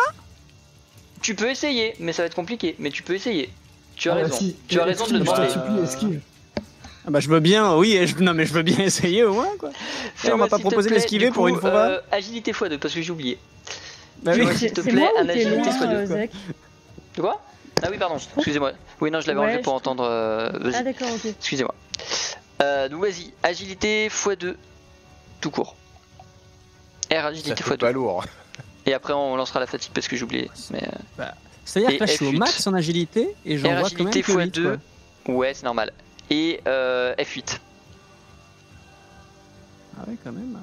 Tu 1.26 1.34
peux 1.34 1.50
essayer, 1.50 1.95
mais 2.00 2.14
ça 2.14 2.22
va 2.22 2.28
être 2.28 2.36
compliqué. 2.36 2.76
Mais 2.78 2.92
tu 2.92 3.02
peux 3.02 3.16
essayer. 3.16 3.50
Tu 3.95 4.12
as 4.12 4.14
Ah, 4.14 4.16
raison. 4.18 4.36
si. 4.38 4.56
Tu 4.68 4.80
as 4.80 4.84
raison 4.84 5.08
de 5.08 5.14
le 5.14 5.20
demander. 5.22 5.42
Je 5.42 5.48
te 5.48 5.52
supplie, 5.54 5.80
esquive. 5.84 6.22
Ah 7.08 7.10
Bah 7.10 7.20
je 7.20 7.28
veux 7.30 7.40
bien, 7.40 7.76
oui, 7.76 8.00
je... 8.06 8.16
non 8.22 8.36
mais 8.36 8.45
je 8.45 8.54
veux 8.54 8.62
bien 8.62 8.78
essayer 8.86 9.24
au 9.24 9.34
moins 9.34 9.50
quoi. 9.58 9.72
Fais-moi, 10.16 10.36
on 10.36 10.40
m'a 10.40 10.48
pas 10.48 10.60
proposé 10.60 10.90
du 11.20 11.32
pour 11.32 11.48
une 11.48 11.56
fois. 11.60 11.70
euh, 11.72 12.00
agilité 12.12 12.52
x2 12.52 12.78
parce 12.78 12.94
que 12.94 13.02
j'ai 13.02 13.12
oublié. 13.12 13.40
Bah 14.22 14.34
oui. 14.36 14.45
S'il 14.56 14.72
te 14.72 14.82
plaît, 14.82 15.10
un 15.20 15.28
agilité 15.28 15.50
loin, 15.56 15.66
x2. 15.68 15.84
euh, 15.88 16.06
Zach 16.06 16.30
De 17.16 17.22
quoi? 17.22 17.42
Ah 17.82 17.88
oui, 17.90 17.98
pardon, 17.98 18.18
excusez-moi. 18.38 18.74
Oui, 19.02 19.10
non, 19.10 19.20
je 19.20 19.26
l'avais 19.28 19.40
Ouais, 19.40 19.45
enlevé 19.48 19.62
pour 19.64 19.74
je- 19.74 19.78
entendre. 19.78 20.04
euh. 20.08 20.72
Ah 20.76 20.84
d'accord, 20.84 21.10
ok. 21.12 21.26
Excusez-moi. 21.26 21.74
Euh, 22.62 22.88
donc 22.88 23.02
vas-y, 23.02 23.34
agilité 23.42 24.10
x2, 24.10 24.54
tout 25.42 25.50
court. 25.50 25.76
R, 27.12 27.26
agilité 27.26 27.64
fait 27.64 27.74
x2. 27.74 27.78
pas 27.78 27.92
lourd. 27.92 28.24
Et 28.85 28.93
après 28.93 29.14
on 29.14 29.35
lancera 29.35 29.59
la 29.59 29.67
fatigue 29.67 29.91
parce 29.93 30.07
que 30.07 30.15
j'ai 30.15 30.23
oublié. 30.23 30.49
Mais, 30.72 30.83
euh, 31.19 31.25
C'est-à-dire 31.65 31.97
que 31.97 32.03
là 32.03 32.05
je 32.05 32.11
suis 32.14 32.25
au 32.27 32.31
F8. 32.31 32.38
max 32.38 32.67
en 32.67 32.73
agilité 32.73 33.35
et 33.45 33.57
j'en 33.57 33.80
vois 33.80 33.89
quand 33.89 33.97
même 33.99 34.07
agilité 34.07 34.22
que 34.22 34.31
huit, 34.38 34.57
x2. 34.57 34.77
quoi. 35.25 35.35
Ouais, 35.35 35.53
c'est 35.53 35.64
normal. 35.64 35.91
Et 36.30 36.61
euh, 36.67 37.15
F8. 37.15 37.59
Ah 39.97 40.03
ouais 40.07 40.17
quand 40.23 40.31
même. 40.31 40.59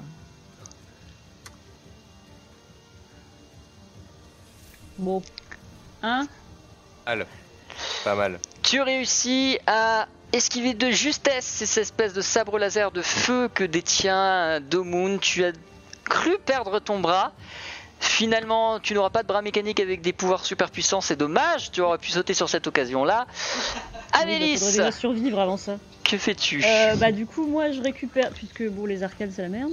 Bon. 4.97 5.21
Hein? 6.01 6.27
Mal. 7.05 7.25
Pas 8.03 8.15
mal. 8.15 8.39
Tu 8.61 8.81
réussis 8.81 9.57
à 9.67 10.07
esquiver 10.31 10.73
de 10.73 10.89
justesse 10.91 11.45
ces 11.45 11.79
espèces 11.79 12.13
de 12.13 12.21
sabres 12.21 12.57
laser 12.57 12.91
de 12.91 13.01
feu 13.01 13.49
que 13.53 13.63
détient 13.63 14.59
Domoon. 14.61 15.17
Tu 15.17 15.43
as 15.43 15.51
cru 16.05 16.37
perdre 16.45 16.79
ton 16.79 16.99
bras. 16.99 17.33
Finalement, 18.03 18.79
tu 18.79 18.93
n'auras 18.93 19.09
pas 19.09 19.23
de 19.23 19.27
bras 19.27 19.41
mécanique 19.41 19.79
avec 19.79 20.01
des 20.01 20.13
pouvoirs 20.13 20.45
super 20.45 20.69
puissants, 20.69 21.01
c'est 21.01 21.15
dommage, 21.15 21.71
tu 21.71 21.81
aurais 21.81 21.97
pu 21.97 22.11
sauter 22.11 22.33
sur 22.33 22.49
cette 22.49 22.67
occasion-là. 22.67 23.25
Oui, 23.35 23.59
bah, 24.13 24.21
Amélis, 24.21 24.57
faudrait 24.57 24.71
déjà 24.73 24.91
survivre 24.91 25.39
avant 25.39 25.57
ça. 25.57 25.77
que 26.03 26.17
fais-tu? 26.17 26.63
Euh, 26.63 26.95
bah 26.97 27.11
du 27.11 27.25
coup 27.25 27.47
moi 27.47 27.71
je 27.71 27.81
récupère 27.81 28.31
puisque 28.31 28.63
bon 28.69 28.85
les 28.85 29.01
arcades 29.01 29.31
c'est 29.31 29.41
la 29.41 29.49
merde, 29.49 29.71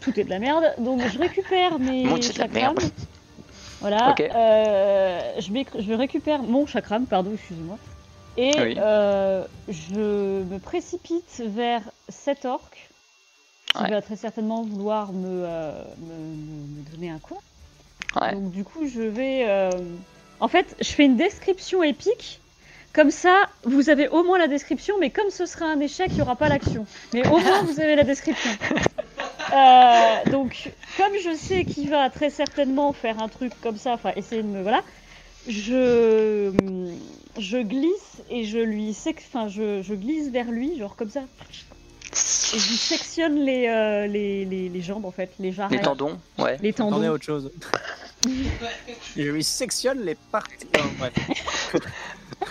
tout 0.00 0.18
est 0.20 0.24
de 0.24 0.30
la 0.30 0.38
merde, 0.38 0.74
donc 0.78 1.00
je 1.08 1.18
récupère 1.18 1.78
mes 1.78 2.04
Mon 2.04 2.16
de 2.16 2.22
la 2.22 2.32
chakrams. 2.32 2.74
merde. 2.74 2.78
Voilà, 3.80 4.10
Ok. 4.12 4.20
euh, 4.20 5.32
je, 5.38 5.92
récupère 5.94 6.42
mon 6.42 6.66
chakram, 6.66 7.06
pardon, 7.06 7.32
excusez-moi, 7.34 7.78
et 8.36 8.52
Oui. 8.60 8.74
euh, 8.78 9.44
je 9.68 9.94
me 10.44 10.58
précipite 10.58 11.42
vers 11.46 11.82
cet 12.08 12.44
orc 12.44 12.70
qui 13.74 13.82
Ouais. 13.82 13.90
va 13.90 14.00
très 14.02 14.16
certainement 14.16 14.62
vouloir 14.62 15.12
me, 15.12 15.26
euh, 15.26 15.72
me, 15.98 16.14
me- 16.14 16.78
me 16.84 16.90
donner 16.92 17.10
un 17.10 17.18
coup. 17.18 17.38
Ouais. 18.20 18.32
Donc 18.32 18.50
du 18.52 18.64
coup 18.64 18.86
je 18.86 19.02
vais, 19.02 19.44
euh, 19.48 19.70
en 20.40 20.48
fait 20.48 20.76
je 20.80 20.88
fais 20.90 21.04
une 21.04 21.16
description 21.16 21.82
épique. 21.82 22.40
Comme 22.92 23.10
ça, 23.10 23.48
vous 23.64 23.90
avez 23.90 24.06
au 24.06 24.22
moins 24.22 24.38
la 24.38 24.46
description, 24.46 24.94
mais 25.00 25.10
comme 25.10 25.28
ce 25.30 25.46
sera 25.46 25.66
un 25.66 25.80
échec, 25.80 26.06
il 26.10 26.14
n'y 26.14 26.22
aura 26.22 26.36
pas 26.36 26.48
l'action. 26.48 26.86
Mais 27.12 27.26
au 27.26 27.38
moins, 27.40 27.62
vous 27.64 27.80
avez 27.80 27.96
la 27.96 28.04
description. 28.04 28.50
Euh, 29.52 30.30
donc, 30.32 30.72
comme 30.96 31.12
je 31.22 31.34
sais 31.36 31.64
qu'il 31.64 31.88
va 31.90 32.08
très 32.10 32.30
certainement 32.30 32.92
faire 32.92 33.20
un 33.22 33.28
truc 33.28 33.52
comme 33.62 33.76
ça, 33.76 33.92
enfin, 33.92 34.10
essayer 34.16 34.42
de 34.42 34.48
me. 34.48 34.62
Voilà, 34.62 34.82
je, 35.46 36.50
je 37.38 37.58
glisse 37.58 38.22
et 38.30 38.44
je 38.44 38.58
lui. 38.58 38.96
Enfin, 39.06 39.48
je, 39.48 39.82
je 39.82 39.94
glisse 39.94 40.28
vers 40.30 40.50
lui, 40.50 40.76
genre 40.78 40.96
comme 40.96 41.10
ça. 41.10 41.20
Et 42.54 42.58
je 42.58 42.68
lui 42.70 42.76
sectionne 42.76 43.44
les, 43.44 43.68
euh, 43.68 44.06
les, 44.06 44.44
les, 44.44 44.68
les 44.68 44.80
jambes, 44.82 45.04
en 45.04 45.10
fait, 45.10 45.30
les 45.38 45.52
jarrets. 45.52 45.76
Les 45.76 45.82
tendons, 45.82 46.18
ouais. 46.38 46.58
Les 46.62 46.72
tendons. 46.72 47.08
autre 47.08 47.24
chose. 47.24 47.50
je 49.16 49.22
lui 49.22 49.44
sectionne 49.44 50.00
les 50.04 50.14
parties. 50.14 50.66
Non, 50.76 50.84
bref. 50.98 51.12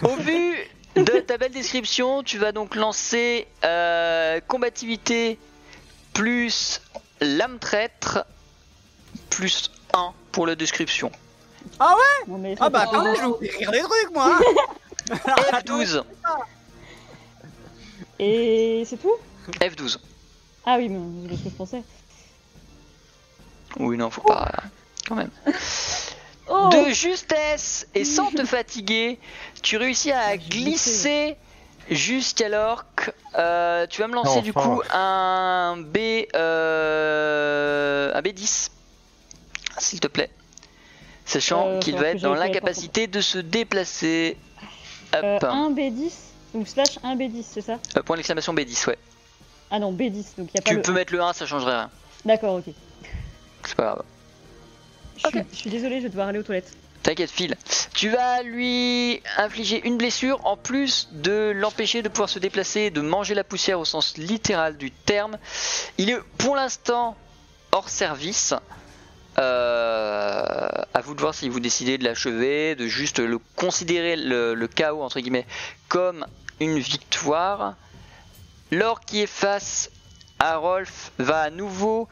Au 0.03 0.15
vu 0.15 0.55
de 0.95 1.19
ta 1.19 1.37
belle 1.37 1.51
description, 1.51 2.23
tu 2.23 2.37
vas 2.37 2.51
donc 2.51 2.75
lancer 2.75 3.47
euh, 3.63 4.39
combativité 4.47 5.39
plus 6.13 6.81
lame 7.21 7.57
traître 7.59 8.25
plus 9.29 9.71
1 9.93 10.13
pour 10.31 10.45
la 10.45 10.55
description. 10.55 11.11
Non, 12.27 12.37
mais 12.37 12.55
Ah 12.59 12.69
bah 12.69 12.85
même, 12.91 13.15
je 13.15 13.21
vais 13.21 13.27
vous 13.27 13.37
écrire 13.41 13.71
des 13.71 13.79
trucs 13.79 14.11
moi. 14.13 14.39
hein. 15.11 15.59
F12. 15.59 16.03
Et 18.19 18.83
c'est 18.85 18.97
tout? 18.97 19.15
F12. 19.59 19.97
Ah 20.65 20.75
oui, 20.77 20.89
mais 20.89 21.29
c'est 21.29 21.35
ce 21.37 21.43
que 21.43 21.49
je 21.49 21.55
pensais. 21.55 21.83
Oui, 23.79 23.97
non, 23.97 24.09
faut 24.09 24.21
pas. 24.21 24.51
Quand 25.07 25.15
même. 25.15 25.31
Oh 26.49 26.69
De 26.71 26.91
justesse 26.93 27.87
et 27.95 28.05
sans 28.05 28.29
te 28.31 28.45
fatiguer, 28.45 29.19
tu 29.61 29.77
réussis 29.77 30.11
à 30.11 30.35
glisser 30.37 31.35
jusqu'alors 31.89 32.85
que 32.95 33.11
euh, 33.37 33.87
tu 33.87 34.01
vas 34.01 34.07
me 34.07 34.13
lancer 34.13 34.41
du 34.41 34.53
coup 34.53 34.81
un 34.93 35.77
B 35.77 35.97
euh, 36.35 38.11
un 38.13 38.21
B10 38.21 38.69
s'il 39.79 39.99
te 39.99 40.07
plaît 40.07 40.29
sachant 41.25 41.67
Euh, 41.67 41.79
qu'il 41.79 41.97
va 41.97 42.09
être 42.09 42.21
dans 42.21 42.35
l'incapacité 42.35 43.07
de 43.07 43.19
se 43.21 43.37
déplacer 43.37 44.37
Hop. 45.13 45.23
Euh, 45.23 45.39
1 45.43 45.71
B10 45.71 46.11
ou 46.53 46.65
slash 46.65 46.99
1 47.03 47.15
B10, 47.15 47.43
c'est 47.43 47.61
ça? 47.61 47.79
Euh, 47.97 48.01
point 48.03 48.15
d'exclamation 48.15 48.53
B10 48.53 48.87
ouais 48.87 48.97
Ah 49.75 49.79
non, 49.79 49.91
B10, 49.91 50.37
donc 50.37 50.49
il 50.53 50.55
y 50.55 50.59
a 50.59 50.61
pas 50.61 50.69
tu 50.69 50.75
le... 50.75 50.81
peux 50.83 50.91
mettre 50.91 51.11
le 51.11 51.21
1 51.21 51.33
ça 51.33 51.47
changerait 51.47 51.73
rien 51.73 51.89
D'accord, 52.25 52.55
ok. 52.57 52.71
c'est 53.65 53.75
pas 53.75 53.83
grave 53.83 54.03
Je 55.17 55.27
suis, 55.27 55.39
je 55.51 55.57
suis 55.57 55.69
désolée, 55.71 55.97
je 55.97 56.03
vais 56.03 56.09
devoir 56.09 56.27
aller 56.27 56.37
aux 56.37 56.43
toilettes. 56.43 56.71
T'inquiète, 57.01 57.31
file. 57.31 57.57
Tu 57.65 58.07
Tu 58.07 58.09
vas 58.09 58.43
lui 58.43 59.21
infliger 59.37 59.81
une 59.85 59.97
blessure 59.97 60.45
en 60.45 60.57
plus 60.57 61.09
de 61.11 61.51
l'empêcher 61.55 62.03
de 62.03 62.07
pouvoir 62.07 62.29
se 62.29 62.37
déplacer, 62.37 62.91
de 62.91 63.01
manger 63.01 63.33
la 63.33 63.43
poussière 63.43 63.79
au 63.79 63.85
sens 63.85 64.15
littéral 64.17 64.77
du 64.77 64.91
terme. 64.91 65.37
Il 65.97 66.11
est 66.11 66.19
pour 66.37 66.55
l'instant 66.55 67.17
hors 67.71 67.89
service. 67.89 68.53
Euh, 69.39 70.67
à 70.93 71.01
vous 71.01 71.15
de 71.15 71.19
voir 71.19 71.33
si 71.33 71.49
vous 71.49 71.59
décidez 71.59 71.97
de 71.97 72.03
l'achever, 72.03 72.75
de 72.75 72.85
juste 72.85 73.17
le 73.17 73.39
considérer 73.55 74.15
le, 74.15 74.53
le 74.53 74.67
chaos 74.67 75.01
entre 75.01 75.19
guillemets 75.19 75.47
comme 75.87 76.27
une 76.59 76.77
victoire. 76.77 77.73
L'or 78.73 79.01
qui 79.01 79.21
est 79.21 79.27
face 79.27 79.91
à 80.39 80.57
Rolf 80.57 81.11
va 81.19 81.41
à 81.41 81.49
nouveau, 81.51 82.07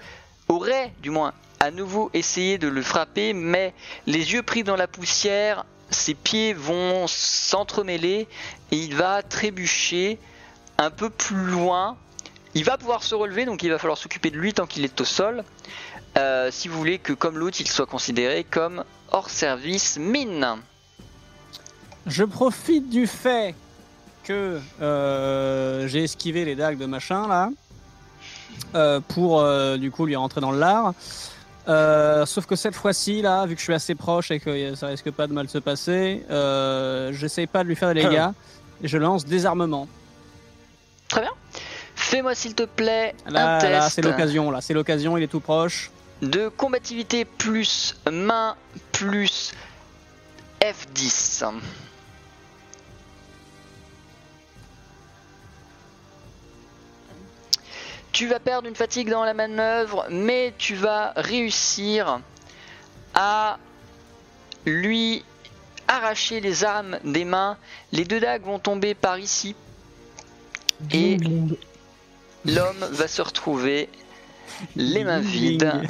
aurait 0.47 0.93
du 1.01 1.09
moins 1.09 1.33
à 1.59 1.71
nouveau 1.71 2.11
essayer 2.13 2.59
de 2.59 2.67
le 2.67 2.83
frapper, 2.83 3.33
mais 3.33 3.73
les 4.05 4.33
yeux 4.33 4.43
pris 4.43 4.63
dans 4.63 4.75
la 4.75 4.87
poussière, 4.87 5.65
ses 5.89 6.13
pieds 6.13 6.53
vont 6.53 7.07
s'entremêler 7.07 8.27
et 8.69 8.75
il 8.75 8.93
va 8.93 9.23
trébucher 9.23 10.19
un 10.77 10.91
peu 10.91 11.09
plus 11.09 11.45
loin. 11.47 11.97
Il 12.53 12.63
va 12.63 12.77
pouvoir 12.77 13.01
se 13.01 13.15
relever, 13.15 13.45
donc 13.45 13.63
il 13.63 13.71
va 13.71 13.79
falloir 13.79 13.97
s'occuper 13.97 14.29
de 14.29 14.37
lui 14.37 14.53
tant 14.53 14.67
qu'il 14.67 14.83
est 14.83 15.01
au 15.01 15.05
sol. 15.05 15.43
Euh, 16.19 16.51
si 16.51 16.67
vous 16.67 16.77
voulez 16.77 16.99
que 16.99 17.13
comme 17.13 17.39
l'autre, 17.39 17.57
il 17.59 17.67
soit 17.67 17.87
considéré 17.87 18.43
comme 18.43 18.83
hors 19.11 19.31
service 19.31 19.97
mine. 19.97 20.57
Je 22.05 22.23
profite 22.23 22.87
du 22.87 23.07
fait 23.07 23.55
que 24.23 24.59
euh, 24.81 25.87
j'ai 25.87 26.03
esquivé 26.03 26.45
les 26.45 26.55
dagues 26.55 26.77
de 26.77 26.85
machin 26.85 27.27
là 27.27 27.49
euh, 28.75 28.99
pour 28.99 29.39
euh, 29.41 29.77
du 29.77 29.91
coup 29.91 30.05
lui 30.05 30.15
rentrer 30.15 30.41
dans 30.41 30.51
le 30.51 30.59
lard. 30.59 30.93
Euh, 31.67 32.25
sauf 32.25 32.45
que 32.47 32.55
cette 32.55 32.75
fois-ci 32.75 33.21
là, 33.21 33.45
vu 33.45 33.53
que 33.55 33.59
je 33.59 33.65
suis 33.65 33.73
assez 33.73 33.93
proche 33.95 34.31
et 34.31 34.39
que 34.39 34.73
ça 34.75 34.87
risque 34.87 35.11
pas 35.11 35.27
de 35.27 35.33
mal 35.33 35.47
se 35.47 35.59
passer, 35.59 36.25
euh, 36.31 37.11
j'essaye 37.13 37.47
pas 37.47 37.63
de 37.63 37.67
lui 37.67 37.75
faire 37.75 37.93
des 37.93 38.01
dégâts 38.03 38.29
et 38.83 38.87
je 38.87 38.97
lance 38.97 39.25
désarmement. 39.25 39.87
Très 41.07 41.21
bien. 41.21 41.31
Fais-moi 41.95 42.33
s'il 42.33 42.55
te 42.55 42.63
plaît 42.63 43.13
Là, 43.27 43.57
un 43.57 43.69
là 43.69 43.81
test 43.81 43.95
c'est 43.95 44.01
l'occasion 44.01 44.49
là, 44.49 44.59
c'est 44.61 44.73
l'occasion, 44.73 45.17
il 45.17 45.23
est 45.23 45.27
tout 45.27 45.39
proche. 45.39 45.91
de 46.21 46.47
combativité 46.47 47.25
plus 47.25 47.95
main 48.11 48.55
plus 48.91 49.53
F10. 50.61 51.45
Tu 58.21 58.27
vas 58.27 58.39
perdre 58.39 58.67
une 58.67 58.75
fatigue 58.75 59.09
dans 59.09 59.23
la 59.25 59.33
manœuvre, 59.33 60.05
mais 60.11 60.53
tu 60.59 60.75
vas 60.75 61.11
réussir 61.15 62.19
à 63.15 63.57
lui 64.67 65.25
arracher 65.87 66.39
les 66.39 66.63
armes 66.63 66.99
des 67.03 67.25
mains. 67.25 67.57
Les 67.91 68.05
deux 68.05 68.19
dagues 68.19 68.43
vont 68.43 68.59
tomber 68.59 68.93
par 68.93 69.17
ici. 69.17 69.55
Et 70.91 71.17
l'homme 72.45 72.85
va 72.91 73.07
se 73.07 73.23
retrouver 73.23 73.89
les 74.75 75.03
mains 75.03 75.21
vides. 75.21 75.81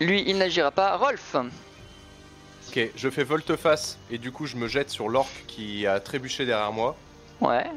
Lui, 0.00 0.24
il 0.26 0.38
n'agira 0.38 0.72
pas. 0.72 0.96
Rolf, 0.96 1.36
Ok, 1.36 2.80
je 2.96 3.10
fais 3.10 3.22
volte-face 3.22 3.96
et 4.10 4.18
du 4.18 4.32
coup 4.32 4.46
je 4.46 4.56
me 4.56 4.66
jette 4.66 4.90
sur 4.90 5.08
l'orque 5.08 5.44
qui 5.46 5.86
a 5.86 6.00
trébuché 6.00 6.46
derrière 6.46 6.72
moi. 6.72 6.96
ouais. 7.40 7.70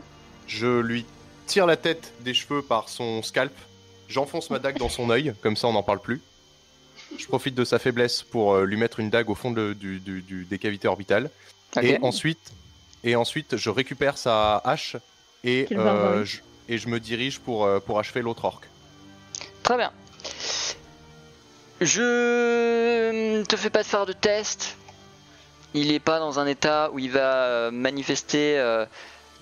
Je 0.48 0.80
lui 0.80 1.06
tire 1.50 1.66
la 1.66 1.78
tête 1.78 2.14
des 2.22 2.34
cheveux 2.36 2.62
par 2.62 2.88
son 2.90 3.24
scalp. 3.24 3.52
J'enfonce 4.08 4.50
ma 4.52 4.60
dague 4.60 4.78
dans 4.78 4.88
son 4.90 5.10
œil, 5.10 5.34
comme 5.42 5.56
ça 5.58 5.68
on 5.68 5.74
n'en 5.74 5.84
parle 5.84 6.00
plus. 6.00 6.22
Je 7.18 7.26
profite 7.26 7.56
de 7.56 7.66
sa 7.66 7.80
faiblesse 7.80 8.22
pour 8.22 8.54
euh, 8.54 8.66
lui 8.66 8.78
mettre 8.78 9.00
une 9.00 9.10
dague 9.10 9.30
au 9.32 9.36
fond 9.36 9.50
de- 9.52 9.74
du, 9.74 10.00
du- 10.00 10.22
du- 10.22 10.46
des 10.46 10.60
cavités 10.60 10.88
orbitales. 10.88 11.30
Et 11.82 11.98
ensuite, 12.04 12.52
et 13.04 13.16
ensuite, 13.16 13.58
je 13.58 13.70
récupère 13.70 14.18
sa 14.18 14.58
hache 14.58 14.96
et, 15.44 15.68
euh, 15.72 16.24
je, 16.26 16.38
et 16.68 16.78
je 16.78 16.88
me 16.88 17.00
dirige 17.00 17.40
pour, 17.40 17.66
euh, 17.66 17.80
pour 17.80 17.98
achever 18.00 18.22
l'autre 18.22 18.46
orque. 18.46 18.68
Très 19.64 19.78
bien. 19.78 19.92
Je 21.82 23.12
ne 23.40 23.44
te 23.44 23.56
fais 23.56 23.70
pas 23.70 23.82
de 23.84 23.88
faire 23.88 24.06
de 24.06 24.14
test. 24.14 24.76
Il 25.74 25.90
n'est 25.90 26.00
pas 26.00 26.20
dans 26.20 26.40
un 26.40 26.46
état 26.48 26.90
où 26.92 27.00
il 27.00 27.12
va 27.12 27.72
manifester 27.72 28.58
euh, 28.60 28.86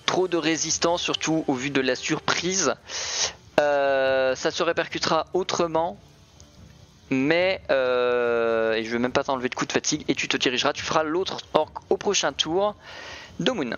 trop 0.08 0.26
de 0.26 0.38
résistance, 0.38 1.02
surtout 1.02 1.44
au 1.46 1.54
vu 1.54 1.68
de 1.70 1.82
la 1.82 1.94
surprise. 1.94 2.74
Euh, 3.60 4.34
ça 4.34 4.50
se 4.50 4.62
répercutera 4.62 5.26
autrement. 5.34 5.98
Mais, 7.10 7.60
euh, 7.70 8.72
et 8.72 8.84
je 8.84 8.90
vais 8.90 8.98
même 8.98 9.12
pas 9.12 9.24
t'enlever 9.24 9.48
de 9.48 9.54
coup 9.54 9.66
de 9.66 9.72
fatigue, 9.72 10.04
et 10.08 10.14
tu 10.14 10.28
te 10.28 10.36
dirigeras, 10.36 10.72
tu 10.72 10.82
feras 10.82 11.02
l'autre 11.02 11.38
orc 11.54 11.72
au 11.90 11.96
prochain 11.96 12.32
tour. 12.32 12.74
Domun. 13.38 13.76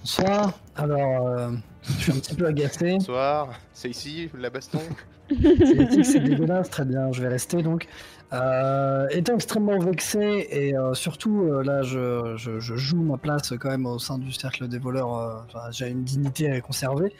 Bonsoir. 0.00 0.52
Alors, 0.76 1.28
euh, 1.28 1.50
je 1.98 2.02
suis 2.02 2.12
un 2.12 2.16
petit 2.16 2.34
peu 2.34 2.46
agacé. 2.46 2.92
Bonsoir, 2.92 3.54
c'est 3.72 3.90
ici 3.90 4.30
la 4.34 4.50
baston? 4.50 4.82
C'est 5.30 6.20
dégueulasse, 6.24 6.70
très 6.70 6.84
bien, 6.84 7.10
je 7.12 7.22
vais 7.22 7.28
rester 7.28 7.62
donc. 7.62 7.86
Euh, 8.32 9.06
étant 9.10 9.34
extrêmement 9.34 9.78
vexé 9.78 10.48
et 10.50 10.76
euh, 10.76 10.92
surtout 10.94 11.42
euh, 11.44 11.62
là 11.62 11.82
je, 11.82 12.34
je- 12.36 12.58
je 12.58 12.74
joue 12.74 12.96
ma 13.00 13.16
place 13.16 13.52
quand 13.60 13.68
même 13.70 13.86
au 13.86 13.98
sein 14.00 14.18
du 14.18 14.32
cercle 14.32 14.66
des 14.66 14.78
voleurs, 14.78 15.16
euh, 15.16 15.34
j'ai 15.70 15.88
une 15.88 16.02
dignité 16.04 16.50
à 16.50 16.60
conserver, 16.60 17.12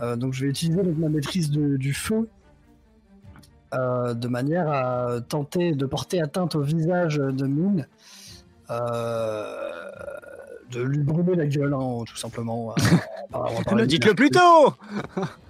Euh, 0.00 0.16
donc 0.16 0.32
je 0.32 0.44
vais 0.44 0.50
utiliser 0.50 0.82
donc, 0.82 0.96
ma 0.96 1.08
maîtrise 1.08 1.50
de- 1.50 1.76
du 1.76 1.92
feu 1.92 2.28
euh, 3.74 4.14
de 4.14 4.28
manière 4.28 4.68
à 4.70 5.20
tenter 5.28 5.72
de 5.72 5.84
porter 5.86 6.22
atteinte 6.22 6.54
au 6.54 6.62
visage 6.62 7.16
de 7.16 7.46
Mine, 7.46 7.86
euh, 8.70 9.90
de 10.70 10.80
lui 10.82 10.98
brûler 11.02 11.34
la 11.34 11.46
gueule 11.46 11.74
hein, 11.74 12.04
tout 12.06 12.16
simplement. 12.16 12.70
euh, 12.72 13.84
dites-le 13.86 14.14
plus 14.14 14.30
tôt 14.30 14.74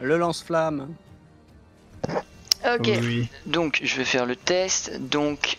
Le 0.00 0.18
lance-flamme. 0.18 0.88
Ok, 2.64 2.90
Oui. 3.00 3.28
donc 3.46 3.80
je 3.82 3.96
vais 3.96 4.04
faire 4.04 4.26
le 4.26 4.36
test. 4.36 4.92
Donc, 5.00 5.58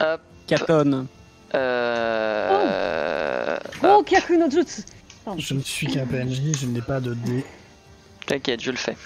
hop, 0.00 0.20
Katon. 0.46 1.06
euh, 1.54 3.58
Oh, 3.82 4.04
Jutsu 4.50 4.82
Je 5.38 5.54
ne 5.54 5.60
suis 5.60 5.86
qu'un 5.86 6.06
PNJ, 6.06 6.52
je 6.60 6.66
n'ai 6.66 6.82
pas 6.82 7.00
de 7.00 7.14
dé. 7.14 7.44
T'inquiète, 8.26 8.62
je 8.62 8.70
le 8.70 8.76
fais. 8.76 8.96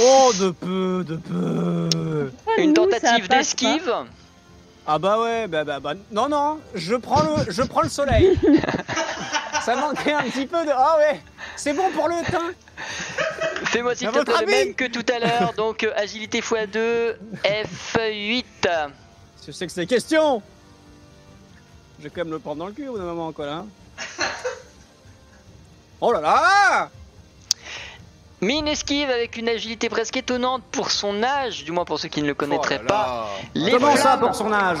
Oh, 0.00 0.32
de 0.40 0.50
peu, 0.50 1.04
de 1.06 1.16
peu. 1.16 2.30
Une 2.58 2.68
nous, 2.68 2.74
tentative 2.74 3.28
d'esquive. 3.28 3.92
Ah 4.86 4.98
bah 4.98 5.20
ouais, 5.20 5.46
bah 5.48 5.64
bah 5.64 5.80
bah. 5.80 5.92
Non, 6.10 6.28
non, 6.28 6.60
je 6.74 6.94
prends 6.94 7.22
le, 7.22 7.50
je 7.52 7.62
prends 7.62 7.82
le 7.82 7.88
soleil. 7.90 8.38
Ça 9.62 9.76
manquait 9.76 10.12
un 10.14 10.22
petit 10.22 10.46
peu 10.46 10.64
de. 10.64 10.70
Ah 10.74 10.96
ouais, 10.98 11.20
c'est 11.56 11.74
bon 11.74 11.90
pour 11.90 12.08
le 12.08 12.14
teint. 12.30 12.52
Fais-moi 13.64 13.94
s'il 13.94 14.08
te 14.10 14.22
plaît 14.22 14.34
le 14.40 14.46
même 14.46 14.74
que 14.74 14.84
tout 14.86 15.04
à 15.12 15.18
l'heure. 15.18 15.52
Donc 15.54 15.84
euh, 15.84 15.92
agilité 15.96 16.40
x2, 16.40 17.14
F8. 17.44 18.44
Je 19.46 19.52
sais 19.52 19.66
que 19.66 19.72
c'est 19.72 19.86
question. 19.86 20.42
Je 21.98 22.04
vais 22.04 22.10
quand 22.10 22.24
même 22.24 22.32
le 22.32 22.38
prendre 22.38 22.58
dans 22.58 22.66
le 22.66 22.72
cul 22.72 22.88
au 22.88 22.92
bout 22.92 22.98
d'un 22.98 23.04
moment, 23.04 23.32
quoi, 23.32 23.46
là. 23.46 23.64
Oh 26.00 26.12
là 26.12 26.20
là 26.20 26.90
Mine 28.40 28.68
esquive 28.68 29.10
avec 29.10 29.36
une 29.36 29.48
agilité 29.48 29.88
presque 29.88 30.16
étonnante 30.16 30.62
pour 30.70 30.92
son 30.92 31.24
âge, 31.24 31.64
du 31.64 31.72
moins 31.72 31.84
pour 31.84 31.98
ceux 31.98 32.06
qui 32.08 32.22
ne 32.22 32.28
le 32.28 32.34
connaîtraient 32.34 32.78
Oh 32.80 32.84
là 32.84 32.88
pas. 32.88 33.06
là. 33.06 33.26
Les 33.54 33.72
Comment 33.72 33.96
ça 33.96 34.16
pour 34.16 34.32
son 34.32 34.52
âge 34.52 34.78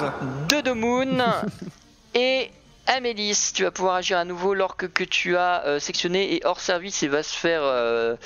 de 0.48 0.60
Domoon. 0.60 1.18
Et 2.14 2.52
Amélis, 2.86 3.50
tu 3.52 3.64
vas 3.64 3.72
pouvoir 3.72 3.96
agir 3.96 4.16
à 4.18 4.24
nouveau 4.24 4.54
lorsque 4.54 4.92
que 4.92 5.02
tu 5.02 5.36
as 5.36 5.64
euh, 5.66 5.78
sectionné 5.80 6.36
et 6.36 6.46
hors 6.46 6.60
service 6.60 7.02
et 7.02 7.08
va 7.08 7.22
se 7.22 7.36
faire 7.36 7.60
euh, 7.62 8.16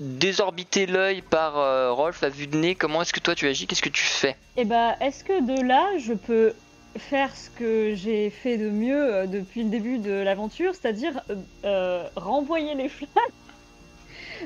désorbiter 0.00 0.86
l'œil 0.86 1.22
par 1.22 1.58
euh, 1.58 1.92
Rolf 1.92 2.22
à 2.22 2.28
vue 2.28 2.46
de 2.46 2.56
nez. 2.56 2.74
Comment 2.74 3.02
est-ce 3.02 3.12
que 3.12 3.20
toi 3.20 3.34
tu 3.34 3.46
agis? 3.46 3.66
Qu'est-ce 3.66 3.82
que 3.82 3.88
tu 3.88 4.04
fais? 4.04 4.36
Et 4.56 4.64
bah, 4.64 4.96
est-ce 5.00 5.24
que 5.24 5.40
de 5.40 5.62
là, 5.66 5.98
je 5.98 6.14
peux 6.14 6.54
faire 6.96 7.34
ce 7.36 7.50
que 7.50 7.94
j'ai 7.94 8.30
fait 8.30 8.56
de 8.56 8.70
mieux 8.70 9.14
euh, 9.14 9.26
depuis 9.26 9.62
le 9.62 9.70
début 9.70 9.98
de 9.98 10.12
l'aventure, 10.12 10.72
c'est-à-dire 10.74 11.22
euh, 11.64 12.04
renvoyer 12.16 12.74
les 12.74 12.88
flammes 12.88 13.10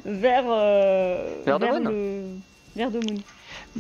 vers 0.04 0.44
Vers 1.44 1.58
le 1.58 2.24
vers. 2.74 2.90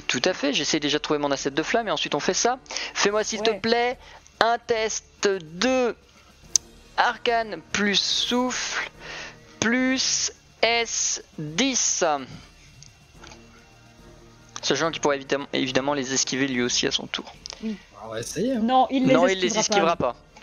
Tout 0.06 0.22
à 0.24 0.32
fait, 0.32 0.52
j'essaie 0.52 0.80
déjà 0.80 0.98
de 0.98 1.02
trouver 1.02 1.18
mon 1.18 1.30
asset 1.30 1.50
de 1.50 1.62
flamme 1.62 1.88
et 1.88 1.90
ensuite 1.90 2.14
on 2.14 2.20
fait 2.20 2.34
ça. 2.34 2.58
Fais-moi 2.94 3.24
s'il 3.24 3.42
te 3.42 3.50
plaît 3.50 3.98
un 4.40 4.58
test 4.58 5.28
de 5.28 5.94
arcane 6.96 7.60
plus 7.72 7.96
souffle 7.96 8.90
plus 9.60 10.32
S10. 10.62 12.04
Sachant 14.62 14.90
qu'il 14.92 15.00
pourrait 15.00 15.16
évidemment, 15.16 15.46
évidemment 15.52 15.94
les 15.94 16.14
esquiver 16.14 16.46
lui 16.46 16.62
aussi 16.62 16.86
à 16.86 16.90
son 16.92 17.06
tour. 17.06 17.24
On 18.04 18.08
va 18.08 18.20
essayer. 18.20 18.52
hein. 18.54 18.60
Non, 18.62 18.86
il 18.90 19.06
les 19.06 19.14
non, 19.14 19.26
il 19.26 19.38
les 19.40 19.58
esquivera 19.58 19.92
esquivera 19.92 19.96
pas. 19.96 20.16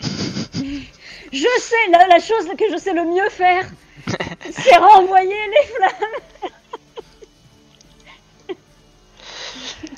Je 1.32 1.46
sais, 1.60 1.90
la, 1.92 2.06
la 2.08 2.18
chose 2.18 2.46
que 2.58 2.64
je 2.72 2.76
sais 2.76 2.92
le 2.92 3.04
mieux 3.04 3.28
faire, 3.30 3.64
c'est 4.50 4.76
renvoyer 4.76 5.28
les 5.30 5.66
flammes. 5.68 6.10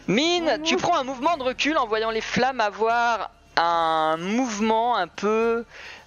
Mine, 0.08 0.58
tu 0.62 0.76
prends 0.76 0.96
un 0.98 1.04
mouvement 1.04 1.36
de 1.38 1.42
recul 1.42 1.78
en 1.78 1.86
voyant 1.86 2.10
les 2.10 2.20
flammes 2.20 2.60
avoir 2.60 3.30
un 3.56 4.16
mouvement 4.18 4.96
un 4.96 5.06
peu 5.06 5.64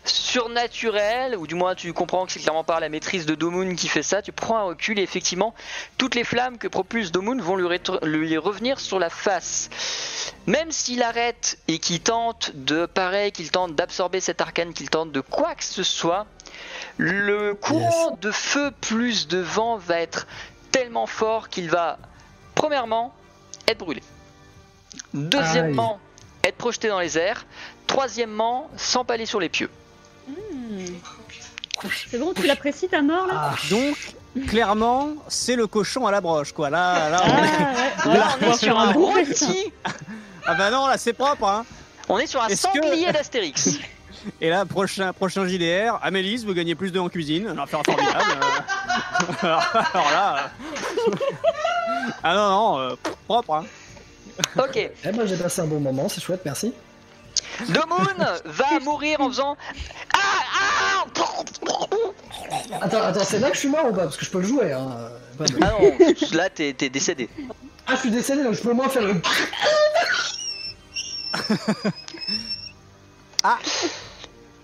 surnaturel, 0.09 1.35
ou 1.37 1.47
du 1.47 1.55
moins 1.55 1.75
tu 1.75 1.91
comprends 1.93 2.25
que 2.25 2.31
c'est 2.31 2.39
clairement 2.39 2.63
par 2.63 2.79
la 2.79 2.89
maîtrise 2.89 3.25
de 3.25 3.35
Domoon 3.35 3.75
qui 3.75 3.87
fait 3.87 4.03
ça, 4.03 4.21
tu 4.21 4.31
prends 4.31 4.57
un 4.57 4.63
recul 4.63 4.99
et 4.99 5.03
effectivement 5.03 5.53
toutes 5.97 6.15
les 6.15 6.23
flammes 6.23 6.57
que 6.57 6.67
propulse 6.67 7.11
Domoon 7.11 7.41
vont 7.41 7.55
lui, 7.55 8.37
revenir 8.37 8.79
sur 8.79 8.99
la 8.99 9.09
face. 9.09 9.69
Même 10.47 10.71
s'il 10.71 11.01
arrête 11.03 11.57
et 11.67 11.79
qu'il 11.79 12.01
tente 12.01 12.51
de, 12.55 12.85
pareil, 12.85 13.31
qu'il 13.31 13.51
tente 13.51 13.75
d'absorber 13.75 14.19
cet 14.19 14.41
arcane, 14.41 14.73
qu'il 14.73 14.89
tente 14.89 15.11
de 15.11 15.21
quoi 15.21 15.55
que 15.55 15.63
ce 15.63 15.83
soit, 15.83 16.25
le 16.97 17.53
courant 17.53 18.17
de 18.21 18.31
feu 18.31 18.71
plus 18.81 19.27
de 19.27 19.39
vent 19.39 19.77
va 19.77 19.99
être 19.99 20.27
tellement 20.71 21.07
fort 21.07 21.49
qu'il 21.49 21.69
va, 21.69 21.97
premièrement, 22.53 23.13
être 23.67 23.79
brûlé. 23.79 24.03
Deuxièmement, 25.13 25.99
être 26.43 26.57
projeté 26.57 26.87
dans 26.87 26.99
les 26.99 27.17
airs. 27.17 27.45
Troisièmement, 27.87 28.69
s'empaler 28.77 29.25
sur 29.25 29.39
les 29.39 29.49
pieux. 29.49 29.69
Hmm. 30.27 30.85
C'est 32.09 32.17
bon, 32.17 32.33
tu 32.33 32.47
l'apprécies 32.47 32.87
ta 32.87 33.01
mort 33.01 33.27
là 33.27 33.33
Ah, 33.51 33.55
Donc, 33.69 33.95
clairement, 34.47 35.09
c'est 35.27 35.55
le 35.55 35.67
cochon 35.67 36.07
à 36.07 36.11
la 36.11 36.21
broche, 36.21 36.51
quoi. 36.53 36.69
Là, 36.69 37.09
là, 37.09 37.19
Ah, 37.21 37.27
on 37.27 38.07
est... 38.07 38.11
ouais. 38.11 38.17
Là, 38.17 38.27
on 38.41 38.51
est 38.51 38.57
sur 38.57 38.79
un 38.79 38.91
rôti. 38.91 39.25
festin. 39.25 39.53
Ah 40.47 40.53
bah 40.55 40.69
non, 40.71 40.87
là, 40.87 40.97
c'est 40.97 41.13
propre, 41.13 41.43
hein. 41.47 41.65
On 42.07 42.17
est 42.19 42.27
sur 42.27 42.41
un 42.41 42.47
Est-ce 42.47 42.67
que- 42.67 42.81
sanglier 42.81 43.11
d'Astérix. 43.13 43.79
Et 44.41 44.49
là, 44.49 44.65
prochain, 44.65 45.11
prochain 45.13 45.45
JDR, 45.47 45.99
Amélise, 46.01 46.45
vous 46.45 46.53
gagnez 46.53 46.73
plus 46.75 46.91
de 46.91 46.99
en 46.99 47.09
cuisine. 47.09 47.47
Un 47.49 47.57
affaire 47.63 47.81
formidable. 47.83 48.23
euh. 48.41 49.35
alors, 49.41 49.63
alors 49.93 50.11
là. 50.11 50.35
euh. 51.07 51.11
ah 52.23 52.35
non, 52.35 52.49
non, 52.49 52.79
euh, 52.79 52.95
propre, 53.27 53.53
hein. 53.55 53.65
Ok. 54.57 54.75
eh 54.77 55.11
ben, 55.11 55.25
j'ai 55.27 55.37
passé 55.37 55.61
un 55.61 55.65
bon 55.67 55.79
moment, 55.79 56.09
c'est 56.09 56.21
chouette, 56.21 56.41
merci. 56.45 56.73
Domoon 57.69 58.25
va 58.45 58.79
mourir 58.81 59.21
en 59.21 59.29
faisant. 59.29 59.57
Ah 60.13 60.19
Ah 60.59 61.05
Attends, 62.81 63.01
attends, 63.01 63.23
c'est 63.23 63.39
là 63.39 63.49
que 63.49 63.55
je 63.55 63.59
suis 63.61 63.69
mort 63.69 63.85
ou 63.89 63.93
pas 63.93 64.03
Parce 64.03 64.17
que 64.17 64.25
je 64.25 64.31
peux 64.31 64.39
le 64.41 64.47
jouer, 64.47 64.71
hein. 64.73 64.87
Pas 65.37 65.45
de- 65.45 65.57
Ah 65.61 65.71
non, 65.79 65.97
là 66.37 66.49
t'es 66.49 66.73
t'es 66.73 66.89
décédé. 66.89 67.29
Ah, 67.87 67.93
je 67.95 67.99
suis 68.01 68.11
décédé, 68.11 68.43
donc 68.43 68.53
je 68.53 68.61
peux 68.61 68.71
au 68.71 68.73
moins 68.73 68.89
faire 68.89 69.03
le. 69.03 69.13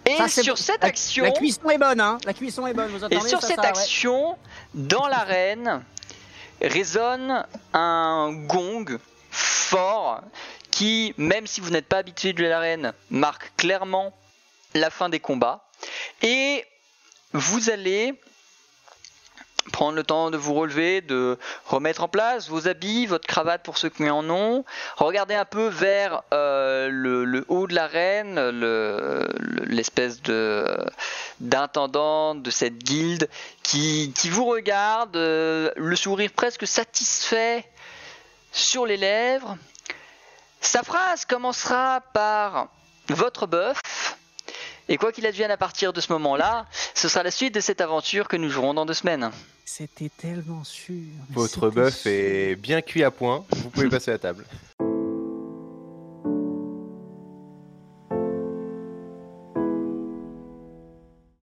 Et 0.06 0.18
Ça, 0.18 0.28
c'est 0.28 0.44
sur 0.44 0.56
bon. 0.56 0.62
cette 0.62 0.84
action. 0.84 1.24
La 1.26 1.32
cuisson 1.32 1.70
est 1.70 1.78
bonne, 1.78 2.02
hein. 2.02 2.18
La 2.26 2.34
cuisson 2.34 2.66
est 2.68 2.74
bonne, 2.74 2.90
vous 2.90 3.02
Et 3.02 3.06
entendez 3.06 3.30
sur 3.30 3.42
ça, 3.42 3.48
cette 3.48 3.56
ça, 3.58 3.62
ouais. 3.62 3.68
action, 3.68 4.38
dans 4.74 5.08
l'arène, 5.08 5.84
résonne 6.62 7.46
un 7.74 8.32
gong 8.48 8.98
fort 9.30 10.22
qui, 10.72 11.14
même 11.18 11.46
si 11.48 11.62
vous 11.62 11.70
n'êtes 11.70 11.88
pas 11.88 11.98
habitué 11.98 12.34
de 12.34 12.44
l'arène, 12.44 12.94
marque 13.10 13.52
clairement 13.58 14.18
la 14.74 14.90
fin 14.90 15.10
des 15.10 15.20
combats. 15.20 15.64
Et 16.22 16.66
vous 17.34 17.70
allez 17.70 18.14
prendre 19.72 19.96
le 19.96 20.04
temps 20.04 20.32
de 20.32 20.38
vous 20.38 20.56
relever, 20.56 21.02
de 21.02 21.38
remettre 21.68 22.02
en 22.04 22.08
place 22.08 22.50
vos 22.50 22.68
habits, 22.68 23.06
votre 23.06 23.28
cravate 23.28 23.62
pour 23.62 23.78
ceux 23.78 23.90
qui 23.90 24.10
en 24.10 24.28
ont. 24.30 24.66
Regardez 24.98 25.36
un 25.36 25.46
peu 25.46 25.68
vers 25.68 26.24
euh, 26.34 26.90
le, 26.90 27.26
le 27.26 27.46
haut 27.48 27.68
de 27.68 27.76
l'arène, 27.76 28.36
le- 28.50 29.28
le- 29.40 29.66
l'espèce 29.66 30.22
de 30.24 30.66
d'intendant 31.40 32.34
de 32.36 32.50
cette 32.50 32.80
guilde 32.80 33.30
qui, 33.64 34.12
qui 34.16 34.30
vous 34.30 34.46
regarde, 34.46 35.16
euh, 35.16 35.72
le 35.76 35.96
sourire 35.96 36.32
presque 36.36 36.66
satisfait 36.66 37.64
sur 38.52 38.86
les 38.88 38.98
lèvres. 38.98 39.58
Sa 40.62 40.84
phrase 40.84 41.26
commencera 41.26 42.02
par 42.14 42.70
votre 43.10 43.48
bœuf. 43.48 43.82
Et 44.88 44.98
quoi 44.98 45.12
qu'il 45.12 45.26
advienne 45.26 45.52
à 45.52 45.58
partir 45.58 45.94
de 45.94 46.02
ce 46.02 46.12
moment-là, 46.14 46.66
ce 46.94 47.08
sera 47.08 47.24
la 47.24 47.32
suite 47.32 47.54
de 47.54 47.60
cette 47.60 47.82
aventure 47.82 48.28
que 48.28 48.38
nous 48.38 48.50
jouerons 48.50 48.74
dans 48.74 48.86
deux 48.86 48.94
semaines. 48.94 49.32
C'était 49.66 50.10
tellement 50.10 50.64
sûr. 50.64 50.96
Votre 51.30 51.70
bœuf 51.70 52.06
est 52.06 52.56
bien 52.56 52.82
cuit 52.82 53.04
à 53.04 53.12
point. 53.12 53.46
Vous 53.52 53.70
pouvez 53.70 53.90
passer 53.90 54.12
à 54.12 54.18
table. 54.18 54.46